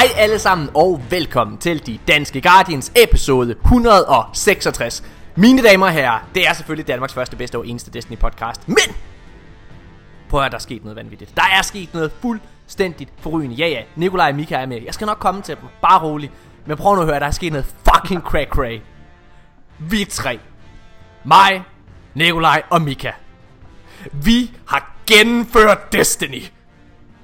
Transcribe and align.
Hej 0.00 0.08
alle 0.16 0.38
sammen 0.38 0.68
og 0.74 1.02
velkommen 1.10 1.58
til 1.58 1.86
De 1.86 1.98
Danske 2.08 2.40
Guardians 2.40 2.92
episode 2.96 3.50
166. 3.50 5.04
Mine 5.36 5.62
damer 5.62 5.86
og 5.86 5.92
herrer, 5.92 6.28
det 6.34 6.48
er 6.48 6.52
selvfølgelig 6.52 6.88
Danmarks 6.88 7.14
første, 7.14 7.36
bedste 7.36 7.58
og 7.58 7.66
eneste 7.66 7.90
Destiny 7.90 8.18
podcast. 8.18 8.68
Men! 8.68 8.96
Prøv 10.28 10.42
at 10.42 10.52
der 10.52 10.56
er 10.58 10.60
sket 10.60 10.84
noget 10.84 10.96
vanvittigt. 10.96 11.36
Der 11.36 11.42
er 11.58 11.62
sket 11.62 11.94
noget 11.94 12.12
fuldstændigt 12.20 13.10
forrygende. 13.18 13.56
Ja 13.56 13.68
ja, 13.68 13.82
Nikolaj 13.96 14.28
og 14.30 14.36
Mika 14.36 14.54
er 14.54 14.66
med. 14.66 14.82
Jeg 14.84 14.94
skal 14.94 15.06
nok 15.06 15.18
komme 15.18 15.42
til 15.42 15.56
dem. 15.56 15.68
Bare 15.82 16.02
rolig. 16.02 16.30
Men 16.66 16.76
prøv 16.76 16.94
nu 16.94 17.00
at 17.00 17.06
høre, 17.06 17.20
der 17.20 17.26
er 17.26 17.30
sket 17.30 17.52
noget 17.52 17.66
fucking 17.66 18.22
crack 18.22 18.50
cray. 18.50 18.80
Vi 19.78 20.04
tre. 20.04 20.38
Mig, 21.24 21.62
Nikolaj 22.14 22.62
og 22.70 22.82
Mika. 22.82 23.10
Vi 24.12 24.50
har 24.66 24.94
gennemført 25.06 25.92
Destiny. 25.92 26.42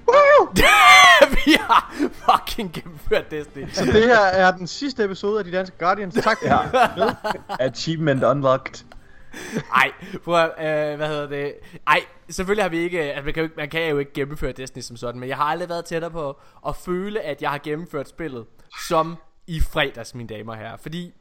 vi 1.46 1.52
har 1.60 1.92
fucking 2.12 2.72
gennemført 2.72 3.30
Destiny. 3.30 3.68
Så 3.72 3.84
det 3.84 4.04
her 4.04 4.18
er 4.20 4.50
den 4.56 4.66
sidste 4.66 5.04
episode 5.04 5.38
af 5.38 5.44
De 5.44 5.52
Danske 5.52 5.76
Guardians. 5.78 6.14
Tak 6.14 6.38
for 6.38 6.46
ja. 6.46 7.12
Achievement 7.66 8.24
unlocked. 8.24 8.84
Ej, 9.74 9.92
prøv 10.24 10.34
at, 10.56 10.90
øh, 10.90 10.96
hvad 10.96 11.08
hedder 11.08 11.26
det? 11.28 11.54
Ej, 11.86 12.00
selvfølgelig 12.30 12.64
har 12.64 12.68
vi 12.68 12.78
ikke, 12.78 13.00
altså 13.02 13.24
man 13.24 13.34
kan, 13.34 13.40
jo, 13.42 13.44
ikke- 13.44 13.54
man 13.56 13.68
kan 13.68 13.88
jo 13.90 13.98
ikke 13.98 14.12
gennemføre 14.12 14.52
Destiny 14.52 14.82
som 14.82 14.96
sådan, 14.96 15.20
men 15.20 15.28
jeg 15.28 15.36
har 15.36 15.44
aldrig 15.44 15.68
været 15.68 15.84
tættere 15.84 16.10
på 16.10 16.40
at 16.68 16.76
føle, 16.76 17.20
at 17.20 17.42
jeg 17.42 17.50
har 17.50 17.58
gennemført 17.58 18.08
spillet 18.08 18.44
som 18.88 19.16
i 19.46 19.60
fredags, 19.60 20.14
mine 20.14 20.28
damer 20.28 20.52
og 20.52 20.58
herrer. 20.58 20.76
Fordi 20.76 21.12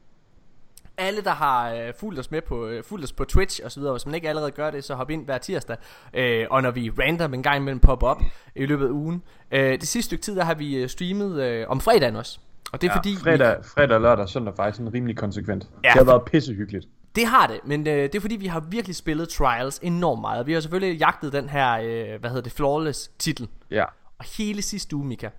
alle, 0.98 1.22
der 1.22 1.32
har 1.32 1.74
øh, 1.74 1.94
fulgt 2.00 2.20
os 2.20 2.32
med 2.32 2.42
på, 2.42 2.68
øh, 2.68 2.84
fulgt 2.84 3.04
os 3.04 3.12
på 3.14 3.24
Twitch 3.26 3.62
og 3.64 3.72
så 3.72 3.80
videre, 3.80 3.94
hvis 3.94 4.06
man 4.06 4.16
ikke 4.16 4.30
allerede 4.30 4.52
gør 4.52 4.72
det, 4.72 4.84
så 4.84 4.96
hop 4.96 5.10
ind 5.10 5.26
hver 5.26 5.38
tirsdag. 5.38 5.78
Øh, 6.14 6.48
og 6.50 6.62
når 6.62 6.72
vi 6.72 6.90
random 7.00 7.34
en 7.34 7.44
gang 7.44 7.58
imellem 7.58 7.80
pop 7.80 8.04
op 8.04 8.22
i 8.56 8.66
løbet 8.66 8.86
af 8.86 8.92
ugen. 8.92 9.24
Øh, 9.52 9.72
det 9.80 9.88
sidste 9.88 10.06
stykke 10.06 10.22
tid, 10.22 10.36
der 10.36 10.44
har 10.44 10.54
vi 10.54 10.76
øh, 10.76 10.90
streamet 10.90 11.42
øh, 11.44 11.66
om 11.70 11.82
fredagen 11.82 12.16
også. 12.16 12.40
Og 12.72 12.82
det 12.82 12.88
er 12.88 12.92
Ja, 12.92 12.98
fordi... 12.98 13.16
fredag, 13.16 13.66
fredag, 13.66 14.02
lørdag 14.02 14.24
og 14.24 14.30
søndag 14.30 14.56
faktisk 14.56 14.78
sådan 14.78 14.94
rimelig 14.94 15.18
konsekvent. 15.18 15.70
Ja, 15.84 15.90
det 15.90 15.98
har 15.98 16.04
været 16.04 16.26
pissehyggeligt. 16.26 16.88
Det 17.16 17.26
har 17.26 17.48
det, 17.48 17.60
men 17.66 17.88
øh, 17.88 17.94
det 17.94 18.16
er 18.16 18.20
fordi 18.20 18.36
vi 18.36 18.48
har 18.48 18.60
virkelig 18.60 18.96
spillet 18.96 19.30
Trials 19.30 19.80
enormt 19.84 20.22
meget. 20.22 20.48
Vi 20.48 20.54
har 20.54 20.60
selvfølgelig 20.60 21.00
jagtet 21.00 21.34
den 21.34 21.50
her, 21.50 21.72
øh, 21.74 22.20
hvad 22.20 22.30
hedder 22.30 22.42
det, 22.44 22.52
Flawless 22.52 23.12
titel. 23.20 23.48
Ja. 23.72 23.84
Og 24.18 24.26
hele 24.38 24.62
sidste 24.62 24.96
uge, 24.96 25.06
Mika, 25.06 25.30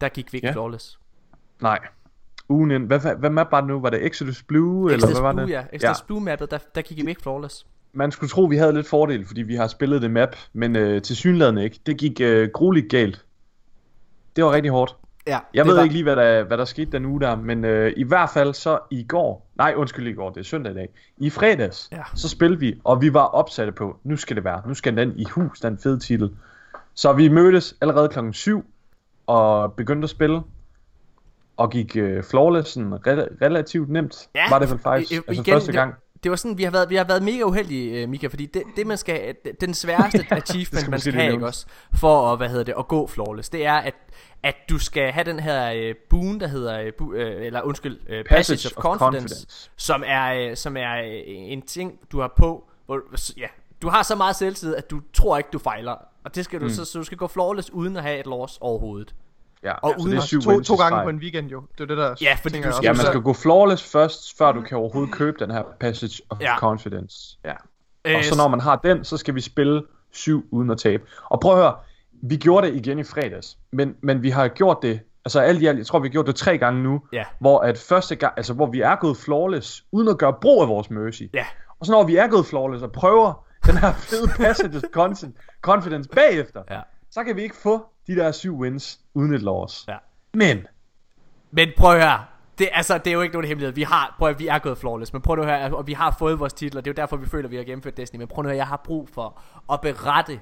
der 0.00 0.08
gik 0.08 0.32
vi 0.32 0.36
ikke 0.38 0.48
Ja. 0.48 0.52
Flawless. 0.52 0.98
Nej. 1.60 1.78
Ugen 2.48 2.70
ind. 2.70 2.86
Hvad, 2.86 2.98
hvad, 3.00 3.14
hvad 3.16 3.30
map 3.30 3.46
var 3.52 3.60
det 3.60 3.68
nu? 3.68 3.80
Var 3.80 3.90
det 3.90 4.06
Exodus 4.06 4.42
Blue? 4.42 4.92
eller 4.92 4.96
Exodus 5.06 5.14
hvad 5.14 5.22
var 5.22 5.32
Blue, 5.32 5.46
det? 5.46 5.50
ja. 5.52 5.62
Exodus 5.72 6.02
Blue 6.02 6.20
mappet, 6.20 6.50
der, 6.50 6.58
der 6.74 6.82
gik 6.82 7.04
vi 7.04 7.10
ikke 7.10 7.22
Flawless. 7.22 7.66
Man 7.92 8.12
skulle 8.12 8.30
tro, 8.30 8.42
vi 8.44 8.56
havde 8.56 8.72
lidt 8.72 8.88
fordel, 8.88 9.26
fordi 9.26 9.42
vi 9.42 9.54
har 9.54 9.66
spillet 9.66 10.02
det 10.02 10.10
map, 10.10 10.36
men 10.52 10.76
øh, 10.76 11.02
til 11.02 11.16
synligheden 11.16 11.58
ikke. 11.58 11.80
Det 11.86 11.96
gik 11.98 12.20
øh, 12.20 12.48
grueligt 12.54 12.90
galt. 12.90 13.24
Det 14.36 14.44
var 14.44 14.52
rigtig 14.52 14.70
hårdt. 14.70 14.96
Ja, 15.26 15.38
Jeg 15.54 15.66
ved 15.66 15.74
var, 15.74 15.82
ikke 15.82 15.92
lige, 15.92 16.02
hvad 16.02 16.16
der, 16.16 16.44
hvad 16.44 16.58
der 16.58 16.64
skete 16.64 16.90
den 16.92 17.04
uge 17.04 17.20
der, 17.20 17.36
men 17.36 17.64
øh, 17.64 17.92
i 17.96 18.02
hvert 18.04 18.30
fald 18.30 18.54
så 18.54 18.78
i 18.90 19.02
går, 19.02 19.50
nej 19.56 19.74
undskyld 19.76 20.06
i 20.08 20.12
går, 20.12 20.30
det 20.30 20.40
er 20.40 20.44
søndag 20.44 20.72
i 20.72 20.74
dag, 20.74 20.88
i 21.18 21.30
fredags, 21.30 21.88
Ja. 21.92 22.02
så 22.14 22.28
spillede 22.28 22.60
vi, 22.60 22.80
og 22.84 23.02
vi 23.02 23.14
var 23.14 23.24
opsatte 23.24 23.72
på, 23.72 23.96
nu 24.04 24.16
skal 24.16 24.36
det 24.36 24.44
være, 24.44 24.62
nu 24.66 24.74
skal 24.74 24.96
den 24.96 25.12
i 25.16 25.24
hus, 25.24 25.60
den 25.60 25.78
fede 25.78 25.98
titel. 25.98 26.30
Så 26.94 27.12
vi 27.12 27.28
mødtes 27.28 27.74
allerede 27.80 28.08
klokken 28.08 28.32
7 28.32 28.64
og 29.26 29.72
begyndte 29.72 30.04
at 30.06 30.10
spille, 30.10 30.40
og 31.58 31.70
gik 31.70 31.96
øh, 31.96 32.24
flawless 32.24 32.70
sådan 32.70 32.92
re- 32.92 33.44
relativt 33.44 33.88
nemt, 33.90 34.28
Ja, 34.34 34.50
var 34.50 34.58
det 34.58 34.70
vel 34.70 34.78
faktisk, 34.78 35.12
i- 35.12 35.14
i- 35.14 35.18
altså 35.28 35.42
igen, 35.42 35.52
første 35.52 35.66
det- 35.66 35.74
gang. 35.74 35.94
Det 36.22 36.30
var 36.30 36.36
sådan, 36.36 36.58
vi 36.58 36.62
har 36.62 36.70
været, 36.70 36.90
vi 36.90 36.94
har 36.96 37.04
været 37.04 37.22
mega 37.22 37.42
uheldige, 37.42 38.04
uh, 38.04 38.10
Mika, 38.10 38.26
fordi 38.26 38.46
det, 38.46 38.62
det 38.76 38.86
man 38.86 38.96
skal, 38.98 39.34
den 39.60 39.74
sværeste 39.74 40.18
achievement, 40.30 40.80
skal 40.80 40.90
man 40.90 40.96
måske 40.96 41.10
skal 41.10 41.20
have, 41.20 41.32
ikke 41.32 41.46
også, 41.46 41.66
for 41.94 42.32
at, 42.32 42.38
hvad 42.38 42.48
hedder 42.48 42.64
det, 42.64 42.74
at 42.78 42.88
gå 42.88 43.06
flawless, 43.06 43.48
det 43.48 43.66
er, 43.66 43.72
at, 43.74 43.94
at 44.42 44.54
du 44.70 44.78
skal 44.78 45.12
have 45.12 45.24
den 45.24 45.40
her 45.40 45.88
uh, 45.90 45.94
boon, 46.10 46.40
der 46.40 46.46
hedder, 46.46 46.82
uh, 46.86 46.88
bu, 46.98 47.04
uh, 47.04 47.14
eller 47.18 47.62
undskyld, 47.62 47.92
uh, 48.00 48.06
passage, 48.06 48.26
passage 48.28 48.76
of, 48.76 48.82
confidence, 48.82 49.28
confidence, 49.28 49.70
som 49.76 50.02
er, 50.06 50.50
uh, 50.50 50.56
som 50.56 50.76
er 50.76 51.00
uh, 51.02 51.08
en 51.26 51.62
ting, 51.62 51.98
du 52.12 52.20
har 52.20 52.32
på, 52.36 52.64
hvor, 52.86 53.00
ja, 53.36 53.46
du 53.82 53.88
har 53.88 54.02
så 54.02 54.14
meget 54.14 54.36
selvtid, 54.36 54.74
at 54.76 54.90
du 54.90 55.00
tror 55.14 55.36
ikke, 55.38 55.48
du 55.52 55.58
fejler, 55.58 55.94
og 56.24 56.34
det 56.34 56.44
skal 56.44 56.60
du, 56.60 56.64
mm. 56.64 56.70
så, 56.70 56.84
så 56.84 56.98
du 56.98 57.04
skal 57.04 57.18
gå 57.18 57.26
flawless, 57.26 57.70
uden 57.70 57.96
at 57.96 58.02
have 58.02 58.18
et 58.20 58.26
loss 58.26 58.58
overhovedet. 58.60 59.14
Ja, 59.62 59.72
og 59.72 59.94
så 59.98 60.04
uden 60.04 60.16
det 60.16 60.22
er 60.34 60.40
To, 60.40 60.60
to 60.60 60.74
gange 60.74 61.02
på 61.02 61.08
en 61.08 61.16
weekend 61.16 61.48
jo. 61.50 61.62
Det 61.72 61.80
er 61.80 61.86
det 61.86 61.96
der. 61.98 62.14
Ja, 62.20 62.36
fordi 62.42 62.56
du 62.58 62.64
jeg 62.64 62.74
skal- 62.74 62.84
Ja, 62.86 62.92
man 62.92 63.06
skal 63.06 63.20
gå 63.20 63.32
flawless 63.32 63.92
først, 63.92 64.38
før 64.38 64.52
du 64.52 64.60
kan 64.62 64.76
overhovedet 64.78 65.14
købe 65.14 65.36
den 65.44 65.50
her 65.50 65.62
Passage 65.80 66.22
of 66.30 66.40
Ja. 66.40 66.58
Confidence. 66.58 67.38
Ja. 67.44 67.52
Øh, 68.04 68.16
Og 68.16 68.24
så 68.24 68.36
når 68.36 68.48
man 68.48 68.60
har 68.60 68.76
den, 68.76 69.04
så 69.04 69.16
skal 69.16 69.34
vi 69.34 69.40
spille 69.40 69.82
syv 70.12 70.46
uden 70.50 70.70
at 70.70 70.78
tabe. 70.78 71.02
Og 71.24 71.40
prøv 71.40 71.52
at 71.52 71.58
høre, 71.58 71.74
vi 72.22 72.36
gjorde 72.36 72.66
det 72.66 72.74
igen 72.74 72.98
i 72.98 73.04
fredags, 73.04 73.58
men, 73.72 73.94
men 74.02 74.22
vi 74.22 74.30
har 74.30 74.48
gjort 74.48 74.78
det, 74.82 75.00
altså 75.24 75.40
alt 75.40 75.62
i 75.62 75.66
alt, 75.66 75.78
jeg 75.78 75.86
tror 75.86 75.98
vi 75.98 76.08
har 76.08 76.12
gjort 76.12 76.26
det 76.26 76.36
tre 76.36 76.58
gange 76.58 76.82
nu, 76.82 77.00
Ja. 77.12 77.24
hvor 77.40 77.60
at 77.60 77.78
første 77.78 78.16
gang, 78.16 78.32
altså 78.36 78.54
hvor 78.54 78.66
vi 78.66 78.80
er 78.80 78.96
gået 78.96 79.16
flawless, 79.16 79.84
uden 79.92 80.08
at 80.08 80.18
gøre 80.18 80.32
brug 80.40 80.62
af 80.62 80.68
vores 80.68 80.90
mercy. 80.90 81.22
Ja. 81.34 81.44
Og 81.80 81.86
så 81.86 81.92
når 81.92 82.04
vi 82.04 82.16
er 82.16 82.26
gået 82.28 82.46
flawless 82.46 82.82
og 82.82 82.92
prøver 82.92 83.44
den 83.66 83.76
her 83.76 83.92
fede 83.92 84.28
passage 84.36 84.76
of 84.76 84.82
Confidence- 84.98 85.58
confidence 85.62 86.08
bagefter, 86.10 86.62
Ja. 86.70 86.80
så 87.10 87.24
kan 87.24 87.36
vi 87.36 87.42
ikke 87.42 87.56
få 87.56 87.86
de 88.08 88.16
der 88.16 88.32
syv 88.32 88.58
wins 88.58 89.00
uden 89.14 89.34
et 89.34 89.42
loss. 89.42 89.84
Ja. 89.88 89.96
Men, 90.34 90.66
Men 91.50 91.68
prøv 91.76 91.94
at 91.94 92.02
høre. 92.02 92.24
Det, 92.58 92.68
altså, 92.72 92.98
det 92.98 93.06
er 93.06 93.14
jo 93.14 93.20
ikke 93.20 93.32
nogen 93.32 93.48
hemmelighed. 93.48 93.74
Vi 93.74 93.82
har, 93.82 94.14
prøv 94.18 94.28
at, 94.28 94.34
høre, 94.34 94.38
vi 94.38 94.46
er 94.46 94.58
gået 94.58 94.78
flawless, 94.78 95.12
men 95.12 95.22
prøv 95.22 95.36
nu 95.36 95.42
at 95.42 95.48
høre, 95.48 95.76
og 95.76 95.86
vi 95.86 95.92
har 95.92 96.16
fået 96.18 96.40
vores 96.40 96.52
titler. 96.52 96.80
Det 96.80 96.90
er 96.90 96.92
jo 96.92 97.02
derfor, 97.02 97.16
vi 97.16 97.26
føler, 97.26 97.44
at 97.44 97.50
vi 97.50 97.56
har 97.56 97.64
gennemført 97.64 97.96
Destiny. 97.96 98.18
Men 98.18 98.28
prøv 98.28 98.42
nu 98.42 98.48
at 98.48 98.52
høre, 98.52 98.56
jeg 98.56 98.66
har 98.66 98.80
brug 98.84 99.08
for 99.08 99.40
at 99.72 99.80
berette 99.80 100.40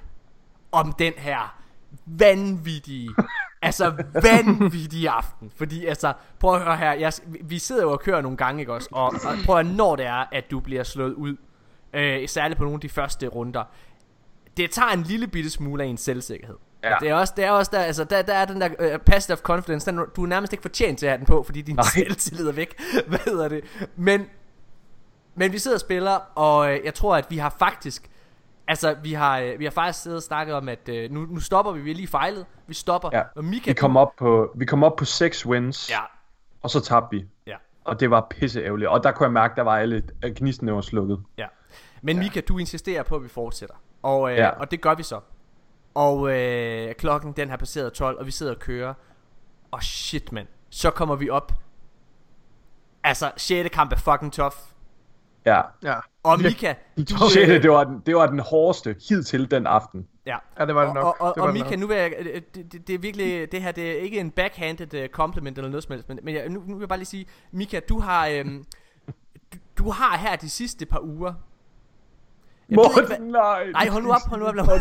om 0.72 0.93
den 0.93 1.12
her 1.16 1.59
vanvittige, 2.06 3.10
altså 3.62 4.05
vanvittige 4.22 5.10
aften. 5.10 5.50
Fordi 5.56 5.87
altså, 5.87 6.12
prøv 6.38 6.55
at 6.55 6.62
høre 6.62 6.76
her, 6.76 6.93
jeg, 6.93 7.12
vi 7.44 7.59
sidder 7.59 7.82
jo 7.82 7.93
og 7.93 8.00
kører 8.00 8.21
nogle 8.21 8.37
gange, 8.37 8.60
ikke 8.60 8.72
også? 8.72 8.88
Og, 8.93 9.05
og 9.05 9.37
prøv 9.47 9.59
at 9.59 9.66
høre, 9.66 9.76
når 9.76 9.97
det 9.97 10.06
er, 10.06 10.25
at 10.32 10.50
du 10.50 10.60
bliver 10.60 10.82
slået 10.82 11.15
ud, 11.15 11.37
øh, 11.93 12.28
særligt 12.28 12.59
på 12.59 12.65
nogle 12.65 12.76
af 12.76 12.81
de 12.81 12.88
første 12.88 13.26
runder, 13.26 13.65
det 14.56 14.71
tager 14.71 14.88
en 14.88 15.03
lille 15.03 15.26
bitte 15.26 15.50
smule 15.50 15.84
af 15.84 15.87
en 15.87 15.97
selvsikkerhed. 15.97 16.56
Ja. 16.91 16.97
Det 17.00 17.08
er 17.08 17.14
også, 17.14 17.32
det 17.36 17.44
er 17.44 17.50
også 17.50 17.70
der, 17.74 17.80
altså 17.80 18.04
der, 18.04 18.22
der 18.22 18.34
er 18.34 18.44
den 18.44 18.60
der 18.60 18.94
uh, 18.94 19.00
passive 19.00 19.36
confidence, 19.36 19.91
den, 19.91 20.00
du 20.16 20.22
er 20.22 20.26
nærmest 20.26 20.52
ikke 20.52 20.62
fortjent 20.62 20.98
til 20.98 21.06
at 21.06 21.10
have 21.10 21.19
den 21.19 21.26
på, 21.26 21.42
fordi 21.42 21.62
din 21.62 21.76
Nej. 21.76 21.84
selvtillid 21.94 22.48
er 22.48 22.52
væk. 22.52 22.80
Hvad 23.08 23.19
hedder 23.24 23.48
det? 23.48 23.64
Men, 23.97 24.26
men 25.34 25.52
vi 25.52 25.58
sidder 25.58 25.76
og 25.76 25.80
spiller, 25.80 26.19
og 26.34 26.72
øh, 26.72 26.80
jeg 26.84 26.94
tror, 26.94 27.16
at 27.16 27.26
vi 27.30 27.38
har 27.38 27.54
faktisk, 27.58 28.10
altså 28.69 28.96
vi 29.02 29.12
har, 29.12 29.38
øh, 29.38 29.58
vi 29.58 29.64
har 29.64 29.70
faktisk 29.70 30.02
siddet 30.02 30.16
og 30.16 30.22
snakket 30.22 30.54
om, 30.54 30.69
at 30.69 30.88
øh, 30.88 31.10
nu, 31.10 31.20
nu 31.20 31.41
stopper 31.41 31.72
vi, 31.72 31.80
vi 31.80 31.91
har 31.91 31.96
lige 31.96 32.08
fejlet, 32.08 32.46
vi 32.66 32.75
stopper, 32.75 33.10
ja, 33.12 33.22
og 33.36 33.44
Mika, 33.44 33.70
vi 33.70 33.75
kom 33.75 33.96
op 33.96 34.12
på, 34.19 34.50
vi 34.56 34.64
kom 34.64 34.84
op 34.84 34.96
på 34.96 35.04
seks 35.04 35.46
wins, 35.46 35.91
ja, 35.91 36.00
og 36.62 36.70
så 36.70 36.80
tabte 36.80 37.16
vi. 37.16 37.25
ja, 37.46 37.56
Og 37.84 38.00
det 38.00 38.10
var 38.10 38.26
pisse 38.30 38.60
ærgerligt. 38.62 38.88
Og 38.91 39.02
der 39.02 39.12
kunne 39.12 39.25
jeg 39.25 39.32
mærke, 39.32 39.56
der 39.56 39.62
var 39.62 39.76
alle 39.78 40.02
at 40.22 40.34
gnistene 40.34 40.75
var 40.75 40.80
slukket. 40.80 41.19
ja. 41.38 41.46
Men 42.02 42.19
Mika, 42.19 42.41
du 42.41 42.58
insisterer 42.58 43.02
på, 43.02 43.16
at 43.16 43.22
vi 43.22 43.28
fortsætter, 43.28 43.75
og, 44.02 44.30
øh, 44.30 44.36
Ja. 44.36 44.48
og 44.50 44.70
det 44.70 44.80
gør 44.80 44.94
vi 44.94 45.02
så. 45.02 45.20
Og 45.96 46.30
øh, 46.30 46.94
klokken 46.94 47.32
den 47.32 47.50
har 47.50 47.56
passeret 47.56 47.92
12, 47.92 48.18
og 48.18 48.26
vi 48.26 48.30
sidder 48.30 48.52
og 48.54 48.58
kører, 48.58 48.94
og 49.70 49.82
shit 49.82 50.32
mand, 50.32 50.46
så 50.70 50.90
kommer 50.90 51.16
vi 51.16 51.31
op, 51.31 51.52
altså 53.04 53.32
6. 53.37 53.69
kamp 53.72 53.93
er 53.93 53.96
fucking 53.96 54.32
tough, 54.32 54.54
Ja. 55.46 55.62
Ja. 55.82 55.94
og 56.22 56.40
Mika, 56.40 56.75
Du, 57.10 57.31
Shit, 57.31 57.48
det, 57.62 57.70
var 57.70 57.84
den, 57.84 58.02
det 58.06 58.16
var 58.16 58.26
den 58.26 58.38
hårdeste 58.38 58.96
hidtil 59.08 59.50
den 59.50 59.66
aften. 59.66 60.06
ja, 60.26 60.37
Ja, 60.58 60.66
det 60.66 60.75
var 60.75 60.84
det 60.84 60.94
nok. 60.94 61.04
Og, 61.04 61.16
og, 61.20 61.34
det 61.34 61.43
og, 61.43 61.43
var 61.43 61.43
og 61.43 61.54
det 61.54 61.62
Mika, 61.64 61.70
nok. 61.70 61.81
nu 61.81 61.87
vil 61.87 61.96
jeg, 61.96 62.12
øh, 62.19 62.42
det, 62.54 62.72
det, 62.72 62.87
det 62.88 62.94
er 62.94 62.99
virkelig, 62.99 63.52
det 63.52 63.62
her, 63.62 63.72
det 63.72 63.90
er 63.90 63.96
ikke 64.00 64.20
en 64.20 64.31
backhanded 64.31 65.02
uh, 65.02 65.08
compliment 65.08 65.58
eller 65.58 65.70
noget 65.70 65.84
som 65.84 65.92
helst, 65.92 66.08
men, 66.08 66.19
men 66.22 66.34
jeg, 66.34 66.49
nu, 66.49 66.62
nu 66.66 66.75
vil 66.75 66.82
jeg 66.82 66.88
bare 66.88 66.99
lige 66.99 67.06
sige, 67.06 67.26
Mika, 67.50 67.81
du 67.88 68.00
har, 68.00 68.26
øhm, 68.28 68.64
du, 69.52 69.58
du 69.78 69.90
har 69.90 70.16
her 70.16 70.37
de 70.37 70.50
sidste 70.50 70.87
par 70.87 71.00
uger, 71.00 71.34
Jeg 72.70 72.76
ved 72.78 72.84
ikke, 72.84 73.00
hvad- 73.06 73.18
Morten, 73.18 73.32
nej. 73.32 73.66
nej, 73.72 73.88
hold 73.88 74.02
nu 74.02 74.12
op, 74.12 74.20
hold 74.28 74.40
nu 74.40 74.62
op. 74.72 74.80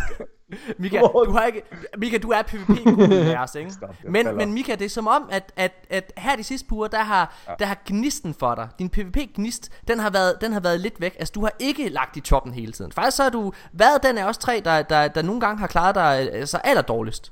Mika, 0.79 0.99
du 0.99 1.31
har 1.31 1.45
ikke, 1.45 1.61
Mika, 1.97 2.17
du 2.17 2.29
er 2.29 3.23
her, 3.23 3.39
altså, 3.39 3.59
ikke? 3.59 3.71
Stop, 3.71 3.95
Men, 4.09 4.25
falder. 4.25 4.45
men 4.45 4.53
Mika, 4.53 4.75
det 4.75 4.85
er 4.85 4.89
som 4.89 5.07
om, 5.07 5.27
at, 5.31 5.53
at, 5.55 5.71
at 5.89 6.13
her 6.17 6.35
de 6.35 6.43
sidste 6.43 6.67
par 6.67 6.75
uger, 6.75 6.87
der 6.87 7.03
har, 7.03 7.35
ja. 7.47 7.53
der 7.59 7.65
har 7.65 7.77
gnisten 7.85 8.33
for 8.33 8.55
dig, 8.55 8.67
din 8.79 8.89
PvP-gnist, 8.89 9.69
den 9.87 9.99
har, 9.99 10.09
været, 10.09 10.41
den 10.41 10.53
har 10.53 10.59
været 10.59 10.79
lidt 10.79 11.01
væk. 11.01 11.15
Altså, 11.19 11.31
du 11.35 11.41
har 11.41 11.51
ikke 11.59 11.89
lagt 11.89 12.17
i 12.17 12.19
toppen 12.19 12.53
hele 12.53 12.71
tiden. 12.71 12.91
Faktisk 12.91 13.17
så 13.17 13.23
har 13.23 13.29
du 13.29 13.53
været 13.73 14.03
den 14.03 14.17
af 14.17 14.25
os 14.25 14.37
tre, 14.37 14.61
der, 14.65 14.81
der, 14.81 15.07
der 15.07 15.21
nogle 15.21 15.41
gange 15.41 15.59
har 15.59 15.67
klaret 15.67 15.95
dig 15.95 16.31
altså, 16.33 16.57
aller 16.63 16.81
dårligst. 16.81 17.31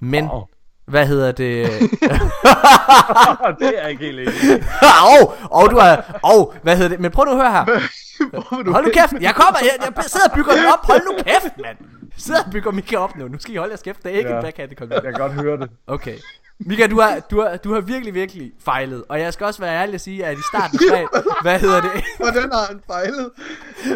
Men, 0.00 0.28
Wow. 0.30 0.42
Hvad 0.92 1.06
hedder 1.06 1.32
det? 1.32 1.70
det 3.60 3.82
er 3.82 3.86
ikke 3.86 4.04
helt 4.04 4.20
i. 4.20 4.52
Åh, 5.12 5.22
oh, 5.50 5.70
du 5.70 5.78
har, 5.78 6.20
oh, 6.22 6.54
hvad 6.62 6.76
hedder 6.76 6.88
det? 6.88 7.00
Men 7.00 7.10
prøv 7.10 7.24
nu 7.24 7.30
at 7.30 7.36
høre 7.36 7.52
her. 7.52 7.64
Hold 8.72 8.84
nu 8.84 8.90
kæft, 8.94 9.12
jeg 9.20 9.34
kommer, 9.34 9.58
jeg, 9.62 9.92
jeg 9.96 10.04
sidder 10.04 10.28
og 10.28 10.34
bygger 10.34 10.52
den 10.52 10.64
op. 10.64 10.86
Hold 10.86 11.02
nu 11.04 11.12
kæft, 11.26 11.58
mand. 11.64 11.76
sidder 12.24 12.42
og 12.44 12.52
bygger 12.52 12.70
Mika 12.70 12.96
op 12.96 13.16
nu. 13.16 13.28
Nu 13.28 13.38
skal 13.38 13.54
I 13.54 13.56
holde 13.56 13.70
jeres 13.70 13.82
kæft. 13.82 14.02
Det 14.02 14.12
er 14.12 14.16
ikke 14.18 14.30
Ja. 14.30 14.36
en 14.36 14.42
backhand 14.42 14.74
kommentar. 14.76 15.02
Jeg 15.02 15.12
kan 15.12 15.20
godt 15.20 15.32
høre 15.32 15.56
det. 15.56 15.70
Okay. 15.86 16.16
Mika, 16.66 16.86
du 16.86 17.00
har, 17.00 17.20
du, 17.30 17.40
har, 17.40 17.56
du 17.56 17.74
har 17.74 17.80
virkelig, 17.80 18.14
virkelig 18.14 18.52
fejlet. 18.64 19.04
Og 19.08 19.20
jeg 19.20 19.32
skal 19.32 19.46
også 19.46 19.60
være 19.60 19.74
ærlig 19.82 19.94
at 19.94 20.00
sige, 20.00 20.26
at 20.26 20.38
i 20.38 20.42
starten 20.52 20.78
af 20.92 21.06
hvad 21.42 21.58
hedder 21.60 21.80
det? 21.80 21.90
Hvordan 22.18 22.52
har 22.52 22.66
han 22.68 22.80
fejlet? 22.86 23.30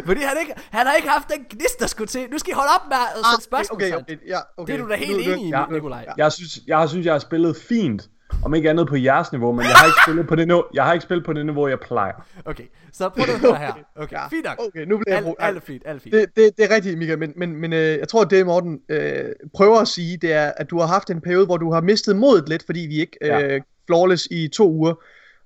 Fordi 0.06 0.20
han, 0.22 0.36
ikke, 0.40 0.52
han 0.70 0.86
har 0.86 0.94
ikke 0.94 1.08
haft 1.08 1.28
den 1.28 1.44
gnist, 1.50 1.80
der 1.80 1.86
skulle 1.86 2.08
til. 2.08 2.26
Nu 2.30 2.38
skal 2.38 2.50
I 2.50 2.54
holde 2.54 2.70
op 2.74 2.88
med 2.88 2.96
at 3.16 3.24
sætte 3.32 3.44
spørgsmål. 3.44 3.82
Ah, 3.82 3.88
okay, 3.88 3.96
okay, 4.02 4.16
ja, 4.28 4.38
okay. 4.56 4.72
Det 4.72 4.80
er 4.80 4.84
du 4.84 4.90
da 4.90 4.96
helt 4.96 5.10
Nu- 5.10 5.16
nu- 5.16 5.32
enig 5.32 5.46
i, 5.46 5.48
Ja. 5.50 5.64
Nikolaj. 5.70 6.06
Jeg 6.16 6.32
synes, 6.32 6.58
jeg 6.66 6.88
synes, 6.88 7.06
jeg 7.06 7.14
har 7.14 7.18
spillet 7.18 7.56
fint. 7.68 8.08
Om 8.44 8.54
ikke 8.54 8.70
andet 8.70 8.88
på 8.88 8.96
jeres 8.96 9.32
niveau, 9.32 9.52
men 9.52 9.60
jeg 9.64 9.74
har 9.74 9.86
ikke 9.86 9.98
spillet 10.06 10.26
på 10.26 10.34
det 10.36 10.46
niveau, 10.46 10.64
jeg 10.74 10.84
har 10.84 10.92
ikke 10.92 11.02
spillet 11.02 11.24
på 11.26 11.32
det 11.32 11.46
niveau, 11.46 11.68
jeg 11.68 11.80
plejer. 11.80 12.12
Okay, 12.44 12.64
så 12.92 13.08
prøv 13.08 13.24
at 13.34 13.40
høre 13.40 13.56
her. 13.56 13.72
Okay, 14.02 14.16
Ja, 14.16 14.28
fint 14.28 14.44
nok. 14.44 14.58
Okay, 14.68 14.84
nu 14.86 14.98
bliver 14.98 15.16
jeg... 15.16 15.26
Alt, 15.26 15.56
alt 15.56 15.62
fint, 15.64 15.82
alt 15.86 16.02
fint. 16.02 16.14
Det, 16.14 16.26
det, 16.36 16.50
det 16.56 16.70
er 16.70 16.74
rigtigt, 16.74 16.98
Mika, 16.98 17.16
men, 17.16 17.32
men, 17.36 17.56
men 17.56 17.72
øh, 17.72 17.78
jeg 17.98 18.08
tror, 18.08 18.22
at 18.22 18.30
det 18.30 18.46
Morten 18.46 18.80
øh, 18.88 19.24
prøver 19.54 19.78
at 19.80 19.88
sige, 19.88 20.16
det 20.16 20.32
er, 20.32 20.52
at 20.56 20.70
du 20.70 20.78
har 20.80 20.86
haft 20.86 21.10
en 21.10 21.20
periode, 21.20 21.46
hvor 21.46 21.56
du 21.56 21.72
har 21.72 21.80
mistet 21.80 22.16
modet 22.16 22.48
lidt, 22.48 22.62
fordi 22.66 22.80
vi 22.80 23.00
ikke 23.00 23.16
øh, 23.22 23.28
Ja. 23.28 23.58
flawless 23.86 24.28
i 24.30 24.48
to 24.48 24.70
uger. 24.72 24.94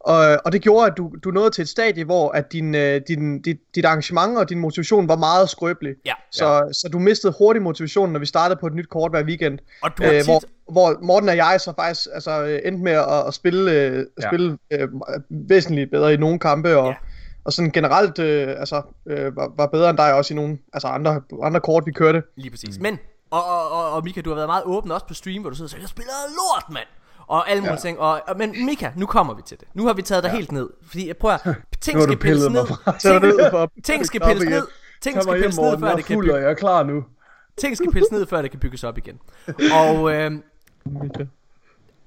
Og, 0.00 0.38
og 0.44 0.52
det 0.52 0.62
gjorde, 0.62 0.86
at 0.86 0.92
du, 0.96 1.10
du 1.24 1.30
nåede 1.30 1.50
til 1.50 1.62
et 1.62 1.68
stadie, 1.68 2.04
hvor 2.04 2.30
at 2.32 2.52
din, 2.52 2.74
øh, 2.74 3.00
din, 3.08 3.42
dit, 3.42 3.56
dit 3.74 3.84
arrangement 3.84 4.38
og 4.38 4.48
din 4.48 4.58
motivation 4.58 5.08
var 5.08 5.16
meget 5.16 5.50
skrøbelig. 5.50 5.94
Ja. 6.06 6.12
Så, 6.32 6.68
så 6.82 6.88
du 6.92 6.98
mistede 6.98 7.34
hurtigt 7.38 7.62
motivationen, 7.62 8.12
når 8.12 8.20
vi 8.20 8.26
startede 8.26 8.60
på 8.60 8.66
et 8.66 8.74
nyt 8.74 8.88
kort 8.88 9.10
hver 9.10 9.24
weekend. 9.24 9.58
Og 9.82 9.90
du 9.98 10.02
har 10.02 10.10
Øh, 10.10 10.16
tit... 10.18 10.24
hvor, 10.26 10.42
hvor 10.72 10.98
Morten 11.02 11.28
og 11.28 11.36
jeg 11.36 11.60
så 11.60 11.72
faktisk 11.78 12.08
altså, 12.14 12.42
øh, 12.42 12.60
endte 12.64 12.82
med 12.84 12.92
at, 12.92 13.26
at 13.26 13.34
spille, 13.34 13.72
øh, 13.72 14.06
Ja. 14.22 14.28
spille 14.28 14.58
øh, 14.70 14.88
væsentligt 15.30 15.90
bedre 15.90 16.14
i 16.14 16.16
nogle 16.16 16.38
kampe, 16.38 16.76
og, 16.78 16.84
Ja. 16.84 16.90
ja. 16.90 16.96
og 17.44 17.52
sådan 17.52 17.70
generelt 17.70 18.18
øh, 18.18 18.48
altså, 18.58 18.82
øh, 19.06 19.36
var, 19.36 19.52
var 19.56 19.66
bedre 19.66 19.90
end 19.90 19.98
dig 19.98 20.14
også 20.14 20.34
i 20.34 20.36
nogle 20.36 20.58
altså 20.72 20.88
andre, 20.88 21.22
andre 21.42 21.60
kort, 21.60 21.82
vi 21.86 21.92
kørte. 21.92 22.22
Lige 22.36 22.50
præcis. 22.50 22.78
Men, 22.80 22.98
og, 23.30 23.44
og, 23.44 23.70
og, 23.70 23.92
og 23.92 24.04
Mika, 24.04 24.20
du 24.20 24.30
har 24.30 24.34
været 24.34 24.48
meget 24.48 24.62
åben 24.66 24.90
også 24.90 25.06
på 25.06 25.14
stream, 25.14 25.40
hvor 25.40 25.50
du 25.50 25.56
sidder 25.56 25.66
og 25.66 25.70
siger, 25.70 25.80
jeg 25.82 25.88
spiller 25.88 26.12
lort, 26.36 26.64
mand. 26.74 26.86
Og 27.30 27.50
alle 27.50 27.60
mulige 27.60 27.72
Ja. 27.74 27.78
ting. 27.80 27.98
Og, 27.98 28.22
og, 28.28 28.36
men 28.38 28.64
Mika, 28.66 28.90
nu 28.96 29.06
kommer 29.06 29.34
vi 29.34 29.42
til 29.42 29.60
det. 29.60 29.68
Nu 29.74 29.86
har 29.86 29.92
vi 29.92 30.02
taget 30.02 30.24
dig 30.24 30.30
helt 30.32 30.52
ned. 30.52 30.70
Fordi 30.86 31.06
jeg 31.08 31.16
prøver, 31.16 31.38
ting 31.80 32.02
skal 32.02 32.16
pilles 32.16 32.48
ned. 32.50 32.60
er 32.60 33.66
Ting, 33.74 33.84
ting 33.84 34.06
skal 34.06 34.20
pilles 34.20 34.44
ned. 34.48 34.66
Ting 35.00 35.22
skal 35.22 35.34
pilles 35.34 35.58
ned, 35.58 35.78
før 35.80 35.96
det 35.96 36.04
kan 36.04 36.14
fuld, 36.14 36.30
og 36.30 36.34
bygge. 36.34 36.44
jeg 36.46 36.50
er 36.50 36.54
klar 36.54 36.82
nu. 36.82 37.04
Ting 37.56 37.76
skal 37.76 37.92
pilles 37.92 38.10
ned, 38.12 38.26
før 38.26 38.42
det 38.42 38.50
kan 38.50 38.60
bygges 38.60 38.84
op 38.84 38.98
igen. 38.98 39.18
Og 39.72 40.12
øh, 40.14 40.32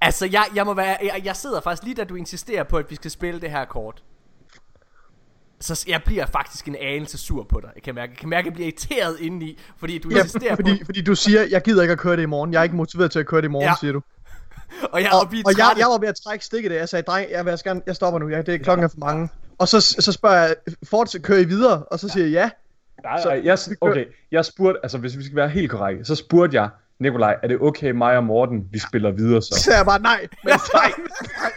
altså, 0.00 0.26
jeg, 0.32 0.44
jeg 0.54 0.64
må 0.66 0.74
være, 0.74 0.96
jeg, 1.02 1.22
jeg 1.24 1.36
sidder 1.36 1.60
faktisk 1.60 1.82
lige 1.82 1.94
da 1.94 2.04
du 2.04 2.14
insisterer 2.14 2.62
på, 2.64 2.76
at 2.78 2.90
vi 2.90 2.94
skal 2.94 3.10
spille 3.10 3.40
det 3.40 3.50
her 3.50 3.64
kort. 3.64 4.02
Så 5.60 5.84
jeg 5.88 6.02
bliver 6.04 6.26
faktisk 6.26 6.68
en 6.68 6.76
anelse 6.80 7.18
sur 7.18 7.42
på 7.44 7.60
dig. 7.60 7.70
Jeg 7.74 7.82
kan 7.82 7.94
mærke, 7.94 8.10
jeg 8.10 8.18
kan 8.18 8.28
mærke, 8.28 8.40
at 8.40 8.44
jeg 8.46 8.52
bliver 8.52 8.66
irriteret 8.66 9.20
indeni, 9.20 9.58
fordi 9.76 9.98
du 9.98 10.10
Ja, 10.10 10.16
insisterer 10.18 10.56
på, 10.56 10.62
fordi, 10.62 10.84
fordi 10.84 11.02
du 11.02 11.14
siger, 11.14 11.42
jeg 11.50 11.62
gider 11.62 11.82
ikke 11.82 11.92
at 11.92 11.98
køre 11.98 12.16
det 12.16 12.22
i 12.22 12.26
morgen. 12.26 12.52
Jeg 12.52 12.58
er 12.58 12.62
ikke 12.62 12.76
motiveret 12.76 13.10
til 13.10 13.18
at 13.18 13.26
køre 13.26 13.40
det 13.40 13.48
i 13.48 13.50
morgen, 13.50 13.64
Ja. 13.64 13.70
ja. 13.70 13.76
siger 13.80 13.92
du. 13.92 14.00
Og 14.82 15.00
jeg, 15.02 15.10
Og, 15.12 15.20
og 15.20 15.58
jeg, 15.58 15.74
jeg 15.78 15.86
var 15.86 15.98
ved 15.98 16.08
at 16.08 16.14
trække 16.26 16.44
stikket 16.44 16.72
af. 16.72 16.78
Jeg 16.78 16.88
sagde, 16.88 17.02
dreng, 17.02 17.30
jeg, 17.30 17.44
vil 17.46 17.54
gerne, 17.64 17.82
jeg 17.86 17.96
stopper 17.96 18.20
nu. 18.20 18.28
Jeg, 18.28 18.46
det 18.46 18.54
er 18.54 18.58
klokken 18.58 18.84
er 18.84 18.88
for 18.88 18.98
mange. 18.98 19.28
Og 19.58 19.68
så, 19.68 19.80
så 19.80 20.12
spørger 20.12 20.36
jeg, 20.36 20.54
fortsæt, 20.84 21.22
kører 21.22 21.38
I 21.38 21.44
videre? 21.44 21.82
Og 21.82 21.98
så 22.00 22.08
siger 22.08 22.24
jeg 22.24 22.32
ja. 22.32 22.50
Nej, 23.02 23.22
Så- 23.22 23.28
nej, 23.28 23.40
jeg, 23.44 23.58
okay, 23.80 24.04
jeg 24.32 24.44
spurgte, 24.44 24.80
altså 24.82 24.98
hvis 24.98 25.18
vi 25.18 25.24
skal 25.24 25.36
være 25.36 25.48
helt 25.48 25.70
korrekte, 25.70 26.04
så 26.04 26.14
spurgte 26.14 26.56
jeg, 26.56 26.68
Nikolaj, 26.98 27.36
er 27.42 27.48
det 27.48 27.58
okay 27.60 27.90
mig 27.90 28.16
og 28.16 28.24
Morten, 28.24 28.68
vi 28.72 28.78
spiller 28.78 29.10
videre 29.10 29.42
Så 29.42 29.48
så? 29.54 29.60
sagde 29.62 29.76
jeg 29.76 29.86
bare 29.86 30.00
nej. 30.02 30.26
Men 30.44 30.52
nej. 30.74 30.92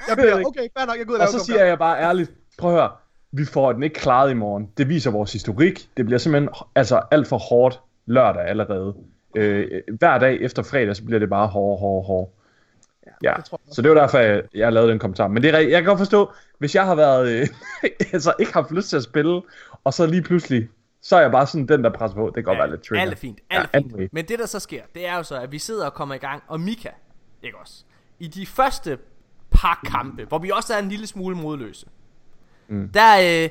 Jeg 0.07 0.17
bliver, 0.17 0.45
okay, 0.45 0.67
fair 0.77 0.85
nok, 0.85 0.97
jeg 0.97 1.05
går 1.05 1.13
ud 1.13 1.19
og 1.19 1.23
Og 1.23 1.39
så 1.39 1.45
siger 1.45 1.65
jeg 1.65 1.77
bare 1.77 1.99
ærligt, 2.01 2.31
prøv 2.57 2.71
at 2.71 2.77
høre, 2.81 2.89
vi 3.31 3.45
får 3.45 3.73
den 3.73 3.83
ikke 3.83 3.95
klaret 3.95 4.31
i 4.31 4.33
morgen. 4.33 4.67
Det 4.77 4.89
viser 4.89 5.11
vores 5.11 5.33
historik. 5.33 5.89
Det 5.97 6.05
bliver 6.05 6.19
simpelthen 6.19 6.49
altså 6.75 7.01
alt 7.11 7.27
for 7.27 7.37
hårdt 7.37 7.79
lørdag 8.05 8.47
allerede. 8.47 8.93
Øh, 9.35 9.67
hver 9.99 10.17
dag 10.17 10.37
efter 10.41 10.63
fredag, 10.63 10.95
så 10.95 11.03
bliver 11.03 11.19
det 11.19 11.29
bare 11.29 11.47
hårdt, 11.47 11.79
hårdt, 11.79 12.07
hårdt. 12.07 12.31
Ja, 13.23 13.33
det 13.37 13.45
tror 13.45 13.61
jeg 13.65 13.73
så 13.73 13.81
det 13.81 13.91
var 13.91 13.97
derfor, 13.97 14.17
jeg, 14.17 14.43
jeg 14.53 14.73
lavede 14.73 14.91
den 14.91 14.99
kommentar. 14.99 15.27
Men 15.27 15.43
det 15.43 15.55
er, 15.55 15.59
jeg 15.59 15.71
kan 15.71 15.85
godt 15.85 15.99
forstå, 15.99 16.31
hvis 16.59 16.75
jeg 16.75 16.85
har 16.85 16.95
været, 16.95 17.29
øh, 17.29 17.47
altså 18.13 18.33
ikke 18.39 18.53
haft 18.53 18.71
lyst 18.71 18.89
til 18.89 18.97
at 18.97 19.03
spille, 19.03 19.41
og 19.83 19.93
så 19.93 20.05
lige 20.05 20.21
pludselig, 20.21 20.69
så 21.01 21.15
er 21.15 21.21
jeg 21.21 21.31
bare 21.31 21.47
sådan 21.47 21.67
den, 21.67 21.83
der 21.83 21.89
presser 21.89 22.15
på. 22.15 22.25
Det 22.25 22.33
kan 22.33 22.43
godt 22.43 22.57
være 22.57 22.69
lidt 22.69 22.81
trigger. 22.81 23.01
Alt 23.01 23.11
er 23.13 23.17
fint, 23.17 23.39
alt 23.49 23.69
Ja, 23.73 23.77
fint. 23.79 23.93
anyway. 23.93 24.07
Men 24.11 24.25
det 24.25 24.39
der 24.39 24.45
så 24.45 24.59
sker, 24.59 24.81
det 24.95 25.07
er 25.07 25.15
jo 25.15 25.23
så, 25.23 25.39
at 25.41 25.51
vi 25.51 25.59
sidder 25.59 25.85
og 25.85 25.93
kommer 25.93 26.15
i 26.15 26.17
gang, 26.17 26.43
og 26.47 26.59
Mika, 26.59 26.89
ikke 27.43 27.57
også, 27.57 27.83
i 28.19 28.27
de 28.27 28.45
første 28.45 28.97
par 29.51 29.81
kampe, 29.85 30.25
hvor 30.25 30.39
vi 30.39 30.49
også 30.49 30.73
er 30.73 30.79
en 30.79 30.89
lille 30.89 31.07
smule 31.07 31.35
modløse, 31.35 31.85
mm. 32.67 32.89
der, 32.93 33.17
øh, 33.17 33.49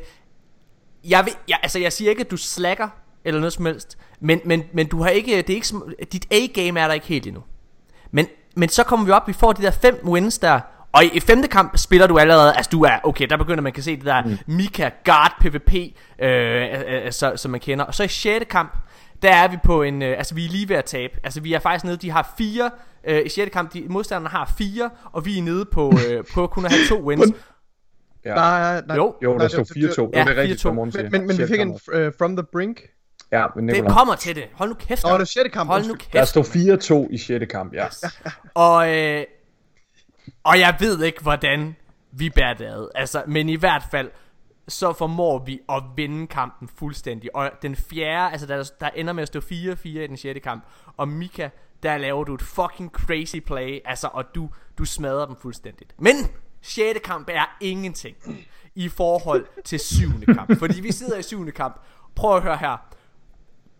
jeg, 1.10 1.24
vil, 1.24 1.32
jeg, 1.48 1.58
altså 1.62 1.78
jeg 1.78 1.92
siger 1.92 2.10
ikke, 2.10 2.20
at 2.20 2.30
du 2.30 2.36
slacker, 2.36 2.88
eller 3.24 3.40
noget 3.40 3.52
som 3.52 3.66
helst, 3.66 3.98
men, 4.20 4.40
men, 4.44 4.62
men 4.72 4.86
du 4.88 5.02
har 5.02 5.08
ikke, 5.08 5.36
det 5.36 5.50
er 5.50 5.54
ikke, 5.54 6.04
dit 6.12 6.26
A-game 6.30 6.80
er 6.80 6.86
der 6.86 6.94
ikke 6.94 7.06
helt 7.06 7.26
endnu. 7.26 7.42
Men, 8.10 8.26
men 8.56 8.68
så 8.68 8.82
kommer 8.84 9.06
vi 9.06 9.12
op, 9.12 9.28
vi 9.28 9.32
får 9.32 9.52
de 9.52 9.62
der 9.62 9.70
fem 9.70 10.00
wins 10.04 10.38
der, 10.38 10.60
og 10.92 11.04
i, 11.04 11.20
femte 11.20 11.48
kamp 11.48 11.76
spiller 11.78 12.06
du 12.06 12.18
allerede, 12.18 12.54
altså 12.54 12.68
du 12.72 12.82
er, 12.82 12.98
okay, 13.04 13.26
der 13.26 13.36
begynder 13.36 13.62
man 13.62 13.72
kan 13.72 13.82
se 13.82 13.96
det 13.96 14.04
der 14.04 14.22
mm. 14.24 14.38
Mika 14.46 14.90
Guard 15.04 15.32
PvP, 15.40 15.74
øh, 16.22 16.66
øh, 16.88 17.12
så, 17.12 17.32
som 17.36 17.50
man 17.50 17.60
kender. 17.60 17.84
Og 17.84 17.94
så 17.94 18.02
i 18.04 18.08
sjette 18.08 18.46
kamp, 18.46 18.76
der 19.22 19.30
er 19.34 19.48
vi 19.48 19.56
på 19.64 19.82
en, 19.82 20.02
øh, 20.02 20.18
altså 20.18 20.34
vi 20.34 20.44
er 20.44 20.48
lige 20.50 20.68
ved 20.68 20.76
at 20.76 20.84
tabe. 20.84 21.12
Altså 21.24 21.40
vi 21.40 21.52
er 21.52 21.58
faktisk 21.58 21.84
nede, 21.84 21.96
de 21.96 22.10
har 22.10 22.34
fire, 22.38 22.70
øh, 23.08 23.22
i 23.26 23.28
sjette 23.28 23.50
kamp, 23.52 23.72
de 23.72 23.84
modstanderne 23.88 24.28
har 24.28 24.54
fire, 24.58 24.90
og 25.12 25.26
vi 25.26 25.38
er 25.38 25.42
nede 25.42 25.64
på, 25.72 25.92
øh, 26.10 26.24
på 26.34 26.46
kun 26.46 26.64
at 26.64 26.72
have 26.72 26.86
to 26.88 27.06
wins. 27.08 27.22
Ja. 28.24 28.34
Nej, 28.34 28.60
nej, 28.60 28.82
nej. 28.86 28.96
Jo, 28.96 29.14
Jo, 29.22 29.38
der 29.38 29.48
stod 29.48 29.64
det- 29.64 29.74
det- 29.74 29.98
4-2. 29.98 30.10
ja, 30.14 30.24
det 30.24 30.30
er 30.30 30.36
rigtigt, 30.42 30.58
4-2. 30.58 30.62
som 30.62 30.74
Morten 30.74 30.92
siger. 30.92 31.02
Men, 31.02 31.12
men, 31.12 31.26
men 31.26 31.38
vi 31.38 31.46
fik 31.46 31.60
en 31.60 31.70
uh, 31.70 32.12
from 32.18 32.36
the 32.36 32.44
brink. 32.52 32.80
Ja, 33.40 33.46
men 33.56 33.68
det 33.68 33.74
Nikolaj. 33.76 33.92
kommer 33.98 34.14
til 34.14 34.36
det. 34.36 34.44
Hold 34.52 34.68
nu 34.68 34.74
kæft. 34.74 35.04
Nå, 35.04 35.12
det 35.12 35.20
er 35.20 35.24
sjette 35.24 35.50
kamp. 35.50 35.70
Hold 35.70 35.82
nu 35.86 35.92
undskyld. 35.92 36.12
Der 36.12 36.18
kæft. 36.18 36.28
stod 36.28 37.06
4-2 37.08 37.12
i 37.14 37.18
6. 37.18 37.44
kamp, 37.50 37.74
ja. 37.74 37.86
Og, 38.54 38.96
øh, 38.96 39.24
og 40.44 40.58
jeg 40.60 40.76
ved 40.80 41.02
ikke, 41.02 41.22
hvordan 41.22 41.76
vi 42.12 42.30
bærer 42.30 42.54
det 42.54 42.64
ad. 42.64 42.88
Altså, 42.94 43.22
men 43.26 43.48
i 43.48 43.54
hvert 43.56 43.82
fald, 43.90 44.10
så 44.68 44.92
formår 44.92 45.38
vi 45.44 45.60
at 45.68 45.82
vinde 45.96 46.26
kampen 46.26 46.68
fuldstændig. 46.78 47.36
Og 47.36 47.50
den 47.62 47.76
fjerde, 47.76 48.32
altså 48.32 48.46
der, 48.46 48.70
der 48.80 48.88
ender 48.94 49.12
med 49.12 49.22
at 49.22 49.28
stå 49.28 49.38
4-4 49.40 49.88
i 49.88 50.06
den 50.06 50.16
sjette 50.16 50.40
kamp. 50.40 50.64
Og 50.96 51.08
Mika, 51.08 51.48
der 51.82 51.96
laver 51.98 52.24
du 52.24 52.34
et 52.34 52.42
fucking 52.42 52.90
crazy 52.90 53.36
play. 53.46 53.78
Altså, 53.84 54.08
og 54.12 54.24
du, 54.34 54.48
du 54.78 54.84
smadrer 54.84 55.26
dem 55.26 55.36
fuldstændigt. 55.42 55.94
Men 55.98 56.14
sjette 56.62 57.00
kamp 57.00 57.28
er 57.32 57.56
ingenting 57.60 58.16
i 58.74 58.88
forhold 58.88 59.46
til 59.64 59.78
syvende 59.80 60.34
kamp. 60.34 60.58
Fordi 60.58 60.80
vi 60.80 60.92
sidder 60.92 61.18
i 61.18 61.22
syvende 61.22 61.52
kamp. 61.52 61.80
Prøv 62.14 62.36
at 62.36 62.42
høre 62.42 62.56
her. 62.56 62.86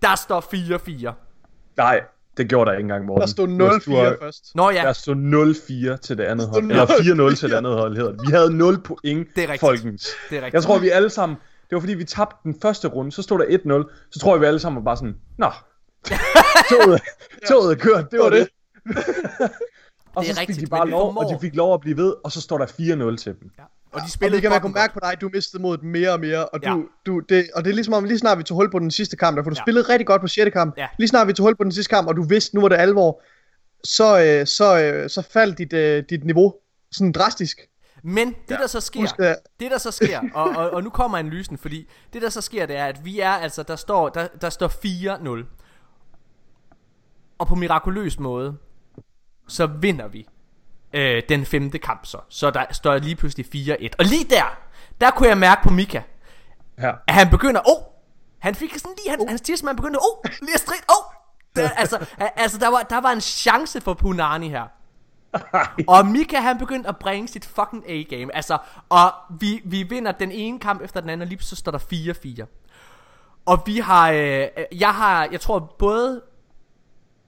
Der 0.03 0.15
står 0.15 0.41
4-4. 0.41 1.13
Nej, 1.77 2.01
det 2.37 2.49
gjorde 2.49 2.71
der 2.71 2.77
ikke 2.77 2.83
engang, 2.85 3.05
Morten. 3.07 3.21
Der 3.21 3.27
stod 3.27 3.49
Der 3.49 3.79
stod- 3.81 3.95
0-4 4.17 4.25
først. 4.25 4.45
Nå 4.55 4.71
ja, 4.71 4.83
Der 4.83 4.93
stod 4.93 5.15
0-4 5.95 5.97
til 5.97 6.19
det 6.19 6.25
andet 6.25 6.49
hold. 6.49 6.63
stod 6.63 6.71
Eller 6.71 7.31
4-0 7.31 7.33
0-4. 7.33 7.37
til 7.37 7.51
det 7.51 7.57
andet 7.57 7.73
hold, 7.75 7.97
hedder 7.97 8.13
det. 8.13 8.21
Vi 8.27 8.33
havde 8.33 8.57
0 8.57 8.81
point, 8.83 9.29
Det 9.37 9.45
er 9.45 9.49
rigtigt. 9.49 9.61
folkens. 9.61 10.09
det 10.31 10.37
er 10.39 10.41
rigtigt. 10.41 10.55
Jeg 10.55 10.63
tror, 10.63 10.79
vi 10.79 10.89
alle 10.89 11.11
sammen... 11.11 11.37
Det 11.71 11.77
var 11.77 11.81
fordi, 11.81 11.95
vi 11.95 12.05
tabte 12.05 12.37
den 12.45 12.57
første 12.63 12.89
runde, 12.89 13.13
så 13.13 13.23
stod 13.23 13.39
der 13.39 13.85
1-0. 13.85 14.09
Så 14.11 14.19
tror 14.19 14.35
jeg, 14.35 14.41
vi 14.41 14.47
alle 14.47 14.59
sammen 14.61 14.77
var 14.77 14.85
bare 14.85 14.97
sådan... 14.97 15.17
Nå, 15.39 15.51
toget, 16.71 17.01
toget 17.49 17.73
er 17.73 17.77
kørt, 17.79 18.11
det 18.11 18.19
var 18.21 18.31
det. 18.31 18.49
og 20.15 20.23
Det 20.25 20.31
er 20.31 20.35
så 20.35 20.41
fik 20.41 20.49
rigtigt, 20.49 20.61
de 20.61 20.67
bare 20.67 20.89
lov, 20.89 21.17
og 21.17 21.31
de 21.35 21.39
fik 21.41 21.55
lov 21.57 21.75
at 21.75 21.81
blive 21.81 21.97
ved, 21.97 22.15
og 22.25 22.33
så 22.33 22.41
står 22.41 22.59
der 22.59 22.67
4-0 22.67 23.17
til 23.17 23.35
dem. 23.41 23.51
Ja. 23.59 23.63
Og 23.97 24.01
de 24.01 24.05
Og 24.05 24.11
spillede 24.11 24.37
det 24.37 24.43
kan 24.43 24.51
man 24.51 24.61
kunne 24.61 24.73
mærke 24.73 24.95
på 24.95 25.01
dig, 25.03 25.21
du 25.21 25.31
mistede 25.33 25.63
modet 25.63 25.83
mere 25.83 26.13
og 26.13 26.21
mere, 26.21 26.49
og, 26.49 26.63
du, 26.63 26.69
Ja. 26.69 26.77
du, 27.07 27.21
det, 27.21 27.51
og 27.55 27.65
det 27.65 27.71
er 27.71 27.75
ligesom 27.75 27.95
om, 27.95 28.05
lige 28.05 28.19
snart 28.19 28.39
vi 28.39 28.43
tog 28.43 28.55
hul 28.57 28.71
på 28.71 28.79
den 28.79 28.91
sidste 28.91 29.17
kamp, 29.17 29.37
der, 29.37 29.43
for 29.43 29.51
du 29.51 29.55
Ja. 29.55 29.61
ja. 29.61 29.65
spillede 29.65 29.89
rigtig 29.89 30.07
godt 30.07 30.21
på 30.21 30.27
sjette 30.29 30.51
kamp, 30.51 30.75
Ja. 30.79 30.87
lige 30.99 31.09
snart 31.09 31.27
vi 31.29 31.33
tog 31.33 31.47
hul 31.47 31.57
på 31.57 31.65
den 31.65 31.73
sidste 31.73 31.91
kamp, 31.91 32.09
og 32.09 32.17
du 32.17 32.23
vidste, 32.23 32.55
nu 32.57 32.61
var 32.61 32.69
det 32.69 32.77
alvor, 32.77 33.23
så, 33.85 34.21
øh, 34.25 34.47
så, 34.47 34.79
øh, 34.83 35.11
så 35.11 35.23
faldt 35.23 35.59
dit, 35.59 35.73
øh, 35.73 36.05
dit 36.11 36.25
niveau 36.25 36.55
sådan 36.93 37.13
drastisk. 37.13 37.61
Men 38.03 38.29
det 38.49 38.59
der 38.61 38.67
så 38.67 38.81
sker, 38.81 39.01
Husk, 39.01 39.19
at- 39.19 39.37
det 39.61 39.71
der 39.71 39.79
så 39.79 39.91
sker, 39.91 40.21
og, 40.35 40.49
og, 40.57 40.71
og 40.71 40.83
nu 40.83 40.91
kommer 40.91 41.19
analysen, 41.19 41.59
fordi 41.59 41.89
det 42.13 42.23
der 42.23 42.29
så 42.31 42.41
sker, 42.41 42.67
det 42.67 42.77
er, 42.77 42.85
at 42.87 43.05
vi 43.05 43.21
er 43.21 43.31
altså, 43.31 43.63
der 43.63 43.77
står, 43.77 44.09
der, 44.09 44.29
der 44.41 44.51
står 44.51 44.69
4-0. 44.69 45.47
Og 47.39 47.47
på 47.47 47.55
mirakuløs 47.55 48.19
måde, 48.19 48.57
så 49.49 49.67
vinder 49.67 50.09
vi 50.09 50.27
øh, 50.97 51.23
den 51.29 51.47
femte 51.47 51.79
kamp 51.79 52.07
så. 52.07 52.19
Så 52.29 52.51
der 52.51 52.65
står 52.71 52.99
lige 52.99 53.17
pludselig 53.17 53.47
4-1. 53.55 53.89
Og 53.99 54.05
lige 54.05 54.25
der, 54.31 54.59
der 55.01 55.11
kunne 55.11 55.29
jeg 55.29 55.39
mærke 55.39 55.63
på 55.63 55.71
Mika, 55.71 56.01
Ja. 56.79 56.93
at 57.09 57.15
han 57.15 57.31
begynder, 57.31 57.61
åh, 57.69 57.77
oh, 57.77 57.83
han 58.39 58.55
fik 58.55 58.79
sådan 58.79 58.95
lige, 59.05 59.11
han, 59.19 59.29
hans 59.29 59.41
tirsmand 59.41 59.77
begyndte, 59.77 59.99
åh, 59.99 60.19
oh, 60.25 60.31
lige 60.41 60.55
at 60.55 60.61
stride, 60.61 60.83
åh. 60.91 61.07
Oh. 61.07 61.13
Der, 61.57 61.71
altså, 61.83 62.07
altså 62.37 62.59
der, 62.59 62.69
var, 62.69 62.83
der 62.83 63.01
var 63.01 63.11
en 63.11 63.21
chance 63.21 63.81
for 63.81 63.95
Punani 63.95 64.49
her. 64.49 64.65
Og 65.87 66.07
Mika 66.07 66.37
han 66.41 66.59
begyndte 66.59 66.89
at 66.89 66.97
bringe 66.97 67.29
sit 67.29 67.45
fucking 67.45 67.91
A-game. 67.91 68.37
Altså, 68.37 68.59
og 68.89 69.11
vi, 69.41 69.61
vi 69.65 69.83
vinder 69.83 70.13
den 70.13 70.33
ene 70.33 70.61
kamp 70.61 70.83
efter 70.83 71.01
den 71.01 71.11
anden, 71.11 71.23
og 71.23 71.29
lige 71.29 71.43
så 71.43 71.57
står 71.57 71.73
der 71.73 71.79
4-4. 72.45 73.43
Og 73.47 73.63
vi 73.67 73.79
har, 73.79 74.11
øh, 74.11 74.47
jeg 74.79 74.95
har, 74.95 75.29
jeg 75.33 75.41
tror 75.41 75.75
både, 75.79 76.23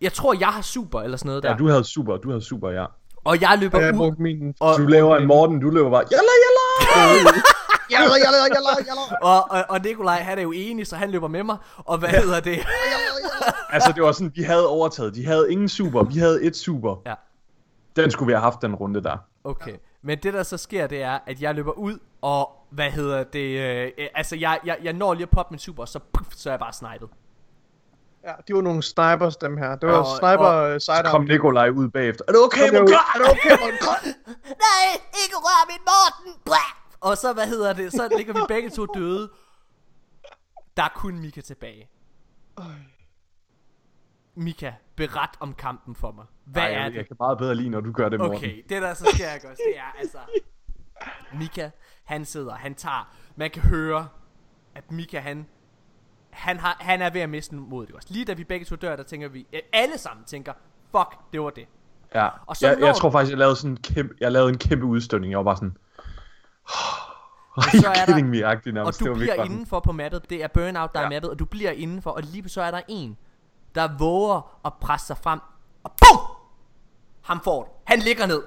jeg 0.01 0.13
tror 0.13 0.35
jeg 0.41 0.49
har 0.49 0.63
super 0.63 1.01
eller 1.01 1.17
sådan 1.17 1.29
noget 1.29 1.43
der. 1.43 1.51
ja, 1.51 1.57
du 1.57 1.69
havde 1.69 1.85
super, 1.85 2.17
du 2.17 2.29
havde 2.29 2.43
super, 2.43 2.71
ja. 2.71 2.85
Og 3.29 3.41
jeg 3.41 3.59
løber 3.61 3.79
Og 3.79 3.85
jeg 3.85 3.95
ud, 3.95 4.17
min... 4.19 4.55
og, 4.61 4.79
Du 4.79 4.87
laver 4.87 5.17
en 5.17 5.27
Morten, 5.27 5.61
du 5.61 5.71
løber 5.71 5.91
bare, 5.91 6.05
jalla, 6.11 6.35
jalla! 6.45 7.31
Jalla, 7.91 8.15
jalla, 8.25 8.39
jalla, 8.55 8.71
jalla. 8.87 9.17
og, 9.23 9.51
og, 9.51 9.65
og 9.69 9.81
Nikolaj 9.81 10.21
han 10.21 10.39
er 10.39 10.43
jo 10.43 10.53
enig, 10.53 10.87
så 10.87 10.97
han 10.97 11.11
løber 11.11 11.29
med 11.29 11.43
mig. 11.43 11.57
Og 11.77 11.99
hvad 11.99 12.09
hedder 12.09 12.41
det? 12.41 12.59
altså, 13.71 13.93
det 13.93 14.03
var 14.03 14.13
sådan, 14.13 14.33
vi 14.35 14.43
havde 14.43 14.69
overtaget. 14.69 15.15
De 15.15 15.27
havde 15.27 15.53
ingen 15.53 15.69
super, 15.69 16.03
vi 16.03 16.19
havde 16.19 16.43
et 16.43 16.57
super. 16.57 17.03
Ja. 17.07 17.15
Den 17.97 18.11
skulle 18.11 18.27
vi 18.27 18.33
have 18.33 18.43
haft, 18.43 18.63
den 18.63 18.75
runde 18.75 19.03
der. 19.03 19.17
Okay, 19.45 19.75
men 20.03 20.19
det 20.23 20.35
der 20.35 20.43
så 20.43 20.57
sker, 20.57 20.87
det 20.87 21.03
er, 21.03 21.19
at 21.27 21.43
jeg 21.43 21.55
løber 21.55 21.73
ud, 21.73 21.99
og 22.23 22.51
hvad 22.71 22.91
hedder 22.91 23.25
det, 23.25 23.61
øh, 23.61 24.09
altså 24.15 24.37
jeg, 24.37 24.59
jeg, 24.65 24.77
jeg 24.83 24.93
når 24.93 25.15
lige 25.15 25.23
at 25.23 25.31
poppe 25.31 25.53
min 25.53 25.59
super, 25.59 25.85
så, 25.85 25.99
puff, 26.13 26.29
så 26.37 26.49
er 26.49 26.53
jeg 26.53 26.61
bare 26.61 26.73
snipet. 26.73 27.09
Ja, 28.25 28.33
de 28.49 28.55
var 28.55 28.61
nogle 28.63 28.83
snipers, 28.83 29.37
dem 29.37 29.57
her. 29.57 29.77
Det 29.77 29.89
var 29.89 29.99
Og- 29.99 30.07
sniper 30.19 30.47
og- 30.47 30.81
Så 30.81 30.85
sidearm. 30.85 31.11
kom 31.11 31.25
Nikolaj 31.25 31.69
ud 31.71 31.89
bagefter. 31.89 32.25
Er 32.29 32.33
det 32.33 32.41
okay, 32.45 32.69
klar? 32.71 33.13
Er 33.15 33.19
det 33.19 33.31
okay, 33.31 33.51
Morten? 33.61 33.79
Kom. 33.81 33.97
Nej, 34.67 34.87
ikke 35.25 35.37
rør 35.37 35.67
min 35.71 35.83
Morten! 35.91 36.41
Blah! 36.45 36.71
Og 37.01 37.17
så, 37.17 37.33
hvad 37.33 37.47
hedder 37.47 37.73
det, 37.73 37.93
så 37.93 38.09
ligger 38.17 38.33
vi 38.35 38.41
begge 38.49 38.71
to 38.71 38.87
døde. 38.87 39.31
Der 40.77 40.83
er 40.83 40.89
kun 40.95 41.19
Mika 41.19 41.41
tilbage. 41.41 41.89
Mika, 44.35 44.73
beret 44.97 45.31
om 45.41 45.55
kampen 45.55 45.95
for 45.97 46.13
mig. 46.13 46.25
Hvad 46.47 46.63
Ej, 46.63 46.69
er 46.73 46.83
jeg, 46.83 46.91
det? 46.91 46.97
jeg 46.97 47.07
kan 47.07 47.17
meget 47.21 47.39
bedre 47.39 47.55
lide, 47.55 47.69
når 47.71 47.81
du 47.81 47.93
gør 47.93 48.09
det, 48.09 48.19
Morten. 48.21 48.37
Okay, 48.37 48.63
det 48.69 48.83
der 48.83 48.95
så 48.95 49.11
sker 49.15 49.35
ikke 49.35 49.49
også, 49.51 49.63
det 49.67 49.79
er 49.79 49.99
altså... 49.99 50.19
Mika, 51.41 51.71
han 52.05 52.25
sidder, 52.25 52.55
han 52.55 52.75
tager... 52.75 53.15
Man 53.37 53.51
kan 53.51 53.63
høre, 53.63 54.09
at 54.75 54.91
Mika, 54.93 55.19
han... 55.21 55.47
Han, 56.31 56.59
har, 56.61 56.77
han 56.81 57.03
er 57.03 57.11
ved 57.11 57.21
at 57.21 57.29
miste 57.31 57.55
modet, 57.55 57.91
også? 57.95 58.09
Lige 58.11 58.25
da 58.25 58.33
vi 58.33 58.45
begge 58.45 58.67
to 58.67 58.77
dør, 58.77 58.97
der 58.97 59.03
tænker 59.03 59.29
vi... 59.29 59.47
øh, 59.53 59.61
Alle 59.73 59.99
sammen 59.99 60.25
tænker, 60.25 60.53
fuck, 60.91 61.19
det 61.33 61.41
var 61.41 61.51
det. 61.51 61.65
Ja, 62.15 62.29
Og 62.47 62.57
så 62.57 62.67
jeg, 62.67 62.77
når 62.79 62.87
jeg 62.87 62.95
du- 62.95 63.01
tror 63.01 63.11
faktisk, 63.11 63.31
jeg 63.31 63.39
lavede 63.39 63.57
sådan 63.57 63.71
en 63.71 63.77
kæmpe, 63.77 64.15
jeg 64.21 64.33
lavede 64.33 64.49
en 64.51 64.59
kæmpe 64.59 64.87
udstødning. 64.87 65.31
Jeg 65.31 65.39
var 65.39 65.45
bare 65.45 65.57
sådan... 65.57 65.77
Are 67.57 67.81
så 67.81 67.89
er 67.89 68.07
der- 68.07 68.25
me? 68.25 68.45
Agtig 68.47 68.71
Og 68.71 68.75
nærmest. 68.75 69.01
du 69.01 69.05
var 69.05 69.13
virkelig 69.15 69.33
bliver 69.33 69.45
indenfor 69.45 69.81
på 69.81 69.93
mappet. 69.93 70.31
Det 70.31 70.43
er 70.45 70.49
Burnout, 70.49 70.93
der 70.95 71.01
ja. 71.01 71.07
er 71.07 71.11
Ja. 71.13 71.17
mappet, 71.17 71.31
og 71.31 71.39
du 71.39 71.45
bliver 71.45 71.71
indenfor. 71.71 72.11
Og 72.11 72.23
lige 72.23 72.49
så 72.49 72.63
er 72.63 72.71
der 72.71 72.81
en, 72.89 73.17
der 73.75 73.89
våger 73.99 74.59
at 74.65 74.73
presse 74.81 75.07
sig 75.07 75.17
frem. 75.19 75.41
Og 75.85 75.91
BUM! 75.93 76.21
Ham 77.23 77.41
får 77.45 77.63
det. 77.65 77.73
Han 77.85 77.99
ligger 77.99 78.27
ned. 78.27 78.43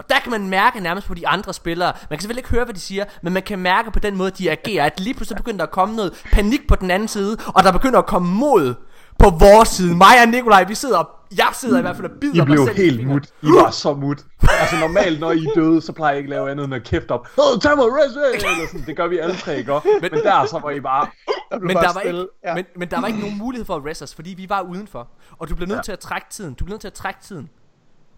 Og 0.00 0.06
der 0.10 0.18
kan 0.22 0.30
man 0.30 0.48
mærke 0.48 0.80
nærmest 0.80 1.06
på 1.06 1.14
de 1.14 1.28
andre 1.28 1.52
spillere. 1.52 1.92
Man 2.10 2.18
kan 2.18 2.20
selvfølgelig 2.20 2.40
ikke 2.40 2.50
høre, 2.50 2.64
hvad 2.64 2.74
de 2.74 2.80
siger, 2.80 3.04
men 3.22 3.32
man 3.32 3.42
kan 3.42 3.58
mærke 3.58 3.90
på 3.90 3.98
den 3.98 4.16
måde, 4.16 4.30
de 4.30 4.50
agerer, 4.50 4.84
at 4.86 5.00
lige 5.00 5.14
pludselig 5.14 5.36
begynder 5.36 5.56
der 5.58 5.64
at 5.64 5.70
komme 5.70 5.96
noget 5.96 6.24
panik 6.32 6.68
på 6.68 6.76
den 6.76 6.90
anden 6.90 7.08
side, 7.08 7.36
og 7.46 7.62
der 7.62 7.72
begynder 7.72 7.98
at 7.98 8.06
komme 8.06 8.28
mod 8.34 8.74
på 9.18 9.30
vores 9.30 9.68
side. 9.68 9.96
Mig 9.96 10.22
og 10.22 10.28
Nikolaj, 10.28 10.64
vi 10.64 10.74
sidder, 10.74 10.98
og 10.98 11.08
jeg 11.36 11.48
sidder 11.52 11.78
i 11.78 11.80
hvert 11.80 11.96
fald 11.96 12.10
og 12.10 12.16
bider 12.20 12.34
I 12.34 12.38
mig 12.38 12.46
blev 12.46 12.66
selv 12.66 12.78
i 12.78 12.82
helt 12.82 13.06
mut. 13.06 13.26
I 13.42 13.46
var 13.46 13.70
så 13.70 13.94
mut. 13.94 14.18
Altså 14.60 14.76
normalt, 14.80 15.20
når 15.20 15.32
I 15.32 15.44
er 15.44 15.50
døde, 15.54 15.80
så 15.80 15.92
plejer 15.92 16.12
jeg 16.12 16.18
ikke 16.18 16.28
at 16.28 16.30
lave 16.30 16.50
andet 16.50 16.64
end 16.64 16.74
at 16.74 16.84
kæfte 16.84 17.12
op. 17.12 17.28
Åh, 17.38 17.60
tag 17.60 17.76
mig 17.76 17.84
eller 17.86 18.68
sådan. 18.70 18.84
Det 18.86 18.96
gør 18.96 19.06
vi 19.06 19.18
alle 19.18 19.36
tre, 19.36 19.58
ikke? 19.58 19.72
Men, 19.72 20.10
men 20.12 20.22
der 20.22 20.46
så 20.46 20.58
var 20.62 20.70
I 20.70 20.80
bare... 20.80 21.06
Der 21.50 21.58
Men 21.58 21.74
bare 21.74 21.84
der, 21.84 21.92
var 21.92 22.00
ikke, 22.00 22.26
Ja. 22.44 22.54
men, 22.54 22.64
men 22.76 22.90
der 22.90 23.00
var 23.00 23.06
ikke 23.06 23.20
nogen 23.20 23.38
mulighed 23.38 23.64
for 23.66 23.76
at 23.76 23.82
rest 23.86 24.02
os, 24.02 24.14
fordi 24.14 24.30
vi 24.30 24.48
var 24.48 24.60
udenfor. 24.60 25.08
Og 25.38 25.48
du 25.48 25.54
bliver 25.54 25.68
nødt. 25.68 25.76
Ja. 25.76 25.82
til 25.82 25.92
at 25.92 25.98
trække 25.98 26.26
tiden. 26.30 26.54
Du 26.54 26.64
bliver 26.64 26.74
nødt 26.74 26.80
til 26.80 26.88
at 26.88 26.94
trække 26.94 27.20
tiden. 27.22 27.48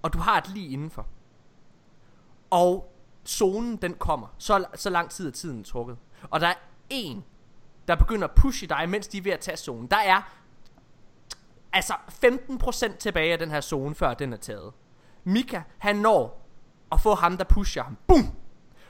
Og 0.03 0.13
du 0.13 0.19
har 0.19 0.39
et 0.39 0.49
lige 0.55 0.69
indenfor. 0.69 1.07
Og 2.53 2.93
zonen 3.27 3.77
den 3.77 3.95
kommer. 3.95 4.27
Så, 4.39 4.65
så 4.75 4.91
lang 4.91 5.11
tid 5.11 5.27
er 5.27 5.31
tiden 5.31 5.65
trukket. 5.65 5.97
Og 6.31 6.41
der 6.41 6.47
er 6.47 6.55
en, 6.91 7.25
der 7.89 7.95
begynder 7.95 8.29
at 8.29 8.35
pushe 8.35 8.67
dig, 8.67 8.89
mens 8.89 9.09
de 9.09 9.19
er 9.19 9.23
ved 9.23 9.33
at 9.33 9.41
tage 9.41 9.57
zonen. 9.57 9.87
Der 9.87 9.97
er 9.97 10.33
altså 11.73 11.93
15% 12.25 12.97
tilbage 12.97 13.33
af 13.33 13.39
den 13.39 13.51
her 13.51 13.61
zone, 13.61 13.95
før 13.95 14.15
den 14.15 14.33
er 14.33 14.37
taget. 14.37 14.73
Mika, 15.25 15.61
han 15.79 15.97
når 15.97 16.47
at 16.93 17.01
få 17.01 17.15
ham, 17.15 17.37
der 17.37 17.45
pusher 17.45 17.83
ham. 17.83 17.97
Boom! 18.07 18.31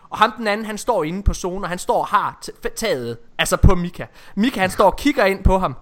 Og 0.09 0.19
ham 0.19 0.33
den 0.33 0.47
anden, 0.47 0.66
han 0.66 0.78
står 0.78 1.04
inde 1.04 1.23
på 1.23 1.35
zonen, 1.35 1.64
og 1.64 1.69
han 1.69 1.78
står 1.78 1.99
og 1.99 2.07
har 2.07 2.42
taget, 2.76 3.19
altså 3.38 3.57
på 3.57 3.75
Mika. 3.75 4.07
Mika, 4.35 4.61
han 4.61 4.71
står 4.71 4.85
og 4.90 4.97
kigger 4.97 5.25
ind 5.25 5.45
på 5.45 5.59
ham. 5.59 5.76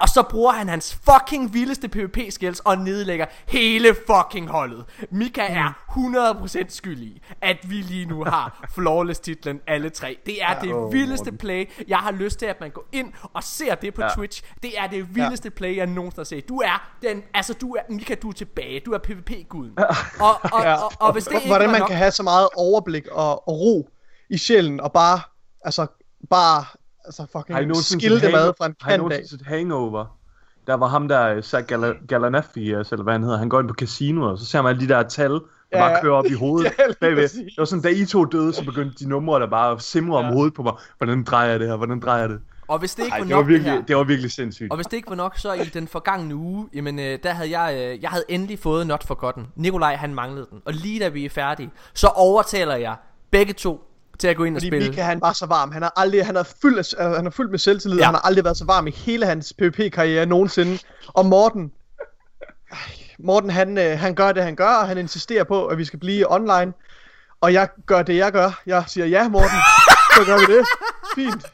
Og 0.00 0.08
så 0.08 0.22
bruger 0.30 0.52
han 0.52 0.68
hans 0.68 0.94
fucking 1.04 1.54
vildeste 1.54 1.88
PvP 1.88 2.18
skills 2.30 2.60
og 2.60 2.78
nedlægger 2.78 3.26
hele 3.46 3.96
fucking 4.06 4.48
holdet. 4.50 4.84
Mika 5.10 5.42
er 5.48 5.72
100% 6.60 6.64
skyld 6.68 6.98
i, 7.02 7.22
at 7.42 7.56
vi 7.70 7.74
lige 7.74 8.06
nu 8.06 8.24
har 8.24 8.60
flawless 8.74 9.20
titlen 9.20 9.60
alle 9.66 9.90
tre. 9.90 10.18
Det 10.26 10.42
er 10.42 10.60
det 10.60 10.72
åh, 10.74 10.92
vildeste 10.92 11.32
play. 11.32 11.70
Jeg 11.88 11.98
har 11.98 12.10
lyst 12.12 12.38
til, 12.38 12.46
at 12.46 12.60
man 12.60 12.70
går 12.70 12.84
ind 12.92 13.12
og 13.34 13.42
ser 13.44 13.74
det 13.74 13.94
på 13.94 14.02
Ja. 14.02 14.08
Twitch. 14.08 14.42
Det 14.62 14.78
er 14.78 14.86
det 14.86 15.14
vildeste 15.14 15.50
play, 15.50 15.76
jeg 15.76 15.86
nogensinde 15.86 16.20
har 16.20 16.24
set. 16.24 16.48
Du 16.48 16.58
er 16.58 16.88
den, 17.02 17.22
altså 17.34 17.54
du 17.54 17.74
er, 17.74 17.80
Mika, 17.90 18.14
du 18.14 18.28
er 18.28 18.32
tilbage. 18.32 18.80
Du 18.86 18.90
er 18.92 18.98
PvP-guden. 18.98 19.72
Og, 19.78 19.86
og, 20.52 20.62
Ja. 20.62 20.74
og, 20.74 20.84
og, 20.84 20.92
og 21.00 21.12
hvis 21.12 21.24
det 21.24 21.34
ikke 21.34 21.46
Hvordan 21.46 21.70
man 21.70 21.80
nok, 21.80 21.88
kan 21.88 21.96
have 21.96 22.10
så 22.10 22.22
meget 22.22 22.48
overblik 22.56 23.06
og, 23.06 23.48
og 23.48 23.60
ro 23.60 23.88
i 24.30 24.38
sjælen, 24.38 24.80
og 24.80 24.92
bare, 24.92 25.20
altså, 25.64 25.86
bare, 26.30 26.64
altså 27.06 27.26
fucking 27.32 27.76
skilte 27.76 28.32
mad 28.32 28.52
fra 28.58 28.66
en 28.66 28.74
Har 28.80 28.90
I 28.90 28.92
kant 28.92 29.02
nogensinde 29.02 29.28
set 29.28 29.42
Hangover? 29.46 30.16
Der 30.66 30.74
var 30.74 30.86
ham 30.86 31.08
der, 31.08 31.40
Zach 31.42 31.72
Gala- 31.72 32.06
Galifianakis, 32.06 32.92
eller 32.92 33.02
hvad 33.02 33.14
han 33.14 33.22
hedder, 33.22 33.38
han 33.38 33.48
går 33.48 33.60
ind 33.60 33.68
på 33.68 33.74
casinoet, 33.74 34.32
og 34.32 34.38
så 34.38 34.44
ser 34.46 34.62
man 34.62 34.70
alle 34.70 34.88
de 34.88 34.94
der 34.94 35.02
tal, 35.02 35.30
der 35.30 35.40
Ja, 35.72 35.78
bare 35.88 36.02
kører 36.02 36.14
op 36.14 36.24
i 36.26 36.32
hovedet 36.44 36.72
Ja, 36.78 36.84
bagved. 37.00 37.28
Det 37.28 37.54
var 37.58 37.64
sådan, 37.64 37.82
da 37.82 37.88
I 37.88 38.04
to 38.06 38.24
døde, 38.24 38.52
så 38.52 38.64
begyndte 38.64 39.04
de 39.04 39.08
numre 39.08 39.40
der 39.40 39.46
bare 39.50 39.72
at 39.72 39.82
simre 39.82 40.20
Ja. 40.20 40.26
om 40.26 40.32
hovedet 40.32 40.54
på 40.54 40.62
mig. 40.62 40.72
Hvordan 40.98 41.24
drejer 41.24 41.50
jeg 41.50 41.60
det 41.60 41.68
her? 41.68 41.76
Hvordan 41.76 42.00
drejer 42.00 42.20
jeg 42.20 42.28
det? 42.28 42.40
og 42.68 42.78
hvis 42.78 42.94
det 42.94 43.02
ikke 43.02 43.12
Ej, 43.12 43.18
var 43.18 43.24
det 43.26 43.34
var, 43.34 43.40
nok 43.40 43.48
det 43.50 43.60
her, 43.60 43.64
virkelig, 43.70 43.88
det 43.88 43.96
var 43.96 44.04
virkelig 44.04 44.30
sindssygt. 44.32 44.70
Og 44.70 44.76
hvis 44.76 44.86
det 44.86 44.96
ikke 44.96 45.10
var 45.10 45.16
nok, 45.16 45.38
så 45.38 45.52
i 45.52 45.64
den 45.64 45.88
forgangne 45.88 46.34
uge, 46.34 46.68
jamen 46.74 46.98
øh, 46.98 47.18
der 47.22 47.30
havde 47.30 47.58
jeg, 47.60 47.74
øh, 47.94 48.02
jeg 48.02 48.10
havde 48.10 48.24
endelig 48.28 48.58
fået 48.58 48.86
Not 48.86 49.04
Forgotten. 49.06 49.46
Nikolaj 49.56 49.94
han 49.96 50.14
manglede 50.14 50.46
den. 50.50 50.62
Og 50.64 50.72
lige 50.72 51.00
da 51.00 51.08
vi 51.08 51.24
er 51.24 51.30
færdige, 51.30 51.70
så 51.94 52.06
overtaler 52.06 52.76
jeg 52.76 52.96
begge 53.30 53.52
to 53.52 53.85
til 54.18 54.28
at 54.28 54.36
gå 54.36 54.44
ind 54.44 54.56
og 54.56 54.60
Fordi 54.60 54.68
spille. 54.68 54.88
Mika, 54.88 55.02
han 55.02 55.20
var 55.20 55.32
så 55.32 55.46
varm. 55.46 55.72
Han 55.72 55.82
har 55.82 55.92
aldrig, 55.96 56.26
han 56.26 56.36
er 56.36 56.42
fyldt, 56.62 56.94
af, 56.94 57.16
han 57.16 57.26
er 57.26 57.30
fyldt 57.30 57.50
med 57.50 57.58
selvtillid. 57.58 57.98
Ja. 57.98 58.04
Han 58.04 58.14
har 58.14 58.20
aldrig 58.20 58.44
været 58.44 58.56
så 58.56 58.64
varm 58.64 58.86
i 58.86 58.90
hele 58.90 59.26
hans 59.26 59.52
PvP-karriere 59.58 60.26
nogensinde. 60.26 60.78
Og 61.08 61.26
Morten, 61.26 61.72
ej, 62.72 62.78
Morten 63.18 63.50
han, 63.50 63.78
øh, 63.78 63.98
han 63.98 64.14
gør 64.14 64.32
det, 64.32 64.42
han 64.42 64.56
gør, 64.56 64.68
og 64.68 64.88
han 64.88 64.98
insisterer 64.98 65.44
på, 65.44 65.66
at 65.66 65.78
vi 65.78 65.84
skal 65.84 65.98
blive 65.98 66.32
online. 66.32 66.72
Og 67.40 67.52
jeg 67.52 67.68
gør 67.86 68.02
det, 68.02 68.16
jeg 68.16 68.32
gør. 68.32 68.62
Jeg 68.66 68.84
siger, 68.86 69.06
ja 69.06 69.28
Morten, 69.28 69.58
så 70.16 70.24
gør 70.26 70.38
vi 70.38 70.54
det. 70.54 70.66
Fint. 71.14 71.46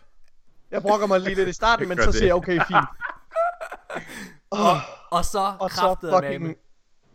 Jeg 0.70 0.82
brokker 0.82 1.06
mig 1.06 1.20
lige 1.20 1.34
lidt 1.34 1.48
i 1.48 1.52
starten, 1.52 1.88
men 1.88 1.98
så 1.98 2.06
det. 2.06 2.14
siger 2.14 2.26
jeg, 2.26 2.34
okay, 2.34 2.60
fint. 2.68 2.86
Oh, 4.50 4.76
Og 5.10 5.24
så 5.24 5.52
og 5.58 5.70
så 5.70 5.76
kraftede 5.76 6.12
med. 6.12 6.22
fucking... 6.22 6.56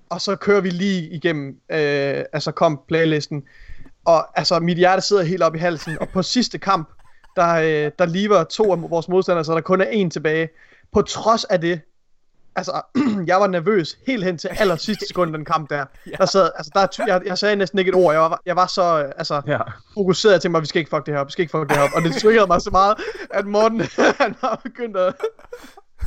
Og 0.09 0.21
så 0.21 0.35
kører 0.35 0.61
vi 0.61 0.69
lige 0.69 1.09
igennem, 1.09 1.47
øh, 1.71 2.23
altså 2.33 2.51
kom 2.51 2.79
playlisten. 2.87 3.43
Og 4.07 4.39
altså, 4.39 4.59
mit 4.59 4.77
hjerte 4.77 5.01
sidder 5.01 5.23
helt 5.23 5.43
op 5.43 5.55
i 5.55 5.59
halsen. 5.59 5.97
Og 6.01 6.09
på 6.09 6.21
sidste 6.21 6.57
kamp, 6.57 6.89
der, 7.35 7.53
øh, 7.55 7.91
der 7.99 8.05
lever 8.05 8.43
to 8.43 8.71
af 8.71 8.89
vores 8.89 9.07
modstandere, 9.07 9.45
så 9.45 9.53
der 9.53 9.61
kun 9.61 9.81
er 9.81 9.85
en 9.85 10.09
tilbage. 10.09 10.49
På 10.93 11.01
trods 11.01 11.43
af 11.43 11.61
det, 11.61 11.81
altså, 12.55 12.81
jeg 13.27 13.39
var 13.39 13.47
nervøs 13.47 13.97
helt 14.07 14.23
hen 14.23 14.37
til 14.37 14.49
aller 14.59 14.75
sidste 14.75 15.07
sekund 15.07 15.33
den 15.33 15.45
kamp 15.45 15.69
der. 15.69 15.85
Der 16.17 16.25
sad, 16.25 16.49
altså, 16.55 16.71
der, 16.75 17.03
jeg, 17.07 17.21
jeg 17.25 17.37
sagde 17.37 17.55
næsten 17.55 17.79
ikke 17.79 17.89
et 17.89 17.95
ord. 17.95 18.13
Jeg 18.13 18.21
var, 18.21 18.41
jeg 18.45 18.55
var 18.55 18.67
så, 18.67 19.11
altså, 19.17 19.41
Ja. 19.47 19.59
fokuseret. 19.93 20.33
Jeg 20.33 20.41
tænkte 20.41 20.51
mig, 20.51 20.61
vi 20.61 20.67
skal 20.67 20.79
ikke 20.79 20.89
fuck 20.89 21.05
det 21.05 21.13
her 21.13 21.21
op, 21.21 21.27
vi 21.27 21.31
skal 21.31 21.41
ikke 21.41 21.51
fuck 21.51 21.69
det 21.69 21.77
her 21.77 21.83
op. 21.83 21.89
Og 21.95 22.01
det 22.01 22.15
triggerede 22.21 22.47
mig 22.47 22.61
så 22.61 22.69
meget, 22.71 22.97
at 23.33 23.45
Morten, 23.45 23.81
han 24.21 24.35
har 24.41 24.59
begyndt 24.63 24.97
at... 24.97 25.13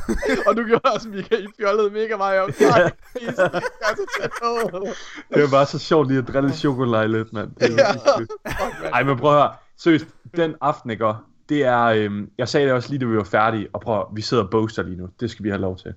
og 0.47 0.57
du 0.57 0.63
gjorde 0.63 0.91
også, 0.93 1.09
Michael, 1.09 1.43
I 1.43 1.47
fjollede 1.59 1.89
mega 1.89 2.17
meget 2.17 2.55
tæt 2.55 4.31
på. 4.41 4.87
Det 5.33 5.41
var 5.41 5.49
bare 5.51 5.65
så 5.65 5.79
sjovt 5.79 6.07
lige 6.07 6.17
at 6.17 6.27
drille 6.27 6.53
chokolade 6.53 7.07
lidt, 7.07 7.33
mand. 7.33 7.51
Det 7.55 7.79
er 7.79 7.85
Ja. 7.85 8.19
Fuck. 8.19 8.93
Ej, 8.93 9.03
men 9.03 9.17
prøv 9.17 9.31
at 9.31 9.41
høre. 9.41 9.53
Seriøst, 9.77 10.07
den 10.35 10.55
aften, 10.61 10.89
ikke? 10.89 11.13
Det 11.49 11.65
er, 11.65 11.83
øhm, 11.83 12.29
jeg 12.37 12.49
sagde 12.49 12.65
det 12.65 12.73
også 12.73 12.89
lige, 12.89 12.99
da 12.99 13.05
vi 13.05 13.17
var 13.17 13.23
færdige, 13.23 13.67
og 13.73 13.81
prøv 13.81 13.99
at, 13.99 14.05
vi 14.13 14.21
sidder 14.21 14.43
og 14.43 14.49
boaster 14.49 14.83
lige 14.83 14.97
nu. 14.97 15.09
Det 15.19 15.31
skal 15.31 15.43
vi 15.43 15.49
have 15.49 15.61
lov 15.61 15.77
til. 15.77 15.93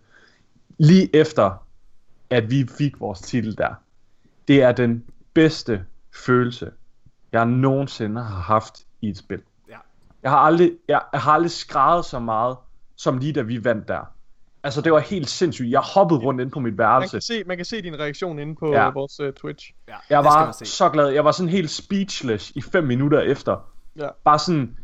Lige 0.78 1.16
efter, 1.16 1.64
at 2.30 2.50
vi 2.50 2.68
fik 2.78 3.00
vores 3.00 3.20
titel 3.20 3.58
der, 3.58 3.74
det 4.48 4.62
er 4.62 4.72
den 4.72 5.04
bedste 5.34 5.84
følelse, 6.14 6.70
jeg 7.32 7.46
nogensinde 7.46 8.22
har 8.22 8.40
haft 8.40 8.74
i 9.00 9.08
et 9.08 9.18
spil. 9.18 9.40
Ja. 9.68 9.76
Jeg 10.22 10.30
har 10.30 10.38
aldrig, 10.38 10.72
jeg, 10.88 11.00
jeg 11.12 11.20
har 11.20 11.32
aldrig 11.32 11.50
skrevet 11.50 12.04
så 12.04 12.18
meget, 12.18 12.56
som 12.96 13.18
lige 13.18 13.32
da 13.32 13.42
vi 13.42 13.64
vandt 13.64 13.88
der. 13.88 14.00
Altså, 14.62 14.80
det 14.80 14.92
var 14.92 14.98
helt 14.98 15.28
sindssygt. 15.30 15.70
Jeg 15.70 15.80
hoppede 15.80 16.20
rundt 16.20 16.40
ind 16.40 16.50
på 16.50 16.60
mit 16.60 16.72
Man 16.72 16.78
værelse. 16.78 17.10
kan, 17.16 17.20
se, 17.20 17.42
man 17.46 17.56
kan 17.56 17.64
se 17.66 17.82
din 17.82 17.98
reaktion 17.98 18.38
inde 18.38 18.54
på 18.54 18.72
Ja. 18.72 18.90
vores 18.90 19.20
uh, 19.20 19.28
Twitch. 19.32 19.72
Ja, 19.88 19.94
Jeg 20.10 20.24
var 20.24 20.44
man 20.44 20.52
så 20.54 20.88
glad. 20.88 21.08
Jeg 21.08 21.24
var 21.24 21.32
sådan 21.32 21.50
helt 21.50 21.70
speechless 21.70 22.50
i 22.50 22.60
fem 22.62 22.84
minutter 22.84 23.20
efter. 23.20 23.56
Ja. 23.98 24.08
Bare 24.24 24.38
sådan, 24.38 24.76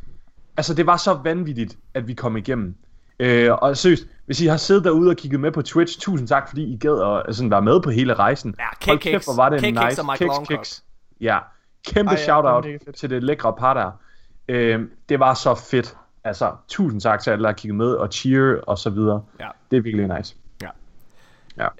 altså 0.57 0.75
det 0.75 0.87
var 0.87 0.97
så 0.97 1.15
vanvittigt, 1.15 1.79
at 1.95 2.09
vi 2.09 2.15
kom 2.15 2.37
igennem. 2.37 2.75
Øh, 3.21 3.53
og 3.53 3.77
seriøst, 3.77 4.07
hvis 4.27 4.41
I 4.41 4.47
har 4.47 4.57
siddet 4.57 4.85
derude 4.85 5.11
og 5.11 5.17
kigget 5.17 5.41
med 5.41 5.53
på 5.53 5.63
Twitch, 5.63 6.01
tusind 6.01 6.29
tak, 6.29 6.49
fordi 6.49 6.63
I 6.73 6.77
gad 6.77 7.03
at 7.17 7.23
altså, 7.27 7.49
være 7.49 7.63
med 7.63 7.83
på 7.83 7.91
hele 7.91 8.15
rejsen. 8.15 8.55
Ja, 8.59 8.65
Hold 8.87 8.99
kæft, 8.99 9.27
hvor 9.27 9.37
var 9.37 9.49
det 9.49 9.61
K-Kicks 9.61 9.87
nice. 9.87 10.03
Kicks, 10.17 10.49
kicks. 10.49 10.85
Ja, 11.21 11.39
kæmpe 11.87 12.11
Ej, 12.11 12.17
ja, 12.19 12.25
shout-out 12.25 12.65
det 12.65 12.95
til 12.95 13.11
det 13.11 13.23
lækre 13.25 13.53
par 13.59 13.75
der. 13.75 13.91
Øh, 14.49 14.81
det 15.09 15.21
var 15.21 15.35
så 15.35 15.55
fedt. 15.71 15.97
Altså, 16.25 16.53
tusind 16.69 17.01
tak 17.01 17.23
til 17.23 17.31
alle, 17.31 17.43
der 17.43 17.49
har 17.49 17.55
kigget 17.55 17.77
med, 17.77 17.93
og 17.93 18.13
cheer 18.13 18.61
og 18.67 18.79
så 18.79 18.91
videre. 18.91 19.23
Ja. 19.41 19.49
Det 19.71 19.77
er 19.77 19.81
virkelig 19.81 20.09
nice. 20.17 20.37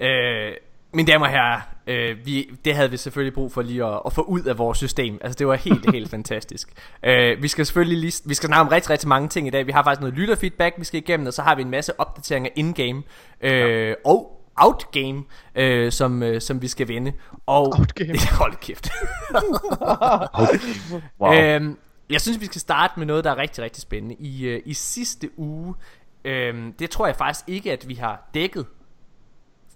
Øh, 0.01 0.53
Mine 0.93 1.13
damer 1.13 1.27
og 1.27 1.33
herrer, 1.33 1.61
øh, 1.87 2.27
vi, 2.27 2.51
det 2.65 2.75
havde 2.75 2.91
vi 2.91 2.97
selvfølgelig 2.97 3.35
brug 3.35 3.53
for 3.53 3.63
lige 3.63 3.85
at, 3.85 4.01
at 4.07 4.13
få 4.13 4.23
ud 4.23 4.43
af 4.43 4.59
vores 4.59 4.79
system. 4.79 5.19
Altså 5.21 5.37
det 5.39 5.47
var 5.47 5.55
helt, 5.55 5.91
helt 5.91 6.11
fantastisk. 6.17 6.69
Øh, 7.03 7.43
vi 7.43 7.49
skal 7.49 7.67
selvfølgelig 7.67 7.99
lige, 7.99 8.23
vi 8.25 8.35
skal 8.35 8.47
snakke 8.47 8.61
om 8.61 8.69
rigtig, 8.69 8.91
rigtig 8.91 9.09
mange 9.09 9.29
ting 9.29 9.47
i 9.47 9.51
dag. 9.51 9.67
Vi 9.67 9.73
har 9.73 9.83
faktisk 9.83 10.01
noget 10.01 10.15
lytterfeedback, 10.15 10.75
vi 10.79 10.85
skal 10.85 10.99
igennem, 10.99 11.27
og 11.27 11.33
så 11.33 11.43
har 11.43 11.55
vi 11.55 11.63
en 11.63 11.71
masse 11.71 12.01
opdateringer 12.01 12.51
in-game. 12.57 13.03
Øh, 13.41 13.89
ja. 13.89 13.95
Og 14.05 14.47
outgame, 14.57 15.25
øh, 15.55 15.93
som, 15.93 16.23
øh, 16.23 16.41
som 16.41 16.63
vi 16.63 16.69
skal 16.69 16.89
vinde. 16.89 17.13
Og, 17.47 17.67
Outgame. 17.79 18.19
Hold 18.41 18.57
kæft. 18.57 18.89
Wow. 21.21 21.35
Øhm, 21.35 21.77
jeg 22.11 22.21
synes, 22.21 22.41
vi 22.41 22.47
skal 22.47 22.61
starte 22.61 22.95
med 22.97 23.07
noget, 23.07 23.25
der 23.25 23.31
er 23.31 23.37
rigtig, 23.37 23.65
rigtig 23.65 23.83
spændende. 23.83 24.15
I, 24.19 24.47
øh, 24.47 24.63
i 24.65 24.75
sidste 24.75 25.31
uge, 25.37 25.75
øhm, 26.25 26.73
det 26.73 26.91
tror 26.91 27.07
jeg 27.07 27.17
faktisk 27.17 27.49
ikke, 27.49 27.73
at 27.73 27.89
vi 27.89 27.95
har 27.95 28.31
dækket. 28.35 28.67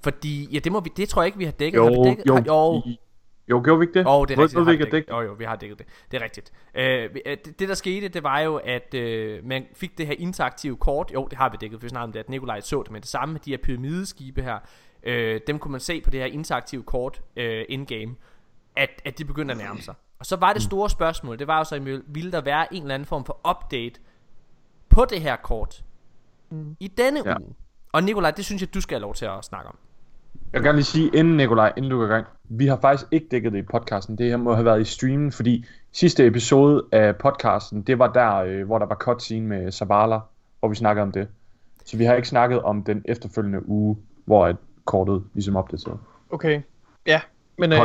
Fordi, 0.03 0.49
ja, 0.53 0.59
det, 0.59 0.73
må 0.73 0.81
vi, 0.81 0.91
det 0.97 1.09
tror 1.09 1.23
jeg 1.23 1.27
ikke, 1.27 1.39
vi 1.39 1.45
har 1.45 1.53
dækket. 1.53 1.79
jo, 1.79 1.85
har 1.85 1.91
vi 1.91 2.09
dækket? 2.09 2.27
jo, 2.27 2.35
Har, 2.35 2.43
jo, 2.47 2.83
jo, 3.49 3.63
gjorde 3.65 3.79
vi 3.79 3.85
ikke 3.87 3.99
det? 3.99 4.05
jo, 4.05 4.25
det 4.25 4.39
er 4.39 4.43
rigtigt. 4.43 4.57
ved 4.59 4.65
vi 4.65 4.73
ikke, 4.73 4.85
dækket. 4.85 4.93
dække? 4.93 5.15
Jo, 5.15 5.21
jo, 5.21 5.33
vi 5.33 5.45
har 5.45 5.57
dækket 5.57 5.79
det. 5.79 5.87
Det 6.11 6.21
er 6.21 6.25
rigtigt. 6.25 6.53
Øh, 6.75 7.11
øh, 7.27 7.37
det, 7.45 7.59
det, 7.59 7.69
der 7.69 7.75
skete, 7.75 8.09
det 8.09 8.23
var 8.23 8.41
jo, 8.41 8.57
at 8.57 8.95
øh, 8.95 9.45
man 9.45 9.67
fik 9.75 9.99
det 9.99 10.07
her 10.07 10.15
interaktive 10.19 10.77
kort. 10.77 11.11
Jo, 11.15 11.27
det 11.31 11.39
har 11.39 11.49
vi 11.49 11.57
dækket, 11.61 11.81
for 11.81 11.85
vi 11.85 11.89
snakkede 11.89 12.05
om 12.09 12.13
det, 12.13 12.21
at 12.21 12.29
Nikolaj 12.29 12.61
så 12.61 12.83
det 12.83 12.91
med 12.93 13.01
det 13.01 13.09
samme 13.09 13.39
de 13.45 13.51
her 13.51 13.59
pyramideskibe 13.63 14.43
her. 14.43 14.59
Øh, 15.03 15.41
dem 15.47 15.59
kunne 15.59 15.73
man 15.73 15.81
se 15.81 16.01
på 16.01 16.11
det 16.11 16.21
her 16.21 16.27
interaktive 16.27 16.83
kort 16.83 17.23
øh, 17.37 17.65
in-game, 17.69 18.15
at, 18.77 18.91
at 19.05 19.19
de 19.19 19.25
begyndte 19.25 19.53
at 19.53 19.59
nærme 19.59 19.81
sig. 19.81 19.95
Og 20.19 20.27
så 20.27 20.37
var 20.37 20.53
det 20.53 20.63
store 20.63 20.91
spørgsmål, 20.91 21.39
det 21.39 21.47
var 21.47 21.59
jo 21.59 21.65
så, 21.65 22.01
ville 22.07 22.33
der 22.33 22.41
være 22.41 22.75
en 22.75 22.83
eller 22.83 22.95
anden 22.95 23.07
form 23.07 23.25
for 23.25 23.41
update 23.51 24.01
på 24.89 25.05
det 25.05 25.21
her 25.21 25.37
kort 25.37 25.85
mm. 26.51 26.77
i 26.81 26.89
denne 26.89 27.23
Ja. 27.25 27.39
uge? 27.41 27.55
Og 27.93 28.03
Nikolaj, 28.03 28.31
det 28.31 28.45
synes 28.45 28.63
jeg, 28.63 28.75
du 28.75 28.81
skal 28.81 28.95
have 28.95 29.03
lov 29.03 29.15
til 29.15 29.25
at 29.25 29.45
snakke 29.45 29.69
om. 29.69 29.79
Jeg 30.53 30.61
vil 30.61 30.67
gerne 30.67 30.77
lige 30.77 30.85
sige, 30.85 31.11
inden 31.15 31.37
Nikolaj, 31.37 31.73
inden 31.77 31.91
du 31.91 31.99
går 31.99 32.05
i 32.05 32.09
gang, 32.09 32.27
vi 32.45 32.67
har 32.67 32.79
faktisk 32.81 33.09
ikke 33.13 33.27
dækket 33.31 33.53
det 33.53 33.59
i 33.59 33.63
podcasten. 33.63 34.19
Det 34.19 34.27
her 34.27 34.37
må 34.37 34.55
have 34.55 34.65
været 34.65 34.81
i 34.81 34.85
streamen, 34.85 35.33
fordi 35.33 35.65
sidste 35.93 36.27
episode 36.27 36.85
af 36.93 37.17
podcasten, 37.17 37.83
det 37.83 37.99
var 37.99 38.13
der, 38.13 38.35
øh, 38.35 38.67
hvor 38.67 38.79
der 38.79 38.87
var 38.87 38.95
cutscene 38.95 39.47
med 39.47 39.73
Zavala, 39.73 40.19
hvor 40.61 40.69
vi 40.69 40.75
snakkede 40.75 41.03
om 41.03 41.13
det. 41.13 41.29
Så 41.85 41.97
vi 41.97 42.05
har 42.05 42.15
ikke 42.15 42.29
snakket 42.29 42.63
om 42.63 42.85
den 42.85 43.03
efterfølgende 43.05 43.69
uge, 43.69 43.97
hvor 44.25 44.49
et 44.49 44.57
kortet 44.85 45.25
ligesom 45.35 45.57
opdateret. 45.57 45.99
Okay, 46.31 46.63
ja. 47.07 47.21
Men, 47.59 47.73
øh. 47.73 47.79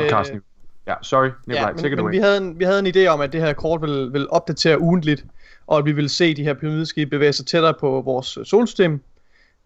Ja, 0.89 0.95
sorry, 1.01 1.29
Nikolaj, 1.47 1.69
ja, 1.69 1.73
take 1.73 1.89
men, 1.89 1.93
it 1.93 1.99
away. 1.99 2.11
vi, 2.11 2.17
havde 2.17 2.37
en, 2.37 2.59
vi 2.59 2.63
havde 2.65 2.79
en 2.79 2.87
idé 2.87 3.07
om, 3.07 3.21
at 3.21 3.33
det 3.33 3.41
her 3.41 3.53
kort 3.53 3.81
vil, 3.81 4.13
vil 4.13 4.29
opdatere 4.29 4.79
ugentligt, 4.79 5.25
og 5.67 5.77
at 5.77 5.85
vi 5.85 5.91
vil 5.91 6.09
se 6.09 6.33
de 6.35 6.43
her 6.43 6.53
pyramideskibe 6.53 7.09
bevæge 7.09 7.33
sig 7.33 7.45
tættere 7.45 7.73
på 7.79 8.01
vores 8.05 8.37
øh, 8.37 8.45
solsystem. 8.45 9.01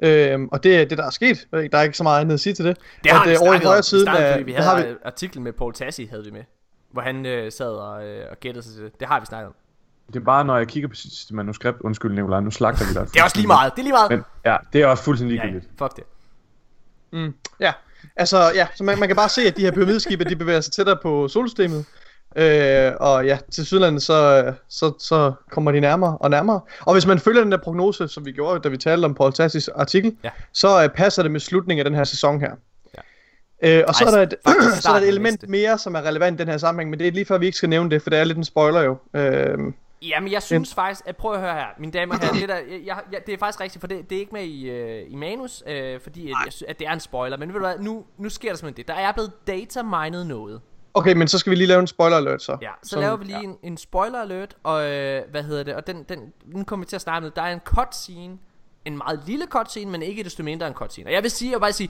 Øhm, 0.03 0.48
og 0.51 0.63
det 0.63 0.77
er 0.82 0.86
det, 0.86 0.98
der 0.98 1.06
er 1.06 1.10
sket. 1.10 1.48
Der 1.51 1.77
er 1.77 1.82
ikke 1.82 1.98
så 1.98 2.03
meget 2.03 2.22
andet 2.22 2.34
at 2.34 2.39
sige 2.39 2.53
til 2.53 2.65
det. 2.65 2.77
Det 3.03 3.12
har 3.12 3.24
at, 3.24 3.30
vi 3.30 3.34
øh, 3.34 3.42
over 3.42 3.53
i 3.53 3.58
snakket 3.58 3.68
om. 3.68 3.70
højre 3.70 3.84
snakkede, 3.84 4.27
af, 4.27 4.46
vi 4.46 4.51
havde 4.51 4.70
har 4.70 4.86
vi, 4.86 4.96
artiklen 5.06 5.44
med 5.44 5.53
Paul 5.53 5.74
Tassi 5.74 6.06
havde 6.06 6.24
vi 6.24 6.32
med. 6.32 6.44
Hvor 6.92 7.01
han 7.01 7.25
øh, 7.25 7.51
sad 7.51 7.72
og, 7.72 8.06
øh, 8.08 8.25
og 8.32 8.39
gættede 8.39 8.65
sig 8.65 8.74
til 8.74 8.84
det. 8.84 9.00
Det 9.00 9.08
har 9.08 9.20
vi 9.20 9.25
snakket 9.25 9.48
om. 9.48 9.53
Det 10.08 10.15
er 10.15 10.24
bare, 10.24 10.46
når 10.46 10.58
jeg 10.58 10.68
kigger 10.68 10.89
på 10.89 10.96
sidste 10.96 11.36
manuskript, 11.36 11.82
undskyld 11.82 12.13
Nikolaj, 12.13 12.39
nu 12.39 12.51
slagter 12.51 12.86
vi 12.86 12.94
dig. 12.94 13.13
Det 13.13 13.20
er 13.20 13.24
også 13.24 13.38
lige 13.38 13.48
meget. 13.48 13.74
Det 13.75 13.80
er 13.80 13.84
lige 13.84 13.94
meget. 13.94 14.12
Men 14.12 14.24
ja, 14.46 14.58
det 14.74 14.82
er 14.82 14.88
også 14.88 15.03
fuldstændig 15.03 15.36
ja, 15.36 15.42
ja, 15.42 15.46
ligegyldigt. 15.46 15.80
fuck 15.80 15.96
det. 15.96 16.03
Mm, 17.12 17.34
ja, 17.60 17.74
altså 18.15 18.51
ja, 18.55 18.67
så 18.75 18.83
man, 18.83 19.00
man 19.00 19.10
kan 19.10 19.15
bare 19.15 19.29
se, 19.29 19.41
at 19.41 19.57
de 19.57 19.62
her 19.62 19.72
pyramideskibe, 19.72 20.24
de 20.24 20.36
bevæger 20.36 20.62
sig 20.62 20.74
tættere 20.74 20.98
på 21.01 21.27
solsystemet. 21.27 21.86
Øh, 22.36 22.91
og 23.00 23.25
ja, 23.25 23.38
til 23.51 23.65
Sydlandet, 23.65 24.03
så, 24.03 24.53
så, 24.69 24.93
så 25.00 25.33
kommer 25.51 25.72
de 25.72 25.79
nærmere 25.79 26.17
og 26.17 26.29
nærmere. 26.29 26.62
Og 26.79 26.93
hvis 26.93 27.05
man 27.05 27.19
følger 27.19 27.41
den 27.43 27.51
der 27.51 27.57
prognose, 27.57 28.07
som 28.07 28.25
vi 28.25 28.31
gjorde, 28.31 28.60
da 28.60 28.69
vi 28.69 28.77
talte 28.77 29.05
om 29.05 29.15
Paul 29.15 29.33
Tassis 29.33 29.67
artikel, 29.67 30.15
Ja. 30.24 30.29
så 30.53 30.83
øh, 30.83 30.89
passer 30.89 31.22
det 31.24 31.31
med 31.31 31.39
slutningen 31.39 31.86
af 31.86 31.91
den 31.91 31.98
her 31.98 32.03
sæson 32.03 32.39
her. 32.39 32.51
Ja. 33.63 33.79
Øh, 33.79 33.83
og 33.88 33.95
så 33.95 34.03
Ej, 34.05 34.12
er, 34.12 34.15
der 34.15 34.22
et, 34.22 34.36
så 34.83 34.89
er 34.89 34.93
der 34.93 35.01
et 35.01 35.07
element 35.07 35.33
næste. 35.41 35.48
mere, 35.51 35.77
som 35.77 35.95
er 35.95 36.01
relevant 36.01 36.39
i 36.39 36.43
den 36.43 36.51
her 36.51 36.57
sammenhæng, 36.57 36.89
men 36.89 37.00
det 37.00 37.07
er 37.07 37.12
lige 37.12 37.25
før 37.25 37.38
vi 37.38 37.45
ikke 37.45 37.57
skal 37.57 37.69
nævne 37.69 37.89
det, 37.89 38.01
for 38.01 38.10
det 38.10 38.19
er 38.19 38.24
lidt 38.24 38.38
en 38.38 38.43
spoiler 38.45 38.81
jo. 38.81 38.98
Øh, 39.16 39.57
Jamen 40.07 40.31
jeg 40.31 40.44
synes 40.44 40.74
faktisk, 40.74 41.01
at 41.05 41.18
prøv 41.18 41.33
at 41.33 41.39
høre 41.39 41.53
her, 41.53 41.66
mine 41.79 41.92
damer 41.92 42.13
og 42.16 42.20
herrer, 42.22 42.33
det, 42.33 42.50
der, 42.50 42.55
jeg, 42.85 42.98
jeg, 43.11 43.22
det 43.25 43.33
er 43.33 43.37
faktisk 43.37 43.59
rigtigt, 43.61 43.79
for 43.81 43.87
det, 43.87 44.09
det 44.09 44.16
er 44.16 44.20
ikke 44.20 44.31
med 44.33 44.44
i, 44.44 44.70
øh, 44.70 45.11
i 45.11 45.16
manus, 45.16 45.63
øh, 45.68 46.00
fordi 46.01 46.22
at, 46.29 46.35
jeg, 46.46 46.70
at 46.70 46.79
det 46.79 46.87
er 46.87 46.92
en 46.94 47.00
spoiler, 47.00 47.37
men 47.37 47.50
ved 47.50 47.53
du 47.53 47.59
hvad, 47.66 47.79
nu, 47.79 48.03
nu 48.18 48.29
sker 48.29 48.50
der 48.50 48.55
simpelthen 48.55 48.77
det, 48.77 48.87
der 48.96 49.01
er 49.01 49.11
blevet 49.11 49.31
data 49.48 49.83
mined 49.83 50.24
noget. 50.24 50.61
okay, 50.94 51.13
men 51.13 51.27
så 51.27 51.37
skal 51.39 51.50
vi 51.51 51.55
lige 51.55 51.68
lave 51.68 51.79
en 51.79 51.87
spoiler 51.87 52.18
alert 52.18 52.42
så. 52.42 52.57
Ja, 52.61 52.70
så 52.83 52.89
Som- 52.89 53.00
laver 53.01 53.16
vi 53.18 53.25
lige 53.25 53.44
en, 53.44 53.57
en 53.63 53.77
spoiler 53.77 54.22
alert, 54.22 54.55
og 54.63 54.92
øh, 54.92 55.22
hvad 55.31 55.44
hedder 55.44 55.63
det, 55.63 55.75
og 55.75 55.87
den, 55.87 56.03
den, 56.09 56.20
den 56.53 56.66
kommer 56.66 56.85
vi 56.85 56.89
til 56.89 56.96
at 56.96 57.01
starte 57.01 57.24
med, 57.24 57.31
der 57.35 57.42
er 57.42 57.53
en 57.53 57.59
cutscene, 57.59 58.37
en 58.85 58.98
meget 58.98 59.22
lille 59.25 59.46
cutscene, 59.50 59.92
men 59.92 60.01
ikke 60.01 60.24
desto 60.24 60.44
mindre 60.44 60.68
en 60.68 60.74
cutscene. 60.74 61.07
Og 61.09 61.13
jeg 61.13 61.24
vil 61.24 61.31
sige, 61.31 61.51
jeg 61.51 61.55
vil 61.55 61.61
bare 61.61 61.72
sige, 61.74 61.89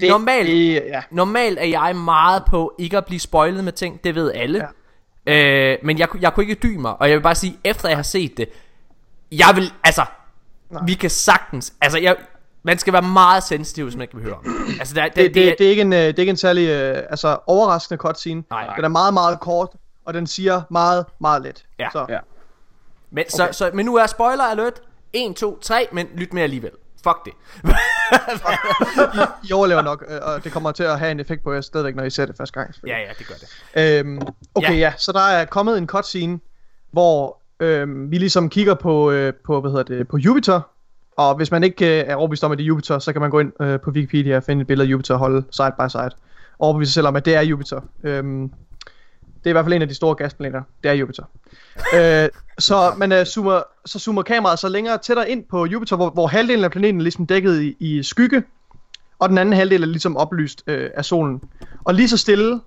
det, 0.00 0.08
normalt- 0.10 0.46
Det, 0.46 0.74
ja. 0.74 1.02
Normalt 1.10 1.58
er 1.58 1.64
jeg 1.66 1.96
meget 1.96 2.42
på 2.50 2.74
ikke 2.78 2.96
at 2.98 3.04
blive 3.04 3.20
spoilet 3.20 3.64
med 3.64 3.72
ting, 3.72 4.04
det 4.04 4.14
ved 4.14 4.32
alle. 4.32 4.58
Ja. 4.58 4.66
Øh, 5.26 5.78
men 5.82 5.98
jeg, 5.98 6.08
jeg 6.20 6.34
kunne 6.34 6.44
ikke 6.48 6.54
dy 6.68 6.76
mig, 6.76 7.00
og 7.00 7.08
jeg 7.08 7.16
vil 7.16 7.22
bare 7.22 7.34
sige, 7.34 7.58
efter 7.64 7.88
jeg 7.88 7.98
har 7.98 8.02
set 8.02 8.36
det, 8.36 8.48
jeg 9.32 9.48
vil, 9.54 9.72
altså, 9.84 10.04
Nej. 10.70 10.82
vi 10.86 10.94
kan 10.94 11.10
sagtens, 11.10 11.72
altså, 11.80 11.98
jeg, 11.98 12.16
man 12.62 12.78
skal 12.78 12.92
være 12.92 13.02
meget 13.02 13.42
sensitiv, 13.42 13.84
hvis 13.84 13.96
man 13.96 14.02
ikke 14.02 14.14
vil 14.14 14.24
høre 14.24 14.34
om 14.34 14.44
det. 14.44 14.78
Altså, 14.78 14.94
der, 14.94 15.04
det, 15.04 15.16
det, 15.16 15.34
det, 15.34 15.54
det, 15.58 15.66
er 15.66 15.70
ikke 15.70 15.82
en, 15.82 15.92
øh, 15.92 15.98
det 15.98 16.06
er 16.18 16.20
ikke 16.20 16.30
en 16.30 16.36
særlig 16.36 16.68
øh, 16.68 17.02
altså, 17.10 17.38
overraskende 17.46 17.98
cutscene. 17.98 18.44
Nej, 18.50 18.66
nej. 18.66 18.76
Den 18.76 18.84
er 18.84 18.88
meget, 18.88 19.14
meget 19.14 19.40
kort, 19.40 19.68
og 20.04 20.14
den 20.14 20.26
siger 20.26 20.62
meget, 20.70 21.06
meget 21.20 21.42
let. 21.42 21.64
Ja. 21.78 21.88
Så, 21.92 22.06
Ja. 22.08 22.18
men, 23.10 23.24
så, 23.28 23.48
så, 23.52 23.70
men 23.74 23.86
nu 23.86 23.96
er 23.96 24.06
spoiler 24.06 24.44
alert, 24.44 24.80
1, 25.12 25.36
2, 25.36 25.58
3, 25.60 25.88
men 25.92 26.08
lyt 26.14 26.32
med 26.32 26.42
alligevel. 26.42 26.70
Fuck 27.04 27.24
det. 27.24 27.32
I, 29.44 29.48
I 29.48 29.52
overlever 29.52 29.82
nok, 29.82 30.04
øh, 30.08 30.18
og 30.22 30.44
det 30.44 30.52
kommer 30.52 30.72
til 30.72 30.82
at 30.82 30.98
have 30.98 31.10
en 31.10 31.20
effekt 31.20 31.42
på 31.42 31.52
jer 31.52 31.60
stadigvæk, 31.60 31.94
når 31.96 32.04
I 32.04 32.10
ser 32.10 32.26
det 32.26 32.36
første 32.36 32.60
gang. 32.60 32.74
ja, 32.86 32.98
ja, 32.98 33.08
det 33.18 33.26
gør 33.26 33.34
det. 33.34 34.00
Øhm, 34.00 34.20
okay, 34.54 34.70
Ja. 34.70 34.74
ja. 34.74 34.92
så 34.96 35.12
der 35.12 35.20
er 35.20 35.44
kommet 35.44 35.78
en 35.78 35.86
cutscene, 35.86 36.38
hvor 36.92 37.38
øhm, 37.60 38.10
vi 38.10 38.18
ligesom 38.18 38.48
kigger 38.48 38.74
på, 38.74 39.10
øh, 39.10 39.32
på, 39.46 39.60
hvad 39.60 39.70
hedder 39.70 39.84
det, 39.96 40.08
på 40.08 40.16
Jupiter. 40.18 40.60
Og 41.16 41.34
hvis 41.34 41.50
man 41.50 41.64
ikke 41.64 42.00
øh, 42.00 42.04
er 42.08 42.14
overbevist 42.14 42.44
om, 42.44 42.52
at 42.52 42.58
det 42.58 42.64
er 42.64 42.68
Jupiter, 42.68 42.98
så 42.98 43.12
kan 43.12 43.20
man 43.20 43.30
gå 43.30 43.40
ind 43.40 43.52
øh, 43.62 43.80
på 43.80 43.90
Wikipedia 43.90 44.36
og 44.36 44.42
finde 44.42 44.60
et 44.60 44.66
billede 44.66 44.86
af 44.88 44.90
Jupiter 44.90 45.14
og 45.14 45.18
holde 45.20 45.44
side 45.50 45.72
by 45.78 45.88
side. 45.88 46.10
Overbevise 46.58 46.90
sig 46.92 46.94
selv 46.94 47.06
om, 47.06 47.16
at 47.16 47.24
det 47.24 47.34
er 47.34 47.40
Jupiter. 47.40 47.80
Øhm, 48.02 48.52
det 49.44 49.50
er 49.50 49.50
i 49.50 49.52
hvert 49.52 49.64
fald 49.64 49.74
en 49.74 49.82
af 49.82 49.88
de 49.88 49.94
store 49.94 50.14
gasplaneter. 50.14 50.62
Det 50.82 50.90
er 50.90 50.94
Jupiter. 50.94 51.24
øh, 51.96 52.28
så 52.58 52.94
man 52.96 53.12
øh, 53.12 53.26
zoomer, 53.26 53.62
så 53.86 53.98
zoomer 53.98 54.22
kameraet 54.22 54.58
så 54.58 54.68
længere 54.68 54.98
tættere 54.98 55.30
ind 55.30 55.44
på 55.44 55.66
Jupiter, 55.66 55.96
hvor, 55.96 56.10
hvor 56.10 56.26
halvdelen 56.26 56.64
af 56.64 56.70
planeten 56.70 57.00
er 57.00 57.02
ligesom 57.02 57.26
dækket 57.26 57.62
i, 57.62 57.76
i 57.80 58.02
skygge, 58.02 58.42
og 59.18 59.28
den 59.28 59.38
anden 59.38 59.54
halvdel 59.54 59.82
er 59.82 59.86
ligesom 59.86 60.16
oplyst 60.16 60.64
øh, 60.66 60.90
af 60.94 61.04
solen. 61.04 61.40
Og 61.84 61.94
lige 61.94 62.08
så 62.08 62.16
stille, 62.16 62.60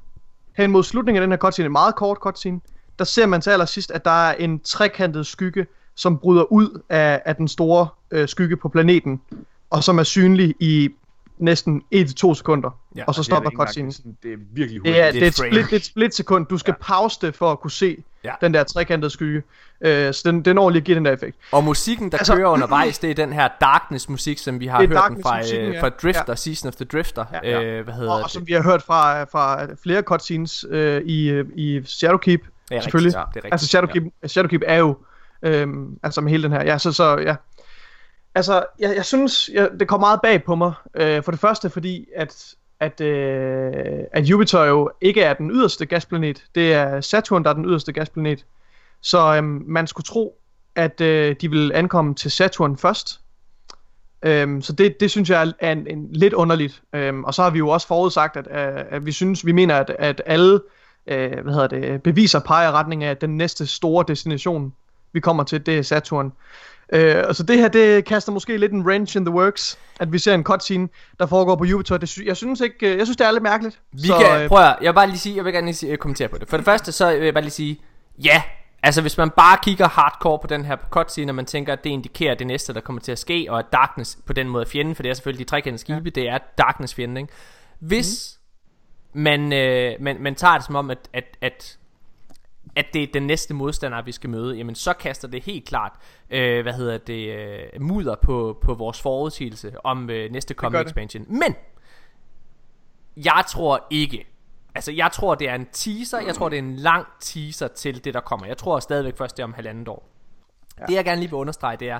hen 0.57 0.71
mod 0.71 0.83
slutningen 0.83 1.23
af 1.23 1.25
den 1.25 1.31
her 1.31 1.37
cutscene, 1.37 1.65
en 1.65 1.71
meget 1.71 1.95
kort 1.95 2.17
cutscene, 2.17 2.59
der 2.99 3.05
ser 3.05 3.25
man 3.25 3.41
til 3.41 3.49
allersidst, 3.49 3.91
at 3.91 4.05
der 4.05 4.27
er 4.29 4.33
en 4.33 4.59
trekantet 4.59 5.27
skygge, 5.27 5.67
som 5.95 6.17
bryder 6.17 6.51
ud 6.51 6.81
af, 6.89 7.21
af 7.25 7.35
den 7.35 7.47
store 7.47 7.87
øh, 8.11 8.27
skygge 8.27 8.57
på 8.57 8.69
planeten, 8.69 9.21
og 9.69 9.83
som 9.83 9.99
er 9.99 10.03
synlig 10.03 10.55
i 10.59 10.89
næsten 11.38 11.82
1-2 11.95 12.34
sekunder. 12.34 12.80
Ja, 12.95 13.04
og 13.08 13.15
så 13.15 13.21
er 13.21 13.23
stopper 13.23 13.50
cutscenen. 13.50 13.93
Det 14.23 14.34
er 14.34 14.38
virkelig 14.54 14.80
hurtigt. 14.80 14.95
Det 14.95 15.04
er, 15.04 15.12
Det 15.12 15.23
er 15.23 15.28
et 15.28 15.36
split, 15.38 15.65
det 15.65 15.71
er 15.71 15.76
et 15.76 15.86
split 15.86 16.15
sekund. 16.15 16.45
Du 16.45 16.58
skal 16.58 16.71
ja. 16.80 16.84
pause 16.86 17.19
det 17.21 17.36
for 17.36 17.52
at 17.52 17.60
kunne 17.60 17.71
se 17.71 17.97
Ja. 18.23 18.30
ja. 18.30 18.36
den 18.45 18.54
der 18.54 18.63
trekantede 18.63 19.10
skygge. 19.10 19.43
Øh, 19.82 20.13
så 20.13 20.21
den, 20.26 20.41
den 20.45 20.56
når 20.56 20.69
lige 20.69 20.80
at 20.80 20.84
give 20.84 20.95
den 20.95 21.06
der 21.06 21.12
effekt. 21.12 21.38
Og 21.52 21.63
musikken, 21.63 22.12
der 22.12 22.17
altså, 22.17 22.36
kører 22.36 22.50
undervejs, 22.50 23.00
det 23.00 23.12
er 23.12 23.15
den 23.15 23.34
her 23.34 23.50
Darkness 23.62 24.10
musik, 24.10 24.38
som 24.38 24.60
vi 24.60 24.67
har 24.67 24.78
hørt 24.88 25.04
den 25.10 25.21
fra, 25.23 25.39
øh, 25.39 25.73
ja. 25.73 25.82
fra 25.82 25.89
Drifter, 25.89 26.23
Ja. 26.28 26.36
Season 26.36 26.67
of 26.67 26.76
the 26.76 26.86
Drifter. 26.86 27.26
Ja, 27.43 27.50
ja. 27.50 27.63
Øh, 27.63 27.84
hvad 27.84 27.93
hedder 27.93 28.12
Og, 28.12 28.17
det? 28.17 28.23
og 28.23 28.30
som 28.30 28.47
vi 28.47 28.54
har 28.54 28.63
hørt 28.63 28.82
fra, 28.82 29.23
fra 29.23 29.67
flere 29.84 30.02
cutscenes 30.02 30.65
øh, 30.69 31.02
i, 31.02 31.30
øh, 31.30 31.45
i 31.56 31.82
Shadowkeep, 31.86 32.41
Ja, 32.71 32.82
selvfølgelig. 32.82 33.17
rigtigt. 33.17 33.17
Ja, 33.17 33.21
det 33.21 33.32
er 33.32 33.36
rigtigt. 33.36 33.54
Altså 33.54 33.67
Shadowkeep, 33.67 34.04
ja. 34.23 34.28
Shadowkeep 34.28 34.62
er 34.65 34.76
jo, 34.78 34.97
øhm, 35.43 36.00
altså 36.04 36.21
med 36.21 36.32
hele 36.32 36.43
den 36.43 36.52
her, 36.52 36.63
ja, 36.63 36.78
så, 36.78 36.91
så 36.91 37.17
ja. 37.17 37.36
Altså, 38.38 38.65
jeg, 38.80 38.95
jeg 38.95 39.06
synes, 39.06 39.50
jeg, 39.54 39.69
det 39.80 39.88
kommer 39.88 40.08
meget 40.08 40.19
bag 40.23 40.43
på 40.43 40.56
mig. 40.56 40.73
Øh, 40.95 41.23
for 41.23 41.32
det 41.32 41.39
første, 41.39 41.69
fordi 41.69 42.08
at, 42.15 42.56
at, 42.80 43.02
øh, 43.02 44.04
at 44.12 44.23
Jupiter 44.23 44.63
jo 44.63 44.91
ikke 45.02 45.21
er 45.21 45.34
den 45.34 45.52
yderste 45.52 45.86
gasplanet. 45.86 46.45
Det 46.56 46.73
er 46.73 47.02
Saturn, 47.02 47.43
der 47.43 47.50
er 47.50 47.54
den 47.54 47.65
yderste 47.65 47.93
gasplanet. 47.93 48.45
Så 49.02 49.36
øh, 49.36 49.43
man 49.43 49.88
skulle 49.88 50.06
tro, 50.06 50.38
at 50.76 51.02
øh, 51.02 51.36
de 51.41 51.50
vil 51.50 51.71
ankomme 51.73 52.15
til 52.15 52.32
Saturn 52.32 52.78
først. 52.78 53.19
Øhm, 54.23 54.62
så 54.62 54.73
det, 54.73 55.00
det 55.00 55.12
synes 55.12 55.30
jeg 55.30 55.54
er 55.60 55.71
en, 55.71 55.88
en 55.88 56.10
lidt 56.12 56.34
underligt. 56.34 56.82
Øhm, 56.93 57.23
og 57.23 57.34
så 57.34 57.43
har 57.43 57.50
vi 57.50 57.58
jo 57.58 57.69
også 57.69 57.88
forudsagt, 57.88 58.38
at, 58.38 58.47
at, 58.47 58.88
at 58.89 59.06
vi 59.06 59.12
synes, 59.12 59.45
vi 59.45 59.52
mener, 59.52 59.76
at, 59.76 59.95
at 60.00 60.21
alle 60.26 60.60
øh, 61.08 61.39
hvad 61.43 61.54
hedder 61.54 61.67
det, 61.67 62.04
beviser 62.04 62.39
peger 62.39 62.69
i 62.69 62.71
retning 62.71 63.04
af 63.04 63.12
at 63.12 63.21
den 63.21 63.38
næste 63.38 63.67
store 63.67 64.06
destination, 64.08 64.73
vi 65.13 65.19
kommer 65.19 65.43
til, 65.43 65.65
det 65.65 65.78
er 65.78 65.82
Saturn. 65.82 66.34
Øh, 66.93 67.23
og 67.28 67.36
så 67.36 67.43
det 67.43 67.58
her, 67.58 67.67
det 67.67 68.06
kaster 68.06 68.32
måske 68.32 68.58
lidt 68.58 68.71
en 68.71 68.82
wrench 68.82 69.17
in 69.17 69.26
the 69.26 69.34
works, 69.36 69.80
at 70.00 70.13
vi 70.13 70.19
ser 70.19 70.34
en 70.34 70.43
cutscene, 70.43 70.89
der 71.19 71.26
foregår 71.26 71.56
på 71.56 71.65
Jupiter. 71.65 71.97
Det, 71.97 72.10
sy- 72.10 72.26
jeg 72.26 72.38
synes 72.38 72.62
ikke, 72.62 72.91
øh, 72.91 72.97
jeg 72.97 73.08
synes 73.08 73.17
det 73.17 73.28
er 73.28 73.32
lidt 73.32 73.43
mærkeligt. 73.43 73.80
Vi 73.91 74.08
så, 74.08 74.17
kan, 74.17 74.50
prøv 74.50 74.60
at, 74.60 74.76
jeg 74.82 74.88
vil 74.89 74.95
bare 74.95 75.08
lige 75.08 75.19
sige, 75.19 75.36
jeg 75.36 75.45
vil 75.45 75.54
gerne 75.54 75.67
lige 75.67 75.76
sige, 75.76 75.91
øh, 75.91 75.97
kommentere 75.97 76.28
på 76.28 76.38
det. 76.38 76.50
For 76.50 76.58
det 76.58 76.65
første, 76.65 76.91
så 76.91 77.15
vil 77.15 77.23
jeg 77.23 77.34
bare 77.34 77.43
lige 77.43 77.52
sige, 77.52 77.82
ja, 78.23 78.41
altså 78.84 79.02
hvis 79.02 79.17
man 79.17 79.30
bare 79.30 79.58
kigger 79.63 79.88
hardcore 79.88 80.39
på 80.39 80.47
den 80.47 80.65
her 80.65 80.78
cutscene, 80.89 81.32
og 81.32 81.36
man 81.36 81.45
tænker, 81.45 81.73
at 81.73 81.84
det 81.84 81.89
indikerer 81.89 82.36
det 82.36 82.47
næste, 82.47 82.73
der 82.73 82.82
kommer 82.82 83.02
til 83.02 83.12
at 83.12 83.19
ske, 83.19 83.47
og 83.50 83.60
at 83.60 83.65
Darkness 83.71 84.17
på 84.26 84.34
den 84.34 84.50
måde 84.50 84.63
er 84.63 84.69
fjenden, 84.69 84.95
for 84.95 85.04
det 85.04 85.10
er 85.10 85.13
selvfølgelig 85.13 85.45
de 85.45 85.50
trekendte 85.50 85.82
skibe, 85.82 86.02
ja. 86.06 86.10
det 86.10 86.30
er 86.30 86.38
Darkness 86.58 86.95
fjenden, 86.95 87.17
ikke? 87.17 87.34
Hvis 87.80 88.39
mm. 89.13 89.21
man, 89.21 89.54
øh, 89.54 89.93
man, 90.00 90.17
man 90.19 90.36
tager 90.36 90.54
det 90.54 90.65
som 90.65 90.76
om, 90.76 90.91
at, 90.91 91.10
at, 91.13 91.38
at 91.41 91.78
at 92.77 92.85
det 92.93 93.03
er 93.03 93.07
den 93.13 93.23
næste 93.23 93.53
modstander, 93.53 94.01
vi 94.01 94.11
skal 94.11 94.29
møde, 94.29 94.55
jamen 94.55 94.75
så 94.75 94.93
kaster 94.93 95.27
det 95.27 95.43
helt 95.43 95.65
klart, 95.65 95.91
øh, 96.29 96.61
hvad 96.61 96.73
hedder 96.73 96.97
det, 96.97 97.37
øh, 97.37 97.81
mudder 97.81 98.15
på, 98.15 98.57
på 98.61 98.73
vores 98.73 99.01
forudsigelse 99.01 99.85
om 99.85 100.09
øh, 100.09 100.31
næste 100.31 100.53
kommende 100.53 100.85
expansion. 100.85 101.25
Men, 101.29 101.55
jeg 103.17 103.43
tror 103.47 103.87
ikke, 103.89 104.27
altså 104.75 104.91
jeg 104.91 105.11
tror 105.11 105.35
det 105.35 105.49
er 105.49 105.55
en 105.55 105.67
teaser, 105.71 106.19
jeg 106.19 106.35
tror 106.35 106.49
det 106.49 106.59
er 106.59 106.63
en 106.63 106.75
lang 106.75 107.07
teaser 107.19 107.67
til 107.67 108.03
det 108.05 108.13
der 108.13 108.19
kommer. 108.19 108.45
Jeg 108.45 108.57
tror 108.57 108.79
stadigvæk 108.79 109.17
først 109.17 109.37
det 109.37 109.43
er 109.43 109.47
om 109.47 109.53
halvandet 109.53 109.87
år. 109.87 110.09
Ja. 110.79 110.85
Det 110.85 110.93
jeg 110.93 111.05
gerne 111.05 111.19
lige 111.19 111.29
vil 111.29 111.37
understrege, 111.37 111.77
det 111.77 111.89
er, 111.89 111.99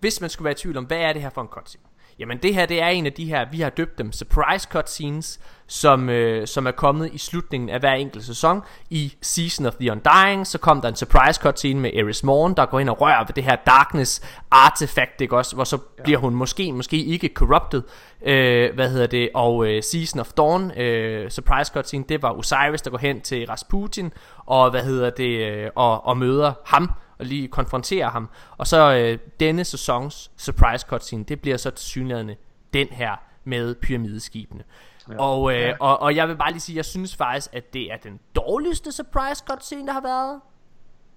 hvis 0.00 0.20
man 0.20 0.30
skulle 0.30 0.44
være 0.44 0.52
i 0.52 0.56
tvivl 0.56 0.76
om, 0.76 0.84
hvad 0.84 0.98
er 0.98 1.12
det 1.12 1.22
her 1.22 1.30
for 1.30 1.42
en 1.42 1.48
cutscene? 1.48 1.84
Jamen 2.18 2.38
det 2.38 2.54
her, 2.54 2.66
det 2.66 2.82
er 2.82 2.88
en 2.88 3.06
af 3.06 3.12
de 3.12 3.24
her, 3.24 3.46
vi 3.50 3.60
har 3.60 3.70
døbt 3.70 3.98
dem 3.98 4.12
surprise 4.12 4.68
cutscenes, 4.70 5.40
som, 5.66 6.08
øh, 6.08 6.46
som 6.46 6.66
er 6.66 6.70
kommet 6.70 7.10
i 7.12 7.18
slutningen 7.18 7.70
af 7.70 7.80
hver 7.80 7.92
enkelt 7.92 8.24
sæson. 8.24 8.62
I 8.90 9.14
Season 9.22 9.66
of 9.66 9.74
the 9.74 9.92
Undying, 9.92 10.46
så 10.46 10.58
kom 10.58 10.80
der 10.80 10.88
en 10.88 10.96
surprise 10.96 11.40
cutscene 11.42 11.80
med 11.80 11.90
Eris 11.94 12.24
Morn, 12.24 12.54
der 12.54 12.66
går 12.66 12.78
ind 12.78 12.88
og 12.88 13.00
rører 13.00 13.24
ved 13.24 13.34
det 13.34 13.44
her 13.44 13.56
Darkness 13.66 14.22
artifact, 14.50 15.20
ikke 15.20 15.36
også? 15.36 15.54
Hvor 15.54 15.64
så 15.64 15.78
ja. 15.98 16.02
bliver 16.02 16.18
hun 16.18 16.34
måske, 16.34 16.72
måske 16.72 17.04
ikke 17.04 17.30
corrupted, 17.34 17.82
øh, 18.26 18.74
hvad 18.74 18.90
hedder 18.90 19.06
det, 19.06 19.28
og 19.34 19.66
øh, 19.66 19.82
Season 19.82 20.20
of 20.20 20.32
Dawn, 20.32 20.70
øh, 20.78 21.30
surprise 21.30 21.72
cutscene, 21.74 22.04
det 22.08 22.22
var 22.22 22.32
Osiris, 22.32 22.82
der 22.82 22.90
går 22.90 22.98
hen 22.98 23.20
til 23.20 23.46
Rasputin, 23.46 24.12
og 24.46 24.70
hvad 24.70 24.82
hedder 24.82 25.10
det, 25.10 25.52
øh, 25.52 25.70
og, 25.74 26.06
og 26.06 26.16
møder 26.16 26.52
ham, 26.64 26.90
og 27.22 27.26
lige 27.26 27.48
konfrontere 27.48 28.08
ham. 28.08 28.28
Og 28.56 28.66
så 28.66 28.94
øh, 28.94 29.18
denne 29.40 29.64
sæsons 29.64 30.30
surprise 30.36 30.86
cutscene, 30.88 31.24
det 31.24 31.40
bliver 31.40 31.56
så 31.56 31.70
tilsyneladende 31.70 32.36
den 32.72 32.88
her 32.90 33.16
med 33.44 33.74
pyramideskibene. 33.74 34.64
Ja. 35.08 35.16
Og, 35.18 35.54
øh, 35.54 35.74
og, 35.80 36.00
og 36.00 36.16
jeg 36.16 36.28
vil 36.28 36.36
bare 36.36 36.50
lige 36.50 36.60
sige, 36.60 36.76
jeg 36.76 36.84
synes 36.84 37.16
faktisk, 37.16 37.48
at 37.52 37.72
det 37.72 37.92
er 37.92 37.96
den 37.96 38.20
dårligste 38.36 38.92
surprise 38.92 39.44
cutscene, 39.50 39.86
der 39.86 39.92
har 39.92 40.00
været. 40.00 40.40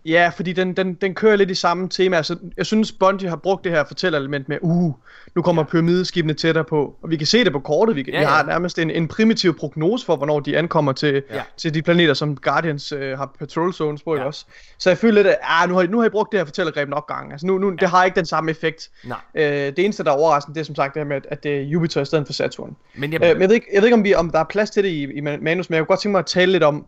Ja, 0.06 0.32
fordi 0.36 0.54
den, 0.54 0.74
den, 0.74 0.94
den 0.94 1.16
kører 1.16 1.36
lidt 1.36 1.52
i 1.52 1.56
samme 1.56 1.90
tema. 1.90 2.18
Altså, 2.18 2.38
jeg 2.58 2.66
synes, 2.66 2.92
Bungie 2.92 3.30
har 3.30 3.36
brugt 3.36 3.64
det 3.64 3.72
her 3.72 3.84
fortællerelement 3.84 4.50
med, 4.50 4.58
uh, 4.62 4.94
nu 5.36 5.42
kommer 5.42 5.62
ja. 5.62 5.68
pyramideskibene 5.68 6.34
tættere 6.34 6.64
på. 6.64 6.96
Og 7.02 7.10
vi 7.10 7.18
kan 7.18 7.28
se 7.28 7.44
det 7.44 7.52
på 7.52 7.60
kortet. 7.60 7.96
Vi, 7.96 8.04
kan, 8.04 8.14
ja, 8.14 8.20
ja. 8.20 8.26
vi 8.26 8.32
har 8.32 8.44
nærmest 8.44 8.80
en, 8.80 8.92
en 8.92 9.08
primitiv 9.08 9.58
prognose 9.58 10.06
for, 10.06 10.16
hvornår 10.16 10.40
de 10.40 10.58
ankommer 10.58 10.92
til, 10.92 11.24
ja. 11.34 11.42
til 11.58 11.74
de 11.74 11.82
planeter, 11.82 12.14
som 12.14 12.36
Guardians 12.36 12.92
øh, 12.92 13.18
har 13.18 13.36
patrol 13.40 13.74
zones 13.74 14.04
på, 14.04 14.16
ja. 14.16 14.24
også? 14.24 14.46
Så 14.78 14.90
jeg 14.90 14.98
føler 14.98 15.14
lidt, 15.14 15.28
at 15.28 15.38
ah, 15.44 15.70
nu, 15.70 15.76
har, 15.76 15.88
nu 15.88 16.00
har 16.00 16.06
I 16.06 16.10
brugt 16.10 16.32
det 16.32 16.40
her 16.40 16.46
fortællergreb 16.46 16.90
nok 16.90 17.08
gange. 17.08 17.32
Altså, 17.32 17.48
nu, 17.48 17.58
nu, 17.58 17.70
ja. 17.70 17.76
det 17.76 17.90
har 17.90 18.04
ikke 18.04 18.16
den 18.16 18.26
samme 18.26 18.52
effekt. 18.52 18.90
Nej. 19.04 19.18
Øh, 19.36 19.44
det 19.44 19.80
eneste, 19.80 20.04
der 20.04 20.12
er 20.12 20.16
overraskende, 20.16 20.56
det 20.56 20.62
er 20.62 20.66
som 20.66 20.76
sagt 20.76 20.94
det 20.94 21.00
her 21.00 21.08
med, 21.08 21.22
at 21.30 21.44
det 21.44 21.58
er 21.58 21.62
Jupiter 21.62 22.02
i 22.02 22.06
stedet 22.06 22.26
for 22.26 22.34
Saturn. 22.34 22.76
Men 22.96 23.14
jeg, 23.14 23.22
øh, 23.24 23.28
men 23.28 23.42
jeg, 23.42 23.50
ved 23.50 23.56
ikke, 23.56 23.68
jeg 23.74 23.82
ved 23.82 23.88
ikke, 23.88 23.98
om, 23.98 24.04
vi, 24.04 24.14
om 24.14 24.30
der 24.30 24.40
er 24.40 24.44
plads 24.44 24.70
til 24.70 24.84
det 24.84 24.90
i, 24.90 25.04
i 25.04 25.22
manus, 25.22 25.70
men 25.70 25.76
jeg 25.76 25.82
kunne 25.82 25.86
godt 25.86 26.00
tænke 26.00 26.12
mig 26.12 26.20
at 26.20 26.26
tale 26.26 26.52
lidt 26.52 26.64
om, 26.64 26.86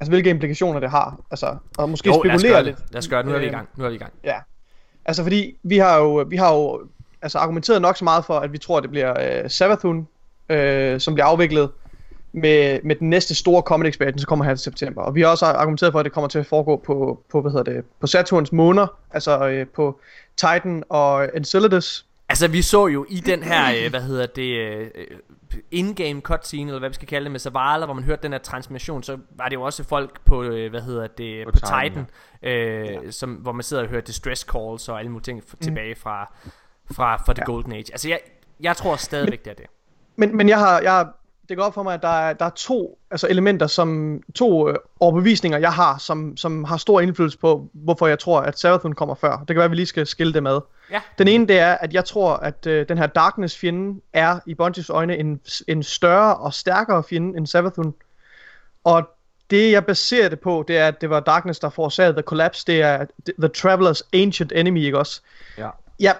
altså 0.00 0.10
hvilke 0.10 0.30
implikationer 0.30 0.80
det 0.80 0.90
har. 0.90 1.20
Altså, 1.30 1.56
og 1.78 1.90
måske 1.90 2.08
jo, 2.08 2.22
spekulere 2.24 2.64
lidt. 2.64 2.76
Lad 2.92 2.98
os 2.98 3.08
gøre 3.08 3.22
det. 3.22 3.28
Nu 3.28 3.34
er 3.34 3.38
vi 3.38 3.46
i 3.46 3.50
gang. 3.50 3.68
Nu 3.76 3.84
er 3.84 3.88
vi 3.88 3.94
i 3.94 3.98
gang. 3.98 4.12
Ja. 4.24 4.34
Altså 5.04 5.22
fordi 5.22 5.56
vi 5.62 5.78
har 5.78 5.98
jo, 5.98 6.26
vi 6.28 6.36
har 6.36 6.54
jo 6.54 6.80
altså 7.22 7.38
argumenteret 7.38 7.82
nok 7.82 7.96
så 7.96 8.04
meget 8.04 8.24
for, 8.24 8.38
at 8.38 8.52
vi 8.52 8.58
tror, 8.58 8.76
at 8.76 8.82
det 8.82 8.90
bliver 8.90 9.42
uh, 9.44 9.50
Savathun, 9.50 9.98
uh, 9.98 10.98
som 10.98 11.14
bliver 11.14 11.24
afviklet 11.24 11.70
med, 12.32 12.80
med 12.84 12.96
den 12.96 13.10
næste 13.10 13.34
store 13.34 13.62
Comet 13.62 13.88
Expansion, 13.88 14.18
som 14.18 14.28
kommer 14.28 14.44
her 14.44 14.54
til 14.54 14.62
september. 14.64 15.02
Og 15.02 15.14
vi 15.14 15.20
har 15.20 15.28
også 15.28 15.46
argumenteret 15.46 15.92
for, 15.92 15.98
at 15.98 16.04
det 16.04 16.12
kommer 16.12 16.28
til 16.28 16.38
at 16.38 16.46
foregå 16.46 16.82
på, 16.86 17.22
på 17.30 17.40
hvad 17.40 17.52
hedder 17.52 17.72
det, 17.72 17.84
på 18.00 18.06
Saturns 18.06 18.52
måner, 18.52 18.86
altså 19.10 19.60
uh, 19.60 19.68
på 19.74 20.00
Titan 20.36 20.82
og 20.88 21.28
Enceladus. 21.36 22.06
Altså 22.28 22.48
vi 22.48 22.62
så 22.62 22.86
jo 22.86 23.06
i 23.08 23.20
den 23.20 23.42
her, 23.42 23.84
uh, 23.84 23.90
hvad 23.90 24.00
hedder 24.00 24.26
det, 24.26 24.82
uh, 24.94 25.27
in-game 25.70 26.20
cutscene, 26.20 26.70
eller 26.70 26.78
hvad 26.78 26.88
vi 26.88 26.94
skal 26.94 27.08
kalde 27.08 27.24
det, 27.24 27.32
med 27.32 27.40
Zavala, 27.40 27.84
hvor 27.84 27.94
man 27.94 28.04
hørte 28.04 28.22
den 28.22 28.32
her 28.32 28.38
transmission, 28.38 29.02
så 29.02 29.18
var 29.30 29.48
det 29.48 29.56
jo 29.56 29.62
også 29.62 29.84
folk 29.84 30.20
på, 30.24 30.42
øh, 30.42 30.70
hvad 30.70 30.80
hedder 30.80 31.06
det, 31.06 31.44
på, 31.44 31.50
på 31.52 31.58
Titan, 31.58 31.90
Titan 31.90 32.06
ja. 32.42 32.48
øh, 32.50 33.04
ja. 33.04 33.10
som, 33.10 33.34
hvor 33.34 33.52
man 33.52 33.62
sidder 33.62 33.82
og 33.82 33.88
hører 33.88 34.00
distress 34.00 34.42
calls 34.42 34.88
og 34.88 34.98
alle 34.98 35.10
mulige 35.10 35.24
ting 35.24 35.42
mm. 35.52 35.58
tilbage 35.60 35.94
fra, 35.94 36.32
fra, 36.90 37.16
fra 37.16 37.32
The 37.32 37.42
ja. 37.42 37.52
Golden 37.52 37.72
Age. 37.72 37.92
Altså 37.92 38.08
jeg, 38.08 38.20
jeg 38.60 38.76
tror 38.76 38.96
stadigvæk, 38.96 39.44
det 39.44 39.50
er 39.50 39.54
det. 39.54 39.66
Men, 40.16 40.36
men 40.36 40.48
jeg 40.48 40.58
har, 40.58 40.80
jeg 40.80 40.92
har 40.92 41.14
det 41.48 41.56
går 41.56 41.64
op 41.64 41.74
for 41.74 41.82
mig, 41.82 41.94
at 41.94 42.02
der 42.02 42.08
er, 42.08 42.32
der 42.32 42.44
er 42.44 42.50
to 42.50 42.98
altså 43.10 43.26
elementer, 43.30 43.66
som 43.66 44.20
to 44.34 44.68
øh, 44.68 44.76
overbevisninger, 45.00 45.58
jeg 45.58 45.72
har, 45.72 45.98
som, 45.98 46.36
som 46.36 46.64
har 46.64 46.76
stor 46.76 47.00
indflydelse 47.00 47.38
på, 47.38 47.68
hvorfor 47.72 48.06
jeg 48.06 48.18
tror, 48.18 48.40
at 48.40 48.58
Savathun 48.58 48.92
kommer 48.92 49.14
før. 49.14 49.38
Det 49.38 49.46
kan 49.46 49.56
være, 49.56 49.64
at 49.64 49.70
vi 49.70 49.76
lige 49.76 49.86
skal 49.86 50.06
skille 50.06 50.32
det 50.32 50.42
med. 50.42 50.60
Ja. 50.90 51.00
Den 51.18 51.28
ene, 51.28 51.46
det 51.46 51.58
er, 51.58 51.74
at 51.74 51.94
jeg 51.94 52.04
tror, 52.04 52.32
at 52.32 52.66
øh, 52.66 52.88
den 52.88 52.98
her 52.98 53.06
Darkness-fjende 53.06 54.00
er 54.12 54.38
i 54.46 54.54
Bungies 54.54 54.90
øjne 54.90 55.16
en, 55.16 55.40
en 55.68 55.82
større 55.82 56.36
og 56.36 56.54
stærkere 56.54 57.04
fjende 57.04 57.36
end 57.38 57.46
Savathun. 57.46 57.94
Og 58.84 59.08
det, 59.50 59.72
jeg 59.72 59.86
baserer 59.86 60.28
det 60.28 60.40
på, 60.40 60.64
det 60.68 60.78
er, 60.78 60.88
at 60.88 61.00
det 61.00 61.10
var 61.10 61.20
Darkness, 61.20 61.60
der 61.60 61.68
forårsagede 61.68 62.12
The 62.12 62.22
Collapse. 62.22 62.64
Det 62.66 62.82
er 62.82 63.06
The 63.26 63.50
Traveler's 63.56 64.08
Ancient 64.12 64.52
Enemy, 64.52 64.84
ikke 64.84 64.98
også? 64.98 65.20
Ja. 65.58 65.70
Jeg, 66.00 66.16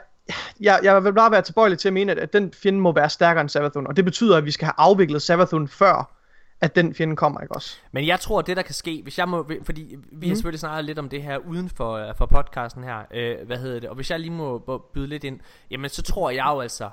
jeg, 0.60 0.80
jeg 0.82 1.04
vil 1.04 1.12
bare 1.12 1.30
være 1.30 1.42
tilbøjelig 1.42 1.78
til 1.78 1.88
at 1.88 1.92
mene, 1.92 2.12
at, 2.12 2.18
at 2.18 2.32
den 2.32 2.52
fjende 2.62 2.80
må 2.80 2.92
være 2.92 3.10
stærkere 3.10 3.40
end 3.40 3.48
Savathun, 3.48 3.86
og 3.86 3.96
det 3.96 4.04
betyder, 4.04 4.36
at 4.36 4.44
vi 4.44 4.50
skal 4.50 4.66
have 4.66 4.74
afviklet 4.78 5.22
Savathun 5.22 5.68
før, 5.68 6.17
at 6.60 6.76
den 6.76 6.94
fjende 6.94 7.16
kommer, 7.16 7.40
ikke 7.40 7.54
også? 7.54 7.76
Men 7.92 8.06
jeg 8.06 8.20
tror, 8.20 8.42
det 8.42 8.56
der 8.56 8.62
kan 8.62 8.74
ske, 8.74 9.00
hvis 9.02 9.18
jeg 9.18 9.28
må, 9.28 9.50
fordi 9.62 9.82
vi 9.82 9.96
mm. 9.96 10.20
har 10.22 10.26
mhm. 10.26 10.34
selvfølgelig 10.34 10.60
snakket 10.60 10.84
lidt 10.84 10.98
om 10.98 11.08
det 11.08 11.22
her 11.22 11.36
uden 11.38 11.68
for, 11.68 11.92
øh, 11.92 12.14
for 12.16 12.26
podcasten 12.26 12.84
her, 12.84 13.02
øh, 13.10 13.46
hvad 13.46 13.56
hedder 13.56 13.80
det, 13.80 13.88
og 13.88 13.94
hvis 13.94 14.10
jeg 14.10 14.20
lige 14.20 14.30
må 14.30 14.58
byde 14.94 15.06
lidt 15.06 15.24
ind, 15.24 15.40
jamen 15.70 15.90
så 15.90 16.02
tror 16.02 16.30
jeg 16.30 16.46
jo 16.48 16.60
altså, 16.60 16.90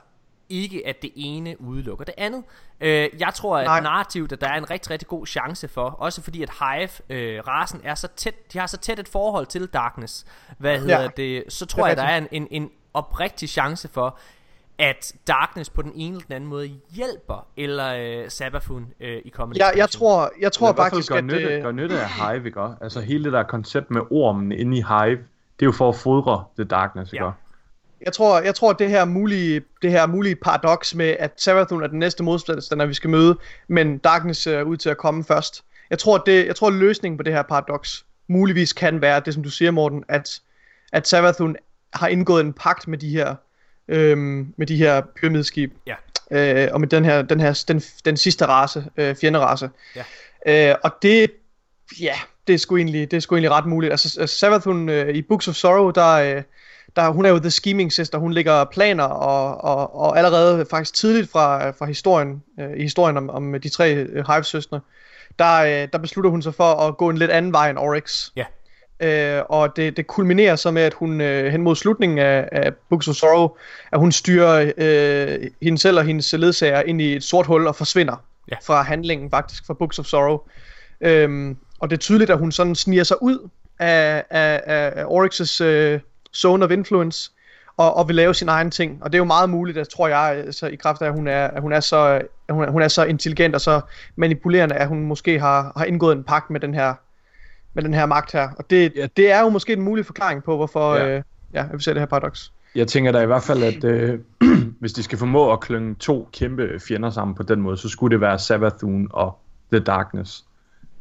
ikke 0.49 0.87
at 0.87 1.01
det 1.01 1.11
ene 1.15 1.61
udelukker 1.61 2.05
det 2.05 2.13
andet. 2.17 2.43
Øh, 2.81 3.09
jeg 3.19 3.33
tror 3.33 3.57
at 3.57 3.65
Nej. 3.65 3.81
narrativt 3.81 4.31
at 4.31 4.41
der 4.41 4.47
er 4.47 4.57
en 4.57 4.69
rigtig 4.69 4.91
rigtig 4.91 5.07
god 5.07 5.25
chance 5.25 5.67
for, 5.67 5.89
også 5.89 6.21
fordi 6.21 6.43
at 6.43 6.49
Hive 6.59 6.89
øh, 7.17 7.47
rasen 7.47 7.81
er 7.83 7.95
så 7.95 8.07
tæt, 8.07 8.53
de 8.53 8.59
har 8.59 8.67
så 8.67 8.77
tæt 8.77 8.99
et 8.99 9.07
forhold 9.07 9.45
til 9.45 9.65
Darkness. 9.65 10.25
Hvad 10.57 10.79
hedder 10.79 11.01
ja. 11.01 11.07
det? 11.17 11.43
Så 11.49 11.65
tror 11.65 11.83
det 11.83 11.89
jeg 11.89 11.97
der 11.97 12.03
er 12.03 12.17
en, 12.17 12.27
en, 12.31 12.47
en 12.51 12.71
oprigtig 12.93 13.49
chance 13.49 13.87
for, 13.87 14.17
at 14.79 15.13
Darkness 15.27 15.69
på 15.69 15.81
den 15.81 15.91
ene 15.95 16.15
eller 16.15 16.25
den 16.25 16.35
anden 16.35 16.49
måde 16.49 16.69
hjælper 16.91 17.47
eller 17.57 18.23
øh, 18.23 18.29
Sabafun 18.29 18.87
øh, 18.99 19.21
i 19.25 19.29
kommende 19.29 19.65
Ja, 19.65 19.69
jeg 19.77 19.89
tror, 19.89 20.31
jeg 20.39 20.51
tror 20.51 20.69
eller 20.69 20.83
faktisk, 20.83 21.09
gør 21.09 21.17
at... 21.17 21.23
Nytte, 21.23 21.47
øh... 21.47 21.63
gør 21.63 21.71
nytte 21.71 21.99
af 21.99 22.09
Hive, 22.09 22.45
ikke? 22.45 22.61
Altså 22.81 23.01
hele 23.01 23.23
det 23.23 23.33
der 23.33 23.43
koncept 23.43 23.91
med 23.91 24.01
ormen 24.11 24.51
inde 24.51 24.77
i 24.77 24.81
Hive, 24.81 25.17
det 25.59 25.61
er 25.61 25.65
jo 25.65 25.71
for 25.71 25.89
at 25.89 25.95
fodre 25.95 26.43
The 26.57 26.63
Darkness, 26.63 27.13
ikke? 27.13 27.25
Ja. 27.25 27.31
Jeg 28.01 28.13
tror, 28.13 28.39
jeg 28.39 28.55
tror, 28.55 28.69
at 28.69 28.79
det 28.79 28.89
her 28.89 29.05
mulige, 29.05 29.61
det 29.81 29.91
her 29.91 30.07
mulige 30.07 30.35
paradoks 30.35 30.95
med, 30.95 31.15
at 31.19 31.33
Savathun 31.37 31.83
er 31.83 31.87
den 31.87 31.99
næste 31.99 32.23
modstander, 32.23 32.85
vi 32.85 32.93
skal 32.93 33.09
møde, 33.09 33.37
men 33.67 33.97
Darkness 33.97 34.41
ser 34.41 34.63
ud 34.63 34.77
til 34.77 34.89
at 34.89 34.97
komme 34.97 35.23
først. 35.23 35.63
Jeg 35.89 35.99
tror, 35.99 36.17
det, 36.17 36.45
jeg 36.45 36.55
tror, 36.55 36.67
at 36.67 36.73
løsningen 36.73 37.17
på 37.17 37.23
det 37.23 37.33
her 37.33 37.41
paradoks 37.41 38.05
muligvis 38.27 38.73
kan 38.73 39.01
være 39.01 39.19
det, 39.19 39.33
som 39.33 39.43
du 39.43 39.49
siger, 39.49 39.71
Morten, 39.71 40.03
at, 40.07 40.41
at 40.93 41.07
Savathun 41.07 41.55
har 41.93 42.07
indgået 42.07 42.41
en 42.41 42.53
pagt 42.53 42.87
med 42.87 42.97
de 42.97 43.09
her 43.09 43.35
øhm, 43.87 44.53
med 44.57 44.67
de 44.67 44.75
her 44.75 45.01
pyramideskib. 45.19 45.73
Ja. 45.87 45.95
Øh, 46.31 46.69
og 46.73 46.79
med 46.79 46.87
den 46.87 47.05
her, 47.05 47.21
den 47.21 47.39
her, 47.39 47.63
den, 47.67 47.81
den 48.05 48.17
sidste 48.17 48.45
race, 48.45 48.85
øh, 48.97 49.15
fjenderace. 49.15 49.69
Ja. 49.95 50.71
Øh, 50.71 50.75
og 50.83 50.91
det, 51.01 51.31
ja, 52.01 52.15
det 52.47 52.53
er 52.53 52.57
sgu 52.57 52.77
egentlig, 52.77 53.11
det 53.11 53.17
er 53.17 53.21
sgu 53.21 53.35
egentlig 53.35 53.51
ret 53.51 53.65
muligt. 53.65 53.91
Altså, 53.91 54.19
altså 54.21 54.37
Savath, 54.37 54.63
hun, 54.63 54.89
øh, 54.89 55.15
i 55.15 55.21
Books 55.21 55.47
of 55.47 55.55
Sorrow, 55.55 55.91
der, 55.91 56.11
øh, 56.11 56.43
der, 56.95 57.09
hun 57.09 57.25
er 57.25 57.29
jo 57.29 57.39
the 57.39 57.51
scheming 57.51 57.93
sister, 57.93 58.17
hun 58.17 58.33
lægger 58.33 58.63
planer, 58.63 59.03
og, 59.03 59.63
og, 59.63 59.95
og 59.95 60.17
allerede 60.17 60.65
faktisk 60.69 60.93
tidligt 60.93 61.31
fra, 61.31 61.69
fra 61.69 61.85
historien, 61.85 62.43
øh, 62.59 62.77
i 62.77 62.81
historien 62.81 63.17
om, 63.17 63.29
om 63.29 63.55
de 63.63 63.69
tre 63.69 63.93
øh, 63.93 64.25
Hive-søstre, 64.27 64.79
der, 65.39 65.55
øh, 65.55 65.87
der 65.93 65.97
beslutter 65.97 66.31
hun 66.31 66.41
sig 66.41 66.55
for 66.55 66.73
at 66.73 66.97
gå 66.97 67.09
en 67.09 67.17
lidt 67.17 67.31
anden 67.31 67.51
vej 67.51 67.69
end 67.69 67.77
Oryx. 67.77 68.29
Ja. 68.35 68.45
Øh, 68.99 69.41
og 69.49 69.75
det, 69.75 69.97
det 69.97 70.07
kulminerer 70.07 70.55
så 70.55 70.71
med, 70.71 70.81
at 70.81 70.93
hun 70.93 71.21
øh, 71.21 71.51
hen 71.51 71.61
mod 71.61 71.75
slutningen 71.75 72.17
af, 72.19 72.49
af 72.51 72.73
Books 72.89 73.07
of 73.07 73.15
Sorrow, 73.15 73.49
at 73.91 73.99
hun 73.99 74.11
styrer 74.11 74.71
øh, 74.77 75.49
hende 75.61 75.77
selv 75.77 75.97
og 75.97 76.05
hendes 76.05 76.33
ledsager 76.33 76.81
ind 76.81 77.01
i 77.01 77.15
et 77.15 77.23
sort 77.23 77.45
hul 77.45 77.67
og 77.67 77.75
forsvinder 77.75 78.23
ja. 78.51 78.55
fra 78.65 78.81
handlingen 78.81 79.29
faktisk, 79.29 79.65
fra 79.65 79.73
Books 79.73 79.99
of 79.99 80.05
Sorrow. 80.05 80.39
Øhm, 81.01 81.57
og 81.79 81.89
det 81.89 81.95
er 81.95 81.99
tydeligt, 81.99 82.29
at 82.29 82.37
hun 82.37 82.51
sådan 82.51 82.75
sniger 82.75 83.03
sig 83.03 83.23
ud 83.23 83.49
af, 83.79 84.23
af, 84.29 84.61
af 84.65 85.03
Oryx's 85.03 85.63
øh, 85.63 85.99
zone 86.35 86.65
of 86.65 86.71
influence, 86.71 87.31
og, 87.77 87.97
og 87.97 88.07
vil 88.07 88.15
lave 88.15 88.33
sin 88.33 88.49
egen 88.49 88.71
ting. 88.71 89.03
Og 89.03 89.11
det 89.11 89.17
er 89.17 89.19
jo 89.19 89.25
meget 89.25 89.49
muligt, 89.49 89.77
at 89.77 89.89
tror 89.89 90.07
jeg, 90.07 90.45
så 90.51 90.67
i 90.67 90.75
kraft 90.75 91.01
af, 91.01 91.05
at 91.05 91.13
hun 91.13 91.27
er, 91.27 91.47
at 91.47 91.61
hun 91.61 91.73
er, 91.73 91.79
så, 91.79 92.21
at 92.47 92.55
hun 92.55 92.63
er, 92.63 92.71
hun 92.71 92.81
er 92.81 92.87
så 92.87 93.03
intelligent 93.03 93.55
og 93.55 93.61
så 93.61 93.81
manipulerende, 94.15 94.75
at 94.75 94.87
hun 94.87 95.05
måske 95.05 95.39
har, 95.39 95.71
har 95.77 95.85
indgået 95.85 96.15
en 96.15 96.23
pagt 96.23 96.49
med 96.49 96.59
den 96.59 96.73
her 96.73 96.93
med 97.75 97.83
den 97.83 97.93
her 97.93 98.05
magt 98.05 98.31
her. 98.31 98.49
Og 98.57 98.69
det, 98.69 98.93
ja. 98.95 99.07
det 99.17 99.31
er 99.31 99.41
jo 99.41 99.49
måske 99.49 99.73
en 99.73 99.81
mulig 99.81 100.05
forklaring 100.05 100.43
på, 100.43 100.55
hvorfor 100.55 100.95
ja. 100.95 101.17
Øh, 101.17 101.23
ja, 101.53 101.65
vi 101.73 101.83
ser 101.83 101.93
det 101.93 102.01
her 102.01 102.07
paradoks. 102.07 102.51
Jeg 102.75 102.87
tænker 102.87 103.11
da 103.11 103.21
i 103.21 103.25
hvert 103.25 103.43
fald, 103.43 103.63
at 103.63 103.83
øh, 103.83 104.19
hvis 104.79 104.93
de 104.93 105.03
skal 105.03 105.17
formå 105.17 105.51
at 105.51 105.59
klynge 105.59 105.95
to 105.95 106.29
kæmpe 106.33 106.79
fjender 106.87 107.09
sammen 107.09 107.35
på 107.35 107.43
den 107.43 107.61
måde, 107.61 107.77
så 107.77 107.89
skulle 107.89 108.13
det 108.13 108.21
være 108.21 108.39
Savathun 108.39 109.07
og 109.11 109.39
The 109.71 109.79
Darkness. 109.79 110.45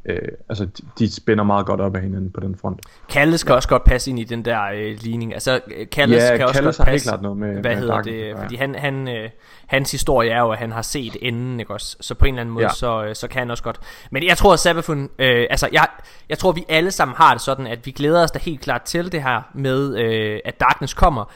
Øh, 0.08 0.18
altså 0.48 0.64
de, 0.64 0.82
de 0.98 1.14
spænder 1.14 1.44
meget 1.44 1.66
godt 1.66 1.80
op 1.80 1.96
af 1.96 2.02
hinanden 2.02 2.30
på 2.32 2.40
den 2.40 2.56
front. 2.60 2.80
Kalles 3.08 3.40
skal 3.40 3.54
også 3.54 3.68
godt 3.68 3.84
passe 3.84 4.10
ind 4.10 4.18
i 4.18 4.24
den 4.24 4.44
der 4.44 4.62
øh, 4.74 4.96
ligning. 5.00 5.32
Altså, 5.34 5.60
øh, 5.76 5.86
Kalles 5.92 6.22
Ja, 6.22 6.36
kan 6.36 6.46
også 6.46 6.60
Kalles 6.60 6.76
godt 6.76 6.86
har 6.86 6.92
helt 6.92 6.94
passe, 6.94 7.08
klart 7.08 7.22
noget 7.22 7.38
med- 7.38 7.52
hvad 7.60 7.62
med 7.62 7.76
hedder 7.76 7.94
Darken, 7.94 8.12
det, 8.14 8.20
ja. 8.28 8.42
fordi 8.42 8.56
han, 8.56 8.74
han, 8.74 9.08
øh, 9.08 9.30
hans 9.66 9.90
historie 9.90 10.30
er 10.30 10.40
jo, 10.40 10.50
at 10.50 10.58
han 10.58 10.72
har 10.72 10.82
set 10.82 11.16
enden, 11.22 11.60
ikke 11.60 11.72
også? 11.72 11.96
Så 12.00 12.14
på 12.14 12.24
en 12.24 12.34
eller 12.34 12.40
anden 12.40 12.52
måde, 12.54 12.64
Ja. 12.64 12.72
så, 12.72 13.04
øh, 13.04 13.14
så 13.14 13.28
kan 13.28 13.38
han 13.38 13.50
også 13.50 13.62
godt. 13.62 13.80
Men 14.10 14.26
jeg 14.26 14.36
tror, 14.36 14.52
at 14.52 14.58
Sabafun, 14.58 15.02
øh, 15.18 15.46
altså, 15.50 15.68
jeg, 15.72 15.86
jeg 16.28 16.38
tror, 16.38 16.52
vi 16.52 16.64
alle 16.68 16.90
sammen 16.90 17.14
har 17.16 17.32
det 17.34 17.40
sådan, 17.42 17.66
at 17.66 17.86
vi 17.86 17.90
glæder 17.90 18.22
os 18.22 18.30
da 18.30 18.38
helt 18.38 18.60
klart 18.60 18.82
til 18.82 19.12
det 19.12 19.22
her 19.22 19.42
med, 19.54 19.96
øh, 19.98 20.38
at 20.44 20.60
Darkness 20.60 20.94
kommer. 20.94 21.32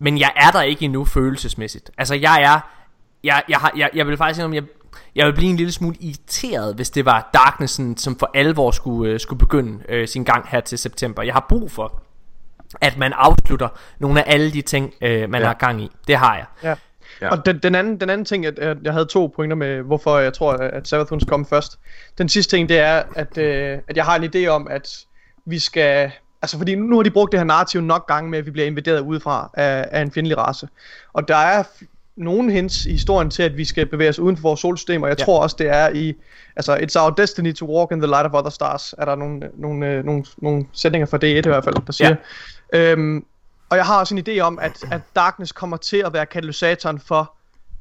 Men 0.00 0.18
jeg 0.18 0.30
er 0.36 0.50
der 0.50 0.62
ikke 0.62 0.84
endnu 0.84 1.04
følelsesmæssigt. 1.04 1.90
Altså, 1.98 2.14
jeg 2.14 2.42
er, 2.42 2.60
jeg, 3.24 3.42
jeg, 3.48 3.58
har, 3.58 3.72
jeg, 3.76 3.90
jeg 3.94 4.06
vil 4.06 4.16
faktisk 4.16 4.34
sige, 4.36 4.44
om 4.44 4.54
jeg, 4.54 4.62
jeg 5.14 5.26
vil 5.26 5.32
blive 5.32 5.50
en 5.50 5.56
lille 5.56 5.72
smule 5.72 5.96
irriteret, 6.00 6.74
hvis 6.74 6.90
det 6.90 7.04
var 7.04 7.30
Darknessen, 7.34 7.96
som 7.96 8.18
for 8.18 8.30
alvor 8.34 8.70
skulle, 8.70 9.12
øh, 9.12 9.20
skulle 9.20 9.38
begynde 9.38 9.82
øh, 9.88 10.08
sin 10.08 10.24
gang 10.24 10.48
her 10.48 10.60
til 10.60 10.78
september. 10.78 11.22
Jeg 11.22 11.34
har 11.34 11.46
brug 11.48 11.70
for, 11.70 12.02
at 12.80 12.96
man 12.96 13.12
afslutter 13.12 13.68
nogle 13.98 14.24
af 14.24 14.34
alle 14.34 14.52
de 14.52 14.62
ting, 14.62 14.94
øh, 15.02 15.30
man 15.30 15.40
ja. 15.40 15.46
Har 15.46 15.54
gang 15.54 15.82
i. 15.82 15.90
Det 16.06 16.16
har 16.16 16.36
jeg. 16.36 16.46
Ja. 16.62 16.74
Ja. 17.20 17.28
Og 17.28 17.46
den, 17.46 17.58
den, 17.58 17.74
anden, 17.74 18.00
den 18.00 18.10
anden 18.10 18.24
ting, 18.24 18.46
at, 18.46 18.58
at 18.58 18.76
jeg 18.82 18.92
havde 18.92 19.06
to 19.06 19.32
pointer 19.36 19.56
med, 19.56 19.82
hvorfor 19.82 20.18
jeg 20.18 20.32
tror, 20.32 20.52
at 20.52 20.88
Sabathun 20.88 21.20
skal 21.20 21.30
komme 21.30 21.46
først. 21.46 21.78
Den 22.18 22.28
sidste 22.28 22.56
ting, 22.56 22.68
det 22.68 22.78
er, 22.78 23.02
at, 23.16 23.38
øh, 23.38 23.78
at 23.88 23.96
jeg 23.96 24.04
har 24.04 24.16
en 24.16 24.30
idé 24.34 24.46
om, 24.46 24.68
at 24.70 24.98
vi 25.46 25.58
skal... 25.58 26.10
Altså, 26.42 26.58
fordi 26.58 26.74
nu 26.74 26.96
har 26.96 27.02
de 27.02 27.10
brugt 27.10 27.32
det 27.32 27.40
her 27.40 27.44
narrativ 27.44 27.80
nok 27.80 28.06
gange 28.06 28.30
med, 28.30 28.38
at 28.38 28.46
vi 28.46 28.50
bliver 28.50 28.66
invaderet 28.66 29.00
udefra 29.00 29.50
af, 29.54 29.88
af 29.90 30.02
en 30.02 30.12
fjendtlig 30.12 30.38
race. 30.38 30.68
Og 31.12 31.28
der 31.28 31.36
er 31.36 31.62
nogle 32.18 32.52
hints 32.52 32.86
i 32.86 32.92
historien 32.92 33.30
til, 33.30 33.42
at 33.42 33.56
vi 33.56 33.64
skal 33.64 33.86
bevæge 33.86 34.10
os 34.10 34.18
uden 34.18 34.36
for 34.36 34.42
vores 34.42 34.60
solsystem, 34.60 35.02
og 35.02 35.08
jeg 35.08 35.18
Ja. 35.18 35.24
tror 35.24 35.42
også, 35.42 35.56
det 35.58 35.68
er 35.68 35.88
i... 35.88 36.14
Altså, 36.56 36.76
it's 36.76 37.02
our 37.02 37.10
destiny 37.10 37.54
to 37.54 37.76
walk 37.78 37.92
in 37.92 37.98
the 38.00 38.06
light 38.06 38.26
of 38.26 38.32
other 38.34 38.50
stars, 38.50 38.94
er 38.98 39.04
der 39.04 39.14
nogle, 39.14 39.40
nogle, 39.56 39.86
øh, 39.86 40.04
nogle, 40.04 40.24
nogle 40.38 40.66
sætninger 40.72 41.06
fra 41.06 41.16
D1 41.16 41.26
i 41.26 41.40
hvert 41.40 41.64
fald, 41.64 41.74
der 41.86 41.92
siger. 41.92 42.16
Ja. 42.72 42.92
Øhm, 42.92 43.24
og 43.70 43.76
jeg 43.76 43.84
har 43.86 43.98
også 44.00 44.14
en 44.16 44.24
idé 44.28 44.38
om, 44.40 44.58
at, 44.58 44.84
at 44.90 45.00
Darkness 45.16 45.52
kommer 45.52 45.76
til 45.76 46.02
at 46.06 46.12
være 46.12 46.26
katalysatoren 46.26 46.98
for 47.00 47.34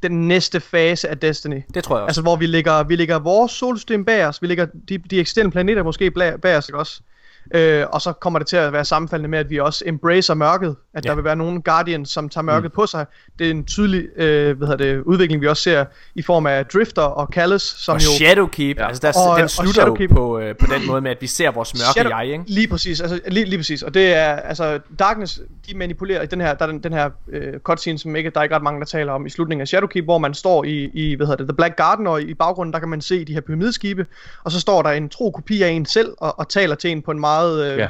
den 0.03 0.27
næste 0.27 0.59
fase 0.59 1.09
af 1.09 1.17
Destiny. 1.17 1.61
Det 1.73 1.83
tror 1.83 1.95
jeg 1.95 2.03
også. 2.03 2.09
Altså 2.09 2.21
hvor 2.21 2.35
vi 2.35 2.45
lægger, 2.45 2.83
vi 2.83 2.95
lægger 2.95 3.19
vores 3.19 3.51
solsystem 3.51 4.05
bag 4.05 4.25
os, 4.25 4.41
vi 4.41 4.47
lægger 4.47 4.65
de, 4.89 4.97
de 4.97 5.19
eksterne 5.19 5.51
planeter 5.51 5.83
måske 5.83 6.11
bag, 6.11 6.41
bag 6.41 6.57
os, 6.57 6.69
ikke 6.69 6.79
også? 6.79 7.01
Øh, 7.51 7.85
og 7.91 8.01
så 8.01 8.13
kommer 8.13 8.39
det 8.39 8.47
til 8.47 8.57
at 8.57 8.73
være 8.73 8.85
sammenfaldende 8.85 9.29
med, 9.29 9.39
at 9.39 9.49
vi 9.49 9.59
også 9.59 9.83
embracer 9.87 10.33
mørket. 10.33 10.75
At 10.93 11.05
Ja. 11.05 11.09
der 11.09 11.15
vil 11.15 11.23
være 11.23 11.35
nogle 11.35 11.61
Guardians, 11.61 12.09
som 12.09 12.29
tager 12.29 12.43
mørket 12.43 12.71
mm. 12.71 12.75
på 12.75 12.85
sig. 12.87 13.05
Det 13.39 13.47
er 13.47 13.51
en 13.51 13.65
tydelig 13.65 14.05
øh, 14.17 14.57
hvad 14.57 14.67
hedder 14.67 14.85
det, 14.85 15.01
udvikling, 15.01 15.41
vi 15.41 15.47
også 15.47 15.63
ser 15.63 15.85
i 16.15 16.21
form 16.21 16.45
af 16.45 16.65
Drifter 16.65 17.01
og 17.01 17.27
Callus, 17.33 17.61
som 17.61 17.95
og 17.95 18.01
jo... 18.03 18.09
Shadowkeep, 18.17 18.77
ja. 18.77 18.87
Altså 18.87 19.01
der, 19.01 19.29
Og- 19.29 19.35
den 19.37 19.43
og 19.43 19.49
slutter 19.49 19.85
jo 19.87 19.95
Shadowkeep- 19.95 20.13
på, 20.13 20.39
øh, 20.39 20.55
på 20.55 20.65
den 20.65 20.87
måde 20.87 21.01
med, 21.01 21.11
at 21.11 21.17
vi 21.21 21.27
ser 21.27 21.51
vores 21.51 21.73
mørke 21.73 22.09
Shadow- 22.09 22.17
jeg, 22.19 22.27
ikke? 22.31 22.43
Lige 22.47 22.67
præcis, 22.67 23.01
altså 23.01 23.19
lige, 23.27 23.45
lige 23.45 23.59
præcis. 23.59 23.81
Og 23.83 23.93
det 23.93 24.13
er, 24.15 24.25
altså 24.35 24.79
Darkness, 24.99 25.39
de 25.69 25.77
manipulerer 25.77 26.21
i 26.21 26.25
den 26.25 26.41
her, 26.41 26.53
der 26.53 26.65
er 26.65 26.69
den, 26.71 26.83
den 26.83 26.93
her 26.93 27.09
øh, 27.29 27.59
cutscene, 27.59 27.99
som 27.99 28.15
ikke, 28.15 28.29
der 28.29 28.39
er 28.39 28.43
ikke 28.43 28.55
ret 28.55 28.63
mange, 28.63 28.79
der 28.79 28.85
taler 28.85 29.11
om 29.13 29.25
i 29.25 29.29
slutningen 29.29 29.61
af 29.61 29.67
Shadowkeep, 29.67 30.03
hvor 30.05 30.17
man 30.17 30.33
står 30.33 30.63
i, 30.63 30.89
i 30.93 31.15
hvad 31.15 31.27
hedder 31.27 31.37
det, 31.37 31.47
The 31.47 31.55
Black 31.55 31.75
Garden, 31.75 32.07
og 32.07 32.21
i, 32.21 32.25
i 32.25 32.33
baggrunden, 32.33 32.73
der 32.73 32.79
kan 32.79 32.89
man 32.89 33.01
se 33.01 33.25
de 33.25 33.33
her 33.33 33.41
pyramideskibe, 33.41 34.05
og 34.43 34.51
så 34.51 34.59
står 34.59 34.81
der 34.81 34.89
en 34.89 35.09
tro 35.09 35.31
kopi 35.31 35.61
af 35.61 35.69
en 35.69 35.85
selv, 35.85 36.13
og, 36.17 36.39
og 36.39 36.49
taler 36.49 36.75
til 36.75 36.91
en 36.91 37.01
på 37.01 37.11
en 37.11 37.19
meget, 37.19 37.36
øh, 37.45 37.77
Ja. 37.77 37.89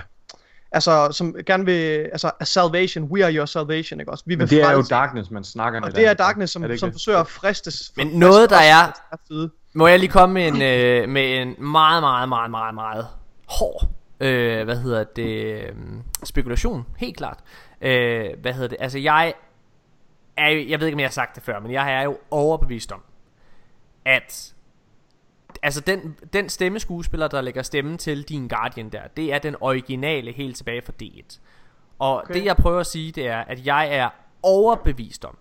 altså 0.72 1.08
som 1.12 1.36
gerne 1.46 1.66
vil, 1.66 1.82
altså 2.12 2.32
a 2.40 2.44
salvation, 2.46 3.04
we 3.04 3.26
are 3.26 3.34
your 3.34 3.46
salvation, 3.46 4.00
ikke 4.00 4.12
også? 4.12 4.24
Vi 4.28 4.36
vil 4.36 4.38
Men 4.44 4.48
det 4.50 4.62
er 4.62 4.72
jo 4.72 4.78
frelse. 4.78 4.90
Darkness, 4.90 5.32
man 5.32 5.44
snakker 5.44 5.80
og 5.82 5.88
med 5.88 5.94
det 5.94 6.06
er. 6.08 6.14
Darkness, 6.14 6.54
som, 6.54 6.64
Er 6.64 6.68
det 6.68 6.80
som 6.80 6.90
det? 6.90 6.94
forsøger 6.94 7.20
at 7.20 7.28
fristes. 7.28 7.92
Men 7.96 8.08
friste 8.08 8.20
noget, 8.20 8.50
der 8.50 8.58
er- 8.58 8.92
side. 9.28 9.50
Må 9.74 9.88
jeg 9.88 10.00
lige 10.00 10.10
komme 10.12 10.34
med 10.34 10.48
en, 10.48 10.62
øh, 10.62 11.10
med 11.10 11.42
en 11.42 11.56
meget, 11.64 12.04
meget, 12.04 12.30
meget, 12.30 12.52
meget, 12.52 12.76
meget 12.76 13.08
hård, 13.48 13.90
øh, 14.20 14.64
hvad 14.66 14.76
hedder 14.78 15.04
det, 15.04 15.46
øh, 15.46 15.70
spekulation, 16.24 16.86
helt 16.98 17.18
klart. 17.18 17.38
Øh, 17.82 18.26
hvad 18.42 18.54
hedder 18.54 18.68
det, 18.68 18.78
altså 18.80 19.00
jeg 19.00 19.34
er 20.38 20.50
jo, 20.50 20.66
jeg 20.70 20.80
ved 20.80 20.88
ikke 20.88 20.96
om 20.96 21.00
jeg 21.00 21.08
har 21.08 21.12
sagt 21.12 21.36
det 21.36 21.44
før, 21.44 21.60
men 21.60 21.72
jeg 21.72 21.94
er 21.94 22.02
jo 22.02 22.18
overbevist 22.32 22.92
om, 22.92 23.02
at 24.06 24.54
altså 25.68 25.82
den, 25.82 26.18
den 26.34 26.50
stemmeskuespiller, 26.50 27.28
der 27.28 27.42
lægger 27.42 27.62
stemme 27.62 27.98
til 27.98 28.24
din 28.24 28.48
Guardian 28.48 28.90
der, 28.90 29.08
det 29.08 29.34
er 29.34 29.40
den 29.40 29.56
originale 29.62 30.32
helt 30.32 30.58
tilbage 30.58 30.82
fra 30.82 30.94
D1. 31.04 31.40
Og 32.00 32.18
okay. 32.18 32.34
Det 32.34 32.46
jeg 32.46 32.58
prøver 32.58 32.80
at 32.80 32.88
sige, 32.88 33.12
det 33.12 33.28
er, 33.28 33.38
at 33.38 33.66
jeg 33.66 33.96
er 33.96 34.10
overbevist 34.44 35.26
om, 35.26 35.38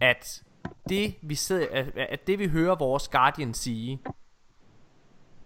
at 0.00 0.42
det 0.88 1.14
vi, 1.22 1.34
sidder, 1.34 1.66
at, 1.72 1.86
at 1.96 2.26
det 2.26 2.38
vi 2.38 2.48
hører 2.48 2.74
vores 2.74 3.08
Guardian 3.08 3.54
sige, 3.54 4.00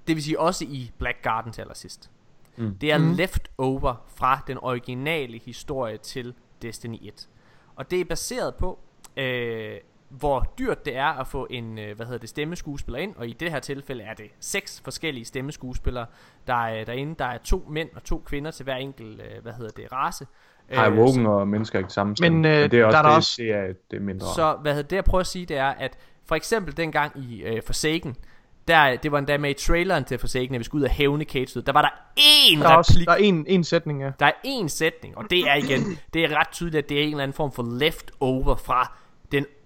det 0.06 0.16
vil 0.16 0.22
sige 0.22 0.40
også 0.40 0.64
i 0.64 0.90
Black 0.98 1.22
Garden 1.22 1.52
til 1.52 1.60
allersidst, 1.62 2.10
mm. 2.56 2.74
det 2.78 2.92
er 2.92 2.98
mm. 2.98 3.12
leftover 3.12 4.04
fra 4.06 4.44
den 4.46 4.58
originale 4.58 5.38
historie 5.38 5.96
til 5.96 6.34
Destiny 6.62 6.98
1. 7.02 7.28
Og 7.76 7.90
det 7.90 8.00
er 8.00 8.04
baseret 8.04 8.54
på, 8.54 8.78
øh, 9.16 9.78
hvor 10.08 10.52
dyrt 10.58 10.84
det 10.84 10.96
er 10.96 11.20
at 11.20 11.26
få 11.26 11.46
en, 11.50 11.78
øh, 11.78 11.96
hvad 11.96 12.06
hedder 12.06 12.18
det, 12.18 12.28
stemmeskuespiller 12.28 12.98
ind, 12.98 13.14
og 13.16 13.28
i 13.28 13.32
det 13.32 13.50
her 13.50 13.58
tilfælde 13.60 14.02
er 14.02 14.14
det 14.14 14.26
seks 14.40 14.80
forskellige 14.84 15.24
stemmeskuespillere, 15.24 16.06
der 16.46 16.66
er 16.66 16.84
derinde. 16.84 17.14
Der 17.18 17.24
er 17.24 17.38
to 17.38 17.66
mænd 17.70 17.88
og 17.94 18.04
to 18.04 18.22
kvinder 18.26 18.50
til 18.50 18.64
hver 18.64 18.76
enkelt, 18.76 19.20
øh, 19.20 19.42
hvad 19.42 19.52
hedder 19.52 19.70
det, 19.76 19.92
race. 19.92 20.26
Har 20.72 20.90
Øh, 20.90 20.98
Woken 20.98 21.26
og 21.26 21.48
mennesker 21.48 21.78
ikke 21.78 21.92
samme 21.92 22.16
stemme. 22.16 22.38
Men, 22.38 22.44
øh, 22.44 22.70
det 22.70 22.80
er 22.80 22.84
også, 22.84 22.96
der 22.96 23.02
er 23.02 23.08
det, 23.08 23.16
også- 23.16 23.42
det, 23.42 23.50
er, 23.52 23.66
det 23.90 23.96
er 23.96 24.00
mindre. 24.00 24.26
Så 24.34 24.58
hvad 24.62 24.74
hedder 24.74 24.88
det 24.88 24.96
jeg 24.96 25.04
prøver 25.04 25.20
at 25.20 25.26
sige 25.26 25.46
det 25.46 25.56
er 25.56 25.66
at 25.68 25.96
For 26.26 26.34
eksempel 26.34 26.76
dengang 26.76 27.12
i 27.16 27.42
øh, 27.42 27.62
Forsaken 27.62 28.16
der, 28.68 28.96
Det 28.96 29.12
var 29.12 29.18
endda 29.18 29.38
med 29.38 29.50
i 29.50 29.52
traileren 29.52 30.04
til 30.04 30.18
Forsaken 30.18 30.54
At 30.54 30.58
vi 30.58 30.64
skulle 30.64 30.82
ud 30.82 30.84
og 30.88 30.90
hævne 30.94 31.24
Cage 31.24 31.60
Der 31.60 31.72
var 31.72 31.82
der 31.82 31.88
én 32.20 32.58
Der 32.62 32.68
er 32.68 32.76
også 32.76 32.92
replik 32.92 33.06
der 33.06 33.12
er 33.12 33.16
en, 33.16 33.44
en 33.48 33.64
sætning, 33.64 34.00
ja. 34.02 34.10
Der 34.20 34.26
er 34.26 34.32
én 34.46 34.68
sætning 34.68 35.18
Og 35.18 35.24
det 35.30 35.38
er 35.40 35.54
igen 35.54 35.98
Det 36.14 36.24
er 36.24 36.38
ret 36.38 36.48
tydeligt 36.52 36.84
at 36.84 36.88
det 36.88 36.98
er 36.98 37.02
en 37.02 37.08
eller 37.10 37.22
anden 37.22 37.34
form 37.34 37.52
for 37.52 37.78
leftover 37.78 38.56
fra 38.56 38.96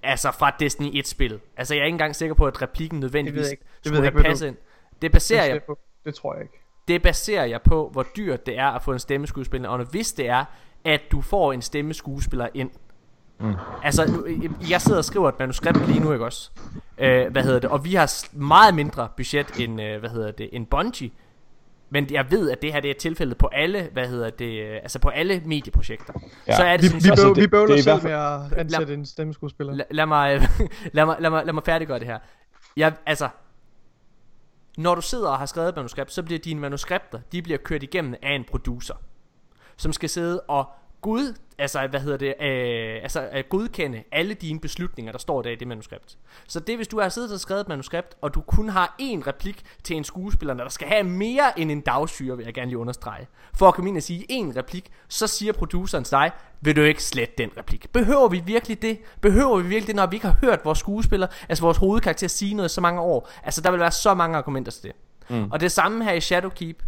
altså 0.09 0.31
fra 0.31 0.51
Destiny 0.61 0.91
1 0.95 1.07
spil 1.07 1.41
Altså 1.57 1.75
jeg 1.75 1.81
er 1.81 1.85
ikke 1.85 1.95
engang 1.95 2.17
sikker 2.17 2.35
på 2.35 2.47
at 2.47 2.63
replikken 2.63 3.01
nødvendigvis 3.01 3.51
ikke. 3.51 3.63
Det 3.63 3.87
Skulle 3.87 3.99
ved 3.99 4.05
jeg 4.05 4.13
have 4.13 4.23
passet 4.25 4.47
ind 4.47 4.57
Det 5.03 5.13
baserer 5.13 5.45
jeg 5.45 5.61
Det, 5.69 5.77
det 6.05 6.15
tror 6.15 6.35
jeg 6.35 6.43
ikke. 6.43 6.55
det 6.89 7.03
baserer 7.03 7.45
jeg 7.45 7.63
på, 7.63 7.89
hvor 7.93 8.07
dyrt 8.17 8.47
det 8.47 8.59
er 8.59 8.67
at 8.67 8.83
få 8.83 8.93
en 8.93 8.99
stemmeskuespiller, 8.99 9.69
og 9.69 9.85
hvis 9.85 10.13
det 10.13 10.29
er, 10.29 10.45
at 10.85 11.01
du 11.13 11.21
får 11.21 11.53
en 11.53 11.63
stemmeskuespiller 11.63 12.49
ind. 12.55 12.71
Mm. 13.41 13.55
Altså, 13.83 14.25
jeg 14.71 14.81
sidder 14.81 14.99
og 14.99 15.05
skriver 15.05 15.29
et 15.29 15.39
manuskript 15.39 15.87
lige 15.87 16.01
nu, 16.01 16.13
ikke 16.13 16.25
også? 16.25 16.51
Øh, 16.99 17.33
hvad 17.33 17.43
hedder 17.43 17.59
det? 17.59 17.71
Og 17.71 17.85
vi 17.85 17.95
har 17.95 18.27
meget 18.33 18.75
mindre 18.75 19.09
budget 19.17 19.47
end, 19.61 19.83
øh, 19.83 20.01
hvad 20.01 20.11
hedder 20.11 20.31
det, 20.31 20.49
end 20.53 20.67
Bungie. 20.67 21.11
Men 21.91 22.07
jeg 22.11 22.31
ved, 22.31 22.51
at 22.51 22.63
det 22.63 22.73
her 22.73 22.81
det 22.81 22.91
er 22.91 22.95
tilfældet 22.95 23.39
på 23.39 23.47
alle, 23.53 23.89
hvad 23.93 24.09
hedder 24.09 24.31
det, 24.31 24.63
øh, 24.63 24.75
altså 24.77 24.99
på 24.99 25.09
alle 25.09 25.43
medieprojekter. 25.47 26.13
Ja. 26.47 26.57
Så 26.57 26.63
er 26.65 26.77
det 26.77 26.83
Vi, 26.83 26.89
sådan, 26.89 27.03
vi, 27.13 27.17
så, 27.17 27.27
bøv, 27.27 27.35
det- 27.35 27.43
vi 27.43 27.47
bøvler 27.47 27.75
det 27.75 27.81
i 27.81 27.83
selv 27.83 28.03
med 28.03 28.13
at 28.13 28.53
ansætte 28.53 28.95
en 28.95 29.07
stemmeskuespiller. 29.07 29.75
La, 29.75 29.85
lad, 29.91 30.07
mig, 30.07 30.41
lad, 30.93 31.07
mig, 31.07 31.17
lad, 31.21 31.31
mig, 31.31 31.45
lad 31.47 31.53
mig 31.53 31.63
færdiggøre 31.65 31.99
det 31.99 32.07
her. 32.07 32.19
Jeg, 32.77 32.93
altså, 33.07 33.29
når 34.79 34.95
du 34.95 35.01
sidder 35.01 35.29
og 35.29 35.39
har 35.39 35.47
skrevet 35.47 35.69
et 35.69 35.77
manuskript, 35.77 36.13
så 36.13 36.23
bliver 36.23 36.39
dine 36.39 36.61
manuskripter, 36.61 37.21
de 37.33 37.43
bliver 37.43 37.59
kørt 37.59 37.83
igennem 37.83 38.15
af 38.23 38.33
en 38.33 38.45
producer, 38.51 38.95
som 39.77 39.93
skal 39.93 40.09
sidde 40.09 40.41
og 40.41 40.65
gud, 41.01 41.35
altså 41.59 41.87
hvad 41.87 42.01
hedder 42.01 42.17
det, 42.17 42.35
øh, 42.41 43.03
altså 43.03 43.29
at 43.33 43.49
godkende 43.49 44.03
alle 44.13 44.35
dine 44.35 44.61
beslutninger, 44.61 45.13
der 45.13 45.19
står 45.19 45.43
der 45.43 45.51
i 45.51 45.55
det 45.55 45.69
manuskript. 45.69 46.19
Så 46.49 46.61
det 46.61 46.77
hvis 46.77 46.89
du 46.89 47.01
har 47.01 47.09
siddet 47.09 47.33
og 47.33 47.41
skrevet 47.41 47.61
et 47.61 47.69
manuskript, 47.69 48.17
og 48.21 48.35
du 48.35 48.41
kun 48.41 48.69
har 48.69 48.97
én 49.01 49.27
replik 49.27 49.63
til 49.85 49.97
en 49.97 50.05
skuespiller, 50.05 50.55
der 50.55 50.69
skal 50.69 50.89
have 50.89 51.05
mere 51.05 51.61
end 51.61 51.71
en 51.71 51.81
dagsyre, 51.81 52.37
vil 52.37 52.45
jeg 52.45 52.55
gerne 52.55 52.71
lige 52.71 52.79
understrege. 52.79 53.27
For 53.55 53.69
at 53.69 53.75
komme 53.75 53.91
ind 53.91 53.97
og 53.97 54.03
sige 54.03 54.27
én 54.33 54.57
replik, 54.57 54.91
så 55.09 55.27
siger 55.27 55.53
produceren 55.53 56.05
til 56.05 56.11
dig, 56.11 56.31
vil 56.61 56.77
du 56.77 56.83
ikke 56.83 57.03
slette 57.03 57.35
den 57.39 57.51
replik. 57.57 57.91
Behøver 57.93 58.29
vi 58.29 58.43
virkelig 58.47 58.83
det? 58.83 58.99
Behøver 59.21 59.59
vi 59.59 59.69
virkelig 59.69 59.87
det, 59.87 59.97
når 59.97 60.07
vi 60.07 60.17
ikke 60.17 60.27
har 60.27 60.37
hørt 60.41 60.65
vores 60.65 60.79
skuespiller, 60.79 61.27
altså 61.49 61.63
vores 61.63 61.77
hovedkarakter 61.77 62.29
sige 62.29 62.55
noget 62.55 62.71
så 62.71 62.81
mange 62.81 63.01
år? 63.01 63.31
Altså 63.43 63.61
der 63.61 63.71
vil 63.71 63.81
være 63.81 63.93
så 63.93 64.15
mange 64.15 64.37
argumenter 64.37 64.73
til 64.73 64.83
det. 64.83 64.93
Mm. 65.29 65.51
Og 65.51 65.61
det 65.61 65.73
samme 65.73 66.05
her 66.05 66.13
i 66.13 66.21
Shadowkeep, 66.21 66.83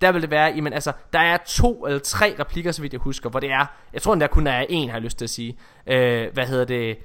der 0.00 0.12
vil 0.12 0.22
det 0.22 0.30
være, 0.30 0.52
jamen 0.56 0.72
altså, 0.72 0.92
der 1.12 1.18
er 1.18 1.36
to 1.46 1.86
eller 1.86 1.98
tre 1.98 2.36
replikker, 2.38 2.72
så 2.72 2.82
vidt 2.82 2.92
jeg 2.92 3.00
husker, 3.00 3.30
hvor 3.30 3.40
det 3.40 3.50
er, 3.50 3.66
jeg 3.92 4.02
tror 4.02 4.14
der 4.14 4.26
kun 4.26 4.46
er 4.46 4.66
en, 4.68 4.88
har 4.88 4.96
jeg 4.96 5.02
lyst 5.02 5.18
til 5.18 5.24
at 5.24 5.30
sige, 5.30 5.58
øh, 5.86 6.32
hvad 6.32 6.46
hedder 6.46 6.64
det, 6.64 6.98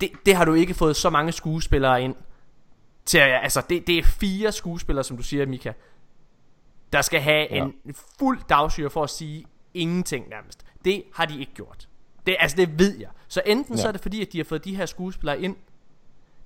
det, 0.00 0.10
det 0.26 0.34
har 0.34 0.44
du 0.44 0.54
ikke 0.54 0.74
fået 0.74 0.96
så 0.96 1.10
mange 1.10 1.32
skuespillere 1.32 2.02
ind 2.02 2.14
til, 3.04 3.18
altså 3.18 3.62
det, 3.68 3.86
det 3.86 3.98
er 3.98 4.02
fire 4.02 4.52
skuespillere, 4.52 5.04
som 5.04 5.16
du 5.16 5.22
siger, 5.22 5.46
Mika, 5.46 5.72
der 6.92 7.02
skal 7.02 7.20
have 7.20 7.46
ja. 7.50 7.64
en 7.64 7.94
fuld 8.18 8.40
dagsyre 8.48 8.90
for 8.90 9.02
at 9.02 9.10
sige 9.10 9.44
ingenting 9.74 10.28
nærmest. 10.28 10.66
Det 10.84 11.02
har 11.14 11.24
de 11.24 11.40
ikke 11.40 11.54
gjort. 11.54 11.88
Det, 12.26 12.36
altså 12.40 12.56
det 12.56 12.78
ved 12.78 12.98
jeg. 12.98 13.08
Så 13.28 13.42
enten 13.46 13.74
ja. 13.74 13.80
så 13.82 13.88
er 13.88 13.92
det 13.92 14.00
fordi, 14.00 14.22
at 14.22 14.32
de 14.32 14.38
har 14.38 14.44
fået 14.44 14.64
de 14.64 14.76
her 14.76 14.86
skuespillere 14.86 15.40
ind 15.40 15.56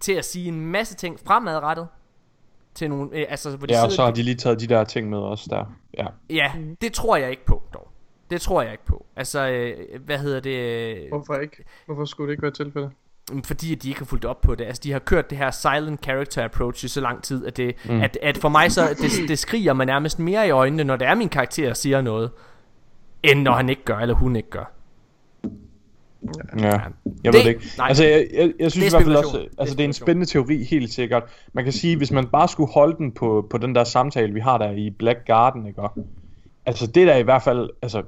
til 0.01 0.13
at 0.13 0.25
sige 0.25 0.49
en 0.49 0.61
masse 0.61 0.95
ting 0.95 1.21
fremadrettet, 1.21 1.89
til 2.79 2.91
nogle, 2.91 3.11
øh, 3.13 3.27
altså 3.29 3.57
hvor 3.57 3.67
de 3.67 3.75
Ja, 3.75 3.85
og 3.85 3.93
så 3.93 4.05
har 4.05 4.11
de 4.11 4.23
lige 4.23 4.35
taget 4.35 4.61
de 4.61 4.67
der 4.67 4.85
ting 4.85 5.11
med 5.11 5.19
også 5.19 5.47
der. 5.51 5.65
Ja. 5.99 6.07
Ja, 6.31 6.53
det 6.81 6.93
tror 6.93 7.17
jeg 7.17 7.31
ikke 7.31 7.45
på, 7.45 7.63
dog. 7.75 7.89
Det 8.31 8.41
tror 8.41 8.63
jeg 8.63 8.73
ikke 8.73 8.85
på. 8.85 9.07
Altså, 9.17 9.49
øh, 9.49 10.01
hvad 10.05 10.19
hedder 10.19 10.41
det? 10.41 10.51
øh, 10.51 11.09
Hvorfor 11.09 11.35
ikke? 11.35 11.65
Hvorfor 11.87 12.05
skulle 12.05 12.29
det 12.29 12.33
ikke 12.33 12.43
være 12.43 12.53
tilfældet? 12.53 12.91
fordi 13.45 13.73
at 13.73 13.83
de 13.83 13.89
ikke 13.89 14.01
har 14.01 14.05
fulgt 14.07 14.25
op 14.25 14.41
på 14.41 14.55
det. 14.55 14.65
Altså 14.65 14.81
de 14.85 14.93
har 14.93 14.99
kørt 14.99 15.31
det 15.31 15.39
her 15.39 15.51
silent 15.51 16.05
character 16.05 16.45
approach 16.45 16.85
i 16.85 16.89
så 16.89 17.01
lang 17.01 17.23
tid, 17.23 17.47
at, 17.47 17.57
det, 17.57 17.75
mm. 17.85 18.01
at, 18.01 18.19
at 18.23 18.39
for 18.39 18.49
mig 18.49 18.73
så, 18.73 18.89
det, 18.89 19.29
det 19.29 19.39
skriger 19.39 19.73
man 19.73 19.87
nærmest 19.87 20.19
mere 20.19 20.47
i 20.47 20.51
øjnene, 20.51 20.85
når 20.85 20.97
det 20.97 21.09
er 21.09 21.15
min 21.15 21.29
karakter, 21.29 21.75
siger 21.75 22.01
noget, 22.01 22.31
end 23.23 23.43
når 23.43 23.53
han 23.53 23.69
ikke 23.69 23.85
gør, 23.85 23.99
eller 23.99 24.15
hun 24.15 24.37
ikke 24.37 24.51
gør. 24.51 24.73
Ja, 26.59 26.67
jeg 26.67 26.83
Det- 27.25 27.35
ved 27.35 27.41
det 27.41 27.49
ikke. 27.49 27.61
nej. 27.79 27.89
altså, 27.89 28.05
jeg, 28.05 28.27
jeg, 28.35 28.53
jeg 28.61 28.73
synes 28.73 28.87
i 28.87 28.91
hvert 28.91 29.03
fald 29.03 29.17
også, 29.17 29.47
altså 29.59 29.75
det 29.77 29.81
er 29.81 29.89
en 29.89 29.93
spændende 29.93 30.27
teori, 30.27 30.65
helt 30.65 30.93
sikkert. 30.93 31.23
Man 31.53 31.65
kan 31.65 31.73
sige, 31.73 31.97
hvis 31.97 32.13
man 32.13 32.27
bare 32.27 32.49
skulle 32.49 32.73
holde 32.73 32.97
den 32.97 33.13
på, 33.13 33.47
på 33.51 33.59
den 33.59 33.75
der 33.75 33.85
samtale, 33.85 34.33
vi 34.35 34.41
har 34.41 34.59
der 34.59 34.71
i 34.71 34.91
Black 34.91 35.19
Garden, 35.27 35.67
ikke? 35.67 35.83
Altså 36.67 36.87
det 36.87 37.07
der 37.07 37.17
i 37.17 37.23
hvert 37.23 37.43
fald, 37.43 37.71
altså 37.83 38.03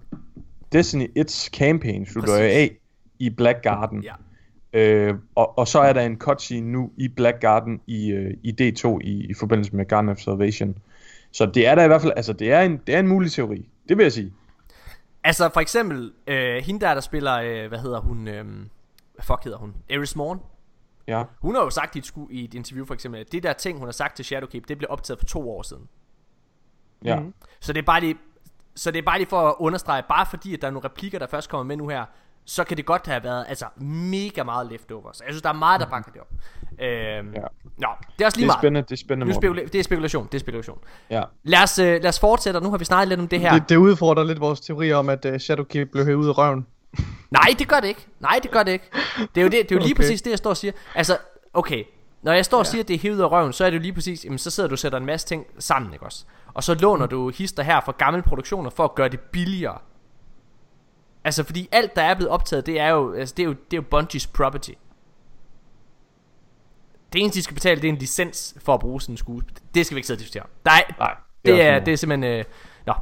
Destiny 0.72 1.06
1's 1.18 1.48
campaign 1.50 2.06
slutter 2.06 2.36
jo 2.38 2.44
af 2.44 2.70
i 3.18 3.30
Black 3.30 3.62
Garden. 3.62 4.04
Ja. 4.04 4.12
Øh, 4.80 5.14
og, 5.34 5.58
og 5.58 5.68
så 5.68 5.78
er 5.80 5.92
der 5.92 6.00
en 6.00 6.16
cutscene 6.18 6.72
nu 6.72 6.90
i 6.96 7.08
Black 7.08 7.40
Garden 7.40 7.80
i, 7.86 8.10
øh, 8.10 8.34
i 8.42 8.50
D2 8.60 8.98
i, 9.00 9.26
i 9.30 9.34
forbindelse 9.34 9.76
med 9.76 9.84
Garden 9.84 10.08
of 10.10 10.18
Salvation. 10.18 10.74
Så 11.32 11.46
det 11.46 11.66
er 11.66 11.74
der 11.74 11.84
i 11.84 11.86
hvert 11.86 12.02
fald, 12.02 12.12
altså 12.16 12.32
det 12.32 12.52
er 12.52 12.60
en, 12.60 12.80
det 12.86 12.94
er 12.94 12.98
en 13.00 13.08
mulig 13.08 13.32
teori. 13.32 13.68
Det 13.88 13.96
vil 13.96 14.02
jeg 14.04 14.12
sige. 14.12 14.32
Altså 15.24 15.48
for 15.48 15.60
eksempel, 15.60 16.12
øh, 16.26 16.62
hende 16.62 16.80
der, 16.80 16.94
der 16.94 17.00
spiller, 17.00 17.34
øh, 17.34 17.68
hvad 17.68 17.78
hedder 17.78 18.00
hun, 18.00 18.28
øh, 18.28 18.44
hvad 19.14 19.22
fuck 19.22 19.44
hedder 19.44 19.58
hun? 19.58 19.74
Eris 19.88 20.16
Morn. 20.16 20.40
Ja. 21.06 21.24
Hun 21.40 21.54
har 21.54 21.62
jo 21.62 21.70
sagt 21.70 21.96
i 21.96 21.98
et, 21.98 22.06
sku, 22.06 22.26
i 22.30 22.44
et 22.44 22.54
interview 22.54 22.86
for 22.86 22.94
eksempel, 22.94 23.20
at 23.20 23.32
det 23.32 23.42
der 23.42 23.52
ting, 23.52 23.78
hun 23.78 23.86
har 23.86 23.92
sagt 23.92 24.16
til 24.16 24.24
Shadowkeep, 24.24 24.68
det 24.68 24.78
blev 24.78 24.86
optaget 24.90 25.18
for 25.18 25.26
to 25.26 25.50
år 25.50 25.62
siden. 25.62 25.88
Ja. 27.04 27.20
Mhm. 27.20 27.34
Så 27.60 27.72
det 27.72 27.80
er 27.80 27.86
bare 27.86 28.00
lige, 28.00 28.18
så 28.74 28.90
det 28.90 28.98
er 28.98 29.02
bare 29.02 29.18
lige 29.18 29.28
for 29.28 29.48
at 29.48 29.54
understrege, 29.58 30.02
bare 30.08 30.26
fordi 30.26 30.54
at 30.54 30.60
der 30.62 30.66
er 30.66 30.72
nogle 30.72 30.88
replikker, 30.88 31.18
der 31.18 31.26
først 31.26 31.50
kommer 31.50 31.64
med 31.64 31.76
nu 31.76 31.88
her, 31.88 32.04
så 32.44 32.64
kan 32.64 32.76
det 32.76 32.86
godt 32.86 33.06
have 33.06 33.24
været 33.24 33.44
altså 33.48 33.64
mega 33.84 34.42
meget 34.42 34.66
leftover. 34.70 35.12
Så 35.12 35.24
jeg 35.26 35.32
synes, 35.32 35.42
der 35.42 35.48
er 35.48 35.52
meget, 35.52 35.80
der 35.80 35.86
bakker 35.86 36.12
det 36.12 36.20
op. 36.20 36.28
Øhm, 36.80 36.82
ja. 36.82 37.20
Mhm. 37.22 37.70
Nå, 37.78 37.88
det 38.18 38.22
er 38.22 38.26
også 38.26 38.38
lige 38.38 38.42
Det 38.42 38.42
er 38.42 38.46
meget. 38.46 38.60
spændende, 38.60 38.82
det 38.88 38.92
er 38.92 38.96
spændende. 38.96 39.34
Spekula- 39.34 39.68
det 39.72 39.74
er 39.74 39.82
spekulation, 39.82 40.26
det 40.26 40.34
er 40.34 40.38
spekulation. 40.40 40.78
Ja. 41.10 41.22
Lad 41.44 41.62
os, 41.62 41.78
øh, 41.78 41.86
lad 41.86 42.06
os 42.06 42.20
fortsætte, 42.20 42.56
og 42.58 42.62
nu 42.62 42.70
har 42.70 42.78
vi 42.78 42.84
snakket 42.84 43.08
lidt 43.08 43.20
om 43.20 43.28
det 43.28 43.40
her. 43.40 43.52
Det, 43.52 43.68
det 43.68 43.76
udfordrer 43.76 44.24
lidt 44.24 44.40
vores 44.40 44.60
teori 44.60 44.92
om, 44.92 45.08
at 45.08 45.24
uh, 45.24 45.36
Shadowkeep 45.38 45.88
blev 45.92 46.04
hævet 46.04 46.18
ud 46.18 46.28
af 46.28 46.38
røven. 46.38 46.66
Nej, 47.30 47.54
det 47.58 47.68
gør 47.68 47.80
det 47.80 47.88
ikke. 47.88 48.06
Nej, 48.20 48.40
det 48.42 48.50
gør 48.50 48.62
det 48.62 48.72
ikke. 48.72 48.84
Det 49.34 49.40
er 49.40 49.42
jo, 49.42 49.48
det, 49.48 49.52
det 49.52 49.58
er 49.58 49.64
jo 49.76 49.78
lige 49.78 49.84
Okay. 49.84 49.94
præcis 49.94 50.22
det, 50.22 50.30
jeg 50.30 50.38
står 50.38 50.50
og 50.50 50.56
siger. 50.56 50.72
Altså, 50.94 51.18
okay. 51.54 51.84
Når 52.22 52.32
jeg 52.32 52.44
står 52.44 52.58
og 52.58 52.66
siger, 52.66 52.82
at 52.82 52.88
det 52.88 52.94
er 52.94 52.98
hævet 52.98 53.20
af 53.22 53.30
røven, 53.30 53.52
så 53.52 53.64
er 53.64 53.70
det 53.70 53.76
jo 53.76 53.82
lige 53.82 53.92
præcis, 53.92 54.24
jamen, 54.24 54.38
så 54.38 54.50
sidder 54.50 54.68
du 54.68 54.72
og 54.74 54.78
sætter 54.78 54.98
en 54.98 55.06
masse 55.06 55.26
ting 55.26 55.46
sammen, 55.58 55.92
ikke 55.92 56.04
også? 56.04 56.24
Og 56.54 56.64
så 56.64 56.74
låner 56.74 57.06
du 57.06 57.28
hister 57.30 57.62
her 57.62 57.80
fra 57.80 57.92
gamle 57.98 58.22
produktioner 58.22 58.70
for 58.70 58.84
at 58.84 58.94
gøre 58.94 59.08
det 59.08 59.20
billigere. 59.20 59.78
Altså, 61.24 61.44
fordi 61.44 61.68
alt, 61.72 61.96
der 61.96 62.02
er 62.02 62.14
blevet 62.14 62.30
optaget, 62.30 62.66
det 62.66 62.80
er 62.80 62.88
jo, 62.88 63.12
altså, 63.12 63.34
det 63.36 63.42
er 63.42 63.46
jo, 63.46 63.54
det 63.70 63.78
er 63.78 63.82
jo 63.82 63.98
Bungie's 64.00 64.26
property. 64.34 64.70
Det 67.12 67.20
eneste, 67.20 67.38
de 67.38 67.42
skal 67.42 67.54
betale, 67.54 67.80
det 67.80 67.88
er 67.88 67.92
en 67.92 67.98
licens 67.98 68.54
for 68.64 68.74
at 68.74 68.80
bruge 68.80 69.00
sådan 69.00 69.12
en 69.12 69.16
skuespil. 69.16 69.54
Det 69.74 69.86
skal 69.86 69.94
vi 69.94 69.98
ikke 69.98 70.06
sidde 70.06 70.16
og 70.18 70.20
diskutere. 70.20 70.44
Nej, 70.64 70.84
Nej. 70.98 71.16
det, 71.44 71.52
også 71.52 71.62
er, 71.64 71.78
det 71.78 71.92
er 71.92 71.96
simpelthen... 71.96 72.38
Øh, 72.38 72.44
nå. 72.86 72.92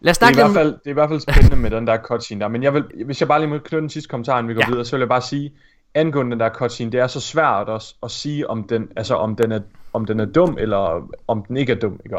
Lad 0.00 0.10
os 0.10 0.18
Det 0.18 0.26
er, 0.26 0.30
i 0.30 0.34
hvert 0.34 0.54
fald, 0.54 0.72
det 0.72 0.86
er 0.86 0.90
i 0.90 0.92
hvert 0.92 1.08
fald 1.08 1.20
spændende 1.20 1.56
med 1.56 1.70
den 1.70 1.86
der 1.86 1.98
cutscene 2.02 2.40
der, 2.40 2.48
men 2.48 2.62
jeg 2.62 2.74
vil, 2.74 2.84
hvis 3.04 3.20
jeg 3.20 3.28
bare 3.28 3.40
lige 3.40 3.50
må 3.50 3.58
knytte 3.58 3.80
den 3.80 3.90
sidste 3.90 4.08
kommentar, 4.08 4.42
vi 4.42 4.54
går 4.54 4.60
Ja. 4.60 4.68
videre, 4.68 4.84
så 4.84 4.96
vil 4.96 5.00
jeg 5.00 5.08
bare 5.08 5.22
sige, 5.22 5.52
angående 5.94 6.30
den 6.32 6.40
der 6.40 6.50
cutscene, 6.50 6.92
det 6.92 7.00
er 7.00 7.06
så 7.06 7.20
svært 7.20 7.68
også 7.68 7.94
at 8.02 8.10
sige, 8.10 8.50
om 8.50 8.68
den, 8.68 8.88
altså, 8.96 9.14
om 9.14 9.36
den, 9.36 9.52
er, 9.52 9.60
om 9.92 10.06
den 10.06 10.20
er 10.20 10.24
dum, 10.24 10.56
eller 10.60 11.08
om 11.28 11.44
den 11.44 11.56
ikke 11.56 11.72
er 11.72 11.76
dum, 11.76 12.00
ikke? 12.04 12.16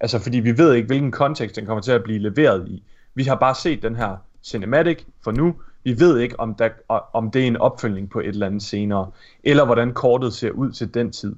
Altså, 0.00 0.18
fordi 0.18 0.40
vi 0.40 0.58
ved 0.58 0.74
ikke, 0.74 0.86
hvilken 0.86 1.12
kontekst 1.12 1.56
den 1.56 1.66
kommer 1.66 1.82
til 1.82 1.92
at 1.92 2.02
blive 2.02 2.18
leveret 2.18 2.68
i. 2.68 2.82
Vi 3.16 3.24
har 3.24 3.34
bare 3.34 3.54
set 3.54 3.82
den 3.82 3.96
her 3.96 4.16
cinematic 4.42 5.04
for 5.24 5.30
nu. 5.30 5.54
Vi 5.84 6.00
ved 6.00 6.18
ikke, 6.18 6.40
om, 6.40 6.54
der, 6.54 6.68
om 7.12 7.30
det 7.30 7.42
er 7.42 7.46
en 7.46 7.56
opfølgning 7.56 8.10
på 8.10 8.20
et 8.20 8.26
eller 8.26 8.46
andet 8.46 8.62
senere, 8.62 9.10
eller 9.44 9.64
hvordan 9.64 9.92
kortet 9.94 10.32
ser 10.32 10.50
ud 10.50 10.72
til 10.72 10.94
den 10.94 11.12
tid. 11.12 11.36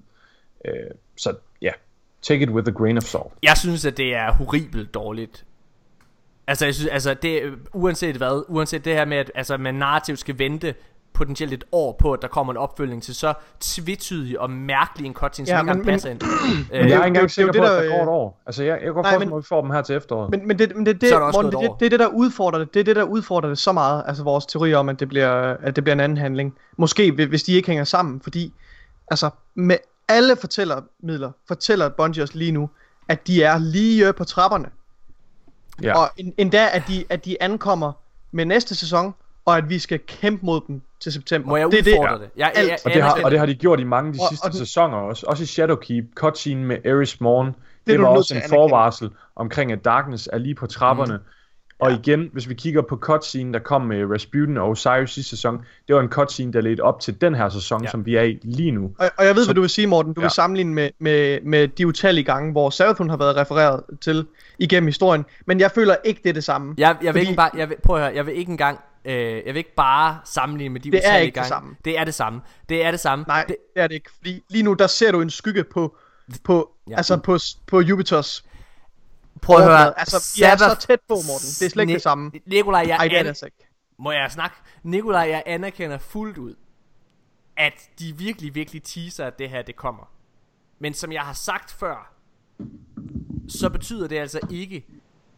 Øh, 0.64 0.72
så 1.16 1.34
ja, 1.62 1.70
take 2.22 2.42
it 2.42 2.50
with 2.50 2.68
a 2.68 2.70
grain 2.70 2.96
of 2.96 3.02
salt. 3.02 3.24
Jeg 3.42 3.56
synes, 3.56 3.84
at 3.86 3.96
det 3.96 4.14
er 4.14 4.32
horribelt 4.32 4.94
dårligt. 4.94 5.44
Altså, 6.46 6.64
jeg 6.64 6.74
synes, 6.74 6.90
altså 6.90 7.14
det, 7.14 7.58
uanset 7.72 8.16
hvad, 8.16 8.44
uanset 8.48 8.84
det 8.84 8.92
her 8.92 9.04
med, 9.04 9.16
at 9.16 9.30
altså, 9.34 9.56
man 9.56 9.74
narrativt 9.74 10.18
skal 10.18 10.38
vente 10.38 10.74
potentielt 11.18 11.52
et 11.52 11.64
år 11.72 11.96
på, 12.00 12.12
at 12.12 12.22
der 12.22 12.28
kommer 12.28 12.52
en 12.52 12.56
opfølgning 12.56 13.02
til 13.02 13.14
så 13.14 13.34
tvetydig 13.60 14.40
og 14.40 14.50
mærkelig 14.50 15.06
en 15.06 15.14
cutscene, 15.14 15.46
som 15.46 15.52
Ja, 15.54 15.60
ikke 15.60 15.70
engang 15.70 15.78
men- 15.78 15.86
passer 15.86 16.10
ind. 16.10 16.20
Men 16.72 16.80
Øh, 16.80 16.88
jeg 16.90 16.96
er 17.00 17.04
ikke 17.04 17.06
engang 17.06 17.30
sikker 17.30 17.52
det, 17.52 17.60
på, 17.60 17.64
at 17.66 17.70
der 17.82 17.88
går 17.88 17.96
et 17.96 18.02
øh, 18.02 18.08
år. 18.08 18.42
Altså, 18.46 18.62
jeg, 18.64 18.78
jeg 18.84 18.92
men- 18.94 19.02
mig, 19.02 19.22
at 19.22 19.36
vi 19.36 19.42
får 19.48 19.60
dem 19.60 19.70
her 19.70 19.82
til 19.82 19.96
efteråret. 19.96 20.30
Men, 20.30 20.48
men, 20.48 20.58
det, 20.58 20.76
men 20.76 20.86
det, 20.86 21.00
det, 21.00 21.12
er 21.12 21.18
Morten, 21.18 21.52
det, 21.52 21.70
det, 21.80 21.86
er 21.86 21.90
det, 21.90 22.00
der 22.00 22.06
udfordrer 22.06 22.58
det. 22.58 22.74
Det 22.74 22.80
er 22.80 22.84
det, 22.84 22.96
der 22.96 23.02
udfordrer 23.02 23.48
det 23.48 23.58
så 23.58 23.72
meget. 23.72 24.04
Altså 24.06 24.22
vores 24.24 24.46
teori 24.46 24.74
om, 24.74 24.88
at 24.88 25.00
det 25.00 25.08
bliver, 25.08 25.30
at 25.62 25.76
det 25.76 25.84
bliver 25.84 25.94
en 25.94 26.00
anden 26.00 26.18
handling. 26.18 26.54
Måske, 26.76 27.12
hvi- 27.12 27.24
hvis 27.28 27.42
de 27.42 27.52
ikke 27.52 27.68
hænger 27.68 27.84
sammen. 27.84 28.20
Fordi, 28.20 28.54
altså, 29.10 29.30
med 29.54 29.76
alle 30.08 30.36
fortællermidler, 30.36 31.30
fortæller 31.48 31.88
Bungie 31.88 32.22
os 32.22 32.34
lige 32.34 32.52
nu, 32.52 32.70
at 33.08 33.26
de 33.26 33.42
er 33.42 33.58
lige 33.58 34.12
på 34.12 34.24
trapperne. 34.24 34.68
Ja. 35.82 35.98
Og 35.98 36.10
en, 36.16 36.34
endda, 36.38 36.68
at 36.72 36.82
de, 36.88 37.04
at 37.08 37.24
de 37.24 37.42
ankommer 37.42 37.92
med 38.32 38.44
næste 38.44 38.74
sæson, 38.74 39.14
og 39.44 39.56
at 39.56 39.68
vi 39.68 39.78
skal 39.78 40.00
kæmpe 40.06 40.46
mod 40.46 40.60
dem 40.68 40.80
til 41.00 41.12
september. 41.12 41.48
Må 41.48 41.56
jeg 41.56 41.70
det 41.70 41.88
er 41.88 41.92
udfordre 41.92 42.12
det. 42.12 42.20
det? 42.20 42.30
Jeg, 42.36 42.52
jeg, 42.56 42.64
jeg, 42.68 42.78
Og 42.84 42.90
det, 42.94 43.02
har, 43.02 43.20
og 43.24 43.30
det 43.30 43.38
har 43.38 43.46
de 43.46 43.54
gjort 43.54 43.80
i 43.80 43.84
mange 43.84 44.08
af 44.08 44.14
de 44.14 44.20
Og- 44.22 44.28
sidste 44.28 44.44
og 44.44 44.50
den- 44.52 44.58
sæsoner 44.58 44.96
også. 44.96 45.26
Også 45.26 45.42
i 45.42 45.46
Shadowkeep, 45.46 46.04
cutscene 46.14 46.64
med 46.64 46.76
Eris 46.84 47.20
Morn. 47.20 47.46
Det, 47.46 47.54
er 47.86 47.92
det 47.92 48.00
var 48.00 48.08
også 48.08 48.34
en 48.34 48.42
forvarsel 48.48 49.10
omkring, 49.36 49.72
at 49.72 49.84
Darkness 49.84 50.28
er 50.32 50.38
lige 50.38 50.54
på 50.54 50.66
trapperne. 50.66 51.14
Mm. 51.16 51.22
Og 51.80 51.92
igen, 51.92 52.28
hvis 52.32 52.48
vi 52.48 52.54
kigger 52.54 52.82
på 52.88 52.96
cutscene, 52.96 53.52
der 53.52 53.58
kom 53.58 53.82
med 53.82 54.04
Rasputin 54.12 54.56
og 54.56 54.68
Osiris 54.68 55.10
sidste 55.10 55.30
sæson, 55.30 55.58
det 55.88 55.96
var 55.96 56.02
en 56.02 56.08
cutscene, 56.08 56.52
der 56.52 56.60
ledte 56.60 56.80
op 56.80 57.00
til 57.00 57.20
den 57.20 57.34
her 57.34 57.48
sæson, 57.48 57.80
Ja. 57.80 57.86
ja. 57.86 57.90
som 57.90 58.06
vi 58.06 58.16
er 58.16 58.22
i 58.22 58.38
lige 58.42 58.70
nu. 58.70 58.90
Og, 58.98 59.10
og 59.18 59.24
jeg 59.26 59.34
ved, 59.34 59.42
Så- 59.44 59.48
hvad 59.48 59.54
du 59.54 59.60
vil 59.60 59.70
sige, 59.70 59.86
Morten. 59.86 60.12
Du 60.12 60.20
ja. 60.20 60.22
Ja. 60.22 60.26
vil 60.26 60.30
sammenligne 60.30 60.74
med, 60.74 60.90
med, 60.98 61.38
med 61.44 61.68
de 61.68 61.86
utallige 61.86 62.24
gange, 62.24 62.52
hvor 62.52 62.70
Savathun 62.70 63.10
har 63.10 63.16
været 63.16 63.36
refereret 63.36 63.82
til 64.00 64.26
igennem 64.58 64.86
historien. 64.86 65.24
Men 65.46 65.60
jeg 65.60 65.70
føler 65.70 65.94
ikke, 66.04 66.20
det 66.22 66.28
er 66.28 66.34
det 66.34 66.44
samme. 66.44 66.74
Jeg, 66.78 66.96
jeg 67.02 67.14
vil 67.14 67.20
Fordi- 67.20 67.20
ikke 67.30 67.36
bare, 67.36 67.50
jeg 67.56 67.68
vil, 67.68 67.76
prøv 67.84 67.96
at 67.96 68.02
høre, 68.02 68.14
jeg 68.14 68.26
vil 68.26 68.34
ikke 68.38 68.50
engang, 68.50 68.78
øh, 69.08 69.16
jeg 69.46 69.54
vil 69.54 69.56
ikke 69.56 69.74
bare 69.74 70.20
sammenligne 70.24 70.72
med 70.72 70.80
de 70.80 70.90
Det 70.90 70.98
er 70.98 71.00
utallige 71.08 71.24
ikke 71.26 71.34
det 71.34 71.34
gange. 71.34 71.48
samme. 71.48 71.76
Det 71.84 71.98
er 71.98 72.04
det 72.04 72.14
samme. 72.14 72.40
Det 72.68 72.84
er 72.84 72.90
det 72.90 73.00
samme. 73.00 73.24
Nej, 73.28 73.44
det, 73.48 73.56
det 73.74 73.82
er 73.82 73.86
det 73.86 73.94
ikke. 73.94 74.10
Fordi 74.16 74.42
lige 74.50 74.62
nu, 74.62 74.74
der 74.74 74.86
ser 74.86 75.12
du 75.12 75.20
en 75.20 75.30
skygge 75.30 75.64
på, 75.64 75.96
på, 76.44 76.70
Ja. 76.90 76.96
altså 76.96 77.16
på, 77.16 77.38
på 77.66 77.80
Jupiters 77.80 78.44
prøv 79.42 79.56
at 79.56 79.64
høre. 79.64 79.98
Altså, 79.98 80.32
vi 80.36 80.42
er 80.42 80.56
så 80.56 80.64
Sabbath- 80.64 80.86
tæt 80.86 81.00
på, 81.08 81.14
Morten. 81.14 81.46
Det 81.60 81.62
er 81.66 81.70
slet 81.70 81.82
ikke 81.82 81.94
det 81.94 82.02
samme. 82.02 82.30
Nikolaj, 82.46 82.84
jeg, 82.88 82.96
Ej, 82.96 83.08
det 83.08 83.18
er 83.18 83.22
det 83.22 83.28
altså 83.28 83.46
ikke. 83.46 83.68
må 83.98 84.12
jeg 84.12 84.30
snakke? 84.32 84.56
Nikolaj, 84.82 85.20
jeg 85.30 85.42
anerkender 85.46 85.98
fuldt 85.98 86.38
ud, 86.38 86.54
at 87.56 87.72
de 87.98 88.16
virkelig, 88.18 88.54
virkelig 88.54 88.82
teaser, 88.82 89.26
at 89.26 89.38
det 89.38 89.50
her, 89.50 89.62
det 89.62 89.76
kommer. 89.76 90.10
Men 90.78 90.94
som 90.94 91.12
jeg 91.12 91.22
har 91.22 91.32
sagt 91.32 91.70
før, 91.70 92.12
så 93.48 93.68
betyder 93.70 94.08
det 94.08 94.18
altså 94.18 94.40
ikke, 94.50 94.86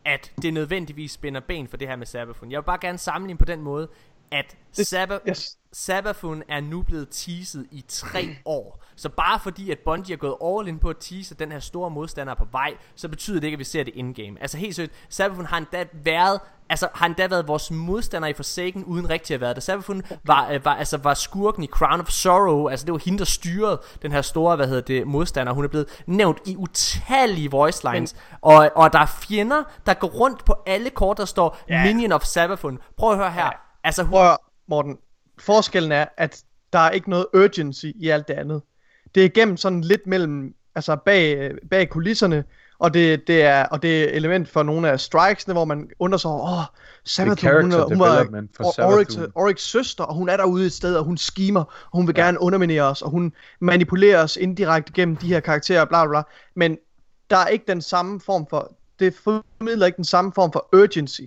at 0.04 0.32
det 0.42 0.54
nødvendigvis 0.54 1.12
spænder 1.12 1.40
ben 1.40 1.68
for 1.68 1.76
det 1.76 1.88
her 1.88 1.96
med 1.96 2.06
Sabafun. 2.06 2.50
Jeg 2.50 2.58
vil 2.58 2.64
bare 2.64 2.78
gerne 2.80 2.98
sammenligne 2.98 3.38
på 3.38 3.44
den 3.44 3.60
måde, 3.62 3.88
at 4.32 4.56
Sabba- 4.78 5.28
yes. 5.30 5.58
Sabafun 5.72 6.42
er 6.48 6.61
nu 6.61 6.83
blevet 6.83 7.09
teaset 7.11 7.66
i 7.70 7.85
tre 7.88 8.37
år. 8.44 8.83
Så 8.96 9.09
bare 9.09 9.40
fordi, 9.40 9.70
at 9.70 9.78
Bungie 9.85 10.12
er 10.12 10.16
gået 10.16 10.37
all 10.44 10.68
in 10.68 10.78
på 10.78 10.90
at 10.90 10.96
tease, 11.00 11.33
at 11.35 11.38
den 11.38 11.52
her 11.52 11.61
store 11.61 11.90
modstander 11.90 12.33
er 12.33 12.37
på 12.37 12.46
vej, 12.52 12.74
så 12.96 13.09
betyder 13.09 13.40
det 13.40 13.46
ikke, 13.46 13.54
at 13.54 13.59
vi 13.59 13.64
ser 13.64 13.83
det 13.83 13.94
in-game. 13.94 14.37
Altså 14.40 14.56
helt 14.56 14.74
seriøst, 14.74 14.92
Sabafun 15.09 15.46
har 15.46 15.59
endda 15.59 15.85
været, 15.92 16.40
altså 16.68 16.88
har 16.94 17.06
endda 17.06 17.26
været 17.26 17.48
vores 17.48 17.70
modstander 17.70 18.28
i 18.28 18.33
Forsaken, 18.33 18.85
uden 18.85 19.11
rigtig 19.11 19.35
at 19.35 19.40
været 19.40 19.56
det. 19.56 19.62
Sabafun 19.62 20.02
var, 20.24 20.50
øh, 20.50 20.64
var, 20.64 20.74
altså, 20.74 20.96
var 20.96 21.14
skurken 21.14 21.64
i 21.64 21.66
Crown 21.66 22.00
of 22.00 22.09
Sorrow, 22.09 22.68
altså 22.68 22.87
det 22.87 22.92
var 22.92 23.00
hende, 23.04 23.18
der 23.18 23.24
styrede 23.24 23.80
den 24.02 24.12
her 24.12 24.22
store, 24.22 24.56
hvad 24.56 24.66
hedder 24.66 24.83
det, 24.83 25.06
modstander. 25.06 25.52
Hun 25.52 25.64
er 25.64 25.68
blevet 25.68 26.02
nævnt 26.06 26.38
i 26.46 26.56
utallige 26.56 27.50
voice 27.50 27.92
lines, 27.92 28.16
og, 28.40 28.70
og 28.74 28.92
der 28.92 28.98
er 28.98 29.06
fjender, 29.06 29.62
der 29.87 29.94
går 29.94 30.09
rundt 30.09 30.44
på 30.44 30.54
alle 30.66 30.90
kort, 30.90 31.16
der 31.18 31.24
står 31.24 31.59
Ja. 31.68 31.85
Minion 31.85 32.12
of 32.12 32.22
Sabafun. 32.22 32.78
Prøv 32.96 33.11
at 33.11 33.16
høre 33.16 33.30
her. 33.30 33.44
Ja. 33.44 33.50
Altså, 33.85 34.02
hun, 34.02 34.12
Prøv 34.12 34.37
Morten. 34.68 34.98
Forskellen 35.40 35.92
er, 35.92 36.07
at 36.16 36.42
der 36.72 36.79
er 36.79 36.90
ikke 36.90 37.11
noget 37.11 37.26
urgency 37.35 37.87
i 37.94 38.09
alt 38.09 38.29
det 38.29 38.35
andet. 38.35 38.62
Det 39.14 39.20
er 39.20 39.24
igennem 39.24 39.57
sådan 39.57 39.81
lidt 39.81 40.07
mellem, 40.07 40.55
altså 40.74 40.96
bag, 40.96 41.53
bag 41.70 41.88
kulisserne, 41.88 42.44
og 42.79 42.94
det, 42.94 43.26
det 43.26 43.42
er 43.42 43.64
og 43.64 43.83
det 43.83 44.03
er 44.03 44.09
element 44.16 44.48
for 44.48 44.62
nogle 44.62 44.90
af 44.90 45.00
strikesene, 45.00 45.55
hvor 45.55 45.64
man 45.64 45.90
undrer 45.98 46.18
sig 46.18 46.31
over, 46.31 46.59
åh, 46.59 46.64
Savathun, 47.05 47.31
hun, 47.31 47.37
character 47.37 47.79
er- 47.79 47.85
hun 47.85 47.99
var. 47.99 49.30
Oryx 49.34 49.61
søster, 49.61 50.05
og 50.05 50.14
hun 50.14 50.28
er 50.28 50.36
derude 50.36 50.66
et 50.66 50.72
sted, 50.72 50.97
og 50.97 51.05
hun 51.05 51.16
skimer, 51.18 51.61
og 51.64 51.99
hun 51.99 52.07
vil 52.07 52.14
ja. 52.16 52.24
gerne 52.24 52.41
underminere 52.41 52.82
os, 52.82 53.03
og 53.03 53.11
hun 53.11 53.32
manipulerer 53.61 54.22
os 54.22 54.36
indirekte 54.36 54.93
gennem 54.93 55.16
de 55.16 55.26
her 55.26 55.41
karakterer, 55.41 55.84
bla 55.84 56.05
bla 56.07 56.11
bla. 56.11 56.22
Men 56.55 56.78
der 57.30 57.36
er 57.36 57.47
ikke 57.47 57.64
den 57.68 57.82
samme 57.82 58.20
form 58.20 58.47
for, 58.51 58.72
det 58.99 59.14
formidler 59.14 59.86
ikke 59.86 59.97
den 59.97 60.05
samme 60.05 60.32
form 60.34 60.53
for 60.53 60.68
urgency. 60.72 61.22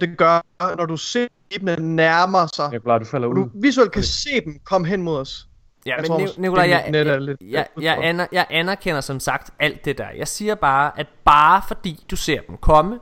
Det 0.00 0.18
gør, 0.18 0.40
når 0.76 0.86
du 0.86 0.96
ser 0.96 1.26
dem 1.54 1.82
nærmer 1.82 2.46
sig, 2.56 2.68
Jeg 2.72 2.80
glad, 2.80 3.00
du 3.00 3.04
falder 3.04 3.28
ud. 3.28 3.34
du 3.34 3.48
visuelt 3.54 3.92
kan 3.92 4.02
se 4.02 4.40
dem 4.44 4.58
komme 4.64 4.86
hen 4.86 5.02
mod 5.02 5.18
os. 5.20 5.46
Ja, 5.86 5.90
Jeg 5.90 5.96
men 6.00 6.06
tror 6.08 6.18
Ni- 6.18 6.24
måske, 6.24 6.40
Nikolaj, 6.40 6.64
det 6.64 6.70
jeg, 6.70 6.82
er 6.86 6.90
net 6.90 7.06
er 7.06 7.12
jeg, 7.12 7.20
lidt- 7.20 7.40
jeg, 7.50 7.66
lidt 7.76 7.84
jeg, 7.84 7.98
aner, 8.02 8.26
jeg 8.32 8.46
anerkender 8.50 9.00
som 9.00 9.20
sagt 9.20 9.50
alt 9.60 9.84
det 9.84 9.98
der. 9.98 10.06
Jeg 10.18 10.28
siger 10.28 10.54
bare, 10.54 10.92
at 11.00 11.06
bare 11.24 11.62
fordi 11.68 12.04
du 12.10 12.16
ser 12.16 12.40
dem 12.48 12.56
komme, 12.56 12.98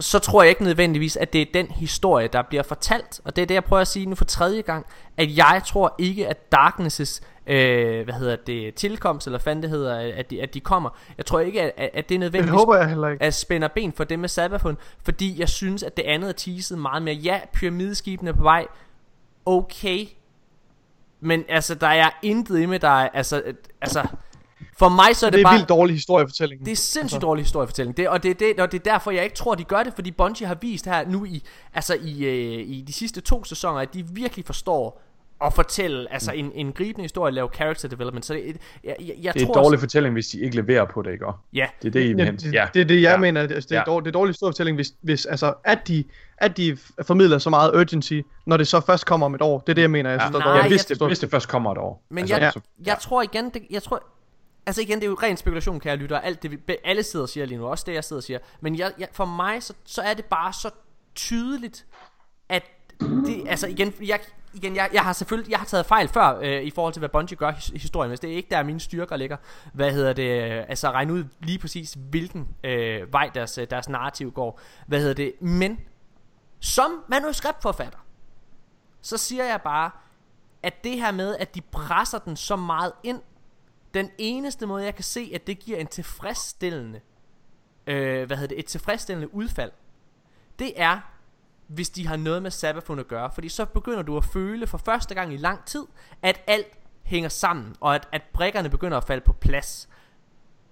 så 0.00 0.18
tror 0.18 0.42
jeg 0.42 0.50
ikke 0.50 0.64
nødvendigvis, 0.64 1.16
at 1.16 1.32
det 1.32 1.42
er 1.42 1.46
den 1.54 1.66
historie, 1.66 2.28
der 2.28 2.42
bliver 2.42 2.62
fortalt. 2.62 3.20
Og 3.24 3.36
det 3.36 3.42
er 3.42 3.46
det, 3.46 3.54
jeg 3.54 3.64
prøver 3.64 3.80
at 3.80 3.88
sige 3.88 4.06
nu 4.06 4.14
for 4.14 4.24
tredje 4.24 4.60
gang. 4.62 4.86
At 5.16 5.36
jeg 5.36 5.62
tror 5.66 5.94
ikke, 5.98 6.28
at 6.28 6.52
Darknesses 6.52 7.20
øh, 7.48 8.04
hvad 8.04 8.14
hedder 8.14 8.36
det, 8.36 8.74
tilkomst, 8.74 9.26
eller 9.26 9.38
hvad 9.38 9.56
det 9.56 9.70
hedder, 9.70 10.12
at 10.16 10.30
de, 10.30 10.42
at 10.42 10.54
de 10.54 10.60
kommer. 10.60 10.90
Jeg 11.16 11.26
tror 11.26 11.40
ikke, 11.40 11.62
at, 11.62 11.90
at 11.94 12.08
det 12.08 12.14
er 12.14 12.18
nødvendigvis 12.18 12.50
Det 12.50 12.58
håber 12.58 12.76
jeg 12.76 12.88
heller 12.88 13.08
ikke. 13.08 13.24
at 13.24 13.34
spænde 13.34 13.68
ben 13.68 13.92
for 13.92 14.04
det 14.04 14.18
med 14.18 14.28
Sabafun, 14.28 14.76
fordi 15.02 15.40
jeg 15.40 15.48
synes, 15.48 15.82
at 15.82 15.96
det 15.96 16.02
andet 16.02 16.28
er 16.28 16.32
teaset 16.32 16.78
meget 16.78 17.02
mere. 17.02 17.14
Ja, 17.14 17.40
pyramideskibene 17.52 18.30
er 18.30 18.34
på 18.34 18.42
vej, 18.42 18.66
okay, 19.46 20.06
men 21.20 21.44
altså, 21.48 21.74
der 21.74 21.86
er 21.86 22.10
intet 22.22 22.60
i 22.60 22.66
med, 22.66 22.84
er, 22.84 22.88
altså, 22.88 23.42
altså, 23.80 24.06
for 24.78 24.88
mig 24.88 25.16
så 25.16 25.26
er 25.26 25.30
det, 25.30 25.38
Det 25.38 25.44
er 25.44 25.48
bare... 25.48 25.54
vildt 25.54 25.68
dårlig 25.68 25.94
historiefortælling. 25.96 26.64
Det 26.64 26.72
er 26.72 26.76
sindssygt 26.76 27.22
dårlig 27.22 27.44
historiefortælling. 27.44 27.96
Det, 27.96 28.08
og, 28.08 28.22
det, 28.22 28.30
er 28.30 28.34
det, 28.34 28.60
og 28.60 28.72
det 28.72 28.78
er 28.78 28.92
derfor, 28.92 29.10
jeg 29.10 29.24
ikke 29.24 29.36
tror, 29.36 29.54
de 29.54 29.64
gør 29.64 29.82
det, 29.82 29.92
fordi 29.94 30.10
Bungie 30.10 30.46
har 30.46 30.54
vist 30.54 30.84
her 30.84 31.08
nu 31.08 31.24
i, 31.24 31.42
altså 31.74 31.94
i, 32.02 32.24
øh, 32.24 32.68
i 32.68 32.84
de 32.86 32.92
sidste 32.92 33.20
to 33.20 33.44
sæsoner, 33.44 33.80
at 33.80 33.94
de 33.94 34.06
virkelig 34.06 34.44
forstår 34.44 35.02
at 35.44 35.52
fortælle 35.54 36.12
altså 36.12 36.32
en, 36.32 36.52
en 36.54 36.72
gribende 36.72 37.02
historie, 37.04 37.32
lave 37.32 37.48
character 37.54 37.88
development. 37.88 38.26
Så 38.26 38.34
det, 38.34 38.56
jeg, 38.84 38.96
jeg, 39.00 39.14
jeg 39.22 39.34
Det 39.34 39.42
er 39.42 39.46
tror 39.46 39.54
en 39.54 39.58
dårlig 39.64 39.76
også- 39.76 39.80
fortælling, 39.86 40.12
hvis 40.12 40.26
de 40.28 40.40
ikke 40.40 40.56
leverer 40.56 40.84
på 40.84 41.02
det, 41.02 41.12
ikke? 41.12 41.26
Ja, 41.52 41.66
Det 41.82 41.88
er 41.88 41.92
det, 41.92 42.00
I 42.00 42.08
Ja, 42.08 42.30
det, 42.30 42.54
Ja. 42.54 42.68
det 42.74 42.80
er 42.80 42.84
det, 42.84 43.02
jeg 43.02 43.10
Ja. 43.10 43.16
mener. 43.16 43.40
Altså, 43.40 43.68
det, 43.68 43.72
er 43.72 43.78
Ja. 43.78 43.84
dårlig, 43.84 44.04
det 44.04 44.10
er 44.10 44.18
dårlig 44.18 44.30
historiefortælling, 44.30 44.74
hvis, 44.76 44.92
hvis 45.02 45.26
altså, 45.26 45.54
at, 45.64 45.88
de, 45.88 46.04
at 46.36 46.56
de 46.56 46.78
formidler 47.02 47.38
så 47.38 47.50
meget 47.50 47.70
urgency, 47.74 48.20
når 48.46 48.56
det 48.56 48.68
så 48.68 48.80
først 48.80 49.06
kommer 49.06 49.26
om 49.26 49.34
et 49.34 49.42
år. 49.42 49.58
Det 49.60 49.68
er 49.68 49.74
det, 49.74 49.82
jeg 49.82 49.90
mener. 49.90 50.10
Jeg 50.10 50.20
synes, 50.20 50.34
Ja. 50.34 50.38
der 50.38 50.44
Nej, 50.44 50.56
Ja, 50.62 50.68
hvis, 50.68 50.84
det, 50.84 50.88
historie- 50.90 51.08
hvis 51.08 51.18
det 51.18 51.30
først 51.30 51.48
kommer 51.48 51.72
et 51.72 51.78
år. 51.78 52.02
Men 52.10 52.18
Altså, 52.18 52.36
jeg, 52.36 52.52
så- 52.52 52.60
jeg 52.86 52.96
tror 53.00 53.22
igen, 53.22 53.50
det, 53.50 53.62
jeg 53.70 53.82
tror, 53.82 54.02
altså 54.66 54.82
igen, 54.82 54.98
det 54.98 55.04
er 55.04 55.08
jo 55.10 55.18
ren 55.22 55.36
spekulation, 55.36 55.80
kan 55.80 55.90
jeg 55.90 55.98
lytte, 55.98 56.12
og 56.12 56.26
alt 56.26 56.42
det, 56.42 56.50
vi- 56.50 56.76
alle 56.84 57.02
sidder 57.02 57.22
og 57.22 57.28
siger 57.28 57.46
lige 57.46 57.58
nu, 57.58 57.66
også 57.66 57.84
det, 57.86 57.94
jeg 57.94 58.04
sidder 58.04 58.20
og 58.20 58.24
siger. 58.24 58.38
Men 58.60 58.78
jeg, 58.78 58.92
jeg, 58.98 59.08
for 59.12 59.24
mig, 59.24 59.62
så, 59.62 59.72
så 59.84 60.02
er 60.02 60.14
det 60.14 60.24
bare 60.24 60.52
så 60.52 60.70
tydeligt, 61.14 61.86
at 62.48 62.62
det, 63.00 63.44
altså 63.48 63.66
igen, 63.66 63.94
jeg, 64.00 64.20
igen 64.54 64.76
jeg, 64.76 64.90
jeg 64.92 65.02
har 65.02 65.12
selvfølgelig, 65.12 65.50
jeg 65.50 65.58
har 65.58 65.66
taget 65.66 65.86
fejl 65.86 66.08
før, 66.08 66.38
øh, 66.42 66.62
i 66.62 66.70
forhold 66.70 66.92
til, 66.92 67.00
hvad 67.00 67.08
Bungie 67.08 67.36
gør 67.36 67.52
i 67.74 67.78
historien, 67.78 68.08
hvis 68.08 68.20
det 68.20 68.32
er 68.32 68.36
ikke 68.36 68.48
der, 68.50 68.62
mine 68.62 68.80
styrker 68.80 69.16
ligger, 69.16 69.36
hvad 69.72 69.92
hedder 69.92 70.12
det, 70.12 70.42
øh, 70.42 70.64
altså 70.68 70.90
regne 70.90 71.12
ud 71.12 71.24
lige 71.40 71.58
præcis, 71.58 71.96
hvilken 72.10 72.48
øh, 72.64 73.12
vej 73.12 73.30
deres, 73.34 73.58
øh, 73.58 73.66
deres 73.70 73.88
narrativ 73.88 74.32
går, 74.32 74.60
hvad 74.86 75.00
hedder 75.00 75.14
det, 75.14 75.32
men 75.40 75.78
som 76.60 77.04
manuskriptforfatter, 77.08 77.98
så 79.00 79.16
siger 79.16 79.44
jeg 79.44 79.60
bare, 79.64 79.90
at 80.62 80.84
det 80.84 80.92
her 80.92 81.12
med, 81.12 81.36
at 81.36 81.54
de 81.54 81.60
presser 81.60 82.18
den 82.18 82.36
så 82.36 82.56
meget 82.56 82.92
ind, 83.02 83.20
den 83.94 84.10
eneste 84.18 84.66
måde, 84.66 84.84
jeg 84.84 84.94
kan 84.94 85.04
se, 85.04 85.30
at 85.34 85.46
det 85.46 85.58
giver 85.58 85.78
en 85.78 85.86
tilfredsstillende, 85.86 87.00
øh, 87.86 88.26
hvad 88.26 88.36
hedder 88.36 88.48
det, 88.48 88.58
et 88.58 88.66
tilfredsstillende 88.66 89.34
udfald, 89.34 89.72
det 90.58 90.72
er, 90.76 91.00
hvis 91.68 91.90
de 91.90 92.06
har 92.06 92.16
noget 92.16 92.42
med 92.42 92.50
Sabafun 92.50 92.98
at 92.98 93.08
gøre. 93.08 93.30
Fordi 93.34 93.48
så 93.48 93.64
begynder 93.64 94.02
du 94.02 94.16
at 94.16 94.24
føle 94.24 94.66
for 94.66 94.78
første 94.78 95.14
gang 95.14 95.34
i 95.34 95.36
lang 95.36 95.64
tid, 95.64 95.84
at 96.22 96.40
alt 96.46 96.66
hænger 97.02 97.28
sammen, 97.28 97.74
og 97.80 97.94
at, 97.94 98.08
at 98.12 98.22
brikkerne 98.32 98.68
begynder 98.68 98.96
at 98.96 99.04
falde 99.04 99.24
på 99.26 99.32
plads. 99.32 99.88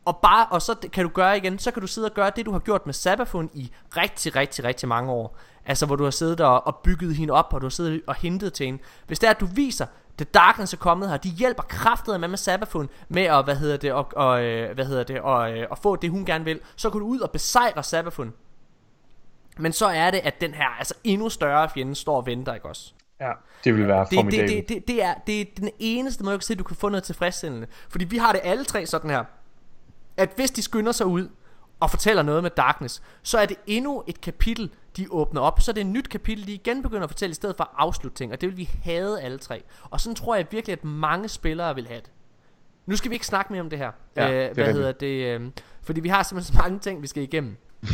Og 0.04 0.16
bare, 0.16 0.46
og 0.46 0.62
så 0.62 0.74
kan 0.92 1.04
du 1.04 1.10
gøre 1.14 1.36
igen, 1.36 1.58
så 1.58 1.70
kan 1.70 1.80
du 1.80 1.86
sidde 1.86 2.08
og 2.08 2.14
gøre 2.14 2.30
det, 2.36 2.46
du 2.46 2.52
har 2.52 2.58
gjort 2.58 2.86
med 2.86 2.94
Sabafun 2.94 3.50
i 3.54 3.72
rigtig, 3.96 4.36
rigtig, 4.36 4.64
rigtig 4.64 4.88
mange 4.88 5.12
år. 5.12 5.38
Altså, 5.64 5.86
hvor 5.86 5.96
du 5.96 6.04
har 6.04 6.10
siddet 6.10 6.40
og, 6.40 6.66
og 6.66 6.76
bygget 6.76 7.16
hende 7.16 7.32
op, 7.32 7.54
og 7.54 7.60
du 7.60 7.66
har 7.66 7.70
siddet 7.70 8.02
og 8.06 8.14
hentet 8.14 8.52
til 8.52 8.66
hende. 8.66 8.82
Hvis 9.06 9.18
det 9.18 9.26
er, 9.26 9.30
at 9.30 9.40
du 9.40 9.46
viser, 9.46 9.86
The 10.18 10.24
Darkness 10.24 10.72
er 10.72 10.76
kommet 10.76 11.10
her, 11.10 11.16
de 11.16 11.28
hjælper 11.28 11.62
kraftet 11.62 12.20
med 12.20 12.28
med 12.28 12.38
Sabafun 12.38 12.88
med 13.08 13.22
at, 13.22 13.44
hvad 13.44 13.56
hedder 13.56 13.76
det, 13.76 13.92
og, 13.92 14.12
og, 14.16 14.44
øh, 14.44 14.74
hvad 14.74 14.84
hedder 14.84 15.04
det, 15.04 15.20
og, 15.20 15.58
øh, 15.58 15.66
og 15.70 15.78
få 15.78 15.96
det, 15.96 16.10
hun 16.10 16.24
gerne 16.24 16.44
vil. 16.44 16.60
Så 16.76 16.90
kan 16.90 17.00
du 17.00 17.06
ud 17.06 17.20
og 17.20 17.30
besejre 17.30 17.82
Sabafun. 17.82 18.32
Men 19.58 19.72
så 19.72 19.86
er 19.86 20.10
det, 20.10 20.18
at 20.18 20.40
den 20.40 20.54
her 20.54 20.68
altså 20.78 20.94
endnu 21.04 21.28
større 21.28 21.70
fjende 21.74 21.94
står 21.94 22.16
og 22.16 22.26
venter, 22.26 22.54
ikke 22.54 22.68
også? 22.68 22.92
Ja, 23.20 23.30
det 23.64 23.74
vil 23.76 23.88
være 23.88 24.00
Det, 24.00 24.10
det, 24.10 24.16
formidabelt. 24.16 24.68
det, 24.68 24.68
det, 24.68 24.88
det, 24.88 25.04
er, 25.04 25.14
det 25.26 25.40
er 25.40 25.44
den 25.56 25.70
eneste 25.78 26.24
måde, 26.24 26.32
jeg 26.32 26.40
kan 26.40 26.44
se, 26.44 26.52
at 26.52 26.58
du 26.58 26.64
kan 26.64 26.76
få 26.76 26.88
noget 26.88 27.04
tilfredsstillende. 27.04 27.66
Fordi 27.88 28.04
vi 28.04 28.16
har 28.16 28.32
det 28.32 28.40
alle 28.44 28.64
tre 28.64 28.86
sådan 28.86 29.10
her. 29.10 29.24
At 30.16 30.30
hvis 30.36 30.50
de 30.50 30.62
skynder 30.62 30.92
sig 30.92 31.06
ud 31.06 31.28
og 31.80 31.90
fortæller 31.90 32.22
noget 32.22 32.42
med 32.42 32.50
Darkness, 32.50 33.02
så 33.22 33.38
er 33.38 33.46
det 33.46 33.56
endnu 33.66 34.02
et 34.06 34.20
kapitel, 34.20 34.70
de 34.96 35.06
åbner 35.10 35.40
op. 35.40 35.60
Så 35.60 35.70
er 35.70 35.72
det 35.72 35.80
et 35.80 35.86
nyt 35.86 36.08
kapitel, 36.08 36.46
de 36.46 36.52
igen 36.52 36.82
begynder 36.82 37.02
at 37.04 37.10
fortælle, 37.10 37.30
i 37.30 37.34
stedet 37.34 37.56
for 37.56 37.64
at 37.64 37.70
afslutte 37.76 38.18
ting. 38.18 38.32
Og 38.32 38.40
det 38.40 38.48
vil 38.48 38.56
vi 38.56 38.70
have 38.82 39.20
alle 39.20 39.38
tre. 39.38 39.62
Og 39.90 40.00
sådan 40.00 40.14
tror 40.16 40.34
jeg 40.34 40.46
virkelig, 40.50 40.72
at 40.72 40.84
mange 40.84 41.28
spillere 41.28 41.74
vil 41.74 41.86
have 41.88 42.00
det. 42.00 42.10
Nu 42.86 42.96
skal 42.96 43.10
vi 43.10 43.14
ikke 43.14 43.26
snakke 43.26 43.52
mere 43.52 43.60
om 43.60 43.70
det 43.70 43.78
her. 43.78 43.90
Ja, 44.16 44.32
øh, 44.32 44.48
det 44.48 44.54
hvad 44.54 44.72
hedder 44.72 44.92
det? 44.92 45.40
Øh, 45.40 45.50
fordi 45.82 46.00
vi 46.00 46.08
har 46.08 46.22
simpelthen 46.22 46.56
så 46.56 46.62
mange 46.62 46.78
ting, 46.78 47.02
vi 47.02 47.06
skal 47.06 47.22
igennem. 47.22 47.56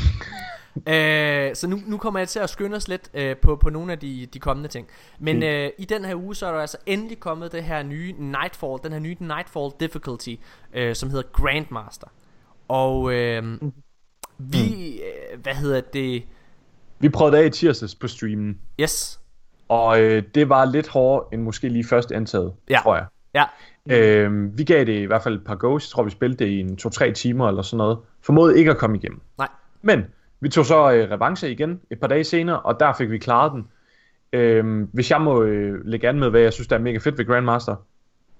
øh, 0.88 1.54
så 1.56 1.66
nu, 1.68 1.78
nu 1.86 1.98
kommer 1.98 2.20
jeg 2.20 2.28
til 2.28 2.38
at 2.38 2.50
skynde 2.50 2.76
os 2.76 2.88
lidt 2.88 3.10
øh, 3.14 3.36
på, 3.36 3.56
på 3.56 3.70
nogle 3.70 3.92
af 3.92 3.98
de, 3.98 4.26
de 4.34 4.38
kommende 4.38 4.68
ting. 4.68 4.86
Men 5.18 5.34
Fint. 5.36 5.44
øh, 5.44 5.70
i 5.78 5.84
den 5.84 6.04
her 6.04 6.14
uge, 6.16 6.34
så 6.34 6.46
er 6.46 6.52
der 6.52 6.60
altså 6.60 6.76
endelig 6.86 7.20
kommet 7.20 7.52
det 7.52 7.64
her 7.64 7.82
nye 7.82 8.14
Nightfall, 8.18 8.78
den 8.84 8.92
her 8.92 8.98
nye 8.98 9.16
Nightfall 9.20 9.70
Difficulty, 9.80 10.34
øh, 10.74 10.94
som 10.94 11.10
hedder 11.10 11.28
Grandmaster. 11.32 12.06
Og 12.68 13.12
øh, 13.14 13.58
vi, 14.38 14.92
øh, 15.32 15.40
hvad 15.42 15.54
hedder 15.54 15.80
det? 15.80 16.22
Vi 16.98 17.08
prøvede 17.08 17.36
det 17.36 17.42
af 17.42 17.46
i 17.46 17.50
tirsdags 17.50 17.94
på 17.94 18.08
streamen, 18.08 18.58
Yes. 18.80 19.20
og 19.68 20.00
øh, 20.02 20.22
det 20.34 20.48
var 20.48 20.64
lidt 20.64 20.88
hårdere 20.88 21.24
end 21.32 21.42
måske 21.42 21.68
lige 21.68 21.84
først 21.84 22.12
antaget, 22.12 22.52
Ja. 22.70 22.80
tror 22.82 22.96
jeg. 22.96 23.06
Ja, 23.34 23.44
Øh, 23.90 24.58
vi 24.58 24.64
gav 24.64 24.84
det 24.84 24.98
i 25.00 25.04
hvert 25.04 25.22
fald 25.22 25.34
et 25.34 25.44
par 25.44 25.54
goes. 25.54 25.84
Jeg 25.86 25.90
tror, 25.90 26.02
vi 26.02 26.10
spillede 26.10 26.44
det 26.44 26.50
i 26.50 26.60
en 26.60 26.78
2-3 26.86 27.12
timer 27.12 27.48
eller 27.48 27.62
sådan 27.62 27.78
noget. 27.78 27.98
Formåede 28.20 28.58
ikke 28.58 28.70
at 28.70 28.78
komme 28.78 28.96
igennem. 28.96 29.20
nej. 29.38 29.48
Men 29.82 30.04
vi 30.40 30.48
tog 30.48 30.66
så 30.66 30.92
øh, 30.92 31.10
revanche 31.10 31.50
igen 31.50 31.80
et 31.90 32.00
par 32.00 32.06
dage 32.06 32.24
senere, 32.24 32.60
og 32.60 32.80
der 32.80 32.92
fik 32.92 33.10
vi 33.10 33.18
klaret 33.18 33.52
den. 33.52 33.66
Øh, 34.32 34.86
hvis 34.92 35.10
jeg 35.10 35.20
må 35.20 35.42
øh, 35.42 35.84
lægge 35.84 36.08
an 36.08 36.18
med, 36.18 36.30
hvad 36.30 36.40
jeg 36.40 36.52
synes, 36.52 36.68
der 36.68 36.76
er 36.76 36.80
mega 36.80 36.98
fedt 36.98 37.18
ved 37.18 37.26
Grandmaster. 37.26 37.76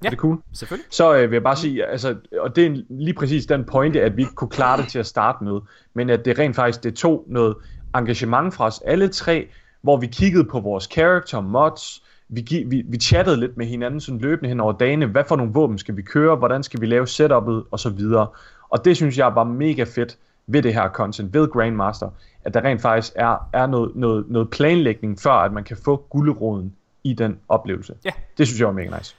Ja. 0.03 0.07
Er 0.07 0.11
det 0.11 0.19
cool? 0.19 0.39
Selvfølgelig. 0.53 0.87
Så 0.91 1.17
øh, 1.17 1.31
vil 1.31 1.37
jeg 1.37 1.43
bare 1.43 1.57
sige, 1.57 1.87
altså, 1.87 2.17
og 2.41 2.57
det 2.57 2.67
er 2.67 2.83
lige 2.89 3.15
præcis 3.15 3.47
den 3.47 3.65
pointe, 3.65 4.03
at 4.03 4.17
vi 4.17 4.23
ikke 4.23 4.35
kunne 4.35 4.51
klare 4.51 4.83
det 4.83 4.89
til 4.89 4.99
at 4.99 5.07
starte 5.07 5.45
med, 5.45 5.61
men 5.95 6.11
at 6.11 6.25
det 6.25 6.39
rent 6.39 6.57
faktisk, 6.57 6.85
det 6.85 6.95
tog 6.95 7.25
noget 7.29 7.57
engagement 7.95 8.55
fra 8.55 8.67
os 8.67 8.83
alle 8.87 9.09
tre, 9.09 9.49
hvor 9.83 9.97
vi 9.97 10.07
kiggede 10.07 10.45
på 10.45 10.61
vores 10.61 10.85
character, 10.85 11.41
mods, 11.41 12.03
vi, 12.29 12.65
vi, 12.67 12.83
vi 12.89 12.99
chattede 12.99 13.41
lidt 13.41 13.57
med 13.57 13.67
hinanden 13.67 14.01
sådan 14.01 14.21
løbende 14.21 14.49
hen 14.49 14.61
over 14.61 14.73
dagene, 14.73 15.07
hvad 15.07 15.25
for 15.29 15.37
nogle 15.37 15.53
våben 15.53 15.79
skal 15.79 15.97
vi 15.97 16.03
køre, 16.03 16.37
hvordan 16.37 16.63
skal 16.63 16.81
vi 16.81 16.87
lave 16.87 17.05
setup'et, 17.05 17.69
og 17.71 17.79
så 17.79 17.91
videre. 17.91 18.27
Og 18.69 18.85
det 18.85 18.97
synes 18.97 19.19
jeg 19.19 19.35
var 19.35 19.45
mega 19.45 19.85
fedt 19.85 20.19
ved 20.47 20.63
det 20.63 20.75
her 20.75 20.89
content, 20.89 21.35
ved 21.35 21.49
Grandmaster, 21.53 22.11
at 22.45 22.55
der 22.55 22.61
rent 22.65 22.83
faktisk 22.83 23.13
er, 23.17 23.49
er 23.53 23.67
noget, 23.67 23.93
noget, 23.95 24.25
noget 24.29 24.51
planlægning, 24.51 25.21
før 25.21 25.33
at 25.33 25.53
man 25.53 25.65
kan 25.65 25.77
få 25.85 25.97
gulderoden 26.11 26.75
i 27.05 27.13
den 27.13 27.39
oplevelse. 27.49 27.95
Ja. 28.05 28.11
Det 28.39 28.47
synes 28.47 28.61
jeg 28.61 28.67
var 28.67 28.73
mega 28.75 28.97
nice. 28.99 29.17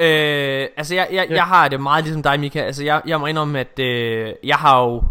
Øh, 0.00 0.66
altså 0.76 0.94
jeg, 0.94 1.08
jeg, 1.12 1.26
jeg 1.30 1.44
har 1.44 1.68
det 1.68 1.80
meget 1.80 2.04
ligesom 2.04 2.22
dig 2.22 2.40
Mika 2.40 2.60
Altså 2.60 2.84
jeg, 2.84 3.02
jeg 3.06 3.20
må 3.20 3.26
indrømme 3.26 3.60
at 3.60 3.78
øh, 3.78 4.32
Jeg 4.44 4.56
har 4.56 4.82
jo 4.82 5.02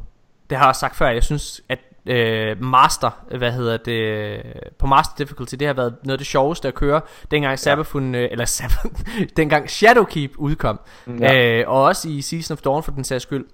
Det 0.49 0.57
har 0.57 0.65
jeg 0.65 0.75
sagt 0.75 0.95
før 0.95 1.07
Jeg 1.09 1.23
synes 1.23 1.61
at 1.69 1.79
øh, 2.05 2.63
Master 2.63 3.23
Hvad 3.37 3.51
hedder 3.51 3.77
det 3.77 4.41
På 4.79 4.87
Master 4.87 5.13
Difficulty 5.17 5.55
Det 5.55 5.67
har 5.67 5.73
været 5.73 5.95
noget 6.03 6.13
af 6.13 6.17
det 6.17 6.27
sjoveste 6.27 6.67
at 6.67 6.73
køre 6.73 7.01
Dengang 7.31 7.59
Sabafun 7.59 8.15
øh, 8.15 8.27
Eller 8.31 8.45
Sabafun 8.45 8.95
Dengang 9.37 9.69
Shadowkeep 9.69 10.31
udkom 10.37 10.79
Ja. 11.19 11.59
øh, 11.59 11.63
Og 11.67 11.83
også 11.83 12.09
i 12.09 12.21
Season 12.21 12.53
of 12.53 12.61
Dawn 12.61 12.83
for 12.83 12.91
den 12.91 13.03
sags 13.03 13.23
skyld 13.23 13.45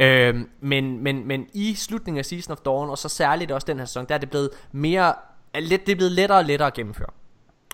øh, 0.00 0.34
men, 0.60 1.02
men, 1.02 1.26
men 1.28 1.46
i 1.54 1.74
slutningen 1.74 2.18
af 2.18 2.24
Season 2.24 2.52
of 2.52 2.58
Dawn 2.58 2.90
Og 2.90 2.98
så 2.98 3.08
særligt 3.08 3.52
også 3.52 3.64
den 3.66 3.78
her 3.78 3.84
sæson 3.84 4.06
Der 4.08 4.14
er 4.14 4.18
det 4.18 4.30
blevet 4.30 4.50
mere 4.72 5.14
lidt, 5.60 5.86
Det 5.86 5.92
er 5.92 5.96
blevet 5.96 6.12
lettere 6.12 6.38
og 6.38 6.44
lettere 6.44 6.66
at 6.66 6.74
gennemføre 6.74 7.08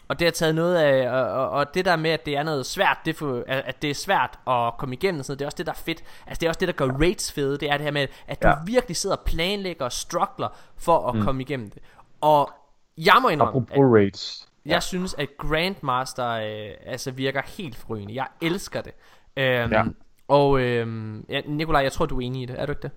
og 0.09 0.19
det 0.19 0.27
har 0.27 0.33
taget 0.33 0.55
noget 0.55 0.77
af, 0.77 1.11
og, 1.11 1.25
og, 1.31 1.51
og 1.51 1.75
det 1.75 1.85
der 1.85 1.97
med, 1.97 2.11
at 2.11 2.27
det 2.27 2.37
er 2.37 2.43
noget 2.43 2.67
svært, 2.67 2.99
det 3.05 3.17
for, 3.17 3.45
at 3.47 3.63
at 3.67 3.83
det 3.83 3.91
er 3.91 3.95
svært 3.95 4.39
at 4.49 4.73
komme 4.79 4.95
igennem, 4.95 5.23
sådan 5.23 5.31
noget, 5.33 5.39
det 5.39 5.45
er 5.45 5.47
også 5.47 5.57
det, 5.57 5.67
der 5.67 5.73
er 5.73 5.77
fedt. 5.77 6.05
Altså 6.27 6.41
det 6.41 6.47
er 6.47 6.51
også 6.51 6.59
det, 6.61 6.69
der 6.69 6.75
gør 6.75 6.87
raids 6.87 7.33
fede, 7.33 7.59
det 7.59 7.71
er 7.71 7.77
det 7.77 7.85
her 7.85 7.91
med, 7.91 8.07
at 8.29 8.43
du 8.43 8.49
Ja. 8.49 8.55
virkelig 8.67 8.97
sidder 8.97 9.17
og 9.17 9.23
planlægger 9.27 9.85
og 9.85 9.93
struggler 9.93 10.49
for 10.77 11.09
at 11.09 11.15
mm. 11.15 11.23
komme 11.23 11.43
igennem 11.43 11.71
det. 11.71 11.83
Og 12.21 12.51
jeg 12.99 13.19
må 13.23 13.29
indrømme, 13.29 13.67
at 13.71 13.77
Apropos 13.79 13.95
raids. 13.97 14.49
jeg 14.67 14.83
synes, 14.83 15.15
at 15.19 15.29
Grandmaster 15.39 16.29
øh, 16.31 16.71
altså 16.87 17.11
virker 17.11 17.43
helt 17.47 17.77
frygende. 17.77 18.15
Jeg 18.15 18.27
elsker 18.41 18.81
det. 18.81 18.93
Øhm, 19.37 19.73
Ja. 19.73 19.83
Og 20.31 20.61
øhm, 20.61 21.25
ja, 21.29 21.41
Nikolaj, 21.47 21.83
jeg 21.83 21.93
tror, 21.93 22.07
du 22.07 22.17
er 22.21 22.27
enig 22.27 22.43
i 22.43 22.47
det. 22.47 22.57
Er 22.59 22.67
du 22.67 22.73
ikke 22.73 22.83
det? 22.83 22.91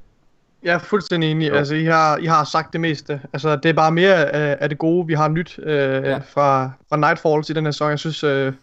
Jeg 0.64 0.74
er 0.74 0.80
fuldstændig 0.80 1.32
enig. 1.32 1.50
Jo. 1.50 1.56
Altså, 1.56 1.76
I 1.76 1.84
har, 1.86 2.18
I 2.18 2.26
har 2.26 2.44
sagt 2.44 2.74
det 2.74 2.82
meste. 2.82 3.22
Altså, 3.34 3.56
det 3.56 3.70
er 3.70 3.74
bare 3.74 3.92
mere 3.92 4.26
af, 4.32 4.58
af 4.60 4.70
det 4.70 4.78
gode, 4.78 5.08
vi 5.08 5.14
har 5.14 5.28
nyt 5.28 5.60
øh, 5.64 5.74
Ja. 6.04 6.18
fra, 6.18 6.72
fra 6.90 6.98
Nightfalls 6.98 7.50
i 7.50 7.54
den 7.54 7.64
her 7.66 7.72
sæson. 7.72 7.90
Jeg 7.90 8.00
synes, 8.00 8.24
øh, 8.24 8.54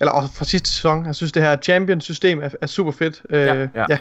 eller 0.00 0.12
også 0.12 0.32
fra 0.34 0.44
sidste 0.44 0.70
sæson, 0.70 1.06
jeg 1.06 1.14
synes, 1.14 1.32
det 1.32 1.42
her 1.42 1.56
Champion-system 1.56 2.42
er, 2.42 2.48
er 2.60 2.66
super 2.66 2.92
fedt. 2.92 3.22
Øh, 3.30 3.38
Ja. 3.40 3.54
ja. 3.54 3.66
Ja. 3.88 3.98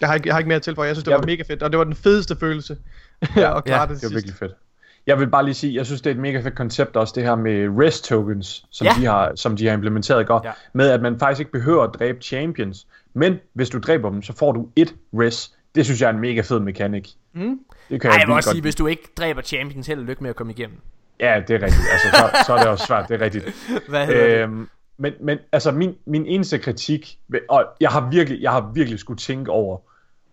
Jeg 0.00 0.08
har, 0.08 0.14
ikke, 0.14 0.26
jeg 0.28 0.34
har 0.34 0.38
ikke 0.38 0.48
mere 0.48 0.56
at 0.56 0.62
tilføje. 0.62 0.86
Jeg 0.88 0.96
synes, 0.96 1.04
det 1.04 1.10
Jeg 1.10 1.18
var 1.18 1.26
vil- 1.26 1.32
mega 1.38 1.42
fedt, 1.52 1.62
og 1.62 1.70
det 1.72 1.78
var 1.78 1.84
den 1.84 1.94
fedeste 1.94 2.36
følelse 2.40 2.76
Ja, 3.36 3.56
at 3.56 3.64
klare 3.64 3.80
ja, 3.80 3.86
det, 3.86 3.88
Det 3.88 3.88
var 3.88 3.96
sidst. 3.96 4.14
virkelig 4.14 4.34
fedt. 4.34 4.52
Jeg 5.06 5.18
vil 5.18 5.26
bare 5.30 5.44
lige 5.44 5.54
sige, 5.54 5.74
jeg 5.74 5.86
synes, 5.86 6.00
det 6.00 6.10
er 6.10 6.14
et 6.14 6.20
mega 6.20 6.40
fedt 6.40 6.54
koncept 6.54 6.96
også, 6.96 7.12
det 7.16 7.22
her 7.24 7.34
med 7.34 7.68
rest 7.84 8.04
tokens, 8.04 8.64
som, 8.70 8.86
Ja. 8.86 8.92
de, 9.00 9.06
har, 9.06 9.32
som 9.34 9.56
de 9.56 9.66
har 9.66 9.74
implementeret 9.74 10.26
godt, 10.26 10.44
Ja. 10.44 10.50
med 10.72 10.90
at 10.90 11.02
man 11.02 11.18
faktisk 11.18 11.40
ikke 11.40 11.52
behøver 11.52 11.84
at 11.84 11.90
dræbe 11.98 12.18
champions, 12.22 12.86
men 13.16 13.38
hvis 13.52 13.70
du 13.70 13.78
dræber 13.78 14.10
dem, 14.10 14.22
så 14.22 14.36
får 14.36 14.52
du 14.52 14.68
et 14.76 14.94
rest 15.14 15.56
det 15.76 15.84
synes 15.84 16.00
jeg 16.00 16.08
er 16.08 16.12
en 16.12 16.20
mega 16.20 16.40
fed 16.40 16.60
mekanik. 16.60 17.08
Mm. 17.32 17.60
Det 17.88 18.00
kan 18.00 18.10
Ej, 18.10 18.16
jeg 18.16 18.26
vil 18.26 18.26
vildt 18.26 18.36
også 18.36 18.48
godt 18.48 18.54
sige, 18.54 18.62
hvis 18.62 18.74
du 18.74 18.86
ikke 18.86 19.08
dræber 19.16 19.42
champions, 19.42 19.86
held 19.86 19.98
og 19.98 20.04
lykke 20.04 20.22
med 20.22 20.30
at 20.30 20.36
komme 20.36 20.52
igennem. 20.52 20.76
Ja, 21.20 21.42
det 21.48 21.54
er 21.54 21.62
rigtigt. 21.62 21.82
Altså, 21.92 22.08
så, 22.10 22.44
så 22.46 22.54
er 22.54 22.58
det 22.58 22.68
også 22.68 22.86
svært, 22.86 23.08
det 23.08 23.20
er 23.20 23.24
rigtigt. 23.24 23.44
Hvad 23.88 24.06
hedder 24.06 24.26
det? 24.26 24.42
Øhm, 24.42 24.68
men, 24.98 25.12
men 25.20 25.38
altså, 25.52 25.72
min, 25.72 25.94
min 26.06 26.26
eneste 26.26 26.58
kritik, 26.58 27.18
og 27.48 27.64
jeg 27.80 27.90
har 27.90 28.10
virkelig, 28.10 28.42
jeg 28.42 28.50
har 28.50 28.70
virkelig 28.74 28.98
skulle 28.98 29.18
tænke 29.18 29.50
over, 29.50 29.78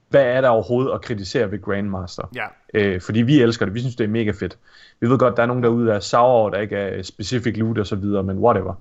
hvad 0.10 0.24
er 0.24 0.42
der 0.42 0.50
overhovedet 0.50 0.92
at 0.92 1.02
kritisere 1.02 1.52
ved 1.52 1.62
Grandmaster? 1.62 2.32
Ja. 2.36 2.46
Øh, 2.74 3.02
fordi 3.02 3.22
vi 3.22 3.42
elsker 3.42 3.66
det, 3.66 3.74
vi 3.74 3.80
synes, 3.80 3.96
det 3.96 4.04
er 4.04 4.08
mega 4.08 4.32
fedt. 4.32 4.58
Vi 5.00 5.10
ved 5.10 5.18
godt, 5.18 5.38
der 5.38 5.44
er 5.44 5.48
nogen 5.48 5.64
derude, 5.64 5.88
der 5.88 5.94
er 5.94 6.00
sour 6.00 6.24
over, 6.24 6.50
der 6.50 6.60
ikke 6.60 6.76
er 6.76 7.04
specific 7.04 7.58
loot 7.58 7.78
og 7.78 7.88
så 7.88 7.96
videre, 7.96 8.24
men 8.24 8.38
whatever. 8.38 8.74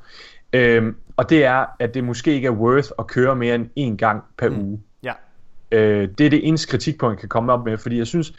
Øhm, 0.53 0.96
og 1.16 1.30
det 1.30 1.44
er, 1.44 1.66
at 1.78 1.94
det 1.94 2.05
måske 2.05 2.34
ikke 2.34 2.46
er 2.46 2.53
worth 2.53 2.88
at 2.98 3.07
køre 3.07 3.36
mere 3.36 3.55
end 3.55 3.66
én 3.78 3.96
gang 3.96 4.24
per 4.38 4.48
mm. 4.48 4.59
uge. 4.61 4.80
Ja. 5.03 5.12
Øh, 5.72 6.09
det 6.18 6.26
er 6.26 6.30
det 6.30 6.48
eneste 6.48 6.68
kritikpunkt, 6.68 7.12
jeg 7.12 7.20
kan 7.20 7.28
komme 7.28 7.53
op 7.53 7.64
med, 7.64 7.78
fordi 7.78 7.98
jeg 7.98 8.07
synes, 8.07 8.34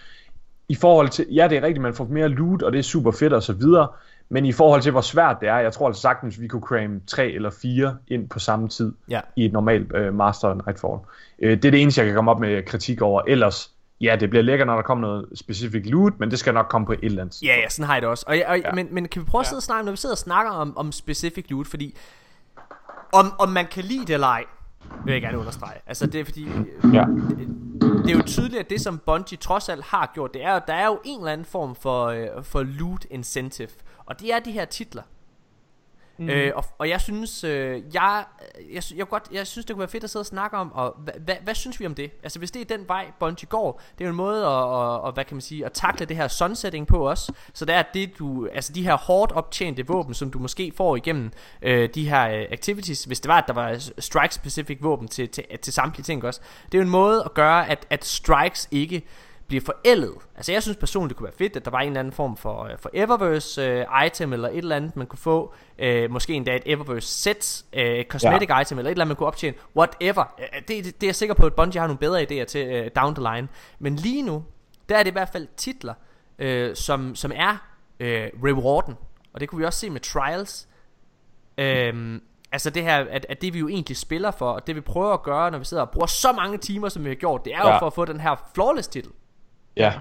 i 0.70 0.76
forhold 0.76 1.10
til, 1.10 1.26
ja 1.32 1.48
det 1.48 1.58
er 1.58 1.62
rigtigt, 1.62 1.82
man 1.82 1.94
får 1.94 2.06
mere 2.06 2.30
loot, 2.30 2.62
og 2.62 2.72
det 2.72 2.80
er 2.80 2.84
super 2.84 3.12
fedt 3.12 3.34
og 3.34 3.44
så 3.44 3.54
videre, 3.54 3.88
men 4.30 4.46
i 4.46 4.52
forhold 4.52 4.82
til, 4.82 4.92
hvor 4.92 5.02
svært 5.02 5.38
det 5.42 5.50
er, 5.50 5.58
jeg 5.58 5.74
tror 5.74 5.88
altså 5.88 6.02
sagtens, 6.02 6.42
vi 6.42 6.48
kunne 6.48 6.62
cramme 6.62 7.02
tre 7.08 7.32
eller 7.32 7.50
fire 7.62 7.98
ind 8.08 8.30
på 8.30 8.40
samme 8.40 8.70
tid 8.70 8.94
Ja. 9.10 9.20
i 9.36 9.46
et 9.46 9.54
normalt 9.54 9.96
øh, 9.96 10.14
Master 10.14 10.54
Nightfall. 10.54 11.00
Øh, 11.40 11.58
det 11.58 11.66
er 11.66 11.72
det 11.72 11.82
eneste, 11.82 12.02
jeg 12.02 12.06
kan 12.06 12.16
komme 12.16 12.32
op 12.32 12.40
med 12.40 12.64
kritik 12.64 13.02
over. 13.02 13.22
Ellers, 13.28 13.72
ja, 14.04 14.16
det 14.16 14.30
bliver 14.30 14.44
lækkert, 14.44 14.68
når 14.68 14.76
der 14.76 14.82
kommer 14.82 15.08
noget 15.08 15.26
specific 15.36 15.82
loot, 15.86 16.14
men 16.20 16.32
det 16.32 16.40
skal 16.40 16.54
nok 16.54 16.68
komme 16.70 16.86
på 16.86 16.92
et 16.94 17.00
eller 17.04 17.22
andet. 17.22 17.42
Ja, 17.44 17.56
ja, 17.64 17.70
sådan 17.70 17.86
har 17.88 17.94
jeg 17.96 18.02
det 18.02 18.10
også. 18.10 18.26
Og, 18.28 18.38
og, 18.48 18.60
ja. 18.60 18.72
Men, 18.72 18.88
men 18.92 19.08
kan 19.08 19.22
vi 19.22 19.26
prøve 19.26 19.40
at 19.40 19.46
sidde 19.48 19.60
og 19.60 19.64
snakke, 19.64 19.86
når 19.86 19.92
vi 19.92 19.98
sidder 19.98 20.14
og 20.14 20.18
snakker 20.20 20.52
om, 20.52 20.78
om 20.78 20.92
specific 20.92 21.46
loot, 21.50 21.68
fordi 21.68 21.98
om, 23.14 23.34
om 23.40 23.50
man 23.50 23.66
kan 23.68 23.84
lide 23.84 24.06
det 24.06 24.14
eller 24.14 24.28
ej, 24.28 24.44
vil 25.06 25.12
jeg 25.12 25.22
gerne 25.22 25.38
understrege. 25.40 25.78
Altså 25.88 26.08
det 26.08 26.20
er 26.22 26.26
fordi, 26.26 26.48
Ja. 26.94 27.06
det 28.04 28.12
er 28.12 28.16
jo 28.18 28.24
tydeligt, 28.26 28.60
at 28.60 28.70
det 28.70 28.82
som 28.82 28.98
Bungie 29.06 29.38
trods 29.38 29.70
alt 29.70 29.84
har 29.86 30.12
gjort, 30.14 30.34
det 30.34 30.46
er 30.46 30.54
jo, 30.54 30.60
der 30.68 30.74
er 30.74 30.86
jo 30.86 31.00
en 31.06 31.20
eller 31.20 31.32
anden 31.32 31.46
form 31.46 31.76
for, 31.76 32.06
øh, 32.06 32.28
for 32.44 32.64
loot 32.64 33.06
incentive. 33.12 33.68
Og 34.06 34.20
det 34.20 34.34
er 34.34 34.40
de 34.40 34.52
her 34.52 34.66
titler. 34.66 35.02
Mm. 36.18 36.30
Øh, 36.30 36.52
og, 36.56 36.66
og 36.78 36.90
jeg 36.90 37.02
synes, 37.02 37.44
øh, 37.44 37.82
jeg, 37.94 38.26
jeg, 38.74 38.84
jeg, 38.96 39.08
godt, 39.08 39.24
jeg 39.32 39.48
synes, 39.48 39.66
det 39.66 39.74
kunne 39.74 39.80
være 39.80 39.90
fedt 39.90 40.04
at 40.04 40.10
sidde 40.10 40.22
og 40.22 40.26
snakke 40.26 40.58
om, 40.58 40.72
og 40.72 40.96
hvad, 40.98 41.14
hvad, 41.20 41.36
hvad 41.44 41.56
synes 41.56 41.80
vi 41.80 41.86
om 41.86 41.96
det? 41.96 42.12
Altså 42.24 42.40
hvis 42.40 42.52
det 42.52 42.62
er 42.72 42.78
den 42.78 42.88
vej, 42.88 43.06
Bungie 43.20 43.48
går, 43.48 43.82
det 43.98 44.04
er 44.04 44.06
jo 44.06 44.10
en 44.10 44.18
måde 44.18 44.42
at, 44.42 44.48
og, 44.48 45.02
og, 45.02 45.12
hvad 45.12 45.26
kan 45.26 45.36
man 45.36 45.42
sige, 45.42 45.66
at 45.66 45.72
takle 45.72 46.06
det 46.06 46.18
her 46.18 46.28
sunsetting 46.28 46.88
på 46.88 47.10
os. 47.10 47.32
Så 47.54 47.66
det 47.66 47.76
er 47.76 47.84
det 47.94 48.20
du, 48.20 48.48
altså 48.54 48.74
de 48.74 48.84
her 48.84 48.98
hårdt 48.98 49.32
optjente 49.32 49.88
våben, 49.88 50.14
som 50.14 50.32
du 50.32 50.40
måske 50.40 50.74
får 50.78 50.96
igennem 50.96 51.32
øh, 51.62 51.90
de 51.96 52.10
her 52.10 52.30
øh, 52.30 52.46
activities, 52.52 53.04
hvis 53.04 53.20
det 53.20 53.30
var, 53.30 53.38
at 53.38 53.48
der 53.48 53.54
var 53.54 53.92
strike 54.00 54.36
specific 54.36 54.78
våben 54.82 55.08
til, 55.08 55.30
til, 55.30 55.44
til 55.62 55.74
samtlige 55.74 56.04
ting 56.04 56.24
også. 56.24 56.42
Det 56.66 56.74
er 56.74 56.78
jo 56.78 56.84
en 56.86 56.90
måde 56.90 57.24
at 57.26 57.34
gøre, 57.34 57.70
at, 57.70 57.88
at 57.90 58.06
strikes 58.06 58.68
ikke 58.72 59.04
bliver 59.54 59.66
forældet. 59.66 60.14
Altså 60.36 60.52
jeg 60.52 60.64
synes 60.64 60.78
personligt, 60.78 61.10
det 61.10 61.18
kunne 61.18 61.26
være 61.26 61.38
fedt, 61.38 61.56
at 61.56 61.66
der 61.66 61.72
var 61.72 61.80
en 61.80 61.88
eller 61.88 62.00
anden 62.00 62.14
form 62.14 62.38
for, 62.38 62.64
øh, 62.64 62.78
for 62.80 62.90
Eververse 62.94 63.62
øh, 63.62 64.06
item, 64.06 64.34
eller 64.34 64.50
et 64.50 64.58
eller 64.58 64.76
andet, 64.76 64.96
man 64.96 65.08
kunne 65.08 65.20
få. 65.20 65.54
Øh, 65.80 66.12
måske 66.12 66.34
endda 66.34 66.56
et 66.56 66.62
Eververse 66.66 67.08
set, 67.08 67.66
øh, 67.74 68.06
cosmetic 68.06 68.50
ja. 68.50 68.60
item, 68.60 68.78
eller 68.78 68.90
et 68.90 68.92
eller 68.92 69.04
andet, 69.06 69.10
man 69.10 69.16
kunne 69.16 69.28
optjene. 69.28 69.58
Whatever. 69.76 70.36
Øh, 70.40 70.62
det, 70.68 70.68
det, 70.68 70.86
det 70.86 71.04
er 71.04 71.08
jeg 71.08 71.16
sikker 71.16 71.36
på, 71.36 71.46
at 71.46 71.54
Bungie 71.54 71.80
har 71.80 71.88
nogle 71.88 71.98
bedre 72.00 72.22
idéer 72.22 72.46
til 72.46 72.68
øh, 72.68 72.92
down 72.96 73.16
the 73.16 73.36
line. 73.36 73.48
Men 73.80 73.96
lige 73.96 74.22
nu, 74.22 74.44
der 74.90 74.98
er 74.98 75.04
det 75.04 75.12
i 75.12 75.14
hvert 75.14 75.30
fald 75.30 75.48
titler, 75.58 75.94
øh, 76.40 76.76
som, 76.76 77.16
som 77.16 77.32
er 77.36 77.58
øh, 78.00 78.30
rewarden. 78.44 78.96
Og 79.34 79.40
det 79.40 79.50
kunne 79.50 79.60
vi 79.60 79.66
også 79.66 79.80
se 79.80 79.90
med 79.90 80.02
Trials. 80.02 80.68
Øhm, 81.58 82.22
altså 82.52 82.70
det 82.70 82.84
her, 82.84 82.98
at, 82.98 83.26
at 83.30 83.42
det 83.42 83.54
vi 83.54 83.60
jo 83.60 83.68
egentlig 83.68 83.98
spiller 83.98 84.32
for, 84.32 84.52
og 84.52 84.68
det 84.68 84.76
vi 84.76 84.82
prøver 84.82 85.14
at 85.14 85.24
gøre, 85.24 85.52
når 85.52 85.58
vi 85.58 85.66
sidder 85.66 85.84
og 85.84 85.90
bruger 85.90 86.08
så 86.08 86.32
mange 86.32 86.58
timer, 86.58 86.90
som 86.90 87.04
vi 87.04 87.10
har 87.10 87.16
gjort, 87.16 87.46
det 87.46 87.54
er 87.54 87.60
jo 87.62 87.68
Ja. 87.68 87.78
for 87.80 87.88
at 87.88 87.94
få 87.94 88.06
den 88.06 88.20
her 88.20 88.50
flawless 88.56 88.88
titel. 88.88 89.12
Ja. 89.78 89.94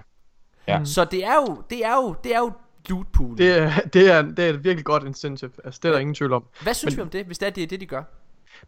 Ja. 0.68 0.81
Så 0.85 1.05
det 1.05 1.25
er 1.25 1.35
jo, 1.35 1.62
det 1.70 1.85
er 1.87 1.95
jo, 1.95 2.14
det 2.25 2.35
er 2.35 2.39
jo 2.39 2.53
loot 2.89 3.07
pool. 3.12 3.39
Det, 3.39 3.59
er, 3.59 3.73
det, 3.93 4.11
er, 4.11 4.23
det 4.23 4.39
er 4.39 4.51
et 4.51 4.64
virkelig 4.64 4.85
godt 4.85 5.05
incentive. 5.05 5.51
Altså, 5.64 5.81
det 5.83 5.89
er 5.89 5.93
der 5.93 5.99
ingen 6.01 6.14
tvivl 6.14 6.33
om. 6.33 6.45
Hvad 6.62 6.75
synes 6.75 6.93
Men- 6.93 6.97
vi 6.97 7.03
om 7.03 7.09
det, 7.09 7.27
hvis 7.27 7.39
det 7.39 7.47
er 7.47 7.51
det, 7.51 7.70
det 7.70 7.81
de 7.81 7.87
gør? 7.87 8.03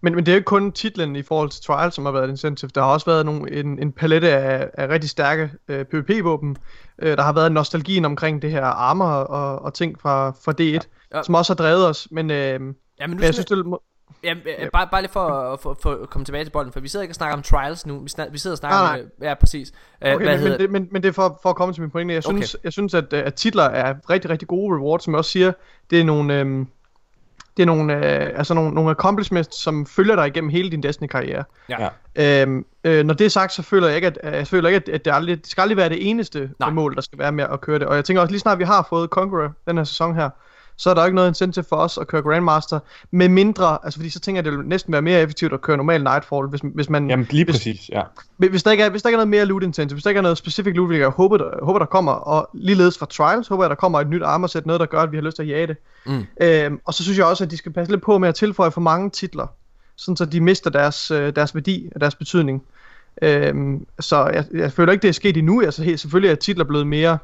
Men, 0.01 0.15
men 0.15 0.27
det 0.27 0.33
er 0.33 0.35
jo 0.35 0.39
ikke 0.39 0.45
kun 0.47 0.73
titlen 0.73 1.17
i 1.17 1.23
forhold 1.23 1.51
til 1.51 1.63
Trial, 1.65 1.93
som 1.93 2.05
har 2.05 2.13
været 2.13 2.25
et 2.25 2.29
incentive. 2.31 2.71
Der 2.75 2.81
har 2.83 2.89
også 2.93 3.07
været 3.07 3.27
nogle, 3.27 3.53
en, 3.53 3.79
en 3.79 3.93
palette 3.93 4.29
af, 4.37 4.71
af 4.75 4.89
rigtig 4.89 5.11
stærke 5.11 5.51
øh, 5.69 5.85
PvP-våben. 5.85 6.57
Øh, 6.99 7.17
der 7.17 7.23
har 7.23 7.33
været 7.33 7.53
nostalgien 7.53 8.05
omkring 8.05 8.43
det 8.43 8.51
her 8.51 8.65
armor 8.65 9.05
og, 9.07 9.63
og 9.63 9.75
ting 9.75 10.01
fra, 10.01 10.31
fra 10.31 10.53
D1, 10.61 10.65
Ja. 10.65 10.79
ja. 11.17 11.23
som 11.23 11.35
også 11.35 11.53
har 11.53 11.57
drevet 11.57 11.89
os. 11.89 12.09
Men, 12.11 12.31
øh, 12.31 12.37
Ja, 12.37 12.57
men 12.59 12.71
nu 12.71 12.75
men 13.07 13.23
jeg 13.25 13.35
synes, 13.35 13.47
det, 13.47 13.65
ja, 14.25 14.35
ja. 14.47 14.69
bare, 14.73 14.89
bare 14.91 15.03
lige 15.03 15.13
for 15.13 15.29
at 15.29 15.61
for, 15.61 15.79
for 15.83 15.93
at 16.03 16.11
komme 16.11 16.25
tilbage 16.25 16.45
til 16.45 16.51
bolden, 16.51 16.73
for 16.73 16.81
vi 16.81 16.89
sidder 16.89 17.03
ikke 17.03 17.13
og 17.13 17.17
snakker 17.17 17.37
om 17.37 17.43
trials 17.43 17.87
nu, 17.87 18.01
vi, 18.01 18.09
snak, 18.09 18.29
vi 18.33 18.39
sidder 18.39 18.55
og 18.55 18.59
snakker 18.59 18.79
om, 18.79 18.99
øh, 18.99 19.05
ja 19.21 19.35
præcis. 19.35 19.73
Øh, 20.05 20.15
Okay, 20.15 20.25
hvad 20.25 20.35
men, 20.35 20.43
hedder 20.43 20.59
men, 20.59 20.61
det, 20.61 20.71
men, 20.71 20.89
men 20.91 21.03
det 21.03 21.09
er 21.09 21.13
for, 21.13 21.39
for 21.43 21.51
at 21.51 21.57
komme 21.57 21.75
til 21.75 21.81
min 21.83 21.91
pointe. 21.91 22.15
Jeg 22.15 22.23
synes, 22.23 22.55
okay. 22.55 22.65
jeg 22.65 22.73
synes 22.73 22.95
at, 22.95 23.13
øh, 23.13 23.23
at 23.27 23.35
titler 23.35 23.65
er 23.65 23.95
rigtig, 24.11 24.31
rigtig 24.31 24.49
gode 24.49 24.77
rewards, 24.77 25.05
som 25.05 25.13
jeg 25.13 25.19
også 25.19 25.31
siger. 25.31 25.53
Det 25.91 26.01
er 26.01 26.05
nogle, 26.05 26.41
øhm, 26.41 26.69
det 27.57 27.63
er 27.63 27.67
nogle, 27.67 27.95
øh, 27.95 28.39
altså 28.39 28.55
nogle, 28.55 28.75
nogle 28.75 28.91
accomplishments, 28.91 29.63
som 29.63 29.87
følger 29.87 30.17
dig 30.17 30.27
igennem 30.27 30.51
hele 30.51 30.71
din 30.71 30.83
Destiny-karriere. 30.83 31.45
Ja. 31.69 31.89
Øhm, 32.43 32.67
øh, 32.85 33.05
når 33.05 33.15
det 33.15 33.25
er 33.25 33.29
sagt, 33.29 33.53
så 33.53 33.63
føler 33.63 33.87
jeg 33.87 33.97
ikke, 33.97 34.09
at, 34.09 34.35
jeg 34.35 34.47
føler 34.47 34.69
ikke, 34.69 34.77
at, 34.77 34.89
at 34.89 35.05
det, 35.05 35.15
aldrig, 35.15 35.39
det 35.39 35.47
skal 35.47 35.63
aldrig 35.63 35.77
være 35.77 35.89
det 35.89 36.11
eneste 36.11 36.51
Nej. 36.59 36.71
mål, 36.71 36.95
der 36.95 37.01
skal 37.01 37.19
være 37.19 37.33
med 37.33 37.45
at 37.53 37.61
køre 37.61 37.79
det. 37.79 37.87
Og 37.87 37.97
jeg 37.97 38.05
tænker 38.05 38.21
også, 38.21 38.33
lige 38.33 38.41
snart 38.41 38.59
vi 38.59 38.65
har 38.65 38.87
fået 38.89 39.11
Conqueror 39.11 39.53
den 39.67 39.77
her 39.77 39.85
sæson 39.85 40.15
her, 40.15 40.31
så 40.77 40.91
er 40.91 40.95
der 40.95 41.05
ikke 41.05 41.15
noget 41.15 41.29
incentive 41.29 41.65
for 41.69 41.77
os 41.77 41.99
at 41.99 42.07
køre 42.07 42.23
Grandmaster, 42.23 42.79
med 43.11 43.29
mindre, 43.29 43.79
altså 43.85 43.99
fordi 43.99 44.11
så 44.11 44.21
tænker 44.21 44.37
jeg, 44.39 44.45
det 44.45 44.59
vil 44.59 44.67
næsten 44.67 44.93
være 44.93 45.03
mere 45.03 45.21
effektivt 45.21 45.53
at 45.53 45.61
køre 45.61 45.77
normal 45.77 46.03
Nightfall, 46.03 46.47
hvis, 46.47 46.61
hvis 46.75 46.91
man... 46.91 47.11
Jamen 47.11 47.27
lige 47.31 47.45
hvis, 47.45 47.55
præcis, 47.55 47.89
ja. 47.89 48.03
hvis, 48.37 48.51
hvis, 48.51 48.63
der 48.63 48.71
ikke 48.71 48.85
er, 48.85 48.91
hvis 48.91 49.03
der 49.03 49.09
ikke 49.09 49.15
er 49.15 49.19
noget 49.19 49.29
mere 49.29 49.45
loot 49.45 49.63
incentive, 49.63 49.95
hvis 49.95 50.03
der 50.03 50.11
ikke 50.11 50.19
er 50.19 50.23
noget 50.23 50.39
specific 50.39 50.77
loot, 50.77 50.89
hvilket 50.89 51.03
jeg 51.03 51.11
håber, 51.11 51.37
der, 51.37 51.65
håber, 51.65 51.79
der 51.79 51.87
kommer, 51.87 52.13
og 52.13 52.51
ligeledes 52.55 52.99
fra 52.99 53.07
Trials, 53.07 53.49
håber 53.49 53.65
jeg, 53.65 53.71
der 53.71 53.77
kommer 53.77 54.01
et 54.01 54.09
nyt 54.09 54.23
armorsæt, 54.23 54.67
noget, 54.67 54.81
der 54.81 54.87
gør, 54.87 55.01
at 55.01 55.13
vi 55.13 55.17
har 55.17 55.23
lyst 55.23 55.37
til 55.37 55.43
at 55.43 55.49
jage 55.49 55.67
det. 55.67 55.77
Mm. 56.07 56.27
Øhm, 56.41 56.81
og 56.85 56.95
så 56.95 57.03
synes 57.03 57.19
jeg 57.19 57.27
også, 57.27 57.45
at 57.45 57.51
de 57.51 57.57
skal 57.57 57.73
passe 57.73 57.93
lidt 57.93 58.03
på 58.03 58.19
med 58.19 58.29
at 58.29 58.35
tilføje 58.35 58.71
for 58.71 58.81
mange 58.81 59.11
titler, 59.11 59.47
sådan 59.97 60.17
så 60.17 60.25
de 60.25 60.41
mister 60.41 60.71
deres, 60.71 61.11
øh, 61.11 61.37
deres 61.37 61.55
værdi 61.55 61.89
og 61.95 62.01
deres 62.01 62.15
betydning. 62.15 62.63
Øhm, 63.23 63.87
så 64.01 64.27
jeg, 64.27 64.45
jeg 64.55 64.73
føler 64.73 64.93
ikke, 64.93 65.03
det 65.03 65.09
er 65.09 65.13
sket 65.13 65.37
endnu. 65.37 65.63
Altså, 65.63 65.83
helt, 65.83 66.01
selvfølgelig 66.01 66.31
er 66.31 66.35
titler 66.35 66.65
blevet 66.65 66.87
mere, 66.87 67.19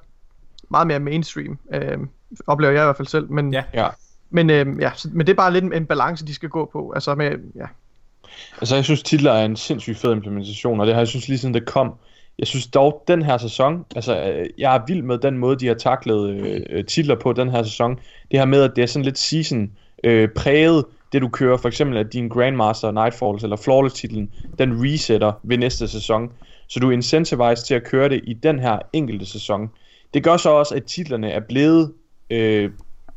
meget 0.71 0.87
mere 0.87 1.01
mainstream, 1.01 1.59
øhm, 1.75 2.09
oplever 2.47 2.73
jeg 2.73 2.83
i 2.83 2.85
hvert 2.85 2.97
fald 2.97 3.09
selv. 3.09 3.31
Men, 3.31 3.53
Ja. 3.53 3.63
Ja. 3.75 3.89
men, 4.31 4.51
øhm, 4.51 4.81
ja, 4.81 4.91
så, 4.97 5.09
men 5.13 5.27
det 5.27 5.33
er 5.33 5.37
bare 5.37 5.53
lidt 5.53 5.65
en, 5.65 5.73
en 5.73 5.87
balance, 5.87 6.27
de 6.27 6.35
skal 6.35 6.49
gå 6.49 6.71
på. 6.73 6.93
Altså 6.95 7.15
med, 7.15 7.31
ja. 7.57 7.67
Altså, 8.61 8.75
jeg 8.75 8.85
synes, 8.85 9.03
titler 9.03 9.33
er 9.33 9.45
en 9.45 9.57
sindssygt 9.57 9.99
fed 9.99 10.13
implementation, 10.13 10.81
og 10.81 10.87
det 10.87 10.95
har 10.95 11.01
jeg 11.01 11.09
synes 11.09 11.29
lige 11.29 11.39
siden 11.39 11.55
det 11.55 11.67
kom. 11.67 11.95
Jeg 12.39 12.47
synes 12.47 12.67
dog, 12.67 13.05
den 13.09 13.23
her 13.23 13.39
sæson, 13.39 13.85
altså, 13.97 14.23
øh, 14.23 14.47
jeg 14.59 14.75
er 14.77 14.81
vild 14.87 15.03
med 15.03 15.19
den 15.19 15.39
måde, 15.39 15.57
de 15.57 15.67
har 15.67 15.75
taklet 15.75 16.31
øh, 16.31 16.61
øh, 16.71 16.85
titler 16.85 17.15
på 17.15 17.33
den 17.33 17.51
her 17.51 17.63
sæson. 17.63 17.99
Det 18.31 18.39
her 18.39 18.47
med, 18.47 18.63
at 18.63 18.73
det 18.77 18.83
er 18.83 18.87
sådan 18.87 19.05
lidt 19.05 19.19
season 19.19 19.71
øh, 20.05 20.29
præget, 20.37 20.85
det 21.13 21.23
du 21.23 21.29
kører, 21.29 21.57
for 21.57 21.69
eksempel 21.69 21.97
at 21.97 22.13
din 22.13 22.29
Grandmaster, 22.29 22.91
Nightfalls 22.91 23.43
eller 23.43 23.57
Flawless 23.57 23.95
titlen, 23.95 24.31
den 24.59 24.85
resetter 24.85 25.33
ved 25.43 25.59
næste 25.59 25.89
sæson. 25.89 26.33
Så 26.69 26.81
du 26.81 26.89
er 26.89 26.93
incentivized 26.93 27.67
til 27.67 27.75
at 27.75 27.85
køre 27.85 28.09
det 28.09 28.21
i 28.25 28.33
den 28.33 28.59
her 28.59 28.79
enkelte 28.93 29.27
sæson. 29.27 29.71
Det 30.15 30.25
gør 30.25 30.37
så 30.37 30.51
også, 30.51 30.75
at 30.75 30.85
titlerne 30.85 31.31
er 31.31 31.41
blevet, 31.41 31.93
øh, 32.31 32.71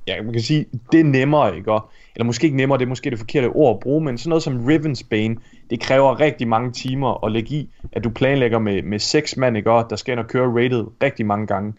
ja, 0.07 0.21
man 0.21 0.33
kan 0.33 0.41
sige, 0.41 0.65
det 0.91 0.99
er 0.99 1.03
nemmere, 1.03 1.57
ikke? 1.57 1.71
Og, 1.71 1.89
eller 2.15 2.25
måske 2.25 2.45
ikke 2.45 2.57
nemmere, 2.57 2.77
det 2.79 2.85
er 2.85 2.89
måske 2.89 3.09
det 3.09 3.19
forkerte 3.19 3.47
ord 3.47 3.75
at 3.75 3.79
bruge, 3.79 4.03
men 4.03 4.17
sådan 4.17 4.29
noget 4.29 4.43
som 4.43 4.65
Riven's 4.65 5.07
Bane, 5.09 5.35
det 5.69 5.79
kræver 5.79 6.19
rigtig 6.19 6.47
mange 6.47 6.71
timer 6.71 7.25
at 7.25 7.31
lægge 7.31 7.55
i, 7.55 7.69
at 7.91 8.03
du 8.03 8.09
planlægger 8.09 8.59
med, 8.59 8.81
med 8.81 8.99
seks 8.99 9.37
mand, 9.37 9.57
ikke? 9.57 9.71
Og 9.71 9.89
der 9.89 9.95
skal 9.95 10.11
ind 10.11 10.19
og 10.19 10.27
køre 10.27 10.63
rated 10.63 10.85
rigtig 11.03 11.25
mange 11.25 11.47
gange. 11.47 11.73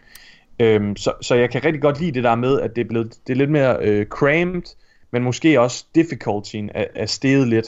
Øhm, 0.59 0.95
så, 0.95 1.13
så 1.21 1.35
jeg 1.35 1.49
kan 1.49 1.63
rigtig 1.63 1.81
godt 1.81 1.99
lide 1.99 2.11
det 2.11 2.23
der 2.23 2.35
med, 2.35 2.61
at 2.61 2.75
det 2.75 2.81
er, 2.81 2.87
blevet, 2.87 3.13
det 3.27 3.33
er 3.33 3.37
lidt 3.37 3.51
mere 3.51 3.77
øh, 3.81 4.05
crammed, 4.05 4.75
men 5.11 5.23
måske 5.23 5.61
også 5.61 5.85
difficultyen 5.95 6.69
er, 6.73 6.85
er 6.95 7.05
steget 7.05 7.47
lidt. 7.47 7.65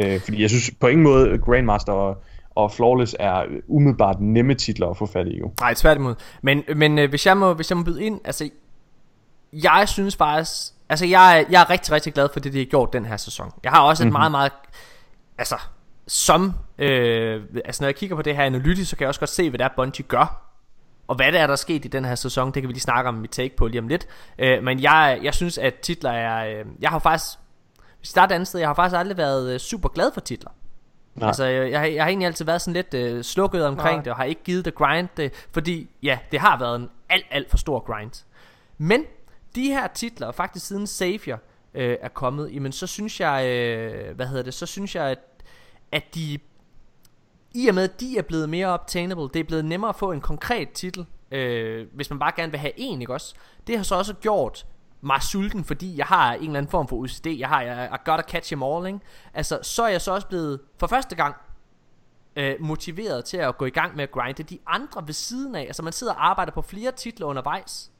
Øh, 0.00 0.20
fordi 0.20 0.42
jeg 0.42 0.50
synes 0.50 0.70
på 0.80 0.86
ingen 0.86 1.04
måde, 1.04 1.38
Grandmaster 1.38 1.92
og, 1.92 2.22
og 2.54 2.72
Flawless 2.72 3.16
er 3.18 3.44
umiddelbart 3.66 4.20
nemme 4.20 4.54
titler 4.54 4.88
at 4.88 4.96
få 4.96 5.06
fat 5.06 5.26
i, 5.26 5.38
jo. 5.38 5.52
Nej, 5.60 5.74
tværtimod. 5.74 6.14
Men, 6.42 6.62
men 6.76 6.98
øh, 6.98 7.10
hvis, 7.10 7.26
jeg 7.26 7.36
må, 7.36 7.54
hvis 7.54 7.70
jeg 7.70 7.76
må 7.78 7.84
byde 7.84 8.04
ind, 8.04 8.20
altså, 8.24 8.50
jeg 9.52 9.84
synes 9.88 10.16
faktisk, 10.16 10.72
altså 10.88 11.06
jeg, 11.06 11.40
er- 11.40 11.44
jeg 11.50 11.60
er 11.62 11.70
rigtig, 11.70 11.92
rigtig 11.92 12.14
glad 12.14 12.28
for 12.32 12.40
det, 12.40 12.52
de 12.52 12.58
har 12.58 12.64
gjort 12.64 12.92
den 12.92 13.04
her 13.04 13.16
sæson. 13.16 13.52
Jeg 13.64 13.72
har 13.72 13.80
også 13.82 14.02
et 14.02 14.06
Mhm. 14.06 14.12
meget, 14.12 14.30
meget, 14.30 14.52
altså, 15.38 15.56
som, 16.06 16.54
øh, 16.78 17.42
altså 17.64 17.82
når 17.82 17.88
jeg 17.88 17.94
kigger 17.96 18.16
på 18.16 18.22
det 18.22 18.36
her 18.36 18.44
analytisk, 18.44 18.90
så 18.90 18.96
kan 18.96 19.02
jeg 19.02 19.08
også 19.08 19.20
godt 19.20 19.30
se, 19.30 19.50
hvad 19.50 19.58
det 19.58 19.64
er, 19.64 19.68
Bungie 19.76 20.04
gør. 20.08 20.46
Og 21.08 21.16
hvad 21.16 21.32
det 21.32 21.40
er, 21.40 21.46
der 21.46 21.52
er 21.52 21.56
sket 21.56 21.84
i 21.84 21.88
den 21.88 22.04
her 22.04 22.14
sæson, 22.14 22.52
det 22.52 22.62
kan 22.62 22.68
vi 22.68 22.72
lige 22.72 22.80
snakke 22.80 23.08
om 23.08 23.14
mit 23.14 23.30
take 23.30 23.56
på 23.56 23.66
lige 23.66 23.80
om 23.80 23.88
lidt. 23.88 24.06
Øh, 24.38 24.62
men 24.62 24.80
jeg, 24.82 25.20
jeg 25.22 25.34
synes, 25.34 25.58
at 25.58 25.74
titler 25.74 26.10
er, 26.10 26.58
øh, 26.60 26.64
jeg 26.80 26.90
har 26.90 26.98
faktisk, 26.98 27.26
hvis 27.78 28.00
vi 28.00 28.06
starter 28.06 28.32
et 28.32 28.34
andet 28.34 28.48
sted, 28.48 28.60
jeg 28.60 28.68
har 28.68 28.74
faktisk 28.74 28.96
aldrig 28.98 29.16
været 29.16 29.52
øh, 29.54 29.60
super 29.60 29.88
glad 29.88 30.10
for 30.14 30.20
titler. 30.20 30.50
Nej. 31.14 31.26
Altså, 31.28 31.44
jeg, 31.44 31.70
jeg, 31.70 31.80
har- 31.80 31.86
jeg 31.86 32.02
har 32.04 32.08
egentlig 32.08 32.26
altid 32.26 32.44
været 32.44 32.60
sådan 32.62 32.74
lidt 32.74 32.94
øh, 32.94 33.24
slukket 33.24 33.66
omkring 33.66 33.94
Nej. 33.96 34.02
det, 34.04 34.10
og 34.12 34.16
har 34.16 34.24
ikke 34.24 34.42
givet 34.44 34.64
det 34.64 34.74
grind, 34.74 35.08
det, 35.16 35.32
fordi 35.52 35.90
ja, 36.02 36.18
det 36.32 36.40
har 36.40 36.58
været 36.58 36.76
en 36.76 36.88
alt, 37.08 37.26
alt 37.30 37.50
for 37.50 37.56
stor 37.56 37.78
grind. 37.80 38.24
Men 38.78 39.04
de 39.54 39.68
her 39.68 39.86
titler, 39.86 40.26
og 40.26 40.34
faktisk 40.34 40.66
siden 40.66 40.86
Savior 40.86 41.40
øh, 41.74 41.96
er 42.00 42.08
kommet, 42.08 42.54
jamen 42.54 42.72
så 42.72 42.86
synes 42.86 43.20
jeg, 43.20 43.46
øh, 43.46 44.16
hvad 44.16 44.26
hedder 44.26 44.42
det, 44.42 44.54
så 44.54 44.66
synes 44.66 44.94
jeg, 44.94 45.04
at, 45.04 45.18
at 45.92 46.14
de, 46.14 46.38
i 47.54 47.68
og 47.68 47.74
med 47.74 47.84
at 47.84 48.00
de 48.00 48.18
er 48.18 48.22
blevet 48.22 48.48
mere 48.48 48.66
obtainable, 48.66 49.28
det 49.34 49.36
er 49.36 49.44
blevet 49.44 49.64
nemmere 49.64 49.88
at 49.88 49.96
få 49.96 50.12
en 50.12 50.20
konkret 50.20 50.70
titel, 50.70 51.06
øh, 51.30 51.86
hvis 51.92 52.10
man 52.10 52.18
bare 52.18 52.32
gerne 52.36 52.50
vil 52.52 52.60
have 52.60 52.72
en, 52.76 53.00
ikke 53.00 53.12
også? 53.12 53.34
Det 53.66 53.76
har 53.76 53.82
så 53.82 53.94
også 53.94 54.14
gjort 54.14 54.66
mig 55.00 55.22
sulten, 55.22 55.64
fordi 55.64 55.96
jeg 55.96 56.06
har 56.06 56.34
en 56.34 56.42
eller 56.42 56.58
anden 56.58 56.70
form 56.70 56.88
for 56.88 56.96
OCD, 56.96 57.26
jeg 57.26 57.48
har, 57.48 57.62
jeg, 57.62 57.90
I 57.94 58.10
gotta 58.10 58.22
catch 58.22 58.52
them 58.52 58.62
all, 58.62 58.86
ikke? 58.86 59.00
Altså, 59.34 59.58
så 59.62 59.82
er 59.82 59.88
jeg 59.88 60.00
så 60.00 60.12
også 60.12 60.26
blevet, 60.26 60.60
for 60.78 60.86
første 60.86 61.16
gang, 61.16 61.34
øh, 62.36 62.54
motiveret 62.60 63.24
til 63.24 63.36
at 63.36 63.58
gå 63.58 63.64
i 63.64 63.70
gang 63.70 63.96
med 63.96 64.02
at 64.02 64.10
grinde 64.10 64.42
de 64.42 64.58
andre 64.66 65.06
ved 65.06 65.14
siden 65.14 65.54
af. 65.54 65.62
Altså 65.62 65.82
man 65.82 65.92
sidder 65.92 66.12
og 66.12 66.28
arbejder 66.28 66.52
på 66.52 66.62
flere 66.62 66.92
titler 66.92 67.26
undervejs. 67.26 67.90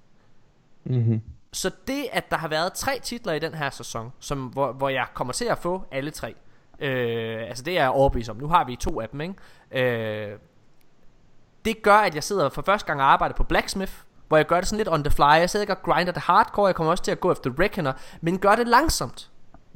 Mm-hmm. 0.85 1.23
Så 1.53 1.71
det, 1.87 2.07
at 2.13 2.31
der 2.31 2.37
har 2.37 2.49
været 2.49 2.73
tre 2.73 3.01
titler 3.03 3.33
i 3.33 3.39
den 3.39 3.55
her 3.55 3.71
sæson, 3.71 4.13
som, 4.21 4.47
hvor, 4.47 4.73
hvor 4.73 4.89
jeg 4.89 5.07
kommer 5.15 5.33
til 5.33 5.45
at 5.45 5.59
få 5.59 5.85
alle 5.91 6.11
tre, 6.11 6.35
øh, 6.81 7.49
altså 7.49 7.65
det 7.65 7.79
er 7.79 7.83
jeg 7.83 7.91
overbevist 7.91 8.31
om. 8.31 8.37
Nu 8.37 8.49
har 8.49 8.65
vi 8.65 8.77
to 8.77 9.01
af 9.01 9.09
dem, 9.09 9.21
ikke? 9.21 9.35
Øh, 9.71 10.39
det 11.65 11.83
gør, 11.83 11.97
at 11.97 12.15
jeg 12.15 12.25
sidder 12.25 12.49
for 12.49 12.63
første 12.63 12.87
gang 12.87 13.01
og 13.01 13.13
arbejder 13.13 13.35
på 13.35 13.45
Blacksmith, 13.45 13.93
hvor 14.29 14.37
jeg 14.37 14.47
gør 14.47 14.57
det 14.57 14.69
sådan 14.69 14.77
lidt 14.77 14.89
on 14.89 15.05
the 15.05 15.11
fly. 15.11 15.23
Jeg 15.23 15.51
sidder 15.51 15.63
ikke 15.63 15.77
og 15.77 15.83
grinder 15.83 16.13
det 16.13 16.23
hardcore, 16.23 16.67
jeg 16.67 16.75
kommer 16.75 16.91
også 16.91 17.05
til 17.05 17.11
at 17.11 17.21
gå 17.21 17.33
efter 17.33 17.51
Reckoner, 17.61 17.93
men 18.21 18.39
gør 18.39 18.57
det 18.57 18.69
langsomt. 18.69 19.31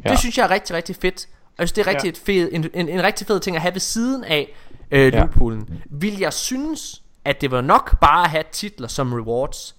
Ja. 0.04 0.10
Det 0.10 0.18
synes 0.18 0.38
jeg 0.38 0.44
er 0.44 0.50
rigtig, 0.50 0.76
rigtig 0.76 0.96
fedt. 0.96 1.28
Og 1.44 1.58
jeg 1.58 1.68
synes, 1.68 1.72
det 1.72 1.86
er 1.86 1.90
rigtig 1.90 2.14
ja. 2.28 2.32
fed, 2.32 2.48
en, 2.52 2.70
en, 2.74 2.88
en 2.88 3.02
rigtig 3.02 3.26
fed 3.26 3.40
ting 3.40 3.56
at 3.56 3.62
have 3.62 3.74
ved 3.74 3.80
siden 3.80 4.24
af 4.24 4.56
øh, 4.90 5.12
ja. 5.12 5.18
loophoolen. 5.18 5.82
Vil 5.90 6.18
jeg 6.18 6.32
synes, 6.32 7.02
at 7.24 7.40
det 7.40 7.50
var 7.50 7.60
nok 7.60 8.00
bare 8.00 8.24
at 8.24 8.30
have 8.30 8.44
titler 8.52 8.88
som 8.88 9.12
rewards? 9.12 9.76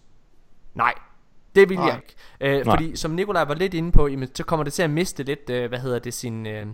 Nej, 0.73 0.93
det 1.55 1.69
vil 1.69 1.77
Nej. 1.77 1.87
jeg 1.87 1.95
ikke. 1.95 2.59
Øh, 2.59 2.65
fordi 2.65 2.95
som 2.95 3.11
Nikolaj 3.11 3.43
var 3.43 3.53
lidt 3.53 3.73
inde 3.73 3.91
på, 3.91 4.07
jamen, 4.07 4.35
så 4.35 4.43
kommer 4.43 4.63
det 4.63 4.73
til 4.73 4.83
at 4.83 4.89
miste 4.89 5.23
lidt, 5.23 5.49
øh, 5.49 5.69
hvad 5.69 5.79
hedder 5.79 5.99
det, 5.99 6.13
sin, 6.13 6.47
øh, 6.47 6.67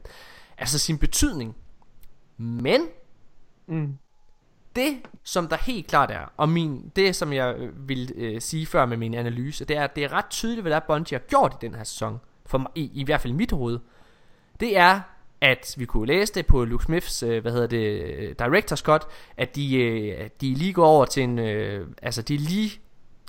altså 0.58 0.80
sin 0.80 0.98
betydning. 0.98 1.56
Men, 2.38 2.82
mm. 3.68 3.98
det 4.76 4.98
som 5.24 5.48
der 5.48 5.58
helt 5.58 5.88
klart 5.88 6.12
er, 6.12 6.32
og 6.38 6.50
min, 6.50 6.92
det 6.96 7.16
som 7.16 7.34
jeg 7.34 7.56
øh, 7.58 7.90
vil 7.90 8.12
øh, 8.16 8.42
sige 8.42 8.66
før 8.66 8.86
med 8.86 8.98
min 8.98 9.14
analyse, 9.14 9.66
det 9.66 9.78
er, 9.78 9.84
at 9.84 9.96
det 9.96 10.04
er 10.04 10.14
ret 10.14 10.30
tydeligt, 10.30 10.62
hvad 10.62 10.72
der 10.72 10.80
Bungie 10.80 11.18
har 11.18 11.26
gjort 11.28 11.54
i 11.62 11.66
den 11.66 11.76
her 11.76 11.84
sæson. 11.84 12.20
For, 12.46 12.72
i, 12.76 12.92
I 12.94 13.04
hvert 13.04 13.22
fald 13.22 13.34
i 13.34 13.38
mit 13.38 13.52
hoved 13.52 13.80
det 14.62 14.78
er, 14.78 15.02
at 15.42 15.76
vi 15.78 15.86
kunne 15.86 16.08
læse 16.08 16.34
det 16.34 16.46
på 16.46 16.66
Luke 16.66 16.84
Smiths, 16.84 17.24
øh, 17.24 17.42
hvad 17.42 17.52
hedder 17.52 17.68
det, 17.68 18.42
director's 18.42 18.82
cut, 18.82 19.08
at 19.38 19.56
de, 19.56 19.76
øh, 19.76 20.30
de 20.42 20.54
lige 20.54 20.74
går 20.74 20.86
over 20.86 21.06
til 21.06 21.24
en, 21.24 21.40
øh, 21.40 21.88
altså 22.02 22.22
de 22.22 22.36
er 22.36 22.40
lige 22.40 22.72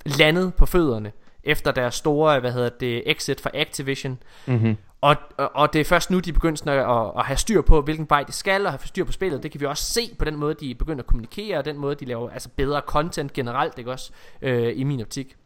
landet 0.05 0.55
på 0.55 0.67
fødderne, 0.67 1.13
efter 1.45 1.73
deres 1.73 1.95
store, 1.95 2.41
hvad 2.41 2.53
hedder 2.53 2.69
det, 2.69 3.03
exit 3.11 3.41
fra 3.41 3.51
Activision. 3.55 4.19
Mm-hmm. 4.47 4.77
Og, 5.01 5.17
og, 5.37 5.51
og 5.55 5.73
det 5.73 5.81
er 5.81 5.85
først 5.85 6.11
nu, 6.11 6.19
de 6.21 6.33
begynder 6.33 6.73
at, 6.73 7.13
at 7.19 7.27
have 7.27 7.37
styr 7.37 7.63
på, 7.63 7.83
hvilken 7.83 8.07
vej 8.11 8.23
de 8.23 8.33
skal, 8.33 8.67
og 8.67 8.73
have 8.73 8.81
styr 8.85 9.05
på 9.05 9.13
spillet. 9.13 9.43
Det 9.43 9.51
kan 9.51 9.61
vi 9.61 9.67
også 9.67 9.85
se 9.85 10.15
på 10.19 10.25
den 10.25 10.37
måde, 10.37 10.55
de 10.55 10.75
begynder 10.75 11.03
at 11.03 11.07
kommunikere, 11.07 11.59
og 11.59 11.65
den 11.65 11.79
måde, 11.79 11.95
de 11.95 12.05
laver 12.05 12.31
altså 12.31 12.49
bedre 12.57 12.81
content 12.87 13.33
generelt, 13.33 13.79
ikke 13.79 13.91
også, 13.91 14.13
øh, 14.43 14.73
i 14.77 14.85
min 14.85 15.01
optik. 15.01 15.37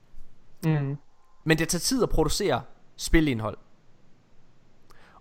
Mm. 0.64 0.96
Men 1.44 1.58
det 1.58 1.68
tager 1.68 1.80
tid 1.80 2.02
at 2.02 2.08
producere 2.08 2.62
spilindhold. 2.96 3.58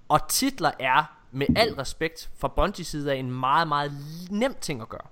Og 0.10 0.28
titler 0.28 0.72
er, 0.80 1.18
med 1.32 1.48
al 1.56 1.74
respekt 1.74 2.30
fra 2.38 2.48
Bungie 2.48 2.86
side 2.86 3.12
af, 3.12 3.16
en 3.16 3.32
meget, 3.32 3.68
meget 3.68 3.92
nem 4.30 4.56
ting 4.62 4.82
at 4.82 4.90
gøre. 4.90 5.08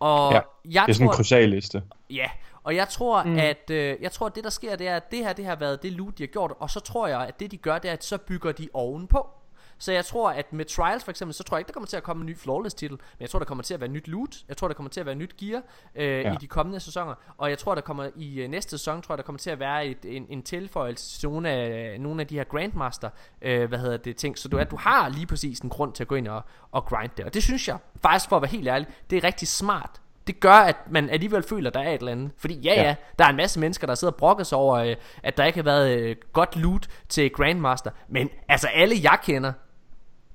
Og 0.00 0.32
ja, 0.32 0.40
jeg 0.64 0.84
det 0.86 0.92
er 0.92 0.94
sådan 0.94 1.06
tror, 1.06 1.12
en 1.12 1.16
krysalliste. 1.16 1.82
Ja, 2.10 2.30
og 2.64 2.76
jeg 2.76 2.88
tror, 2.88 3.22
mm. 3.22 3.38
at 3.38 3.70
øh, 3.70 3.96
jeg 4.00 4.12
tror, 4.12 4.26
at 4.26 4.34
det 4.34 4.44
der 4.44 4.50
sker, 4.50 4.76
det 4.76 4.88
er, 4.88 4.96
at 4.96 5.10
det 5.10 5.18
her 5.18 5.32
det 5.32 5.44
har 5.44 5.56
været 5.56 5.82
det 5.82 5.92
loot, 5.92 6.18
de 6.18 6.22
har 6.22 6.28
gjort, 6.28 6.52
og 6.58 6.70
så 6.70 6.80
tror 6.80 7.06
jeg, 7.06 7.20
at 7.20 7.40
det 7.40 7.50
de 7.50 7.56
gør, 7.56 7.78
det 7.78 7.88
er, 7.88 7.92
at 7.92 8.04
så 8.04 8.18
bygger 8.18 8.52
de 8.52 8.68
ovenpå. 8.72 9.28
Så 9.78 9.92
jeg 9.92 10.04
tror, 10.04 10.30
at 10.30 10.52
med 10.52 10.64
Trials 10.64 11.04
for 11.04 11.10
eksempel, 11.10 11.34
så 11.34 11.42
tror 11.42 11.56
jeg 11.56 11.60
ikke, 11.60 11.68
der 11.68 11.72
kommer 11.72 11.86
til 11.86 11.96
at 11.96 12.02
komme 12.02 12.20
en 12.20 12.26
ny 12.26 12.36
Flawless 12.36 12.74
titel, 12.74 12.96
men 12.96 13.20
jeg 13.20 13.30
tror, 13.30 13.38
der 13.38 13.46
kommer 13.46 13.62
til 13.62 13.74
at 13.74 13.80
være 13.80 13.88
nyt 13.88 14.08
loot, 14.08 14.36
jeg 14.48 14.56
tror, 14.56 14.68
der 14.68 14.74
kommer 14.74 14.90
til 14.90 15.00
at 15.00 15.06
være 15.06 15.14
nyt 15.14 15.36
gear 15.36 15.62
øh, 15.94 16.08
ja. 16.08 16.32
i 16.32 16.36
de 16.40 16.46
kommende 16.46 16.80
sæsoner, 16.80 17.14
og 17.38 17.50
jeg 17.50 17.58
tror, 17.58 17.74
der 17.74 17.82
kommer 17.82 18.08
i 18.16 18.40
øh, 18.40 18.48
næste 18.48 18.70
sæson, 18.70 19.02
tror 19.02 19.12
jeg, 19.12 19.18
der 19.18 19.24
kommer 19.24 19.38
til 19.38 19.50
at 19.50 19.58
være 19.58 19.86
et, 19.86 19.98
en, 20.04 20.26
en 20.28 20.42
tilføjelse 20.42 21.20
til 21.20 21.28
nogle 21.28 21.50
af, 21.50 22.00
nogle 22.00 22.20
af 22.20 22.26
de 22.26 22.34
her 22.34 22.44
Grandmaster, 22.44 23.10
øh, 23.42 23.68
hvad 23.68 23.78
hedder 23.78 23.96
det, 23.96 24.16
ting, 24.16 24.38
så 24.38 24.48
du, 24.48 24.58
at 24.58 24.70
du 24.70 24.76
har 24.76 25.08
lige 25.08 25.26
præcis 25.26 25.60
en 25.60 25.70
grund 25.70 25.92
til 25.92 26.04
at 26.04 26.08
gå 26.08 26.14
ind 26.14 26.28
og, 26.28 26.42
og 26.70 26.84
grind 26.84 27.10
det, 27.16 27.24
og 27.24 27.34
det 27.34 27.42
synes 27.42 27.68
jeg, 27.68 27.78
faktisk 28.02 28.28
for 28.28 28.36
at 28.36 28.42
være 28.42 28.50
helt 28.50 28.68
ærlig, 28.68 28.86
det 29.10 29.16
er 29.16 29.24
rigtig 29.24 29.48
smart, 29.48 30.00
det 30.26 30.40
gør, 30.40 30.52
at 30.52 30.76
man 30.90 31.10
alligevel 31.10 31.42
føler, 31.42 31.70
at 31.70 31.74
der 31.74 31.80
er 31.80 31.90
et 31.90 31.98
eller 31.98 32.12
andet. 32.12 32.30
Fordi 32.38 32.54
ja, 32.54 32.74
ja, 32.74 32.82
ja 32.82 32.94
der 33.18 33.24
er 33.24 33.28
en 33.28 33.36
masse 33.36 33.60
mennesker, 33.60 33.86
der 33.86 33.94
sidder 33.94 34.12
og 34.12 34.18
brokker 34.18 34.44
sig 34.44 34.58
over, 34.58 34.76
øh, 34.76 34.96
at 35.22 35.36
der 35.36 35.44
ikke 35.44 35.58
har 35.58 35.64
været 35.64 35.98
øh, 35.98 36.16
godt 36.32 36.56
loot 36.56 36.88
til 37.08 37.30
Grandmaster. 37.30 37.90
Men 38.08 38.30
altså 38.48 38.68
alle 38.74 38.94
jeg 39.02 39.18
kender, 39.22 39.52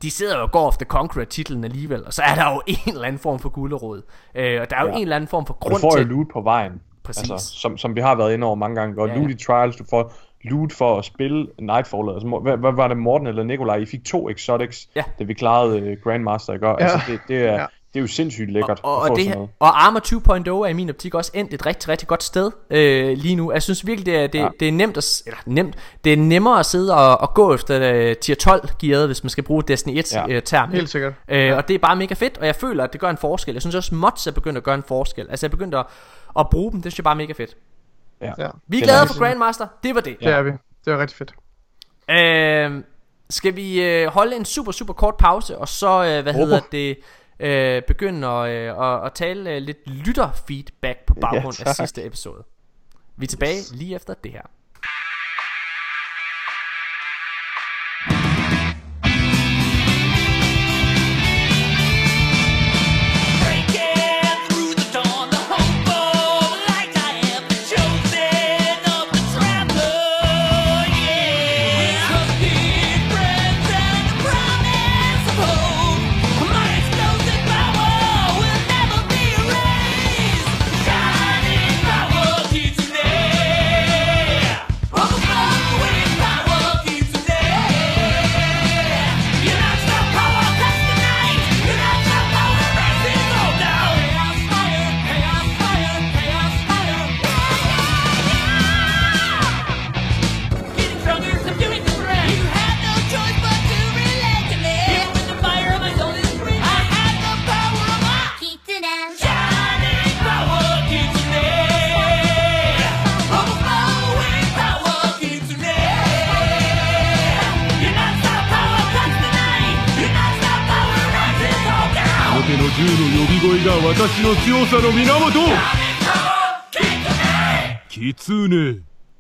de 0.02 0.12
sidder 0.12 0.38
jo 0.38 0.44
og 0.44 0.52
går 0.52 0.70
efter 0.70 0.86
Conqueror-titlen 0.86 1.64
alligevel, 1.64 2.06
og 2.06 2.14
så 2.14 2.22
er 2.22 2.36
der 2.36 2.54
jo 2.54 2.62
en 2.88 2.94
eller 2.94 3.08
anden 3.08 3.20
form 3.20 3.40
for 3.40 3.50
gulderod. 3.50 4.02
Øh, 4.36 4.62
og 4.62 4.70
der 4.70 4.76
er 4.76 4.82
jo 4.82 4.88
ja. 4.88 4.96
en 4.96 5.02
eller 5.02 5.16
anden 5.16 5.28
form 5.28 5.46
for 5.46 5.54
grund 5.54 5.76
til... 5.76 5.84
du 5.84 5.92
får 5.92 5.98
jo 5.98 6.04
loot 6.04 6.28
på 6.34 6.42
vejen. 6.42 6.82
Præcis. 7.04 7.32
Altså, 7.32 7.48
som, 7.60 7.78
som 7.78 7.96
vi 7.96 8.02
har 8.02 8.16
været 8.16 8.34
inde 8.34 8.48
over 8.48 8.56
mange 8.56 8.76
gange. 8.76 9.02
Og 9.02 9.08
ja, 9.08 9.16
loot 9.16 9.32
i 9.32 9.36
Trials, 9.46 9.76
du 9.76 9.84
får 9.90 10.14
loot 10.44 10.74
for 10.74 10.98
at 10.98 11.06
spille 11.06 11.48
Nightfall. 11.60 12.10
Altså, 12.10 12.40
hvad, 12.44 12.58
hvad 12.58 12.72
var 12.72 12.88
det, 12.88 12.98
Morten 12.98 13.28
eller 13.28 13.44
Nikolaj? 13.44 13.76
I 13.76 13.86
fik 13.86 14.06
to 14.06 14.30
exotics, 14.30 14.90
ja. 14.96 15.04
da 15.20 15.24
vi 15.24 15.34
klarede 15.34 15.92
uh, 15.92 16.04
Grandmaster, 16.04 16.54
ikke? 16.54 16.68
Ja. 16.68 16.76
Altså, 16.76 17.00
det, 17.08 17.20
det 17.28 17.38
er... 17.38 17.54
Ja 17.54 17.66
det 17.94 18.00
er 18.00 18.02
jo 18.02 18.08
sindssygt 18.08 18.52
lækkert 18.52 18.80
og, 18.84 18.96
og, 18.96 19.02
og, 19.02 19.18
det, 19.18 19.36
og 19.60 19.86
Armor 19.86 20.00
2.0 20.00 20.50
er 20.50 20.66
i 20.66 20.74
min 20.74 20.90
optik 20.90 21.16
også 21.16 21.32
endt 21.34 21.54
et 21.54 21.66
rigtig, 21.66 21.90
rigtig 21.90 22.08
godt 22.08 22.24
sted 22.24 22.52
øh, 22.70 23.18
lige 23.18 23.36
nu. 23.36 23.52
Jeg 23.52 23.64
synes 23.64 23.88
virkelig, 23.88 24.06
det 24.06 24.16
er, 24.16 24.28
det, 24.28 24.40
ja. 24.40 24.48
det 24.60 24.68
er 24.68 24.72
nemt 24.72 24.98
at, 24.98 25.22
eller 25.26 25.40
nemt, 25.46 25.76
det 26.04 26.14
er 26.14 26.18
nemmere 26.18 26.60
at 26.60 26.66
sidde 26.66 26.96
og, 26.96 27.22
og 27.22 27.34
gå 27.34 27.54
efter 27.54 28.10
uh, 28.10 28.16
tier 28.22 28.36
12 28.36 28.70
gearet, 28.80 29.08
hvis 29.08 29.24
man 29.24 29.30
skal 29.30 29.44
bruge 29.44 29.64
Destiny 29.68 29.98
1 29.98 30.14
ja. 30.14 30.38
uh, 30.38 30.44
term. 30.46 30.72
Helt 30.72 30.90
sikkert. 30.90 31.14
Øh, 31.28 31.40
ja. 31.40 31.56
Og 31.56 31.68
det 31.68 31.74
er 31.74 31.80
bare 31.80 31.96
mega 31.96 32.14
fedt, 32.14 32.38
og 32.38 32.46
jeg 32.46 32.56
føler, 32.56 32.84
at 32.84 32.94
det 32.94 33.02
gør 33.02 33.10
en 33.10 33.18
forskel. 33.18 33.54
Jeg 33.54 33.62
synes 33.62 33.76
også, 33.76 33.96
mods 33.96 34.28
er 34.28 34.32
begyndt 34.32 34.58
at 34.58 34.64
gøre 34.64 34.76
en 34.76 34.84
forskel. 34.88 35.28
Altså 35.30 35.46
jeg 35.46 35.50
er 35.50 35.56
begyndt 35.56 35.76
at, 35.76 35.86
at 36.40 36.50
bruge 36.50 36.72
dem, 36.72 36.82
det 36.82 36.92
synes 36.92 37.00
jeg 37.00 37.04
bare 37.04 37.14
er 37.14 37.18
mega 37.18 37.34
fedt. 37.34 37.58
Ja. 38.22 38.34
ja. 38.38 38.50
Vi 38.68 38.80
er 38.80 38.84
glade 38.84 39.08
for 39.08 39.20
Grandmaster, 39.20 39.68
det 39.84 39.96
var 39.96 40.02
det. 40.02 40.18
Ja. 40.22 40.28
Det 40.28 40.36
er 40.36 40.42
vi, 40.42 40.52
det 40.86 40.94
er 40.94 40.98
rigtig 40.98 41.18
fedt. 41.18 41.34
Øh, 42.10 42.84
skal 43.30 43.56
vi 43.56 43.82
øh, 43.82 44.08
holde 44.08 44.36
en 44.36 44.46
super, 44.46 44.72
super 44.72 44.94
kort 44.94 45.18
pause, 45.18 45.58
og 45.58 45.68
så, 45.68 45.88
øh, 45.88 46.24
hvad 46.24 46.34
Håber. 46.34 46.46
hedder 46.46 46.62
det 46.72 46.98
øh, 47.40 47.84
begynde 47.84 48.28
at, 48.28 48.50
øh, 48.50 48.94
at, 48.94 49.06
at 49.06 49.14
tale 49.14 49.56
øh, 49.56 49.62
lidt 49.62 49.90
lytterfeedback 49.90 51.06
på 51.06 51.14
baggrund 51.14 51.60
ja, 51.60 51.70
af 51.70 51.76
sidste 51.76 52.06
episode. 52.06 52.44
Vi 53.16 53.24
er 53.24 53.28
tilbage 53.28 53.62
lige 53.74 53.96
efter 53.96 54.14
det 54.14 54.32
her. 54.32 54.42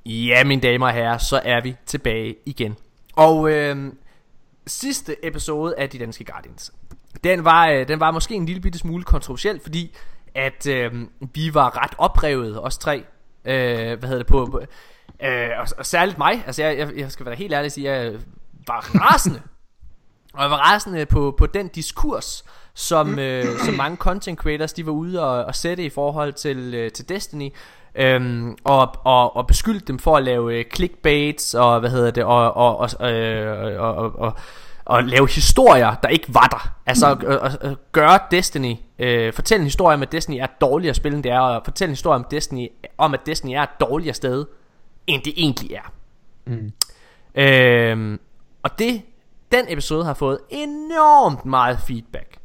Ja, 0.05 0.43
mine 0.43 0.61
damer 0.61 0.87
og 0.87 0.93
herrer, 0.93 1.17
så 1.17 1.41
er 1.45 1.61
vi 1.61 1.75
tilbage 1.85 2.35
igen. 2.45 2.75
Og 3.15 3.51
øh, 3.51 3.93
sidste 4.67 5.25
episode 5.25 5.75
af 5.77 5.89
De 5.89 5.99
Danske 5.99 6.23
Guardians, 6.23 6.71
den 7.23 7.45
var, 7.45 7.67
øh, 7.67 7.87
den 7.87 7.99
var 7.99 8.11
måske 8.11 8.35
en 8.35 8.45
lille 8.45 8.61
bitte 8.61 8.79
smule 8.79 9.03
kontroversiel, 9.03 9.59
fordi 9.59 9.95
at 10.35 10.67
øh, 10.67 10.93
vi 11.33 11.53
var 11.53 11.83
ret 11.83 11.93
oprevet, 11.97 12.63
os 12.63 12.77
tre. 12.77 13.03
Øh, 13.45 13.99
hvad 13.99 14.09
hedder 14.09 14.17
det 14.17 14.27
på... 14.27 14.61
Øh, 15.23 15.49
og, 15.59 15.67
og 15.77 15.85
særligt 15.85 16.17
mig, 16.17 16.43
altså 16.45 16.63
jeg, 16.63 16.77
jeg, 16.77 16.89
jeg 16.97 17.11
skal 17.11 17.25
være 17.25 17.35
helt 17.35 17.53
ærlig 17.53 17.65
og 17.65 17.71
sige, 17.71 17.91
jeg 17.91 18.13
var 18.67 18.79
rasende. 18.79 19.41
Og 20.33 20.41
jeg 20.41 20.51
var 20.51 20.57
rasende 20.57 21.05
på, 21.05 21.35
på 21.37 21.45
den 21.45 21.67
diskurs, 21.67 22.45
som, 22.73 23.19
øh, 23.19 23.45
som 23.65 23.73
mange 23.73 23.97
content 23.97 24.39
creators 24.39 24.73
de 24.73 24.85
var 24.85 24.91
ude 24.91 25.23
og, 25.23 25.45
og 25.45 25.55
sætte 25.55 25.85
i 25.85 25.89
forhold 25.89 26.33
til, 26.33 26.73
øh, 26.73 26.91
til 26.91 27.09
Destiny. 27.09 27.49
Øhm, 27.95 28.57
og, 28.63 28.95
og, 29.03 29.35
og 29.35 29.47
beskyldte 29.47 29.85
dem 29.85 29.99
for 29.99 30.17
at 30.17 30.23
lave 30.23 30.59
øh, 30.59 30.65
clickbaits 30.75 31.53
og 31.53 31.79
hvad 31.79 31.89
hedder 31.89 32.11
det 32.11 32.23
og, 32.23 32.53
og, 32.53 32.77
og, 32.77 33.11
øh, 33.11 33.81
og, 33.81 33.95
og, 33.95 34.19
og, 34.19 34.33
og 34.85 35.03
lave 35.03 35.29
historier 35.29 35.95
der 36.03 36.09
ikke 36.09 36.33
var 36.33 36.47
der 36.47 36.73
Altså 36.85 37.11
at, 37.11 37.23
at, 37.23 37.57
at 37.61 37.77
gøre 37.91 38.19
Destiny 38.31 38.75
øh, 38.99 39.33
Fortælle 39.33 39.61
en 39.61 39.65
historie 39.65 39.93
om 39.93 40.01
at 40.01 40.11
Destiny 40.11 40.35
er 40.35 40.43
et 40.43 40.61
dårligere 40.61 40.93
spil 40.93 41.13
end 41.13 41.23
det 41.23 41.31
er 41.31 41.39
Og 41.39 41.61
fortælle 41.65 41.89
en 41.89 41.93
historie 41.93 42.15
om 42.15 42.25
Destiny 42.31 42.67
Om 42.97 43.13
at 43.13 43.19
Destiny 43.25 43.51
er 43.51 43.61
et 43.61 43.79
dårligere 43.79 44.13
sted 44.13 44.45
End 45.07 45.23
det 45.23 45.33
egentlig 45.37 45.71
er 45.71 45.91
Mm. 46.45 46.71
Øhm, 47.35 48.19
og 48.63 48.79
det, 48.79 49.01
den 49.51 49.65
episode 49.69 50.05
har 50.05 50.13
fået 50.13 50.39
enormt 50.49 51.45
meget 51.45 51.79
feedback. 51.87 52.38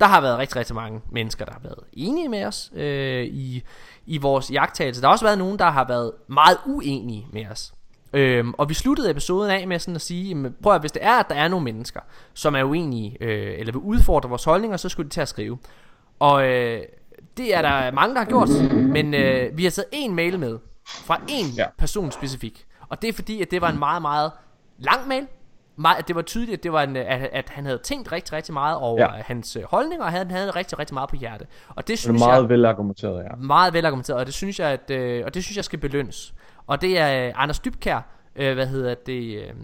Der 0.00 0.06
har 0.06 0.20
været 0.20 0.38
rigtig, 0.38 0.56
rigtig 0.56 0.74
mange 0.74 1.00
mennesker, 1.10 1.44
der 1.44 1.52
har 1.52 1.60
været 1.62 1.78
enige 1.92 2.28
med 2.28 2.44
os 2.44 2.72
øh, 2.74 3.24
i, 3.24 3.62
i 4.06 4.18
vores 4.18 4.50
jagttagelse. 4.50 5.00
Der 5.00 5.06
har 5.06 5.12
også 5.12 5.24
været 5.24 5.38
nogen, 5.38 5.58
der 5.58 5.70
har 5.70 5.88
været 5.88 6.12
meget 6.28 6.58
uenige 6.66 7.26
med 7.32 7.46
os. 7.46 7.72
Øhm, 8.12 8.54
og 8.58 8.68
vi 8.68 8.74
sluttede 8.74 9.10
episoden 9.10 9.50
af 9.50 9.68
med 9.68 9.78
sådan 9.78 9.94
at 9.94 10.00
sige, 10.00 10.28
jamen, 10.28 10.54
prøv 10.62 10.74
at 10.74 10.80
hvis 10.80 10.92
det 10.92 11.04
er, 11.04 11.12
at 11.12 11.26
der 11.28 11.34
er 11.34 11.48
nogle 11.48 11.64
mennesker, 11.64 12.00
som 12.34 12.54
er 12.54 12.62
uenige, 12.64 13.16
øh, 13.20 13.58
eller 13.58 13.72
vil 13.72 13.80
udfordre 13.80 14.28
vores 14.28 14.44
holdninger, 14.44 14.76
så 14.76 14.88
skulle 14.88 15.08
de 15.08 15.14
til 15.14 15.20
at 15.20 15.28
skrive. 15.28 15.58
Og 16.18 16.48
øh, 16.48 16.82
det 17.36 17.56
er 17.56 17.62
der 17.62 17.90
mange, 17.90 18.14
der 18.14 18.20
har 18.20 18.28
gjort, 18.28 18.48
men 18.72 19.14
øh, 19.14 19.58
vi 19.58 19.64
har 19.64 19.70
taget 19.70 19.88
en 19.92 20.14
mail 20.14 20.38
med, 20.38 20.58
fra 20.86 21.20
en 21.28 21.46
ja. 21.46 21.66
Person 21.78 22.12
specifik. 22.12 22.66
Og 22.88 23.02
det 23.02 23.08
er 23.08 23.12
fordi, 23.12 23.42
at 23.42 23.50
det 23.50 23.60
var 23.60 23.68
en 23.70 23.78
meget, 23.78 24.02
meget 24.02 24.32
lang 24.78 25.08
mail. 25.08 25.26
Meget, 25.76 26.08
det 26.08 26.16
var 26.16 26.22
tydeligt, 26.22 26.58
at, 26.58 26.62
det 26.62 26.72
var 26.72 26.82
en, 26.82 26.96
at, 26.96 27.28
at 27.32 27.48
han 27.50 27.64
havde 27.64 27.78
tænkt 27.78 28.12
rigtig, 28.12 28.32
rigtig 28.32 28.54
meget 28.54 28.76
over 28.76 29.00
ja. 29.00 29.22
Hans 29.26 29.56
øh, 29.56 29.62
holdninger, 29.64 30.04
og 30.04 30.12
han 30.12 30.30
havde 30.30 30.50
rigtig, 30.50 30.78
rigtig 30.78 30.94
meget 30.94 31.08
på 31.08 31.16
hjerte. 31.16 31.46
Og 31.68 31.76
det 31.76 31.86
Det 31.86 31.92
er 31.92 31.96
synes 31.96 32.18
meget 32.20 32.40
jeg 32.40 32.48
velargumenteret, 32.48 33.24
ja. 33.24 33.36
meget 33.36 33.72
velargumenteret, 33.74 34.20
og 34.20 34.26
det 34.26 34.34
synes 34.34 34.60
jeg, 34.60 34.68
at, 34.68 34.90
øh, 34.90 35.22
og 35.26 35.34
det 35.34 35.44
synes 35.44 35.56
jeg 35.56 35.64
skal 35.64 35.78
belønnes. 35.78 36.34
Og 36.66 36.80
det 36.80 36.98
er 36.98 37.26
øh, 37.26 37.32
Anders 37.36 37.58
Dybkær, 37.58 38.00
øh, 38.36 38.54
hvad 38.54 38.66
hedder 38.66 38.94
det, 38.94 39.42
øh, 39.42 39.54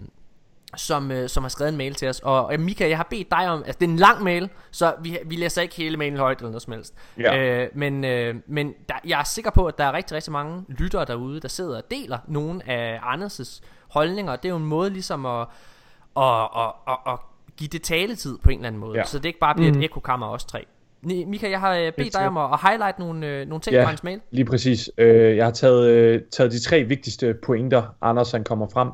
som, 0.75 1.11
øh, 1.11 1.29
som 1.29 1.43
har 1.43 1.49
skrevet 1.49 1.71
en 1.71 1.77
mail 1.77 1.95
til 1.95 2.09
os. 2.09 2.19
Og, 2.19 2.45
og 2.45 2.59
Mika, 2.59 2.89
jeg 2.89 2.97
har 2.97 3.07
bedt 3.09 3.31
dig 3.31 3.49
om, 3.49 3.63
altså 3.65 3.77
det 3.79 3.85
er 3.85 3.89
en 3.89 3.97
lang 3.97 4.23
mail, 4.23 4.49
så 4.71 4.93
vi, 5.01 5.17
vi 5.25 5.35
læser 5.35 5.61
ikke 5.61 5.75
hele 5.75 5.97
mailen 5.97 6.19
højt 6.19 6.37
eller 6.37 6.49
noget 6.49 6.61
som 6.61 6.73
helst. 6.73 6.93
Ja. 7.19 7.37
Øh, 7.37 7.69
men 7.73 8.03
øh, 8.03 8.35
men 8.47 8.73
der, 8.89 8.95
jeg 9.05 9.19
er 9.19 9.23
sikker 9.23 9.51
på, 9.51 9.65
at 9.65 9.77
der 9.77 9.83
er 9.83 9.93
rigtig, 9.93 10.15
rigtig 10.15 10.31
mange 10.31 10.65
lyttere 10.67 11.05
derude, 11.05 11.39
der 11.39 11.47
sidder 11.47 11.77
og 11.77 11.83
deler 11.91 12.17
nogle 12.27 12.69
af 12.69 12.99
Anders' 12.99 13.61
holdninger. 13.89 14.35
Det 14.35 14.45
er 14.45 14.49
jo 14.49 14.57
en 14.57 14.65
måde 14.65 14.89
ligesom 14.89 15.25
at, 15.25 15.47
at, 16.19 16.47
at, 16.57 16.71
at, 16.87 17.13
at 17.13 17.19
give 17.57 17.67
det 17.67 17.81
taletid 17.83 18.37
på 18.43 18.49
en 18.49 18.57
eller 18.57 18.67
anden 18.67 18.79
måde. 18.81 18.97
Ja. 18.97 19.03
Så 19.05 19.17
det 19.17 19.25
ikke 19.25 19.39
bare 19.39 19.55
bliver 19.55 19.71
Mhm. 19.71 19.79
et 19.79 19.85
ekokammer 19.85 20.27
os 20.27 20.45
tre. 20.45 20.65
Mika, 21.01 21.49
jeg 21.49 21.59
har 21.59 21.75
øh, 21.75 21.91
bedt 21.97 22.13
dig 22.13 22.27
om 22.27 22.37
at, 22.37 22.49
at 22.53 22.59
highlight 22.69 22.99
nogle, 22.99 23.27
øh, 23.27 23.47
nogle 23.47 23.61
ting 23.61 23.73
Ja. 23.73 23.81
fra 23.83 23.87
hans 23.89 24.03
mail. 24.03 24.21
Lige 24.31 24.45
præcis. 24.45 24.89
Øh, 24.97 25.37
jeg 25.37 25.45
har 25.45 25.51
taget, 25.51 25.89
øh, 25.89 26.21
taget 26.31 26.51
de 26.51 26.59
tre 26.59 26.83
vigtigste 26.83 27.33
pointer, 27.33 27.83
Anders 28.01 28.31
han 28.31 28.43
kommer 28.43 28.67
frem 28.67 28.89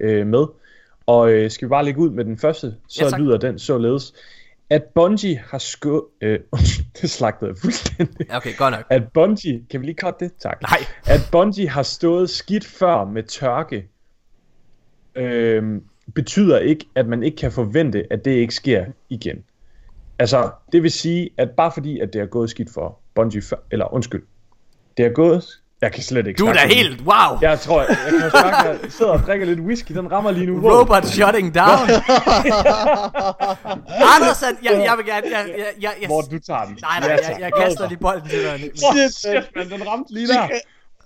øh, 0.00 0.26
med. 0.26 0.46
Og 1.06 1.32
øh, 1.32 1.50
skal 1.50 1.68
vi 1.68 1.70
bare 1.70 1.84
lægge 1.84 2.00
ud 2.00 2.10
med 2.10 2.24
den 2.24 2.38
første, 2.38 2.74
så 2.88 3.04
Ja, 3.04 3.10
tak. 3.10 3.20
lyder 3.20 3.36
den 3.36 3.58
således. 3.58 4.14
At 4.70 4.84
Bungie 4.84 5.42
har 5.50 5.58
skå... 5.58 6.10
Øh, 6.20 6.40
det 7.02 7.10
slagtede 7.10 7.48
jeg 7.50 7.56
fuldstændig. 7.58 8.34
Okay, 8.36 8.56
godt 8.56 8.74
nok. 8.74 8.84
At 8.90 9.12
Bungie... 9.12 9.62
Kan 9.70 9.80
vi 9.80 9.86
lige 9.86 9.96
cutte 10.00 10.24
det? 10.24 10.32
Tak. 10.38 10.62
Nej. 10.62 10.78
At 11.06 11.20
Bungie 11.32 11.68
har 11.68 11.82
stået 11.82 12.30
skidt 12.30 12.66
før 12.66 13.04
med 13.04 13.22
tørke, 13.22 13.88
øh, 15.14 15.80
betyder 16.14 16.58
ikke, 16.58 16.86
at 16.94 17.06
man 17.06 17.22
ikke 17.22 17.36
kan 17.36 17.52
forvente, 17.52 18.04
at 18.10 18.24
det 18.24 18.30
ikke 18.30 18.54
sker 18.54 18.84
igen. 19.08 19.36
Altså, 20.18 20.50
det 20.72 20.82
vil 20.82 20.90
sige, 20.90 21.30
at 21.36 21.50
bare 21.50 21.72
fordi, 21.72 22.00
at 22.00 22.12
det 22.12 22.20
er 22.20 22.26
gået 22.26 22.50
skidt 22.50 22.68
for 22.74 22.98
Bungie 23.14 23.42
før, 23.42 23.56
eller 23.70 23.94
undskyld, 23.94 24.22
det 24.96 25.04
er 25.04 25.10
gået... 25.10 25.44
Jeg 25.82 25.92
kan 25.92 26.02
slet 26.02 26.26
ikke 26.26 26.38
Du 26.38 26.46
er 26.46 26.52
da 26.52 26.66
helt, 26.66 27.00
wow! 27.00 27.38
Jeg 27.40 27.60
tror, 27.60 27.80
jeg, 27.80 27.88
jeg 27.90 28.20
kan 28.20 28.30
snakke, 28.30 28.56
jeg 28.56 28.78
sidder 28.88 29.12
og 29.12 29.18
drikker 29.18 29.46
lidt 29.46 29.60
whisky, 29.60 29.92
den 29.92 30.12
rammer 30.12 30.30
lige 30.30 30.46
nu. 30.46 30.60
Wow. 30.60 30.70
Robot 30.70 31.04
shutting 31.06 31.54
down. 31.54 31.88
Anders, 34.14 34.42
jeg, 34.42 34.54
jeg 34.88 34.94
vil 34.96 35.06
gerne, 35.06 35.26
jeg, 35.30 35.44
jeg, 35.48 35.66
jeg, 35.80 35.92
jeg, 36.00 36.06
Hvor 36.06 36.20
du 36.20 36.38
tager 36.38 36.64
den. 36.64 36.78
nej, 36.82 37.00
nej, 37.00 37.08
jeg, 37.10 37.36
jeg 37.40 37.50
kaster 37.58 37.88
lige 37.88 37.98
bolden 37.98 38.28
til 38.28 38.42
dig. 38.42 38.70
Shit, 38.74 39.14
Shit, 39.14 39.56
man, 39.56 39.70
den 39.70 39.88
ramte 39.88 40.14
lige 40.14 40.28
der. 40.28 40.48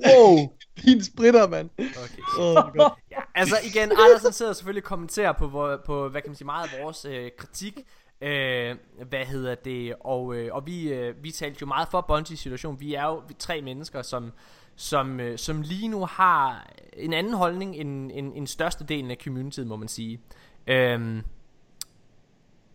Wow, 0.06 0.38
din 0.84 1.04
spritter, 1.04 1.48
mand. 1.48 1.70
Okay. 1.78 2.22
Godt. 2.36 2.92
Ja, 3.10 3.18
altså 3.34 3.56
igen, 3.64 3.92
Andersen 3.92 4.32
sidder 4.32 4.52
selvfølgelig 4.52 4.84
og 4.84 4.88
kommenterer 4.88 5.32
på, 5.32 5.78
på 5.86 6.08
hvad 6.08 6.22
kan 6.22 6.30
man 6.30 6.36
sige, 6.36 6.46
meget 6.46 6.68
af 6.72 6.84
vores 6.84 7.04
øh, 7.04 7.30
kritik. 7.38 7.78
Øh, 8.20 8.76
hvad 9.08 9.24
hedder 9.24 9.54
det? 9.54 9.94
Og, 10.00 10.34
øh, 10.34 10.54
og 10.54 10.66
vi, 10.66 10.92
øh, 10.92 11.14
vi 11.22 11.30
talte 11.30 11.58
jo 11.60 11.66
meget 11.66 11.88
for 11.88 12.00
Bungies 12.00 12.40
situation. 12.40 12.80
Vi 12.80 12.94
er 12.94 13.04
jo 13.04 13.14
vi 13.14 13.34
er 13.34 13.38
tre 13.38 13.62
mennesker, 13.62 14.02
som, 14.02 14.32
som, 14.76 15.20
øh, 15.20 15.38
som 15.38 15.62
lige 15.62 15.88
nu 15.88 16.04
har 16.04 16.70
en 16.92 17.12
anden 17.12 17.34
holdning 17.34 17.76
end, 17.76 18.10
end, 18.14 18.32
end 18.34 18.46
størstedelen 18.46 19.10
af 19.10 19.16
communityet, 19.24 19.66
må 19.66 19.76
man 19.76 19.88
sige. 19.88 20.20
Øhm, 20.66 21.22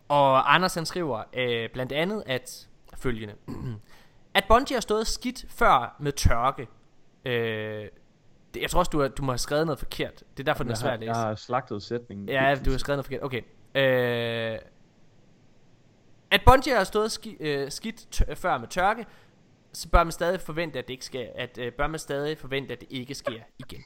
og 0.07 0.53
Anders 0.53 0.73
han 0.73 0.85
skriver 0.85 1.23
øh, 1.33 1.69
blandt 1.73 1.91
andet, 1.91 2.23
at 2.25 2.67
følgende. 2.97 3.33
at 4.35 4.43
Bungie 4.47 4.75
har 4.75 4.81
stået 4.81 5.07
skidt 5.07 5.45
før 5.49 5.95
med 5.99 6.11
tørke. 6.11 6.67
Øh, 7.25 7.87
det, 8.53 8.61
jeg 8.61 8.69
tror 8.69 8.79
også, 8.79 8.89
du, 8.89 9.01
har, 9.01 9.07
du 9.07 9.23
må 9.23 9.31
have 9.31 9.37
skrevet 9.37 9.65
noget 9.65 9.79
forkert. 9.79 10.23
Det 10.37 10.39
er 10.39 10.43
derfor, 10.43 10.63
den 10.63 10.69
er 10.69 10.71
Jeg 10.71 10.77
svær 10.77 10.89
har, 10.89 10.93
at 10.93 10.99
læse. 10.99 11.11
jeg 11.11 11.21
har 11.27 11.35
slagtet 11.35 11.83
sætningen. 11.83 12.29
Ja, 12.29 12.55
du 12.65 12.71
har 12.71 12.77
skrevet 12.77 12.97
noget 12.97 13.05
forkert. 13.05 13.23
Okay. 13.23 13.41
Øh, 14.53 14.59
at 16.31 16.41
Bungie 16.45 16.75
har 16.75 16.83
stået 16.83 17.11
ski, 17.11 17.37
øh, 17.39 17.71
skidt 17.71 18.23
før 18.35 18.57
med 18.57 18.67
tørke, 18.67 19.05
så 19.73 19.89
bør 19.89 20.03
man 20.03 20.11
stadig 20.11 20.41
forvente, 20.41 20.79
at 20.79 20.87
det 20.87 20.93
ikke 20.93 21.05
sker. 21.05 21.27
At 21.35 21.57
øh, 21.57 21.71
bør 21.73 21.87
man 21.87 21.99
stadig 21.99 22.37
forvente, 22.37 22.73
at 22.73 22.79
det 22.81 22.87
ikke 22.91 23.15
sker 23.15 23.41
igen. 23.59 23.83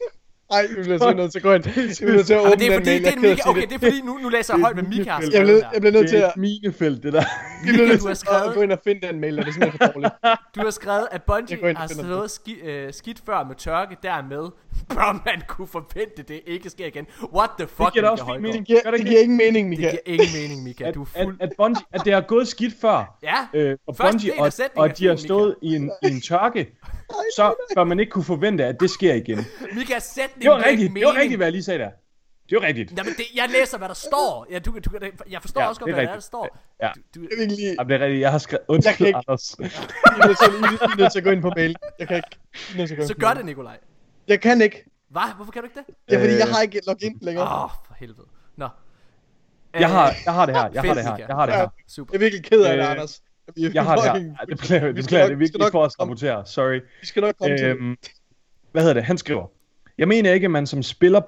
Ej, 0.51 0.61
vi 0.61 0.67
bliver 0.73 0.83
simpelthen 0.83 1.17
nødt 1.17 1.31
til 1.31 1.39
at 1.39 1.43
gå 1.43 1.53
ind. 1.53 1.63
Vi 1.63 2.05
bliver 2.05 2.23
til 2.23 2.33
at 2.33 2.39
åbne 2.39 2.51
det 2.55 2.65
er 2.65 2.69
den 2.69 2.73
fordi, 2.79 2.89
mail. 2.89 3.01
det 3.03 3.07
er 3.07 3.11
Jeg 3.11 3.21
Mika, 3.21 3.41
at 3.41 3.47
okay, 3.49 3.61
det 3.61 3.73
er 3.73 3.79
fordi, 3.79 4.01
nu, 4.01 4.17
nu 4.17 4.29
læser 4.29 4.53
jeg 4.53 4.61
højt, 4.61 4.73
hvad 4.75 4.83
Mika 4.83 5.09
har 5.11 5.19
Jeg 5.21 5.27
skrevet 5.31 5.45
bliver, 5.47 5.59
der. 5.59 5.69
jeg 5.73 5.81
bliver 5.81 5.93
nødt 5.93 6.09
til 6.09 6.17
Det 6.17 6.23
er 6.23 6.27
at... 6.27 6.33
et 6.35 6.41
minefelt, 6.41 7.03
det 7.03 7.13
der. 7.13 7.23
Vi 7.65 7.71
bliver 7.71 7.87
nødt 7.87 8.01
du 8.01 8.07
har 8.07 8.13
til 8.13 8.19
skrevet- 8.25 8.47
at 8.49 8.53
gå 8.55 8.61
ind 8.61 8.71
og 8.71 8.79
finde 8.83 9.07
den 9.07 9.19
mail, 9.19 9.37
det 9.37 9.47
er 9.47 9.51
simpelthen 9.51 9.79
for 9.79 9.87
dårligt. 9.93 10.13
Du 10.55 10.61
har 10.61 10.69
skrevet, 10.69 11.07
at 11.11 11.13
Jeg 11.13 11.21
Bungie 11.21 11.75
har 11.75 11.87
stået 11.87 12.31
ski, 12.31 12.53
øh, 12.53 12.93
skidt 12.93 13.21
før 13.25 13.43
med 13.43 13.55
tørke, 13.55 13.95
dermed 14.03 14.49
bør 14.95 15.21
man 15.25 15.41
kunne 15.47 15.67
forvente, 15.67 16.23
det 16.27 16.41
ikke 16.47 16.69
sker 16.69 16.85
igen. 16.85 17.05
What 17.35 17.49
the 17.59 17.67
fuck, 17.67 17.85
Det 17.85 17.93
giver 17.93 18.09
også 18.09 18.23
Højgaard? 18.23 18.41
mening. 18.41 18.59
Det 18.59 18.67
giver, 18.67 18.81
det 18.81 18.91
det 18.93 18.99
ikke 18.99 19.09
giver 19.09 19.21
ingen 19.21 19.37
mening, 19.37 19.69
Det 19.71 19.77
Mika. 19.79 19.89
giver 19.89 20.01
ingen 20.05 20.27
mening, 20.41 20.63
Mika. 20.63 20.83
At, 20.83 20.95
Du 20.95 21.01
er 21.01 21.05
at, 21.15 21.23
fuld... 21.25 21.37
at, 21.39 21.49
Bungie, 21.57 21.85
at 21.93 22.01
det 22.05 22.13
har 22.13 22.21
gået 22.21 22.47
skidt 22.47 22.73
før, 22.81 23.17
Ja, 23.23 23.59
øh, 23.59 23.77
og 23.87 23.95
Bungie, 23.95 24.31
og, 24.39 24.51
og 24.75 24.97
de 24.97 25.07
har 25.07 25.15
stået 25.15 25.55
i 25.61 25.75
en, 25.75 25.91
i 26.03 26.07
en 26.07 26.21
tørke, 26.21 26.67
så 27.36 27.56
bør 27.76 27.84
man 27.84 27.99
ikke 27.99 28.10
kunne 28.10 28.24
forvente, 28.24 28.66
at 28.66 28.80
det 28.80 28.89
sker 28.89 29.14
igen. 29.14 29.45
Mika, 29.76 29.99
sætning 29.99 30.41
Det 30.41 30.49
var 30.51 30.66
rigtigt, 30.66 30.93
det 30.95 31.06
var 31.06 31.14
rigtigt, 31.16 31.38
hvad 31.39 31.47
jeg 31.47 31.51
lige 31.51 31.64
sagde 31.64 31.80
der. 31.80 31.89
Det 32.49 32.56
var 32.62 32.68
rigtigt. 32.68 32.93
Jamen, 32.97 33.14
det, 33.14 33.26
jeg 33.36 33.49
læser, 33.49 33.78
hvad 33.78 33.88
der 33.88 33.93
står. 33.93 34.47
Ja, 34.51 34.60
du, 34.60 34.72
du, 34.86 34.89
jeg 35.30 35.41
forstår 35.41 35.62
Ja, 35.62 35.68
også 35.68 35.82
godt, 35.82 35.88
det 35.88 35.91
er 35.91 35.95
hvad 35.95 36.01
der, 36.01 36.01
er, 36.01 36.06
der 36.06 36.12
rigtigt. 36.14 36.24
står. 36.26 36.58
Ja. 36.82 36.91
Du, 37.16 37.20
du, 37.22 37.28
Jeg 37.39 37.47
lige... 37.47 37.76
Jamen, 37.80 37.89
det 37.89 38.01
er 38.01 38.06
rigtigt, 38.06 38.22
jeg 38.22 38.32
har 38.32 38.38
skrevet... 38.38 38.62
Jeg 38.68 38.74
Undskyld, 38.76 38.95
kan 38.97 39.08
ikke- 39.08 39.18
Anders. 39.28 39.56
I 39.60 39.64
er 39.64 40.28
nødt 40.28 40.38
til, 40.39 40.47
I 40.53 40.76
er- 40.82 40.93
er 40.93 40.97
nødt 40.97 41.12
til 41.12 41.20
at 41.20 41.24
gå 41.24 41.30
ind 41.32 41.41
på 41.41 41.51
mail. 41.56 41.76
Jeg 41.99 42.08
kan 42.08 42.18
ikke... 42.18 42.30
I 42.70 42.74
er 42.74 42.78
nødt 42.78 42.88
til 42.88 42.93
at 42.95 42.97
gå 42.97 43.01
ind 43.03 43.08
så 43.08 43.14
gør 43.16 43.34
det, 43.34 43.45
Nikolaj. 43.45 43.78
Jeg 44.28 44.41
kan 44.41 44.62
ikke. 44.62 44.84
Hvad? 45.10 45.36
Hvorfor 45.36 45.51
kan 45.51 45.62
du 45.62 45.66
ikke 45.66 45.80
det? 45.80 45.95
Det 46.10 46.16
er 46.16 46.20
fordi, 46.20 46.34
jeg 46.34 46.47
Øh. 46.47 46.53
har 46.53 46.62
ikke 46.62 46.82
login 46.88 47.18
længere. 47.22 47.45
Åh, 47.45 47.64
oh, 47.64 47.70
for 47.88 47.93
helvede. 47.99 48.28
Nå. 48.58 48.68
Jeg 49.80 49.89
har, 49.89 50.14
jeg 50.26 50.34
har 50.34 50.45
det 50.45 50.56
her, 50.56 50.70
jeg 50.74 50.82
har 50.84 50.93
det 50.93 51.03
her, 51.03 51.18
jeg 51.28 51.36
har 51.36 51.45
det 51.45 51.56
her. 51.56 51.68
Super. 51.88 52.14
Jeg 52.14 52.18
er 52.18 52.20
virkelig 52.20 52.45
ked 52.45 52.62
af 52.64 52.78
det, 52.78 52.84
Øh, 52.84 52.91
Anders. 52.91 53.22
Vi 53.55 53.69
Jeg 53.73 53.83
har 53.83 53.95
det 53.95 54.03
her. 54.03 54.45
det 54.45 54.57
beklager, 54.57 54.85
det 54.85 54.95
beklager, 54.95 55.25
det 55.25 55.33
er 55.33 55.37
vi 55.37 55.47
skal 55.47 55.59
vigtigt 55.59 55.59
nok 55.59 55.71
for 55.71 55.83
at 55.83 55.91
sabotere. 55.91 56.45
Sorry. 56.45 56.79
Vi 57.01 57.07
skal 57.07 57.21
nok 57.21 57.35
komme 57.41 57.57
til. 57.57 57.67
Øhm, 57.67 57.97
hvad 58.71 58.81
hedder 58.81 58.93
det? 58.93 59.03
Han 59.03 59.17
skriver. 59.17 59.47
Jeg 59.97 60.07
mener 60.07 60.33
ikke, 60.33 60.45
at 60.45 60.51
man 60.51 60.67
som 60.67 60.83
spiller 60.83 61.19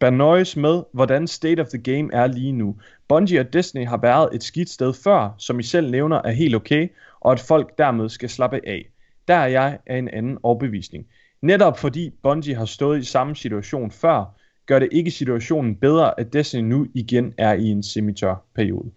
bør 0.00 0.10
nøjes 0.10 0.56
med, 0.56 0.82
hvordan 0.92 1.26
state 1.26 1.60
of 1.60 1.66
the 1.66 1.78
game 1.78 2.08
er 2.12 2.26
lige 2.26 2.52
nu. 2.52 2.76
Bungie 3.08 3.40
og 3.40 3.52
Disney 3.52 3.86
har 3.86 3.96
været 3.96 4.28
et 4.34 4.42
skidt 4.42 4.70
sted 4.70 4.92
før, 5.04 5.34
som 5.38 5.60
I 5.60 5.62
selv 5.62 5.90
nævner 5.90 6.22
er 6.24 6.30
helt 6.30 6.54
okay, 6.54 6.88
og 7.20 7.32
at 7.32 7.40
folk 7.40 7.78
dermed 7.78 8.08
skal 8.08 8.30
slappe 8.30 8.60
af. 8.66 8.90
Der 9.28 9.34
er 9.34 9.46
jeg 9.46 9.78
af 9.86 9.96
en 9.96 10.08
anden 10.08 10.38
overbevisning. 10.42 11.06
Netop 11.42 11.78
fordi 11.78 12.10
Bungie 12.22 12.54
har 12.54 12.64
stået 12.64 12.98
i 12.98 13.04
samme 13.04 13.36
situation 13.36 13.90
før, 13.90 14.34
gør 14.66 14.78
det 14.78 14.88
ikke 14.92 15.10
situationen 15.10 15.76
bedre, 15.76 16.20
at 16.20 16.32
Destiny 16.32 16.68
nu 16.68 16.86
igen 16.94 17.34
er 17.38 17.52
i 17.52 17.64
en 17.64 17.82
semitør 17.82 18.34
periode. 18.54 18.90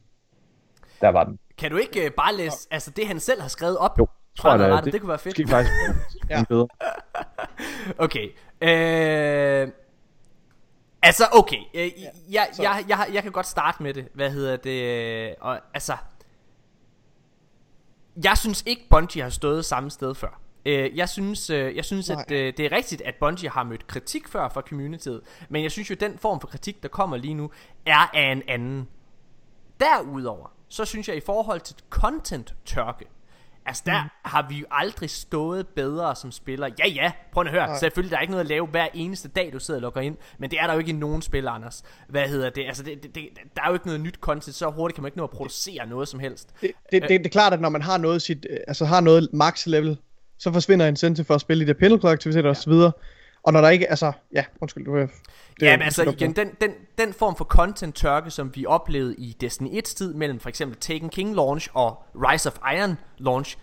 Der 1.01 1.09
var 1.09 1.23
den. 1.23 1.39
Kan 1.57 1.71
du 1.71 1.77
ikke 1.77 2.05
uh, 2.05 2.11
bare 2.13 2.35
læse 2.35 2.67
altså 2.71 2.91
det, 2.91 3.07
han 3.07 3.19
selv 3.19 3.41
har 3.41 3.47
skrevet 3.47 3.77
op? 3.77 3.99
Jo, 3.99 4.07
tror 4.37 4.49
jeg, 4.49 4.59
fremadrettet? 4.59 4.85
det, 4.85 4.93
det 4.93 5.01
kunne 5.01 5.09
være 5.09 5.19
fedt. 5.19 5.39
Måske 5.39 5.47
faktisk 5.51 5.73
Ja. 6.29 6.37
ja. 6.37 6.43
bedre. 6.49 6.67
Okay. 7.97 8.29
Øh, 8.61 9.67
altså, 11.03 11.23
okay. 11.33 11.59
Øh, 11.73 11.91
jeg, 12.29 12.49
så- 12.53 12.61
jeg, 12.63 12.85
jeg, 12.89 13.07
jeg 13.13 13.23
kan 13.23 13.31
godt 13.31 13.47
starte 13.47 13.83
med 13.83 13.93
det. 13.93 14.07
Hvad 14.13 14.31
hedder 14.31 14.55
det? 14.57 14.81
øh, 15.29 15.33
Og, 15.41 15.59
altså... 15.73 15.97
Jeg 18.23 18.37
synes 18.37 18.63
ikke, 18.65 18.81
Bungie 18.89 19.23
har 19.23 19.29
stået 19.29 19.65
samme 19.65 19.89
sted 19.91 20.15
før. 20.15 20.39
Øh, 20.65 20.97
jeg 20.97 21.09
synes, 21.09 21.49
øh, 21.49 21.75
jeg 21.75 21.85
synes 21.85 22.09
at 22.09 22.31
øh, 22.31 22.53
det 22.57 22.59
er 22.59 22.71
rigtigt, 22.71 23.01
at 23.01 23.15
Bungie 23.19 23.49
har 23.49 23.63
mødt 23.63 23.87
kritik 23.87 24.27
før 24.27 24.49
fra 24.49 24.61
communityet. 24.61 25.21
Men 25.49 25.63
jeg 25.63 25.71
synes 25.71 25.89
jo, 25.89 25.93
at 25.95 25.99
den 26.01 26.17
form 26.17 26.41
for 26.41 26.47
kritik, 26.47 26.83
der 26.83 26.89
kommer 26.89 27.17
lige 27.17 27.33
nu, 27.33 27.51
er 27.85 28.09
af 28.15 28.31
en 28.31 28.43
anden 28.47 28.87
Derudover, 29.79 30.51
så 30.69 30.85
synes 30.85 31.07
jeg 31.07 31.17
i 31.17 31.21
forhold 31.25 31.59
til 31.59 31.75
content 31.89 32.55
tørke, 32.65 33.05
Altså 33.67 33.83
der 33.85 34.03
mm. 34.03 34.09
har 34.25 34.45
vi 34.49 34.55
jo 34.55 34.65
aldrig 34.71 35.09
stået 35.09 35.67
bedre 35.67 36.15
som 36.15 36.31
spiller 36.31 36.69
Ja 36.79 36.87
ja, 36.87 37.11
prøv 37.31 37.43
at 37.45 37.51
høre 37.51 37.67
Nej. 37.67 37.79
Selvfølgelig 37.79 38.11
der 38.11 38.17
er 38.17 38.21
ikke 38.21 38.31
noget 38.31 38.43
at 38.43 38.49
lave 38.49 38.67
hver 38.67 38.87
eneste 38.93 39.27
dag 39.27 39.49
du 39.53 39.59
sidder 39.59 39.77
og 39.77 39.81
logger 39.81 40.01
ind 40.01 40.17
Men 40.37 40.51
det 40.51 40.59
er 40.59 40.67
der 40.67 40.73
jo 40.73 40.79
ikke 40.79 40.89
i 40.89 40.93
nogen 40.93 41.21
spil 41.21 41.47
Anders 41.47 41.83
Hvad 42.07 42.27
hedder 42.27 42.49
det 42.49 42.65
Altså 42.67 42.83
det, 42.83 43.03
det, 43.03 43.15
det, 43.15 43.29
der 43.55 43.61
er 43.61 43.67
jo 43.67 43.73
ikke 43.73 43.85
noget 43.85 44.01
nyt 44.01 44.15
content 44.21 44.55
Så 44.55 44.69
hurtigt 44.69 44.95
kan 44.95 45.01
man 45.01 45.07
ikke 45.07 45.17
nå 45.17 45.23
at 45.23 45.29
producere 45.29 45.87
noget 45.87 46.07
som 46.07 46.19
helst 46.19 46.53
Det, 46.61 46.71
det, 46.91 47.01
det, 47.01 47.09
det 47.09 47.25
er 47.25 47.29
klart 47.29 47.53
at 47.53 47.61
når 47.61 47.69
man 47.69 47.81
har 47.81 47.97
noget 47.97 48.21
sit, 48.21 48.47
Altså 48.67 48.85
har 48.85 49.01
noget 49.01 49.29
max 49.33 49.65
level 49.65 49.97
Så 50.39 50.53
forsvinder 50.53 50.87
incentive 50.87 51.25
for 51.25 51.35
at 51.35 51.41
spille 51.41 51.63
i 51.63 51.67
det 51.67 51.77
pinnacle 51.77 52.09
aktiviteter 52.09 52.47
ja. 52.47 52.49
og 52.49 52.57
så 52.57 52.69
videre 52.69 52.91
og 53.47 53.53
når 53.53 53.61
der 53.61 53.69
ikke, 53.69 53.89
altså, 53.89 54.11
ja, 54.33 54.43
undskyld, 54.61 54.85
du 54.85 54.93
vil... 54.93 55.09
Ja, 55.61 55.77
men 55.77 55.81
altså 55.81 56.03
igen, 56.03 56.35
den, 56.35 56.51
den, 56.61 56.71
den 56.97 57.13
form 57.13 57.35
for 57.35 57.45
content 57.45 57.95
tørke, 57.95 58.31
som 58.31 58.55
vi 58.55 58.65
oplevede 58.65 59.15
i 59.17 59.37
Destiny 59.41 59.69
1 59.71 59.83
tid, 59.83 60.13
mellem 60.13 60.39
for 60.39 60.49
eksempel 60.49 60.79
Taken 60.79 61.09
King 61.09 61.35
launch 61.35 61.69
og 61.73 62.03
Rise 62.15 62.49
of 62.49 62.57
Iron 62.75 62.97
launch, 63.17 63.57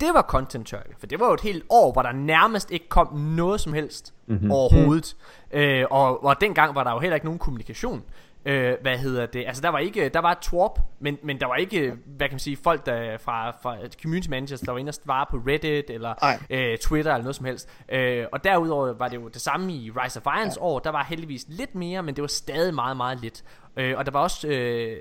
det 0.00 0.08
var 0.14 0.22
content 0.22 0.66
tørke. 0.66 0.94
For 0.98 1.06
det 1.06 1.20
var 1.20 1.26
jo 1.26 1.34
et 1.34 1.40
helt 1.40 1.64
år, 1.68 1.92
hvor 1.92 2.02
der 2.02 2.12
nærmest 2.12 2.70
ikke 2.70 2.88
kom 2.88 3.16
noget 3.16 3.60
som 3.60 3.72
helst 3.72 4.14
mm-hmm. 4.26 4.50
overhovedet. 4.50 5.16
Mm. 5.52 5.58
Øh, 5.58 5.86
og, 5.90 6.24
og 6.24 6.40
dengang 6.40 6.74
var 6.74 6.84
der 6.84 6.92
jo 6.92 6.98
heller 6.98 7.14
ikke 7.14 7.26
nogen 7.26 7.38
kommunikation. 7.38 8.02
Øh, 8.44 8.74
hvad 8.82 8.98
hedder 8.98 9.26
det? 9.26 9.44
Altså 9.46 9.62
der 9.62 9.68
var 9.68 9.78
ikke, 9.78 10.08
der 10.08 10.20
var 10.20 10.32
et 10.32 10.82
men, 10.98 11.18
men 11.22 11.40
der 11.40 11.46
var 11.46 11.56
ikke, 11.56 11.94
hvad 12.06 12.28
kan 12.28 12.34
man 12.34 12.38
sige, 12.38 12.56
folk 12.64 12.86
der 12.86 13.18
fra, 13.18 13.50
fra 13.50 13.76
community 14.02 14.28
managers, 14.28 14.60
der 14.60 14.72
var 14.72 14.78
inde 14.78 14.90
og 14.90 14.94
svare 14.94 15.26
på 15.30 15.36
Reddit 15.36 15.90
eller 15.90 16.14
øh, 16.50 16.78
Twitter 16.78 17.12
eller 17.12 17.22
noget 17.22 17.36
som 17.36 17.46
helst. 17.46 17.68
Øh, 17.88 18.26
og 18.32 18.44
derudover 18.44 18.92
var 18.92 19.08
det 19.08 19.16
jo 19.16 19.28
det 19.28 19.40
samme 19.40 19.72
i 19.72 19.90
Rise 19.90 20.20
of 20.24 20.26
Irons 20.38 20.56
ja. 20.56 20.62
år, 20.62 20.78
der 20.78 20.90
var 20.90 21.04
heldigvis 21.04 21.46
lidt 21.48 21.74
mere, 21.74 22.02
men 22.02 22.16
det 22.16 22.22
var 22.22 22.28
stadig 22.28 22.74
meget, 22.74 22.96
meget 22.96 23.20
lidt. 23.20 23.44
Øh, 23.76 23.98
og 23.98 24.06
der 24.06 24.12
var 24.12 24.20
også 24.20 24.48
øh, 24.48 24.96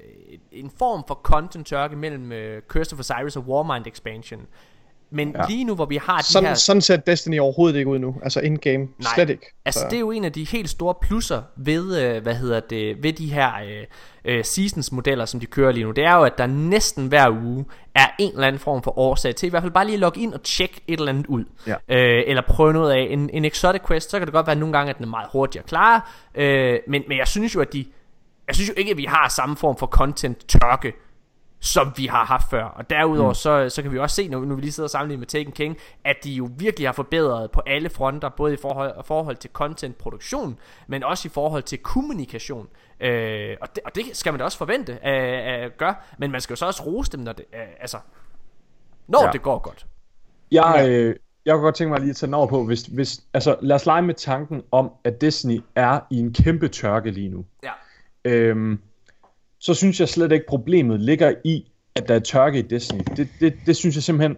en 0.52 0.72
form 0.80 1.04
for 1.08 1.16
content 1.24 1.68
tørke 1.68 1.96
mellem 1.96 2.32
øh, 2.32 2.62
Curse 2.62 2.94
of 2.94 3.00
Osiris 3.00 3.38
og 3.38 3.44
Warmind 3.48 3.88
expansion. 3.88 4.48
Men 5.12 5.36
ja. 5.38 5.46
lige 5.50 5.64
nu, 5.64 5.76
hvor 5.76 5.86
vi 5.86 5.98
har 5.98 6.18
de 6.18 6.24
sådan, 6.24 6.48
her... 6.48 6.54
Sådan 6.56 6.82
ser 6.82 6.98
Destiny 6.98 7.40
overhovedet 7.40 7.78
ikke 7.78 7.90
ud 7.90 8.00
nu. 8.00 8.16
Altså 8.24 8.40
in-game. 8.40 8.78
Nej, 8.78 9.14
slet 9.16 9.30
ikke. 9.30 9.54
Altså, 9.66 9.80
så. 9.80 9.86
det 9.90 9.96
er 9.96 10.00
jo 10.00 10.12
en 10.12 10.26
af 10.26 10.32
de 10.32 10.44
helt 10.44 10.70
store 10.70 10.96
plusser 11.02 11.42
ved, 11.58 12.02
øh, 12.02 12.24
hvad 12.24 12.36
hedder 12.36 12.60
det, 12.60 13.04
ved 13.04 13.14
de 13.14 13.34
her 13.34 13.52
øh, 13.66 13.86
øh, 14.26 14.44
seasons-modeller, 14.44 15.26
som 15.26 15.40
de 15.40 15.46
kører 15.46 15.72
lige 15.72 15.84
nu. 15.84 15.92
Det 15.92 16.04
er 16.04 16.16
jo, 16.16 16.24
at 16.24 16.38
der 16.38 16.48
næsten 16.48 17.08
hver 17.08 17.30
uge 17.30 17.66
er 17.96 18.08
en 18.20 18.34
eller 18.34 18.48
anden 18.48 18.60
form 18.60 18.84
for 18.84 19.00
årsag 19.00 19.36
til 19.36 19.48
i 19.48 19.50
hvert 19.50 19.64
fald 19.64 19.74
bare 19.74 19.86
lige 19.86 19.94
at 19.94 20.00
logge 20.00 20.22
ind 20.22 20.34
og 20.34 20.44
tjekke 20.44 20.82
et 20.88 21.00
eller 21.00 21.12
andet 21.12 21.28
ud. 21.28 21.44
Ja. 21.68 21.76
Øh, 21.90 22.24
eller 22.28 22.42
prøve 22.48 22.74
noget 22.74 22.92
af. 22.92 23.08
En, 23.10 23.30
en 23.34 23.46
exotic 23.46 23.82
quest, 23.88 24.12
så 24.12 24.18
kan 24.20 24.28
det 24.28 24.34
godt 24.34 24.48
være 24.48 24.56
nogle 24.56 24.78
gange, 24.78 24.90
at 24.90 24.98
den 24.98 25.06
er 25.06 25.10
meget 25.10 25.28
hurtigere 25.32 25.68
klar. 25.68 26.12
Øh, 26.36 26.80
men, 26.88 27.04
men 27.08 27.18
jeg 27.18 27.28
synes 27.28 27.56
jo, 27.56 27.62
at 27.62 27.74
de... 27.74 27.86
Jeg 28.48 28.56
synes 28.56 28.70
jo 28.70 28.74
ikke, 28.78 28.92
at 28.92 28.98
vi 28.98 29.06
har 29.06 29.30
samme 29.30 29.56
form 29.56 29.78
for 29.78 29.88
content 29.88 30.48
tørke 30.48 30.94
som 31.62 31.94
vi 31.98 32.06
har 32.06 32.26
haft 32.26 32.50
før. 32.50 32.64
Og 32.64 32.90
derudover 32.90 33.30
mm. 33.30 33.36
så, 33.36 33.70
så 33.70 33.82
kan 33.82 33.92
vi 33.92 34.00
også 34.00 34.16
se, 34.16 34.28
når, 34.28 34.46
når 34.46 34.56
vi 34.56 34.62
lige 34.62 34.72
sidder 34.72 34.88
og 34.88 34.92
sammenligner 34.92 35.20
med 35.20 35.28
Taken 35.28 35.52
King, 35.52 35.78
at 36.04 36.16
de 36.24 36.32
jo 36.32 36.50
virkelig 36.58 36.88
har 36.88 36.94
forbedret 36.94 37.52
på 37.52 37.62
alle 37.68 37.90
fronter, 37.90 38.30
både 38.30 38.54
i 38.54 38.58
forhold, 38.62 39.06
forhold 39.06 39.36
til 39.36 39.50
content-produktion, 39.54 40.60
men 40.88 41.04
også 41.04 41.28
i 41.28 41.30
forhold 41.30 41.64
til 41.64 41.78
kommunikation. 41.78 42.68
Øh, 43.00 43.58
og, 43.62 43.76
det, 43.76 43.84
og 43.86 43.96
det 43.96 44.04
skal 44.14 44.34
man 44.34 44.40
da 44.40 44.46
også 44.46 44.58
forvente 44.58 45.06
at, 45.06 45.64
at 45.64 45.78
gøre, 45.78 45.96
men 46.18 46.32
man 46.32 46.42
skal 46.42 46.54
jo 46.54 46.58
så 46.58 46.66
også 46.66 46.84
rose 46.84 47.12
dem, 47.12 47.20
når 47.20 47.34
det, 47.34 47.46
øh, 47.54 47.60
altså, 47.80 47.98
når 49.08 49.26
ja. 49.26 49.32
det 49.32 49.42
går 49.42 49.60
godt. 49.60 49.86
Jeg, 50.52 50.86
øh, 50.90 51.16
jeg 51.46 51.54
kunne 51.54 51.64
godt 51.64 51.76
tænke 51.76 51.90
mig 51.90 52.00
lige 52.00 52.10
at 52.10 52.16
tage 52.16 52.36
over 52.36 52.48
på, 52.48 52.64
hvis, 52.66 52.82
hvis, 52.82 53.24
altså 53.34 53.56
lad 53.62 53.76
os 53.76 53.86
lege 53.86 54.02
med 54.02 54.14
tanken 54.14 54.62
om, 54.72 54.92
at 55.04 55.22
Disney 55.22 55.62
er 55.76 56.00
i 56.10 56.20
en 56.20 56.34
kæmpe 56.34 56.68
tørke 56.68 57.12
lige 57.12 57.30
nu. 57.30 57.46
Ja. 57.64 57.72
Øhm, 58.26 58.80
så 59.62 59.74
synes 59.74 60.00
jeg 60.00 60.10
slet 60.10 60.32
ikke, 60.32 60.46
problemet 60.48 61.00
ligger 61.00 61.34
i, 61.44 61.72
at 61.96 62.08
der 62.08 62.16
er 62.16 62.20
tørke 62.20 62.60
i 62.60 62.62
Destiny. 62.62 63.02
Det, 63.18 63.28
det, 63.40 63.54
det 63.66 63.76
synes 63.76 63.96
jeg 63.96 64.04
simpelthen, 64.04 64.38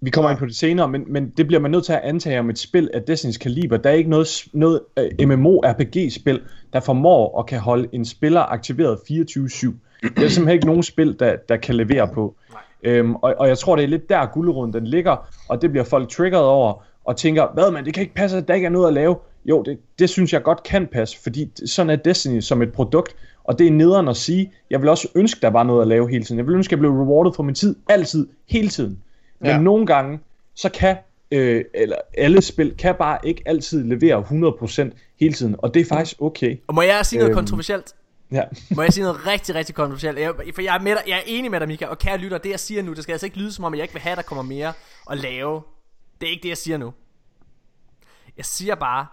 vi 0.00 0.10
kommer 0.10 0.30
ind 0.30 0.38
på 0.38 0.46
det 0.46 0.56
senere, 0.56 0.88
men, 0.88 1.04
men 1.12 1.32
det 1.36 1.46
bliver 1.46 1.60
man 1.60 1.70
nødt 1.70 1.84
til 1.84 1.92
at 1.92 2.00
antage 2.02 2.40
om 2.40 2.50
et 2.50 2.58
spil 2.58 2.90
af 2.94 3.02
Destinys 3.02 3.36
kaliber. 3.36 3.76
Der 3.76 3.90
er 3.90 3.94
ikke 3.94 4.10
noget, 4.10 4.28
noget 4.52 4.80
uh, 5.00 5.04
øh, 5.04 5.28
MMO-RPG-spil, 5.28 6.40
der 6.72 6.80
formår 6.80 7.40
at 7.40 7.46
kan 7.46 7.60
holde 7.60 7.88
en 7.92 8.04
spiller 8.04 8.40
aktiveret 8.40 8.96
24-7. 8.96 9.06
Det 9.06 10.24
er 10.24 10.28
simpelthen 10.28 10.48
ikke 10.48 10.66
nogen 10.66 10.82
spil, 10.82 11.16
der, 11.18 11.36
der 11.48 11.56
kan 11.56 11.74
levere 11.74 12.08
på. 12.14 12.34
Øhm, 12.82 13.14
og, 13.14 13.34
og 13.38 13.48
jeg 13.48 13.58
tror, 13.58 13.76
det 13.76 13.84
er 13.84 13.88
lidt 13.88 14.08
der 14.08 14.26
guldrunden 14.26 14.80
den 14.80 14.86
ligger, 14.86 15.28
og 15.48 15.62
det 15.62 15.70
bliver 15.70 15.84
folk 15.84 16.08
triggeret 16.08 16.44
over, 16.44 16.84
og 17.04 17.16
tænker, 17.16 17.46
hvad 17.54 17.70
man, 17.70 17.84
det 17.84 17.94
kan 17.94 18.00
ikke 18.00 18.14
passe, 18.14 18.36
at 18.36 18.48
der 18.48 18.54
ikke 18.54 18.66
er 18.66 18.70
noget 18.70 18.88
at 18.88 18.94
lave. 18.94 19.16
Jo, 19.48 19.62
det, 19.62 19.78
det 19.98 20.10
synes 20.10 20.32
jeg 20.32 20.42
godt 20.42 20.62
kan 20.62 20.86
passe, 20.86 21.22
fordi 21.22 21.50
sådan 21.66 21.90
er 21.90 21.96
Destiny 21.96 22.40
som 22.40 22.62
et 22.62 22.72
produkt, 22.72 23.16
og 23.44 23.58
det 23.58 23.66
er 23.66 23.70
nederen 23.70 24.08
at 24.08 24.16
sige. 24.16 24.52
Jeg 24.70 24.80
vil 24.80 24.88
også 24.88 25.08
ønske, 25.14 25.40
der 25.40 25.50
var 25.50 25.62
noget 25.62 25.82
at 25.82 25.88
lave 25.88 26.10
hele 26.10 26.24
tiden. 26.24 26.38
Jeg 26.38 26.46
vil 26.46 26.54
ønske, 26.54 26.68
at 26.68 26.72
jeg 26.72 26.78
blev 26.78 26.90
rewarded 26.90 27.32
for 27.36 27.42
min 27.42 27.54
tid, 27.54 27.76
altid, 27.88 28.28
hele 28.46 28.68
tiden. 28.68 29.02
Men 29.40 29.50
ja. 29.50 29.58
nogle 29.58 29.86
gange, 29.86 30.20
så 30.54 30.68
kan 30.68 30.96
øh, 31.30 31.64
eller 31.74 31.96
alle 32.18 32.42
spil 32.42 32.74
kan 32.78 32.94
bare 32.98 33.18
ikke 33.24 33.42
altid 33.46 33.84
levere 33.84 34.24
100% 34.90 34.90
hele 35.20 35.34
tiden, 35.34 35.56
og 35.58 35.74
det 35.74 35.80
er 35.80 35.84
faktisk 35.84 36.22
okay. 36.22 36.56
Og 36.66 36.74
må 36.74 36.82
jeg 36.82 37.06
sige 37.06 37.18
noget 37.18 37.30
øhm, 37.30 37.36
kontroversielt? 37.36 37.94
Ja. 38.30 38.42
må 38.76 38.82
jeg 38.82 38.92
sige 38.92 39.04
noget 39.04 39.26
rigtig, 39.26 39.54
rigtig 39.54 39.74
kontroversielt? 39.74 40.18
Jeg, 40.18 40.34
for 40.54 40.62
jeg 40.62 40.76
er, 40.76 40.80
med 40.80 40.92
dig, 40.92 41.02
jeg 41.06 41.16
er 41.16 41.22
enig 41.26 41.50
med 41.50 41.60
dig, 41.60 41.68
Mika, 41.68 41.86
og 41.86 41.98
kære 41.98 42.18
lytter, 42.18 42.38
det 42.38 42.50
jeg 42.50 42.60
siger 42.60 42.82
nu, 42.82 42.94
det 42.94 43.02
skal 43.02 43.12
altså 43.12 43.26
ikke 43.26 43.38
lyde 43.38 43.52
som 43.52 43.64
om, 43.64 43.74
jeg 43.74 43.82
ikke 43.82 43.94
vil 43.94 44.02
have, 44.02 44.16
der 44.16 44.22
kommer 44.22 44.42
mere 44.42 44.72
at 45.10 45.18
lave. 45.18 45.62
Det 46.20 46.26
er 46.26 46.30
ikke 46.30 46.42
det, 46.42 46.48
jeg 46.48 46.56
siger 46.56 46.76
nu. 46.76 46.92
Jeg 48.36 48.44
siger 48.44 48.74
bare, 48.74 49.06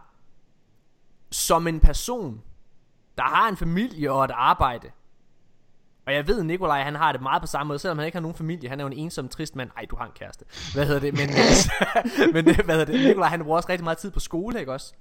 som 1.33 1.67
en 1.67 1.79
person, 1.79 2.41
der 3.17 3.23
har 3.23 3.49
en 3.49 3.57
familie 3.57 4.11
og 4.11 4.25
et 4.25 4.31
arbejde. 4.33 4.87
Og 6.05 6.13
jeg 6.13 6.27
ved, 6.27 6.43
Nikolaj 6.43 6.83
han 6.83 6.95
har 6.95 7.11
det 7.11 7.21
meget 7.21 7.41
på 7.41 7.47
samme 7.47 7.67
måde, 7.67 7.79
selvom 7.79 7.97
han 7.97 8.05
ikke 8.05 8.15
har 8.15 8.21
nogen 8.21 8.35
familie. 8.35 8.69
Han 8.69 8.79
er 8.79 8.83
jo 8.83 8.87
en 8.87 8.97
ensom, 8.97 9.29
trist 9.29 9.55
mand. 9.55 9.69
Ej, 9.77 9.85
du 9.85 9.95
har 9.95 10.05
en 10.05 10.11
kæreste. 10.15 10.45
Hvad 10.73 10.85
hedder 10.85 10.99
det? 10.99 11.13
Men, 11.13 11.29
men 12.33 12.43
hvad 12.65 12.75
hedder 12.75 12.85
det? 12.85 13.07
Nikolaj 13.07 13.29
han 13.29 13.43
bruger 13.43 13.57
også 13.57 13.69
rigtig 13.69 13.83
meget 13.83 13.97
tid 13.97 14.11
på 14.11 14.19
skole, 14.19 14.59
ikke 14.59 14.73
også? 14.73 14.93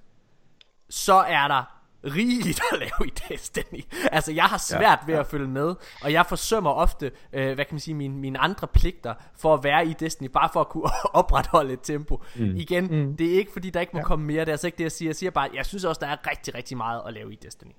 Så 0.91 1.15
er 1.15 1.49
der 1.49 1.82
rigeligt 2.05 2.61
at 2.73 2.79
lave 2.79 3.07
i 3.07 3.13
Destiny. 3.29 3.85
Altså, 4.13 4.33
jeg 4.33 4.45
har 4.45 4.59
svært 4.59 4.99
ja, 5.03 5.07
ved 5.07 5.15
ja. 5.15 5.21
at 5.21 5.27
følge 5.27 5.49
med, 5.49 5.75
og 6.03 6.13
jeg 6.13 6.25
forsømmer 6.29 6.71
ofte, 6.71 7.11
øh, 7.33 7.55
hvad 7.55 7.65
kan 7.65 7.75
man 7.75 7.81
sige, 7.81 7.95
mine, 7.95 8.15
mine 8.15 8.39
andre 8.39 8.67
pligter 8.67 9.15
for 9.39 9.55
at 9.55 9.65
være 9.65 9.87
i 9.87 9.95
Destiny, 10.01 10.29
bare 10.29 10.49
for 10.53 10.61
at 10.61 10.69
kunne 10.69 10.91
opretholde 11.21 11.73
et 11.73 11.81
tempo. 11.83 12.23
Mm. 12.37 12.57
Igen, 12.57 12.87
mm. 12.87 13.17
det 13.17 13.33
er 13.33 13.39
ikke 13.39 13.53
fordi, 13.53 13.71
der 13.71 13.81
ikke 13.81 13.93
må 13.93 13.99
ja. 13.99 14.05
komme 14.05 14.27
mere, 14.27 14.41
det 14.41 14.49
er 14.49 14.53
altså 14.53 14.67
ikke 14.67 14.79
det, 14.79 14.85
jeg 14.85 14.93
siger. 14.93 15.09
Jeg 15.09 15.17
siger 15.17 15.31
bare, 15.31 15.49
jeg 15.55 15.67
synes 15.67 15.85
også, 15.85 15.99
der 15.99 16.07
er 16.07 16.31
rigtig, 16.31 16.55
rigtig 16.55 16.77
meget 16.77 17.03
at 17.07 17.13
lave 17.15 17.33
i 17.33 17.39
Destiny. 17.43 17.73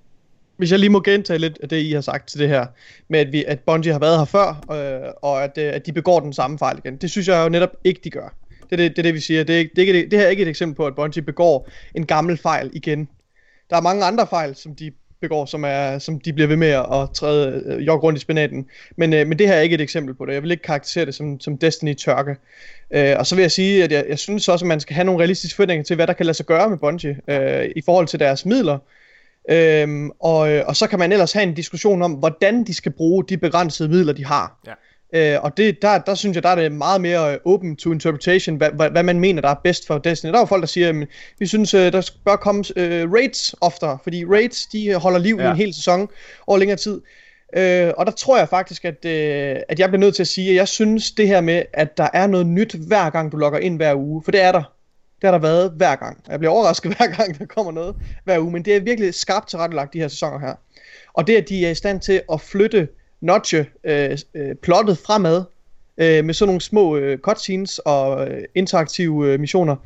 Hvis 0.56 0.70
jeg 0.70 0.78
lige 0.78 0.90
må 0.90 1.00
gentage 1.00 1.38
lidt 1.38 1.58
af 1.62 1.68
det, 1.68 1.76
I 1.76 1.92
har 1.92 2.00
sagt 2.00 2.28
til 2.28 2.40
det 2.40 2.48
her, 2.48 2.66
med 3.08 3.20
at, 3.20 3.32
vi, 3.32 3.44
at 3.44 3.60
Bungie 3.60 3.92
har 3.92 3.98
været 3.98 4.18
her 4.18 4.24
før, 4.24 4.48
øh, 4.70 5.12
og 5.22 5.44
at, 5.44 5.58
øh, 5.58 5.74
at 5.74 5.86
de 5.86 5.92
begår 5.92 6.20
den 6.20 6.32
samme 6.32 6.58
fejl 6.58 6.78
igen. 6.78 6.96
Det 6.96 7.10
synes 7.10 7.28
jeg 7.28 7.44
jo 7.44 7.48
netop 7.48 7.70
ikke, 7.84 8.00
de 8.04 8.10
gør. 8.10 8.28
Det 8.70 8.72
er 8.72 8.76
det, 8.76 8.96
det, 8.96 9.04
det 9.04 9.14
vi 9.14 9.20
siger. 9.20 9.44
Det, 9.44 9.60
er, 9.60 9.64
det, 9.76 9.82
er 9.82 9.94
ikke, 9.94 10.10
det 10.10 10.18
her 10.18 10.26
er 10.26 10.30
ikke 10.30 10.42
et 10.42 10.48
eksempel 10.48 10.76
på, 10.76 10.86
at 10.86 10.94
Bungie 10.94 11.22
begår 11.22 11.68
en 11.94 12.06
gammel 12.06 12.36
fejl 12.36 12.70
igen. 12.72 13.08
Der 13.70 13.76
er 13.76 13.80
mange 13.80 14.04
andre 14.04 14.26
fejl, 14.26 14.54
som 14.54 14.74
de 14.74 14.92
begår, 15.20 15.46
som, 15.46 15.64
er, 15.64 15.98
som 15.98 16.20
de 16.20 16.32
bliver 16.32 16.48
ved 16.48 16.56
med 16.56 16.68
at 16.68 17.10
træde 17.14 17.62
øh, 17.66 17.86
jog 17.86 18.02
rundt 18.02 18.18
i 18.18 18.20
spinaten. 18.20 18.66
Men, 18.96 19.12
øh, 19.12 19.26
men 19.26 19.38
det 19.38 19.48
her 19.48 19.54
er 19.54 19.60
ikke 19.60 19.74
et 19.74 19.80
eksempel 19.80 20.14
på 20.14 20.26
det. 20.26 20.34
Jeg 20.34 20.42
vil 20.42 20.50
ikke 20.50 20.62
karakterisere 20.62 21.06
det 21.06 21.14
som, 21.14 21.40
som 21.40 21.58
Destiny-tørke. 21.58 22.36
Øh, 22.90 23.14
og 23.18 23.26
så 23.26 23.34
vil 23.34 23.42
jeg 23.42 23.50
sige, 23.50 23.84
at 23.84 23.92
jeg, 23.92 24.04
jeg 24.08 24.18
synes 24.18 24.48
også, 24.48 24.64
at 24.64 24.68
man 24.68 24.80
skal 24.80 24.94
have 24.94 25.04
nogle 25.04 25.20
realistiske 25.20 25.56
forventninger 25.56 25.84
til, 25.84 25.96
hvad 25.96 26.06
der 26.06 26.12
kan 26.12 26.26
lade 26.26 26.36
sig 26.36 26.46
gøre 26.46 26.70
med 26.70 26.78
Bungie 26.78 27.20
øh, 27.28 27.70
i 27.76 27.82
forhold 27.84 28.06
til 28.06 28.20
deres 28.20 28.46
midler. 28.46 28.78
Øhm, 29.50 30.10
og, 30.10 30.52
øh, 30.52 30.64
og 30.66 30.76
så 30.76 30.86
kan 30.86 30.98
man 30.98 31.12
ellers 31.12 31.32
have 31.32 31.42
en 31.42 31.54
diskussion 31.54 32.02
om, 32.02 32.12
hvordan 32.12 32.64
de 32.64 32.74
skal 32.74 32.92
bruge 32.92 33.24
de 33.28 33.38
begrænsede 33.38 33.88
midler, 33.88 34.12
de 34.12 34.24
har. 34.24 34.60
Ja. 34.66 34.72
Øh, 35.14 35.38
og 35.42 35.56
det, 35.56 35.82
der, 35.82 35.98
der 35.98 36.14
synes 36.14 36.34
jeg, 36.34 36.42
der 36.42 36.48
er 36.48 36.54
det 36.54 36.72
meget 36.72 37.00
mere 37.00 37.32
øh, 37.32 37.38
open 37.44 37.76
to 37.76 37.92
interpretation, 37.92 38.56
hvad, 38.56 38.70
hvad, 38.70 38.90
hvad 38.90 39.02
man 39.02 39.20
mener, 39.20 39.42
der 39.42 39.48
er 39.48 39.60
bedst 39.64 39.86
for 39.86 39.98
Destiny. 39.98 40.30
Der 40.30 40.36
er 40.36 40.40
jo 40.40 40.46
folk, 40.46 40.60
der 40.60 40.66
siger, 40.66 40.88
at 40.88 41.08
vi 41.38 41.46
synes, 41.46 41.74
øh, 41.74 41.92
der 41.92 42.10
bør 42.24 42.36
komme 42.36 42.64
uh, 42.76 43.12
raids 43.12 43.54
oftere, 43.60 43.98
fordi 44.02 44.24
raids, 44.24 44.66
de 44.66 44.94
holder 44.94 45.18
liv 45.18 45.36
ja. 45.40 45.46
i 45.46 45.50
en 45.50 45.56
hel 45.56 45.74
sæson 45.74 46.08
over 46.46 46.58
længere 46.58 46.78
tid. 46.78 47.00
Uh, 47.56 47.92
og 47.98 48.06
der 48.06 48.12
tror 48.16 48.38
jeg 48.38 48.48
faktisk, 48.48 48.84
at, 48.84 48.96
uh, 49.04 49.62
at 49.68 49.78
jeg 49.78 49.88
bliver 49.88 50.00
nødt 50.00 50.14
til 50.14 50.22
at 50.22 50.28
sige, 50.28 50.50
at 50.50 50.56
jeg 50.56 50.68
synes 50.68 51.10
det 51.10 51.28
her 51.28 51.40
med, 51.40 51.62
at 51.72 51.96
der 51.96 52.08
er 52.12 52.26
noget 52.26 52.46
nyt 52.46 52.74
hver 52.74 53.10
gang, 53.10 53.32
du 53.32 53.36
logger 53.36 53.58
ind 53.58 53.76
hver 53.76 53.94
uge, 53.94 54.22
for 54.24 54.30
det 54.30 54.42
er 54.42 54.52
der. 54.52 54.62
Det 55.22 55.24
har 55.24 55.30
der 55.30 55.38
været 55.38 55.72
hver 55.76 55.96
gang. 55.96 56.24
Jeg 56.28 56.38
bliver 56.38 56.52
overrasket 56.52 56.92
hver 56.96 57.06
gang, 57.16 57.38
der 57.38 57.46
kommer 57.46 57.72
noget 57.72 57.94
hver 58.24 58.38
uge, 58.38 58.52
men 58.52 58.64
det 58.64 58.76
er 58.76 58.80
virkelig 58.80 59.14
skarpt 59.14 59.48
tilrettelagt, 59.48 59.92
de 59.92 60.00
her 60.00 60.08
sæsoner 60.08 60.38
her. 60.38 60.54
Og 61.14 61.26
det, 61.26 61.36
at 61.36 61.48
de 61.48 61.66
er 61.66 61.70
i 61.70 61.74
stand 61.74 62.00
til 62.00 62.22
at 62.32 62.40
flytte 62.40 62.88
notche 63.24 63.66
øh, 63.84 64.18
øh, 64.34 64.54
plottet 64.62 64.98
fremad 64.98 65.44
øh, 65.98 66.24
med 66.24 66.34
sådan 66.34 66.48
nogle 66.48 66.60
små 66.60 66.96
øh, 66.96 67.18
cutscenes 67.18 67.78
og 67.78 68.28
øh, 68.28 68.42
interaktive 68.54 69.32
øh, 69.32 69.40
missioner, 69.40 69.76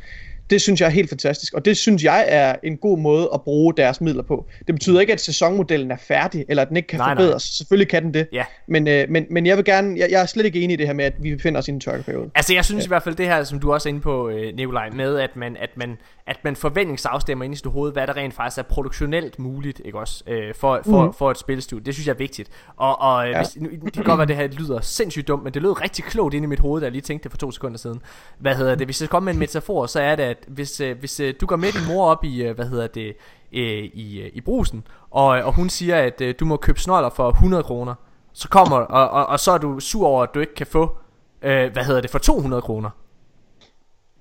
Det 0.51 0.61
synes 0.61 0.81
jeg 0.81 0.87
er 0.87 0.91
helt 0.91 1.09
fantastisk, 1.09 1.55
og 1.55 1.65
det 1.65 1.77
synes 1.77 2.05
jeg 2.05 2.25
er 2.29 2.55
en 2.63 2.77
god 2.77 2.99
måde 2.99 3.31
at 3.35 3.43
bruge 3.43 3.75
deres 3.77 4.01
midler 4.01 4.23
på. 4.23 4.47
Det 4.67 4.75
betyder 4.75 5.01
ikke, 5.01 5.13
at 5.13 5.21
sæsonmodellen 5.21 5.91
er 5.91 5.97
færdig, 5.97 6.45
eller 6.49 6.63
at 6.63 6.69
den 6.69 6.77
ikke 6.77 6.87
kan 6.87 6.99
Nej, 6.99 7.15
nej. 7.15 7.23
forbedres. 7.23 7.43
Selvfølgelig 7.43 7.89
kan 7.89 8.03
den 8.03 8.15
det. 8.15 8.27
Ja. 8.33 8.45
Men, 8.67 8.89
øh, 8.89 9.07
men, 9.09 9.27
men 9.31 9.47
jeg 9.47 9.57
vil 9.57 9.65
gerne, 9.65 9.99
jeg, 9.99 10.09
jeg 10.11 10.23
er 10.23 10.27
slet 10.27 10.47
ikke 10.47 10.61
enig 10.61 10.75
i 10.75 10.77
det 10.77 10.87
her 10.87 10.95
med, 10.95 11.05
at 11.05 11.13
vi 11.19 11.35
befinder 11.35 11.59
os 11.59 11.69
i 11.69 11.71
en 11.71 11.81
tørkeperiode. 11.81 12.31
Altså 12.35 12.55
jeg 12.55 12.65
synes 12.65 12.83
ja. 12.85 12.87
i 12.87 12.89
hvert 12.89 13.03
fald 13.03 13.15
det 13.15 13.27
her, 13.27 13.45
som 13.45 13.61
du 13.61 13.73
også 13.73 13.89
er 13.89 13.91
inde 13.91 14.01
på, 14.01 14.29
øh, 14.29 14.57
Nikolaj, 14.57 14.91
med 14.91 15.19
at 15.19 15.37
man, 15.37 15.57
at 15.61 15.71
man, 15.77 15.99
at 16.29 16.45
man 16.45 16.57
forventningsafstemmer 16.57 17.45
ind 17.45 17.55
i 17.55 17.57
sit 17.57 17.67
hoved, 17.67 17.93
hvad 17.93 18.07
der 18.07 18.17
rent 18.17 18.35
faktisk 18.35 18.59
er 18.59 18.63
produktionelt 18.63 19.39
muligt, 19.39 19.81
ikke 19.85 19.99
også, 19.99 20.25
øh, 20.27 20.55
for, 20.55 20.81
for, 20.85 21.07
mm. 21.07 21.13
for 21.13 21.31
et 21.31 21.39
spilstudie. 21.39 21.85
Det 21.85 21.95
synes 21.95 22.07
jeg 22.07 22.13
er 22.13 22.19
vigtigt. 22.19 22.51
Og, 22.77 23.01
og 23.01 23.25
ja. 23.25 23.31
Ja. 23.31 23.39
hvis, 23.39 23.57
nu, 23.57 23.69
det 23.85 23.93
kan 23.93 24.05
godt 24.05 24.19
være, 24.19 24.23
at 24.23 24.29
det 24.29 24.37
her 24.37 24.49
lyder 24.49 24.81
sindssygt 24.81 25.29
dumt, 25.29 25.45
men 25.45 25.55
det 25.55 25.63
lød 25.63 25.81
rigtig 25.83 26.05
klogt 26.05 26.35
ind 26.35 26.45
i 26.45 26.49
mit 26.49 26.61
hoved, 26.61 26.81
da 26.81 26.85
jeg 26.85 26.93
lige 26.93 27.03
tænkte 27.03 27.25
det 27.25 27.31
for 27.33 27.39
to 27.39 27.51
sekunder 27.51 27.79
siden. 27.79 28.03
Hvad 28.39 28.55
hedder 28.55 28.75
det? 28.75 28.87
Hvis 28.87 29.01
jeg 29.01 29.07
skal 29.07 29.09
komme 29.09 29.25
med 29.25 29.33
en 29.33 29.39
metafor, 29.39 29.87
så 29.87 30.01
er 30.01 30.17
det, 30.17 30.23
at 30.23 30.45
hvis, 30.49 30.81
øh, 30.81 30.99
hvis 30.99 31.21
øh, 31.21 31.35
du 31.41 31.47
går 31.47 31.57
med 31.57 31.73
din 31.73 31.87
mor 31.89 32.07
op 32.07 32.25
i, 32.25 32.43
øh, 32.43 32.55
hvad 32.55 32.67
hedder 32.67 32.87
det, 32.87 33.07
øh, 33.53 33.85
i, 33.95 34.21
øh, 34.21 34.31
i 34.35 34.41
brusen, 34.41 34.87
og, 35.11 35.27
og 35.27 35.55
hun 35.55 35.69
siger, 35.69 35.97
at 35.97 36.21
øh, 36.21 36.35
du 36.41 36.45
må 36.45 36.57
købe 36.57 36.81
snoller 36.81 37.11
for 37.11 37.29
100 37.29 37.63
kroner, 37.63 37.95
så 38.33 38.49
kommer, 38.49 38.77
og, 38.77 39.11
og, 39.11 39.27
og 39.27 39.41
så 39.41 39.53
er 39.53 39.59
du 39.59 39.81
sur 39.81 40.07
over, 40.07 40.23
at 40.23 40.35
du 40.35 40.41
ikke 40.41 40.55
kan 40.55 40.67
få, 40.67 40.97
øh, 41.43 41.73
hvad 41.73 41.85
hedder 41.85 42.01
det, 42.01 42.11
for 42.11 42.19
200 42.19 42.63
kroner. 42.63 42.91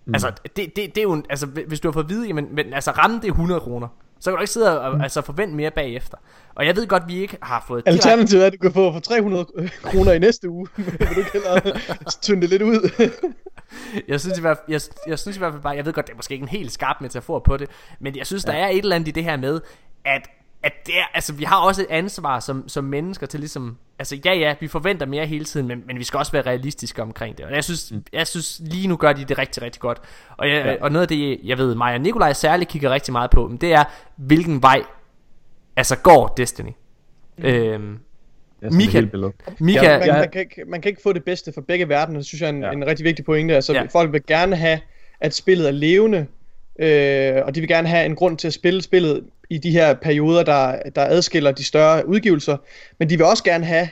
Mm. 0.08 0.14
Altså, 0.14 0.32
det, 0.44 0.56
det, 0.56 0.76
det 0.76 0.98
er 0.98 1.02
jo, 1.04 1.14
en- 1.14 1.26
altså, 1.30 1.46
hvis 1.46 1.80
du 1.80 1.88
har 1.88 1.94
fået 1.94 2.04
at 2.04 2.10
vide, 2.10 2.28
jamen, 2.28 2.48
men, 2.56 2.74
altså, 2.74 2.92
ramme 2.92 3.16
det 3.18 3.24
er 3.28 3.32
100 3.32 3.60
kroner. 3.60 3.88
Så 4.20 4.32
kan 4.32 4.38
du 4.38 4.42
ikke 4.42 4.54
sidde 4.54 4.82
og 4.82 4.96
mm. 4.96 5.02
altså, 5.02 5.22
forvente 5.22 5.56
mere 5.56 5.72
bagefter. 5.72 6.18
Og 6.56 6.66
jeg 6.66 6.76
ved 6.76 6.88
godt, 6.88 7.04
vi 7.08 7.18
ikke 7.18 7.38
har 7.42 7.64
fået 7.68 7.86
direkte... 7.86 8.10
Alternativet 8.10 8.44
er, 8.44 8.48
at 8.48 8.54
du 8.54 8.58
kan 8.58 8.74
få 8.74 8.94
for 8.94 9.00
300 9.00 9.46
kroner 9.84 10.12
i 10.12 10.20
næste 10.20 10.50
uge. 10.50 10.68
Men 10.78 10.86
du 11.16 11.24
hellere 11.34 11.62
tynde 12.22 12.42
det 12.42 12.50
lidt 12.50 12.62
ud? 12.62 13.10
Jeg 14.08 14.20
synes, 14.22 14.38
i 14.38 14.42
hvert, 14.42 14.58
jeg, 14.68 14.82
jeg 15.08 15.20
synes 15.20 15.38
i 15.38 15.40
hvert 15.40 15.54
fald 15.54 15.64
bare, 15.64 15.76
jeg 15.76 15.86
ved 15.86 15.94
godt, 15.94 16.06
det 16.08 16.14
er 16.14 16.16
måske 16.16 16.34
ikke 16.34 16.44
en 16.44 16.50
helt 16.50 16.72
skarp 16.72 16.96
metafor 17.02 17.40
på 17.40 17.58
det, 17.58 17.70
men 18.00 18.16
jeg 18.16 18.26
synes, 18.28 18.44
der 18.44 18.54
er 18.54 18.68
et 18.68 18.78
eller 18.78 18.96
andet 18.96 19.08
i 19.08 19.12
det 19.12 19.24
her 19.24 19.38
med, 19.38 19.62
at, 20.06 20.30
at 20.68 20.74
det 20.88 20.98
er, 21.00 21.06
altså, 21.14 21.34
vi 21.34 21.44
har 21.44 21.58
også 21.58 21.82
et 21.82 21.88
ansvar 21.90 22.40
som, 22.40 22.70
som 22.70 22.84
mennesker 22.84 23.28
til 23.28 23.40
ligesom, 23.40 23.78
altså 24.00 24.20
ja 24.26 24.34
ja, 24.34 24.56
vi 24.60 24.68
forventer 24.68 25.06
mere 25.06 25.26
hele 25.26 25.46
tiden, 25.46 25.68
men, 25.68 25.84
men 25.88 26.00
vi 26.00 26.04
skal 26.04 26.18
også 26.18 26.32
være 26.32 26.42
realistiske 26.42 27.02
omkring 27.02 27.38
det, 27.38 27.46
og 27.46 27.52
jeg 27.56 27.64
synes, 27.64 27.92
mm. 27.92 28.04
jeg 28.14 28.28
synes 28.28 28.62
lige 28.64 28.88
nu 28.88 28.96
gør 28.98 29.14
de 29.14 29.26
det 29.26 29.38
rigtig, 29.38 29.64
rigtig 29.64 29.82
godt, 29.82 30.02
og, 30.38 30.50
jeg, 30.50 30.66
Ja. 30.66 30.72
ja. 30.72 30.78
og 30.82 30.92
noget 30.92 31.02
af 31.02 31.08
det, 31.08 31.40
jeg 31.44 31.58
ved, 31.58 31.76
mig 31.76 31.94
og 31.94 32.02
Nikolaj 32.02 32.34
særligt 32.34 32.70
kigger 32.70 32.90
rigtig 32.90 33.12
meget 33.12 33.30
på, 33.32 33.48
men 33.48 33.58
det 33.58 33.74
er, 33.74 33.84
hvilken 34.16 34.62
vej, 34.62 34.82
altså 35.76 35.98
går 35.98 36.28
Destiny. 36.38 36.70
Mm. 37.38 37.44
Øhm, 37.46 37.98
billede. 39.12 39.32
Mika, 39.60 39.84
Ja, 39.92 39.98
man, 40.00 40.08
jeg- 40.08 40.16
man, 40.20 40.30
kan 40.32 40.42
ikke, 40.42 40.64
man 40.68 40.82
kan 40.82 40.90
ikke 40.90 41.02
få 41.04 41.14
det 41.14 41.24
bedste 41.24 41.52
for 41.54 41.62
begge 41.62 41.90
verdener, 41.90 42.20
det 42.20 42.28
synes 42.28 42.42
jeg 42.42 42.48
er 42.48 42.54
en, 42.54 42.62
Ja. 42.62 42.68
ja. 42.68 42.74
en 42.74 42.88
rigtig 42.88 43.04
vigtig 43.06 43.26
pointe. 43.26 43.56
Altså, 43.56 43.74
Ja. 43.74 43.82
ja. 43.82 43.88
folk 43.92 44.12
vil 44.14 44.22
gerne 44.28 44.56
have, 44.56 44.80
at 45.20 45.36
spillet 45.36 45.68
er 45.68 45.72
levende, 45.72 46.26
øh, 46.80 47.46
og 47.46 47.56
de 47.56 47.60
vil 47.60 47.68
gerne 47.70 47.88
have 47.88 48.06
en 48.06 48.16
grund 48.16 48.38
til 48.38 48.48
at 48.48 48.54
spille 48.54 48.82
spillet 48.82 49.24
i 49.50 49.58
de 49.58 49.72
her 49.72 49.94
perioder, 49.94 50.44
der, 50.44 50.80
der 50.96 51.06
adskiller 51.06 51.52
de 51.52 51.64
større 51.64 52.08
udgivelser, 52.08 52.58
men 53.00 53.10
de 53.10 53.18
vil 53.18 53.26
også 53.26 53.44
gerne 53.44 53.66
have 53.66 53.88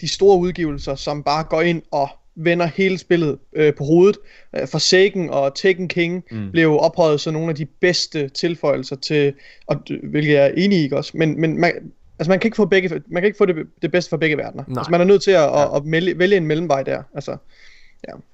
de 0.00 0.08
store 0.08 0.38
udgivelser, 0.38 0.94
som 0.94 1.22
bare 1.22 1.44
går 1.44 1.62
ind 1.62 1.82
og 1.90 2.08
vender 2.34 2.66
hele 2.66 2.98
spillet 2.98 3.38
øh, 3.52 3.74
på 3.74 3.84
hovedet. 3.84 4.16
Øh, 4.60 4.68
Forsaken 4.68 5.30
og 5.30 5.54
Taken 5.54 5.88
King 5.88 6.24
Mm. 6.30 6.50
blev 6.50 6.78
ophøjet 6.80 7.20
som 7.20 7.32
nogle 7.32 7.48
af 7.48 7.54
de 7.54 7.64
bedste 7.64 8.28
tilføjelser 8.28 8.96
til, 8.96 9.32
og, 9.66 9.76
hvilket 10.02 10.32
jeg 10.32 10.44
er 10.46 10.50
enig 10.56 10.78
i 10.78 10.82
ikke 10.82 10.96
også, 10.96 11.12
men, 11.14 11.40
men 11.40 11.60
man, 11.60 11.72
altså 12.18 12.30
man 12.30 12.38
kan 12.38 12.48
ikke 12.48 12.56
få, 12.56 12.64
begge, 12.64 12.88
man 13.08 13.22
kan 13.22 13.26
ikke 13.26 13.38
få 13.38 13.46
det, 13.46 13.56
det 13.82 13.92
bedste 13.92 14.10
fra 14.10 14.16
begge 14.16 14.36
verdener. 14.36 14.64
Nej. 14.68 14.80
Altså 14.80 14.90
man 14.90 15.00
er 15.00 15.04
nødt 15.04 15.22
til 15.22 15.30
at, 15.30 15.40
ja. 15.40 15.62
at, 15.64 15.76
at 15.76 15.84
melde, 15.84 16.18
vælge 16.18 16.36
en 16.36 16.46
mellemvej 16.46 16.82
der. 16.82 17.02
Altså, 17.14 17.36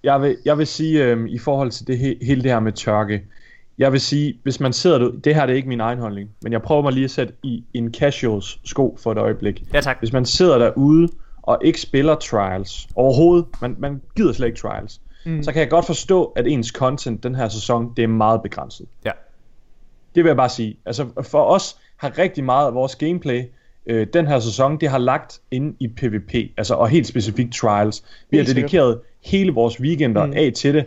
Jeg 0.05 0.23
vil, 0.23 0.37
jeg 0.45 0.59
vil 0.59 0.67
sige, 0.67 1.05
øhm, 1.05 1.27
i 1.27 1.39
forhold 1.39 1.71
til 1.71 1.87
det 1.87 1.99
he, 1.99 2.17
hele 2.23 2.43
det 2.43 2.51
her 2.51 2.61
med 2.61 2.73
tørke, 2.73 3.23
jeg 3.83 3.93
vil 3.93 4.01
sige, 4.01 4.39
hvis 4.43 4.61
man 4.61 4.73
sidder 4.73 4.99
derude, 4.99 5.21
det 5.25 5.35
her 5.35 5.47
det 5.47 5.53
er 5.53 5.57
ikke 5.57 5.69
min 5.69 5.81
egen 5.81 5.99
holdning, 5.99 6.31
men 6.43 6.53
jeg 6.53 6.63
prøver 6.63 6.83
mig 6.83 6.93
lige 6.93 7.05
at 7.05 7.11
sætte 7.11 7.35
i 7.43 7.65
en 7.75 7.95
casuals 7.95 8.59
sko 8.65 8.99
for 9.03 9.13
et 9.13 9.19
øjeblik. 9.19 9.63
ja 9.75 9.81
tak. 9.81 9.99
Hvis 9.99 10.13
man 10.13 10.25
sidder 10.25 10.59
derude 10.59 11.09
og 11.43 11.59
ikke 11.65 11.81
spiller 11.81 12.15
trials 12.15 12.89
overhovedet, 12.97 13.45
man, 13.61 13.77
man 13.79 14.01
gider 14.17 14.33
slet 14.33 14.47
ikke 14.47 14.59
trials, 14.59 15.01
mm. 15.27 15.43
så 15.43 15.53
kan 15.53 15.61
jeg 15.61 15.71
godt 15.71 15.87
forstå, 15.87 16.25
at 16.25 16.47
ens 16.47 16.69
content 16.69 17.23
den 17.23 17.35
her 17.35 17.49
sæson, 17.49 17.93
det 17.97 18.03
er 18.03 18.09
meget 18.09 18.43
begrænset. 18.43 18.87
Ja. 19.05 19.11
Det 20.15 20.25
vil 20.25 20.29
jeg 20.29 20.37
bare 20.37 20.49
sige. 20.49 20.77
Altså 20.87 21.07
for 21.23 21.45
os 21.45 21.77
har 21.97 22.19
rigtig 22.19 22.45
meget 22.45 22.67
af 22.67 22.75
vores 22.75 22.97
gameplay 22.97 23.43
øh, 23.87 24.07
den 24.13 24.27
her 24.27 24.41
sæson, 24.41 24.81
det 24.81 24.89
har 24.89 24.99
lagt 24.99 25.41
ind 25.51 25.75
i 25.81 25.89
PvP, 25.89 26.35
altså 26.57 26.75
og 26.75 26.89
helt 26.89 27.07
specifikt 27.07 27.55
trials. 27.55 28.03
Vi 28.31 28.37
har 28.37 28.41
Helt 28.41 28.49
sikkert. 28.49 28.63
dedikeret 28.63 29.01
hele 29.25 29.53
vores 29.53 29.81
weekender. 29.81 30.27
Mm. 30.27 30.33
af 30.37 30.53
til 30.57 30.75
det. 30.75 30.87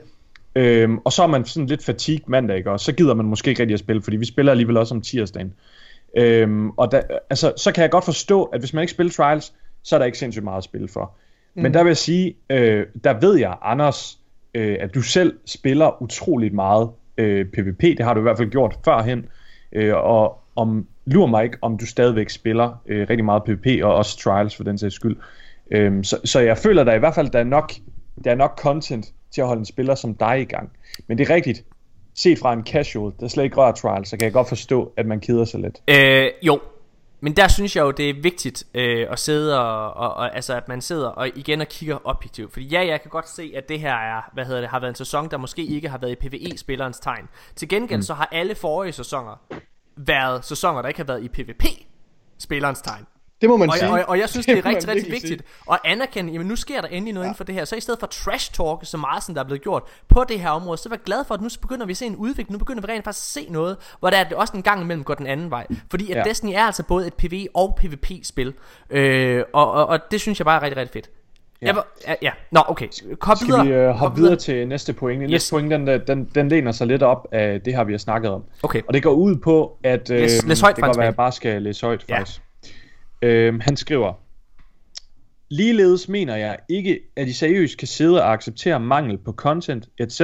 Øhm, 0.55 0.97
og 0.97 1.11
så 1.11 1.23
er 1.23 1.27
man 1.27 1.45
sådan 1.45 1.67
lidt 1.67 1.83
fatigue 1.83 2.23
mandag, 2.27 2.57
ikke? 2.57 2.71
og 2.71 2.79
så 2.79 2.93
gider 2.93 3.13
man 3.13 3.25
måske 3.25 3.49
ikke 3.49 3.61
rigtig 3.61 3.73
at 3.73 3.79
spille, 3.79 4.01
fordi 4.01 4.17
vi 4.17 4.25
spiller 4.25 4.51
alligevel 4.51 4.77
også 4.77 4.95
om 4.95 5.01
tirsdagen. 5.01 5.53
Øhm, 6.17 6.69
og 6.69 6.91
da, 6.91 7.01
altså, 7.29 7.53
så 7.57 7.71
kan 7.71 7.81
jeg 7.81 7.91
godt 7.91 8.05
forstå, 8.05 8.43
at 8.43 8.59
hvis 8.59 8.73
man 8.73 8.81
ikke 8.81 8.91
spiller 8.91 9.13
trials, 9.13 9.53
så 9.83 9.95
er 9.95 9.99
der 9.99 10.05
ikke 10.05 10.17
sindssygt 10.17 10.43
meget 10.43 10.57
at 10.57 10.63
spille 10.63 10.87
for. 10.87 11.15
Mm. 11.55 11.61
Men 11.61 11.73
der 11.73 11.83
vil 11.83 11.89
jeg 11.89 11.97
sige, 11.97 12.35
øh, 12.49 12.85
der 13.03 13.19
ved 13.19 13.37
jeg, 13.37 13.57
Anders, 13.61 14.19
øh, 14.53 14.77
at 14.79 14.95
du 14.95 15.01
selv 15.01 15.33
spiller 15.45 16.01
utroligt 16.01 16.53
meget 16.53 16.89
øh, 17.17 17.45
PvP. 17.45 17.81
Det 17.81 17.99
har 17.99 18.13
du 18.13 18.19
i 18.19 18.23
hvert 18.23 18.37
fald 18.37 18.49
gjort 18.49 18.79
førhen. 18.85 19.25
Øh, 19.71 19.95
og 19.95 20.39
om, 20.55 20.87
lurer 21.05 21.27
mig 21.27 21.43
ikke, 21.43 21.57
om 21.61 21.77
du 21.77 21.85
stadigvæk 21.85 22.29
spiller 22.29 22.81
øh, 22.85 23.09
rigtig 23.09 23.25
meget 23.25 23.43
PvP, 23.43 23.83
og 23.83 23.95
også 23.95 24.17
trials 24.17 24.55
for 24.55 24.63
den 24.63 24.77
sags 24.77 24.95
skyld. 24.95 25.17
Øhm, 25.71 26.03
så, 26.03 26.17
så 26.23 26.39
jeg 26.39 26.57
føler 26.57 26.83
der 26.83 26.93
i 26.93 26.99
hvert 26.99 27.15
fald, 27.15 27.29
der 27.29 27.39
er 27.39 27.43
nok, 27.43 27.71
der 28.23 28.31
er 28.31 28.35
nok 28.35 28.59
content 28.59 29.05
til 29.35 29.41
at 29.41 29.47
holde 29.47 29.59
en 29.59 29.65
spiller 29.65 29.95
som 29.95 30.15
dig 30.15 30.41
i 30.41 30.45
gang. 30.45 30.71
Men 31.07 31.17
det 31.17 31.29
er 31.29 31.33
rigtigt. 31.33 31.63
Set 32.13 32.39
fra 32.39 32.53
en 32.53 32.65
casual, 32.65 33.13
der 33.19 33.27
slet 33.27 33.43
ikke 33.43 33.55
rører 33.55 33.71
trials, 33.71 34.09
så 34.09 34.17
kan 34.17 34.25
jeg 34.25 34.33
godt 34.33 34.49
forstå, 34.49 34.93
at 34.97 35.05
man 35.05 35.19
keder 35.19 35.45
sig 35.45 35.59
lidt. 35.59 35.81
Øh, 35.87 36.31
jo, 36.41 36.59
men 37.19 37.35
der 37.35 37.47
synes 37.47 37.75
jeg 37.75 37.81
jo, 37.81 37.91
det 37.91 38.09
er 38.09 38.13
vigtigt 38.21 38.63
øh, 38.73 39.07
at 39.11 39.19
sidde 39.19 39.59
og, 39.59 39.93
og, 39.93 40.13
og, 40.13 40.35
altså 40.35 40.55
at 40.55 40.67
man 40.67 40.81
sidder 40.81 41.07
og 41.07 41.27
igen 41.27 41.61
og 41.61 41.67
kigger 41.67 41.97
objektivt. 42.03 42.53
Fordi 42.53 42.65
ja, 42.65 42.85
jeg 42.87 43.01
kan 43.01 43.09
godt 43.09 43.29
se, 43.29 43.53
at 43.55 43.69
det 43.69 43.79
her 43.79 43.93
er, 43.93 44.21
hvad 44.33 44.45
hedder 44.45 44.61
det, 44.61 44.69
har 44.69 44.79
været 44.79 44.91
en 44.91 44.95
sæson, 44.95 45.31
der 45.31 45.37
måske 45.37 45.65
ikke 45.65 45.89
har 45.89 45.97
været 45.97 46.11
i 46.11 46.15
PvE-spillerens 46.15 46.99
tegn. 46.99 47.27
Til 47.55 47.69
gengæld 47.69 47.97
mm. 47.97 48.03
så 48.03 48.13
har 48.13 48.29
alle 48.31 48.55
forrige 48.55 48.91
sæsoner 48.91 49.41
været 49.95 50.45
sæsoner, 50.45 50.81
der 50.81 50.87
ikke 50.87 50.99
har 50.99 51.05
været 51.05 51.23
i 51.23 51.27
PvP-spillerens 51.27 52.81
tegn. 52.81 53.05
Det 53.41 53.49
må 53.49 53.57
man 53.57 53.69
Og, 53.69 53.77
sige. 53.77 53.91
og, 53.91 54.03
og 54.07 54.19
jeg 54.19 54.29
synes, 54.29 54.45
det 54.45 54.51
er 54.51 54.55
må 54.55 54.61
man 54.65 54.73
rigtig, 54.75 54.89
rigtig 54.89 55.11
vigtigt 55.11 55.41
at 55.71 55.79
anerkende, 55.85 56.31
jamen 56.33 56.47
nu 56.47 56.55
sker 56.55 56.81
der 56.81 56.87
endelig 56.87 57.13
noget 57.13 57.25
ja. 57.25 57.27
inden 57.27 57.37
for 57.37 57.43
det 57.43 57.55
her. 57.55 57.65
Så 57.65 57.75
i 57.75 57.79
stedet 57.79 57.99
for 57.99 58.07
trash 58.07 58.51
talk 58.53 58.79
så 58.83 58.97
meget, 58.97 59.23
som 59.23 59.35
der 59.35 59.41
er 59.41 59.45
blevet 59.45 59.61
gjort 59.61 59.83
på 60.09 60.23
det 60.29 60.39
her 60.39 60.49
område, 60.49 60.77
så 60.77 60.89
er 60.89 60.93
jeg 60.93 60.99
glad 61.05 61.25
for, 61.27 61.33
at 61.35 61.41
nu 61.41 61.49
begynder 61.61 61.85
vi 61.85 61.91
at 61.91 61.97
se 61.97 62.05
en 62.05 62.15
udvikling. 62.15 62.51
Nu 62.51 62.57
begynder 62.57 62.81
vi 62.81 62.87
rent 62.93 63.03
faktisk 63.03 63.37
at 63.37 63.43
se 63.43 63.51
noget, 63.51 63.77
hvor 63.99 64.09
der 64.09 64.17
er 64.17 64.23
det 64.23 64.33
også 64.33 64.53
en 64.57 64.63
gang 64.63 64.81
imellem 64.81 65.03
går 65.03 65.13
den 65.13 65.27
anden 65.27 65.49
vej. 65.51 65.67
Fordi 65.91 66.11
at 66.11 66.17
Ja. 66.17 66.23
Destiny 66.23 66.51
er 66.55 66.63
altså 66.63 66.83
både 66.83 67.07
et 67.07 67.13
PvE 67.13 67.47
og 67.53 67.77
PvP-spil. 67.81 68.53
Øh, 68.89 69.43
og, 69.53 69.71
og, 69.71 69.85
og, 69.87 69.99
det 70.11 70.21
synes 70.21 70.39
jeg 70.39 70.45
bare 70.45 70.57
er 70.59 70.63
rigtig, 70.63 70.77
rigtig 70.77 70.93
fedt. 70.93 71.09
Ja. 71.61 71.67
Jeg, 71.67 71.75
ja, 72.07 72.13
ja. 72.21 72.31
Nå, 72.51 72.61
okay. 72.67 72.87
Kom 73.19 73.35
Skal 73.35 73.47
videre. 73.47 73.65
vi 73.65 73.71
øh, 73.73 73.89
hoppe 73.89 74.17
videre 74.21 74.35
til 74.35 74.67
næste 74.67 74.93
pointe? 74.93 75.23
Yes. 75.25 75.31
Næste 75.31 75.51
pointe, 75.51 75.75
den, 75.77 75.87
den, 76.07 76.25
den 76.35 76.49
læner 76.49 76.71
sig 76.71 76.87
lidt 76.87 77.03
op 77.03 77.27
af 77.31 77.61
det 77.61 77.75
her, 77.75 77.83
vi 77.83 77.93
har 77.93 77.97
snakket 77.97 78.31
om. 78.31 78.43
Okay. 78.63 78.81
Og 78.87 78.93
det 78.93 79.03
går 79.03 79.11
ud 79.13 79.35
på, 79.35 79.77
at 79.83 80.09
øh, 80.11 80.19
Læs- 80.23 80.47
læs 80.47 80.61
højt, 80.61 80.75
det 80.75 80.83
kan 80.83 80.93
være, 80.95 81.03
at 81.03 81.05
jeg 81.05 81.15
bare 81.15 81.31
skal 81.31 81.61
læse 81.61 81.85
højt, 81.85 82.05
Ja. 82.09 82.23
Øhm, 83.25 83.55
Øh, 83.55 83.61
han 83.61 83.77
skriver, 83.77 84.13
Ligeledes 85.49 86.07
mener 86.09 86.35
jeg 86.35 86.57
ikke, 86.69 86.99
at 87.15 87.27
I 87.27 87.33
seriøst 87.33 87.77
kan 87.77 87.87
sidde 87.87 88.23
og 88.23 88.33
acceptere 88.33 88.79
mangel 88.79 89.17
på 89.17 89.31
content, 89.31 89.89
etc., 89.99 90.21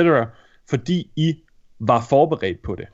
fordi 0.70 1.12
I 1.16 1.36
var 1.80 2.06
forberedt 2.10 2.62
på 2.64 2.76
det. 2.76 2.86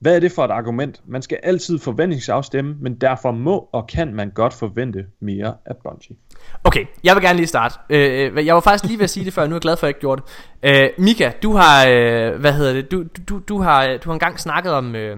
Hvad 0.00 0.16
er 0.16 0.20
det 0.20 0.32
for 0.32 0.44
et 0.44 0.50
argument? 0.50 1.00
Man 1.06 1.22
skal 1.22 1.38
altid 1.42 1.78
forventningsafstemme, 1.78 2.76
men 2.80 2.94
derfor 2.94 3.32
må 3.32 3.68
og 3.72 3.86
kan 3.86 4.14
man 4.14 4.30
godt 4.30 4.54
forvente 4.54 5.06
mere 5.20 5.54
af 5.66 5.74
Bungie. 5.76 6.16
Okay, 6.64 6.84
jeg 7.04 7.14
vil 7.14 7.22
gerne 7.22 7.36
lige 7.36 7.46
starte. 7.46 7.74
Øh, 7.90 8.32
øh 8.36 8.46
jeg 8.46 8.54
var 8.54 8.60
faktisk 8.60 8.84
lige 8.84 8.98
ved 8.98 9.04
at 9.04 9.10
sige 9.10 9.24
det 9.24 9.32
før, 9.32 9.46
nu 9.46 9.50
er 9.50 9.56
jeg 9.56 9.60
glad 9.60 9.76
for, 9.76 9.86
at 9.86 9.88
jeg 9.88 9.90
ikke 9.90 10.00
gjorde 10.00 10.22
det. 10.62 10.82
Øh, 10.82 10.90
Mika, 10.98 11.32
du 11.42 11.52
har, 11.56 11.86
øh, 11.88 12.40
hvad 12.40 12.52
hedder 12.52 12.72
det, 12.72 12.90
du, 12.90 13.04
du, 13.28 13.40
du, 13.48 13.60
har, 13.60 13.96
du 14.04 14.08
har 14.08 14.12
engang 14.12 14.40
snakket 14.40 14.72
om, 14.72 14.96
øh, 14.96 15.16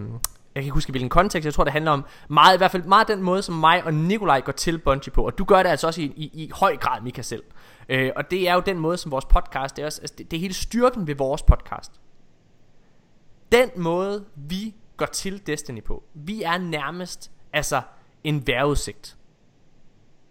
jeg 0.55 0.63
kan 0.63 0.67
ikke 0.67 0.75
huske 0.75 0.91
hvilken 0.91 1.09
kontekst, 1.09 1.45
jeg 1.45 1.55
tror 1.55 1.65
det 1.65 1.73
handler 1.73 1.91
om 1.91 2.05
meget, 2.29 2.55
i 2.55 2.59
hvert 2.59 2.71
fald 2.71 2.83
meget 2.83 3.09
den 3.09 3.23
måde, 3.23 3.43
som 3.43 3.55
mig 3.55 3.85
og 3.85 3.95
Nikolaj 3.95 4.41
går 4.41 4.53
til 4.53 4.79
Bungie 4.79 5.13
på, 5.13 5.27
og 5.27 5.39
du 5.39 5.45
gør 5.45 5.63
det 5.63 5.71
altså 5.71 5.87
også 5.87 6.01
i, 6.01 6.05
i, 6.05 6.31
i 6.33 6.51
høj 6.55 6.77
grad, 6.77 7.01
Mika 7.01 7.23
selv. 7.23 7.43
Øh, 7.89 8.11
og 8.17 8.31
det 8.31 8.49
er 8.49 8.55
jo 8.55 8.63
den 8.67 8.79
måde, 8.79 8.97
som 8.97 9.11
vores 9.11 9.25
podcast, 9.25 9.77
det 9.77 9.83
er, 9.83 9.87
også, 9.87 10.01
altså, 10.01 10.15
det, 10.19 10.31
det 10.31 10.37
er 10.37 10.41
hele 10.41 10.55
styrken 10.55 11.07
ved 11.07 11.15
vores 11.15 11.43
podcast. 11.43 11.93
Den 13.53 13.71
måde, 13.77 14.25
vi 14.37 14.75
går 14.97 15.07
til 15.07 15.47
Destiny 15.47 15.83
på, 15.83 16.03
vi 16.15 16.43
er 16.43 16.59
nærmest, 16.59 17.31
altså, 17.53 17.83
en 18.25 18.47
vejrudsigt. 18.47 19.17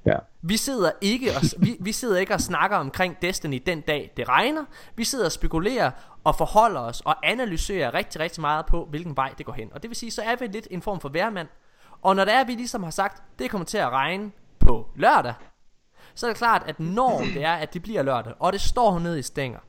Ja. 0.06 0.16
Vi 0.42 0.58
sidder 0.58 0.92
ikke 1.02 1.32
og, 1.36 1.42
vi, 1.58 1.78
vi 1.80 1.92
sidder 1.92 2.18
ikke 2.18 2.34
og 2.34 2.42
snakker 2.42 2.78
omkring 2.78 3.18
Destiny 3.22 3.64
den 3.66 3.82
dag 3.82 4.14
det 4.18 4.30
regner. 4.30 4.66
Vi 4.96 5.04
sidder 5.04 5.26
og 5.26 5.32
spekulerer 5.32 5.92
og 6.24 6.36
forholder 6.36 6.80
os 6.80 7.02
og 7.02 7.28
analyserer 7.28 7.94
rigtig, 7.94 8.22
rigtig 8.22 8.42
meget 8.42 8.66
på, 8.66 8.86
hvilken 8.90 9.16
vej 9.18 9.34
det 9.38 9.46
går 9.46 9.54
hen. 9.54 9.74
Og 9.74 9.82
det 9.82 9.90
vil 9.90 9.96
sige, 9.96 10.12
så 10.12 10.22
er 10.22 10.36
vi 10.36 10.48
lidt 10.48 10.68
en 10.72 10.82
form 10.82 11.00
for 11.00 11.10
værmand. 11.10 11.48
Og 12.02 12.16
når 12.16 12.26
det 12.26 12.34
er, 12.34 12.44
vi 12.44 12.52
ligesom 12.52 12.84
har 12.84 12.92
sagt, 12.92 13.24
det 13.40 13.50
kommer 13.50 13.66
til 13.66 13.78
at 13.78 13.90
regne 13.90 14.32
på 14.60 14.90
lørdag, 14.96 15.34
så 16.16 16.26
er 16.26 16.30
det 16.30 16.38
klart, 16.38 16.64
at 16.66 16.80
når 16.80 17.22
det 17.34 17.44
er, 17.44 17.54
at 17.54 17.74
det 17.74 17.82
bliver 17.82 18.04
lørdag, 18.04 18.34
og 18.40 18.54
det 18.54 18.62
står 18.62 19.00
ned 19.00 19.18
i 19.18 19.22
stænger, 19.22 19.60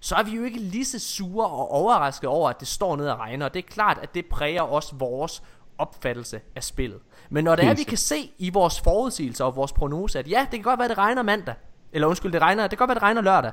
så 0.00 0.14
er 0.14 0.22
vi 0.22 0.30
jo 0.30 0.44
ikke 0.44 0.58
lige 0.58 0.84
så 0.84 0.98
sure 0.98 1.46
og 1.46 1.70
overrasket 1.70 2.30
over, 2.30 2.50
at 2.50 2.60
det 2.60 2.68
står 2.68 2.96
ned 2.96 3.08
og 3.08 3.18
regner. 3.18 3.46
Og 3.46 3.54
det 3.54 3.64
er 3.64 3.68
klart, 3.68 3.98
at 3.98 4.14
det 4.14 4.26
præger 4.26 4.62
også 4.62 4.96
vores 4.96 5.42
opfattelse 5.80 6.40
af 6.56 6.64
spillet. 6.64 6.98
Men 7.30 7.44
når 7.44 7.56
det 7.56 7.64
er, 7.64 7.74
vi 7.74 7.82
kan 7.82 7.98
se 7.98 8.30
i 8.38 8.50
vores 8.50 8.80
forudsigelser 8.80 9.44
og 9.44 9.56
vores 9.56 9.72
prognose, 9.72 10.18
at 10.18 10.30
ja, 10.30 10.40
det 10.40 10.50
kan 10.50 10.62
godt 10.62 10.78
være, 10.78 10.88
det 10.88 10.98
regner 10.98 11.22
mandag. 11.22 11.54
Eller 11.92 12.08
undskyld, 12.08 12.32
det 12.32 12.42
regner, 12.42 12.62
det 12.62 12.70
kan 12.70 12.78
godt 12.78 12.88
være, 12.88 12.94
det 12.94 13.02
regner 13.02 13.22
lørdag. 13.22 13.52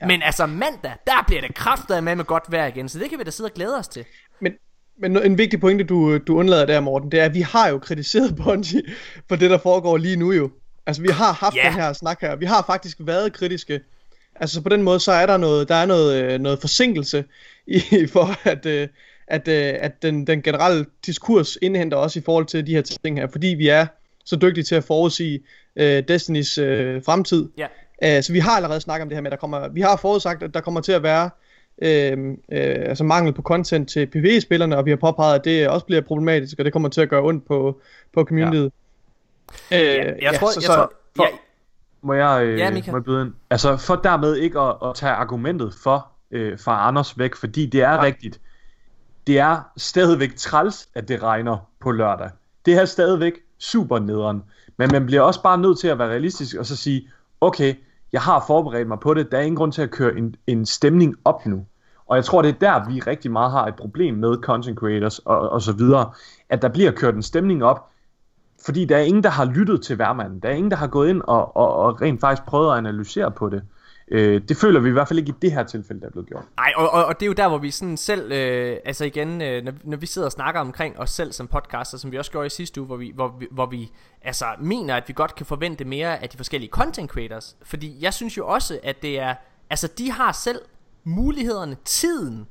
Ja. 0.00 0.06
Men 0.06 0.22
altså 0.22 0.46
mandag, 0.46 0.92
der 1.06 1.24
bliver 1.26 1.40
det 1.40 1.54
kraftigt 1.54 2.04
med 2.04 2.16
med 2.16 2.24
godt 2.24 2.44
vejr 2.48 2.66
igen, 2.66 2.88
så 2.88 2.98
det 2.98 3.10
kan 3.10 3.18
vi 3.18 3.24
da 3.24 3.30
sidde 3.30 3.48
og 3.48 3.54
glæde 3.54 3.78
os 3.78 3.88
til. 3.88 4.04
Men, 4.40 4.52
men 4.98 5.16
en 5.16 5.38
vigtig 5.38 5.60
pointe, 5.60 5.84
du, 5.84 6.18
du 6.18 6.38
undlader 6.38 6.66
der, 6.66 6.80
Morten, 6.80 7.12
det 7.12 7.20
er, 7.20 7.24
at 7.24 7.34
vi 7.34 7.40
har 7.40 7.68
jo 7.68 7.78
kritiseret 7.78 8.36
Bungie 8.44 8.82
for 9.28 9.36
det, 9.36 9.50
der 9.50 9.58
foregår 9.58 9.96
lige 9.96 10.16
nu 10.16 10.32
jo. 10.32 10.50
Altså, 10.86 11.02
vi 11.02 11.08
har 11.08 11.32
haft 11.32 11.56
yeah. 11.56 11.66
den 11.66 11.80
her 11.80 11.92
snak 11.92 12.20
her. 12.20 12.36
Vi 12.36 12.46
har 12.46 12.64
faktisk 12.66 12.96
været 13.00 13.32
kritiske. 13.32 13.80
Altså, 14.36 14.62
på 14.62 14.68
den 14.68 14.82
måde, 14.82 15.00
så 15.00 15.12
er 15.12 15.26
der 15.26 15.36
noget, 15.36 15.68
der 15.68 15.74
er 15.74 15.86
noget, 15.86 16.22
øh, 16.22 16.40
noget 16.40 16.60
forsinkelse 16.60 17.24
i, 17.66 17.82
for, 18.12 18.48
at, 18.48 18.66
øh, 18.66 18.88
at, 19.26 19.48
øh, 19.48 19.74
at 19.80 20.02
den, 20.02 20.26
den 20.26 20.42
generelle 20.42 20.86
diskurs 21.06 21.58
indhenter 21.62 21.96
også 21.96 22.18
i 22.18 22.22
forhold 22.22 22.46
til 22.46 22.66
de 22.66 22.74
her 22.74 22.82
ting 22.82 23.18
her, 23.18 23.26
fordi 23.26 23.46
vi 23.46 23.68
er 23.68 23.86
så 24.24 24.36
dygtige 24.36 24.64
til 24.64 24.74
at 24.74 24.84
forudsige 24.84 25.40
øh, 25.76 26.02
Destinys 26.08 26.58
øh, 26.58 27.02
fremtid. 27.04 27.48
Ja. 27.58 27.66
Yeah. 28.04 28.22
så 28.22 28.32
vi 28.32 28.38
har 28.38 28.50
allerede 28.50 28.80
snakket 28.80 29.02
om 29.02 29.08
det 29.08 29.16
her 29.16 29.22
med, 29.22 29.30
at 29.30 29.32
der 29.32 29.40
kommer, 29.40 29.68
vi 29.68 29.80
har 29.80 29.96
forudsagt, 29.96 30.42
at 30.42 30.54
der 30.54 30.60
kommer 30.60 30.80
til 30.80 30.92
at 30.92 31.02
være 31.02 31.30
øh, 31.82 32.28
øh, 32.28 32.36
altså 32.88 33.04
mangel 33.04 33.32
på 33.32 33.42
content 33.42 33.88
til 33.88 34.06
PvE-spillerne, 34.06 34.76
og 34.76 34.84
vi 34.84 34.90
har 34.90 34.96
påpeget, 34.96 35.38
at 35.38 35.44
det 35.44 35.68
også 35.68 35.86
bliver 35.86 36.02
problematisk, 36.02 36.58
og 36.58 36.64
det 36.64 36.72
kommer 36.72 36.88
til 36.88 37.00
at 37.00 37.08
gøre 37.08 37.22
ondt 37.22 37.46
på, 37.46 37.80
på 38.14 38.24
communityet. 38.24 38.72
Ja. 39.70 39.82
Øh, 39.82 39.96
ja, 39.96 40.30
jeg 40.30 40.38
tror, 40.40 40.50
så, 40.50 40.60
jeg 40.60 40.76
tror, 40.76 40.92
for, 41.16 41.24
ja. 41.24 41.28
Må 42.02 42.14
jeg, 42.14 42.44
øh, 42.44 42.58
ja, 42.58 42.70
må 42.70 42.96
jeg 42.96 43.04
byde 43.04 43.22
ind? 43.22 43.32
Altså, 43.50 43.76
for 43.76 43.96
dermed 43.96 44.36
ikke 44.36 44.60
at, 44.60 44.76
at 44.84 44.94
tage 44.94 45.12
argumentet 45.12 45.74
for, 45.82 46.08
øh, 46.30 46.58
fra 46.58 46.88
Anders 46.88 47.18
væk, 47.18 47.34
fordi 47.34 47.66
det 47.66 47.82
er 47.82 47.92
ja. 47.92 48.02
rigtigt. 48.02 48.40
Det 49.26 49.38
er 49.38 49.60
stadigvæk 49.76 50.36
træls, 50.36 50.88
at 50.94 51.08
det 51.08 51.22
regner 51.22 51.56
på 51.80 51.90
lørdag. 51.90 52.30
Det 52.66 52.74
er 52.74 52.84
stadigvæk 52.84 53.32
super 53.58 53.98
nederen. 53.98 54.42
Men 54.76 54.92
man 54.92 55.06
bliver 55.06 55.22
også 55.22 55.42
bare 55.42 55.58
nødt 55.58 55.78
til 55.78 55.88
at 55.88 55.98
være 55.98 56.08
realistisk 56.08 56.56
og 56.56 56.66
så 56.66 56.76
sige, 56.76 57.08
okay, 57.40 57.74
jeg 58.12 58.20
har 58.20 58.44
forberedt 58.46 58.88
mig 58.88 59.00
på 59.00 59.14
det, 59.14 59.32
der 59.32 59.38
er 59.38 59.42
ingen 59.42 59.56
grund 59.56 59.72
til 59.72 59.82
at 59.82 59.90
køre 59.90 60.16
en, 60.16 60.36
en 60.46 60.66
stemning 60.66 61.16
op 61.24 61.46
nu. 61.46 61.66
Og 62.06 62.16
jeg 62.16 62.24
tror, 62.24 62.42
det 62.42 62.48
er 62.48 62.58
der, 62.58 62.88
vi 62.88 63.00
rigtig 63.00 63.30
meget 63.30 63.50
har 63.50 63.66
et 63.66 63.74
problem 63.74 64.14
med 64.14 64.36
content 64.36 64.78
creators 64.78 65.18
og, 65.18 65.48
og 65.50 65.62
så 65.62 65.72
videre, 65.72 66.12
at 66.48 66.62
der 66.62 66.68
bliver 66.68 66.90
kørt 66.90 67.14
en 67.14 67.22
stemning 67.22 67.64
op, 67.64 67.90
fordi 68.64 68.84
der 68.84 68.96
er 68.96 69.00
ingen, 69.00 69.22
der 69.22 69.30
har 69.30 69.44
lyttet 69.44 69.82
til 69.82 69.98
værmanden. 69.98 70.40
Der 70.40 70.48
er 70.48 70.52
ingen, 70.52 70.70
der 70.70 70.76
har 70.76 70.86
gået 70.86 71.08
ind 71.08 71.22
og, 71.24 71.56
og, 71.56 71.74
og 71.74 72.02
rent 72.02 72.20
faktisk 72.20 72.46
prøvet 72.46 72.72
at 72.72 72.78
analysere 72.78 73.30
på 73.30 73.48
det. 73.48 73.62
Øh, 74.08 74.42
det 74.48 74.56
føler 74.56 74.80
vi 74.80 74.88
i 74.88 74.92
hvert 74.92 75.08
fald 75.08 75.18
ikke 75.18 75.30
i 75.30 75.34
det 75.42 75.52
her 75.52 75.64
tilfælde, 75.64 76.00
der 76.00 76.06
er 76.06 76.10
blevet 76.10 76.28
gjort. 76.28 76.44
Nej, 76.56 76.72
og, 76.76 76.90
og, 76.90 77.04
og 77.04 77.20
det 77.20 77.26
er 77.26 77.26
jo 77.26 77.32
der, 77.32 77.48
hvor 77.48 77.58
vi 77.58 77.70
sådan 77.70 77.96
selv, 77.96 78.32
øh, 78.32 78.76
altså 78.84 79.04
igen, 79.04 79.42
øh, 79.42 79.64
når, 79.64 79.72
når 79.84 79.96
vi 79.96 80.06
sidder 80.06 80.26
og 80.26 80.32
snakker 80.32 80.60
omkring 80.60 80.98
os 80.98 81.10
selv 81.10 81.32
som 81.32 81.46
podcaster, 81.46 81.98
som 81.98 82.12
vi 82.12 82.18
også 82.18 82.30
gjorde 82.30 82.46
i 82.46 82.50
sidste 82.50 82.80
uge, 82.80 82.86
hvor 82.86 82.96
vi, 82.96 83.12
hvor 83.14 83.36
vi, 83.38 83.46
hvor 83.50 83.66
vi 83.66 83.90
altså, 84.22 84.44
mener, 84.60 84.96
at 84.96 85.08
vi 85.08 85.12
godt 85.12 85.34
kan 85.34 85.46
forvente 85.46 85.84
mere 85.84 86.22
af 86.22 86.28
de 86.28 86.36
forskellige 86.36 86.70
content 86.70 87.10
creators. 87.10 87.56
Fordi 87.62 87.96
jeg 88.00 88.14
synes 88.14 88.36
jo 88.36 88.46
også, 88.46 88.80
at 88.82 89.02
det 89.02 89.18
er, 89.18 89.34
altså 89.70 89.88
de 89.98 90.10
har 90.10 90.32
selv 90.32 90.60
mulighederne, 91.04 91.76
tiden, 91.84 92.46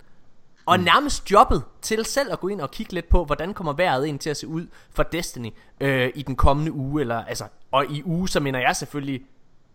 og 0.65 0.77
mm. 0.77 0.83
nærmest 0.83 1.31
jobbet 1.31 1.63
til 1.81 2.05
selv 2.05 2.31
at 2.31 2.39
gå 2.39 2.47
ind 2.47 2.61
og 2.61 2.71
kigge 2.71 2.93
lidt 2.93 3.09
på, 3.09 3.25
hvordan 3.25 3.53
kommer 3.53 3.73
vejret 3.73 4.05
ind 4.05 4.19
til 4.19 4.29
at 4.29 4.37
se 4.37 4.47
ud 4.47 4.67
for 4.91 5.03
Destiny 5.03 5.49
øh, 5.79 6.11
i 6.15 6.21
den 6.21 6.35
kommende 6.35 6.71
uge, 6.71 7.01
eller 7.01 7.23
altså, 7.23 7.43
og 7.71 7.85
i 7.85 8.03
uge, 8.03 8.29
så 8.29 8.39
mener 8.39 8.59
jeg 8.59 8.75
selvfølgelig 8.75 9.21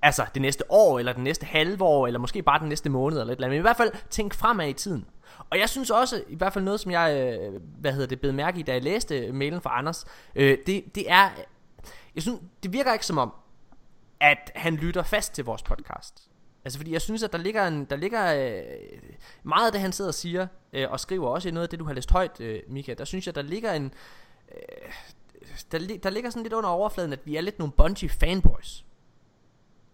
altså 0.03 0.27
det 0.35 0.43
næste 0.43 0.73
år, 0.73 0.99
eller 0.99 1.13
det 1.13 1.23
næste 1.23 1.47
halve 1.47 1.85
år, 1.85 2.07
eller 2.07 2.21
måske 2.21 2.43
bare 2.43 2.61
den 2.61 2.69
næste 2.69 2.91
måned, 2.91 3.21
eller 3.21 3.33
et 3.33 3.37
eller 3.37 3.47
andet. 3.47 3.57
Men 3.57 3.61
i 3.61 3.69
hvert 3.69 3.77
fald 3.77 3.93
tænk 4.11 4.35
fremad 4.35 4.69
i 4.69 4.73
tiden. 4.73 5.07
Og 5.51 5.59
jeg 5.59 5.69
synes 5.69 5.91
også, 5.91 6.23
i 6.29 6.35
hvert 6.35 6.53
fald 6.53 6.65
noget, 6.65 6.81
som 6.81 6.93
jeg, 6.93 7.39
øh, 7.41 7.61
hvad 7.81 7.93
hedder 7.93 8.07
det, 8.07 8.21
bed 8.21 8.33
mærke 8.33 8.61
i, 8.61 8.63
da 8.63 8.73
jeg 8.73 8.83
læste 8.83 9.33
mailen 9.33 9.61
fra 9.61 9.79
Anders, 9.79 10.05
øh, 10.35 10.59
det, 10.67 10.95
det 10.95 11.11
er, 11.11 11.31
jeg 12.15 12.23
synes, 12.23 12.41
det 12.63 12.73
virker 12.73 12.93
ikke 12.93 13.07
som 13.07 13.19
om, 13.19 13.33
at 14.21 14.53
han 14.55 14.77
lytter 14.77 15.03
fast 15.03 15.35
til 15.35 15.45
vores 15.45 15.63
podcast. 15.63 16.29
Altså 16.65 16.79
fordi 16.79 16.93
jeg 16.93 17.03
synes, 17.03 17.23
at 17.23 17.33
der 17.33 17.39
ligger, 17.39 17.69
en, 17.69 17.85
der 17.85 17.97
ligger 17.97 18.35
øh, 18.35 18.63
meget 19.43 19.67
af 19.67 19.73
det, 19.73 19.81
han 19.81 19.93
sidder 19.93 20.09
og 20.11 20.15
siger, 20.15 20.47
øh, 20.73 20.91
og 20.91 21.01
skriver 21.01 21.29
også 21.29 21.49
i 21.49 21.53
noget 21.53 21.67
af 21.67 21.69
det, 21.69 21.79
du 21.79 21.85
har 21.85 21.93
læst 21.93 22.11
højt, 22.11 22.41
øh, 22.41 22.61
Mika, 22.69 22.95
der 22.95 23.05
synes 23.05 23.27
jeg, 23.27 23.35
der 23.35 23.43
ligger 23.43 23.73
en, 23.73 23.93
øh, 24.55 24.93
der, 25.73 25.99
der 26.03 26.11
ligger 26.11 26.31
sådan 26.31 26.43
lidt 26.43 26.53
under 26.53 26.71
overfladen, 26.71 27.13
at 27.13 27.21
vi 27.25 27.37
er 27.37 27.41
lidt 27.41 27.59
nogle 27.59 27.73
bungee 27.73 28.09
fanboys. 28.09 28.85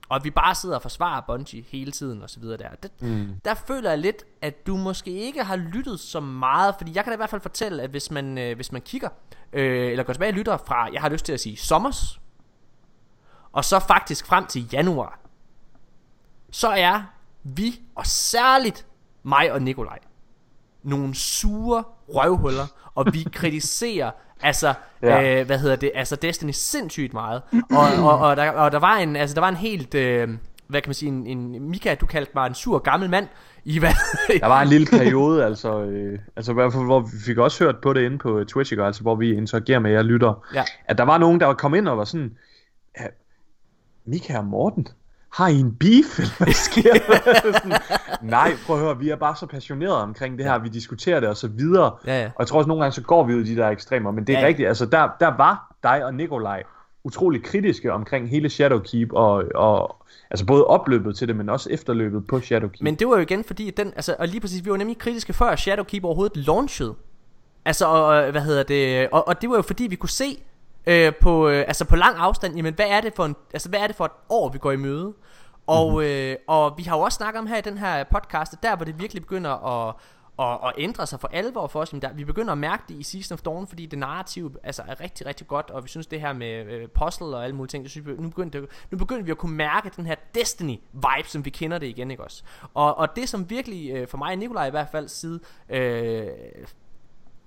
Og 0.09 0.17
at 0.17 0.25
vi 0.25 0.31
bare 0.31 0.55
sidder 0.55 0.77
og 0.77 0.83
forsvarer 0.83 1.21
Bungie 1.21 1.65
hele 1.69 1.93
tiden 1.93 2.23
og 2.23 2.31
så 2.31 2.41
videre 2.41 2.57
der. 2.57 2.69
Det, 2.83 3.03
mm. 3.03 3.29
Der 3.45 3.55
føler 3.55 3.91
jeg 3.91 3.99
lidt, 3.99 4.25
at 4.43 4.67
du 4.67 4.77
måske 4.77 5.11
ikke 5.11 5.45
har 5.45 5.57
lyttet 5.57 6.01
så 6.01 6.21
meget, 6.21 6.75
fordi 6.79 6.93
jeg 6.95 7.05
kan 7.05 7.11
da 7.11 7.15
i 7.15 7.17
hvert 7.17 7.31
fald 7.31 7.41
fortælle, 7.41 7.83
at 7.83 7.91
hvis 7.91 8.11
man, 8.11 8.39
øh, 8.39 8.57
hvis 8.57 8.73
man 8.73 8.83
kigger, 8.83 9.09
øh, 9.53 9.91
eller 9.91 10.05
går 10.05 10.13
tilbage 10.13 10.31
og 10.31 10.37
lytter 10.37 10.57
fra, 10.57 10.89
jeg 10.93 11.01
har 11.01 11.09
lyst 11.09 11.25
til 11.25 11.33
at 11.33 11.41
sige 11.41 11.57
sommers, 11.57 12.21
og 13.53 13.65
så 13.65 13.79
faktisk 13.79 14.27
frem 14.27 14.47
til 14.47 14.69
januar, 14.73 15.21
så 16.51 16.69
er 16.69 17.03
vi, 17.43 17.81
og 17.95 18.07
særligt 18.07 18.87
mig 19.23 19.53
og 19.53 19.63
Nikolaj, 19.63 19.99
nogle 20.83 21.15
sure 21.15 21.85
røvhuller, 22.09 22.67
og 22.95 23.07
vi 23.13 23.23
kritiserer 23.33 24.11
altså, 24.45 24.75
ja. 25.03 25.41
øh, 25.41 25.47
hvad 25.47 25.59
hedder 25.59 25.77
det, 25.77 25.91
altså 25.95 26.17
Destiny 26.17 26.51
sindssygt 26.51 27.13
meget. 27.13 27.43
Og, 27.71 28.05
og, 28.05 28.19
og, 28.19 28.37
der, 28.37 28.51
og 28.51 28.73
der 28.73 28.79
var 28.79 28.97
en, 28.97 29.17
altså 29.17 29.35
der 29.35 29.41
var 29.41 29.49
en 29.49 29.57
helt, 29.57 29.95
øh, 29.95 30.29
hvad 30.67 30.81
kan 30.81 30.89
man 30.89 30.95
sige, 30.95 31.09
en, 31.09 31.27
en 31.27 31.71
Mika, 31.71 31.95
du 31.95 32.07
kaldte 32.07 32.33
mig 32.35 32.47
en 32.47 32.55
sur 32.55 32.79
gammel 32.79 33.11
mand, 33.11 33.29
i 33.65 33.79
hvad? 33.83 33.93
der 34.41 34.47
var 34.47 34.63
en 34.63 34.69
lille 34.69 34.87
periode, 34.87 35.45
altså, 35.45 35.81
øh, 35.81 36.19
altså 36.37 36.53
hvor 36.53 37.01
vi 37.01 37.19
fik 37.27 37.39
også 37.39 37.65
hørt 37.65 37.77
på 37.83 37.93
det 37.93 38.03
inde 38.03 38.19
på 38.19 38.45
Twitch, 38.45 38.73
ikke? 38.73 38.85
altså 38.85 39.03
hvor 39.03 39.15
vi 39.15 39.37
interagerer 39.37 39.79
med 39.79 39.91
jer 39.91 40.03
lytter, 40.03 40.47
ja. 40.55 40.63
at 40.85 40.99
der 40.99 41.05
var 41.05 41.19
nogen, 41.19 41.41
der 41.41 41.47
var 41.47 41.55
kommet 41.55 41.79
ind 41.79 41.89
og 41.89 41.99
var 41.99 42.05
sådan, 42.05 42.37
Mika 44.07 44.39
og 44.39 44.45
Morten, 44.45 44.89
har 45.35 45.49
I 45.49 45.61
en 45.61 45.75
beef, 45.75 46.19
eller 46.19 46.45
hvad 46.45 46.53
sker 46.53 46.93
der? 46.93 47.79
Nej, 48.37 48.53
prøv 48.67 48.77
at 48.77 48.83
høre, 48.83 48.99
vi 48.99 49.09
er 49.09 49.17
bare 49.17 49.37
så 49.37 49.47
passionerede 49.47 50.03
omkring 50.03 50.39
det 50.39 50.47
her, 50.47 50.59
vi 50.59 50.69
diskuterer 50.69 51.21
det 51.21 51.29
og 51.29 51.37
så 51.37 51.49
videre. 51.49 51.93
Ja, 52.07 52.21
ja. 52.21 52.27
Og 52.27 52.35
jeg 52.39 52.47
tror 52.47 52.59
også, 52.59 52.69
nogle 52.69 52.83
gange 52.83 52.95
så 52.95 53.03
går 53.03 53.25
vi 53.25 53.35
ud 53.35 53.41
i 53.41 53.55
de 53.55 53.57
der 53.57 53.69
ekstremer, 53.69 54.11
men 54.11 54.27
det 54.27 54.33
er 54.33 54.39
ja, 54.39 54.43
ja. 54.43 54.47
rigtigt, 54.47 54.69
altså 54.69 54.87
der, 54.87 55.09
der 55.21 55.37
var 55.37 55.75
dig 55.83 56.05
og 56.05 56.15
Nikolaj 56.15 56.63
utrolig 57.05 57.43
kritiske 57.43 57.93
omkring 57.93 58.31
hele 58.31 58.51
Shadowkeep 58.51 59.13
og, 59.13 59.45
og 59.55 59.97
altså 60.31 60.47
både 60.47 60.65
opløbet 60.65 61.17
til 61.17 61.29
det, 61.29 61.37
men 61.37 61.49
også 61.49 61.71
efterløbet 61.71 62.27
på 62.27 62.41
Shadowkeep. 62.41 62.83
Men 62.83 62.95
det 62.95 63.09
var 63.09 63.15
jo 63.15 63.23
igen 63.23 63.45
fordi, 63.45 63.71
den, 63.71 63.93
altså, 63.97 64.17
og 64.19 64.29
lige 64.29 64.41
præcis, 64.41 64.65
vi 64.65 64.71
var 64.71 64.77
nemlig 64.77 64.99
kritiske 64.99 65.33
før 65.33 65.57
Shadowkeep 65.57 66.05
overhovedet 66.05 66.37
launchede. 66.37 66.95
Altså, 67.65 67.87
og, 67.87 68.31
hvad 68.31 68.43
hedder 68.43 68.63
det, 68.63 69.09
og, 69.13 69.29
og 69.29 69.43
det 69.43 69.51
var 69.51 69.57
jo 69.57 69.63
fordi, 69.63 69.87
vi 69.87 69.97
kunne 69.97 70.09
se, 70.09 70.43
øh, 70.87 71.13
på, 71.21 71.49
øh, 71.49 71.65
altså 71.67 71.85
på 71.85 71.97
lang 71.97 72.17
afstand, 72.17 72.57
jamen 72.57 72.75
hvad 72.75 72.87
er 72.89 73.01
det 73.01 73.13
for 73.17 73.25
en, 73.25 73.37
altså 73.53 73.69
hvad 73.69 73.81
er 73.81 73.87
det 73.87 73.97
for 73.97 74.05
et 74.05 74.13
år, 74.29 74.49
vi 74.49 74.59
går 74.59 74.73
i 74.73 74.77
møde? 74.77 75.15
Og, 75.67 75.91
mm-hmm. 75.91 76.05
øh, 76.05 76.37
og 76.47 76.75
vi 76.77 76.83
har 76.83 76.97
jo 76.97 77.03
også 77.03 77.17
snakket 77.17 77.41
om 77.41 77.47
her 77.47 77.57
i 77.57 77.61
den 77.61 77.79
her 77.79 78.05
podcast, 78.05 78.63
der 78.63 78.77
hvor 78.77 78.85
det 78.85 79.01
virkelig 79.01 79.23
begynder 79.23 79.51
at, 79.51 79.95
at, 80.39 80.69
at 80.69 80.73
ændre 80.79 81.07
sig 81.07 81.21
for 81.21 81.29
alvor 81.33 81.67
for 81.67 81.81
os. 81.81 81.91
Der, 81.91 82.13
vi 82.13 82.25
begynder 82.25 82.53
at 82.53 82.59
mærke 82.59 82.83
det 82.89 82.95
i 82.95 83.03
Season 83.03 83.35
of 83.35 83.41
Dawn, 83.43 83.67
fordi 83.67 83.87
det 83.87 83.99
narrativ 83.99 84.57
altså, 84.63 84.83
er 84.89 85.01
rigtig, 85.01 85.27
rigtig 85.27 85.47
godt, 85.47 85.71
og 85.71 85.85
vi 85.85 85.89
synes 85.89 86.07
det 86.07 86.21
her 86.21 86.33
med 86.33 86.65
øh, 86.67 86.89
puzzle 86.89 87.27
og 87.27 87.45
alle 87.45 87.57
mulige 87.57 87.71
ting, 87.71 87.85
det 87.85 87.91
synes 87.91 88.07
vi, 88.07 88.13
nu, 88.13 88.29
begynder 88.29 88.61
det, 88.61 88.69
nu 88.91 88.99
begynder 88.99 89.23
vi 89.23 89.31
at 89.31 89.39
kunne 89.39 89.57
mærke 89.57 89.91
den 89.97 90.07
her 90.07 90.15
Destiny-vibe, 90.39 91.29
som 91.29 91.45
vi 91.45 91.51
kender 91.51 91.79
det 91.79 91.87
igen, 91.87 92.11
ikke 92.11 92.25
også? 92.25 92.43
Og, 92.75 92.99
og 92.99 93.17
det 93.17 93.29
som 93.29 93.51
virkelig, 93.51 93.91
øh, 93.91 94.09
for 94.09 94.19
mig 94.19 94.33
og 94.33 94.39
Nikolaj 94.39 94.67
i 94.67 94.71
hvert 94.71 94.89
fald, 94.93 95.09
side 95.09 95.41
øh, 95.69 96.29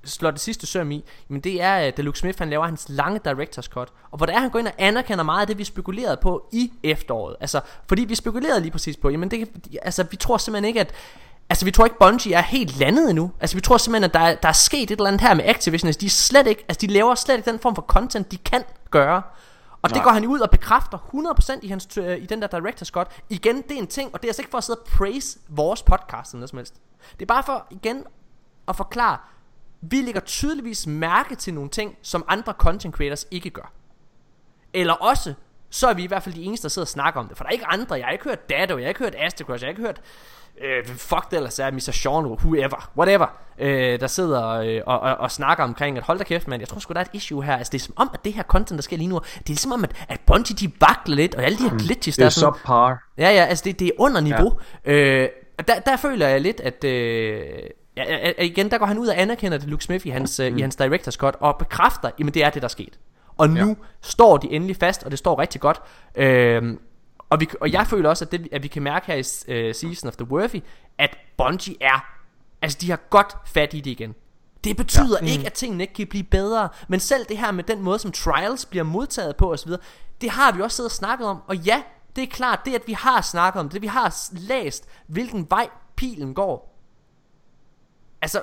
slår 0.09 0.31
det 0.31 0.39
sidste 0.39 0.67
søm 0.67 0.91
i, 0.91 1.03
men 1.27 1.41
det 1.41 1.61
er, 1.61 1.73
at 1.75 1.99
Luke 1.99 2.19
Smith 2.19 2.39
han 2.39 2.49
laver 2.49 2.65
hans 2.65 2.85
lange 2.89 3.19
director's 3.27 3.69
cut, 3.69 3.89
og 4.11 4.17
hvor 4.17 4.25
der 4.25 4.33
er, 4.33 4.39
han 4.39 4.49
går 4.49 4.59
ind 4.59 4.67
og 4.67 4.73
anerkender 4.77 5.23
meget 5.23 5.41
af 5.41 5.47
det, 5.47 5.57
vi 5.57 5.63
spekulerede 5.63 6.17
på 6.21 6.49
i 6.51 6.71
efteråret. 6.83 7.35
Altså, 7.39 7.61
fordi 7.87 8.05
vi 8.05 8.15
spekulerede 8.15 8.61
lige 8.61 8.71
præcis 8.71 8.97
på, 8.97 9.09
jamen 9.09 9.31
det, 9.31 9.49
altså 9.81 10.03
vi 10.03 10.15
tror 10.15 10.37
simpelthen 10.37 10.67
ikke, 10.67 10.79
at 10.79 10.93
Altså 11.49 11.65
vi 11.65 11.71
tror 11.71 11.85
ikke 11.85 11.97
Bungie 11.99 12.33
er 12.33 12.41
helt 12.41 12.77
landet 12.79 13.09
endnu. 13.09 13.31
Altså 13.39 13.57
vi 13.57 13.61
tror 13.61 13.77
simpelthen 13.77 14.03
at 14.03 14.13
der 14.13 14.19
er, 14.19 14.35
der 14.35 14.49
er 14.49 14.53
sket 14.53 14.91
et 14.91 14.91
eller 14.91 15.07
andet 15.07 15.21
her 15.21 15.33
med 15.33 15.45
Activision 15.45 15.87
Altså 15.87 15.99
de, 15.99 16.05
er 16.05 16.09
slet 16.09 16.47
ikke, 16.47 16.65
altså 16.69 16.87
de 16.87 16.93
laver 16.93 17.15
slet 17.15 17.37
ikke 17.37 17.51
den 17.51 17.59
form 17.59 17.75
for 17.75 17.81
content 17.81 18.31
de 18.31 18.37
kan 18.37 18.63
gøre. 18.89 19.21
Og 19.81 19.89
Nej. 19.89 19.93
det 19.93 20.03
går 20.03 20.11
han 20.11 20.25
ud 20.25 20.39
og 20.39 20.49
bekræfter 20.49 20.97
100% 20.97 21.59
i, 21.61 21.67
hans, 21.67 21.97
øh, 21.97 22.17
i 22.17 22.25
den 22.25 22.41
der 22.41 22.47
Director's 22.47 22.89
Cut. 22.91 23.07
Igen 23.29 23.61
det 23.61 23.71
er 23.71 23.77
en 23.77 23.87
ting 23.87 24.09
Og 24.13 24.21
det 24.21 24.27
er 24.27 24.29
altså 24.29 24.41
ikke 24.41 24.51
for 24.51 24.57
at 24.57 24.63
sidde 24.63 24.79
og 24.79 24.85
praise 24.85 25.39
vores 25.49 25.83
podcast 25.83 26.31
eller 26.31 26.39
noget 26.39 26.49
som 26.49 26.57
helst. 26.57 26.73
Det 27.13 27.21
er 27.21 27.25
bare 27.25 27.43
for 27.43 27.67
igen 27.69 28.03
at 28.67 28.75
forklare 28.75 29.17
vi 29.81 30.01
lægger 30.01 30.21
tydeligvis 30.21 30.87
mærke 30.87 31.35
til 31.35 31.53
nogle 31.53 31.69
ting, 31.69 31.97
som 32.01 32.25
andre 32.27 32.53
content 32.57 32.95
creators 32.95 33.27
ikke 33.31 33.49
gør. 33.49 33.71
Eller 34.73 34.93
også, 34.93 35.33
så 35.69 35.87
er 35.87 35.93
vi 35.93 36.03
i 36.03 36.07
hvert 36.07 36.23
fald 36.23 36.35
de 36.35 36.43
eneste, 36.43 36.63
der 36.63 36.69
sidder 36.69 36.83
og 36.83 36.89
snakker 36.89 37.19
om 37.19 37.27
det. 37.27 37.37
For 37.37 37.43
der 37.43 37.49
er 37.49 37.53
ikke 37.53 37.67
andre. 37.67 37.95
Jeg 37.95 38.05
har 38.05 38.11
ikke 38.11 38.23
hørt 38.23 38.49
Dado, 38.49 38.77
jeg 38.77 38.85
har 38.85 38.89
ikke 38.89 39.03
hørt 39.03 39.15
Astacross, 39.17 39.61
jeg 39.61 39.67
har 39.67 39.71
ikke 39.71 39.81
hørt... 39.81 40.01
Øh, 40.61 40.85
fuck 40.85 41.31
det 41.31 41.37
ellers 41.37 41.59
er, 41.59 41.71
Mr. 41.71 41.79
Sean, 41.79 42.25
whoever, 42.25 42.91
whatever, 42.97 43.27
øh, 43.59 43.99
der 43.99 44.07
sidder 44.07 44.47
øh, 44.49 44.81
og, 44.85 44.99
og, 44.99 45.17
og, 45.17 45.31
snakker 45.31 45.63
omkring, 45.63 45.97
at 45.97 46.03
hold 46.03 46.17
da 46.17 46.23
kæft, 46.23 46.47
man, 46.47 46.59
jeg 46.59 46.67
tror 46.67 46.79
sgu, 46.79 46.93
der 46.93 46.99
er 46.99 47.03
et 47.03 47.09
issue 47.13 47.43
her. 47.43 47.57
Altså, 47.57 47.71
det 47.71 47.79
er 47.79 47.83
som 47.83 47.93
om, 47.97 48.09
at 48.13 48.25
det 48.25 48.33
her 48.33 48.43
content, 48.43 48.77
der 48.77 48.81
sker 48.81 48.97
lige 48.97 49.07
nu, 49.07 49.21
det 49.47 49.53
er 49.53 49.57
som 49.57 49.71
om, 49.71 49.83
at, 49.83 50.05
at 50.09 50.19
Bungie, 50.25 50.55
de 50.55 50.71
vakler 50.79 51.15
lidt, 51.15 51.35
og 51.35 51.43
alle 51.43 51.57
de 51.57 51.69
her 51.69 51.77
glitches, 51.77 52.17
der 52.17 52.25
er 52.25 52.29
sådan... 52.29 52.53
Det 52.53 52.57
er 52.57 52.59
subpar. 52.59 53.03
Ja, 53.17 53.29
ja, 53.29 53.45
altså, 53.45 53.63
det, 53.65 53.79
det 53.79 53.87
er 53.87 53.91
under 53.97 54.21
niveau. 54.21 54.59
Ja. 54.85 54.91
Øh, 54.91 55.29
der, 55.67 55.79
der 55.79 55.97
føler 55.97 56.27
jeg 56.27 56.41
lidt, 56.41 56.59
at... 56.59 56.83
Øh, 56.83 57.47
ja, 58.03 58.31
igen, 58.43 58.71
der 58.71 58.77
går 58.77 58.85
han 58.85 58.97
ud 58.97 59.07
og 59.07 59.21
anerkender 59.21 59.57
det 59.57 59.67
Luke 59.67 59.83
Smith 59.83 60.07
i 60.07 60.09
hans, 60.09 60.41
mm. 60.51 60.57
i 60.57 60.61
hans 60.61 60.77
director's 60.81 61.17
cut, 61.17 61.35
og 61.39 61.57
bekræfter, 61.57 62.09
jamen 62.19 62.33
det 62.33 62.43
er 62.43 62.49
det, 62.49 62.61
der 62.61 62.67
er 62.67 62.69
sket. 62.69 62.99
Og 63.37 63.49
nu 63.49 63.67
ja. 63.67 63.73
står 64.01 64.37
de 64.37 64.51
endelig 64.51 64.75
fast, 64.75 65.03
og 65.03 65.11
det 65.11 65.19
står 65.19 65.39
rigtig 65.39 65.61
godt. 65.61 65.81
Øh, 66.15 66.77
og, 67.29 67.39
vi, 67.39 67.49
og 67.61 67.71
jeg 67.71 67.87
føler 67.87 68.09
også, 68.09 68.25
at, 68.25 68.31
det, 68.31 68.47
at 68.51 68.63
vi 68.63 68.67
kan 68.67 68.83
mærke 68.83 69.07
her 69.07 69.15
i 69.15 69.19
uh, 69.69 69.75
Season 69.75 70.07
of 70.07 70.15
the 70.15 70.31
Worthy, 70.31 70.59
at 70.97 71.17
Bungie 71.37 71.75
er, 71.81 72.05
altså 72.61 72.77
de 72.81 72.89
har 72.89 72.99
godt 73.09 73.35
fat 73.45 73.73
i 73.73 73.77
det 73.77 73.91
igen. 73.91 74.15
Det 74.63 74.77
betyder 74.77 75.17
ja. 75.21 75.21
mm. 75.21 75.27
ikke, 75.27 75.45
at 75.45 75.53
tingene 75.53 75.83
ikke 75.83 75.93
kan 75.93 76.07
blive 76.07 76.23
bedre, 76.23 76.69
men 76.87 76.99
selv 76.99 77.25
det 77.25 77.37
her 77.37 77.51
med 77.51 77.63
den 77.63 77.81
måde, 77.81 77.99
som 77.99 78.11
Trials 78.11 78.65
bliver 78.65 78.83
modtaget 78.83 79.35
på 79.35 79.51
osv., 79.53 79.71
det 80.21 80.29
har 80.29 80.51
vi 80.51 80.61
også 80.61 80.75
siddet 80.75 80.89
og 80.91 80.95
snakket 80.95 81.27
om, 81.27 81.41
og 81.47 81.55
ja, 81.55 81.81
det 82.15 82.23
er 82.23 82.27
klart, 82.27 82.59
det 82.65 82.75
at 82.75 82.81
vi 82.87 82.93
har 82.93 83.21
snakket 83.21 83.59
om 83.59 83.69
det, 83.69 83.81
vi 83.81 83.87
har 83.87 84.15
læst, 84.31 84.87
hvilken 85.07 85.47
vej 85.49 85.69
pilen 85.95 86.33
går. 86.33 86.76
Altså, 88.21 88.41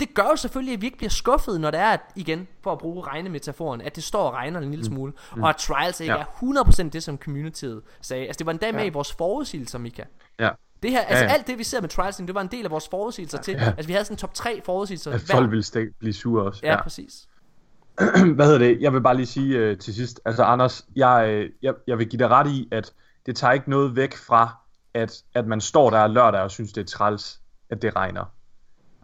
det 0.00 0.14
gør 0.14 0.22
jo 0.22 0.36
selvfølgelig, 0.36 0.74
at 0.74 0.80
vi 0.80 0.86
ikke 0.86 0.98
bliver 0.98 1.10
skuffet, 1.10 1.60
når 1.60 1.70
det 1.70 1.80
er, 1.80 1.88
at, 1.88 2.00
igen, 2.16 2.48
for 2.62 2.72
at 2.72 2.78
bruge 2.78 3.06
regnemetaforen, 3.06 3.80
at 3.80 3.96
det 3.96 4.04
står 4.04 4.22
og 4.22 4.32
regner 4.32 4.60
en 4.60 4.70
lille 4.70 4.82
mm. 4.82 4.94
smule, 4.94 5.12
mm. 5.36 5.42
og 5.42 5.48
at 5.48 5.56
Trials 5.56 6.00
ikke 6.00 6.12
ja. 6.12 6.20
er 6.20 6.64
100% 6.84 6.88
det, 6.88 7.02
som 7.02 7.18
communityet 7.18 7.82
sagde. 8.00 8.26
Altså, 8.26 8.38
det 8.38 8.46
var 8.46 8.52
endda 8.52 8.72
med 8.72 8.80
ja. 8.80 8.86
i 8.86 8.90
vores 8.90 9.12
forudsigelser, 9.12 9.78
Mika. 9.78 10.02
Ja. 10.40 10.50
Det 10.82 10.90
her, 10.90 11.00
altså 11.00 11.24
ja, 11.24 11.30
ja. 11.30 11.34
alt 11.34 11.46
det 11.46 11.58
vi 11.58 11.64
ser 11.64 11.80
med 11.80 11.88
Trials, 11.88 12.16
det 12.16 12.34
var 12.34 12.40
en 12.40 12.48
del 12.48 12.64
af 12.64 12.70
vores 12.70 12.88
forudsigelser 12.88 13.38
ja, 13.38 13.42
til. 13.42 13.54
Ja. 13.54 13.66
Altså 13.66 13.86
vi 13.86 13.92
havde 13.92 14.04
sådan 14.04 14.14
en 14.14 14.18
top 14.18 14.34
3 14.34 14.60
forudsigelser. 14.64 15.12
At 15.12 15.20
folk 15.20 15.50
ville 15.50 15.62
stik, 15.62 15.88
blive 15.98 16.12
sure 16.12 16.44
også. 16.44 16.60
Ja, 16.62 16.72
ja. 16.72 16.82
præcis. 16.82 17.26
Hvad 18.36 18.46
hedder 18.46 18.58
det? 18.58 18.80
Jeg 18.80 18.92
vil 18.92 19.00
bare 19.00 19.16
lige 19.16 19.26
sige 19.26 19.70
uh, 19.70 19.78
til 19.78 19.94
sidst, 19.94 20.20
altså 20.24 20.42
Anders, 20.42 20.86
jeg, 20.96 21.26
øh, 21.28 21.50
jeg, 21.62 21.74
jeg 21.86 21.98
vil 21.98 22.08
give 22.08 22.18
dig 22.18 22.28
ret 22.28 22.50
i, 22.50 22.68
at 22.72 22.92
det 23.26 23.36
tager 23.36 23.52
ikke 23.52 23.70
noget 23.70 23.96
væk 23.96 24.16
fra, 24.16 24.56
at, 24.94 25.22
at 25.34 25.46
man 25.46 25.60
står 25.60 25.90
der 25.90 26.06
lørdag 26.06 26.40
og 26.40 26.50
synes, 26.50 26.72
det 26.72 26.80
er 26.80 26.86
træls, 26.86 27.40
at 27.70 27.82
det 27.82 27.96
regner. 27.96 28.24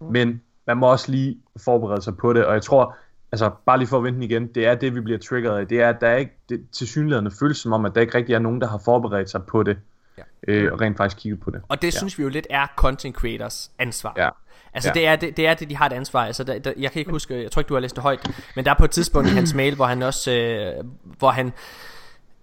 Mm. 0.01 0.07
Men 0.07 0.43
man 0.67 0.77
må 0.77 0.91
også 0.91 1.11
lige 1.11 1.39
forberede 1.65 2.03
sig 2.03 2.17
på 2.17 2.33
det, 2.33 2.45
og 2.45 2.55
jeg 2.55 2.63
tror, 2.63 2.97
altså 3.33 3.51
bare 3.67 3.79
lige 3.79 3.89
for 3.89 3.99
at 3.99 4.05
vente 4.05 4.25
igen, 4.25 4.47
det 4.47 4.67
er 4.67 4.75
det, 4.75 4.95
vi 4.95 5.01
bliver 5.01 5.19
triggeret 5.19 5.59
af. 5.59 5.69
Det 5.69 5.81
er, 5.81 5.89
at 5.89 6.01
der 6.01 6.09
er 6.09 6.17
ikke, 6.17 6.37
det, 6.49 6.67
til 6.73 6.87
synligheden 6.89 7.31
føles 7.41 7.57
som 7.57 7.73
om, 7.73 7.85
at 7.85 7.95
der 7.95 8.01
ikke 8.01 8.19
rigtig 8.19 8.35
er 8.35 8.39
nogen, 8.39 8.61
der 8.61 8.69
har 8.69 8.81
forberedt 8.85 9.31
sig 9.31 9.43
på 9.43 9.63
det 9.63 9.79
ja. 10.19 10.23
øh, 10.49 10.73
og 10.73 10.81
rent 10.81 10.97
faktisk 10.97 11.23
kigget 11.23 11.41
på 11.41 11.51
det. 11.51 11.63
Og 11.69 11.83
det 11.83 11.95
ja. 11.95 11.99
synes 11.99 12.19
vi 12.19 12.23
jo 12.23 12.29
lidt 12.29 12.47
er 12.51 12.67
content 12.77 13.17
creators 13.17 13.71
ansvar. 13.79 14.15
Ja. 14.17 14.29
Altså 14.75 14.91
ja. 14.95 15.01
det, 15.01 15.07
er, 15.07 15.17
det, 15.17 15.37
det 15.37 15.47
er 15.47 15.55
det, 15.55 15.71
de 15.71 15.77
har 15.77 15.87
et 15.87 15.93
ansvar. 15.93 16.25
Altså, 16.27 16.45
der, 16.45 16.59
der, 16.59 16.73
jeg 16.77 16.93
kan 16.93 16.99
ikke 16.99 17.11
huske, 17.11 17.43
jeg 17.43 17.51
tror 17.51 17.61
ikke, 17.61 17.69
du 17.69 17.75
har 17.75 17.81
læst 17.81 17.97
det 17.97 18.03
højt, 18.03 18.31
men 18.57 18.65
der 18.65 18.71
er 18.71 18.75
på 18.75 18.85
et 18.85 18.91
tidspunkt 18.91 19.31
i 19.31 19.33
hans 19.33 19.55
mail, 19.55 19.75
hvor 19.75 19.85
han 19.85 20.03
også, 20.03 20.33
øh, 20.33 20.85
hvor 21.19 21.31
han 21.31 21.53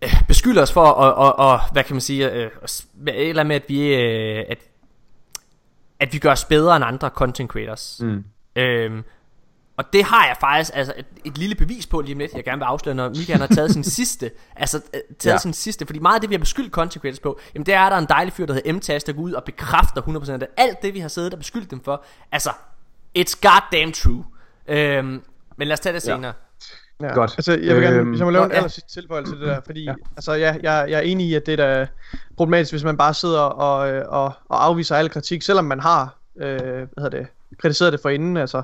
øh, 0.01 0.09
beskylder 0.27 0.61
os 0.61 0.73
for, 0.73 0.85
og, 0.85 1.13
og, 1.15 1.39
og 1.39 1.59
hvad 1.71 1.83
kan 1.83 1.95
man 1.95 2.01
sige, 2.01 2.31
øh, 2.31 2.51
eller 3.07 3.43
med, 3.43 3.55
at 3.55 3.63
vi, 3.67 3.95
øh, 3.95 4.43
at, 4.49 4.57
at 5.99 6.13
vi 6.13 6.19
gør 6.19 6.31
os 6.31 6.45
bedre 6.45 6.75
end 6.75 6.85
andre 6.85 7.09
content 7.09 7.49
creators. 7.49 7.99
Mm. 8.01 8.23
Øhm, 8.55 9.03
og 9.77 9.93
det 9.93 10.03
har 10.03 10.27
jeg 10.27 10.37
faktisk 10.39 10.71
altså 10.73 10.93
et, 10.97 11.05
et 11.25 11.37
lille 11.37 11.55
bevis 11.55 11.87
på 11.87 12.01
lige 12.01 12.15
om 12.15 12.19
lidt, 12.19 12.33
jeg 12.33 12.43
gerne 12.43 12.57
vil 12.57 12.65
afsløre, 12.65 12.95
når 12.95 13.09
Michael 13.09 13.39
har 13.39 13.47
taget 13.47 13.71
sin 13.71 13.83
sidste, 13.97 14.31
altså 14.55 14.81
øh, 14.93 14.99
taget 15.19 15.33
ja. 15.33 15.37
sin 15.37 15.53
sidste, 15.53 15.85
fordi 15.85 15.99
meget 15.99 16.15
af 16.15 16.21
det, 16.21 16.29
vi 16.29 16.35
har 16.35 16.39
beskyldt 16.39 16.71
content 16.71 17.01
creators 17.01 17.19
på, 17.19 17.39
jamen 17.55 17.65
det 17.65 17.73
er, 17.73 17.89
der 17.89 17.95
er 17.95 17.99
en 17.99 18.07
dejlig 18.09 18.33
fyr, 18.33 18.45
der 18.45 18.53
hedder 18.53 18.73
M-Task, 18.73 19.07
der 19.07 19.13
går 19.13 19.21
ud 19.21 19.31
og 19.33 19.43
bekræfter 19.43 20.01
100% 20.01 20.31
af 20.31 20.39
det. 20.39 20.47
Alt 20.57 20.81
det, 20.81 20.93
vi 20.93 20.99
har 20.99 21.07
siddet 21.07 21.33
og 21.33 21.39
beskyldt 21.39 21.71
dem 21.71 21.83
for, 21.83 22.03
altså, 22.31 22.49
it's 23.19 23.39
goddamn 23.41 23.91
true. 23.91 24.25
Øhm, 24.67 25.21
men 25.57 25.67
lad 25.67 25.73
os 25.73 25.79
tage 25.79 25.93
det 25.93 26.01
senere. 26.01 26.25
Ja. 26.25 26.46
Godt. 26.99 27.33
Altså, 27.37 27.51
jeg 27.51 27.75
vil 27.75 27.83
gerne, 27.83 27.97
øhm, 27.97 28.09
hvis 28.09 28.19
jeg 28.19 28.25
må 28.25 28.31
lave 28.31 28.45
en 28.45 28.51
aller 28.51 28.67
sidste 28.67 28.93
tilføjelse 28.93 29.31
til 29.31 29.39
det 29.39 29.47
der, 29.47 29.61
fordi, 29.65 29.83
ja. 29.83 29.93
altså, 30.15 30.33
ja, 30.33 30.55
jeg, 30.63 30.85
jeg 30.89 30.97
er 30.97 31.01
enig 31.01 31.27
i, 31.27 31.33
at 31.33 31.45
det 31.45 31.59
er 31.59 31.85
problematisk, 32.37 32.73
hvis 32.73 32.83
man 32.83 32.97
bare 32.97 33.13
sidder 33.13 33.39
og, 33.39 33.89
øh, 33.91 34.05
og, 34.07 34.33
og 34.49 34.65
afviser 34.65 34.95
al 34.95 35.09
kritik, 35.09 35.41
selvom 35.41 35.65
man 35.65 35.79
har, 35.79 36.17
øh, 36.39 36.57
hvad 36.57 36.87
hedder 36.97 37.09
det, 37.09 37.27
kritiseret 37.57 37.93
det 37.93 38.01
for 38.01 38.09
inden, 38.09 38.37
altså, 38.37 38.61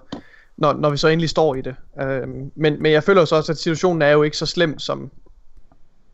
når, 0.58 0.74
når 0.74 0.90
vi 0.90 0.98
så 0.98 1.08
endelig 1.08 1.30
står 1.30 1.56
i 1.56 1.62
det. 1.62 1.76
Øh, 2.02 2.28
men, 2.56 2.82
men 2.82 2.92
jeg 2.92 3.04
føler 3.04 3.22
jo 3.22 3.26
så 3.26 3.36
også, 3.36 3.52
at 3.52 3.58
situationen 3.58 4.02
er 4.02 4.10
jo 4.10 4.24
ikke 4.24 4.38
så 4.38 4.46
slem, 4.46 4.80
som, 4.80 5.12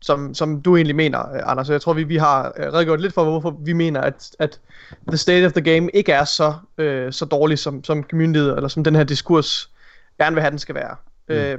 som, 0.00 0.34
som 0.34 0.62
du 0.62 0.76
egentlig 0.76 0.96
mener, 0.96 1.18
Anders. 1.18 1.66
Så 1.66 1.72
jeg 1.72 1.80
tror, 1.80 1.92
vi, 1.92 2.02
vi 2.02 2.16
har 2.16 2.52
øh, 2.56 2.72
redegjort 2.72 3.00
lidt 3.00 3.14
for, 3.14 3.24
hvorfor 3.24 3.56
vi 3.64 3.72
mener, 3.72 4.00
at, 4.00 4.30
at 4.38 4.60
the 5.08 5.16
state 5.16 5.46
of 5.46 5.52
the 5.52 5.74
game 5.74 5.90
ikke 5.94 6.12
er 6.12 6.24
så, 6.24 6.54
øh, 6.78 7.12
så 7.12 7.24
dårlig, 7.24 7.58
som, 7.58 7.84
som 7.84 8.02
community, 8.02 8.38
eller 8.38 8.68
som 8.68 8.84
den 8.84 8.94
her 8.94 9.04
diskurs 9.04 9.70
gerne 10.18 10.34
vil 10.34 10.40
have, 10.40 10.50
den 10.50 10.58
skal 10.58 10.74
være. 10.74 10.96
Mm. 11.28 11.34
Øh, 11.34 11.58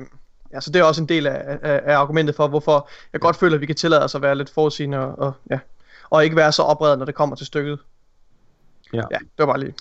ja, 0.53 0.59
så 0.59 0.71
det 0.71 0.79
er 0.79 0.83
også 0.83 1.01
en 1.01 1.09
del 1.09 1.27
af, 1.27 1.59
af, 1.61 1.81
af 1.83 1.97
argumentet 1.97 2.35
for, 2.35 2.47
hvorfor 2.47 2.89
jeg 3.13 3.21
godt 3.21 3.35
føler, 3.35 3.55
at 3.55 3.61
vi 3.61 3.65
kan 3.65 3.75
tillade 3.75 4.03
os 4.03 4.15
at 4.15 4.21
være 4.21 4.35
lidt 4.35 4.49
forudsigende, 4.49 4.97
og, 4.97 5.19
og, 5.19 5.33
ja, 5.49 5.59
og 6.09 6.23
ikke 6.23 6.35
være 6.35 6.51
så 6.51 6.61
opredet, 6.61 6.97
når 6.97 7.05
det 7.05 7.15
kommer 7.15 7.35
til 7.35 7.45
stykket. 7.45 7.79
Ja, 8.93 9.01
ja 9.11 9.17
det 9.17 9.37
var 9.37 9.45
bare 9.45 9.59
lige. 9.59 9.73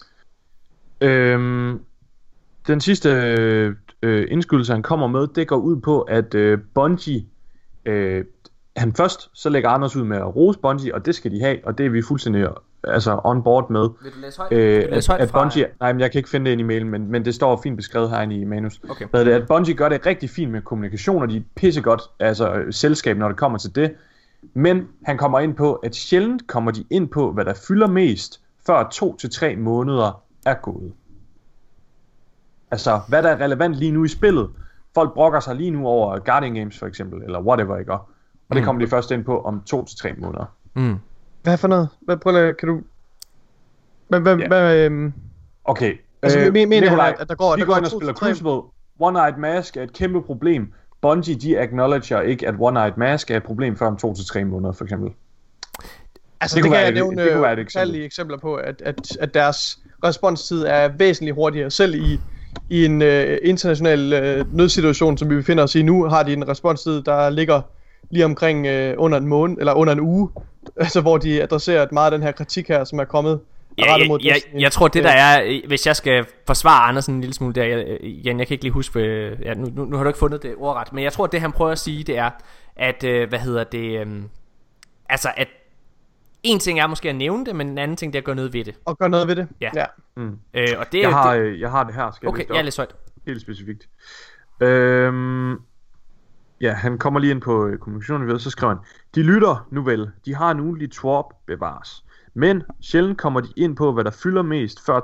Øhm, 1.01 1.80
den 2.66 2.80
sidste 2.80 3.10
øh, 4.02 4.26
indskydelse, 4.30 4.72
han 4.72 4.82
kommer 4.82 5.06
med, 5.06 5.26
det 5.26 5.48
går 5.48 5.56
ud 5.56 5.80
på, 5.80 6.01
at 6.01 6.34
øh, 6.34 6.59
Bungie, 6.74 7.26
øh, 7.84 8.24
han 8.76 8.92
først, 8.92 9.30
så 9.32 9.48
lægger 9.48 9.70
Anders 9.70 9.97
ud 9.97 10.05
med 10.05 10.16
at 10.16 10.36
rose 10.36 10.59
Bungie, 10.59 10.94
og 10.94 11.06
det 11.06 11.14
skal 11.14 11.30
de 11.30 11.40
have, 11.40 11.59
og 11.64 11.78
det 11.78 11.86
er 11.86 11.90
vi 11.90 12.02
fuldstændig 12.02 12.48
altså 12.85 13.20
on 13.24 13.43
board 13.43 13.70
med. 13.70 13.89
Vil 14.02 14.12
du 14.12 14.19
læse 14.20 14.39
højt? 14.39 14.52
Øh, 14.52 14.89
at, 14.90 15.07
højt 15.07 15.20
at 15.20 15.32
Bungie, 15.32 15.66
nej, 15.81 15.93
men 15.93 16.01
jeg 16.01 16.11
kan 16.11 16.19
ikke 16.19 16.28
finde 16.28 16.47
det 16.47 16.52
ind 16.52 16.61
i 16.61 16.65
mailen, 16.65 16.90
men, 16.90 17.11
men 17.11 17.24
det 17.24 17.35
står 17.35 17.61
fint 17.62 17.77
beskrevet 17.77 18.11
herinde 18.11 18.36
i 18.36 18.44
manus. 18.44 18.81
Okay. 18.90 19.07
Hvad 19.11 19.24
det, 19.24 19.32
at 19.32 19.48
Bungie 19.48 19.74
gør 19.74 19.89
det 19.89 20.07
rigtig 20.07 20.31
fint 20.31 20.52
med 20.52 20.62
kommunikation, 20.62 21.23
og 21.23 21.28
de 21.28 21.36
er 21.36 21.43
pissegodt 21.57 22.02
altså, 22.20 22.65
selskab, 22.70 23.16
når 23.16 23.28
det 23.28 23.36
kommer 23.36 23.59
til 23.59 23.74
det. 23.74 23.94
Men 24.55 24.89
han 25.05 25.19
kommer 25.19 25.40
ind 25.40 25.55
på, 25.55 25.74
at 25.74 25.94
sjældent 25.94 26.47
kommer 26.47 26.70
de 26.70 26.85
ind 26.90 27.09
på, 27.09 27.32
hvad 27.32 27.44
der 27.44 27.55
fylder 27.69 27.86
mest, 27.86 28.40
før 28.66 28.89
to 28.93 29.16
til 29.16 29.31
tre 29.31 29.57
måneder 29.57 30.23
er 30.47 30.55
gået. 30.55 30.93
Altså, 32.70 33.01
hvad 33.09 33.23
der 33.23 33.28
er 33.28 33.40
relevant 33.40 33.74
lige 33.74 33.93
nu 33.93 34.05
i 34.05 34.09
spillet. 34.09 34.51
Folk 34.94 35.15
brokker 35.15 35.40
sig 35.40 35.57
lige 35.57 35.70
nu 35.70 35.86
over 35.86 36.19
Guardian 36.19 36.55
Games 36.55 36.78
for 36.78 36.86
eksempel, 36.86 37.23
eller 37.23 37.40
whatever, 37.40 37.77
ikke? 37.77 37.93
Og 37.93 38.07
det 38.51 38.57
mm. 38.62 38.65
kommer 38.65 38.82
de 38.82 38.89
først 38.89 39.11
ind 39.11 39.24
på 39.24 39.40
om 39.40 39.62
to 39.66 39.85
til 39.85 39.98
tre 39.98 40.15
måneder. 40.19 40.44
Mm. 40.74 40.97
Hvad 41.43 41.59
for 41.59 41.69
noget? 41.69 41.89
Hvad, 42.01 42.17
prøv 42.17 42.35
at, 42.37 42.57
kan 42.57 42.69
du... 42.69 42.81
Hvad, 44.09 44.21
hvad, 44.21 44.39
yeah. 44.39 44.49
hvad, 44.49 44.77
øhm... 44.77 45.12
Okay. 45.65 45.95
Altså, 46.23 46.39
øh, 46.39 46.53
mener 46.53 46.81
Nikolaj, 46.81 47.17
at 47.19 47.29
der 47.29 47.35
går... 47.35 47.55
Vi 47.55 47.61
der 47.61 47.67
går 47.67 47.77
ind 47.77 47.85
og 47.85 47.91
spiller 47.91 48.15
Crucible. 48.15 48.61
One-Eyed 49.03 49.39
Mask 49.39 49.77
er 49.77 49.83
et 49.83 49.93
kæmpe 49.93 50.23
problem. 50.23 50.73
Bungie, 51.01 51.35
de 51.35 51.59
acknowledger 51.59 52.21
ikke, 52.21 52.49
at 52.49 52.55
One-Eyed 52.55 52.97
Mask 52.97 53.31
er 53.31 53.37
et 53.37 53.43
problem 53.43 53.77
før 53.77 53.87
om 53.87 53.97
to 53.97 54.15
til 54.15 54.27
tre 54.27 54.45
måneder, 54.45 54.73
for 54.73 54.85
eksempel. 54.85 55.11
Altså, 56.41 56.57
det, 56.57 56.65
det 56.65 56.73
kan 56.73 56.81
jeg 56.81 56.93
nævne 56.93 57.23
det, 57.23 57.57
det 57.57 57.59
eksempel. 57.59 58.03
eksempler 58.03 58.39
på, 58.39 58.55
at, 58.55 58.83
at, 58.83 59.17
at 59.21 59.35
deres 59.35 59.79
responstid 60.05 60.65
er 60.65 60.89
væsentligt 60.89 61.35
hurtigere. 61.35 61.71
Selv 61.71 61.95
i 61.95 62.21
i 62.69 62.85
en 62.85 63.03
øh, 63.03 63.39
international 63.43 64.12
øh, 64.12 64.55
nødsituation, 64.57 65.19
som 65.19 65.31
vi 65.31 65.35
befinder 65.35 65.65
os 65.65 65.75
i 65.75 65.83
nu, 65.83 66.05
har 66.05 66.23
de 66.23 66.33
en 66.33 66.49
responstid, 66.49 67.03
der 67.03 67.31
ligger 67.31 67.62
lige 68.11 68.24
omkring 68.24 68.66
øh, 68.66 68.95
under 68.99 69.19
en 69.19 69.27
måned, 69.27 69.59
eller 69.59 69.73
under 69.73 69.93
en 69.93 70.01
uge, 70.01 70.31
altså 70.77 71.01
hvor 71.01 71.19
de 71.19 71.43
adresserer 71.43 71.87
meget 71.93 72.12
af 72.12 72.19
den 72.19 72.23
her 72.27 72.32
kritik 72.32 72.69
her, 72.69 72.85
som 72.85 72.99
er 72.99 73.05
kommet 73.05 73.41
Ja, 73.78 73.95
jeg, 73.95 74.11
jeg, 74.11 74.20
jeg, 74.24 74.61
jeg 74.61 74.73
tror 74.73 74.89
det 74.89 75.05
der 75.05 75.11
er 75.11 75.61
Hvis 75.66 75.87
jeg 75.87 75.97
skal 75.97 76.27
forsvare 76.47 76.89
Andersen 76.89 77.15
en 77.15 77.20
lille 77.20 77.35
smule 77.35 77.55
der 77.55 77.65
jeg, 77.65 77.99
igen, 78.01 78.39
jeg 78.39 78.47
kan 78.47 78.55
ikke 78.55 78.65
lige 78.65 78.73
huske 78.73 79.01
øh, 79.01 79.39
ja, 79.43 79.55
nu, 79.55 79.66
nu, 79.74 79.85
nu 79.85 79.97
har 79.97 80.05
du 80.05 80.11
ikke 80.11 80.19
fundet 80.19 80.43
det 80.43 80.55
ordret 80.57 80.93
Men 80.93 81.05
jeg 81.05 81.12
tror 81.12 81.27
det 81.27 81.41
han 81.41 81.53
prøver 81.53 81.73
at 81.73 81.78
sige 81.78 82.05
Det 82.05 82.19
er 82.19 82.31
at 82.77 83.05
øh, 83.05 83.28
Hvad 83.28 83.39
hedder 83.39 83.65
det 83.65 84.07
øh, 84.07 84.23
Altså 85.09 85.32
at 85.37 85.49
en 86.43 86.59
ting 86.59 86.81
er 86.81 86.87
måske 86.87 87.09
at 87.09 87.15
nævne 87.15 87.45
det, 87.45 87.57
men 87.57 87.69
en 87.69 87.78
anden 87.78 87.97
ting 87.97 88.12
det 88.12 88.19
er 88.19 88.20
at 88.20 88.24
gøre 88.24 88.37
noget 88.37 88.53
ved 88.53 88.65
det. 88.65 88.74
Og 88.85 88.99
gøre 88.99 89.09
noget 89.09 89.28
ved 89.28 89.37
det. 89.37 89.49
Ja. 89.61 89.70
ja. 89.74 89.85
Mm. 90.16 90.39
Øh, 90.55 90.66
og 90.78 90.93
det, 90.93 91.01
jeg, 91.01 91.12
har, 91.12 91.35
det... 91.35 91.41
Øh, 91.41 91.61
jeg 91.61 91.70
har 91.70 91.85
det 91.85 91.95
her. 91.95 92.11
Skal 92.11 92.28
okay, 92.28 92.45
jeg 92.55 92.65
læs 92.65 92.77
højt. 92.77 92.95
Helt 93.27 93.41
specifikt. 93.41 93.89
Øhm, 94.61 95.53
Ja, 96.61 96.73
han 96.73 96.99
kommer 96.99 97.20
lige 97.20 97.31
ind 97.31 97.41
på 97.41 97.66
øh, 97.66 97.78
kommunikationen, 97.78 98.39
så 98.39 98.51
skriver 98.51 98.74
han, 98.74 98.85
de 99.15 99.23
lytter 99.23 99.66
nu 99.70 99.82
vel, 99.82 100.11
de 100.24 100.35
har 100.35 100.51
en 100.51 100.61
ugentlig 100.61 100.91
twop 100.91 101.47
bevares. 101.47 102.05
Men 102.35 102.62
sjældent 102.81 103.19
kommer 103.19 103.41
de 103.41 103.49
ind 103.57 103.77
på, 103.77 103.93
hvad 103.93 104.05
der 104.05 104.11
fylder 104.11 104.43
mest, 104.43 104.87
før 104.87 105.01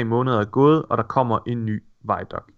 2-3 0.00 0.04
måneder 0.04 0.40
er 0.40 0.44
gået, 0.44 0.82
og 0.82 0.96
der 0.96 1.02
kommer 1.02 1.38
en 1.46 1.64
ny 1.66 1.82
Vejdok 2.04 2.50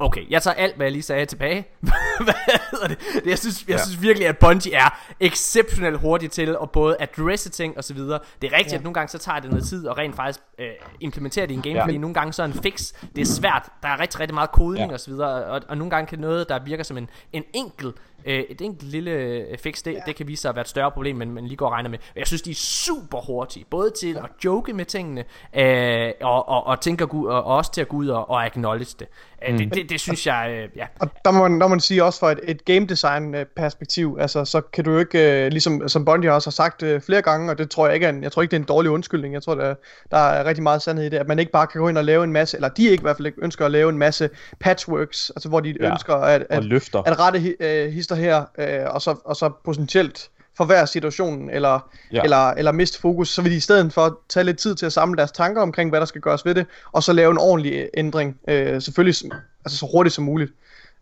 Okay, 0.00 0.30
jeg 0.30 0.42
tager 0.42 0.54
alt, 0.54 0.76
hvad 0.76 0.86
jeg 0.86 0.92
lige 0.92 1.02
sagde 1.02 1.26
tilbage. 1.26 1.66
hvad 2.26 2.60
hedder 2.70 2.88
det? 2.88 2.98
Jeg 3.26 3.38
synes, 3.38 3.64
jeg 3.68 3.76
ja. 3.76 3.84
synes 3.84 4.02
virkelig, 4.02 4.28
at 4.28 4.38
Bungie 4.38 4.74
er 4.74 4.98
exceptionelt 5.20 5.98
hurtigt 5.98 6.32
til 6.32 6.56
at 6.62 6.70
både 6.70 6.96
adresse 7.00 7.50
ting 7.50 7.76
og 7.76 7.84
så 7.84 7.94
videre. 7.94 8.18
Det 8.42 8.52
er 8.52 8.56
rigtigt, 8.56 8.72
ja. 8.72 8.78
at 8.78 8.82
nogle 8.82 8.94
gange 8.94 9.08
så 9.08 9.18
tager 9.18 9.40
det 9.40 9.50
noget 9.50 9.64
tid 9.64 9.88
at 9.88 9.98
rent 9.98 10.16
faktisk 10.16 10.40
øh, 10.58 10.66
implementere 11.00 11.46
det 11.46 11.50
i 11.50 11.54
en 11.54 11.62
game, 11.62 11.74
ja. 11.74 11.84
fordi 11.84 11.98
nogle 11.98 12.14
gange 12.14 12.32
så 12.32 12.42
er 12.42 12.46
en 12.46 12.52
fix, 12.52 12.92
det 13.16 13.22
er 13.22 13.26
svært. 13.26 13.68
Der 13.82 13.88
er 13.88 14.00
rigtig, 14.00 14.20
rigtig 14.20 14.34
meget 14.34 14.50
kodning 14.52 14.88
ja. 14.90 14.94
og 14.94 15.00
så 15.00 15.10
videre, 15.10 15.44
og, 15.44 15.62
og 15.68 15.78
nogle 15.78 15.90
gange 15.90 16.06
kan 16.06 16.18
noget, 16.18 16.48
der 16.48 16.58
virker 16.64 16.84
som 16.84 16.98
en, 16.98 17.10
en 17.32 17.44
enkel 17.54 17.92
Øh, 18.28 18.44
et 18.48 18.60
enkelt 18.60 18.90
lille 18.90 19.10
øh, 19.10 19.58
fix, 19.58 19.82
det, 19.82 19.92
ja. 19.92 19.98
det 20.06 20.16
kan 20.16 20.28
vise 20.28 20.42
sig 20.42 20.48
at 20.48 20.54
være 20.54 20.60
et 20.62 20.68
større 20.68 20.90
problem, 20.90 21.16
men 21.16 21.32
man 21.32 21.44
lige 21.46 21.56
går 21.56 21.66
og 21.66 21.72
regner 21.72 21.90
med. 21.90 21.98
Jeg 22.16 22.26
synes, 22.26 22.42
de 22.42 22.50
er 22.50 22.54
super 22.54 23.18
hurtige, 23.18 23.64
både 23.70 23.90
til 23.90 24.12
ja. 24.12 24.24
at 24.24 24.30
joke 24.44 24.72
med 24.72 24.84
tingene, 24.84 25.24
øh, 25.56 26.12
og, 26.20 26.48
og, 26.48 26.66
og, 26.66 26.80
tænke 26.80 27.04
og, 27.04 27.24
og 27.26 27.44
også 27.44 27.72
til 27.72 27.80
at 27.80 27.88
gå 27.88 27.96
ud 27.96 28.08
og, 28.08 28.30
og 28.30 28.46
acknowledge 28.46 28.94
det. 28.98 29.08
Øh, 29.48 29.58
det, 29.58 29.58
det, 29.58 29.74
det, 29.74 29.90
det 29.90 30.00
synes 30.00 30.26
jeg, 30.26 30.50
øh, 30.50 30.68
ja. 30.76 30.86
Og 31.00 31.10
der 31.24 31.30
må, 31.30 31.48
man, 31.48 31.60
der 31.60 31.66
må 31.66 31.68
man 31.68 31.80
sige 31.80 32.04
også 32.04 32.20
fra 32.20 32.32
et, 32.32 32.40
et 32.42 32.64
game 32.64 32.86
design 32.86 33.34
øh, 33.34 33.46
perspektiv, 33.56 34.16
altså 34.20 34.44
så 34.44 34.60
kan 34.60 34.84
du 34.84 34.92
jo 34.92 34.98
ikke, 34.98 35.44
øh, 35.44 35.50
ligesom 35.50 35.88
som 35.88 36.04
Bungie 36.04 36.32
også 36.32 36.46
har 36.46 36.52
sagt 36.52 36.82
øh, 36.82 37.00
flere 37.00 37.22
gange, 37.22 37.50
og 37.50 37.58
det 37.58 37.70
tror 37.70 37.86
jeg 37.86 37.94
ikke 37.94 38.06
er 38.06 38.10
en, 38.10 38.22
jeg 38.22 38.32
tror 38.32 38.42
ikke 38.42 38.50
det 38.50 38.56
er 38.56 38.60
en 38.60 38.66
dårlig 38.66 38.90
undskyldning, 38.90 39.34
jeg 39.34 39.42
tror 39.42 39.54
der, 39.54 39.74
der 40.10 40.16
er 40.18 40.44
rigtig 40.44 40.62
meget 40.62 40.82
sandhed 40.82 41.06
i 41.06 41.08
det, 41.08 41.16
at 41.16 41.28
man 41.28 41.38
ikke 41.38 41.52
bare 41.52 41.66
kan 41.66 41.80
gå 41.80 41.88
ind 41.88 41.98
og 41.98 42.04
lave 42.04 42.24
en 42.24 42.32
masse, 42.32 42.56
eller 42.56 42.68
de 42.68 42.82
ikke 42.82 43.00
i 43.00 43.02
hvert 43.02 43.16
fald 43.16 43.26
ikke 43.26 43.38
ønsker 43.42 43.64
at 43.64 43.70
lave 43.70 43.88
en 43.88 43.98
masse 43.98 44.30
patchworks, 44.60 45.30
altså 45.30 45.48
hvor 45.48 45.60
de 45.60 45.74
ja, 45.80 45.90
ønsker 45.90 46.14
at, 46.14 46.46
at, 46.50 46.64
løfter. 46.64 47.02
at 47.02 47.20
rette 47.20 47.56
øh, 47.60 47.92
hister 47.92 48.14
her, 48.18 48.44
øh, 48.58 48.94
og, 48.94 49.02
så, 49.02 49.16
og 49.24 49.36
så 49.36 49.50
potentielt 49.64 50.30
forværre 50.56 50.86
situationen, 50.86 51.50
eller, 51.50 51.90
ja. 52.12 52.22
eller, 52.22 52.50
eller 52.50 52.72
miste 52.72 53.00
fokus, 53.00 53.28
så 53.28 53.42
vil 53.42 53.52
de 53.52 53.56
i 53.56 53.60
stedet 53.60 53.92
for 53.92 54.20
tage 54.28 54.44
lidt 54.44 54.58
tid 54.58 54.74
til 54.74 54.86
at 54.86 54.92
samle 54.92 55.16
deres 55.16 55.32
tanker 55.32 55.62
omkring, 55.62 55.90
hvad 55.90 56.00
der 56.00 56.06
skal 56.06 56.20
gøres 56.20 56.44
ved 56.44 56.54
det, 56.54 56.66
og 56.92 57.02
så 57.02 57.12
lave 57.12 57.30
en 57.30 57.38
ordentlig 57.38 57.88
ændring, 57.94 58.36
øh, 58.48 58.82
selvfølgelig 58.82 59.32
altså 59.64 59.78
så 59.78 59.86
hurtigt 59.92 60.14
som 60.14 60.24
muligt. 60.24 60.52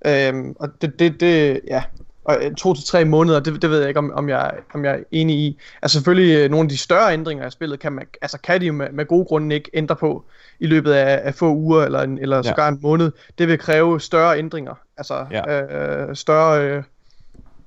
Øh, 0.06 0.34
og 0.60 0.68
det, 0.82 0.98
det, 0.98 1.20
det, 1.20 1.60
ja, 1.66 1.82
og 2.24 2.38
øh, 2.42 2.54
to 2.54 2.74
til 2.74 2.84
tre 2.84 3.04
måneder, 3.04 3.40
det, 3.40 3.62
det 3.62 3.70
ved 3.70 3.78
jeg 3.78 3.88
ikke, 3.88 3.98
om, 3.98 4.12
om, 4.14 4.28
jeg, 4.28 4.52
om 4.74 4.84
jeg 4.84 4.94
er 4.94 5.02
enig 5.10 5.36
i. 5.36 5.58
Altså 5.82 5.94
selvfølgelig, 5.94 6.36
øh, 6.36 6.50
nogle 6.50 6.64
af 6.64 6.68
de 6.68 6.78
større 6.78 7.12
ændringer 7.12 7.44
af 7.44 7.52
spillet, 7.52 7.80
kan, 7.80 7.92
man, 7.92 8.06
altså 8.22 8.38
kan 8.38 8.60
de 8.60 8.66
jo 8.66 8.72
med, 8.72 8.90
med 8.92 9.06
gode 9.06 9.24
grunde 9.24 9.54
ikke 9.54 9.70
ændre 9.74 9.96
på 9.96 10.24
i 10.60 10.66
løbet 10.66 10.92
af, 10.92 11.20
af 11.24 11.34
få 11.34 11.54
uger, 11.54 11.84
eller, 11.84 12.02
en, 12.02 12.18
eller 12.18 12.36
ja. 12.36 12.42
sågar 12.42 12.68
en 12.68 12.78
måned. 12.82 13.12
Det 13.38 13.48
vil 13.48 13.58
kræve 13.58 14.00
større 14.00 14.38
ændringer, 14.38 14.74
altså 14.96 15.26
ja. 15.30 15.62
øh, 15.62 16.16
større... 16.16 16.62
Øh, 16.62 16.82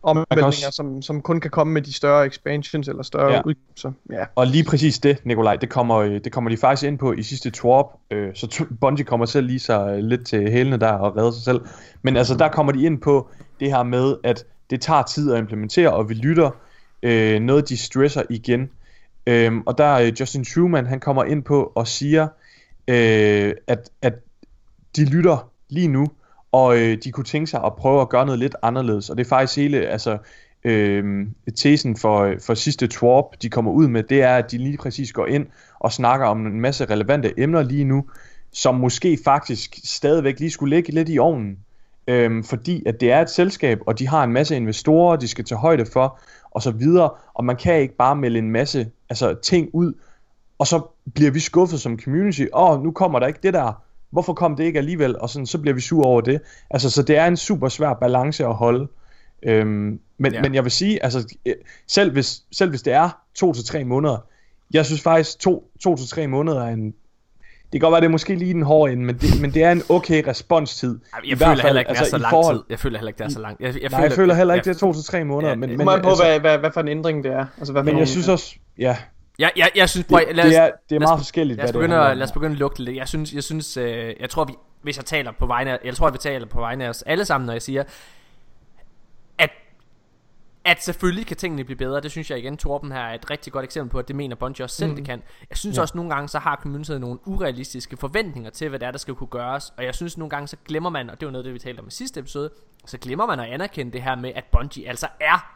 omvæltninger, 0.03 0.47
også... 0.47 0.71
som, 0.71 1.01
som 1.01 1.21
kun 1.21 1.39
kan 1.39 1.51
komme 1.51 1.73
med 1.73 1.81
de 1.81 1.93
større 1.93 2.25
expansions 2.25 2.87
eller 2.87 3.03
større 3.03 3.33
ja. 3.33 3.41
udgivelser. 3.45 3.91
Ja. 4.11 4.25
Og 4.35 4.47
lige 4.47 4.63
præcis 4.63 4.99
det, 4.99 5.25
Nikolaj, 5.25 5.55
det 5.55 5.69
kommer, 5.69 5.97
øh, 5.97 6.11
det 6.23 6.31
kommer 6.31 6.49
de 6.49 6.57
faktisk 6.57 6.87
ind 6.87 6.97
på 6.97 7.13
i 7.13 7.23
sidste 7.23 7.51
Twarp, 7.51 7.85
øh, 8.11 8.35
så 8.35 8.65
Bungie 8.81 9.05
kommer 9.05 9.25
selv 9.25 9.47
lige 9.47 9.59
sig 9.59 9.97
øh, 9.97 9.97
lidt 9.97 10.27
til 10.27 10.51
hælene 10.51 10.77
der 10.77 10.91
og 10.91 11.17
redder 11.17 11.31
sig 11.31 11.43
selv. 11.43 11.61
Men 12.01 12.17
altså, 12.17 12.35
der 12.35 12.49
kommer 12.49 12.71
de 12.71 12.83
ind 12.83 13.01
på 13.01 13.29
det 13.59 13.71
her 13.71 13.83
med, 13.83 14.15
at 14.23 14.45
det 14.69 14.81
tager 14.81 15.03
tid 15.03 15.31
at 15.33 15.39
implementere, 15.39 15.93
og 15.93 16.09
vi 16.09 16.13
lytter 16.13 16.51
øh, 17.03 17.39
noget, 17.39 17.69
de 17.69 17.77
stresser 17.77 18.23
igen. 18.29 18.69
Øhm, 19.27 19.61
og 19.65 19.77
der 19.77 19.83
er 19.83 20.01
øh, 20.07 20.19
Justin 20.19 20.45
Truman, 20.45 20.85
han 20.85 20.99
kommer 20.99 21.23
ind 21.23 21.43
på 21.43 21.71
og 21.75 21.87
siger, 21.87 22.27
øh, 22.87 23.53
at, 23.67 23.89
at 24.01 24.13
de 24.95 25.05
lytter 25.05 25.49
lige 25.69 25.87
nu, 25.87 26.07
og 26.51 26.77
øh, 26.77 26.97
de 27.03 27.11
kunne 27.11 27.23
tænke 27.23 27.47
sig 27.47 27.63
at 27.65 27.75
prøve 27.75 28.01
at 28.01 28.09
gøre 28.09 28.25
noget 28.25 28.39
lidt 28.39 28.55
anderledes, 28.61 29.09
og 29.09 29.17
det 29.17 29.25
er 29.25 29.29
faktisk 29.29 29.57
hele, 29.57 29.77
altså, 29.77 30.17
øh, 30.63 31.27
tesen 31.55 31.95
for, 31.95 32.19
øh, 32.19 32.39
for 32.39 32.53
sidste 32.53 32.87
twarp, 32.87 33.25
de 33.41 33.49
kommer 33.49 33.71
ud 33.71 33.87
med, 33.87 34.03
det 34.03 34.21
er, 34.21 34.35
at 34.35 34.51
de 34.51 34.57
lige 34.57 34.77
præcis 34.77 35.13
går 35.13 35.25
ind 35.25 35.47
og 35.79 35.91
snakker 35.91 36.25
om 36.25 36.45
en 36.45 36.61
masse 36.61 36.85
relevante 36.85 37.39
emner 37.39 37.63
lige 37.63 37.83
nu, 37.83 38.05
som 38.51 38.75
måske 38.75 39.19
faktisk 39.25 39.79
stadigvæk 39.83 40.39
lige 40.39 40.51
skulle 40.51 40.75
ligge 40.75 40.91
lidt 40.91 41.09
i 41.09 41.19
ovnen, 41.19 41.57
øh, 42.07 42.43
fordi 42.43 42.83
at 42.85 43.01
det 43.01 43.11
er 43.11 43.21
et 43.21 43.29
selskab, 43.29 43.79
og 43.85 43.99
de 43.99 44.07
har 44.07 44.23
en 44.23 44.33
masse 44.33 44.55
investorer, 44.55 45.15
de 45.15 45.27
skal 45.27 45.45
tage 45.45 45.59
højde 45.59 45.85
for, 45.85 46.19
og 46.51 46.61
så 46.61 46.71
videre, 46.71 47.09
og 47.33 47.45
man 47.45 47.55
kan 47.55 47.79
ikke 47.79 47.95
bare 47.95 48.15
melde 48.15 48.39
en 48.39 48.51
masse 48.51 48.91
altså, 49.09 49.33
ting 49.33 49.69
ud, 49.73 49.93
og 50.59 50.67
så 50.67 50.81
bliver 51.13 51.31
vi 51.31 51.39
skuffet 51.39 51.81
som 51.81 51.99
community, 51.99 52.45
åh, 52.53 52.83
nu 52.83 52.91
kommer 52.91 53.19
der 53.19 53.27
ikke 53.27 53.39
det 53.43 53.53
der, 53.53 53.83
Hvorfor 54.11 54.33
kom 54.33 54.55
det 54.55 54.63
ikke 54.63 54.79
alligevel? 54.79 55.19
Og 55.19 55.29
sådan, 55.29 55.45
så 55.45 55.57
bliver 55.57 55.75
vi 55.75 55.81
sur 55.81 56.05
over 56.05 56.21
det. 56.21 56.41
Altså, 56.69 56.89
så 56.89 57.03
det 57.03 57.17
er 57.17 57.25
en 57.25 57.37
super 57.37 57.69
svær 57.69 57.93
balance 57.93 58.45
at 58.45 58.55
holde. 58.55 58.87
Øhm, 59.43 59.99
men, 60.17 60.33
ja. 60.33 60.41
men 60.41 60.55
jeg 60.55 60.63
vil 60.63 60.71
sige, 60.71 61.03
altså, 61.03 61.35
øh, 61.45 61.55
selv 61.87 62.11
hvis, 62.11 62.41
selv 62.51 62.69
hvis 62.69 62.81
det 62.81 62.93
er 62.93 63.09
to 63.35 63.53
til 63.53 63.65
tre 63.65 63.83
måneder, 63.83 64.17
jeg 64.73 64.85
synes 64.85 65.01
faktisk, 65.01 65.39
to, 65.39 65.71
to 65.83 65.95
til 65.95 66.07
tre 66.07 66.27
måneder 66.27 66.63
er 66.63 66.69
en, 66.69 66.85
det 67.71 67.71
kan 67.71 67.79
godt 67.79 67.91
være, 67.91 68.01
det 68.01 68.07
er 68.07 68.11
måske 68.11 68.35
lige 68.35 68.53
den 68.53 68.61
hårde 68.61 68.93
ende, 68.93 69.05
men 69.05 69.17
det, 69.17 69.41
men 69.41 69.53
det 69.53 69.63
er 69.63 69.71
en 69.71 69.81
okay 69.89 70.23
responstid. 70.27 70.99
Jeg, 71.15 71.29
jeg 71.29 71.37
føler 71.37 71.63
heller 71.63 71.79
ikke, 71.79 71.89
det 71.89 71.95
er 71.95 71.99
altså, 71.99 72.09
så 72.09 72.17
lang 72.17 72.29
forhold... 72.29 72.57
tid. 72.57 72.63
Jeg 72.69 72.79
føler 72.79 72.97
heller 72.97 73.09
ikke, 73.09 73.17
det 73.17 73.25
er 73.25 73.29
så 73.29 73.39
langt. 73.39 73.61
Jeg, 73.61 73.81
jeg, 73.81 73.89
Nej, 73.89 73.99
jeg 74.01 74.11
føler 74.11 74.33
heller 74.33 74.53
ikke, 74.53 74.65
det 74.65 74.75
er 74.75 74.79
to 74.79 74.93
til 74.93 75.03
tre 75.03 75.23
måneder. 75.23 75.49
Ja, 75.49 75.55
men, 75.55 75.77
men, 75.77 75.85
på, 75.85 75.91
altså, 75.91 76.23
hvad, 76.23 76.39
hvad, 76.39 76.57
hvad 76.57 76.71
for 76.71 76.81
en 76.81 76.87
ændring 76.87 77.23
det 77.23 77.31
er. 77.31 77.45
Altså, 77.57 77.73
hvad 77.73 77.83
men 77.83 77.99
jeg 77.99 78.07
synes 78.07 78.27
også, 78.27 78.55
ja, 78.77 78.97
jeg, 79.39 79.51
jeg, 79.55 79.71
jeg 79.75 79.89
synes, 79.89 80.07
prøv, 80.07 80.21
lad 80.31 80.45
os, 80.45 80.49
det 80.49 80.57
er, 80.57 80.71
det 80.89 80.95
er 80.95 80.99
meget 80.99 81.13
os, 81.13 81.19
forskelligt, 81.19 81.57
lad 81.57 81.65
os, 81.65 81.71
begynde, 81.71 81.95
at, 81.95 82.17
lad 82.17 82.27
os 82.27 82.31
begynde 82.31 82.51
at 82.51 82.59
lugte 82.59 82.83
lidt. 82.83 82.95
Jeg 82.95 83.07
synes, 83.07 83.33
jeg, 83.33 83.43
synes 83.43 83.77
øh, 83.77 84.13
jeg 84.19 84.29
tror, 84.29 84.45
vi, 84.45 84.53
hvis 84.81 84.97
jeg 84.97 85.05
taler 85.05 85.31
på 85.31 85.45
vegne 85.45 85.71
af, 85.71 85.79
jeg 85.83 85.95
tror, 85.95 86.07
at 86.07 86.13
vi 86.13 86.17
taler 86.17 86.45
på 86.45 86.59
vegne 86.59 86.85
af 86.85 86.89
os 86.89 87.01
alle 87.01 87.25
sammen, 87.25 87.45
når 87.45 87.53
jeg 87.53 87.61
siger, 87.61 87.83
at, 89.37 89.49
at 90.65 90.83
selvfølgelig 90.83 91.25
kan 91.25 91.37
tingene 91.37 91.63
blive 91.63 91.77
bedre. 91.77 92.01
Det 92.01 92.11
synes 92.11 92.31
jeg 92.31 92.39
igen, 92.39 92.57
Torben 92.57 92.91
her 92.91 92.99
er 92.99 93.13
et 93.13 93.29
rigtig 93.29 93.53
godt 93.53 93.65
eksempel 93.65 93.91
på, 93.91 93.99
at 93.99 94.07
det 94.07 94.15
mener 94.15 94.35
Bungie 94.35 94.65
også 94.65 94.75
selv, 94.75 94.89
mm. 94.89 94.95
det 94.95 95.05
kan. 95.05 95.21
Jeg 95.49 95.57
synes 95.57 95.77
ja. 95.77 95.81
også 95.81 95.97
nogle 95.97 96.11
gange, 96.13 96.27
så 96.27 96.39
har 96.39 96.59
communityet 96.61 97.01
nogle 97.01 97.27
urealistiske 97.27 97.97
forventninger 97.97 98.49
til, 98.49 98.69
hvad 98.69 98.79
det 98.79 98.85
er, 98.85 98.91
der 98.91 98.97
skal 98.97 99.15
kunne 99.15 99.27
gøres. 99.27 99.73
Og 99.77 99.83
jeg 99.83 99.95
synes 99.95 100.17
nogle 100.17 100.29
gange, 100.29 100.47
så 100.47 100.57
glemmer 100.65 100.89
man, 100.89 101.09
og 101.09 101.19
det 101.19 101.25
var 101.25 101.31
noget, 101.31 101.45
det 101.45 101.53
vi 101.53 101.59
talte 101.59 101.79
om 101.79 101.87
i 101.87 101.91
sidste 101.91 102.19
episode, 102.19 102.49
så 102.85 102.97
glemmer 102.97 103.25
man 103.25 103.39
at 103.39 103.45
anerkende 103.45 103.91
det 103.91 104.01
her 104.01 104.15
med, 104.15 104.31
at 104.35 104.43
Bungie 104.51 104.89
altså 104.89 105.07
er 105.19 105.55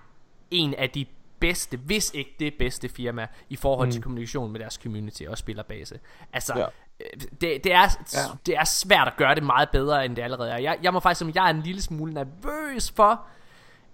en 0.52 0.74
af 0.74 0.90
de 0.90 1.06
bedste, 1.44 1.78
hvis 1.78 2.12
ikke 2.14 2.36
det 2.40 2.54
bedste 2.60 2.90
firma 2.90 3.28
i 3.50 3.56
forhold 3.56 3.92
til 3.92 4.00
mm. 4.00 4.04
kommunikation 4.04 4.52
med 4.52 4.60
deres 4.60 4.74
community 4.74 5.24
og 5.24 5.38
spillerbase. 5.38 6.00
Altså, 6.34 6.54
ja. 6.58 6.66
Øh, 7.00 7.22
det, 7.42 7.64
det, 7.64 7.74
er, 7.74 7.98
ja. 8.14 8.20
det 8.46 8.58
er 8.58 8.64
svært 8.64 9.08
at 9.08 9.14
gøre 9.18 9.36
det 9.36 9.44
meget 9.44 9.70
bedre, 9.70 10.06
end 10.06 10.16
det 10.16 10.22
allerede 10.22 10.52
er. 10.52 10.58
Jeg, 10.58 10.78
jeg 10.84 10.94
må 10.94 11.00
faktisk 11.00 11.20
sige, 11.20 11.32
jeg 11.36 11.46
er 11.46 11.54
en 11.54 11.62
lille 11.62 11.82
smule 11.82 12.14
nervøs 12.14 12.92
for, 12.92 13.26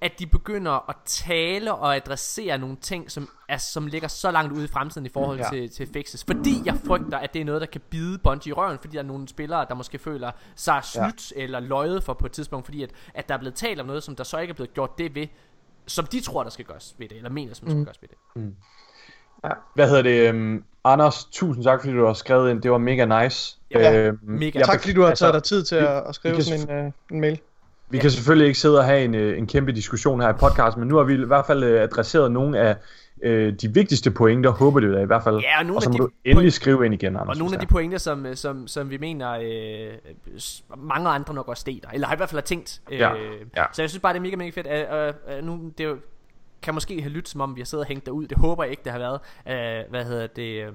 at 0.01 0.19
de 0.19 0.27
begynder 0.27 0.89
at 0.89 0.95
tale 1.05 1.73
og 1.73 1.95
adressere 1.95 2.57
nogle 2.57 2.75
ting, 2.75 3.11
som, 3.11 3.29
altså, 3.49 3.71
som 3.71 3.87
ligger 3.87 4.07
så 4.07 4.31
langt 4.31 4.53
ude 4.53 4.65
i 4.65 4.67
fremtiden 4.67 5.05
i 5.05 5.09
forhold 5.09 5.39
ja. 5.39 5.49
til, 5.49 5.69
til 5.69 5.89
fixes. 5.93 6.23
Fordi 6.23 6.53
jeg 6.65 6.77
frygter, 6.85 7.17
at 7.17 7.33
det 7.33 7.41
er 7.41 7.45
noget, 7.45 7.61
der 7.61 7.67
kan 7.67 7.81
bide 7.89 8.17
Bungie 8.17 8.49
i 8.49 8.53
røven, 8.53 8.77
fordi 8.81 8.93
der 8.93 9.03
er 9.03 9.07
nogle 9.07 9.27
spillere, 9.27 9.65
der 9.69 9.75
måske 9.75 9.99
føler 9.99 10.31
sig 10.55 10.83
snydt 10.83 11.31
ja. 11.31 11.41
eller 11.41 11.59
løjet 11.59 12.03
for 12.03 12.13
på 12.13 12.25
et 12.25 12.31
tidspunkt, 12.31 12.65
fordi 12.65 12.83
at, 12.83 12.91
at 13.13 13.29
der 13.29 13.35
er 13.35 13.39
blevet 13.39 13.55
talt 13.55 13.79
om 13.79 13.85
noget, 13.85 14.03
som 14.03 14.15
der 14.15 14.23
så 14.23 14.37
ikke 14.37 14.51
er 14.51 14.55
blevet 14.55 14.73
gjort 14.73 14.97
det 14.97 15.15
ved, 15.15 15.27
som 15.89 16.05
de 16.05 16.21
tror, 16.21 16.43
der 16.43 16.49
skal 16.49 16.65
gøres 16.65 16.95
ved 16.97 17.09
det, 17.09 17.17
eller 17.17 17.29
mener, 17.29 17.53
som 17.53 17.67
der 17.67 17.75
mm. 17.75 17.81
skal 17.81 17.85
gøres 17.85 18.01
ved 18.01 18.09
det. 18.09 18.17
Mm. 18.35 18.55
Ja. 19.43 19.49
Hvad 19.75 19.89
hedder 19.89 20.01
det? 20.01 20.29
Um, 20.29 20.63
Anders, 20.83 21.25
tusind 21.31 21.63
tak, 21.63 21.79
fordi 21.81 21.93
du 21.93 22.05
har 22.05 22.13
skrevet 22.13 22.51
ind. 22.51 22.61
Det 22.61 22.71
var 22.71 22.77
mega 22.77 23.23
nice. 23.23 23.57
Ja, 23.71 24.09
uh, 24.09 24.17
mega. 24.21 24.59
Tak, 24.59 24.81
fordi 24.81 24.93
du 24.93 25.01
har 25.01 25.15
taget 25.15 25.35
altså, 25.35 25.39
dig 25.39 25.43
tid 25.43 25.63
til 25.63 25.75
at, 25.75 26.07
at 26.07 26.15
skrive 26.15 26.41
sådan 26.41 26.69
en, 26.69 26.85
uh, 26.85 26.91
en 27.11 27.21
mail. 27.21 27.39
Vi 27.89 27.97
ja. 27.97 28.01
kan 28.01 28.11
selvfølgelig 28.11 28.47
ikke 28.47 28.59
sidde 28.59 28.77
og 28.77 28.85
have 28.85 29.03
en, 29.03 29.15
øh, 29.15 29.37
en 29.37 29.47
kæmpe 29.47 29.71
diskussion 29.71 30.21
her 30.21 30.29
i 30.29 30.33
podcast, 30.33 30.77
men 30.77 30.87
nu 30.87 30.95
har 30.95 31.03
vi 31.03 31.13
i 31.13 31.25
hvert 31.25 31.45
fald 31.45 31.63
adresseret 31.63 32.31
nogle 32.31 32.59
af 32.59 32.75
øh, 33.23 33.53
de 33.53 33.73
vigtigste 33.73 34.11
pointer, 34.11 34.49
håber 34.49 34.79
det 34.79 34.93
da 34.93 34.99
i 34.99 35.05
hvert 35.05 35.23
fald. 35.23 35.39
Ja, 35.39 35.59
og, 35.59 35.65
nogle 35.65 35.77
og 35.77 35.81
så 35.81 35.89
må 35.89 35.97
du 35.97 36.09
endelig 36.25 36.53
skrive 36.53 36.85
ind 36.85 36.93
igen, 36.93 37.15
Anders. 37.15 37.27
Og 37.29 37.37
nogle 37.37 37.53
af 37.53 37.59
de 37.59 37.65
pointer, 37.67 37.97
som, 37.97 38.25
øh, 38.25 38.35
som, 38.35 38.67
som 38.67 38.89
vi 38.89 38.97
mener, 38.97 39.31
øh, 39.31 39.93
mange 40.77 41.09
andre 41.09 41.33
nok 41.33 41.47
også 41.47 41.61
steter, 41.61 41.89
eller 41.93 42.07
har 42.07 42.15
i 42.15 42.17
hvert 42.17 42.29
fald 42.29 42.41
har 42.41 42.45
tænkt. 42.45 42.81
Øh, 42.91 42.99
ja, 42.99 43.13
ja. 43.57 43.65
Så 43.73 43.81
jeg 43.81 43.89
synes 43.89 44.01
bare, 44.01 44.13
det 44.13 44.19
er 44.19 44.23
mega, 44.23 44.35
mega 44.35 44.49
fedt. 44.49 44.67
Øh, 44.67 45.37
øh, 45.37 45.43
nu, 45.43 45.71
det 45.77 45.83
er 45.83 45.89
jo, 45.89 45.97
kan 46.61 46.73
måske 46.73 47.01
have 47.01 47.11
lyttet, 47.11 47.29
som 47.29 47.41
om 47.41 47.55
vi 47.55 47.61
har 47.61 47.65
siddet 47.65 47.83
og 47.83 47.87
hængt 47.87 48.05
derud. 48.05 48.27
Det 48.27 48.37
håber 48.37 48.63
jeg 48.63 48.71
ikke, 48.71 48.83
det 48.83 48.91
har 48.91 48.99
været. 48.99 49.19
Øh, 49.47 49.89
hvad 49.89 50.05
hedder 50.05 50.27
det... 50.27 50.67
Øh, 50.67 50.73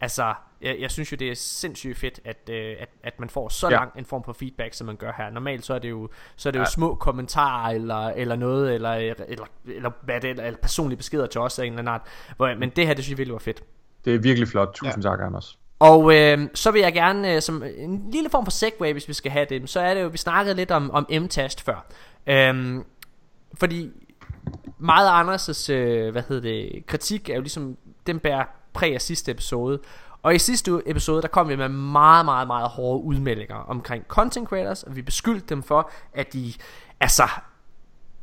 Altså, 0.00 0.34
jeg, 0.60 0.76
jeg 0.80 0.90
synes 0.90 1.12
jo, 1.12 1.16
det 1.16 1.30
er 1.30 1.34
sindssygt 1.34 1.98
fedt, 1.98 2.20
at, 2.24 2.50
øh, 2.50 2.76
at, 2.80 2.88
at 3.02 3.20
man 3.20 3.30
får 3.30 3.48
så 3.48 3.68
ja. 3.68 3.74
lang 3.74 3.92
en 3.98 4.04
form 4.04 4.24
for 4.24 4.32
feedback, 4.32 4.74
som 4.74 4.86
man 4.86 4.96
gør 4.96 5.12
her. 5.16 5.30
Normalt 5.30 5.64
så 5.64 5.74
er 5.74 5.78
det 5.78 5.90
jo, 5.90 6.08
så 6.36 6.48
er 6.48 6.50
det 6.50 6.58
ja. 6.58 6.64
jo 6.64 6.70
små 6.70 6.94
kommentarer, 6.94 7.74
eller, 7.74 8.08
eller 8.08 8.36
noget, 8.36 8.74
eller, 8.74 8.90
eller, 8.92 9.44
eller, 9.66 9.90
hvad 10.02 10.20
det, 10.20 10.30
eller, 10.30 10.44
eller 10.44 10.58
personlige 10.58 10.96
beskeder 10.96 11.26
til 11.26 11.40
os 11.40 11.58
af 11.58 11.64
en 11.64 11.72
eller 11.72 11.78
anden 11.78 11.94
art. 11.94 12.02
Hvor, 12.36 12.54
men 12.58 12.70
det 12.70 12.86
her, 12.86 12.94
det 12.94 13.04
synes 13.04 13.10
jeg 13.10 13.18
virkelig 13.18 13.32
var 13.32 13.38
fedt. 13.38 13.62
Det 14.04 14.14
er 14.14 14.18
virkelig 14.18 14.48
flot. 14.48 14.74
Tusind 14.74 15.04
ja. 15.04 15.10
tak, 15.10 15.20
Anders. 15.22 15.58
Og 15.78 16.14
øh, 16.16 16.48
så 16.54 16.70
vil 16.70 16.80
jeg 16.80 16.92
gerne, 16.92 17.34
øh, 17.34 17.42
som 17.42 17.62
en 17.76 18.10
lille 18.12 18.30
form 18.30 18.46
for 18.46 18.50
segway, 18.50 18.92
hvis 18.92 19.08
vi 19.08 19.12
skal 19.12 19.32
have 19.32 19.46
det, 19.48 19.70
så 19.70 19.80
er 19.80 19.94
det 19.94 20.02
jo, 20.02 20.08
vi 20.08 20.18
snakkede 20.18 20.56
lidt 20.56 20.70
om, 20.70 20.90
om 20.90 21.06
M-tast 21.10 21.64
før. 21.64 21.86
Øhm, 22.26 22.84
fordi 23.54 23.90
meget 24.78 25.08
af 25.08 25.36
Anders' 25.36 25.72
øh, 25.72 26.12
hvad 26.12 26.22
hedder 26.28 26.42
det, 26.42 26.86
kritik 26.86 27.28
er 27.28 27.34
jo 27.34 27.40
ligesom, 27.40 27.76
den 28.06 28.18
bærer 28.18 28.44
præg 28.72 28.94
af 28.94 29.00
sidste 29.00 29.30
episode. 29.30 29.78
Og 30.22 30.34
i 30.34 30.38
sidste 30.38 30.82
episode, 30.86 31.22
der 31.22 31.28
kom 31.28 31.48
vi 31.48 31.56
med 31.56 31.68
meget, 31.68 32.24
meget, 32.24 32.46
meget 32.46 32.68
hårde 32.68 33.04
udmeldinger 33.04 33.56
omkring 33.56 34.04
content 34.08 34.48
creators, 34.48 34.82
og 34.82 34.96
vi 34.96 35.02
beskyldte 35.02 35.46
dem 35.48 35.62
for, 35.62 35.90
at 36.14 36.32
de, 36.32 36.52
altså, 37.00 37.28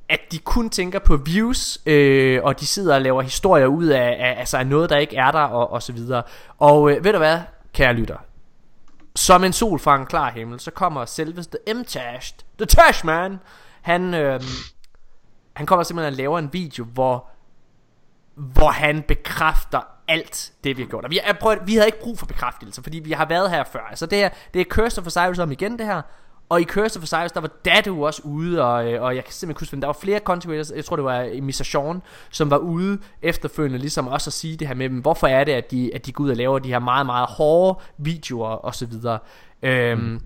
at 0.09 0.19
de 0.31 0.39
kun 0.39 0.69
tænker 0.69 0.99
på 0.99 1.17
views, 1.17 1.79
øh, 1.85 2.43
og 2.43 2.59
de 2.59 2.65
sidder 2.65 2.95
og 2.95 3.01
laver 3.01 3.21
historier 3.21 3.65
ud 3.65 3.85
af, 3.85 4.15
af, 4.19 4.39
altså 4.39 4.57
af 4.57 4.67
noget, 4.67 4.89
der 4.89 4.97
ikke 4.97 5.15
er 5.15 5.31
der, 5.31 5.39
og, 5.39 5.71
og 5.71 5.83
så 5.83 5.93
videre. 5.93 6.23
Og 6.57 6.91
øh, 6.91 7.03
ved 7.03 7.11
du 7.11 7.17
hvad, 7.17 7.39
kære 7.73 7.93
lytter? 7.93 8.17
Som 9.15 9.43
en 9.43 9.53
sol 9.53 9.79
fra 9.79 9.95
en 9.95 10.05
klar 10.05 10.31
himmel, 10.31 10.59
så 10.59 10.71
kommer 10.71 11.05
selveste 11.05 11.57
M-Tashed, 11.67 12.43
The 12.57 12.65
Tash 12.65 13.05
Man, 13.05 13.39
han, 13.81 14.13
øh, 14.13 14.41
han 15.53 15.65
kommer 15.65 15.83
simpelthen 15.83 16.13
og 16.13 16.17
laver 16.17 16.39
en 16.39 16.49
video, 16.53 16.85
hvor, 16.85 17.29
hvor 18.37 18.69
han 18.69 19.01
bekræfter 19.01 19.79
alt 20.07 20.51
det 20.63 20.77
vi 20.77 20.81
har 20.81 20.89
gjort. 20.89 21.05
Og 21.05 21.11
vi, 21.11 21.19
jeg 21.27 21.37
prøver, 21.39 21.55
vi 21.65 21.73
havde 21.73 21.87
ikke 21.87 22.01
brug 22.01 22.19
for 22.19 22.25
bekræftelse, 22.25 22.83
fordi 22.83 22.99
vi 22.99 23.11
har 23.11 23.25
været 23.25 23.49
her 23.51 23.63
før. 23.63 23.79
Altså 23.89 24.05
det, 24.05 24.17
her, 24.17 24.29
det 24.53 24.61
er 24.61 24.65
Curse 24.65 25.03
for 25.03 25.09
Cyrus 25.09 25.39
om 25.39 25.51
igen 25.51 25.79
det 25.79 25.85
her. 25.85 26.01
Og 26.49 26.61
i 26.61 26.63
Curse 26.63 26.99
for 26.99 27.07
Cyrus, 27.07 27.31
der 27.31 27.41
var 27.41 27.51
Dadu 27.65 28.05
også 28.05 28.21
ude, 28.25 28.63
og, 28.65 28.93
øh, 28.93 29.03
og 29.03 29.15
jeg 29.15 29.23
kan 29.23 29.33
simpelthen 29.33 29.65
huske, 29.65 29.81
der 29.81 29.87
var 29.87 29.97
flere 30.01 30.19
contributors, 30.19 30.71
jeg 30.75 30.85
tror 30.85 30.95
det 30.95 31.05
var 31.05 31.21
øh, 31.21 31.43
Mr. 31.43 31.51
Sean, 31.51 32.01
som 32.31 32.51
var 32.51 32.57
ude 32.57 32.99
efterfølgende, 33.21 33.79
ligesom 33.79 34.07
også 34.07 34.29
at 34.29 34.33
sige 34.33 34.57
det 34.57 34.67
her 34.67 34.75
med 34.75 34.89
dem, 34.89 34.99
hvorfor 34.99 35.27
er 35.27 35.43
det, 35.43 35.51
at 35.51 35.71
de, 35.71 35.91
at 35.95 36.05
de 36.05 36.11
går 36.11 36.23
ud 36.23 36.29
og 36.29 36.35
laver 36.35 36.59
de 36.59 36.69
her 36.69 36.79
meget, 36.79 37.05
meget 37.05 37.27
hårde 37.29 37.79
videoer, 37.97 38.49
og 38.49 38.75
så 38.75 38.85
videre. 38.85 39.19
Øhm, 39.61 40.01
mm. 40.01 40.19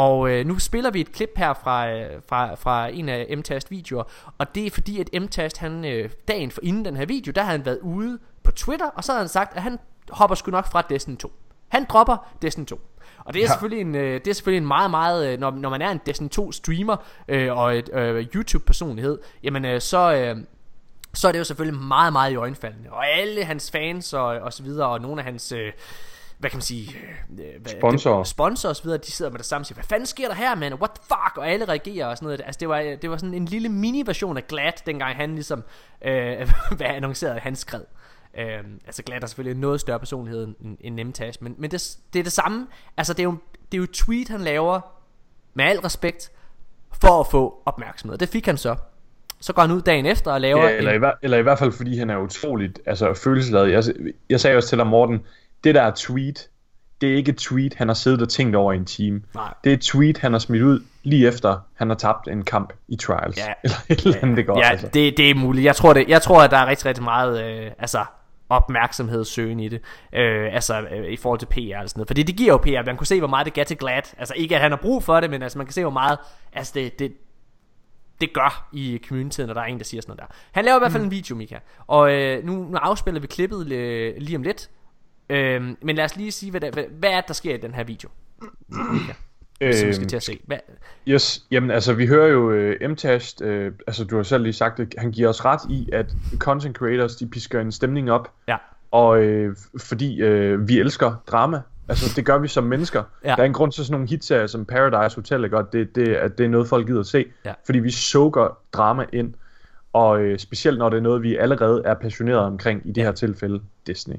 Og 0.00 0.30
øh, 0.30 0.46
nu 0.46 0.58
spiller 0.58 0.90
vi 0.90 1.00
et 1.00 1.12
klip 1.12 1.30
her 1.36 1.54
fra, 1.54 1.90
øh, 1.90 2.20
fra, 2.28 2.54
fra 2.54 2.88
en 2.88 3.08
af 3.08 3.36
MTast 3.38 3.70
videoer, 3.70 4.04
og 4.38 4.54
det 4.54 4.66
er 4.66 4.70
fordi, 4.70 5.00
at 5.00 5.22
MTast, 5.22 5.58
han 5.58 5.84
øh, 5.84 6.10
dagen 6.28 6.50
for 6.50 6.60
inden 6.64 6.84
den 6.84 6.96
her 6.96 7.06
video, 7.06 7.32
der 7.32 7.42
havde 7.42 7.58
han 7.58 7.66
været 7.66 7.78
ude 7.78 8.18
på 8.42 8.52
Twitter, 8.52 8.86
og 8.86 9.04
så 9.04 9.12
havde 9.12 9.22
han 9.22 9.28
sagt, 9.28 9.56
at 9.56 9.62
han 9.62 9.78
hopper 10.10 10.34
sgu 10.34 10.50
nok 10.50 10.66
fra 10.72 10.82
Destiny 10.82 11.16
2. 11.16 11.32
Han 11.68 11.86
dropper 11.88 12.30
Destiny 12.42 12.66
2. 12.66 12.80
Og 13.24 13.34
det 13.34 13.40
er, 13.40 13.44
ja. 13.44 13.48
selvfølgelig 13.48 13.80
en, 13.80 13.94
øh, 13.94 14.20
det 14.20 14.28
er 14.28 14.34
selvfølgelig 14.34 14.62
en 14.62 14.68
meget, 14.68 14.90
meget, 14.90 15.28
øh, 15.28 15.38
når, 15.38 15.50
når 15.50 15.68
man 15.68 15.82
er 15.82 15.90
en 15.90 16.00
Destiny 16.06 16.28
2 16.28 16.52
streamer 16.52 16.96
øh, 17.28 17.56
og 17.56 17.78
et 17.78 17.90
øh, 17.92 18.26
YouTube 18.34 18.64
personlighed, 18.64 19.18
jamen 19.42 19.64
øh, 19.64 19.80
så, 19.80 20.14
øh, 20.14 20.36
så 21.14 21.28
er 21.28 21.32
det 21.32 21.38
jo 21.38 21.44
selvfølgelig 21.44 21.80
meget, 21.80 22.12
meget 22.12 22.32
i 22.32 22.36
øjenfaldende. 22.36 22.90
Og 22.90 23.08
alle 23.08 23.44
hans 23.44 23.70
fans 23.70 24.12
og, 24.12 24.26
og 24.26 24.52
så 24.52 24.62
videre, 24.62 24.88
og 24.88 25.00
nogle 25.00 25.20
af 25.20 25.24
hans... 25.24 25.52
Øh, 25.52 25.72
hvad 26.40 26.50
kan 26.50 26.56
man 26.56 26.62
sige, 26.62 26.96
øh, 27.30 27.60
hvad, 27.60 27.72
sponsor. 27.72 28.24
sponsor 28.24 28.68
og 28.68 28.76
så 28.76 28.82
videre, 28.82 28.98
de 28.98 29.10
sidder 29.10 29.30
med 29.30 29.38
det 29.38 29.46
samme 29.46 29.62
og 29.62 29.66
siger, 29.66 29.74
hvad 29.74 29.84
fanden 29.84 30.06
sker 30.06 30.28
der 30.28 30.34
her, 30.34 30.54
man? 30.54 30.74
What 30.74 30.90
the 30.90 31.02
fuck? 31.02 31.36
Og 31.36 31.48
alle 31.48 31.64
reagerer 31.64 32.06
og 32.06 32.16
sådan 32.16 32.26
noget. 32.26 32.40
Altså, 32.44 32.58
det 32.58 32.68
var, 32.68 32.80
det 33.02 33.10
var 33.10 33.16
sådan 33.16 33.34
en 33.34 33.44
lille 33.44 33.68
mini-version 33.68 34.36
af 34.36 34.46
Glad, 34.46 34.72
dengang 34.86 35.16
han 35.16 35.34
ligesom, 35.34 35.64
øh, 36.04 36.50
hvad 36.76 36.86
annoncerede, 36.86 37.38
han 37.40 37.56
skred. 37.56 37.82
Øh, 38.38 38.58
altså 38.86 39.02
Glad 39.02 39.22
er 39.22 39.26
selvfølgelig 39.26 39.60
noget 39.60 39.80
større 39.80 39.98
personlighed 39.98 40.44
end, 40.44 40.76
end 40.80 40.94
Nemtash, 40.94 41.42
men, 41.42 41.54
men 41.58 41.70
det, 41.70 41.96
det 42.12 42.18
er 42.18 42.22
det 42.22 42.32
samme. 42.32 42.66
Altså, 42.96 43.12
det 43.12 43.20
er, 43.20 43.24
jo, 43.24 43.36
det 43.52 43.74
er 43.74 43.78
jo 43.78 43.84
et 43.84 43.90
tweet, 43.90 44.28
han 44.28 44.40
laver, 44.40 44.80
med 45.54 45.64
al 45.64 45.78
respekt, 45.78 46.30
for 47.02 47.20
at 47.20 47.26
få 47.26 47.62
opmærksomhed. 47.66 48.18
Det 48.18 48.28
fik 48.28 48.46
han 48.46 48.56
så. 48.56 48.76
Så 49.40 49.52
går 49.52 49.62
han 49.62 49.70
ud 49.70 49.82
dagen 49.82 50.06
efter 50.06 50.32
og 50.32 50.40
laver... 50.40 50.62
Ja, 50.62 50.76
eller, 50.76 50.92
en... 50.92 51.02
i, 51.02 51.06
eller 51.22 51.38
i 51.38 51.42
hvert 51.42 51.58
fald 51.58 51.72
fordi 51.72 51.98
han 51.98 52.10
er 52.10 52.18
utroligt 52.18 52.80
altså, 52.86 53.14
følelsesladet. 53.14 53.72
Jeg, 53.72 53.84
jeg 54.30 54.40
sagde 54.40 54.56
også 54.56 54.68
til 54.68 54.78
ham, 54.78 54.86
Morten, 54.86 55.20
det 55.64 55.74
der 55.74 55.92
tweet, 55.96 56.48
det 57.00 57.12
er 57.12 57.16
ikke 57.16 57.30
et 57.30 57.36
tweet, 57.36 57.74
han 57.74 57.88
har 57.88 57.94
siddet 57.94 58.22
og 58.22 58.28
tænkt 58.28 58.56
over 58.56 58.72
i 58.72 58.76
en 58.76 58.84
time. 58.84 59.22
Nej. 59.34 59.54
Det 59.64 59.70
er 59.70 59.74
et 59.74 59.80
tweet, 59.80 60.18
han 60.18 60.32
har 60.32 60.38
smidt 60.38 60.62
ud 60.62 60.80
lige 61.02 61.28
efter, 61.28 61.58
han 61.74 61.88
har 61.88 61.96
tabt 61.96 62.28
en 62.28 62.44
kamp 62.44 62.72
i 62.88 62.96
Trials. 62.96 63.38
Ja. 63.38 63.46
Eller 63.64 63.76
et 63.88 64.04
eller 64.04 64.18
andet, 64.22 64.36
det 64.36 64.46
går. 64.46 64.58
Ja, 64.58 64.70
altså. 64.70 64.86
det, 64.86 65.16
det 65.16 65.30
er 65.30 65.34
muligt. 65.34 65.64
Jeg 65.64 65.76
tror, 65.76 65.92
det, 65.92 66.08
jeg 66.08 66.22
tror 66.22 66.42
at 66.42 66.50
der 66.50 66.56
er 66.56 66.66
rigtig, 66.66 66.86
rigtig 66.86 67.04
meget 67.04 67.44
øh, 67.44 67.70
altså, 67.78 68.04
opmærksomhedssøgen 68.48 69.60
i 69.60 69.68
det. 69.68 69.80
Øh, 70.12 70.54
altså 70.54 70.80
øh, 70.80 71.12
i 71.12 71.16
forhold 71.16 71.38
til 71.38 71.46
PR 71.46 71.58
eller 71.58 71.86
sådan 71.86 71.98
noget. 71.98 72.08
Fordi 72.08 72.22
det 72.22 72.36
giver 72.36 72.52
jo 72.52 72.56
PR. 72.56 72.86
Man 72.86 72.96
kunne 72.96 73.06
se, 73.06 73.18
hvor 73.18 73.28
meget 73.28 73.44
det 73.44 73.54
gav 73.54 73.64
til 73.64 73.76
Glad. 73.76 74.14
Altså 74.18 74.34
ikke, 74.36 74.54
at 74.54 74.60
han 74.60 74.70
har 74.70 74.78
brug 74.82 75.02
for 75.02 75.20
det, 75.20 75.30
men 75.30 75.42
altså, 75.42 75.58
man 75.58 75.66
kan 75.66 75.72
se, 75.72 75.82
hvor 75.82 75.90
meget 75.90 76.18
altså, 76.52 76.72
det, 76.74 76.98
det, 76.98 77.12
det 78.20 78.32
gør 78.32 78.68
i 78.72 79.00
communityen, 79.08 79.46
når 79.46 79.54
der 79.54 79.60
er 79.60 79.64
en, 79.64 79.78
der 79.78 79.84
siger 79.84 80.00
sådan 80.00 80.10
noget 80.10 80.30
der. 80.30 80.36
Han 80.52 80.64
laver 80.64 80.76
i 80.76 80.80
hvert 80.80 80.92
fald 80.92 81.02
mm. 81.02 81.06
en 81.06 81.10
video, 81.10 81.36
Mika. 81.36 81.58
Og 81.86 82.12
øh, 82.12 82.44
nu, 82.44 82.52
nu 82.52 82.76
afspiller 82.76 83.20
vi 83.20 83.26
klippet 83.26 83.72
øh, 83.72 84.14
lige 84.18 84.36
om 84.36 84.42
lidt. 84.42 84.70
Øhm, 85.30 85.76
men 85.82 85.96
lad 85.96 86.04
os 86.04 86.16
lige 86.16 86.32
sige, 86.32 86.50
hvad, 86.50 86.60
der, 86.60 86.70
hvad, 86.70 86.84
hvad 86.98 87.10
er 87.10 87.20
det, 87.20 87.28
der 87.28 87.34
sker 87.34 87.54
i 87.54 87.58
den 87.58 87.74
her 87.74 87.84
video? 87.84 88.08
Mika, 88.68 89.12
som 89.72 89.88
vi 89.88 89.92
skal 89.92 90.06
til 90.06 90.16
at 90.16 90.22
se. 90.22 90.40
Hvad? 90.46 90.58
Yes, 91.08 91.44
jamen 91.50 91.70
altså 91.70 91.92
vi 91.92 92.06
hører 92.06 92.28
jo 92.28 92.50
uh, 92.50 92.90
M-Tast, 92.90 93.40
uh, 93.40 93.66
altså 93.86 94.04
du 94.04 94.16
har 94.16 94.22
selv 94.22 94.42
lige 94.42 94.52
sagt 94.52 94.78
det, 94.78 94.94
han 94.98 95.10
giver 95.12 95.28
os 95.28 95.44
ret 95.44 95.60
i, 95.70 95.88
at 95.92 96.06
content 96.38 96.76
creators, 96.76 97.16
de 97.16 97.26
pisker 97.26 97.60
en 97.60 97.72
stemning 97.72 98.12
op. 98.12 98.32
Ja. 98.48 98.56
Og 98.90 99.20
uh, 99.20 99.56
fordi 99.80 100.22
uh, 100.22 100.68
vi 100.68 100.78
elsker 100.78 101.22
drama, 101.26 101.60
altså 101.88 102.12
det 102.16 102.26
gør 102.26 102.38
vi 102.38 102.48
som 102.48 102.64
mennesker. 102.64 103.02
Ja. 103.24 103.28
Der 103.28 103.42
er 103.42 103.46
en 103.46 103.52
grund 103.52 103.72
til 103.72 103.84
sådan 103.84 103.92
nogle 103.92 104.08
hitserier 104.08 104.46
som 104.46 104.64
Paradise 104.64 105.16
Hotel, 105.16 105.44
ikke? 105.44 105.56
Og 105.56 105.72
det, 105.72 105.94
det, 105.94 106.08
at 106.08 106.38
det 106.38 106.44
er 106.44 106.48
noget 106.48 106.68
folk 106.68 106.86
gider 106.86 107.00
at 107.00 107.06
se. 107.06 107.24
Ja. 107.44 107.52
Fordi 107.66 107.78
vi 107.78 107.90
soaker 107.90 108.58
drama 108.72 109.06
ind. 109.12 109.34
Og 109.92 110.20
uh, 110.20 110.36
specielt 110.36 110.78
når 110.78 110.88
det 110.88 110.96
er 110.96 111.00
noget, 111.02 111.22
vi 111.22 111.36
allerede 111.36 111.82
er 111.84 111.94
passionerede 111.94 112.46
omkring, 112.46 112.82
i 112.84 112.92
det 112.92 113.02
her 113.04 113.12
tilfælde 113.12 113.60
Disney. 113.86 114.16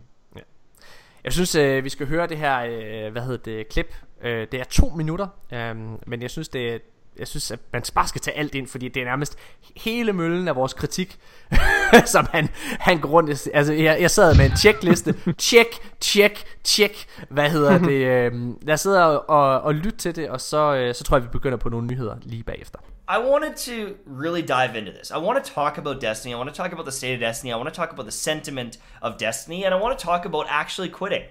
Jeg 1.23 1.33
synes, 1.33 1.55
øh, 1.55 1.83
vi 1.83 1.89
skal 1.89 2.07
høre 2.07 2.27
det 2.27 2.37
her, 2.37 2.59
øh, 2.59 3.11
hvad 3.11 3.21
hedder 3.21 3.37
det, 3.37 3.69
klip. 3.69 3.95
Øh, 4.23 4.47
det 4.51 4.59
er 4.59 4.63
to 4.63 4.89
minutter, 4.89 5.27
øh, 5.53 5.75
men 6.07 6.21
jeg 6.21 6.31
synes, 6.31 6.49
det 6.49 6.81
jeg 7.19 7.27
synes, 7.27 7.51
at 7.51 7.59
man 7.73 7.83
bare 7.95 8.07
skal 8.07 8.21
tage 8.21 8.37
alt 8.37 8.55
ind, 8.55 8.67
fordi 8.67 8.87
det 8.87 9.01
er 9.01 9.05
nærmest 9.05 9.37
hele 9.75 10.13
møllen 10.13 10.47
af 10.47 10.55
vores 10.55 10.73
kritik, 10.73 11.19
som 12.05 12.27
han, 12.31 12.49
han 12.79 12.99
går 12.99 13.09
rundt. 13.09 13.49
Altså, 13.53 13.73
jeg, 13.73 14.01
jeg 14.01 14.11
sad 14.11 14.37
med 14.37 14.45
en 14.45 14.57
checkliste. 14.57 15.15
Check, 15.39 15.69
check, 16.01 16.43
check. 16.63 17.05
Hvad 17.29 17.49
hedder 17.49 17.77
det? 17.77 17.91
Øh, 18.11 18.33
jeg 18.65 18.79
sidder 18.79 19.01
og, 19.03 19.61
og 19.61 19.75
lytter 19.75 19.97
til 19.97 20.15
det, 20.15 20.29
og 20.29 20.41
så, 20.41 20.75
øh, 20.75 20.95
så 20.95 21.03
tror 21.03 21.17
jeg, 21.17 21.23
vi 21.23 21.29
begynder 21.31 21.57
på 21.57 21.69
nogle 21.69 21.87
nyheder 21.87 22.15
lige 22.23 22.43
bagefter. 22.43 22.79
I 23.11 23.17
wanted 23.17 23.57
to 23.57 23.97
really 24.05 24.41
dive 24.41 24.77
into 24.77 24.93
this. 24.93 25.11
I 25.11 25.17
want 25.17 25.43
to 25.43 25.51
talk 25.51 25.77
about 25.77 25.99
Destiny. 25.99 26.33
I 26.33 26.37
want 26.37 26.47
to 26.47 26.55
talk 26.55 26.71
about 26.71 26.85
the 26.85 26.93
state 26.93 27.13
of 27.13 27.19
Destiny. 27.19 27.51
I 27.51 27.57
want 27.57 27.67
to 27.67 27.75
talk 27.75 27.91
about 27.91 28.05
the 28.05 28.11
sentiment 28.13 28.77
of 29.01 29.17
Destiny. 29.17 29.65
And 29.65 29.73
I 29.73 29.77
want 29.77 29.99
to 29.99 30.01
talk 30.01 30.23
about 30.23 30.45
actually 30.47 30.87
quitting. 30.87 31.25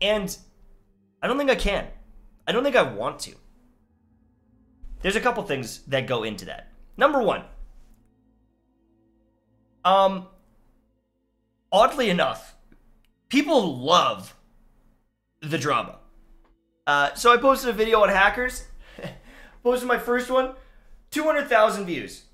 And 0.00 0.34
I 1.22 1.28
don't 1.28 1.36
think 1.36 1.50
I 1.50 1.56
can. 1.56 1.88
I 2.46 2.52
don't 2.52 2.64
think 2.64 2.74
I 2.74 2.80
want 2.80 3.18
to. 3.20 3.34
There's 5.02 5.14
a 5.14 5.20
couple 5.20 5.42
things 5.42 5.80
that 5.88 6.06
go 6.06 6.22
into 6.22 6.46
that. 6.46 6.72
Number 6.96 7.22
one, 7.22 7.44
um, 9.84 10.26
oddly 11.70 12.08
enough, 12.08 12.56
people 13.28 13.76
love 13.76 14.34
the 15.42 15.58
drama. 15.58 15.98
Uh, 16.86 17.12
so 17.12 17.30
I 17.30 17.36
posted 17.36 17.68
a 17.68 17.74
video 17.74 18.00
on 18.04 18.08
hackers. 18.08 18.64
posted 19.62 19.86
my 19.86 19.98
first 19.98 20.30
one. 20.30 20.54
200,000 21.10 21.86
views. 21.86 22.24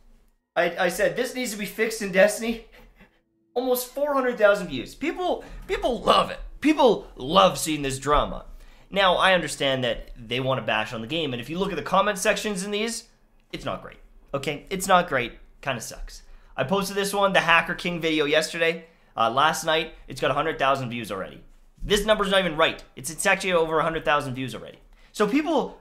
I, 0.54 0.76
I 0.86 0.88
said 0.88 1.16
this 1.16 1.34
needs 1.34 1.52
to 1.52 1.58
be 1.58 1.66
fixed 1.66 2.02
in 2.02 2.12
Destiny. 2.12 2.66
Almost 3.54 3.88
400,000 3.88 4.68
views. 4.68 4.94
People 4.94 5.44
people 5.66 6.00
love 6.00 6.30
it. 6.30 6.38
People 6.60 7.06
love 7.16 7.58
seeing 7.58 7.82
this 7.82 7.98
drama. 7.98 8.44
Now, 8.90 9.16
I 9.16 9.34
understand 9.34 9.82
that 9.84 10.10
they 10.16 10.40
want 10.40 10.60
to 10.60 10.66
bash 10.66 10.92
on 10.92 11.00
the 11.00 11.06
game 11.06 11.32
and 11.32 11.40
if 11.40 11.50
you 11.50 11.58
look 11.58 11.70
at 11.70 11.76
the 11.76 11.82
comment 11.82 12.18
sections 12.18 12.64
in 12.64 12.70
these, 12.70 13.04
it's 13.52 13.64
not 13.64 13.82
great. 13.82 13.98
Okay? 14.32 14.66
It's 14.70 14.86
not 14.86 15.08
great. 15.08 15.32
Kind 15.60 15.76
of 15.76 15.82
sucks. 15.82 16.22
I 16.56 16.64
posted 16.64 16.96
this 16.96 17.12
one, 17.12 17.32
the 17.32 17.40
Hacker 17.40 17.74
King 17.74 18.00
video 18.00 18.24
yesterday. 18.24 18.86
Uh, 19.16 19.30
last 19.30 19.64
night, 19.64 19.94
it's 20.08 20.20
got 20.20 20.28
100,000 20.28 20.90
views 20.90 21.10
already. 21.10 21.42
This 21.82 22.04
number's 22.04 22.30
not 22.30 22.40
even 22.40 22.56
right. 22.56 22.82
It's 22.96 23.10
it's 23.10 23.26
actually 23.26 23.52
over 23.52 23.76
100,000 23.76 24.34
views 24.34 24.54
already. 24.54 24.78
So 25.12 25.26
people 25.26 25.78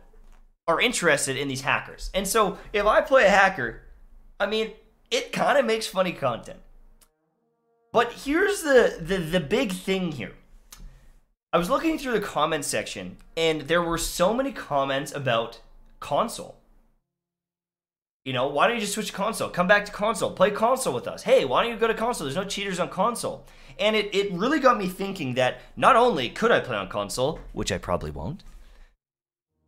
are 0.67 0.81
interested 0.81 1.37
in 1.37 1.47
these 1.47 1.61
hackers. 1.61 2.09
And 2.13 2.27
so 2.27 2.57
if 2.73 2.85
I 2.85 3.01
play 3.01 3.25
a 3.25 3.29
hacker, 3.29 3.81
I 4.39 4.45
mean, 4.45 4.71
it 5.11 5.31
kind 5.31 5.57
of 5.57 5.65
makes 5.65 5.87
funny 5.87 6.11
content. 6.11 6.59
But 7.91 8.11
here's 8.11 8.61
the, 8.61 8.97
the 8.99 9.17
the 9.17 9.39
big 9.39 9.71
thing 9.71 10.11
here. 10.13 10.33
I 11.53 11.57
was 11.57 11.69
looking 11.69 11.97
through 11.97 12.13
the 12.13 12.19
comment 12.19 12.65
section 12.65 13.17
and 13.37 13.61
there 13.61 13.81
were 13.81 13.97
so 13.97 14.33
many 14.33 14.51
comments 14.51 15.13
about 15.13 15.61
console. 16.01 16.57
You 18.25 18.33
know, 18.33 18.47
why 18.47 18.67
don't 18.67 18.75
you 18.75 18.81
just 18.81 18.93
switch 18.93 19.13
console? 19.13 19.49
Come 19.49 19.67
back 19.67 19.85
to 19.85 19.91
console. 19.91 20.31
Play 20.31 20.51
console 20.51 20.93
with 20.93 21.07
us. 21.07 21.23
Hey, 21.23 21.45
why 21.45 21.63
don't 21.63 21.71
you 21.71 21.77
go 21.77 21.87
to 21.87 21.93
console? 21.93 22.25
There's 22.25 22.35
no 22.35 22.43
cheaters 22.43 22.79
on 22.79 22.89
console. 22.89 23.45
And 23.79 23.95
it, 23.95 24.13
it 24.13 24.33
really 24.33 24.59
got 24.59 24.77
me 24.77 24.89
thinking 24.89 25.35
that 25.35 25.61
not 25.77 25.95
only 25.95 26.29
could 26.29 26.51
I 26.51 26.59
play 26.59 26.75
on 26.75 26.89
console, 26.89 27.39
which 27.53 27.71
I 27.71 27.77
probably 27.77 28.11
won't, 28.11 28.43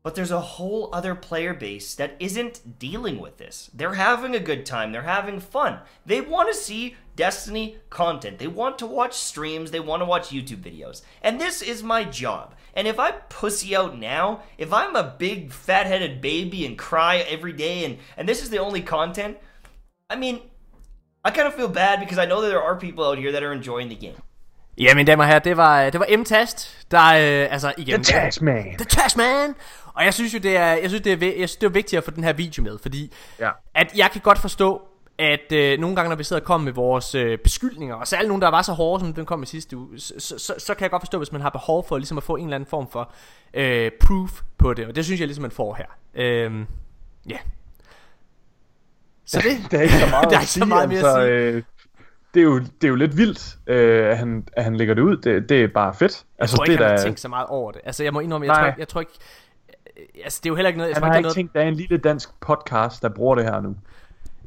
but 0.08 0.16
there's 0.16 0.32
a 0.32 0.40
whole 0.40 0.90
other 0.94 1.14
player 1.14 1.54
base 1.54 1.94
that 1.96 2.16
isn't 2.18 2.80
dealing 2.80 3.20
with 3.20 3.36
this. 3.36 3.70
They're 3.74 3.96
having 3.96 4.34
a 4.34 4.40
good 4.40 4.66
time, 4.66 4.94
they're 4.94 5.02
having 5.02 5.42
fun. 5.42 5.80
They 6.06 6.22
want 6.22 6.48
to 6.48 6.58
see 6.58 6.96
Destiny 7.18 7.76
content, 7.90 8.40
they 8.40 8.48
want 8.48 8.80
to 8.80 8.86
watch 8.86 9.16
streams, 9.16 9.72
they 9.72 9.82
want 9.82 10.00
to 10.00 10.06
watch 10.06 10.30
YouTube 10.30 10.62
videos. 10.62 11.02
And 11.22 11.42
this 11.42 11.62
is 11.62 11.84
my 11.84 12.06
job. 12.06 12.56
And 12.74 12.88
if 12.88 13.02
I 13.02 13.12
pussy 13.12 13.76
out 13.76 14.00
now, 14.00 14.44
if 14.58 14.72
I'm 14.72 14.96
a 14.96 15.14
big 15.20 15.52
fat 15.52 15.88
headed 15.88 16.22
baby 16.22 16.66
and 16.66 16.78
cry 16.78 17.18
every 17.18 17.52
day 17.52 17.84
and, 17.84 17.98
and 18.16 18.30
this 18.30 18.42
is 18.42 18.50
the 18.50 18.60
only 18.60 18.82
content, 18.82 19.36
I 20.10 20.16
mean, 20.16 20.40
I 21.26 21.32
kind 21.32 21.50
of 21.50 21.54
feel 21.54 21.68
bad 21.68 22.00
because 22.00 22.18
I 22.18 22.26
know 22.26 22.40
that 22.40 22.48
there 22.48 22.64
are 22.64 22.80
people 22.80 23.04
out 23.04 23.18
here 23.18 23.34
that 23.34 23.44
are 23.44 23.52
enjoying 23.52 23.90
the 23.90 23.96
game. 23.96 24.16
Ja, 24.80 24.96
mine 24.96 25.08
damer 25.08 25.24
og 25.24 25.28
herrer, 25.28 25.40
det 25.40 25.58
var, 25.58 25.82
øh, 25.82 25.94
det 25.94 26.00
var 26.00 26.18
M-Tast, 26.18 26.88
der 26.92 27.06
øh, 27.06 27.54
altså 27.54 27.74
igen... 27.78 28.04
The 28.04 28.14
Task 28.14 28.42
Man. 28.42 28.78
The 28.78 28.86
Task 28.86 29.18
Man! 29.18 29.56
Og 29.98 30.06
jeg 30.06 30.14
synes 30.14 30.34
jo, 30.34 30.40
det 30.40 30.58
er, 30.58 30.66
jeg 30.66 30.90
synes, 30.90 31.02
det 31.04 31.14
er, 31.14 31.18
jeg 31.28 31.34
synes, 31.50 31.56
det 31.56 31.66
er 31.68 31.72
vigtigt 31.72 31.98
at 31.98 32.04
få 32.04 32.12
den 32.12 32.24
her 32.24 32.34
video 32.34 32.64
med, 32.64 32.78
fordi 32.82 33.14
Ja. 33.40 33.50
at 33.76 33.92
jeg 33.98 34.10
kan 34.12 34.22
godt 34.22 34.38
forstå, 34.40 34.82
at 35.20 35.52
øh, 35.52 35.80
nogle 35.80 35.96
gange, 35.96 36.10
når 36.10 36.16
vi 36.16 36.24
sidder 36.24 36.42
og 36.42 36.46
kommer 36.46 36.66
med 36.66 36.74
vores 36.74 37.16
øh, 37.16 37.38
beskyldninger, 37.38 37.96
og 37.96 38.08
særligt 38.08 38.28
nogle, 38.28 38.42
der 38.42 38.48
var 38.50 38.62
så 38.62 38.72
hårde, 38.74 39.00
som 39.04 39.14
den 39.14 39.26
kom 39.26 39.44
i 39.44 39.46
sidste 39.46 39.78
uge, 39.78 40.00
så, 40.00 40.14
så, 40.38 40.54
så, 40.58 40.74
kan 40.74 40.82
jeg 40.82 40.92
godt 40.92 41.02
forstå, 41.02 41.18
hvis 41.18 41.32
man 41.32 41.42
har 41.42 41.50
behov 41.50 41.88
for 41.88 41.98
ligesom 41.98 42.18
at 42.18 42.24
få 42.24 42.36
en 42.36 42.44
eller 42.44 42.56
anden 42.56 42.70
form 42.70 42.88
for 42.92 43.12
øh, 43.54 43.92
proof 44.02 44.42
på 44.58 44.74
det, 44.74 44.86
og 44.88 44.96
det 44.96 45.06
synes 45.06 45.20
jeg 45.20 45.28
ligesom, 45.28 45.42
man 45.42 45.52
får 45.52 45.74
her. 45.76 45.86
Øh, 46.16 46.52
ja. 47.30 47.38
Så 49.26 49.42
det, 49.42 49.58
Der 49.72 49.78
er 49.78 49.82
ikke 49.82 49.94
så 50.00 50.08
meget 50.10 50.28
der 50.30 50.36
er 50.36 50.42
ikke 50.42 50.52
så 50.52 50.66
meget 50.66 50.90
mere 50.90 51.00
at 51.00 51.06
altså, 51.06 51.22
sige. 51.22 51.32
øh, 51.58 51.64
det, 52.34 52.40
er 52.40 52.44
jo, 52.44 52.60
det 52.60 52.84
er 52.84 52.88
jo 52.88 52.96
lidt 52.96 53.18
vildt, 53.18 53.58
øh, 53.68 54.12
at, 54.12 54.18
han, 54.18 54.48
at 54.54 54.64
han 54.64 54.76
lægger 54.78 54.94
det 54.94 55.02
ud. 55.02 55.18
Det, 55.18 55.50
det 55.50 55.64
er 55.64 55.68
bare 55.68 55.94
fedt. 55.94 56.12
Jeg 56.38 56.42
Altså, 56.44 56.56
tror 56.56 56.64
ikke, 56.66 56.72
det 56.78 56.86
han 56.86 56.94
er 56.94 56.98
har 57.00 57.04
tænkt 57.06 57.20
så 57.20 57.28
meget 57.28 57.48
over 57.48 57.72
det. 57.72 57.82
Altså, 57.86 58.04
jeg 58.04 58.14
må 58.14 58.20
indrømme, 58.20 58.48
jeg, 58.48 58.56
tror, 58.56 58.66
ikke- 58.68 58.80
jeg 58.80 58.88
tror 58.88 59.00
ikke... 59.00 59.12
øh, 60.00 60.06
Altså, 60.24 60.40
det 60.44 60.50
er 60.50 60.52
jo 60.52 60.56
heller 60.56 60.68
ikke 60.68 60.78
noget... 60.78 60.90
Jeg 60.90 60.96
Han 60.96 61.04
har 61.04 61.18
ikke, 61.18 61.18
ikke 61.28 61.30
er 61.30 61.34
tænkt, 61.34 61.54
der 61.54 61.62
er 61.62 61.68
en 61.68 61.74
lille 61.74 61.98
dansk 61.98 62.40
podcast, 62.40 63.02
der 63.02 63.10
bruger 63.10 63.36
det 63.36 63.44
her 63.44 63.62
nu. 63.62 63.76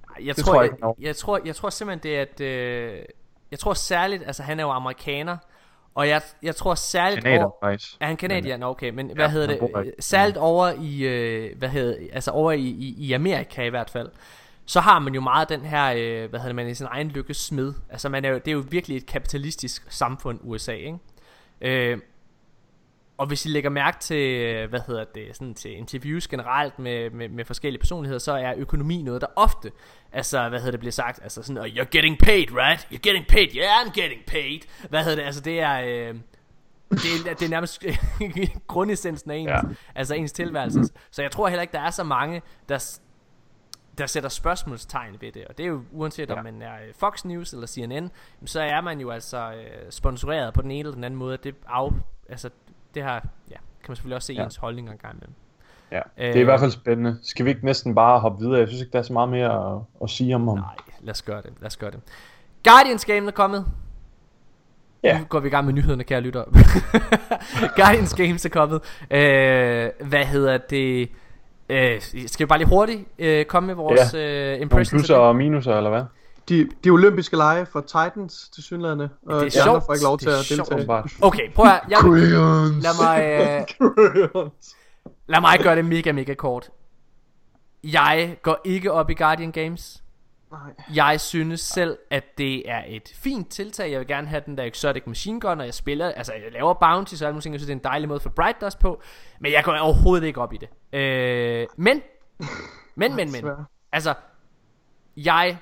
noget, 0.08 0.26
jeg, 0.26 0.36
det 0.36 0.44
tror, 0.44 0.52
tror 0.52 0.62
jeg, 0.62 0.70
jeg 0.80 0.88
ikke, 0.88 1.06
jeg, 1.08 1.16
tror, 1.16 1.40
jeg 1.44 1.56
tror 1.56 1.70
simpelthen, 1.70 2.02
det 2.02 2.18
er, 2.18 2.22
at... 2.22 2.40
Øh, 2.40 3.02
jeg 3.50 3.58
tror 3.58 3.74
særligt... 3.74 4.22
Altså, 4.26 4.42
han 4.42 4.60
er 4.60 4.64
jo 4.64 4.70
amerikaner, 4.70 5.36
Og 5.94 6.08
jeg, 6.08 6.22
jeg 6.42 6.56
tror 6.56 6.74
særligt 6.74 7.22
Canadier, 7.22 7.44
over... 7.44 7.52
faktisk. 7.62 7.96
Er 8.00 8.06
han 8.06 8.16
kanadier? 8.16 8.56
Nå, 8.56 8.66
okay, 8.66 8.90
men 8.90 9.10
hvad 9.14 9.24
Ja, 9.24 9.30
hedder 9.30 9.48
han 9.48 9.58
bor 9.72 9.80
det? 9.80 9.86
i- 9.98 10.02
Særligt 10.02 10.36
over 10.38 10.72
i, 10.80 11.02
øh, 11.02 11.58
hvad 11.58 11.68
hedder, 11.68 11.96
altså 12.12 12.30
over 12.30 12.52
i, 12.52 12.60
i, 12.60 12.94
i 12.98 13.12
Amerika 13.12 13.62
i 13.64 13.68
hvert 13.68 13.90
fald, 13.90 14.08
så 14.66 14.80
har 14.80 14.98
man 14.98 15.14
jo 15.14 15.20
meget 15.20 15.48
den 15.48 15.60
her, 15.60 15.92
øh, 15.96 16.30
hvad 16.30 16.40
hedder 16.40 16.46
det, 16.46 16.54
man 16.54 16.68
i 16.68 16.74
sin 16.74 16.86
egen 16.90 17.08
lykke 17.08 17.34
smed. 17.34 17.72
Altså 17.90 18.08
man 18.08 18.24
er 18.24 18.28
jo, 18.28 18.34
det 18.34 18.48
er 18.48 18.52
jo 18.52 18.64
virkelig 18.70 18.96
et 18.96 19.06
kapitalistisk 19.06 19.86
samfund, 19.88 20.38
USA, 20.42 20.72
ikke? 20.72 20.98
Øh, 21.60 21.98
og 23.20 23.26
hvis 23.26 23.46
I 23.46 23.48
lægger 23.48 23.70
mærke 23.70 23.98
til, 23.98 24.66
hvad 24.66 24.80
hedder 24.86 25.04
det, 25.04 25.36
sådan 25.36 25.54
til 25.54 25.76
interviews 25.76 26.28
generelt 26.28 26.78
med, 26.78 27.10
med, 27.10 27.28
med 27.28 27.44
forskellige 27.44 27.80
personligheder, 27.80 28.18
så 28.18 28.32
er 28.32 28.54
økonomi 28.56 29.02
noget, 29.02 29.20
der 29.20 29.26
ofte, 29.36 29.72
altså 30.12 30.48
hvad 30.48 30.58
hedder 30.58 30.70
det, 30.70 30.80
bliver 30.80 30.92
sagt, 30.92 31.20
altså 31.22 31.42
sådan, 31.42 31.62
"Oh, 31.62 31.66
you're 31.66 31.88
getting 31.90 32.18
paid, 32.18 32.46
right? 32.52 32.88
You're 32.92 33.00
getting 33.02 33.26
paid, 33.26 33.48
yeah, 33.56 33.86
I'm 33.86 34.00
getting 34.00 34.24
paid. 34.26 34.60
Hvad 34.88 35.04
hedder 35.04 35.16
det, 35.16 35.22
altså 35.22 35.40
det 35.40 35.60
er, 35.60 35.80
øh, 35.80 36.14
det 36.90 37.26
er, 37.30 37.34
det 37.34 37.42
er 37.42 37.48
nærmest 37.48 37.84
grundessensen 38.72 39.30
af 39.30 39.36
ens, 39.36 39.50
ja. 39.50 39.60
Altså 39.94 40.14
ens 40.14 40.32
tilværelse. 40.32 40.84
Så 41.10 41.22
jeg 41.22 41.30
tror 41.30 41.48
heller 41.48 41.62
ikke, 41.62 41.72
der 41.72 41.80
er 41.80 41.90
så 41.90 42.04
mange, 42.04 42.42
der, 42.68 42.98
der 43.98 44.06
sætter 44.06 44.28
spørgsmålstegn 44.28 45.16
ved 45.20 45.32
det. 45.32 45.44
Og 45.44 45.58
det 45.58 45.64
er 45.64 45.68
jo 45.68 45.82
uanset 45.92 46.28
ja. 46.30 46.34
om 46.34 46.44
man 46.44 46.62
er 46.62 46.74
øh, 46.74 46.94
Fox 46.98 47.24
News 47.24 47.52
eller 47.52 47.66
CNN, 47.66 48.10
så 48.44 48.60
er 48.60 48.80
man 48.80 49.00
jo 49.00 49.10
altså 49.10 49.52
øh, 49.52 49.90
sponsoreret 49.90 50.54
på 50.54 50.62
den 50.62 50.70
ene 50.70 50.78
eller 50.80 50.94
den 50.94 51.04
anden 51.04 51.18
måde. 51.18 51.36
Det, 51.36 51.54
af, 51.68 51.90
altså, 52.28 52.50
det 52.94 53.02
her, 53.02 53.12
ja, 53.14 53.20
kan 53.50 53.88
man 53.88 53.96
selvfølgelig 53.96 54.16
også 54.16 54.26
se 54.26 54.32
ja. 54.32 54.40
Ja. 54.40 54.44
ens 54.44 54.56
holdninger 54.56 54.92
engang 54.92 55.14
imellem. 55.14 55.34
Ja, 55.92 56.00
Øh, 56.18 56.26
det 56.26 56.36
er 56.36 56.40
i 56.40 56.44
hvert 56.44 56.60
fald 56.60 56.70
spændende. 56.70 57.18
Skal 57.22 57.44
vi 57.44 57.50
ikke 57.50 57.64
næsten 57.64 57.94
bare 57.94 58.20
hoppe 58.20 58.38
videre? 58.44 58.58
Jeg 58.58 58.68
synes 58.68 58.80
ikke, 58.80 58.92
der 58.92 58.98
er 58.98 59.02
så 59.02 59.12
meget 59.12 59.28
mere 59.28 59.74
at, 59.76 59.80
at 60.02 60.10
sige 60.10 60.34
om 60.34 60.48
ham. 60.48 60.56
Nej, 60.58 60.74
lad 61.00 61.10
os 61.10 61.22
gøre 61.22 61.42
det. 61.42 61.52
Lad 61.60 61.66
os 61.66 61.76
gøre 61.76 61.90
det. 61.90 62.00
Guardians 62.68 63.04
game 63.04 63.26
er 63.26 63.30
kommet. 63.30 63.66
Ja. 65.02 65.18
Nu 65.18 65.24
går 65.24 65.40
vi 65.40 65.48
i 65.48 65.50
gang 65.50 65.66
med 65.66 65.74
nyhederne, 65.74 66.04
kære 66.04 66.20
lytter. 66.20 66.44
Guardians 67.76 68.14
Games 68.14 68.44
er 68.44 68.48
kommet. 68.48 68.80
Øh, 69.10 69.90
hvad 70.08 70.24
hedder 70.24 70.58
det? 70.58 71.10
Øh, 71.68 72.00
skal 72.00 72.44
vi 72.44 72.48
bare 72.48 72.58
lige 72.58 72.68
hurtigt 72.68 73.08
øh, 73.18 73.44
komme 73.44 73.66
med 73.66 73.74
vores 73.74 74.14
øh, 74.14 74.20
Nogle 74.44 74.58
impressions? 74.58 74.90
plusser 75.00 75.16
og 75.16 75.36
minuser, 75.36 75.76
eller 75.76 75.90
hvad? 75.90 76.02
De, 76.50 76.68
de 76.84 76.90
olympiske 76.90 77.36
lege 77.36 77.66
for 77.66 77.80
Titans 77.80 78.48
til 78.54 78.62
synlædende, 78.62 79.08
og 79.26 79.34
Det 79.34 79.40
er 79.40 79.44
de 79.44 79.50
sjovt. 79.50 79.68
andre 79.68 79.82
får 79.86 79.92
ikke 79.94 80.04
lov 80.04 80.18
til 80.18 80.28
at 80.28 80.44
sjovt. 80.44 80.58
deltage. 80.58 80.76
Åbenbart. 80.78 81.12
Okay, 81.28 81.52
prøv 81.52 81.66
at, 81.66 81.80
jeg, 81.90 81.98
Crayons. 81.98 82.84
lad 82.84 82.92
mig, 83.02 83.22
øh, 84.44 84.50
lad 85.26 85.40
mig 85.40 85.58
gøre 85.62 85.76
det 85.76 85.84
mega, 85.84 86.12
mega 86.12 86.34
kort. 86.34 86.70
Jeg 87.84 88.36
går 88.42 88.60
ikke 88.64 88.92
op 88.92 89.10
i 89.10 89.14
Guardian 89.14 89.52
Games. 89.52 90.02
Nej. 90.50 90.60
Jeg 90.94 91.20
synes 91.20 91.60
selv, 91.60 91.98
at 92.10 92.24
det 92.38 92.70
er 92.70 92.82
et 92.88 93.12
fint 93.14 93.48
tiltag. 93.48 93.90
Jeg 93.90 93.98
vil 94.00 94.06
gerne 94.06 94.26
have 94.28 94.42
den 94.46 94.56
der 94.58 94.64
Exotic 94.64 95.02
Machine 95.06 95.40
Gun, 95.40 95.60
og 95.60 95.66
jeg 95.66 95.74
spiller, 95.74 96.06
altså 96.12 96.32
jeg 96.32 96.52
laver 96.52 96.74
bounty, 96.74 97.14
så 97.14 97.24
alle 97.26 97.32
mulige 97.34 97.42
ting. 97.42 97.52
Jeg 97.54 97.60
synes, 97.60 97.66
det 97.66 97.72
er 97.74 97.78
en 97.78 97.84
dejlig 97.92 98.08
måde 98.08 98.20
for 98.20 98.30
Bright 98.30 98.60
Dust 98.60 98.78
på. 98.78 99.00
Men 99.40 99.52
jeg 99.52 99.64
går 99.64 99.76
overhovedet 99.76 100.26
ikke 100.26 100.40
op 100.40 100.52
i 100.52 100.56
det. 100.56 100.98
Øh, 100.98 101.66
men, 101.76 102.02
men, 102.94 103.16
men, 103.16 103.32
men. 103.32 103.44
Altså, 103.92 104.14
jeg 105.16 105.58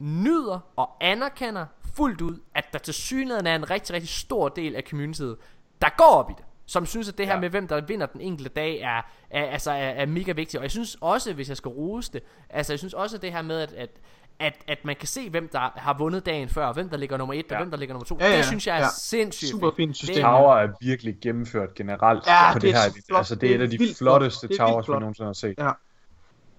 nyder 0.00 0.58
og 0.76 0.90
anerkender 1.00 1.66
fuldt 1.96 2.20
ud, 2.20 2.38
at 2.54 2.64
der 2.72 2.78
til 2.78 2.94
synligheden 2.94 3.46
er 3.46 3.54
en 3.56 3.70
rigtig, 3.70 3.94
rigtig 3.94 4.08
stor 4.08 4.48
del 4.48 4.76
af 4.76 4.82
communityet, 4.90 5.36
der 5.82 5.88
går 5.96 6.04
op 6.14 6.30
i 6.30 6.34
det. 6.36 6.44
Som 6.66 6.86
synes, 6.86 7.08
at 7.08 7.18
det 7.18 7.26
her 7.26 7.34
ja. 7.34 7.40
Med, 7.40 7.50
hvem 7.50 7.68
der 7.68 7.80
vinder 7.80 8.06
den 8.06 8.20
enkelte 8.20 8.50
dag, 8.50 8.80
er, 8.80 9.02
er, 9.30 9.44
altså, 9.44 9.70
er, 9.70 9.74
er 9.76 10.06
mega 10.06 10.32
vigtigt. 10.32 10.56
Og 10.56 10.62
jeg 10.62 10.70
synes 10.70 10.96
også, 11.00 11.32
hvis 11.32 11.48
jeg 11.48 11.56
skal 11.56 11.68
rose 11.68 12.12
det, 12.12 12.22
altså 12.50 12.72
jeg 12.72 12.78
synes 12.78 12.94
også, 12.94 13.16
at 13.16 13.22
det 13.22 13.32
her 13.32 13.42
med, 13.42 13.60
at, 13.60 13.72
at 13.72 13.90
at, 14.38 14.54
at 14.68 14.78
man 14.84 14.96
kan 14.96 15.08
se, 15.08 15.30
hvem 15.30 15.48
der 15.52 15.58
har 15.76 15.96
vundet 15.98 16.26
dagen 16.26 16.48
før, 16.48 16.66
og 16.66 16.74
hvem 16.74 16.88
der 16.88 16.96
ligger 16.96 17.16
nummer 17.16 17.34
et, 17.34 17.46
ja. 17.50 17.56
og 17.56 17.60
hvem 17.62 17.70
der 17.70 17.78
ligger 17.78 17.92
nummer 17.94 18.04
to. 18.04 18.16
Ja, 18.20 18.30
ja, 18.30 18.36
det 18.36 18.44
synes 18.44 18.66
jeg 18.66 18.76
er 18.76 18.80
ja. 18.80 18.88
sindssygt 18.98 19.50
Super 19.50 19.70
fint 19.76 19.88
Det 19.88 19.96
system. 19.96 20.16
er- 20.16 20.28
Tower 20.28 20.56
er 20.56 20.68
virkelig 20.80 21.16
gennemført 21.22 21.74
generelt 21.74 22.26
Ja, 22.26 22.52
på 22.52 22.58
det 22.58 22.62
det, 22.62 22.70
er 22.70 22.82
her. 22.82 22.90
flot. 23.08 23.18
Altså, 23.18 23.34
det 23.34 23.50
er 23.50 23.54
et 23.54 23.60
af 23.62 23.70
de 23.70 23.78
flotteste 23.98 24.48
Det 24.48 24.60
er 24.60 24.66
towers, 24.66 24.88
vi 24.88 24.92
nogensinde 24.92 25.28
har 25.28 25.32
set. 25.32 25.54
Ja. 25.58 25.70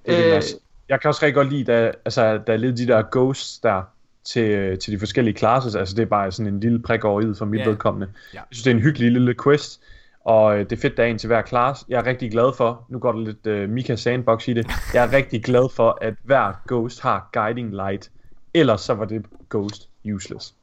Det 0.05 0.31
er 0.31 0.38
Øh, 0.38 0.43
jeg 0.91 1.01
kan 1.01 1.07
også 1.07 1.26
rigtig 1.26 1.35
godt 1.35 1.49
lide, 1.49 1.63
da, 1.63 1.91
altså, 2.05 2.38
der 2.47 2.53
er 2.53 2.57
lidt 2.57 2.77
de 2.77 2.88
der 2.88 3.03
ghosts 3.11 3.59
der 3.59 3.81
til, 4.23 4.80
til 4.80 4.93
de 4.93 4.99
forskellige 4.99 5.38
classes. 5.38 5.76
Altså 5.76 5.95
det 5.95 6.01
er 6.01 6.05
bare 6.05 6.31
sådan 6.31 6.53
en 6.53 6.59
lille 6.59 6.80
prik 6.81 7.03
over 7.03 7.22
i 7.22 7.34
for 7.38 7.45
mit 7.45 7.59
yeah. 7.59 7.69
vedkommende. 7.69 8.07
Ja. 8.34 8.39
Jeg 8.39 8.45
synes, 8.51 8.63
det 8.63 8.72
er 8.72 8.76
en 8.76 8.81
hyggelig 8.81 9.11
lille 9.11 9.35
quest. 9.43 9.81
Og 10.26 10.53
øh, 10.53 10.59
det 10.59 10.72
er 10.72 10.81
fedt, 10.81 10.97
der 10.97 11.03
er 11.03 11.07
en 11.07 11.18
til 11.18 11.27
hver 11.27 11.41
class. 11.47 11.85
Jeg 11.89 11.99
er 11.99 12.05
rigtig 12.05 12.31
glad 12.31 12.53
for, 12.57 12.85
nu 12.89 12.99
går 12.99 13.11
der 13.11 13.19
lidt 13.19 13.47
øh, 13.47 13.69
Mika 13.69 13.95
Sandbox 13.95 14.47
i 14.47 14.53
det, 14.53 14.68
jeg 14.93 15.05
er 15.05 15.13
rigtig 15.13 15.43
glad 15.43 15.69
for, 15.76 15.97
at 16.01 16.13
hver 16.23 16.53
ghost 16.68 17.01
har 17.01 17.30
guiding 17.34 17.76
light. 17.76 18.11
Ellers 18.53 18.81
så 18.81 18.93
var 18.93 19.05
det 19.05 19.26
ghost 19.49 19.89
useless. 20.15 20.53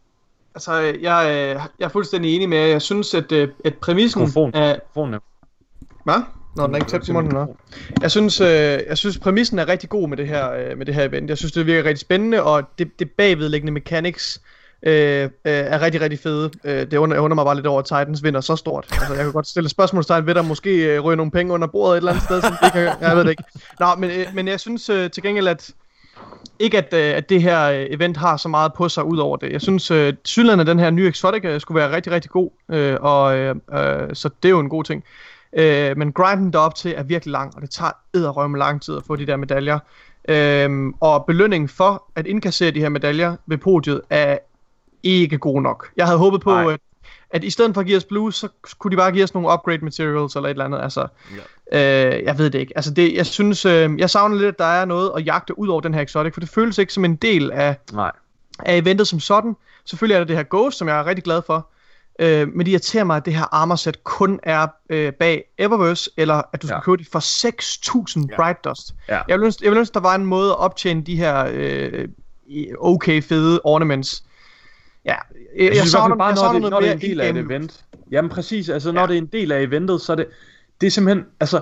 Altså, 0.55 0.73
jeg, 0.81 1.27
øh, 1.31 1.63
jeg 1.79 1.85
er 1.85 1.89
fuldstændig 1.89 2.37
enig 2.37 2.49
med, 2.49 2.59
jer. 2.59 2.67
jeg 2.67 2.83
synes, 2.83 3.15
at, 3.15 3.33
øh, 3.33 3.49
at 3.65 3.75
præmissen 3.75 4.21
Mikrofon. 4.21 4.51
er... 4.55 4.73
Mikrofonen 4.75 5.21
Hvad? 6.05 6.23
Nå, 6.59 6.67
den 6.67 6.75
er 6.75 6.79
ikke 6.79 6.91
tæt 6.91 7.03
på 7.07 7.13
munden, 7.13 7.35
nå. 7.35 7.57
Jeg 8.03 8.11
synes, 8.11 8.41
øh, 8.41 8.81
jeg 8.89 8.99
synes 8.99 9.19
præmissen 9.19 9.59
er 9.59 9.69
rigtig 9.69 9.89
god 9.89 10.09
med 10.09 10.17
det 10.17 10.29
her, 10.29 10.53
øh, 10.53 10.79
med 10.79 10.87
det 10.87 10.95
her 10.95 11.05
event. 11.05 11.31
Jeg 11.31 11.39
synes, 11.39 11.53
det 11.53 11.67
virker 11.67 11.85
rigtig 11.85 12.01
spændende, 12.01 12.43
og 12.43 12.63
det, 12.79 12.99
det 12.99 13.11
bagvedliggende 13.11 13.73
mechanics 13.73 14.41
øh, 14.83 15.23
øh, 15.23 15.29
er 15.45 15.83
rigtig, 15.83 16.01
rigtig 16.01 16.19
fede. 16.19 16.51
Øh, 16.65 16.91
det 16.91 16.97
under, 16.97 17.17
jeg 17.17 17.23
undrer 17.23 17.35
mig 17.35 17.45
bare 17.45 17.55
lidt 17.55 17.67
over, 17.67 17.79
at 17.79 17.85
Titans 17.85 18.23
vinder 18.23 18.41
så 18.41 18.57
stort. 18.57 18.87
Altså, 18.91 19.15
jeg 19.15 19.25
kan 19.25 19.33
godt 19.33 19.49
stille 19.49 19.69
spørgsmålstegn 19.69 20.27
ved, 20.27 20.35
der 20.35 20.43
måske 20.43 20.95
øh, 20.95 21.01
ryger 21.01 21.17
nogle 21.17 21.33
penge 21.33 21.53
under 21.53 21.67
bordet 21.67 21.93
et 21.93 21.97
eller 21.97 22.13
andet 22.13 22.25
sted, 22.25 22.43
som 22.43 22.53
de 22.63 22.71
kan, 22.71 22.83
jeg 23.01 23.17
ved 23.17 23.25
det 23.25 23.31
ikke. 23.31 23.43
Nå, 23.81 23.87
men, 23.99 24.11
øh, 24.11 24.27
men 24.35 24.49
jeg 24.49 24.61
synes 24.61 24.89
øh, 24.89 25.11
til 25.11 25.23
gengæld, 25.23 25.49
at 25.49 25.71
ikke 26.59 26.79
at, 26.79 26.95
øh, 26.95 27.17
at 27.17 27.29
det 27.29 27.43
her 27.43 27.71
øh, 27.71 27.87
event 27.91 28.17
har 28.17 28.37
så 28.37 28.49
meget 28.49 28.73
på 28.73 28.89
sig 28.89 29.05
ud 29.05 29.19
over 29.19 29.37
det. 29.37 29.53
Jeg 29.53 29.61
synes, 29.61 29.91
øh, 29.91 30.13
synligheden 30.25 30.61
af 30.61 30.67
den 30.67 30.79
her 30.79 30.91
nye 30.91 31.09
Exotic 31.09 31.45
øh, 31.45 31.61
skulle 31.61 31.81
være 31.81 31.97
rigtig, 31.97 32.13
rigtig 32.13 32.31
god, 32.31 32.51
øh, 32.71 32.97
og 33.01 33.39
øh, 33.39 33.55
øh, 33.73 34.09
så 34.13 34.31
det 34.43 34.49
er 34.49 34.51
jo 34.51 34.61
en 34.61 34.69
god 34.69 34.85
ting. 34.85 35.05
Øh, 35.53 35.97
men 35.97 36.13
grinden 36.13 36.53
derop 36.53 36.75
til 36.75 36.95
er 36.97 37.03
virkelig 37.03 37.33
lang, 37.33 37.57
og 37.57 37.63
det 37.63 37.71
tager 37.71 37.93
edderrømme 38.15 38.59
lang 38.59 38.83
tid 38.83 38.97
at 38.97 39.03
få 39.07 39.17
de 39.17 39.27
der 39.27 39.37
medaljer. 39.37 39.79
Øh, 40.29 40.93
og 41.01 41.25
belønningen 41.27 41.69
for 41.69 42.05
at 42.17 42.27
indkassere 42.27 42.71
de 42.71 42.81
her 42.81 42.89
medaljer 42.89 43.37
ved 43.47 43.59
podiet 43.59 44.01
er 44.11 44.39
ikke 45.03 45.39
god 45.39 45.63
nok. 45.63 45.89
Jeg 45.97 46.07
havde 46.07 46.19
håbet 46.19 46.41
på, 46.41 46.51
Nej. 46.51 46.73
at, 46.73 46.81
at 47.31 47.45
i 47.45 47.51
stedet 47.51 47.75
for 47.75 47.81
at 47.81 47.87
give 47.87 47.97
os 47.97 48.05
blues, 48.05 48.35
så 48.35 48.49
kunne 48.79 48.91
de 48.91 48.97
bare 48.97 49.13
give 49.13 49.25
os 49.25 49.35
nogle 49.35 49.53
upgrade 49.53 49.85
materials 49.85 50.37
eller 50.37 50.49
et 50.49 50.51
eller 50.51 50.65
andet. 50.65 50.81
Altså, 50.83 51.07
ja. 51.73 52.17
øh, 52.17 52.25
jeg 52.25 52.39
ved 52.39 52.51
det 52.51 52.59
ikke. 52.59 52.73
Altså, 52.77 52.95
det, 52.95 53.15
jeg 53.15 53.27
synes, 53.27 53.65
øh, 53.65 53.99
jeg 53.99 54.11
savner 54.11 54.37
lidt, 54.37 54.49
at 54.49 54.59
der 54.59 54.65
er 54.65 54.85
noget 54.85 55.13
at 55.17 55.27
jagte 55.27 55.59
ud 55.59 55.69
over 55.69 55.81
den 55.81 55.95
her 55.95 56.01
exotic, 56.01 56.35
for 56.35 56.41
det 56.41 56.49
føles 56.49 56.79
ikke 56.79 56.93
som 56.93 57.05
en 57.05 57.17
del 57.17 57.51
af, 57.51 57.77
Nej. 57.93 58.13
af 58.59 58.77
eventet 58.77 59.09
som 59.09 59.21
sådan. 59.21 59.57
Selvfølgelig 59.85 60.15
er 60.15 60.19
der 60.19 60.27
det 60.27 60.37
her 60.37 60.45
Ghost, 60.51 60.79
som 60.79 60.89
jeg 60.89 60.99
er 60.99 61.07
rigtig 61.07 61.25
glad 61.25 61.43
for. 61.47 61.69
Øh, 62.19 62.49
men 62.49 62.67
det 62.67 62.73
irriterer 62.73 63.05
mig, 63.05 63.17
at 63.17 63.25
det 63.25 63.35
her 63.35 63.55
armor 63.55 63.75
set 63.77 64.05
kun 64.05 64.41
er 64.43 64.67
øh, 64.91 65.13
bag 65.13 65.45
Eververse, 65.59 66.11
eller 66.17 66.43
at 66.53 66.63
du 66.63 66.67
skal 66.67 66.75
ja. 66.75 66.81
Købe 66.81 66.97
det 66.97 67.07
for 67.13 67.19
6.000 68.19 68.27
ja. 68.31 68.37
Bright 68.37 68.65
Dust. 68.65 68.95
Ja. 69.09 69.21
Jeg 69.29 69.39
vil 69.39 69.45
ønske, 69.45 69.65
jeg 69.65 69.71
vil 69.73 69.79
ønske, 69.79 69.95
der 69.95 70.01
var 70.01 70.15
en 70.15 70.25
måde 70.27 70.51
at 70.51 70.59
optjene 70.59 71.03
de 71.03 71.17
her 71.17 71.49
øh, 71.53 72.09
okay 72.79 73.23
fede 73.23 73.61
ornaments. 73.65 74.25
Ja, 75.05 75.11
jeg, 75.11 75.19
Jeg, 75.65 75.75
jeg 75.75 75.83
savner- 75.85 76.09
fald 76.09 76.19
bare, 76.19 76.27
jeg 76.29 76.53
når, 76.53 76.53
det, 76.61 76.71
når 76.71 76.81
det 76.81 76.89
er 76.89 76.93
en 76.93 77.01
del 77.01 77.21
af 77.21 77.31
et 77.31 77.37
event. 77.37 77.85
Jamen 78.11 78.29
præcis, 78.31 78.69
altså 78.69 78.93
når 78.93 79.01
Ja. 79.01 79.07
det 79.07 79.15
er 79.15 79.19
en 79.19 79.27
del 79.27 79.53
af 79.53 79.63
eventet, 79.63 80.01
så 80.01 80.13
er 80.13 80.17
det, 80.17 80.27
det 80.81 80.87
er 80.87 80.91
simpelthen, 80.91 81.25
altså, 81.41 81.61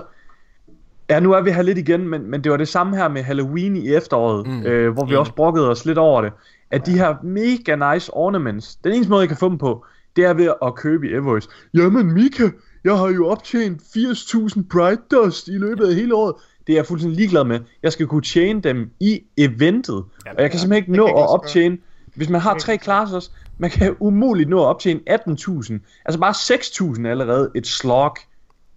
ja 1.09 1.19
nu 1.19 1.33
er 1.33 1.41
vi 1.41 1.51
her 1.51 1.61
lidt 1.61 1.77
igen, 1.77 2.07
men, 2.09 2.31
men 2.31 2.43
det 2.43 2.51
var 2.51 2.57
det 2.57 2.67
samme 2.67 2.95
her 2.97 3.07
med 3.07 3.23
Halloween 3.23 3.77
i 3.77 3.89
efteråret, 3.93 4.47
Mm, 4.47 4.53
mm, 4.53 4.63
øh, 4.63 4.93
hvor 4.93 5.03
vi 5.05 5.09
enig. 5.09 5.19
også 5.19 5.33
brokkede 5.33 5.69
os 5.69 5.85
lidt 5.85 5.97
over 5.97 6.21
det, 6.21 6.31
at 6.71 6.85
de 6.85 6.91
her 6.91 7.15
mega 7.23 7.93
nice 7.93 8.13
ornaments, 8.13 8.75
den 8.75 8.91
eneste 8.93 9.09
måde 9.09 9.21
jeg 9.21 9.27
kan 9.27 9.37
få 9.37 9.49
dem 9.49 9.57
på, 9.57 9.85
det 10.17 10.25
er 10.25 10.33
ved 10.33 10.53
at 10.61 10.75
købe 10.75 11.09
i 11.09 11.13
Everest. 11.13 11.49
Jamen 11.73 12.13
Mika, 12.13 12.49
jeg 12.83 12.97
har 12.97 13.07
jo 13.07 13.27
optjent 13.27 13.81
80.000 13.81 14.61
Bright 14.71 15.11
Dust 15.11 15.47
i 15.47 15.57
løbet 15.57 15.87
af 15.87 15.95
hele 15.95 16.15
året. 16.15 16.35
Det 16.67 16.73
er 16.73 16.77
jeg 16.77 16.85
fuldstændig 16.85 17.17
ligeglad 17.17 17.43
med. 17.43 17.59
Jeg 17.83 17.91
skal 17.91 18.07
kunne 18.07 18.21
tjene 18.21 18.61
dem 18.61 18.89
i 18.99 19.21
eventet. 19.37 19.95
Og 19.95 20.41
jeg 20.41 20.51
kan 20.51 20.59
simpelthen 20.59 20.83
ikke 20.83 20.91
nå 20.91 21.05
kan 21.05 21.11
ikke 21.11 21.19
at 21.19 21.29
optjene 21.29 21.77
hvis 22.17 22.29
man 22.29 22.41
har 22.41 22.57
tre 22.57 22.77
classes, 22.83 23.31
man 23.57 23.69
kan 23.69 23.95
umuligt 23.99 24.49
nå 24.49 24.61
at 24.61 24.65
optjene 24.65 24.99
18.000. 25.09 25.73
Altså 26.05 26.19
bare 26.19 26.93
6.000 26.95 27.07
er 27.07 27.11
allerede 27.11 27.51
et 27.55 27.67
slog. 27.67 28.17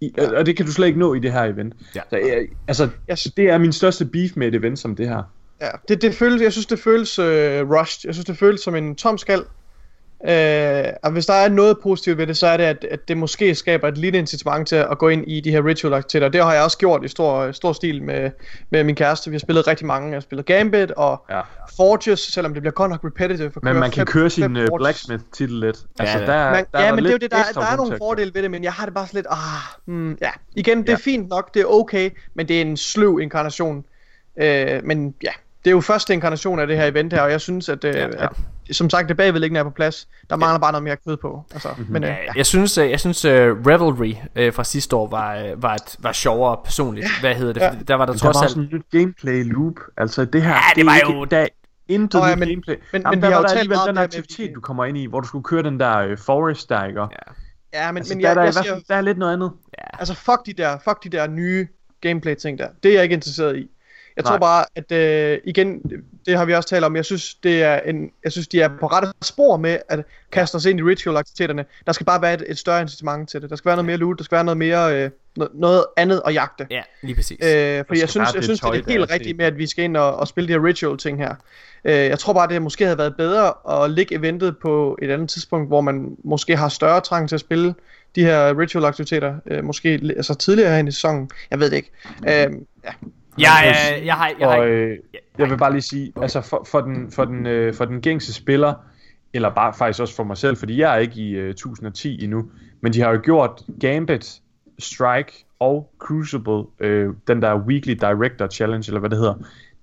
I, 0.01 0.13
ja. 0.17 0.37
Og 0.37 0.45
det 0.45 0.57
kan 0.57 0.65
du 0.65 0.71
slet 0.71 0.87
ikke 0.87 0.99
nå 0.99 1.13
i 1.13 1.19
det 1.19 1.31
her 1.31 1.43
event. 1.43 1.73
Ja. 1.95 2.01
Så, 2.09 2.17
jeg, 2.17 2.47
altså, 2.67 2.89
Jeg, 3.07 3.17
det 3.37 3.49
er 3.49 3.57
min 3.57 3.73
største 3.73 4.05
beef 4.05 4.31
med 4.35 4.47
et 4.47 4.55
event 4.55 4.79
som 4.79 4.95
det 4.95 5.07
her. 5.07 5.23
Ja, 5.61 5.69
det, 5.87 6.01
det 6.01 6.15
føles, 6.15 6.41
jeg 6.41 6.51
synes, 6.51 6.65
det 6.65 6.79
føles 6.79 7.19
øh, 7.19 7.69
rushed. 7.69 8.07
Jeg 8.07 8.15
synes, 8.15 8.25
det 8.25 8.37
føles 8.37 8.61
som 8.61 8.75
en 8.75 8.95
tom 8.95 9.17
skal. 9.17 9.43
Øh, 10.29 10.83
og 11.03 11.11
hvis 11.11 11.25
der 11.25 11.33
er 11.33 11.49
noget 11.49 11.77
positivt 11.83 12.17
ved 12.17 12.27
det, 12.27 12.37
så 12.37 12.47
er 12.47 12.57
det, 12.57 12.63
at, 12.63 12.85
at 12.91 13.07
det 13.07 13.17
måske 13.17 13.55
skaber 13.55 13.87
et 13.87 13.97
lille 13.97 14.19
incitament 14.19 14.67
til 14.67 14.75
at 14.75 14.97
gå 14.97 15.07
ind 15.09 15.23
i 15.27 15.39
de 15.41 15.51
her 15.51 15.65
ritual 15.65 15.93
aktiviteter. 15.93 16.29
Det 16.29 16.43
har 16.43 16.53
jeg 16.53 16.63
også 16.63 16.77
gjort 16.77 17.03
i 17.05 17.07
stor, 17.07 17.51
stor 17.51 17.73
stil 17.73 18.03
med, 18.03 18.31
med 18.69 18.83
min 18.83 18.95
kæreste. 18.95 19.29
Vi 19.29 19.35
har 19.35 19.39
spillet 19.39 19.67
rigtig 19.67 19.85
mange. 19.87 20.07
Jeg 20.09 20.15
har 20.15 20.21
spillet 20.21 20.45
Gambit 20.45 20.91
og 20.91 21.25
Ja. 21.29 21.39
Forges, 21.77 22.19
selvom 22.19 22.53
det 22.53 22.61
bliver 22.61 22.73
godt 22.73 22.91
nok 22.91 22.99
repetitive. 23.05 23.51
For 23.51 23.59
at 23.59 23.63
Men 23.63 23.73
køre 23.73 23.79
man 23.79 23.91
kan 23.91 23.99
fem- 23.99 24.05
køre 24.05 24.29
sin 24.29 24.43
uh, 24.55 24.67
Forges. 24.67 24.69
Blacksmith-titel 24.81 25.59
lidt. 25.59 25.77
Altså, 25.99 26.19
ja. 26.19 26.25
der, 26.25 26.51
Man, 26.51 26.65
der 26.73 26.79
ja, 26.81 26.87
er 26.87 26.93
men 26.95 27.03
det 27.03 27.09
er 27.09 27.13
jo 27.13 27.17
det, 27.17 27.31
der, 27.31 27.37
der 27.53 27.65
er 27.65 27.75
nogle 27.77 27.97
fordele 27.97 28.31
ved 28.33 28.41
det, 28.43 28.51
men 28.51 28.63
jeg 28.63 28.73
har 28.73 28.85
det 28.85 28.93
bare 28.93 29.07
sådan 29.07 29.17
lidt, 29.17 29.27
ah, 29.29 29.37
hmm, 29.85 30.17
ja. 30.21 30.29
Igen, 30.55 30.77
det 30.81 30.89
er 30.89 30.93
Ja. 30.93 30.97
fint 30.97 31.29
nok, 31.29 31.53
det 31.53 31.61
er 31.61 31.65
okay, 31.65 32.09
men 32.33 32.47
det 32.47 32.57
er 32.57 32.61
en 32.61 32.77
sløv 32.77 33.19
inkarnation. 33.21 33.85
Øh, 34.41 34.79
men 34.83 35.13
ja, 35.23 35.29
det 35.63 35.69
er 35.69 35.71
jo 35.71 35.81
første 35.81 36.13
inkarnation 36.13 36.59
af 36.59 36.67
det 36.67 36.77
her 36.77 36.85
event 36.85 37.13
her, 37.13 37.21
og 37.21 37.31
jeg 37.31 37.41
synes, 37.41 37.69
at, 37.69 37.83
øh, 37.83 37.95
ja. 37.95 37.99
ja. 38.01 38.23
at 38.23 38.29
som 38.71 38.89
sagt, 38.89 39.09
det 39.09 39.17
bagvedliggende 39.17 39.59
er 39.59 39.63
på 39.63 39.69
plads. 39.69 40.07
Der 40.29 40.35
mangler 40.35 40.59
bare 40.59 40.71
noget 40.71 40.83
mere 40.83 40.97
kød 41.07 41.17
på. 41.17 41.43
Altså, 41.53 41.69
mm-hmm. 41.77 41.93
men, 41.93 42.03
øh, 42.03 42.09
ja. 42.09 42.31
Jeg 42.35 42.45
synes, 42.45 42.77
øh, 42.77 42.89
jeg 42.89 42.99
synes 42.99 43.25
uh, 43.25 43.31
Revelry 43.31 44.13
uh, 44.47 44.53
fra 44.53 44.63
sidste 44.63 44.95
år 44.95 45.07
var, 45.07 45.43
uh, 45.51 45.63
var, 45.63 45.73
et, 45.75 45.95
var 45.99 46.11
sjovere 46.11 46.57
personligt. 46.63 47.03
Ja. 47.05 47.09
Hvad 47.21 47.35
hedder 47.35 47.53
det? 47.53 47.61
Ja. 47.61 47.65
Ja. 47.65 47.79
Der 47.87 47.95
var 47.95 48.05
der 48.05 48.13
Der 48.13 48.19
trods 48.19 48.35
var 48.35 48.41
alt... 48.41 48.51
sådan 48.51 48.63
et 48.63 48.71
nyt 48.73 48.85
gameplay 48.91 49.43
loop. 49.53 49.73
Altså 49.97 50.25
det 50.25 50.41
her, 50.41 50.49
Ja, 50.49 50.55
det 50.69 50.75
det 50.75 50.85
var 50.85 50.91
er 50.91 50.95
ikke, 50.95 51.13
jo- 51.19 51.25
der 51.25 51.37
er 51.37 51.47
intet 51.87 52.19
Nå, 52.21 52.25
ja, 52.27 52.35
men- 52.35 52.47
gameplay. 52.49 52.75
men- 52.93 53.01
Jamen, 53.01 53.09
men 53.19 53.21
der 53.21 53.27
vi 53.27 53.31
har 53.31 53.31
var 53.31 53.37
jo 53.37 53.41
der 53.43 53.47
talt 53.47 53.59
alligevel 53.59 53.75
meget 53.77 53.87
den 53.87 53.95
med, 53.95 54.03
aktivitet, 54.03 54.49
vi- 54.49 54.53
du 54.53 54.61
kommer 54.61 54.85
ind 54.85 54.97
i, 54.97 55.05
hvor 55.05 55.19
du 55.19 55.27
skulle 55.27 55.43
køre 55.43 55.63
den 55.63 55.79
der 55.79 56.11
uh, 56.11 56.17
forest 56.17 56.69
der, 56.69 56.85
ikke? 56.85 56.99
Ja. 57.01 57.05
ja, 57.73 57.91
men, 57.91 57.97
Altså, 57.97 58.13
men 58.15 58.23
der, 58.23 58.29
jeg, 58.29 58.35
der, 58.35 58.41
er 58.41 58.45
jeg 58.45 58.53
hvert 58.53 58.65
siger, 58.65 58.79
der 58.87 58.95
er 58.95 59.01
lidt 59.01 59.17
noget 59.17 59.33
andet. 59.33 59.51
altså 59.99 60.13
fuck 60.13 60.45
de 60.45 60.53
der, 60.53 60.77
fuck 60.83 61.03
de 61.03 61.09
der 61.09 61.27
nye 61.27 61.67
gameplay 62.01 62.35
ting 62.35 62.57
der. 62.59 62.67
Det 62.83 62.89
er 62.89 62.93
jeg 62.95 63.03
ikke 63.03 63.13
interesseret 63.13 63.57
i. 63.57 63.67
Jeg 64.15 64.25
tror 64.25 64.31
Nej. 64.31 64.39
bare, 64.39 64.65
at 64.75 64.91
øh, 64.91 65.39
igen, 65.45 65.81
det 66.25 66.37
har 66.37 66.45
vi 66.45 66.53
også 66.53 66.69
talt 66.69 66.85
om, 66.85 66.95
jeg 66.95 67.05
synes, 67.05 67.33
det 67.33 67.63
er 67.63 67.79
en, 67.79 68.11
jeg 68.23 68.31
synes, 68.31 68.47
de 68.47 68.61
er 68.61 68.69
på 68.79 68.87
rette 68.87 69.07
spor 69.23 69.57
med 69.57 69.77
at 69.89 69.99
kaste 70.31 70.55
os 70.55 70.65
ind 70.65 70.79
i 70.79 70.83
ritual-aktiviteterne. 70.83 71.65
Der 71.85 71.91
skal 71.91 72.05
bare 72.05 72.21
være 72.21 72.33
et, 72.33 72.43
et 72.47 72.57
større 72.57 72.81
incitament 72.81 73.29
til 73.29 73.41
det. 73.41 73.49
Der 73.49 73.55
skal 73.55 73.69
være 73.69 73.75
noget 73.75 73.85
mere 73.85 73.97
loot, 73.97 74.17
der 74.17 74.23
skal 74.23 74.35
være 74.35 74.43
noget 74.43 74.57
mere, 74.57 75.03
øh, 75.03 75.09
no- 75.39 75.59
noget 75.59 75.85
andet 75.97 76.21
at 76.25 76.33
jagte. 76.33 76.67
Ja, 76.69 76.81
lige 77.01 77.15
præcis. 77.15 77.37
Øh, 77.45 77.83
fordi 77.87 77.99
jeg 77.99 78.09
synes, 78.09 78.33
jeg 78.35 78.43
synes, 78.43 78.59
det 78.59 78.67
er 78.67 78.71
det 78.71 78.85
helt 78.87 79.11
rigtige 79.11 79.29
set. 79.29 79.37
med, 79.37 79.45
at 79.45 79.57
vi 79.57 79.67
skal 79.67 79.83
ind 79.83 79.97
og, 79.97 80.15
og 80.15 80.27
spille 80.27 80.47
de 80.47 80.53
her 80.53 80.65
ritual 80.65 80.97
ting 80.97 81.17
her. 81.17 81.35
Øh, 81.85 81.93
jeg 81.93 82.19
tror 82.19 82.33
bare, 82.33 82.47
det 82.47 82.61
måske 82.61 82.83
havde 82.83 82.97
været 82.97 83.15
bedre 83.17 83.83
at 83.83 83.91
ligge 83.91 84.15
eventet 84.15 84.57
på 84.57 84.97
et 85.01 85.11
andet 85.11 85.29
tidspunkt, 85.29 85.67
hvor 85.67 85.81
man 85.81 86.17
måske 86.23 86.55
har 86.55 86.69
større 86.69 87.01
trang 87.01 87.29
til 87.29 87.35
at 87.35 87.39
spille 87.39 87.73
de 88.15 88.23
her 88.23 88.59
ritual 88.59 88.85
aktiviteter, 88.85 89.35
øh, 89.45 89.63
måske 89.63 89.89
altså 90.17 90.33
tidligere 90.33 90.79
i 90.79 90.91
sæsonen. 90.91 91.29
Jeg 91.51 91.59
ved 91.59 91.69
det 91.69 91.75
ikke. 91.75 91.91
Øh, 92.27 92.51
ja. 92.83 92.91
Jeg, 93.37 93.49
jeg, 93.65 94.05
jeg 94.05 94.13
har... 94.13 94.31
Jeg 94.39 94.47
har 94.49 94.57
Og 94.57 94.67
øh, 94.67 94.97
jeg 95.37 95.49
vil 95.49 95.57
bare 95.57 95.71
lige 95.71 95.81
sige, 95.81 96.13
altså 96.21 96.41
for, 96.41 96.67
for, 96.71 96.81
den, 96.81 97.11
for, 97.11 97.25
den, 97.25 97.45
øh, 97.47 97.73
for 97.73 97.85
den 97.85 98.01
gængse 98.01 98.33
spiller, 98.33 98.73
eller 99.33 99.49
bare 99.49 99.73
faktisk 99.73 100.01
også 100.01 100.15
for 100.15 100.23
mig 100.23 100.37
selv, 100.37 100.57
fordi 100.57 100.79
jeg 100.81 100.93
er 100.93 100.97
ikke 100.97 101.15
i 101.15 101.29
øh, 101.31 101.49
1010 101.49 102.23
endnu, 102.23 102.49
men 102.81 102.93
de 102.93 103.01
har 103.01 103.11
jo 103.11 103.19
gjort 103.23 103.61
Gambit, 103.79 104.41
Strike 104.79 105.45
og 105.59 105.91
Crucible, 105.99 106.63
øh, 106.79 107.09
den 107.27 107.41
der 107.41 107.55
Weekly 107.55 107.93
Director 107.93 108.47
Challenge, 108.47 108.85
eller 108.87 108.99
hvad 108.99 109.09
det 109.09 109.17
hedder, 109.17 109.33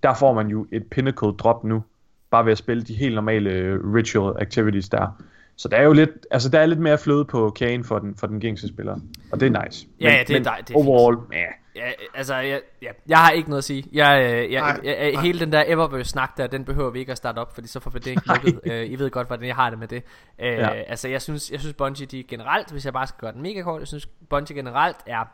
der 0.02 0.14
får 0.14 0.34
man 0.34 0.48
jo 0.48 0.66
et 0.72 0.82
pinnacle 0.90 1.28
drop 1.32 1.64
nu, 1.64 1.82
bare 2.30 2.44
ved 2.44 2.52
at 2.52 2.58
spille 2.58 2.82
de 2.82 2.94
helt 2.94 3.14
normale 3.14 3.50
øh, 3.50 3.94
ritual 3.94 4.42
activities 4.42 4.88
der. 4.88 5.22
Så 5.56 5.68
der 5.68 5.76
er 5.76 5.82
jo 5.82 5.92
lidt, 5.92 6.10
altså 6.30 6.48
der 6.48 6.60
er 6.60 6.66
lidt 6.66 6.78
mere 6.80 6.98
fløde 6.98 7.24
på 7.24 7.50
kagen 7.50 7.84
for 7.84 7.98
den, 7.98 8.14
for 8.16 8.26
den 8.26 8.40
gængse 8.40 8.68
spiller, 8.68 8.98
og 9.32 9.40
det 9.40 9.54
er 9.56 9.64
nice. 9.64 9.86
Ja, 10.00 10.10
ja, 10.12 10.22
det 10.28 10.36
er 10.36 10.42
dej- 10.42 10.62
det 10.68 10.74
er 10.74 10.78
overall, 10.78 11.18
ja, 11.32 11.44
Ja, 11.78 11.90
altså, 12.14 12.34
jeg, 12.36 12.60
ja, 12.82 12.90
jeg 13.08 13.18
har 13.18 13.30
ikke 13.30 13.48
noget 13.48 13.58
at 13.58 13.64
sige. 13.64 13.84
Jeg, 13.92 14.20
øh, 14.22 14.30
jeg, 14.30 14.50
jeg, 14.52 14.80
jeg, 14.84 15.12
nej. 15.12 15.22
hele 15.22 15.40
den 15.40 15.52
der 15.52 15.64
Eververse-snak 15.66 16.36
der, 16.36 16.46
den 16.46 16.64
behøver 16.64 16.90
vi 16.90 16.98
ikke 16.98 17.12
at 17.12 17.18
starte 17.18 17.38
op, 17.38 17.54
fordi 17.54 17.68
så 17.68 17.80
får 17.80 17.90
vi 17.90 17.98
det 17.98 18.06
ikke 18.10 18.22
lukket. 18.34 18.60
Øh, 18.64 18.90
I 18.90 18.96
ved 18.98 19.10
godt, 19.10 19.26
hvordan 19.26 19.46
jeg 19.46 19.54
har 19.56 19.70
det 19.70 19.78
med 19.78 19.88
det. 19.88 20.02
Øh, 20.38 20.52
Ja. 20.52 20.68
Altså, 20.70 21.08
jeg 21.08 21.22
synes, 21.22 21.50
jeg 21.50 21.60
synes 21.60 21.74
Bungie, 21.74 22.06
de 22.06 22.22
generelt, 22.22 22.70
hvis 22.72 22.84
jeg 22.84 22.92
bare 22.92 23.06
skal 23.06 23.20
gøre 23.20 23.32
den 23.32 23.42
mega 23.42 23.62
kort, 23.62 23.80
jeg 23.80 23.88
synes 23.88 24.06
Bungie 24.30 24.56
generelt 24.56 24.96
er 25.06 25.24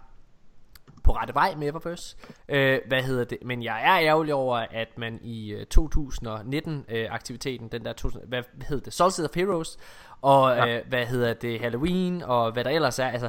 på 1.05 1.13
rette 1.13 1.35
vej 1.35 1.55
med 1.59 1.69
Eververse. 1.69 2.17
Øh, 2.49 2.79
hvad 2.89 3.03
hedder 3.03 3.25
det? 3.25 3.39
Men 3.45 3.63
jeg 3.63 3.83
er 3.85 4.01
ærgerlig 4.09 4.35
over, 4.35 4.57
at 4.71 4.89
man 4.99 5.19
i 5.23 5.53
øh, 5.53 5.67
2019-aktiviteten, 5.75 7.69
den 7.69 7.85
der, 7.85 7.93
2000, 7.93 8.29
hvad 8.29 8.43
hedder 8.69 8.85
det, 8.85 8.93
Solstice 8.93 9.25
of 9.29 9.35
Heroes, 9.35 9.77
og 10.23 10.57
Ja. 10.57 10.77
øh, 10.79 10.83
hvad 10.89 11.07
hedder 11.07 11.35
det, 11.35 11.61
Halloween, 11.61 12.23
og 12.23 12.53
hvad 12.53 12.65
der 12.65 12.71
ellers 12.71 12.99
er, 12.99 13.07
altså, 13.09 13.29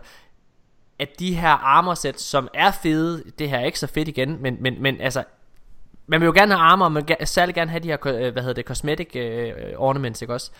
at 0.99 1.19
de 1.19 1.35
her 1.35 1.49
armorsæt, 1.49 2.19
som 2.21 2.47
er 2.53 2.71
fede, 2.71 3.23
det 3.39 3.49
her 3.49 3.57
er 3.59 3.65
ikke 3.65 3.79
så 3.79 3.87
fedt 3.87 4.07
igen, 4.07 4.41
men, 4.41 4.57
men, 4.59 4.81
men 4.81 5.01
altså, 5.01 5.23
man 6.07 6.21
vil 6.21 6.25
jo 6.25 6.33
gerne 6.33 6.53
have 6.55 6.63
armor, 6.63 6.89
man 6.89 7.07
vil 7.07 7.27
særlig 7.27 7.55
gerne 7.55 7.71
have 7.71 7.79
de 7.83 7.87
her, 7.87 8.07
øh, 8.07 8.33
hvad 8.33 8.43
hedder 8.43 8.53
det, 8.53 8.65
cosmetic 8.65 9.15
øh, 9.15 9.53
ornaments, 9.77 10.21
ikke 10.21 10.33
også? 10.33 10.51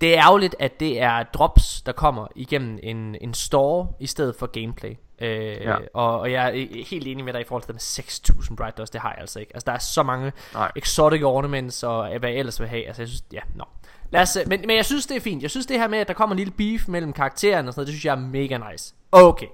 Det 0.00 0.14
er 0.16 0.24
ærgerligt, 0.24 0.54
at 0.58 0.80
det 0.80 1.00
er 1.00 1.22
drops, 1.22 1.82
der 1.82 1.92
kommer 1.92 2.26
igennem 2.36 2.78
en, 2.82 3.16
en 3.20 3.34
store, 3.34 3.88
i 4.00 4.06
stedet 4.06 4.36
for 4.38 4.46
gameplay. 4.46 4.94
Øh, 5.20 5.38
Ja. 5.60 5.76
og, 5.94 6.20
og 6.20 6.32
jeg 6.32 6.48
er 6.48 6.84
helt 6.86 7.06
enig 7.06 7.24
med 7.24 7.32
dig 7.32 7.40
i 7.40 7.44
forhold 7.44 7.62
til 7.62 7.68
det 7.68 7.74
med 7.74 8.40
6.000 8.50 8.54
Bright 8.56 8.78
Dust, 8.78 8.92
det 8.92 9.00
har 9.00 9.10
jeg 9.10 9.18
altså 9.20 9.40
ikke. 9.40 9.50
Altså, 9.54 9.64
der 9.66 9.72
er 9.72 9.78
så 9.78 10.02
mange 10.02 10.32
Nej. 10.54 10.72
exotic 10.76 11.22
ornaments, 11.22 11.82
og 11.82 12.18
hvad 12.18 12.30
jeg 12.30 12.38
ellers 12.38 12.60
vil 12.60 12.68
have. 12.68 12.86
Altså, 12.86 13.02
jeg 13.02 13.08
synes, 13.08 13.22
ja, 13.32 13.40
nå. 13.54 13.64
Lad 14.10 14.22
os, 14.22 14.38
men, 14.46 14.60
men 14.60 14.76
jeg 14.76 14.84
synes, 14.84 15.06
det 15.06 15.16
er 15.16 15.20
fint. 15.20 15.42
Jeg 15.42 15.50
synes, 15.50 15.66
det 15.66 15.78
her 15.78 15.88
med, 15.88 15.98
at 15.98 16.08
der 16.08 16.14
kommer 16.14 16.34
en 16.34 16.38
lille 16.38 16.52
beef 16.52 16.88
mellem 16.88 17.12
karaktererne 17.12 17.68
og 17.68 17.74
sådan 17.74 17.80
noget, 17.80 17.86
det 17.86 17.94
synes 17.94 18.04
jeg 18.04 18.12
er 18.12 18.26
mega 18.26 18.70
nice. 18.72 18.94
Okay. 19.12 19.46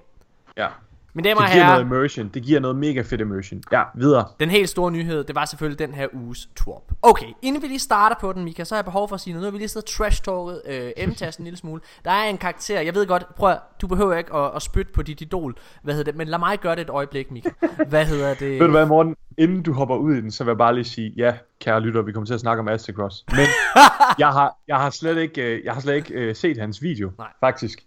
ja. 0.57 0.69
Mine 1.15 1.29
damer 1.29 1.41
Det 1.41 1.51
giver 1.53 1.65
herrer, 1.65 1.85
noget 1.85 1.85
immersion. 1.85 2.29
Det 2.29 2.43
giver 2.43 2.61
noget 2.61 2.77
mega 2.77 3.03
fedt 3.03 3.21
immersion. 3.21 3.63
Ja, 3.73 3.83
videre. 3.95 4.25
den 4.41 4.51
helt 4.51 4.69
store 4.69 4.91
nyhed, 4.93 5.25
det 5.25 5.35
var 5.35 5.45
selvfølgelig 5.45 5.79
den 5.79 5.95
her 5.95 6.07
uges 6.13 6.49
twerp. 6.57 6.83
Okay, 7.03 7.27
inden 7.43 7.63
vi 7.63 7.67
lige 7.67 7.79
starter 7.79 8.17
på 8.21 8.33
den, 8.33 8.45
Mika, 8.45 8.65
så 8.65 8.75
har 8.75 8.79
jeg 8.79 8.85
behov 8.85 9.09
for 9.09 9.15
at 9.15 9.21
sige 9.21 9.35
noget. 9.35 9.43
Nu 9.43 9.47
har 9.47 9.53
vi 9.53 9.59
lige 9.59 9.69
siddet 9.69 9.89
trash-talket 9.89 10.63
øh, 10.67 11.09
M-tasten 11.09 11.43
en 11.43 11.45
lille 11.45 11.57
smule. 11.57 11.81
Der 12.05 12.11
er 12.11 12.25
en 12.25 12.39
karakter, 12.39 12.81
jeg 12.81 12.95
ved 12.95 13.07
godt, 13.07 13.35
prøv 13.37 13.55
du 13.81 13.87
behøver 13.87 14.17
ikke 14.17 14.35
at, 14.35 14.51
at 14.57 14.63
spytte 14.63 14.93
på 14.93 15.03
dit 15.03 15.21
idol, 15.21 15.55
hvad 15.83 15.95
hedder 15.95 16.11
det, 16.13 16.19
men 16.19 16.29
lad 16.29 16.39
mig 16.39 16.61
gøre 16.61 16.77
det 16.77 16.83
et 16.83 16.91
øjeblik, 16.91 17.31
Mika. 17.31 17.51
Hvad 17.89 18.07
hedder 18.07 18.35
det? 18.35 18.51
Ved 18.61 18.67
du 18.67 18.71
hvad, 18.71 18.87
Morten? 18.87 19.17
Inden 19.39 19.63
du 19.63 19.73
hopper 19.73 19.97
ud 19.97 20.15
i 20.15 20.21
den, 20.21 20.31
så 20.31 20.45
vil 20.45 20.51
jeg 20.51 20.59
bare 20.59 20.75
lige 20.75 20.85
sige, 20.85 21.13
ja, 21.17 21.35
kære 21.61 21.81
lytter, 21.81 22.03
vi 22.03 22.13
kommer 22.13 22.27
til 22.27 22.35
at 22.35 22.41
snakke 22.41 22.61
om 22.61 22.69
Astacross. 22.69 23.25
Men 23.31 23.47
jeg 24.19 24.29
har, 24.29 24.57
jeg 24.69 24.77
har 24.77 24.91
slet 24.91 25.19
ikke, 25.19 25.43
øh, 25.43 25.65
jeg 25.65 25.75
har 25.75 25.81
slet 25.81 25.95
ikke 25.95 26.15
øh, 26.15 26.35
set 26.37 26.59
hans 26.59 26.83
video, 26.83 27.11
Nej. 27.19 27.29
faktisk. 27.41 27.79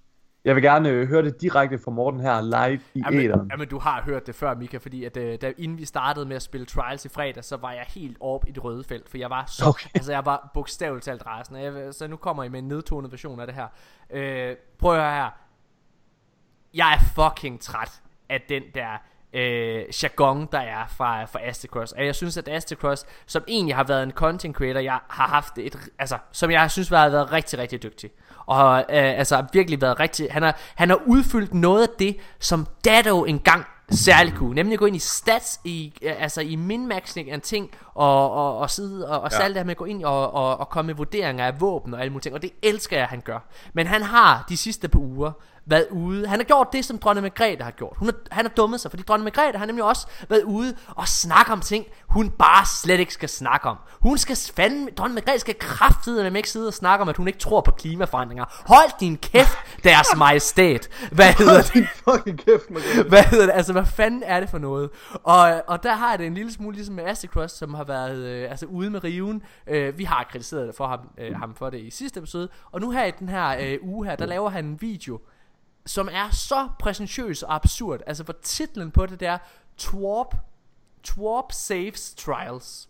Jeg 0.48 0.56
vil 0.56 0.64
gerne 0.64 0.90
øh, 0.90 1.08
høre 1.08 1.22
det 1.22 1.42
direkte 1.42 1.78
fra 1.78 1.92
Morten 1.92 2.20
her 2.20 2.42
live 2.42 2.82
i 2.94 3.02
Jamen, 3.06 3.22
æderen. 3.22 3.48
jamen, 3.52 3.68
du 3.68 3.80
har 3.80 4.02
hørt 4.02 4.28
det 4.28 4.36
før, 4.36 4.56
Mika, 4.56 4.78
fordi 4.78 5.04
at, 5.04 5.18
øh, 5.18 5.38
da, 5.42 5.54
inden 5.58 5.78
vi 5.78 5.86
startede 5.86 6.26
med 6.26 6.36
at 6.36 6.42
spille 6.42 6.66
Trials 6.66 7.06
i 7.06 7.10
fredag, 7.10 7.44
så 7.44 7.58
var 7.58 7.72
jeg 7.72 7.86
helt 7.88 8.18
op 8.20 8.48
i 8.48 8.52
det 8.52 8.64
røde 8.64 8.84
felt, 8.84 9.10
for 9.10 9.18
jeg 9.18 9.30
var 9.30 9.46
så, 9.46 9.66
Okay. 9.70 9.90
altså 9.96 10.12
jeg 10.12 10.26
var 10.26 10.52
bogstaveligt 10.54 11.06
talt 11.06 11.26
rasende. 11.26 11.60
Jeg, 11.62 11.94
så 11.94 12.08
nu 12.08 12.16
kommer 12.16 12.44
I 12.44 12.50
med 12.50 12.60
en 12.60 12.68
nedtonet 12.68 13.12
version 13.12 13.40
af 13.40 13.48
det 13.48 13.56
her. 13.56 13.68
Øh, 14.10 14.56
prøv 14.80 14.94
at 14.96 15.02
høre 15.02 15.12
her. 15.16 15.30
Jeg 16.74 16.94
er 16.94 17.00
fucking 17.00 17.62
træt 17.62 18.02
af 18.30 18.42
den 18.50 18.64
der 18.76 18.98
øh, 19.34 19.84
jargon, 20.04 20.48
der 20.52 20.60
er 20.60 20.88
fra, 20.98 21.26
fra 21.26 21.40
Astacross. 21.44 21.92
Og 21.92 22.06
jeg 22.06 22.16
synes, 22.16 22.38
at 22.38 22.48
Astacross, 22.48 23.06
som 23.26 23.44
egentlig 23.48 23.76
har 23.76 23.84
været 23.84 24.04
en 24.04 24.12
content 24.12 24.56
creator, 24.56 24.80
jeg 24.80 25.00
har 25.10 25.28
haft 25.28 25.58
et, 25.58 25.90
altså, 26.00 26.18
som 26.32 26.52
jeg 26.52 26.72
synes 26.72 26.90
har 26.90 27.10
været 27.10 27.32
rigtig, 27.32 27.60
rigtig 27.60 27.84
dygtig. 27.84 28.10
Og 28.46 28.80
øh, 28.80 29.20
altså 29.20 29.46
virkelig 29.54 29.82
været 29.82 30.00
rigtig, 30.00 30.28
han 30.32 30.44
har, 30.44 30.58
han 30.76 30.90
har 30.90 31.00
udfyldt 31.06 31.54
noget 31.54 31.88
af 31.88 31.94
det, 32.00 32.18
som 32.40 32.68
Dado 32.86 33.24
engang 33.24 33.66
særligt 33.90 34.36
kunne, 34.36 34.56
nemlig 34.56 34.74
at 34.74 34.80
gå 34.80 34.86
ind 34.86 34.96
i 34.96 35.00
stats, 35.00 35.60
i, 35.64 35.94
øh, 36.02 36.22
altså 36.22 36.42
i 36.42 36.56
minmaxing 36.56 37.32
af 37.32 37.42
ting, 37.42 37.72
og, 37.98 38.32
og, 38.32 38.58
og 38.58 38.70
sidde 38.70 39.10
og, 39.10 39.22
og 39.22 39.32
Ja. 39.32 39.42
ja. 39.42 39.48
det 39.48 39.56
her 39.58 39.64
med 39.64 39.72
at 39.72 39.78
gå 39.78 39.86
ind 39.86 40.04
og, 40.06 40.34
og, 40.34 40.60
og 40.60 40.70
komme 40.70 40.88
med 40.88 40.96
vurderinger 40.96 41.46
af 41.46 41.62
våben 41.62 41.94
og 41.94 42.00
alle 42.02 42.12
mulige 42.12 42.22
ting, 42.24 42.36
og 42.36 42.42
det 42.42 42.52
elsker 42.64 42.98
jeg, 42.98 43.08
han 43.08 43.22
gør. 43.22 43.40
Men 43.74 43.88
han 43.88 44.02
har 44.04 44.46
de 44.50 44.58
sidste 44.58 44.88
par 44.88 45.00
uger 45.00 45.32
været 45.70 45.88
ude, 45.92 46.28
han 46.28 46.40
har 46.40 46.44
gjort 46.44 46.68
det, 46.74 46.86
som 46.86 46.98
dronning 46.98 47.24
Margrethe 47.24 47.64
har 47.64 47.72
gjort. 47.72 47.94
Hun 47.98 48.10
er, 48.10 48.14
han 48.32 48.46
har 48.46 48.50
dummet 48.50 48.80
sig, 48.82 48.92
fordi 48.92 49.04
dronning 49.04 49.24
Margrethe 49.24 49.58
har 49.60 49.66
nemlig 49.66 49.84
også 49.86 50.08
været 50.30 50.44
ude 50.44 50.76
og 50.96 51.08
snakke 51.08 51.52
om 51.52 51.62
ting, 51.62 51.86
hun 52.08 52.30
bare 52.30 52.66
slet 52.66 53.00
ikke 53.00 53.14
skal 53.14 53.30
snakke 53.30 53.70
om. 53.70 53.78
Hun 54.02 54.18
skal 54.18 54.38
fandme, 54.56 54.90
dronning 54.98 55.14
Margrethe 55.16 55.40
skal 55.40 55.56
kraftedeme 55.60 56.40
ikke 56.40 56.50
sidde 56.50 56.68
og 56.68 56.74
snakke 56.74 57.02
om, 57.02 57.10
at 57.10 57.18
hun 57.18 57.28
ikke 57.28 57.40
tror 57.40 57.62
på 57.62 57.72
klimaforandringer. 57.72 58.46
Hold 58.68 59.00
din 59.00 59.18
kæft, 59.18 59.58
deres 59.84 60.08
majestæt. 60.18 60.90
Hvad 61.12 61.34
hedder 61.34 61.62
det? 61.62 61.88
Fucking 62.10 62.40
kæft, 62.46 62.70
Margrethe. 62.70 63.04
hvad 63.10 63.24
hedder 63.24 63.46
det? 63.46 63.54
Altså, 63.54 63.72
hvad 63.72 63.86
fanden 63.86 64.24
er 64.26 64.40
det 64.40 64.50
for 64.50 64.58
noget? 64.58 64.90
Og, 65.24 65.62
og 65.68 65.84
der 65.84 65.94
har 65.96 66.10
jeg 66.10 66.20
det 66.20 66.28
en 66.28 66.34
lille 66.34 66.54
smule 66.54 66.76
ligesom 66.76 66.96
med 66.96 67.04
Astacross, 67.06 67.58
som 67.58 67.74
har 67.74 67.84
været 67.88 68.18
øh, 68.18 68.50
altså 68.50 68.66
ude 68.66 68.90
med 68.90 69.04
riven. 69.04 69.44
Øh, 69.68 69.98
vi 69.98 70.04
har 70.04 70.28
kritiseret 70.32 70.76
for 70.76 70.88
ham, 70.88 71.10
øh, 71.18 71.36
ham 71.36 71.56
for 71.56 71.70
det 71.70 71.80
i 71.80 71.90
sidste 71.90 72.18
episode. 72.20 72.50
Og 72.72 72.82
nu 72.82 72.92
her 72.92 73.06
i 73.06 73.12
den 73.12 73.30
her 73.30 73.58
øh, 73.60 73.78
uge 73.82 74.06
her, 74.06 74.16
der 74.16 74.26
laver 74.26 74.50
han 74.50 74.66
en 74.66 74.82
video, 74.82 75.20
som 75.86 76.10
er 76.12 76.30
så 76.30 76.70
præsentøs 76.80 77.44
og 77.44 77.56
absurd. 77.56 78.00
Altså, 78.08 78.24
hvor 78.24 78.36
titlen 78.42 78.92
på 78.92 79.06
det 79.06 79.20
der, 79.20 79.38
Twarp, 79.78 80.36
Twarp 81.04 81.52
Saves 81.52 82.14
Trials. 82.16 82.90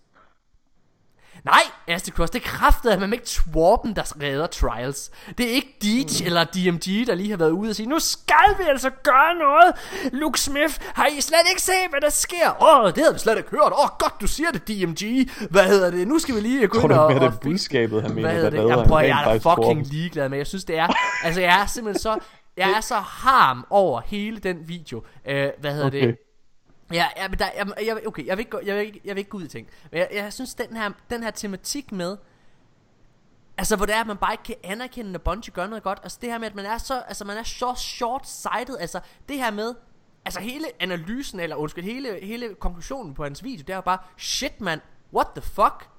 Nej, 1.46 1.62
Astacross, 1.88 2.32
det 2.32 2.44
er 2.44 2.48
kraftet, 2.48 2.90
at 2.90 3.00
man 3.00 3.14
ikke 3.14 3.26
Twarpen, 3.26 3.96
der 3.96 4.04
redder 4.24 4.48
Trials. 4.48 5.12
Det 5.38 5.46
er 5.50 5.54
ikke 5.54 5.76
Deej 5.82 6.26
eller 6.26 6.44
DMG, 6.44 7.08
der 7.08 7.16
lige 7.16 7.30
har 7.30 7.38
været 7.38 7.50
ude 7.52 7.70
og 7.70 7.76
sige, 7.76 7.90
nu 7.90 8.00
skal 8.00 8.56
vi 8.60 8.64
altså 8.70 8.90
gøre 9.04 9.36
noget. 9.36 9.74
Luke 10.14 10.40
Smith, 10.40 10.76
har 10.94 11.06
I 11.18 11.22
slet 11.22 11.40
ikke 11.50 11.62
set, 11.62 11.74
hvad 11.90 12.02
der 12.02 12.10
sker? 12.10 12.64
Åh, 12.64 12.80
oh, 12.80 12.88
det 12.88 12.98
havde 12.98 13.14
vi 13.14 13.20
slet 13.20 13.38
ikke 13.38 13.50
hørt. 13.50 13.72
Åh, 13.72 13.80
oh, 13.84 13.90
godt, 14.00 14.14
du 14.22 14.28
siger 14.28 14.52
det, 14.52 14.68
DMG. 14.68 15.30
Hvad 15.50 15.64
hedder 15.64 15.92
det? 15.92 16.08
Nu 16.08 16.20
skal 16.20 16.36
vi 16.36 16.40
lige 16.40 16.68
gå 16.68 16.80
Tror 16.80 16.84
ind 16.90 16.94
du 16.94 17.00
og... 17.00 17.12
mere, 17.12 17.20
det 17.20 17.28
og 17.28 17.34
er 17.34 17.40
budskabet, 17.40 18.02
han 18.02 18.14
mener, 18.16 18.28
hvad 18.30 18.36
hedder 18.36 18.50
der 18.50 18.58
det? 18.58 18.60
redder 18.66 18.76
Jamen, 18.78 18.88
prøv, 18.90 18.98
at- 18.98 19.04
en 19.06 19.10
jeg 19.10 19.36
er 19.36 19.40
fucking 19.40 19.86
tror. 19.86 19.92
ligeglad 19.94 20.30
med. 20.30 20.38
Jeg 20.38 20.48
synes, 20.48 20.64
det 20.64 20.78
er... 20.78 20.88
Altså, 21.24 21.42
jeg 21.42 21.62
er 21.62 21.66
simpelthen 21.66 22.02
så... 22.02 22.18
Jeg 22.58 22.70
er 22.78 22.82
så 22.82 22.96
harm 22.96 23.66
over 23.70 24.02
hele 24.06 24.38
den 24.38 24.58
video. 24.68 25.04
Øh, 25.30 25.50
hvad 25.60 25.72
hedder 25.72 25.88
Okay. 25.88 26.08
det? 26.08 26.18
Ja, 26.94 27.06
ja 27.18 27.28
men 27.28 27.40
der, 27.40 27.50
jeg, 27.58 27.68
jeg, 27.86 28.08
okay, 28.08 28.26
jeg 28.26 28.38
vil, 28.38 28.42
ikke, 28.42 28.52
gå- 28.52 28.62
jeg, 28.66 28.76
vil 28.76 28.86
ikke, 28.86 29.02
jeg 29.06 29.16
vil 29.16 29.20
ikke 29.20 29.30
gå 29.30 29.38
ud 29.38 29.44
i 29.44 29.48
ting. 29.48 29.68
Men 29.92 30.00
jeg, 30.00 30.10
jeg 30.14 30.34
synes, 30.34 30.56
den 30.56 30.76
her, 30.78 30.92
den 31.10 31.24
her 31.24 31.32
tematik 31.32 31.92
med, 31.92 32.18
altså 33.58 33.76
hvor 33.76 33.86
det 33.86 33.96
er, 33.96 34.02
at 34.02 34.08
man 34.08 34.18
bare 34.18 34.34
ikke 34.34 34.44
kan 34.44 34.56
anerkende, 34.64 35.12
når 35.12 35.20
Bungie 35.20 35.54
gør 35.54 35.68
noget 35.68 35.84
godt. 35.84 36.00
Altså 36.04 36.18
det 36.22 36.32
her 36.32 36.38
med, 36.38 36.48
at 36.48 36.56
man 36.56 36.66
er 36.66 36.78
så, 36.78 37.02
altså 37.08 37.26
man 37.26 37.38
er 37.38 37.44
så 37.44 37.74
short-sighted. 37.74 38.78
Altså 38.80 39.00
det 39.30 39.38
her 39.38 39.52
med, 39.52 39.76
altså 40.26 40.40
hele 40.40 40.66
analysen, 40.80 41.40
eller 41.40 41.56
undskyld, 41.56 41.84
hele, 41.84 42.20
hele 42.26 42.56
konklusionen 42.56 43.14
på 43.14 43.24
hans 43.24 43.44
video, 43.44 43.62
det 43.68 43.70
er 43.70 43.76
jo 43.76 43.82
bare, 43.82 43.98
shit 44.18 44.62
man, 44.62 44.82
what 45.14 45.28
the 45.36 45.42
fuck? 45.42 45.90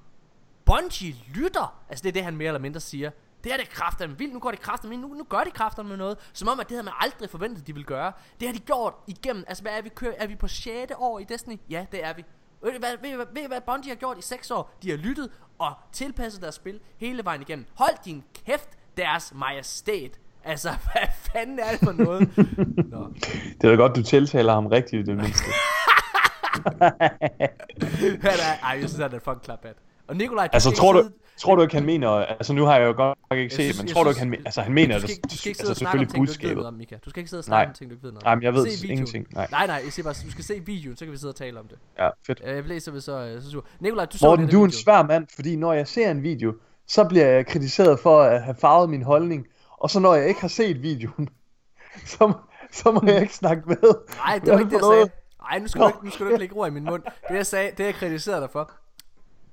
Bungie 0.65 1.15
lytter. 1.35 1.81
Altså 1.89 2.03
det 2.03 2.09
er 2.09 2.13
det, 2.13 2.23
han 2.23 2.35
mere 2.37 2.47
eller 2.47 2.59
mindre 2.59 2.79
siger. 2.79 3.11
Det 3.43 3.53
er 3.53 3.57
det 3.57 3.69
kræfter 3.69 4.07
vildt. 4.07 4.33
Nu 4.33 4.39
går 4.39 4.51
det 4.51 4.59
kræfter 4.61 4.89
nu, 4.89 4.97
nu 5.07 5.23
gør 5.23 5.39
de 5.43 5.51
kræfter 5.51 5.83
med 5.83 5.97
noget. 5.97 6.17
Som 6.33 6.47
om, 6.47 6.59
at 6.59 6.69
det 6.69 6.75
havde 6.75 6.83
man 6.85 6.93
aldrig 6.99 7.29
forventet, 7.29 7.67
de 7.67 7.73
ville 7.73 7.85
gøre. 7.85 8.11
Det 8.39 8.47
har 8.47 8.53
de 8.53 8.59
gjort 8.59 8.93
igennem. 9.07 9.43
Altså 9.47 9.63
hvad 9.63 9.71
er 9.77 9.81
vi, 9.81 9.89
kører, 9.89 10.13
er 10.17 10.27
vi 10.27 10.35
på 10.35 10.47
6. 10.47 10.91
år 10.97 11.19
i 11.19 11.23
Destiny? 11.23 11.57
Ja, 11.69 11.85
det 11.91 12.05
er 12.05 12.13
vi. 12.13 12.23
Ved 12.63 12.71
I 12.73 12.77
hvad, 12.79 12.89
ved, 13.01 13.15
hvad, 13.15 13.25
ved 13.33 13.47
hvad 13.47 13.61
Bungie 13.61 13.89
har 13.91 13.95
gjort 13.95 14.17
i 14.17 14.21
6 14.21 14.51
år? 14.51 14.71
De 14.83 14.89
har 14.89 14.97
lyttet 14.97 15.29
og 15.59 15.71
tilpasset 15.91 16.41
deres 16.41 16.55
spil 16.55 16.79
hele 16.97 17.25
vejen 17.25 17.41
igennem. 17.41 17.65
Hold 17.75 18.03
din 18.05 18.23
kæft, 18.45 18.69
deres 18.97 19.33
majestæt. 19.35 20.19
Altså, 20.43 20.69
hvad 20.91 21.07
fanden 21.33 21.59
er 21.59 21.71
det 21.71 21.79
for 21.79 21.91
noget? 21.91 22.37
Nå. 22.91 23.07
Det 23.61 23.63
er 23.63 23.69
da 23.69 23.75
godt, 23.75 23.95
du 23.95 24.03
tiltaler 24.03 24.53
ham 24.53 24.67
rigtigt 24.67 25.01
i 25.01 25.11
det 25.11 25.17
mindste. 25.17 25.43
Han 28.21 28.39
er, 28.39 28.63
ej, 28.63 28.77
jeg 28.81 28.89
synes, 28.89 28.95
han 28.95 29.13
er 29.13 29.19
fucking 29.19 29.41
klaphat. 29.41 29.75
Og 30.07 30.15
Nikolaj, 30.15 30.47
du 30.47 30.49
altså, 30.53 30.71
tror 30.71 30.93
ikke 30.93 31.03
du, 31.03 31.03
sidde- 31.07 31.19
tror 31.39 31.55
du 31.55 31.61
ikke, 31.61 31.73
han 31.75 31.85
mener... 31.85 32.09
Altså, 32.09 32.53
nu 32.53 32.65
har 32.65 32.77
jeg 32.77 32.85
jo 32.87 32.93
godt 32.95 33.17
nok 33.29 33.39
ikke 33.39 33.55
set, 33.55 33.63
synes- 33.63 33.77
men 33.77 33.87
tror 33.87 34.03
du 34.03 34.09
ikke, 34.09 34.19
han, 34.19 34.29
men- 34.29 34.39
altså, 34.45 34.61
han 34.61 34.73
mener 34.73 34.95
du 34.95 35.01
skal, 35.01 35.09
ikke- 35.11 35.21
du 35.31 35.37
skal 35.37 35.49
ikke 35.49 35.57
sidde 35.57 35.67
og 35.67 35.71
altså, 35.71 35.79
snakke 35.79 35.99
om 35.99 36.05
ting, 36.05 36.09
du 36.09 36.13
ikke 36.15 36.19
ved 36.21 36.27
budskabet. 36.27 36.55
noget 36.55 36.67
om, 36.67 36.73
Mika. 36.73 36.95
Du 37.05 37.09
skal 37.09 37.19
ikke 37.19 37.29
sidde 37.29 37.41
og 37.41 37.43
snakke 37.43 37.65
Nej. 37.65 37.69
om 37.69 37.73
ting, 37.75 37.89
du 37.89 37.95
ikke 37.95 38.03
ved 38.03 38.11
noget 38.11 38.23
om. 38.23 38.27
Nej, 38.27 38.35
men 38.35 38.43
jeg 38.43 38.53
ved 38.53 38.83
ingenting. 38.89 39.27
Nej. 39.33 39.47
Nej, 39.51 39.67
nej, 39.67 39.81
jeg 39.83 39.93
siger 39.93 40.03
bare, 40.03 40.13
du 40.25 40.31
skal 40.31 40.43
se 40.43 40.61
videoen, 40.65 40.97
så 40.97 41.05
kan 41.05 41.11
vi 41.11 41.17
sidde 41.17 41.31
og 41.31 41.35
tale 41.35 41.59
om 41.59 41.67
det. 41.67 41.77
Ja, 41.99 42.09
fedt. 42.27 42.41
Øh, 42.45 42.55
Jeg 42.55 42.63
læser 42.63 42.91
vi 42.91 42.99
så, 42.99 43.19
øh, 43.19 43.41
så 43.41 43.51
sur. 43.51 43.65
Nikolaj, 43.79 44.05
du 44.05 44.17
så 44.17 44.25
Morten, 44.27 44.47
du 44.49 44.61
er 44.61 44.65
en 44.65 44.71
svær 44.71 45.03
mand, 45.03 45.27
fordi 45.35 45.55
når 45.55 45.73
jeg 45.73 45.87
ser 45.87 46.11
en 46.11 46.23
video, 46.23 46.53
så 46.87 47.03
bliver 47.03 47.25
jeg 47.25 47.45
kritiseret 47.47 47.99
for 47.99 48.21
at 48.21 48.43
have 48.43 48.55
farvet 48.55 48.89
min 48.89 49.01
holdning. 49.01 49.47
Og 49.77 49.89
så 49.89 49.99
når 49.99 50.15
jeg 50.15 50.27
ikke 50.27 50.41
har 50.41 50.47
set 50.47 50.81
videoen, 50.81 51.29
så, 52.13 52.33
så 52.71 52.91
må 52.91 53.01
jeg 53.05 53.21
ikke 53.21 53.35
snakke 53.35 53.63
med. 53.67 53.77
Nej, 54.17 54.39
det 54.45 54.53
var 54.53 54.59
ikke 54.59 54.69
det, 54.69 54.81
jeg 54.81 54.81
sagde. 54.93 55.09
Nej, 55.41 55.59
nu 55.59 55.67
skal, 55.67 55.81
du 55.81 55.87
ikke, 55.87 55.99
nu 56.05 56.11
skal 56.11 56.25
du 56.25 56.29
ikke 56.31 56.39
lægge 56.39 56.55
ord 56.55 56.67
i 56.67 56.71
min 56.71 56.83
mund. 56.83 57.03
Det 57.29 57.35
jeg 57.35 57.45
sagde, 57.45 57.71
det 57.77 57.83
jeg 57.85 57.93
kritiserede 57.93 58.41
dig 58.41 58.49
for, 58.51 58.71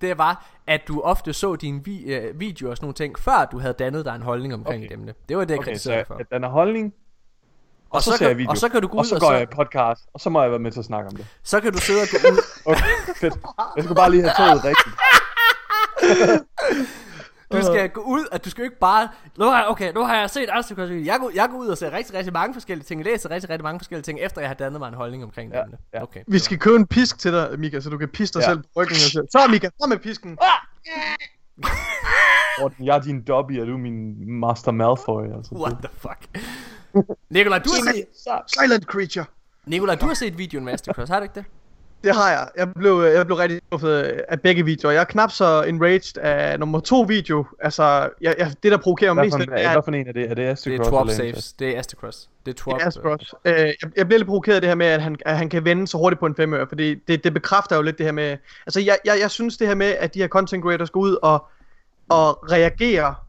det 0.01 0.19
var, 0.19 0.47
at 0.67 0.81
du 0.89 1.01
ofte 1.01 1.33
så 1.33 1.57
dine 1.57 1.85
vi, 1.85 2.03
øh, 2.15 2.41
videoer 2.41 2.71
og 2.71 2.77
sådan 2.77 2.85
nogle 2.85 2.95
ting, 2.95 3.19
før 3.19 3.49
du 3.53 3.59
havde 3.59 3.75
dannet 3.75 4.05
dig 4.05 4.15
en 4.15 4.23
holdning 4.23 4.55
omkring 4.55 4.81
Okay. 4.85 4.87
et 4.87 4.93
emne. 4.93 5.15
Det 5.29 5.37
var 5.37 5.45
det, 5.45 5.51
jeg 5.51 5.59
Okay, 5.59 5.65
så 5.65 5.71
kritiserede 5.71 6.05
for. 6.07 6.17
jeg 6.19 6.27
danner 6.31 6.49
holdning, 6.49 6.95
og, 7.91 8.03
så, 8.03 8.11
så 8.11 8.17
ser 8.17 8.27
jeg 8.29 8.37
video. 8.39 8.51
og 8.51 8.57
så 8.59 8.69
kan 8.69 8.83
du 8.83 8.89
gå 8.89 8.97
og 8.97 9.01
ud 9.01 9.05
så 9.05 9.15
og 9.15 9.21
går 9.21 9.29
så- 9.31 9.35
jeg 9.35 9.49
podcast, 9.49 10.07
og 10.15 10.21
så 10.21 10.31
må 10.31 10.43
jeg 10.43 10.51
være 10.51 10.59
med 10.61 10.71
til 10.73 10.79
at 10.79 10.85
snakke 10.85 11.09
om 11.11 11.17
det. 11.17 11.27
Så 11.43 11.61
kan 11.61 11.73
du 11.73 11.79
sidde 11.79 12.01
og 12.03 12.09
gå 12.11 12.29
ud. 12.29 12.39
Okay, 12.73 13.15
fedt. 13.17 13.35
Jeg 13.77 13.85
skulle 13.85 13.97
bare 13.97 14.11
lige 14.11 14.23
have 14.23 14.35
toget 14.49 14.65
rigtigt. 14.65 14.97
Du 17.53 17.63
skal 17.63 17.91
gå 17.91 18.01
ud, 18.01 18.25
og 18.33 18.45
du 18.45 18.51
skal 18.51 18.63
jo 18.63 18.65
ikke 18.65 18.79
bare... 18.79 19.09
Nu 19.39 19.45
har 19.45 19.59
jeg, 19.59 19.67
okay, 19.69 19.93
nu 19.93 20.05
har 20.05 20.17
jeg 20.17 20.31
set 20.31 20.49
Astrid 20.53 20.91
jeg, 21.05 21.19
går, 21.21 21.31
jeg 21.35 21.49
går 21.51 21.59
ud 21.59 21.67
og 21.67 21.79
ser 21.79 21.93
rigtig, 21.93 22.15
rigtig 22.15 22.33
mange 22.33 22.55
forskellige 22.55 22.85
ting. 22.85 23.01
Jeg 23.01 23.13
læser 23.13 23.31
rigtig, 23.31 23.51
rigtig 23.51 23.63
mange 23.63 23.81
forskellige 23.81 24.03
ting, 24.03 24.19
efter 24.21 24.41
jeg 24.41 24.51
har 24.51 24.55
dannet 24.55 24.81
mig 24.81 24.89
en 24.89 24.95
holdning 24.95 25.25
omkring 25.25 25.53
Ja, 25.53 25.63
det. 25.63 25.79
ja. 25.95 26.03
Okay. 26.03 26.21
Vi 26.29 26.39
skal 26.39 26.59
købe 26.59 26.77
en 26.77 26.87
pisk 26.87 27.19
til 27.19 27.33
dig, 27.33 27.55
Mika, 27.59 27.81
så 27.81 27.91
du 27.91 27.99
kan 27.99 28.09
pisse 28.09 28.35
dig 28.35 28.41
Ja. 28.41 28.47
selv 28.47 28.59
på 28.59 28.65
ryggen. 28.77 28.97
Og 29.23 29.27
så 29.31 29.49
Mika, 29.51 29.69
så 29.81 29.87
med 29.89 29.99
pisken. 29.99 30.39
Morten, 32.61 32.87
jeg 32.87 32.97
er 32.97 33.01
din 33.01 33.23
Dobby, 33.23 33.61
og 33.61 33.67
du 33.67 33.73
er 33.73 33.79
min 33.79 34.15
Master 34.41 34.73
Malfoy. 34.73 35.37
Altså. 35.37 35.55
What 35.55 35.77
the 35.83 35.89
fuck? 35.99 36.45
Nikolaj, 37.31 37.59
du 37.59 37.71
har 37.71 37.93
set, 37.93 38.05
Silent 38.61 38.85
creature. 38.85 39.25
Nikolaj, 39.67 39.95
du 39.95 40.07
har 40.07 40.15
set 40.15 40.39
videoen 40.39 40.65
med 40.65 40.73
Mastercross, 40.73 41.11
har 41.11 41.19
du 41.19 41.23
ikke 41.23 41.35
det? 41.35 41.45
Det 42.05 42.15
har 42.15 42.31
jeg. 42.31 42.49
Jeg 42.57 42.75
blev, 42.75 43.01
jeg 43.01 43.27
blev 43.27 43.37
rigtig 43.37 43.61
skuffet 43.67 43.93
af 44.29 44.41
begge 44.41 44.65
videoer. 44.65 44.93
Jeg 44.93 45.01
er 45.01 45.05
knap 45.05 45.31
så 45.31 45.63
enraged 45.63 46.17
af 46.17 46.61
nummer 46.61 46.81
to 46.81 47.01
video. 47.01 47.47
Altså, 47.61 48.09
jeg, 48.21 48.35
jeg, 48.39 48.53
det 48.63 48.73
der 48.73 48.79
provokerer 48.79 49.13
mig 49.13 49.25
mest, 49.25 49.39
det 49.39 49.49
er, 49.51 49.73
hvad 49.73 49.83
for 49.85 49.93
en 49.93 50.09
er 50.09 50.13
det? 50.13 50.31
Er 50.31 50.35
det 50.35 50.43
Astrid 50.43 50.73
Det 50.73 50.81
er 50.81 50.85
Cross 50.85 50.91
Twop 50.91 51.11
saves. 51.11 51.53
Det 51.53 51.75
er 51.75 51.79
Astacross. 51.79 52.29
Det 52.47 52.53
er 52.53 52.57
Twop. 52.57 52.81
Ja, 52.81 52.91
Spross. 52.91 53.35
Øh, 53.45 53.53
jeg, 53.55 53.75
jeg 53.97 54.07
bliver 54.07 54.19
lidt 54.19 54.29
provokeret 54.29 54.55
af 54.55 54.61
det 54.61 54.69
her 54.69 54.75
med, 54.75 54.87
at 54.87 55.03
han, 55.03 55.17
at 55.27 55.37
han 55.37 55.49
kan 55.49 55.65
vende 55.65 55.87
så 55.87 55.99
hurtigt 55.99 56.21
på 56.21 56.27
en 56.27 56.35
femøre, 56.35 56.67
fordi 56.69 56.95
det, 56.95 57.25
det 57.25 57.35
bekræfter 57.35 57.77
jo 57.77 57.83
lidt 57.83 57.99
det 57.99 58.07
her 58.07 58.13
med... 58.13 58.37
Altså, 58.67 58.81
jeg, 58.81 58.99
jeg, 59.05 59.19
jeg 59.21 59.31
synes 59.31 59.57
det 59.57 59.67
her 59.67 59.75
med, 59.75 59.87
at 59.87 60.15
de 60.15 60.19
her 60.19 60.29
content 60.29 60.63
creators 60.65 60.91
går 60.91 61.01
ud 61.01 61.17
og, 61.23 61.45
og 62.09 62.53
reagerer 62.53 63.26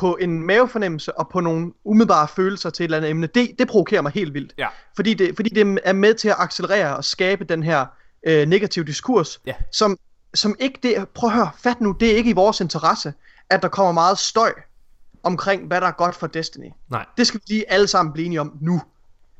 på 0.00 0.16
en 0.20 0.42
mavefornemmelse 0.42 1.18
og 1.18 1.28
på 1.28 1.40
nogle 1.40 1.72
umiddelbare 1.84 2.28
følelser 2.28 2.70
til 2.70 2.84
et 2.84 2.84
eller 2.84 2.96
andet 2.96 3.10
emne, 3.10 3.26
det, 3.26 3.50
det 3.58 3.68
provokerer 3.68 4.02
mig 4.02 4.12
helt 4.12 4.34
vildt. 4.34 4.54
Ja. 4.58 4.68
Fordi 4.96 5.14
det, 5.14 5.36
fordi 5.36 5.48
det 5.48 5.80
er 5.84 5.92
med 5.92 6.14
til 6.14 6.28
at 6.28 6.34
accelerere 6.38 6.96
og 6.96 7.04
skabe 7.04 7.44
den 7.44 7.62
her 7.62 7.86
øh, 8.26 8.48
negative 8.48 8.84
diskurs, 8.84 9.40
Ja. 9.46 9.54
som, 9.72 9.98
som 10.34 10.56
ikke 10.58 10.78
det... 10.82 11.08
Prøv 11.14 11.30
at 11.30 11.36
høre, 11.36 11.50
fat 11.58 11.80
nu, 11.80 11.96
det 12.00 12.12
er 12.12 12.16
ikke 12.16 12.30
i 12.30 12.32
vores 12.32 12.60
interesse, 12.60 13.12
at 13.50 13.62
der 13.62 13.68
kommer 13.68 13.92
meget 13.92 14.18
støj 14.18 14.52
omkring, 15.22 15.66
hvad 15.66 15.80
der 15.80 15.86
er 15.86 15.92
godt 15.92 16.14
for 16.14 16.26
Destiny. 16.26 16.70
Nej. 16.90 17.06
Det 17.16 17.26
skal 17.26 17.40
vi 17.40 17.52
lige 17.54 17.72
alle 17.72 17.86
sammen 17.86 18.12
blive 18.12 18.26
enige 18.26 18.40
om 18.40 18.58
nu. 18.60 18.82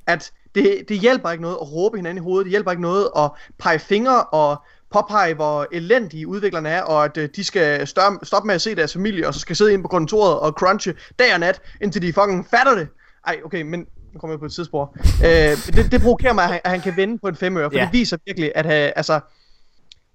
At 0.07 0.33
det, 0.55 0.85
det 0.89 0.99
hjælper 0.99 1.31
ikke 1.31 1.43
noget 1.43 1.57
at 1.61 1.73
råbe 1.73 1.97
hinanden 1.97 2.23
i 2.23 2.25
hovedet, 2.25 2.45
det 2.45 2.51
hjælper 2.51 2.71
ikke 2.71 2.83
noget 2.83 3.11
at 3.17 3.31
pege 3.59 3.79
fingre 3.79 4.25
og 4.25 4.63
påpege, 4.93 5.35
hvor 5.35 5.67
elendige 5.73 6.27
udviklerne 6.29 6.69
er, 6.69 6.83
og 6.83 7.05
at 7.05 7.17
øh, 7.17 7.29
de 7.37 7.45
skal 7.45 7.87
stør- 7.87 8.19
stoppe 8.25 8.47
med 8.47 8.55
at 8.55 8.61
se 8.63 8.75
deres 8.77 8.93
familie, 8.93 9.27
og 9.27 9.35
så 9.35 9.41
skal 9.41 9.57
sidde 9.57 9.73
inde 9.73 9.83
på 9.83 9.89
kontoret 9.89 10.39
og 10.41 10.53
crunche 10.53 10.95
dag 11.19 11.35
og 11.35 11.41
nat, 11.41 11.61
indtil 11.81 12.03
de 12.03 12.13
fucking 12.13 12.47
fatter 12.51 12.75
det. 12.75 12.89
Ej, 13.27 13.37
okay, 13.45 13.63
men 13.63 13.81
nu 14.13 14.21
kommer 14.21 14.35
jeg 14.35 14.39
på 14.41 14.45
et 14.47 14.53
tidsspor. 14.53 14.97
Øh, 15.25 15.75
det, 15.77 15.93
det 15.93 16.01
provokerer 16.01 16.33
mig, 16.33 16.45
at 16.45 16.51
han, 16.51 16.61
at 16.65 16.71
han 16.71 16.81
kan 16.81 16.97
vinde 16.97 17.19
på 17.19 17.29
en 17.29 17.37
femøre, 17.37 17.71
for 17.71 17.79
Ja. 17.79 17.85
det 17.85 17.93
viser 17.93 18.17
virkelig, 18.27 18.53
at 18.55 18.67
han, 18.67 18.93
altså, 18.97 19.21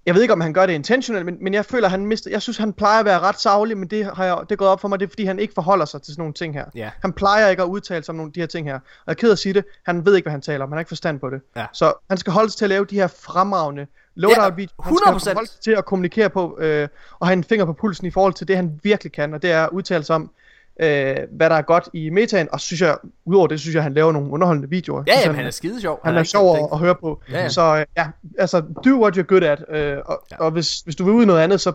jeg 0.05 0.15
ved 0.15 0.21
ikke, 0.21 0.33
om 0.33 0.41
han 0.41 0.53
gør 0.53 0.65
det 0.65 0.73
intentionelt, 0.73 1.25
men, 1.25 1.37
men 1.41 1.53
jeg 1.53 1.65
føler, 1.65 1.87
han 1.87 2.05
mister... 2.05 2.31
Jeg 2.31 2.41
synes, 2.41 2.57
han 2.57 2.73
plejer 2.73 2.99
at 2.99 3.05
være 3.05 3.19
ret 3.19 3.39
savlig, 3.39 3.77
men 3.77 3.87
det 3.87 4.05
har 4.05 4.25
jeg, 4.25 4.37
det 4.41 4.51
er 4.51 4.55
gået 4.55 4.69
op 4.69 4.81
for 4.81 4.87
mig, 4.87 4.99
det 4.99 5.05
er, 5.05 5.09
fordi 5.09 5.25
han 5.25 5.39
ikke 5.39 5.53
forholder 5.53 5.85
sig 5.85 6.01
til 6.01 6.13
sådan 6.13 6.21
nogle 6.21 6.33
ting 6.33 6.53
her. 6.53 6.65
Ja. 6.75 6.89
Han 7.01 7.13
plejer 7.13 7.49
ikke 7.49 7.63
at 7.63 7.67
udtale 7.67 8.03
sig 8.03 8.13
om 8.13 8.15
nogle 8.15 8.29
af 8.29 8.33
de 8.33 8.39
her 8.39 8.47
ting 8.47 8.67
her. 8.67 8.75
Og 8.75 8.81
jeg 9.07 9.11
er 9.11 9.15
ked 9.15 9.29
af 9.29 9.33
at 9.33 9.39
sige 9.39 9.53
det, 9.53 9.65
han 9.85 10.05
ved 10.05 10.15
ikke, 10.15 10.25
hvad 10.25 10.31
han 10.31 10.41
taler 10.41 10.63
om, 10.63 10.69
han 10.69 10.77
har 10.77 10.79
ikke 10.79 10.89
forstand 10.89 11.19
på 11.19 11.29
det. 11.29 11.41
Ja. 11.55 11.65
Så 11.73 11.93
han 12.09 12.17
skal 12.17 12.33
holde 12.33 12.49
sig 12.49 12.57
til 12.57 12.65
at 12.65 12.69
lave 12.69 12.85
de 12.85 12.95
her 12.95 13.07
fremragende 13.07 13.87
loadout-videoer. 14.15 14.83
Han 14.83 15.19
skal 15.19 15.31
100%. 15.31 15.33
holde 15.33 15.49
sig 15.49 15.61
til 15.61 15.71
at 15.71 15.85
kommunikere 15.85 16.29
på, 16.29 16.57
øh, 16.59 16.87
og 17.19 17.27
have 17.27 17.33
en 17.33 17.43
finger 17.43 17.65
på 17.65 17.73
pulsen 17.73 18.07
i 18.07 18.11
forhold 18.11 18.33
til 18.33 18.47
det, 18.47 18.55
han 18.55 18.79
virkelig 18.83 19.11
kan, 19.11 19.33
og 19.33 19.41
det 19.41 19.51
er 19.51 19.63
at 19.63 19.69
udtale 19.69 20.03
sig 20.03 20.15
om, 20.15 20.31
øh, 20.79 21.15
hvad 21.31 21.49
der 21.49 21.55
er 21.55 21.61
godt 21.61 21.89
i 21.93 22.09
metaen, 22.09 22.47
og 22.51 22.59
synes 22.59 22.81
jeg, 22.81 22.97
udover 23.25 23.47
det, 23.47 23.59
synes 23.59 23.75
jeg, 23.75 23.83
han 23.83 23.93
laver 23.93 24.11
nogle 24.11 24.31
underholdende 24.31 24.69
videoer. 24.69 25.03
Ja, 25.07 25.19
jamen, 25.19 25.35
han 25.35 25.45
er 25.45 25.51
skide 25.51 25.81
sjov. 25.81 25.99
han 26.03 26.15
er 26.15 26.19
ikke 26.19 26.29
sjov 26.29 26.55
at, 26.55 26.69
at 26.71 26.79
høre 26.79 26.95
på. 26.95 27.21
Ja, 27.31 27.41
ja. 27.41 27.49
Så 27.49 27.61
øh, 27.61 27.85
ja, 27.97 28.07
altså, 28.39 28.61
do 28.85 29.01
what 29.01 29.17
you're 29.17 29.21
good 29.21 29.43
at. 29.43 29.65
Øh, 29.69 29.97
og, 30.05 30.21
Ja. 30.31 30.37
og 30.39 30.51
hvis, 30.51 30.79
hvis 30.79 30.95
du 30.95 31.03
vil 31.03 31.13
ud 31.13 31.23
i 31.23 31.25
noget 31.25 31.41
andet, 31.41 31.61
så... 31.61 31.73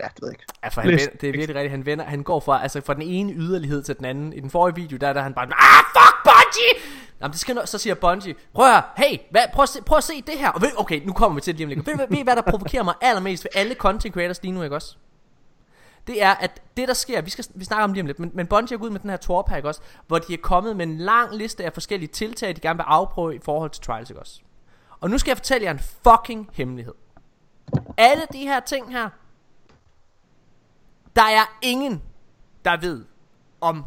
Ja, 0.00 0.04
det 0.14 0.22
ved 0.22 0.28
jeg 0.28 0.34
ikke. 0.34 0.44
Ja, 0.64 0.68
for 0.68 0.80
han 0.80 0.90
vender, 0.90 1.04
det 1.20 1.28
er 1.28 1.32
virkelig 1.32 1.54
rigtigt. 1.56 1.70
Han 1.70 1.86
vender, 1.86 2.04
han 2.04 2.22
går 2.22 2.40
fra, 2.40 2.62
altså 2.62 2.80
fra 2.80 2.94
den 2.94 3.02
ene 3.02 3.32
yderlighed 3.32 3.82
til 3.82 3.96
den 3.96 4.04
anden. 4.04 4.32
I 4.32 4.40
den 4.40 4.50
forrige 4.50 4.74
video, 4.76 4.96
der 4.98 5.08
er 5.08 5.12
der 5.12 5.22
han 5.22 5.34
bare, 5.34 5.44
ah, 5.44 5.84
fuck 5.96 6.16
Bungie! 6.24 6.92
Jamen, 7.20 7.32
det 7.32 7.40
skal 7.40 7.54
nå, 7.54 7.60
så 7.64 7.78
siger 7.78 7.94
Bungie, 7.94 8.34
prøv 8.54 8.66
at 8.76 8.82
hey, 8.96 9.18
hvad, 9.30 9.40
prøv, 9.52 9.62
at 9.62 9.68
se, 9.68 9.82
prøv 9.82 9.98
at 9.98 10.04
se 10.04 10.12
det 10.26 10.34
her. 10.38 10.50
Og 10.50 10.62
ved, 10.62 10.68
okay, 10.76 11.00
nu 11.06 11.12
kommer 11.12 11.34
vi 11.34 11.40
til 11.40 11.52
det 11.52 11.58
lige 11.58 11.66
om 11.66 11.68
lidt. 11.68 11.86
Ved, 11.86 11.96
ved, 11.96 12.16
ved 12.16 12.24
hvad 12.24 12.36
der 12.36 12.42
provokerer 12.42 12.82
mig 12.82 12.94
allermest 13.00 13.44
ved 13.44 13.50
alle 13.60 13.74
content 13.74 14.14
creators 14.14 14.42
lige 14.42 14.52
nu, 14.52 14.62
ikke 14.62 14.76
også? 14.76 14.96
Det 16.06 16.22
er, 16.22 16.30
at 16.30 16.62
det 16.76 16.88
der 16.88 16.94
sker, 16.94 17.20
vi, 17.20 17.30
skal, 17.30 17.44
vi 17.54 17.64
snakker 17.64 17.84
om 17.84 17.90
det 17.90 17.94
lige 17.94 18.02
om 18.02 18.06
lidt, 18.06 18.18
men, 18.18 18.30
men 18.34 18.46
Bungie 18.46 18.74
er 18.74 18.78
gået 18.78 18.88
ud 18.88 18.92
med 18.92 19.00
den 19.00 19.10
her 19.10 19.16
Torpak 19.16 19.64
også, 19.64 19.80
hvor 20.06 20.18
de 20.18 20.34
er 20.34 20.38
kommet 20.42 20.76
med 20.76 20.86
en 20.86 20.98
lang 20.98 21.36
liste 21.36 21.64
af 21.64 21.72
forskellige 21.72 22.08
tiltag, 22.08 22.56
de 22.56 22.60
gerne 22.60 22.76
vil 22.76 22.84
afprøve 22.86 23.34
i 23.34 23.38
forhold 23.38 23.70
til 23.70 23.82
Trials, 23.82 24.10
ikke 24.10 24.20
også? 24.20 24.40
Og 25.00 25.10
nu 25.10 25.18
skal 25.18 25.30
jeg 25.30 25.36
fortælle 25.36 25.64
jer 25.64 25.70
en 25.70 25.78
fucking 25.78 26.50
hemmelighed. 26.52 26.94
Alle 27.96 28.22
de 28.32 28.38
her 28.38 28.60
ting 28.60 28.92
her, 28.92 29.08
der 31.16 31.22
er 31.22 31.58
ingen, 31.62 32.02
der 32.64 32.76
ved, 32.80 33.04
om 33.60 33.84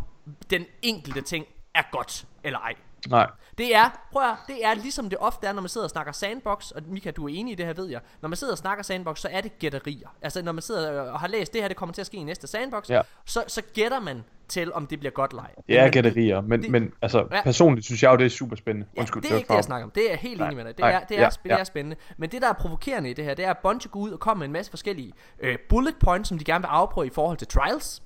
den 0.49 0.65
enkelte 0.81 1.21
ting 1.21 1.45
er 1.73 1.83
godt 1.91 2.27
eller 2.43 2.59
ej. 2.59 2.73
Nej. 3.09 3.29
Det 3.57 3.75
er, 3.75 3.89
prøv 4.11 4.23
at, 4.23 4.35
det 4.47 4.65
er 4.65 4.73
ligesom 4.73 5.09
det 5.09 5.17
ofte 5.19 5.47
er, 5.47 5.53
når 5.53 5.61
man 5.61 5.69
sidder 5.69 5.85
og 5.85 5.89
snakker 5.91 6.11
sandbox, 6.11 6.71
og 6.71 6.81
Mika, 6.87 7.11
du 7.11 7.25
er 7.25 7.29
enig 7.33 7.51
i 7.51 7.55
det 7.55 7.65
her, 7.65 7.73
ved 7.73 7.87
jeg. 7.89 8.01
Når 8.21 8.29
man 8.29 8.35
sidder 8.35 8.53
og 8.53 8.57
snakker 8.57 8.83
sandbox, 8.83 9.19
så 9.19 9.27
er 9.31 9.41
det 9.41 9.59
gætterier. 9.59 10.07
Altså, 10.21 10.41
når 10.41 10.51
man 10.51 10.61
sidder 10.61 11.01
og 11.01 11.19
har 11.19 11.27
læst, 11.27 11.53
det 11.53 11.61
her, 11.61 11.67
det 11.67 11.77
kommer 11.77 11.93
til 11.93 12.01
at 12.01 12.05
ske 12.05 12.17
i 12.17 12.23
næste 12.23 12.47
sandbox, 12.47 12.89
Ja. 12.89 13.01
så, 13.25 13.43
så 13.47 13.61
gætter 13.73 13.99
man 13.99 14.23
til, 14.47 14.73
om 14.73 14.87
det 14.87 14.99
bliver 14.99 15.11
godt 15.11 15.33
ej. 15.33 15.51
Det 15.67 15.77
er 15.79 15.83
Men- 15.83 15.91
gætterier, 15.91 16.41
men, 16.41 16.61
det- 16.63 16.71
men 16.71 16.91
altså, 17.01 17.27
Ja. 17.31 17.41
personligt 17.41 17.85
synes 17.85 18.03
jeg 18.03 18.11
jo, 18.11 18.17
det 18.17 18.25
er 18.25 18.29
super 18.29 18.55
spændende. 18.55 18.87
Ja, 18.95 18.99
Undskyld, 18.99 19.21
det 19.23 19.31
er 19.31 19.35
ikke 19.37 19.47
det, 19.47 19.55
jeg 19.55 19.63
snakker 19.63 19.83
om. 19.85 19.91
Det 19.91 20.05
er 20.05 20.09
jeg 20.09 20.17
helt 20.19 20.39
Nej, 20.39 20.47
enig 20.47 20.55
med 20.57 20.65
dig. 20.65 20.77
Det 20.77 20.79
nej, 20.83 20.91
er, 20.91 20.99
det 20.99 21.17
er, 21.17 21.21
ja, 21.21 21.29
det 21.43 21.51
er 21.51 21.57
ja. 21.57 21.63
spændende. 21.63 21.95
Men 22.17 22.29
det, 22.29 22.41
der 22.41 22.49
er 22.49 22.53
provokerende 22.53 23.09
i 23.09 23.13
det 23.13 23.25
her, 23.25 23.33
det 23.33 23.45
er, 23.45 23.49
at 23.49 23.57
Bungie 23.57 23.91
går 23.91 23.99
ud 23.99 24.11
og 24.11 24.19
kommer 24.19 24.39
med 24.39 24.45
en 24.45 24.53
masse 24.53 24.69
forskellige 24.71 25.13
øh, 25.39 25.57
bullet 25.69 25.95
points, 25.99 26.29
som 26.29 26.37
de 26.39 26.43
gerne 26.43 26.61
vil 26.61 26.67
afprøve 26.67 27.07
i 27.07 27.09
forhold 27.09 27.37
til 27.37 27.47
trials. 27.47 28.03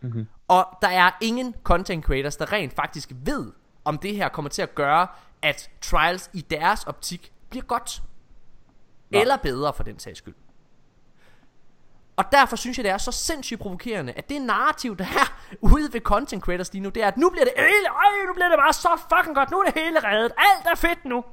Mhm. 0.00 0.26
Og 0.48 0.66
der 0.82 0.88
er 0.88 1.10
ingen 1.20 1.54
content 1.62 2.04
creators, 2.04 2.36
der 2.36 2.52
rent 2.52 2.72
faktisk 2.72 3.12
ved, 3.24 3.52
om 3.84 3.98
det 3.98 4.16
her 4.16 4.28
kommer 4.28 4.48
til 4.48 4.62
at 4.62 4.74
gøre, 4.74 5.06
at 5.42 5.70
trials 5.80 6.30
i 6.32 6.40
deres 6.40 6.84
optik 6.84 7.32
bliver 7.50 7.64
godt. 7.64 8.02
Nej. 9.10 9.20
Eller 9.20 9.36
bedre 9.36 9.72
for 9.72 9.82
den 9.82 9.98
sags 9.98 10.18
skyld. 10.18 10.34
Og 12.16 12.24
derfor 12.32 12.56
synes 12.56 12.78
jeg, 12.78 12.84
det 12.84 12.92
er 12.92 12.98
så 12.98 13.12
sindssygt 13.12 13.60
provokerende, 13.60 14.12
at 14.12 14.28
det 14.28 14.42
narrativ, 14.42 14.96
der 14.96 15.04
er 15.04 15.38
ude 15.74 15.92
ved 15.92 16.00
content 16.00 16.42
creators 16.42 16.72
lige 16.72 16.82
nu, 16.82 16.88
det 16.88 17.02
er, 17.02 17.08
at 17.08 17.16
nu 17.16 17.30
bliver 17.30 17.44
det 17.44 17.52
hele, 17.56 17.88
øj, 17.90 18.26
nu 18.26 18.32
bliver 18.34 18.48
det 18.48 18.58
bare 18.58 18.72
så 18.72 18.88
fucking 19.16 19.36
godt, 19.36 19.50
nu 19.50 19.58
er 19.58 19.64
det 19.64 19.82
hele 19.82 20.08
reddet, 20.08 20.32
alt 20.36 20.66
er 20.66 20.74
fedt 20.74 21.04
nu. 21.04 21.24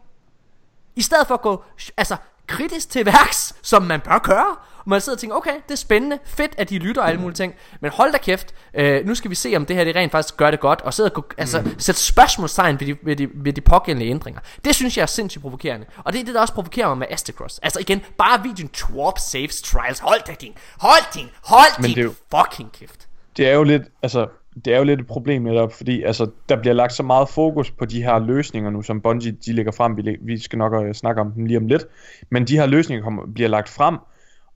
I 0.95 1.01
stedet 1.01 1.27
for 1.27 1.33
at 1.33 1.41
gå, 1.41 1.63
altså, 1.97 2.17
kritisk 2.49 2.89
til 2.89 3.05
værks, 3.05 3.53
som 3.61 3.83
man 3.83 3.99
bør 3.99 4.17
gøre. 4.19 4.55
Og 4.77 4.89
man 4.89 5.01
sidder 5.01 5.15
og 5.15 5.19
tænker, 5.19 5.35
okay, 5.37 5.53
det 5.67 5.71
er 5.71 5.75
spændende, 5.75 6.19
fedt, 6.25 6.51
at 6.57 6.69
de 6.69 6.77
lytter 6.79 7.01
og 7.01 7.09
alle 7.09 7.21
mulige 7.21 7.35
ting. 7.35 7.53
Men 7.81 7.91
hold 7.91 8.11
da 8.11 8.17
kæft, 8.17 8.53
øh, 8.73 9.05
nu 9.05 9.15
skal 9.15 9.29
vi 9.29 9.35
se, 9.35 9.53
om 9.55 9.65
det 9.65 9.75
her 9.75 9.83
det 9.83 9.95
rent 9.95 10.11
faktisk 10.11 10.37
gør 10.37 10.51
det 10.51 10.59
godt. 10.59 10.81
Og 10.81 10.93
sidde 10.93 11.11
og 11.15 11.25
altså, 11.37 11.63
sætte 11.77 12.01
spørgsmålstegn 12.01 12.79
ved 12.79 12.87
de, 12.87 12.95
ved, 13.03 13.15
de, 13.15 13.27
ved 13.33 13.53
de 13.53 13.61
pågældende 13.61 14.09
ændringer. 14.11 14.41
Det 14.65 14.75
synes 14.75 14.97
jeg 14.97 15.01
er 15.01 15.07
sindssygt 15.07 15.41
provokerende. 15.41 15.85
Og 15.97 16.13
det 16.13 16.21
er 16.21 16.25
det, 16.25 16.35
der 16.35 16.41
også 16.41 16.53
provokerer 16.53 16.87
mig 16.87 16.97
med 16.97 17.07
Astacross. 17.09 17.59
Altså 17.63 17.79
igen, 17.79 18.01
bare 18.17 18.43
videoen 18.43 18.69
Twarp 18.69 19.19
Saves 19.19 19.61
Trials. 19.61 19.99
Hold 19.99 20.21
da 20.27 20.35
din, 20.41 20.53
hold 20.79 21.13
din, 21.13 21.29
hold 21.43 21.79
Men 21.79 21.85
din 21.85 21.95
det 21.95 22.01
er 22.01 22.05
jo- 22.05 22.13
fucking 22.43 22.71
kæft. 22.71 23.07
det 23.37 23.47
er 23.49 23.53
jo 23.53 23.63
lidt, 23.63 23.83
altså, 24.03 24.27
det 24.65 24.73
er 24.73 24.77
jo 24.77 24.83
lidt 24.83 24.99
et 24.99 25.07
problem 25.07 25.41
netop, 25.41 25.73
fordi 25.73 26.03
altså, 26.03 26.31
der 26.49 26.55
bliver 26.55 26.73
lagt 26.73 26.93
så 26.93 27.03
meget 27.03 27.29
fokus 27.29 27.71
på 27.71 27.85
de 27.85 28.03
her 28.03 28.19
løsninger 28.19 28.69
nu, 28.69 28.81
som 28.81 29.01
Bungie 29.01 29.31
de 29.31 29.53
lægger 29.53 29.71
frem. 29.71 29.97
Vi, 29.97 30.17
vi 30.21 30.39
skal 30.39 30.59
nok 30.59 30.85
øh, 30.85 30.93
snakke 30.93 31.21
om 31.21 31.31
dem 31.31 31.45
lige 31.45 31.57
om 31.57 31.67
lidt. 31.67 31.85
Men 32.29 32.45
de 32.45 32.57
her 32.57 32.65
løsninger 32.65 33.03
kommer, 33.03 33.25
bliver 33.33 33.49
lagt 33.49 33.69
frem, 33.69 33.97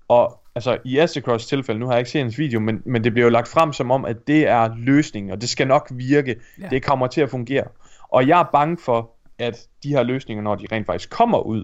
og 0.08 0.40
altså 0.56 0.78
i 0.86 0.98
Astacross 0.98 1.48
tilfælde, 1.48 1.80
nu 1.80 1.86
har 1.86 1.94
jeg 1.94 2.00
ikke 2.00 2.12
set 2.12 2.22
hans 2.22 2.38
video, 2.38 2.60
men, 2.60 2.82
men 2.86 3.04
det 3.04 3.14
bliver 3.14 3.26
jo 3.26 3.30
lagt 3.30 3.48
frem 3.48 3.74
som 3.74 3.92
om, 3.92 4.06
at 4.06 4.28
det 4.28 4.48
er 4.48 4.70
løsningen, 4.78 5.32
og 5.32 5.42
det 5.42 5.50
skal 5.50 5.68
nok 5.68 5.88
virke. 5.92 6.36
Ja. 6.62 6.68
Det 6.68 6.84
kommer 6.84 7.08
til 7.08 7.22
at 7.22 7.30
fungere. 7.30 7.64
Og 8.10 8.28
jeg 8.28 8.40
er 8.40 8.50
bange 8.52 8.78
for, 8.78 9.12
at 9.40 9.68
de 9.84 9.90
her 9.90 10.04
løsninger, 10.04 10.44
når 10.44 10.56
de 10.56 10.66
rent 10.72 10.86
faktisk 10.86 11.10
kommer 11.10 11.40
ud, 11.40 11.64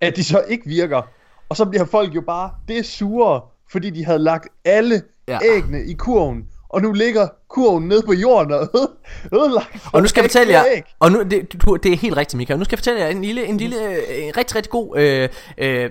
at 0.00 0.16
de 0.16 0.24
så 0.24 0.44
ikke 0.48 0.66
virker. 0.66 1.02
Og 1.48 1.56
så 1.56 1.64
bliver 1.64 1.84
folk 1.84 2.14
jo 2.14 2.20
bare 2.20 2.50
det 2.68 2.86
sure, 2.86 3.40
fordi 3.72 3.90
de 3.90 4.04
havde 4.04 4.18
lagt 4.18 4.48
alle 4.64 5.02
ja. 5.28 5.38
æggene 5.56 5.84
i 5.84 5.92
kurven, 5.92 6.48
og 6.70 6.82
nu 6.82 6.92
ligger 6.92 7.28
kurven 7.48 7.88
nede 7.88 8.02
på 8.02 8.12
jorden 8.12 8.52
og 8.52 8.60
øde- 8.74 8.90
ødelagt. 9.34 9.68
Og 9.92 10.02
nu 10.02 10.08
skal 10.08 10.20
jeg 10.22 10.30
fortælle 10.30 10.52
jer, 10.52 10.64
og 10.98 11.12
nu, 11.12 11.22
det, 11.22 11.52
du, 11.62 11.76
det 11.76 11.92
er 11.92 11.96
helt 11.96 12.16
rigtigt, 12.16 12.36
Michael. 12.38 12.58
Nu 12.58 12.64
skal 12.64 12.76
jeg 12.76 12.78
fortælle 12.78 13.00
jer 13.00 13.08
en 13.08 13.22
lille, 13.24 13.46
en 13.46 13.56
lille, 13.56 13.84
øh, 13.86 14.02
en 14.08 14.36
rigtig, 14.36 14.56
rigtig 14.56 14.70
god 14.70 14.96
øh, 14.98 15.28
øh, 15.58 15.90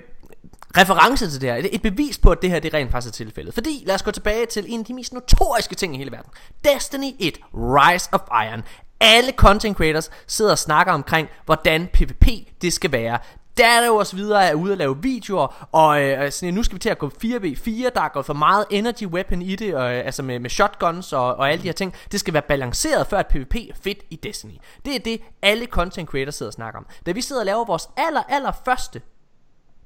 reference 0.78 1.32
til 1.32 1.42
det 1.42 1.50
her. 1.54 1.68
Et 1.72 1.82
bevis 1.82 2.18
på, 2.18 2.32
at 2.32 2.42
det 2.42 2.50
her 2.50 2.60
det 2.60 2.74
rent 2.74 2.92
faktisk 2.92 3.12
er 3.14 3.26
tilfældet. 3.26 3.54
Fordi, 3.54 3.84
lad 3.86 3.96
os 3.96 4.04
gå 4.04 4.12
tilbage 4.12 4.46
til 4.46 4.66
en 4.68 4.80
af 4.80 4.86
de 4.86 4.94
mest 4.94 5.14
notoriske 5.14 5.76
ting 5.76 5.96
i 5.96 5.98
hele 5.98 6.12
verden. 6.12 6.32
Destiny 6.74 7.12
1, 7.20 7.38
Rise 7.54 8.10
of 8.12 8.20
Iron. 8.48 8.64
Alle 9.02 9.32
content 9.32 9.78
creators 9.78 10.12
sidder 10.28 10.52
og 10.52 10.58
snakker 10.58 10.94
omkring, 10.94 11.28
hvordan 11.46 11.88
PvP 11.94 12.28
det 12.62 12.74
skal 12.74 12.92
være. 12.92 13.20
Dato 13.60 13.96
og 13.96 14.08
så 14.08 14.16
videre 14.16 14.46
er 14.46 14.54
ude 14.54 14.72
at 14.72 14.78
lave 14.78 15.02
videoer, 15.02 15.68
og 15.72 16.02
øh, 16.02 16.32
sådan, 16.32 16.54
nu 16.54 16.64
skal 16.64 16.76
vi 16.76 16.80
til 16.80 16.90
at 16.90 16.98
gå 16.98 17.12
4v4, 17.24 17.90
der 17.96 18.02
er 18.02 18.10
gået 18.14 18.26
for 18.26 18.34
meget 18.34 18.66
energy 18.70 19.06
weapon 19.06 19.42
i 19.42 19.56
det, 19.56 19.76
og, 19.76 19.94
øh, 19.94 20.06
altså 20.06 20.24
med, 20.24 20.40
med 20.40 20.50
shotguns 20.50 21.14
og, 21.14 21.36
og 21.36 21.52
alle 21.52 21.62
de 21.62 21.68
her 21.68 21.74
ting. 21.74 21.94
Det 22.12 22.20
skal 22.20 22.34
være 22.34 22.44
balanceret, 22.44 23.08
før 23.08 23.18
at 23.18 23.28
PvP 23.28 23.56
er 23.56 23.74
fedt 23.84 24.04
i 24.10 24.16
Destiny. 24.16 24.54
Det 24.86 24.96
er 24.96 25.00
det, 25.00 25.22
alle 25.42 25.66
content 25.66 26.10
creators 26.10 26.36
sidder 26.36 26.50
og 26.50 26.54
snakker 26.54 26.80
om. 26.80 26.88
Da 27.06 27.12
vi 27.12 27.22
sidder 27.22 27.42
og 27.42 27.46
laver 27.46 27.66
vores 27.66 27.90
aller, 27.98 28.24
aller 28.30 28.52
første 28.66 29.02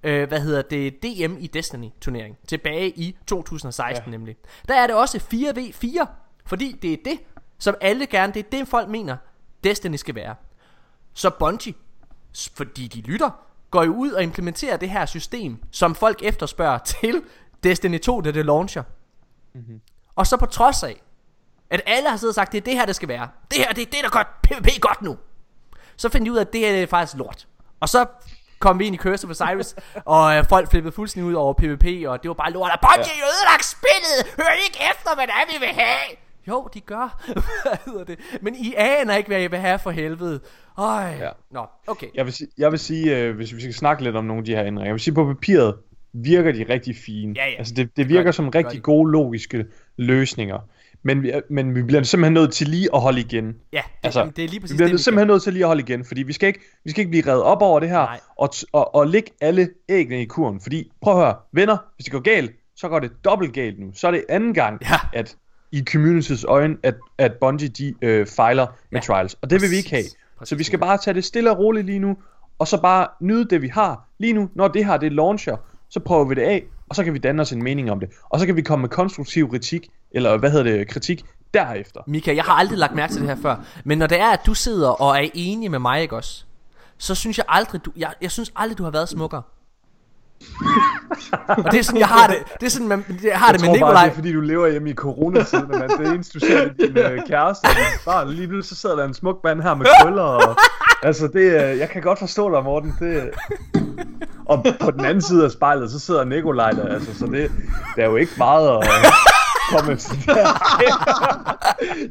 øh, 0.03 0.27
hvad 0.27 0.39
hedder 0.39 0.61
det, 0.61 1.03
DM 1.03 1.37
i 1.39 1.47
Destiny 1.47 1.89
turnering, 2.01 2.37
tilbage 2.47 2.89
i 2.89 3.17
2016 3.27 4.11
ja. 4.11 4.17
nemlig. 4.17 4.35
Der 4.67 4.75
er 4.75 4.87
det 4.87 4.95
også 4.95 5.17
4v4, 5.17 6.05
fordi 6.45 6.71
det 6.81 6.93
er 6.93 6.97
det, 7.05 7.19
som 7.59 7.75
alle 7.81 8.05
gerne, 8.05 8.33
det 8.33 8.45
er 8.45 8.49
det 8.49 8.67
folk 8.67 8.89
mener, 8.89 9.17
Destiny 9.63 9.95
skal 9.95 10.15
være. 10.15 10.35
Så 11.13 11.29
Bungie, 11.39 11.73
fordi 12.55 12.87
de 12.87 13.01
lytter, 13.01 13.29
går 13.73 13.83
jo 13.83 13.93
ud 13.93 14.11
og 14.11 14.23
implementerer 14.23 14.77
det 14.77 14.89
her 14.89 15.05
system, 15.05 15.57
som 15.71 15.95
folk 15.95 16.19
efterspørger 16.23 16.77
til 17.01 17.21
Destiny 17.63 17.99
2, 17.99 18.21
da 18.21 18.31
det 18.31 18.45
launcher. 18.45 18.83
Mm-hmm. 19.53 19.81
Og 20.15 20.27
så 20.27 20.37
på 20.37 20.45
trods 20.45 20.83
af, 20.83 21.01
at 21.69 21.81
alle 21.85 22.09
har 22.09 22.17
siddet 22.17 22.31
og 22.31 22.35
sagt, 22.35 22.51
det 22.51 22.57
er 22.57 22.61
det 22.61 22.73
her, 22.73 22.85
det 22.85 22.95
skal 22.95 23.07
være. 23.07 23.27
Det 23.51 23.59
her, 23.59 23.73
det 23.73 23.81
er 23.81 23.91
det, 23.91 23.99
der 24.03 24.09
gør 24.09 24.39
PvP 24.43 24.81
godt 24.81 25.01
nu. 25.01 25.17
Så 25.95 26.09
fandt 26.09 26.25
de 26.25 26.31
ud 26.31 26.37
af, 26.37 26.41
at 26.41 26.53
det 26.53 26.61
her 26.61 26.83
er 26.83 26.87
faktisk 26.87 27.17
lort. 27.17 27.47
Og 27.79 27.89
så 27.89 28.05
kom 28.59 28.79
vi 28.79 28.85
ind 28.85 28.95
i 28.95 28.97
Curse 28.97 29.27
of 29.27 29.31
Osiris, 29.31 29.75
og 30.15 30.35
øh, 30.35 30.45
folk 30.49 30.69
flippede 30.69 30.95
fuldstændig 30.95 31.29
ud 31.29 31.33
over 31.33 31.53
PvP, 31.53 31.85
og 32.07 32.23
det 32.23 32.27
var 32.27 32.33
bare 32.33 32.51
lort. 32.51 32.71
Og 32.71 32.79
Bungie 32.81 33.17
ja. 33.19 33.25
ødelagt 33.31 33.65
spillet! 33.65 34.35
Hør 34.37 34.53
ikke 34.65 34.79
efter, 34.91 35.15
hvad 35.15 35.27
det 35.27 35.33
er, 35.33 35.45
vi 35.53 35.65
vil 35.65 35.73
have! 35.81 36.22
Jo, 36.47 36.67
de 36.73 36.79
gør. 36.81 37.23
hvad 37.63 37.77
hedder 37.85 38.03
det? 38.03 38.19
Men 38.41 38.55
I 38.55 38.73
aner 38.77 39.15
ikke, 39.15 39.27
hvad 39.27 39.43
I 39.43 39.47
vil 39.47 39.59
have 39.59 39.79
for 39.79 39.91
helvede. 39.91 40.39
Øj. 40.77 41.03
Ja. 41.03 41.29
Nå, 41.51 41.65
okay. 41.87 42.07
Jeg 42.15 42.25
vil, 42.25 42.33
sige, 42.33 42.47
jeg 42.57 42.71
vil 42.71 42.79
sige, 42.79 43.17
øh, 43.17 43.35
hvis 43.35 43.55
vi 43.55 43.61
skal 43.61 43.73
snakke 43.73 44.03
lidt 44.03 44.15
om 44.15 44.25
nogle 44.25 44.39
af 44.39 44.45
de 44.45 44.55
her 44.55 44.65
ændringer, 44.65 44.85
jeg 44.87 44.93
vil 44.93 45.01
sige, 45.01 45.13
på 45.13 45.25
papiret 45.25 45.75
virker 46.13 46.51
de 46.51 46.65
rigtig 46.69 46.95
fine. 47.05 47.33
Ja, 47.35 47.45
ja. 47.49 47.57
Altså 47.57 47.73
det, 47.73 47.97
det 47.97 48.09
virker 48.09 48.23
gør 48.23 48.31
som 48.31 48.45
de, 48.45 48.51
gør 48.51 48.59
rigtig 48.59 48.77
de. 48.77 48.81
gode 48.81 49.11
logiske 49.11 49.65
løsninger. 49.97 50.59
Men 51.03 51.23
vi, 51.23 51.31
men 51.49 51.75
vi 51.75 51.83
bliver 51.83 52.03
simpelthen 52.03 52.33
nødt 52.33 52.53
til 52.53 52.67
lige 52.67 52.89
at 52.95 53.01
holde 53.01 53.19
igen. 53.19 53.55
Ja, 53.73 53.77
det, 53.77 53.83
Altså, 54.03 54.31
det 54.35 54.43
er 54.43 54.47
lige 54.49 54.59
præcis 54.59 54.73
vi 54.73 54.77
bliver 54.77 54.87
det, 54.87 54.93
vi 54.93 55.01
simpelthen 55.01 55.27
nødt 55.27 55.43
til 55.43 55.53
lige 55.53 55.63
at 55.63 55.67
holde 55.67 55.81
igen, 55.81 56.05
fordi 56.05 56.23
vi 56.23 56.33
skal 56.33 56.47
ikke, 56.47 56.59
vi 56.83 56.91
skal 56.91 57.01
ikke 57.01 57.09
blive 57.09 57.27
reddet 57.27 57.43
op 57.43 57.61
over 57.61 57.79
det 57.79 57.89
her, 57.89 57.95
Nej. 57.97 58.19
og, 58.37 58.49
og, 58.71 58.95
og 58.95 59.07
lægge 59.07 59.31
alle 59.41 59.69
æggene 59.89 60.21
i 60.21 60.25
kurven. 60.25 60.61
Fordi, 60.61 60.91
prøv 61.01 61.13
at 61.13 61.19
høre, 61.25 61.35
venner, 61.53 61.77
hvis 61.95 62.03
det 62.03 62.11
går 62.13 62.19
galt, 62.19 62.51
så 62.75 62.89
går 62.89 62.99
det 62.99 63.11
dobbelt 63.25 63.53
galt 63.53 63.79
nu. 63.79 63.91
Så 63.95 64.07
er 64.07 64.11
det 64.11 64.25
anden 64.29 64.53
gang, 64.53 64.81
Ja. 64.81 65.19
at 65.19 65.35
i 65.73 65.83
communities 65.91 66.43
øjne, 66.43 66.77
at, 66.83 66.95
at 67.17 67.33
Bungie 67.41 67.67
de 67.67 67.93
øh, 68.01 68.27
fejler 68.27 68.67
med 68.91 69.01
Ja. 69.01 69.05
trials. 69.05 69.33
Og 69.41 69.49
det 69.49 69.61
vil 69.61 69.71
vi 69.71 69.75
ikke 69.75 69.89
have. 69.89 70.03
Præcis. 70.37 70.49
Så 70.49 70.55
vi 70.55 70.63
skal 70.63 70.79
bare 70.79 70.97
tage 70.97 71.13
det 71.13 71.25
stille 71.25 71.51
og 71.51 71.57
roligt 71.57 71.85
lige 71.85 71.99
nu, 71.99 72.17
og 72.59 72.67
så 72.67 72.81
bare 72.81 73.07
nyde 73.21 73.45
det, 73.45 73.61
vi 73.61 73.67
har. 73.67 74.05
Lige 74.19 74.33
nu, 74.33 74.49
når 74.55 74.67
det 74.67 74.85
her 74.85 74.97
det 74.97 75.11
launcher, 75.11 75.57
så 75.89 75.99
prøver 75.99 76.25
vi 76.25 76.35
det 76.35 76.41
af, 76.41 76.63
og 76.89 76.95
så 76.95 77.03
kan 77.03 77.13
vi 77.13 77.19
danne 77.19 77.41
os 77.41 77.51
en 77.51 77.63
mening 77.63 77.91
om 77.91 77.99
det. 77.99 78.09
Og 78.29 78.39
så 78.39 78.45
kan 78.45 78.55
vi 78.55 78.61
komme 78.61 78.81
med 78.81 78.89
konstruktiv 78.89 79.49
kritik, 79.49 79.87
eller 80.11 80.37
hvad 80.37 80.51
hedder 80.51 80.77
det, 80.77 80.87
kritik, 80.87 81.25
derefter. 81.53 81.99
Mika, 82.07 82.35
jeg 82.35 82.43
har 82.43 82.53
aldrig 82.53 82.77
lagt 82.77 82.95
mærke 82.95 83.13
til 83.13 83.21
det 83.21 83.29
her 83.29 83.41
før. 83.41 83.55
Men 83.83 83.97
når 83.97 84.07
det 84.07 84.19
er, 84.19 84.29
at 84.29 84.39
du 84.45 84.53
sidder 84.53 84.89
og 84.89 85.17
er 85.23 85.29
enig 85.33 85.71
med 85.71 85.79
mig, 85.79 86.01
ikke 86.01 86.15
også? 86.15 86.43
Så 86.97 87.15
synes 87.15 87.37
jeg 87.37 87.45
aldrig, 87.49 87.85
du, 87.85 87.91
jeg, 87.97 88.13
jeg 88.21 88.31
synes 88.31 88.51
aldrig, 88.55 88.77
du 88.77 88.83
har 88.83 88.91
været 88.91 89.09
smukkere. 89.09 89.41
Og 91.47 91.71
det 91.71 91.79
er 91.79 91.83
sådan, 91.83 91.99
jeg 91.99 92.07
har 92.07 92.27
det. 92.27 92.37
Det 92.59 92.65
er 92.65 92.69
sådan, 92.69 92.87
man, 92.87 93.05
jeg 93.23 93.39
har 93.39 93.47
Jeg 93.47 93.53
det 93.53 93.61
med 93.61 93.67
tror 93.69 93.79
bare, 93.79 93.89
Nikolaj. 93.89 94.03
det 94.03 94.11
er 94.11 94.15
fordi, 94.15 94.33
du 94.33 94.41
lever 94.41 94.67
hjemme 94.67 94.89
i 94.89 94.93
coronatiden, 94.93 95.67
men 95.67 95.89
det 95.89 96.07
eneste, 96.13 96.39
du 96.39 96.45
ser, 96.45 96.57
er 96.61 96.69
din 96.79 96.97
øh, 96.97 97.21
kæreste 97.27 97.67
barn. 98.05 98.29
Lige 98.29 98.47
nu, 98.47 98.61
så 98.61 98.75
sidder 98.75 98.95
der 98.95 99.05
en 99.05 99.13
smuk 99.13 99.43
mand 99.43 99.61
her 99.61 99.75
med 99.75 99.85
krøller, 100.01 100.23
og 100.23 100.55
altså, 101.03 101.27
det, 101.27 101.41
øh, 101.71 101.77
jeg 101.77 101.89
kan 101.89 102.01
godt 102.01 102.19
forstå 102.19 102.55
dig, 102.55 102.63
Morten. 102.63 102.95
Det, 102.99 103.29
og 104.45 104.65
på 104.79 104.91
den 104.91 105.05
anden 105.05 105.21
side 105.21 105.45
af 105.45 105.51
spejlet, 105.51 105.91
så 105.91 105.99
sidder 105.99 106.23
Nikolaj 106.23 106.71
der, 106.71 106.87
altså, 106.93 107.17
så 107.19 107.25
det, 107.25 107.51
det 107.95 108.03
er 108.03 108.07
jo 108.09 108.15
ikke 108.15 108.31
meget 108.37 108.69
at 108.77 108.87
komme 109.71 109.95
der. 110.25 110.47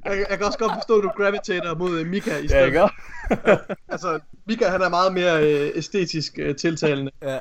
Jeg, 0.05 0.27
jeg 0.31 0.39
kan 0.39 0.47
også 0.47 0.59
godt 0.59 0.73
forstå, 0.75 0.97
at 0.99 1.03
du 1.03 1.11
gravitater 1.23 1.75
mod 1.75 1.99
øh, 1.99 2.07
Mika 2.07 2.31
i 2.31 2.43
Ja, 2.43 2.47
stedet. 2.49 2.67
ikke? 2.67 2.89
Altså, 3.89 4.19
Mika 4.49 4.69
han 4.69 4.83
er 4.83 4.89
meget 4.89 5.13
mere 5.13 5.43
øh, 5.53 5.71
æstetisk 5.75 6.33
øh, 6.39 6.57
tiltalende. 6.57 7.11
Ja. 7.23 7.39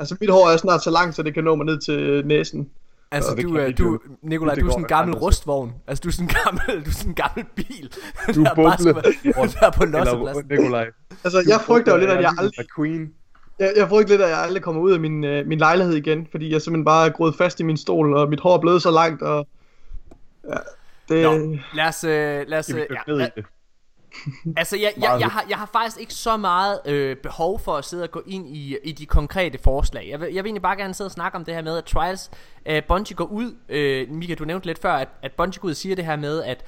Altså, 0.00 0.16
mit 0.20 0.30
hår 0.30 0.48
er 0.50 0.56
snart 0.56 0.82
så 0.84 0.90
langt, 0.90 1.16
så 1.16 1.22
det 1.22 1.34
kan 1.34 1.44
nå 1.44 1.54
mig 1.54 1.66
ned 1.66 1.78
til 1.80 2.00
øh, 2.00 2.24
næsen. 2.26 2.70
Altså, 3.10 3.34
det 3.34 3.44
du, 3.44 3.56
er, 3.56 3.70
du. 3.72 3.98
Nikolaj, 4.22 4.54
du 4.54 4.66
er 4.66 4.70
sådan 4.70 4.84
en 4.84 4.88
gammel 4.88 5.16
rustvogn. 5.16 5.72
Altså, 5.86 6.02
du 6.02 6.08
er 6.08 6.12
sådan 6.12 6.28
en 6.28 6.34
gammel, 6.44 6.84
du 6.84 6.90
er 6.90 6.94
sådan 6.94 7.10
en 7.10 7.14
gammel 7.14 7.44
bil. 7.56 7.92
Du 8.34 8.42
er 8.42 8.76
skal- 8.78 8.94
Der 9.60 9.66
er 9.66 9.70
på 9.70 9.84
lossepladsen. 9.84 10.44
Eller 10.50 10.62
Nikolaj. 10.62 10.86
Altså, 11.24 11.44
jeg 11.48 11.60
frygter 11.60 11.92
jo 11.92 11.98
lidt, 11.98 12.10
at 12.10 12.22
jeg 12.22 12.32
aldrig, 12.38 12.66
Queen. 12.76 13.12
jeg, 13.58 13.72
jeg 13.76 13.88
frygter 13.88 14.08
lidt, 14.12 14.22
at 14.22 14.28
jeg 14.30 14.38
aldrig 14.38 14.62
kommer 14.62 14.82
ud 14.82 14.92
af 14.92 15.00
min, 15.00 15.24
øh, 15.24 15.46
min 15.46 15.58
lejlighed 15.58 15.94
igen, 15.94 16.26
fordi 16.30 16.52
jeg 16.52 16.62
simpelthen 16.62 16.84
bare 16.84 17.06
er 17.06 17.10
groet 17.12 17.34
fast 17.38 17.60
i 17.60 17.62
min 17.62 17.76
stol, 17.76 18.14
og 18.16 18.28
mit 18.28 18.40
hår 18.40 18.54
er 18.54 18.60
blevet 18.60 18.82
så 18.82 18.90
langt, 18.90 19.22
og... 19.22 19.46
Ja, 20.50 20.56
det... 21.08 21.22
Nå, 21.22 21.56
lad 21.74 21.88
os, 21.88 22.04
øh, 22.04 22.44
lad 22.48 22.58
os, 22.58 22.70
øh, 22.70 22.86
ja, 23.08 23.26
Altså, 24.56 24.76
jeg, 24.76 24.92
jeg, 24.96 25.16
jeg, 25.20 25.28
har, 25.28 25.44
jeg 25.48 25.58
har 25.58 25.70
faktisk 25.72 26.00
ikke 26.00 26.14
så 26.14 26.36
meget 26.36 26.80
øh, 26.86 27.16
behov 27.16 27.60
for 27.60 27.76
at 27.76 27.84
sidde 27.84 28.02
og 28.02 28.10
gå 28.10 28.22
ind 28.26 28.48
i, 28.48 28.76
i 28.84 28.92
de 28.92 29.06
konkrete 29.06 29.58
forslag. 29.64 30.08
Jeg 30.10 30.20
vil, 30.20 30.34
jeg 30.34 30.44
vil 30.44 30.48
egentlig 30.48 30.62
bare 30.62 30.76
gerne 30.76 30.94
sidde 30.94 31.08
og 31.08 31.12
snakke 31.12 31.38
om 31.38 31.44
det 31.44 31.54
her 31.54 31.62
med, 31.62 31.78
at 31.78 31.84
Trials, 31.84 32.30
øh, 32.66 32.82
Bungie 32.88 33.16
går 33.16 33.24
ud, 33.24 33.54
øh, 33.68 34.10
Mika, 34.10 34.34
du 34.34 34.44
nævnte 34.44 34.66
lidt 34.66 34.78
før, 34.82 34.92
at, 34.92 35.08
at 35.22 35.32
Bungie 35.32 35.60
går 35.60 35.66
ud 35.66 35.70
og 35.70 35.76
siger 35.76 35.96
det 35.96 36.04
her 36.04 36.16
med, 36.16 36.42
at 36.42 36.64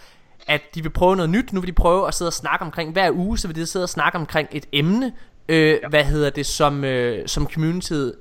at 0.46 0.62
de 0.74 0.82
vil 0.82 0.90
prøve 0.90 1.16
noget 1.16 1.30
nyt. 1.30 1.52
Nu 1.52 1.60
vil 1.60 1.68
de 1.68 1.72
prøve 1.72 2.08
at 2.08 2.14
sidde 2.14 2.28
og 2.28 2.32
snakke 2.32 2.64
omkring 2.64 2.92
hver 2.92 3.10
uge, 3.12 3.38
så 3.38 3.48
vil 3.48 3.56
de 3.56 3.66
sidde 3.66 3.84
og 3.84 3.88
snakke 3.88 4.18
omkring 4.18 4.48
et 4.52 4.66
emne, 4.72 5.12
øh, 5.48 5.78
ja. 5.82 5.88
hvad 5.88 6.04
hedder 6.04 6.30
det, 6.30 6.46
som, 6.46 6.84
øh, 6.84 7.28
som 7.28 7.46
communityet 7.50 8.14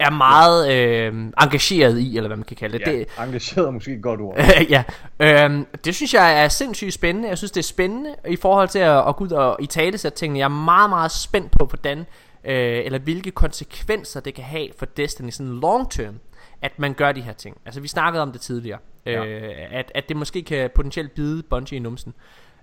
er 0.00 0.10
meget 0.10 0.72
øh, 0.72 1.14
engageret 1.42 1.98
i, 1.98 2.16
eller 2.16 2.28
hvad 2.28 2.36
man 2.36 2.44
kan 2.44 2.56
kalde 2.56 2.78
det. 2.78 2.86
Ja, 2.86 2.92
det 2.92 3.06
engageret 3.26 3.66
er 3.66 3.70
måske 3.70 3.92
et 3.92 4.02
godt 4.02 4.20
ord. 4.20 4.36
ja, 4.70 4.84
øhm, 5.20 5.66
det 5.84 5.94
synes 5.94 6.14
jeg 6.14 6.44
er 6.44 6.48
sindssygt 6.48 6.92
spændende. 6.94 7.28
Jeg 7.28 7.38
synes, 7.38 7.50
det 7.50 7.60
er 7.60 7.64
spændende 7.64 8.14
i 8.28 8.36
forhold 8.36 8.68
til 8.68 8.78
at, 8.78 9.08
at 9.08 9.16
gå 9.16 9.24
ud 9.24 9.30
og 9.30 9.56
i 9.60 9.66
tale 9.66 9.98
sætte 9.98 10.18
tingene. 10.18 10.38
Jeg 10.38 10.44
er 10.44 10.48
meget, 10.48 10.90
meget 10.90 11.10
spændt 11.10 11.52
på, 11.58 11.64
hvordan, 11.64 11.98
øh, 11.98 12.84
eller 12.84 12.98
hvilke 12.98 13.30
konsekvenser 13.30 14.20
det 14.20 14.34
kan 14.34 14.44
have 14.44 14.68
for 14.78 14.86
Destiny 14.86 15.30
sådan 15.30 15.60
long 15.60 15.90
term, 15.90 16.14
at 16.62 16.72
man 16.78 16.94
gør 16.94 17.12
de 17.12 17.20
her 17.20 17.32
ting. 17.32 17.56
Altså, 17.66 17.80
vi 17.80 17.88
snakkede 17.88 18.22
om 18.22 18.32
det 18.32 18.40
tidligere, 18.40 18.78
Ja. 19.06 19.24
øh, 19.26 19.42
at, 19.70 19.92
at 19.94 20.04
det 20.08 20.16
måske 20.16 20.42
kan 20.42 20.70
potentielt 20.74 21.14
bide 21.14 21.42
Bungie 21.50 21.76
i 21.76 21.80
numsen. 21.80 22.14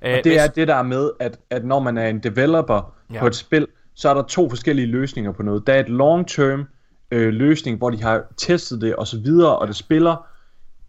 Øh, 0.01 0.11
Og 0.17 0.23
det 0.23 0.31
hvis- 0.31 0.41
er 0.41 0.47
det 0.47 0.67
der 0.67 0.83
med, 0.83 1.09
at, 1.19 1.37
at 1.49 1.65
når 1.65 1.79
man 1.79 1.97
er 1.97 2.07
en 2.07 2.19
developer 2.19 2.93
Ja. 3.13 3.19
på 3.19 3.27
et 3.27 3.35
spil, 3.35 3.67
så 3.95 4.09
er 4.09 4.13
der 4.13 4.21
to 4.23 4.49
forskellige 4.49 4.85
løsninger 4.87 5.31
på 5.31 5.43
noget. 5.43 5.67
Der 5.67 5.73
er 5.73 5.79
et 5.79 5.85
long-term 5.89 6.74
øh, 7.11 7.33
løsning, 7.33 7.77
hvor 7.77 7.89
de 7.89 8.03
har 8.03 8.23
testet 8.37 8.81
det 8.81 8.95
og 8.95 9.07
så 9.07 9.19
videre, 9.19 9.57
og 9.57 9.67
det 9.67 9.75
spiller. 9.75 10.25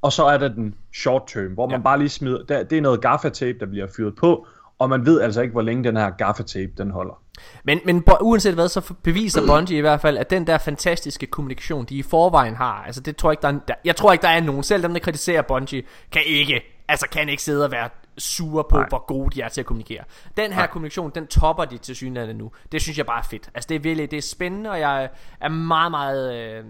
Og 0.03 0.13
så 0.13 0.25
er 0.25 0.39
der 0.39 0.49
den 0.49 0.75
short-term, 0.95 1.55
hvor 1.55 1.67
man 1.67 1.79
Ja. 1.81 1.83
bare 1.83 1.99
lige 1.99 2.09
smider, 2.09 2.45
der, 2.45 2.63
det 2.63 2.79
er 2.79 2.83
noget 2.83 3.01
gaffa-tape, 3.01 3.59
der 3.61 3.67
bliver 3.67 3.87
fyret 3.97 4.15
på, 4.17 4.47
og 4.79 4.89
man 4.91 5.07
ved 5.07 5.21
altså 5.21 5.41
ikke, 5.41 5.53
hvor 5.53 5.63
længe 5.63 5.85
den 5.85 5.97
her 5.97 6.11
gaffatape 6.11 6.73
den 6.79 6.91
holder. 6.91 7.23
Men, 7.65 7.81
men 7.85 8.05
uanset 8.21 8.55
hvad, 8.55 8.69
så 8.69 8.95
beviser 9.03 9.47
Bungie 9.47 9.79
i 9.79 9.81
hvert 9.81 10.01
fald, 10.01 10.19
at 10.19 10.31
den 10.31 10.47
der 10.47 10.59
fantastiske 10.59 11.27
kommunikation, 11.27 11.85
de 11.85 11.95
i 11.95 12.03
forvejen 12.03 12.55
har, 12.55 12.83
altså 12.87 13.01
det 13.01 13.17
tror 13.17 13.31
jeg 13.31 13.33
ikke, 13.33 13.43
der 13.43 13.75
er, 13.75 13.79
jeg 13.85 13.97
tror 13.97 14.13
ikke, 14.13 14.23
der 14.23 14.29
er 14.29 14.41
nogen, 14.41 14.63
selv 14.63 14.83
dem, 14.83 14.93
der 14.93 15.01
kritiserer 15.01 15.43
Bungie, 15.43 15.83
kan 16.13 16.23
ikke, 16.27 16.63
altså 16.89 17.07
kan 17.13 17.29
ikke 17.29 17.43
sidde 17.43 17.65
og 17.65 17.71
være 17.73 17.89
sure 18.19 18.65
på, 18.71 18.77
Nej. 18.77 18.89
hvor 18.89 19.07
gode 19.07 19.31
de 19.35 19.43
er 19.43 19.49
til 19.49 19.61
at 19.61 19.67
kommunikere. 19.67 20.05
Den 20.37 20.53
her 20.53 20.61
Nej. 20.61 20.67
kommunikation, 20.67 21.11
den 21.11 21.27
topper 21.27 21.65
de 21.65 21.79
til 21.79 21.97
synligheden 21.97 22.37
nu. 22.37 22.53
Det 22.73 22.83
synes 22.83 22.99
jeg 22.99 23.07
bare 23.07 23.19
er 23.19 23.27
fedt. 23.31 23.51
Altså 23.55 23.69
det 23.69 23.75
er 23.75 23.79
virkelig, 23.81 24.11
det 24.11 24.17
er 24.17 24.23
spændende, 24.23 24.71
og 24.71 24.81
jeg 24.81 25.11
er 25.41 25.49
meget, 25.49 25.91
meget, 25.91 26.35
øh, 26.35 26.65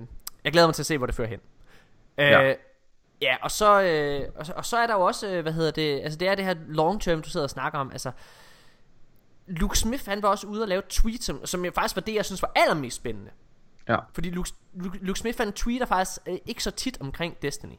jeg 0.44 0.52
glæder 0.52 0.66
mig 0.66 0.74
til 0.74 0.82
at 0.82 0.86
se, 0.86 0.98
hvor 0.98 1.06
det 1.06 1.14
fører 1.14 1.28
hen. 1.28 1.40
Ja. 2.18 2.50
Øh, 2.50 2.56
Ja, 3.22 3.36
og 3.42 3.50
så, 3.50 3.82
øh, 3.82 4.28
og, 4.36 4.46
så, 4.46 4.52
og 4.56 4.64
så 4.64 4.76
er 4.76 4.86
der 4.86 4.94
jo 4.94 5.00
også, 5.00 5.28
øh, 5.28 5.42
hvad 5.42 5.52
hedder 5.52 5.70
det, 5.70 6.00
altså 6.00 6.18
det 6.18 6.28
er 6.28 6.34
det 6.34 6.44
her 6.44 6.54
long 6.68 7.02
term, 7.02 7.22
du 7.22 7.30
sidder 7.30 7.44
og 7.44 7.50
snakker 7.50 7.78
om, 7.78 7.90
altså 7.90 8.10
Luke 9.46 9.78
Smith, 9.78 10.08
han 10.08 10.22
var 10.22 10.28
også 10.28 10.46
ude 10.46 10.62
og 10.62 10.68
lave 10.68 10.78
et 10.78 10.88
tweet, 10.88 11.24
som, 11.24 11.46
som 11.46 11.66
faktisk 11.74 11.96
var 11.96 12.02
det, 12.02 12.14
jeg 12.14 12.24
synes 12.24 12.42
var 12.42 12.52
allermest 12.56 12.96
spændende. 12.96 13.30
Ja. 13.88 13.96
Fordi 14.12 14.30
Luke, 14.30 14.50
Luke, 14.74 14.98
Luke 14.98 15.18
Smith, 15.18 15.38
han 15.38 15.52
tweeter 15.52 15.86
faktisk 15.86 16.18
øh, 16.26 16.38
ikke 16.46 16.62
så 16.62 16.70
tit 16.70 17.00
omkring 17.00 17.42
Destiny. 17.42 17.76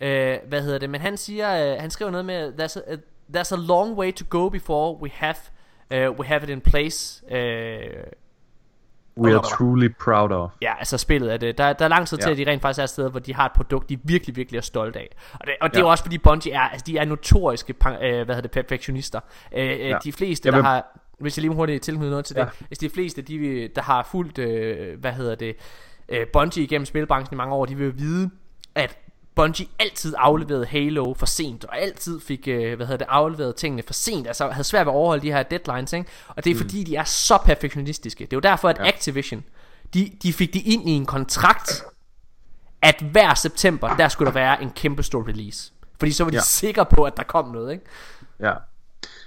Øh, 0.00 0.38
hvad 0.48 0.62
hedder 0.62 0.78
det, 0.78 0.90
men 0.90 1.00
han 1.00 1.16
siger, 1.16 1.74
øh, 1.74 1.80
han 1.80 1.90
skriver 1.90 2.10
noget 2.10 2.24
med, 2.24 2.52
there's 2.52 2.92
a, 2.92 2.96
there's 3.36 3.54
a 3.54 3.66
long 3.68 3.98
way 3.98 4.12
to 4.12 4.24
go 4.28 4.48
before 4.48 4.96
we 5.02 5.10
have, 5.12 5.36
uh, 5.90 6.18
we 6.18 6.26
have 6.26 6.42
it 6.42 6.48
in 6.48 6.60
place. 6.60 7.24
Uh, 7.30 8.10
We 9.18 9.34
are 9.34 9.42
truly 9.42 9.88
proud 10.04 10.30
of. 10.30 10.50
Ja, 10.62 10.78
altså 10.78 10.98
spillet 10.98 11.32
er 11.32 11.36
det. 11.36 11.58
Der, 11.58 11.72
der 11.72 11.84
er 11.84 11.88
lang 11.88 12.06
tid 12.06 12.16
til, 12.16 12.26
ja. 12.26 12.32
at 12.32 12.38
de 12.38 12.50
rent 12.50 12.62
faktisk 12.62 12.82
er 12.82 12.86
steder, 12.86 13.10
hvor 13.10 13.20
de 13.20 13.34
har 13.34 13.46
et 13.46 13.52
produkt, 13.52 13.88
de 13.88 13.98
virkelig, 14.04 14.36
virkelig 14.36 14.58
er 14.58 14.62
stolte 14.62 14.98
af. 14.98 15.08
Og 15.32 15.46
det, 15.46 15.54
og 15.60 15.70
det 15.70 15.76
ja. 15.76 15.82
er 15.82 15.86
også 15.86 16.04
fordi 16.04 16.18
Bungie 16.18 16.52
er, 16.52 16.60
altså 16.60 16.84
de 16.86 16.98
er 16.98 17.04
notoriske, 17.04 17.74
øh, 17.86 17.98
hvad 17.98 18.26
hedder 18.26 18.40
det, 18.40 18.50
perfektionister. 18.50 19.20
Øh, 19.52 19.70
øh 19.70 19.80
ja. 19.80 19.98
De 20.04 20.12
fleste, 20.12 20.52
vil... 20.52 20.56
der 20.56 20.62
har, 20.62 20.98
hvis 21.18 21.38
jeg 21.38 21.42
lige 21.42 21.54
hurtigt 21.54 21.82
tilknytte 21.82 22.10
noget 22.10 22.24
til 22.24 22.36
ja. 22.38 22.44
det, 22.44 22.50
hvis 22.66 22.78
de 22.78 22.90
fleste, 22.90 23.22
de, 23.22 23.68
der 23.74 23.82
har 23.82 24.08
fulgt, 24.10 24.38
øh, 24.38 25.00
hvad 25.00 25.12
hedder 25.12 25.34
det, 25.34 25.56
øh, 26.08 26.26
Bungie 26.32 26.64
igennem 26.64 26.86
spilbranchen 26.86 27.34
i 27.34 27.36
mange 27.36 27.54
år, 27.54 27.66
de 27.66 27.76
vil 27.76 27.98
vide, 27.98 28.30
at 28.74 28.98
Bungie 29.36 29.68
altid 29.78 30.14
afleverede 30.18 30.66
Halo 30.66 31.14
for 31.14 31.26
sent, 31.26 31.64
og 31.64 31.78
altid 31.80 32.20
fik, 32.20 32.48
øh, 32.48 32.76
hvad 32.76 32.86
hedder 32.86 33.04
det, 33.04 33.06
afleveret 33.10 33.56
tingene 33.56 33.82
for 33.82 33.92
sent, 33.92 34.26
altså 34.26 34.48
havde 34.48 34.64
svært 34.64 34.86
ved 34.86 34.92
at 34.92 34.96
overholde 34.96 35.22
de 35.22 35.32
her 35.32 35.42
deadlines, 35.42 35.92
ikke? 35.92 36.10
og 36.28 36.44
det 36.44 36.50
er 36.50 36.54
mm. 36.54 36.60
fordi, 36.60 36.84
de 36.84 36.96
er 36.96 37.04
så 37.04 37.38
perfektionistiske. 37.44 38.24
Det 38.24 38.32
er 38.32 38.36
jo 38.36 38.40
derfor, 38.40 38.68
at 38.68 38.78
ja. 38.78 38.88
Activision, 38.88 39.44
de, 39.94 40.12
de 40.22 40.32
fik 40.32 40.54
det 40.54 40.62
ind 40.64 40.88
i 40.88 40.92
en 40.92 41.06
kontrakt, 41.06 41.84
at 42.82 43.04
hver 43.10 43.34
september, 43.34 43.96
der 43.96 44.08
skulle 44.08 44.26
der 44.26 44.34
være 44.34 44.62
en 44.62 44.70
kæmpe 44.70 45.02
stor 45.02 45.28
release. 45.28 45.72
Fordi 45.98 46.12
så 46.12 46.24
var 46.24 46.30
de 46.30 46.36
ja. 46.36 46.42
sikre 46.42 46.86
på, 46.86 47.04
at 47.04 47.16
der 47.16 47.22
kom 47.22 47.48
noget, 47.48 47.72
ikke? 47.72 47.84
Ja. 48.40 48.52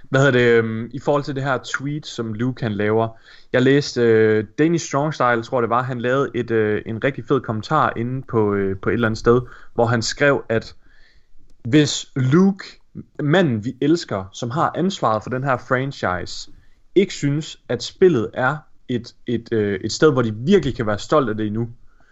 Hvad 0.10 0.22
hedder 0.22 0.40
det, 0.40 0.60
um, 0.60 0.90
i 0.94 1.00
forhold 1.00 1.24
til 1.24 1.36
det 1.36 1.44
her 1.44 1.58
tweet, 1.58 2.08
som 2.08 2.34
Luke 2.34 2.64
han 2.64 2.72
laver. 2.72 3.08
Jeg 3.54 3.62
læste 3.62 4.02
uh, 4.02 4.46
Danish 4.60 4.86
Strongstyle, 4.88 5.44
tror 5.44 5.62
det 5.62 5.70
var, 5.70 5.82
han 5.82 6.02
lavede 6.02 6.30
et, 6.36 6.52
uh, 6.52 6.82
en 6.86 7.04
rigtig 7.04 7.24
fed 7.28 7.42
kommentar 7.42 7.94
inde 7.98 8.22
på, 8.28 8.54
uh, 8.54 8.78
på 8.82 8.90
et 8.90 8.94
eller 8.94 9.08
andet 9.08 9.18
sted, 9.18 9.42
hvor 9.74 9.86
han 9.86 10.02
skrev, 10.02 10.44
at 10.50 10.76
hvis 11.64 12.08
Luke, 12.16 12.66
manden 13.20 13.66
vi 13.66 13.76
elsker, 13.82 14.26
som 14.34 14.50
har 14.50 14.74
ansvaret 14.76 15.24
for 15.24 15.30
den 15.30 15.44
her 15.44 15.58
franchise, 15.58 16.52
ikke 16.96 17.14
synes, 17.14 17.60
at 17.70 17.84
spillet 17.84 18.30
er 18.34 18.58
et, 18.88 19.16
et, 19.28 19.50
uh, 19.52 19.60
et 19.60 19.92
sted, 19.92 20.12
hvor 20.12 20.22
de 20.22 20.36
virkelig 20.36 20.76
kan 20.76 20.88
være 20.88 21.00
stolte 21.00 21.30
af 21.30 21.38
det 21.38 21.48
endnu, 21.48 21.70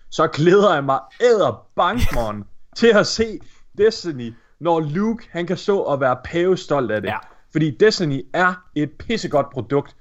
så 0.09 0.27
glæder 0.27 0.73
jeg 0.73 0.83
mig 0.83 0.99
æder 1.21 1.67
bankmon 1.75 2.43
til 2.75 2.87
at 2.87 3.07
se 3.07 3.39
Destiny, 3.77 4.33
når 4.59 4.79
Luke 4.79 5.27
han 5.31 5.47
kan 5.47 5.57
stå 5.57 5.79
og 5.79 5.99
være 5.99 6.17
pæve 6.23 6.57
stolt 6.57 6.91
af 6.91 7.01
det. 7.01 7.09
Ja. 7.09 7.17
Fordi 7.51 7.71
Destiny 7.79 8.25
er 8.33 8.53
et 8.75 8.91
pissegodt 8.91 9.49
produkt 9.49 9.95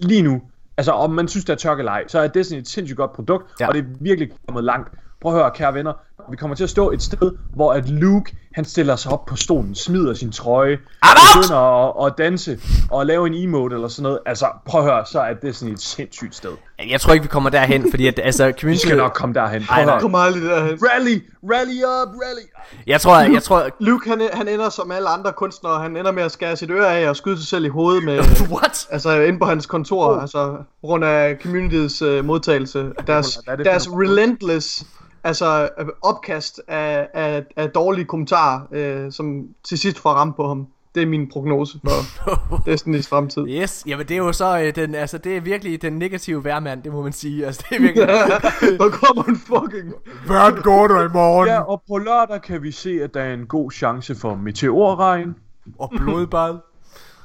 lige 0.00 0.22
nu. 0.22 0.42
Altså, 0.76 0.92
om 0.92 1.10
man 1.10 1.28
synes, 1.28 1.44
det 1.44 1.52
er 1.52 1.56
tørk 1.56 1.78
eller 1.78 1.92
ej, 1.92 2.08
så 2.08 2.18
er 2.18 2.28
Destiny 2.28 2.58
et 2.58 2.68
sindssygt 2.68 2.96
godt 2.96 3.12
produkt, 3.12 3.60
ja. 3.60 3.68
og 3.68 3.74
det 3.74 3.80
er 3.80 3.88
virkelig 4.00 4.32
kommet 4.46 4.64
langt. 4.64 4.90
Prøv 5.20 5.32
at 5.32 5.38
høre, 5.38 5.50
kære 5.54 5.74
venner, 5.74 5.92
vi 6.30 6.36
kommer 6.36 6.56
til 6.56 6.64
at 6.64 6.70
stå 6.70 6.90
et 6.90 7.02
sted, 7.02 7.32
hvor 7.54 7.72
at 7.72 7.88
Luke, 7.88 8.36
han 8.54 8.64
stiller 8.64 8.96
sig 8.96 9.12
op 9.12 9.26
på 9.26 9.36
stolen, 9.36 9.74
smider 9.74 10.14
sin 10.14 10.32
trøje, 10.32 10.78
begynder 11.34 11.56
at, 11.56 12.06
at 12.06 12.18
danse 12.18 12.58
og 12.90 13.06
lave 13.06 13.26
en 13.26 13.34
emote 13.34 13.74
eller 13.74 13.88
sådan 13.88 14.02
noget. 14.02 14.18
Altså, 14.26 14.46
prøv 14.66 14.80
at 14.80 14.86
høre, 14.92 15.06
så 15.06 15.20
er 15.20 15.34
det 15.34 15.56
sådan 15.56 15.74
et 15.74 15.80
sindssygt 15.80 16.34
sted. 16.34 16.50
Jeg 16.90 17.00
tror 17.00 17.12
ikke, 17.12 17.22
vi 17.22 17.28
kommer 17.28 17.50
derhen, 17.50 17.90
fordi 17.90 18.06
at, 18.06 18.20
altså, 18.22 18.52
community... 18.60 18.84
Vi 18.84 18.88
skal 18.88 18.96
nok 18.96 19.12
komme 19.12 19.34
derhen. 19.34 19.64
Prøv 19.68 19.88
at 19.88 20.00
kommer 20.00 20.18
aldrig 20.18 20.42
derhen. 20.42 20.78
Rally, 20.82 21.18
rally 21.42 21.82
up, 21.82 22.14
rally. 22.14 22.46
Jeg 22.86 23.00
tror, 23.00 23.22
Luke, 23.22 23.34
jeg 23.34 23.42
tror... 23.42 23.70
Luke, 23.80 24.08
han, 24.08 24.28
han 24.32 24.48
ender 24.48 24.68
som 24.68 24.90
alle 24.90 25.08
andre 25.08 25.32
kunstnere, 25.32 25.82
han 25.82 25.96
ender 25.96 26.12
med 26.12 26.22
at 26.22 26.32
skære 26.32 26.56
sit 26.56 26.70
øre 26.70 26.96
af 26.96 27.08
og 27.08 27.16
skyde 27.16 27.36
sig 27.36 27.46
selv 27.46 27.64
i 27.64 27.68
hovedet 27.68 28.04
med... 28.04 28.18
What? 28.54 28.86
Altså, 28.90 29.20
inde 29.20 29.38
på 29.38 29.44
hans 29.44 29.66
kontor, 29.66 30.14
oh. 30.14 30.22
altså, 30.22 30.56
på 30.80 30.86
grund 30.86 31.04
af 31.04 31.36
communityets 31.42 32.02
uh, 32.02 32.24
modtagelse. 32.24 32.92
Deres, 33.06 33.38
deres 33.64 33.88
relentless 33.88 34.84
altså 35.24 35.68
opkast 36.02 36.60
af, 36.68 37.08
af, 37.14 37.44
af 37.56 37.70
dårlige 37.70 38.04
kommentarer, 38.04 38.60
øh, 38.72 39.12
som 39.12 39.48
til 39.64 39.78
sidst 39.78 39.98
får 39.98 40.10
ramt 40.10 40.36
på 40.36 40.48
ham. 40.48 40.66
Det 40.94 41.02
er 41.02 41.06
min 41.06 41.28
prognose 41.28 41.78
for 41.84 41.90
Destiny's 42.70 43.08
fremtid. 43.08 43.46
Yes, 43.48 43.84
jamen 43.86 44.08
det 44.08 44.14
er 44.14 44.18
jo 44.18 44.32
så 44.32 44.60
øh, 44.60 44.74
den, 44.74 44.94
altså 44.94 45.18
det 45.18 45.36
er 45.36 45.40
virkelig 45.40 45.82
den 45.82 45.92
negative 45.92 46.44
værmand, 46.44 46.82
det 46.82 46.92
må 46.92 47.02
man 47.02 47.12
sige. 47.12 47.46
Altså 47.46 47.66
det 47.70 47.76
er 47.76 47.80
virkelig. 47.80 48.08
Der 48.80 48.90
kommer 48.90 49.22
en 49.22 49.36
fucking. 49.36 49.92
Hvordan 50.26 50.62
går 50.62 50.86
du 50.86 51.00
i 51.00 51.08
morgen? 51.08 51.48
Ja, 51.48 51.60
og 51.60 51.82
på 51.88 51.98
lørdag 51.98 52.42
kan 52.42 52.62
vi 52.62 52.72
se, 52.72 53.00
at 53.02 53.14
der 53.14 53.22
er 53.22 53.34
en 53.34 53.46
god 53.46 53.70
chance 53.70 54.14
for 54.14 54.34
meteorregn. 54.34 55.34
Og 55.78 55.92
blodbad. 55.96 56.58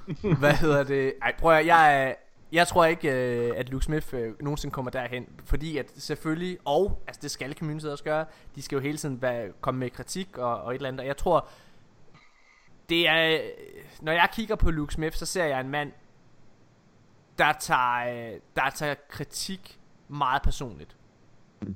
Hvad 0.40 0.54
hedder 0.54 0.84
det? 0.84 1.14
Ej, 1.22 1.34
prøv 1.40 1.52
at, 1.52 1.66
jeg 1.66 2.04
er, 2.04 2.14
jeg 2.52 2.68
tror 2.68 2.86
ikke, 2.86 3.12
øh, 3.12 3.54
at 3.58 3.70
Luke 3.70 3.86
Smith 3.86 4.08
øh, 4.14 4.34
nogensinde 4.42 4.74
kommer 4.74 4.92
derhen, 4.92 5.28
fordi 5.46 5.78
at 5.78 5.92
selvfølgelig, 5.98 6.58
og 6.66 7.04
altså 7.08 7.20
det 7.22 7.32
skal 7.32 7.58
community 7.58 7.86
også 7.86 8.04
gøre, 8.04 8.26
de 8.56 8.62
skal 8.62 8.76
jo 8.76 8.82
hele 8.82 8.98
tiden 8.98 9.22
være, 9.22 9.52
komme 9.62 9.80
med 9.80 9.90
kritik 9.90 10.38
og, 10.38 10.62
og 10.62 10.72
et 10.72 10.76
eller 10.76 10.88
andet, 10.88 11.00
og 11.00 11.08
jeg 11.08 11.18
tror, 11.18 11.48
det 12.90 13.08
er, 13.08 13.40
når 14.02 14.12
jeg 14.12 14.30
kigger 14.34 14.56
på 14.56 14.72
Luke 14.72 14.94
Smith, 14.94 15.18
så 15.18 15.26
ser 15.26 15.46
jeg 15.46 15.62
en 15.62 15.70
mand, 15.70 15.92
der 17.38 17.54
tager, 17.60 18.34
øh, 18.34 18.40
der 18.56 18.70
tager 18.76 18.96
kritik 19.10 19.80
meget 20.08 20.42
personligt. 20.42 20.96
Mm. 21.62 21.76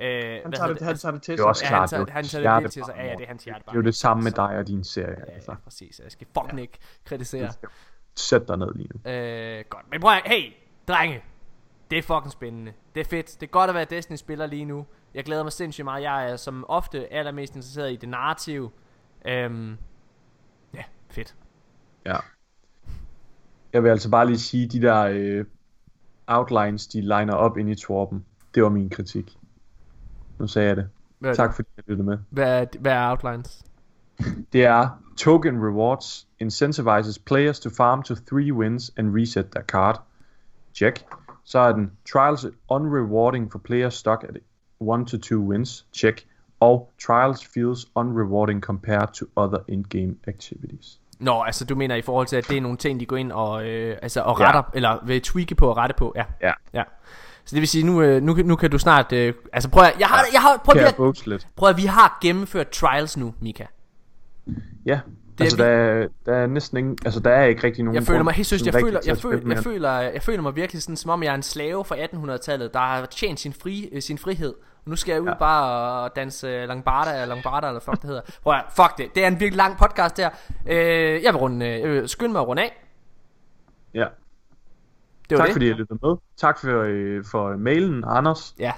Øh, 0.00 0.40
han, 0.42 0.52
tager 0.52 0.72
det, 0.72 0.82
han 0.82 0.96
tager 0.96 1.12
det 1.12 1.22
til 1.22 1.32
sig. 1.32 1.38
Det 1.38 1.44
er 1.44 1.48
også 1.48 1.64
ja, 1.64 1.68
klart, 1.68 1.90
han 1.90 2.06
tager, 2.06 2.12
han 2.12 2.24
tager 2.24 2.60
det 2.60 2.72
til 2.72 2.84
sig. 2.84 2.94
Ja, 2.96 3.06
ja, 3.06 3.12
det 3.12 3.22
er 3.22 3.26
hans 3.26 3.44
hjertebarn. 3.44 3.74
Det 3.74 3.78
er 3.78 3.82
jo 3.82 3.86
det 3.86 3.94
samme 3.94 4.22
med 4.22 4.32
dig 4.32 4.58
og 4.58 4.66
din 4.66 4.84
serie. 4.84 5.16
Ja, 5.28 5.32
altså. 5.34 5.52
ja 5.52 5.56
præcis. 5.64 6.00
Jeg 6.04 6.12
skal 6.12 6.26
fucking 6.34 6.58
ja. 6.58 6.62
ikke 6.62 6.78
kritisere. 7.04 7.52
Sæt 8.16 8.48
dig 8.48 8.56
ned 8.56 8.74
lige 8.74 8.88
nu. 8.94 9.10
Øh, 9.10 9.64
godt. 9.68 9.90
Men 9.90 10.00
prøv 10.00 10.12
at, 10.12 10.22
hey, 10.24 10.52
drenge. 10.88 11.22
Det 11.90 11.98
er 11.98 12.02
fucking 12.02 12.32
spændende. 12.32 12.72
Det 12.94 13.00
er 13.00 13.04
fedt. 13.04 13.36
Det 13.40 13.46
er 13.46 13.50
godt 13.50 13.68
at 13.68 13.74
være 13.74 13.84
Destiny-spiller 13.84 14.46
lige 14.46 14.64
nu. 14.64 14.86
Jeg 15.14 15.24
glæder 15.24 15.42
mig 15.42 15.52
sindssygt 15.52 15.84
meget. 15.84 16.02
Jeg 16.02 16.30
er 16.30 16.36
som 16.36 16.64
ofte 16.68 17.12
allermest 17.12 17.54
interesseret 17.56 17.92
i 17.92 17.96
det 17.96 18.08
narrative. 18.08 18.70
Øhm, 19.26 19.76
ja, 20.74 20.82
fedt. 21.10 21.34
Ja. 22.06 22.16
Jeg 23.72 23.82
vil 23.82 23.88
altså 23.88 24.10
bare 24.10 24.26
lige 24.26 24.38
sige, 24.38 24.68
de 24.68 24.82
der 24.82 25.00
øh, 25.02 25.44
outlines, 26.26 26.86
de 26.86 27.00
liner 27.00 27.34
op 27.34 27.58
ind 27.58 27.70
i 27.70 27.74
Torben. 27.74 28.24
Det 28.54 28.62
var 28.62 28.68
min 28.68 28.90
kritik. 28.90 29.38
Nu 30.38 30.46
sagde 30.46 30.68
jeg 30.68 30.76
det. 30.76 30.88
Hvad 31.18 31.34
tak 31.34 31.54
fordi 31.54 31.68
du 31.76 31.82
lyttede 31.86 32.06
med. 32.06 32.18
Hvad 32.30 32.62
er, 32.62 32.66
hvad 32.80 32.92
er 32.92 33.10
outlines? 33.10 33.64
Det 34.52 34.64
er 34.64 35.02
token 35.16 35.66
rewards 35.66 36.25
incentivizes 36.40 37.18
players 37.18 37.60
to 37.60 37.70
farm 37.70 38.02
to 38.02 38.14
3 38.14 38.52
wins 38.52 38.90
and 38.96 39.14
reset 39.14 39.46
their 39.50 39.64
card. 39.64 39.96
Check. 40.74 41.04
Så 41.44 41.58
er 41.58 41.72
den 41.72 41.92
trials 42.12 42.46
unrewarding 42.68 43.52
for 43.52 43.58
players 43.58 43.94
stuck 43.94 44.24
at 44.28 44.36
1 44.80 45.06
to 45.06 45.18
2 45.18 45.48
wins. 45.48 45.86
Check. 45.92 46.26
Og 46.60 46.92
trials 47.06 47.44
feels 47.54 47.86
unrewarding 47.94 48.62
compared 48.62 49.08
to 49.08 49.26
other 49.36 49.58
in-game 49.68 50.16
activities. 50.26 51.00
Nå, 51.18 51.42
altså 51.42 51.64
du 51.64 51.74
mener 51.74 51.94
i 51.94 52.02
forhold 52.02 52.26
til, 52.26 52.36
at 52.36 52.48
det 52.48 52.56
er 52.56 52.60
nogle 52.60 52.76
ting, 52.76 53.00
de 53.00 53.06
går 53.06 53.16
ind 53.16 53.32
og, 53.32 53.66
øh, 53.66 53.96
altså, 54.02 54.20
og 54.20 54.40
retter, 54.40 54.62
ja. 54.72 54.76
eller 54.76 54.98
vil 55.06 55.22
tweake 55.22 55.54
på 55.54 55.68
og 55.70 55.76
rette 55.76 55.94
på, 55.98 56.12
ja. 56.16 56.24
Ja. 56.42 56.52
ja. 56.74 56.82
Så 57.44 57.54
det 57.54 57.60
vil 57.60 57.68
sige, 57.68 57.84
nu, 57.86 58.02
øh, 58.02 58.22
nu, 58.22 58.34
nu 58.34 58.56
kan 58.56 58.70
du 58.70 58.78
snart, 58.78 59.12
øh, 59.12 59.34
altså 59.52 59.68
prøv 59.68 59.84
at, 59.84 59.94
jeg 59.98 60.08
har, 60.08 60.24
jeg 60.32 60.40
har, 60.40 60.62
prøv 60.64 60.82
at, 60.82 60.94
prøv 61.56 61.68
at, 61.68 61.76
vi 61.76 61.84
har 61.84 62.18
gennemført 62.22 62.68
trials 62.68 63.16
nu, 63.16 63.34
Mika. 63.40 63.64
Ja, 64.86 65.00
det 65.38 65.44
altså, 65.44 65.56
der, 65.56 65.66
er, 65.66 66.08
der 66.26 66.34
er 66.34 66.46
næsten 66.46 66.78
ingen, 66.78 66.98
altså 67.04 67.20
der 67.20 67.30
er 67.30 67.44
ikke 67.44 67.64
rigtig 67.64 67.84
nogen 67.84 67.94
Jeg 67.94 68.02
føler 68.02 68.22
mig 68.22 68.34
helt 68.34 68.46
synes, 68.46 68.66
jeg 68.66 68.74
føler, 68.74 69.00
jeg, 69.06 69.18
føler, 69.18 69.54
jeg, 69.54 69.64
føler, 69.64 69.90
jeg 69.98 70.22
føler 70.22 70.42
mig 70.42 70.56
virkelig 70.56 70.82
sådan, 70.82 70.96
som 70.96 71.10
om 71.10 71.22
jeg 71.22 71.30
er 71.30 71.34
en 71.34 71.42
slave 71.42 71.84
fra 71.84 71.96
1800-tallet, 71.96 72.74
der 72.74 72.78
har 72.78 73.06
tjent 73.06 73.40
sin, 73.40 73.52
fri, 73.52 73.88
øh, 73.92 74.02
sin 74.02 74.18
frihed. 74.18 74.54
Og 74.84 74.90
nu 74.90 74.96
skal 74.96 75.12
jeg 75.12 75.22
ud 75.22 75.28
ja. 75.28 75.34
bare 75.34 76.02
og 76.02 76.16
danse 76.16 76.66
langbarda, 76.66 77.24
langbarda 77.24 77.66
eller 77.66 77.80
fuck 77.80 78.02
det 78.02 78.04
hedder. 78.04 78.22
Prøv 78.42 78.52
at, 78.52 78.64
fuck 78.76 78.98
det, 78.98 79.14
det 79.14 79.24
er 79.24 79.28
en 79.28 79.40
virkelig 79.40 79.56
lang 79.56 79.78
podcast 79.78 80.16
der. 80.16 80.30
Øh, 80.66 81.22
jeg 81.22 81.32
vil 81.32 81.36
runde, 81.36 81.66
øh, 81.66 81.80
jeg 81.80 81.90
vil 81.90 82.08
skynde 82.08 82.32
mig 82.32 82.40
at 82.40 82.48
runde 82.48 82.62
af. 82.62 82.82
Ja. 83.94 84.06
Det 85.30 85.38
var 85.38 85.44
tak 85.44 85.46
det. 85.46 85.54
fordi 85.54 85.66
I 85.66 85.72
lyttede 85.72 85.98
med. 86.02 86.16
Tak 86.36 86.60
for, 86.60 86.82
øh, 86.82 87.24
for 87.24 87.56
mailen, 87.56 88.04
Anders. 88.06 88.54
Ja. 88.58 88.72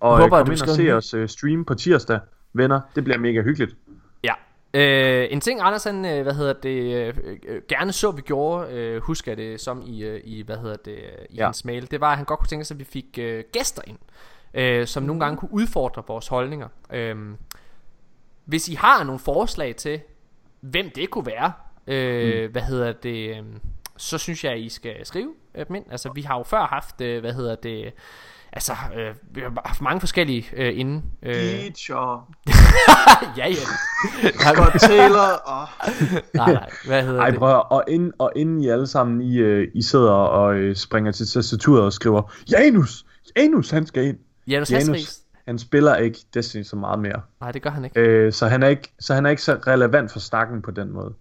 Og 0.00 0.12
jeg 0.12 0.22
håber, 0.22 0.38
kom 0.44 0.52
ind 0.52 0.62
og 0.62 0.68
se 0.68 0.90
os 0.90 1.14
øh, 1.14 1.28
stream 1.28 1.64
på 1.64 1.74
tirsdag, 1.74 2.20
venner. 2.52 2.80
Det 2.94 3.04
bliver 3.04 3.18
mega 3.18 3.42
hyggeligt. 3.42 3.76
Øh, 4.76 5.28
en 5.30 5.40
ting 5.40 5.60
Anders 5.62 5.84
han, 5.84 6.04
øh, 6.04 6.22
hvad 6.22 6.34
hedder 6.34 6.52
det, 6.52 6.94
øh, 6.94 7.14
øh, 7.46 7.62
gerne 7.68 7.92
så 7.92 8.10
vi 8.10 8.22
gjorde, 8.22 8.72
øh, 8.72 9.02
husker 9.02 9.32
jeg 9.32 9.36
det 9.36 9.60
som 9.60 9.82
i, 9.86 10.04
øh, 10.04 10.20
i 10.24 10.42
hvad 10.42 10.56
hedder 10.56 10.76
det, 10.76 10.94
øh, 10.94 11.24
i 11.30 11.36
ja. 11.36 11.44
Hans 11.44 11.64
mail, 11.64 11.90
det 11.90 12.00
var 12.00 12.10
at 12.10 12.16
han 12.16 12.24
godt 12.24 12.40
kunne 12.40 12.48
tænke 12.48 12.64
sig 12.64 12.74
at 12.74 12.78
vi 12.78 12.84
fik 12.84 13.18
øh, 13.18 13.44
gæster 13.52 13.82
ind, 13.86 13.98
øh, 14.54 14.86
som 14.86 15.02
nogle 15.02 15.20
gange 15.20 15.36
kunne 15.36 15.52
udfordre 15.52 16.02
vores 16.08 16.28
holdninger. 16.28 16.68
Øh, 16.92 17.16
hvis 18.44 18.68
I 18.68 18.74
har 18.74 19.04
nogle 19.04 19.18
forslag 19.18 19.76
til, 19.76 20.00
hvem 20.60 20.90
det 20.90 21.10
kunne 21.10 21.26
være, 21.26 21.52
øh, 21.86 22.44
mm. 22.44 22.52
hvad 22.52 22.62
hedder 22.62 22.92
det, 22.92 23.36
øh, 23.36 23.44
så 23.96 24.18
synes 24.18 24.44
jeg, 24.44 24.60
I 24.60 24.68
skal 24.68 25.06
skrive 25.06 25.34
øh, 25.54 25.66
dem 25.66 25.76
ind. 25.76 25.84
Altså, 25.90 26.12
vi 26.12 26.22
har 26.22 26.36
jo 26.36 26.42
før 26.42 26.66
haft, 26.66 27.00
øh, 27.00 27.20
hvad 27.20 27.32
hedder 27.32 27.54
det, 27.54 27.92
altså, 28.56 28.72
øh, 28.96 29.14
vi 29.34 29.40
har 29.40 29.62
haft 29.64 29.80
mange 29.80 30.00
forskellige 30.00 30.46
øh, 30.56 30.78
inde. 30.78 31.02
Øh, 31.22 31.32
Teacher, 31.34 32.32
ja, 33.38 33.48
ja. 33.48 33.66
Scott 34.32 34.80
Taylor 34.80 35.32
og... 35.46 35.68
nej, 36.34 36.52
nej, 36.52 36.70
hvad 36.86 37.02
hedder 37.02 37.20
Ej, 37.20 37.28
at- 37.28 37.38
og 37.70 37.84
inden, 37.88 38.12
og 38.18 38.32
inden 38.36 38.60
I 38.60 38.68
alle 38.68 38.86
sammen, 38.86 39.20
I, 39.22 39.36
øh, 39.38 39.68
I 39.74 39.82
sidder 39.82 40.10
og 40.12 40.54
øh, 40.54 40.76
springer 40.76 41.12
til 41.12 41.26
tastaturet 41.28 41.82
og 41.82 41.92
skriver, 41.92 42.32
Janus! 42.50 43.06
Janus, 43.36 43.70
han 43.70 43.86
skal 43.86 44.04
ind! 44.04 44.16
Janus 44.48 44.70
Janus, 44.70 44.86
Hasrigs? 44.86 45.20
han 45.48 45.58
spiller 45.58 45.96
ikke 45.96 46.18
Destiny 46.34 46.62
så 46.62 46.76
meget 46.76 46.98
mere. 46.98 47.20
Nej, 47.40 47.52
det 47.52 47.62
gør 47.62 47.70
han 47.70 47.84
ikke. 47.84 48.00
Øh, 48.00 48.32
så, 48.32 48.46
han 48.46 48.62
er 48.62 48.68
ikke, 48.68 48.92
så 49.00 49.14
han 49.14 49.26
er 49.26 49.30
ikke 49.30 49.42
så 49.42 49.58
relevant 49.66 50.12
for 50.12 50.18
snakken 50.18 50.62
på 50.62 50.70
den 50.70 50.92
måde. 50.92 51.12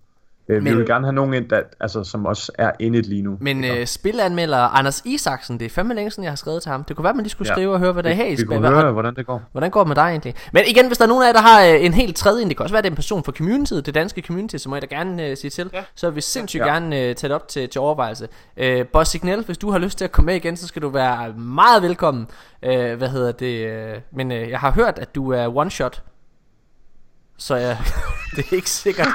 Øh, 0.50 0.64
Men- 0.64 0.72
vi 0.74 0.78
vil 0.78 0.86
gerne 0.86 1.06
have 1.06 1.14
nogen 1.14 1.34
ind, 1.34 1.50
der, 1.50 1.62
altså, 1.80 2.04
som 2.04 2.26
også 2.26 2.52
er 2.58 2.72
inde 2.80 3.02
lige 3.02 3.22
nu. 3.22 3.38
Men 3.42 3.64
øh, 3.64 3.86
spilanmelder 3.88 4.58
Anders 4.58 5.02
Isaksen, 5.06 5.60
det 5.60 5.66
er 5.66 5.70
fandme 5.70 5.94
længe 5.94 6.12
siden, 6.12 6.24
jeg 6.24 6.32
har 6.32 6.36
skrevet 6.36 6.62
til 6.62 6.72
ham. 6.72 6.84
Det 6.84 6.96
kunne 6.96 7.04
være, 7.04 7.14
man 7.14 7.24
lige 7.24 7.30
skulle 7.32 7.50
Ja. 7.50 7.54
skrive 7.54 7.74
og 7.74 7.80
høre, 7.80 7.92
hvad 7.92 8.04
der 8.04 8.10
er 8.10 8.14
her 8.14 8.26
i 8.26 8.30
vi, 8.30 8.36
vi 8.36 8.44
kunne 8.44 8.68
høre, 8.68 8.92
hvordan 8.92 9.16
det 9.16 9.26
går. 9.26 9.42
Hvordan 9.52 9.72
går 9.72 9.80
det 9.80 9.88
med 9.88 9.96
dig 9.96 10.02
egentlig? 10.02 10.36
Men 10.54 10.64
igen, 10.68 10.88
hvis 10.88 10.98
der 10.98 11.04
er 11.04 11.08
nogen 11.10 11.24
af 11.24 11.28
jer, 11.28 11.34
der 11.34 11.42
har 11.42 11.64
øh, 11.66 11.86
en 11.86 11.94
helt 11.94 12.16
tredje 12.16 12.42
ind, 12.42 12.50
det 12.50 12.58
kan 12.58 12.64
også 12.64 12.74
være, 12.74 12.82
det 12.82 12.88
er 12.88 12.92
en 12.92 12.96
person 12.96 13.24
fra 13.24 13.32
communityet, 13.32 13.86
det 13.86 13.96
danske 13.96 14.22
community, 14.22 14.56
så 14.58 14.70
må 14.70 14.76
I 14.76 14.80
da 14.80 14.86
gerne 14.86 15.26
øh, 15.26 15.38
sige 15.38 15.52
til. 15.52 15.70
Ja. 15.74 15.84
Så 15.96 16.08
vil 16.10 16.16
vi 16.16 16.22
sindssygt 16.22 16.62
ja. 16.66 16.74
Gerne 16.74 16.96
øh, 17.00 17.16
tage 17.16 17.30
det 17.30 17.32
op 17.36 17.48
til, 17.48 17.70
til 17.70 17.82
overvejelse. 17.82 18.28
Øh, 18.58 18.86
Boss 18.88 19.12
Signal, 19.12 19.44
hvis 19.46 19.58
du 19.58 19.72
har 19.72 19.78
lyst 19.80 19.98
til 19.98 20.06
at 20.06 20.12
komme 20.12 20.26
med 20.26 20.36
igen, 20.36 20.58
så 20.58 20.68
skal 20.68 20.82
du 20.82 20.90
være 20.90 21.34
meget 21.34 21.82
velkommen. 21.84 22.28
Øh, 22.64 22.98
hvad 22.98 23.10
hedder 23.10 23.32
det? 23.32 23.68
Øh, 23.68 23.96
men 24.14 24.32
øh, 24.32 24.50
jeg 24.50 24.60
har 24.60 24.72
hørt, 24.72 25.00
at 25.00 25.16
du 25.16 25.32
er 25.32 25.58
one 25.58 25.72
shot. 25.72 26.04
Så 27.38 27.56
ja, 27.56 27.78
det 28.36 28.46
er 28.52 28.56
ikke 28.56 28.70
sikkert. 28.70 29.08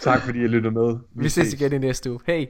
Tak 0.00 0.22
fordi 0.22 0.38
I 0.38 0.46
lytter 0.46 0.70
med. 0.70 0.96
Vi 1.14 1.28
ses 1.28 1.52
igen 1.52 1.72
i 1.72 1.78
næste 1.78 2.10
uge. 2.10 2.20
Hej. 2.26 2.46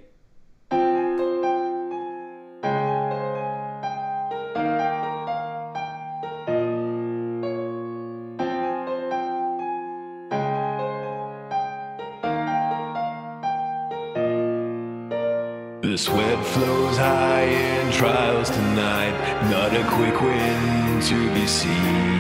The 15.83 15.97
sweat 15.97 16.45
flows 16.47 16.97
high 16.99 17.49
in 17.49 17.93
trials 17.93 18.51
tonight, 18.51 19.15
not 19.51 19.73
a 19.73 19.85
quick 19.97 20.21
win 20.21 21.01
to 21.01 21.33
be 21.33 21.47
seen. 21.47 22.16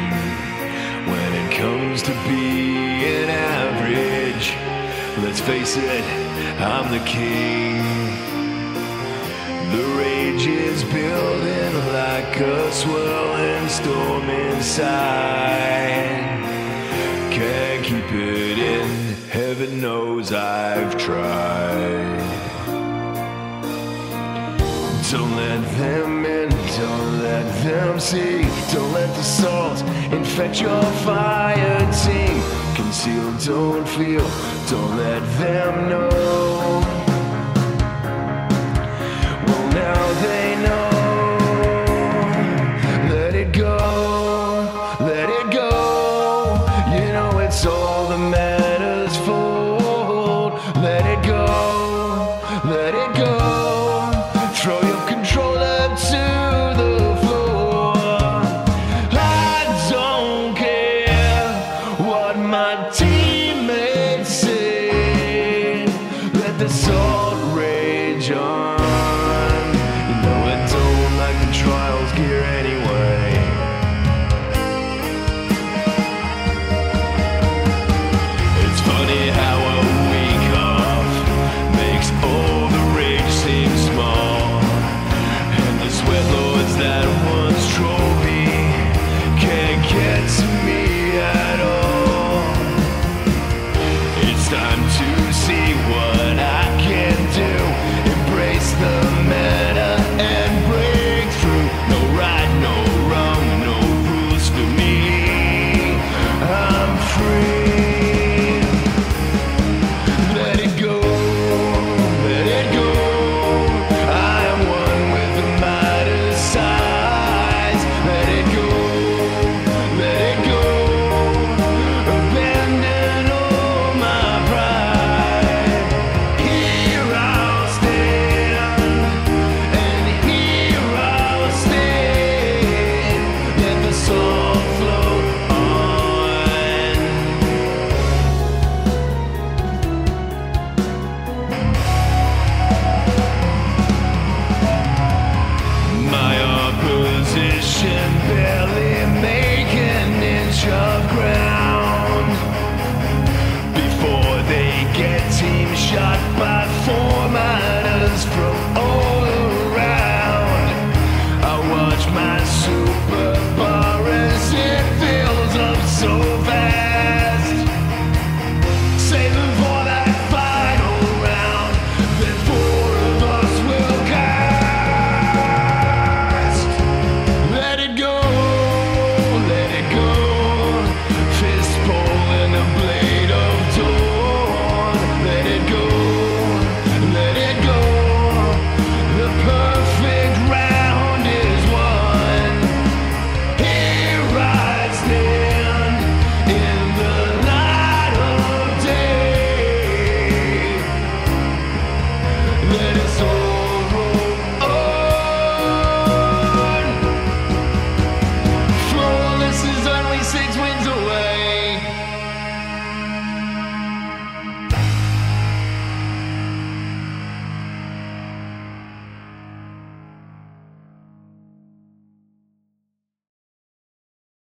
Comes 1.56 2.02
to 2.02 2.12
being 2.28 3.30
average, 3.30 4.54
let's 5.24 5.40
face 5.40 5.78
it, 5.78 6.04
I'm 6.60 6.92
the 6.92 7.02
king. 7.06 7.82
The 9.72 9.82
rage 9.96 10.46
is 10.46 10.84
building 10.84 11.74
like 11.94 12.36
a 12.40 12.70
swirling 12.70 13.68
storm 13.70 14.28
inside. 14.28 14.92
Can't 17.32 17.82
keep 17.82 18.12
it 18.12 18.58
in, 18.58 19.14
heaven 19.30 19.80
knows 19.80 20.34
I've 20.34 20.94
tried. 20.98 22.18
Don't 25.10 25.34
let 25.36 25.62
them 25.78 26.15
see. 28.06 28.42
Don't 28.72 28.92
let 28.92 29.08
the 29.16 29.22
salt 29.22 29.82
infect 30.12 30.60
your 30.60 30.82
fire 31.04 31.80
team. 32.04 32.40
Conceal, 32.76 33.32
don't 33.44 33.88
feel, 33.88 34.26
don't 34.70 34.96
let 34.96 35.22
them 35.38 35.88
know. 35.88 36.80
Well, 39.46 39.68
now 39.72 40.22
they 40.22 40.62
know. 40.62 40.85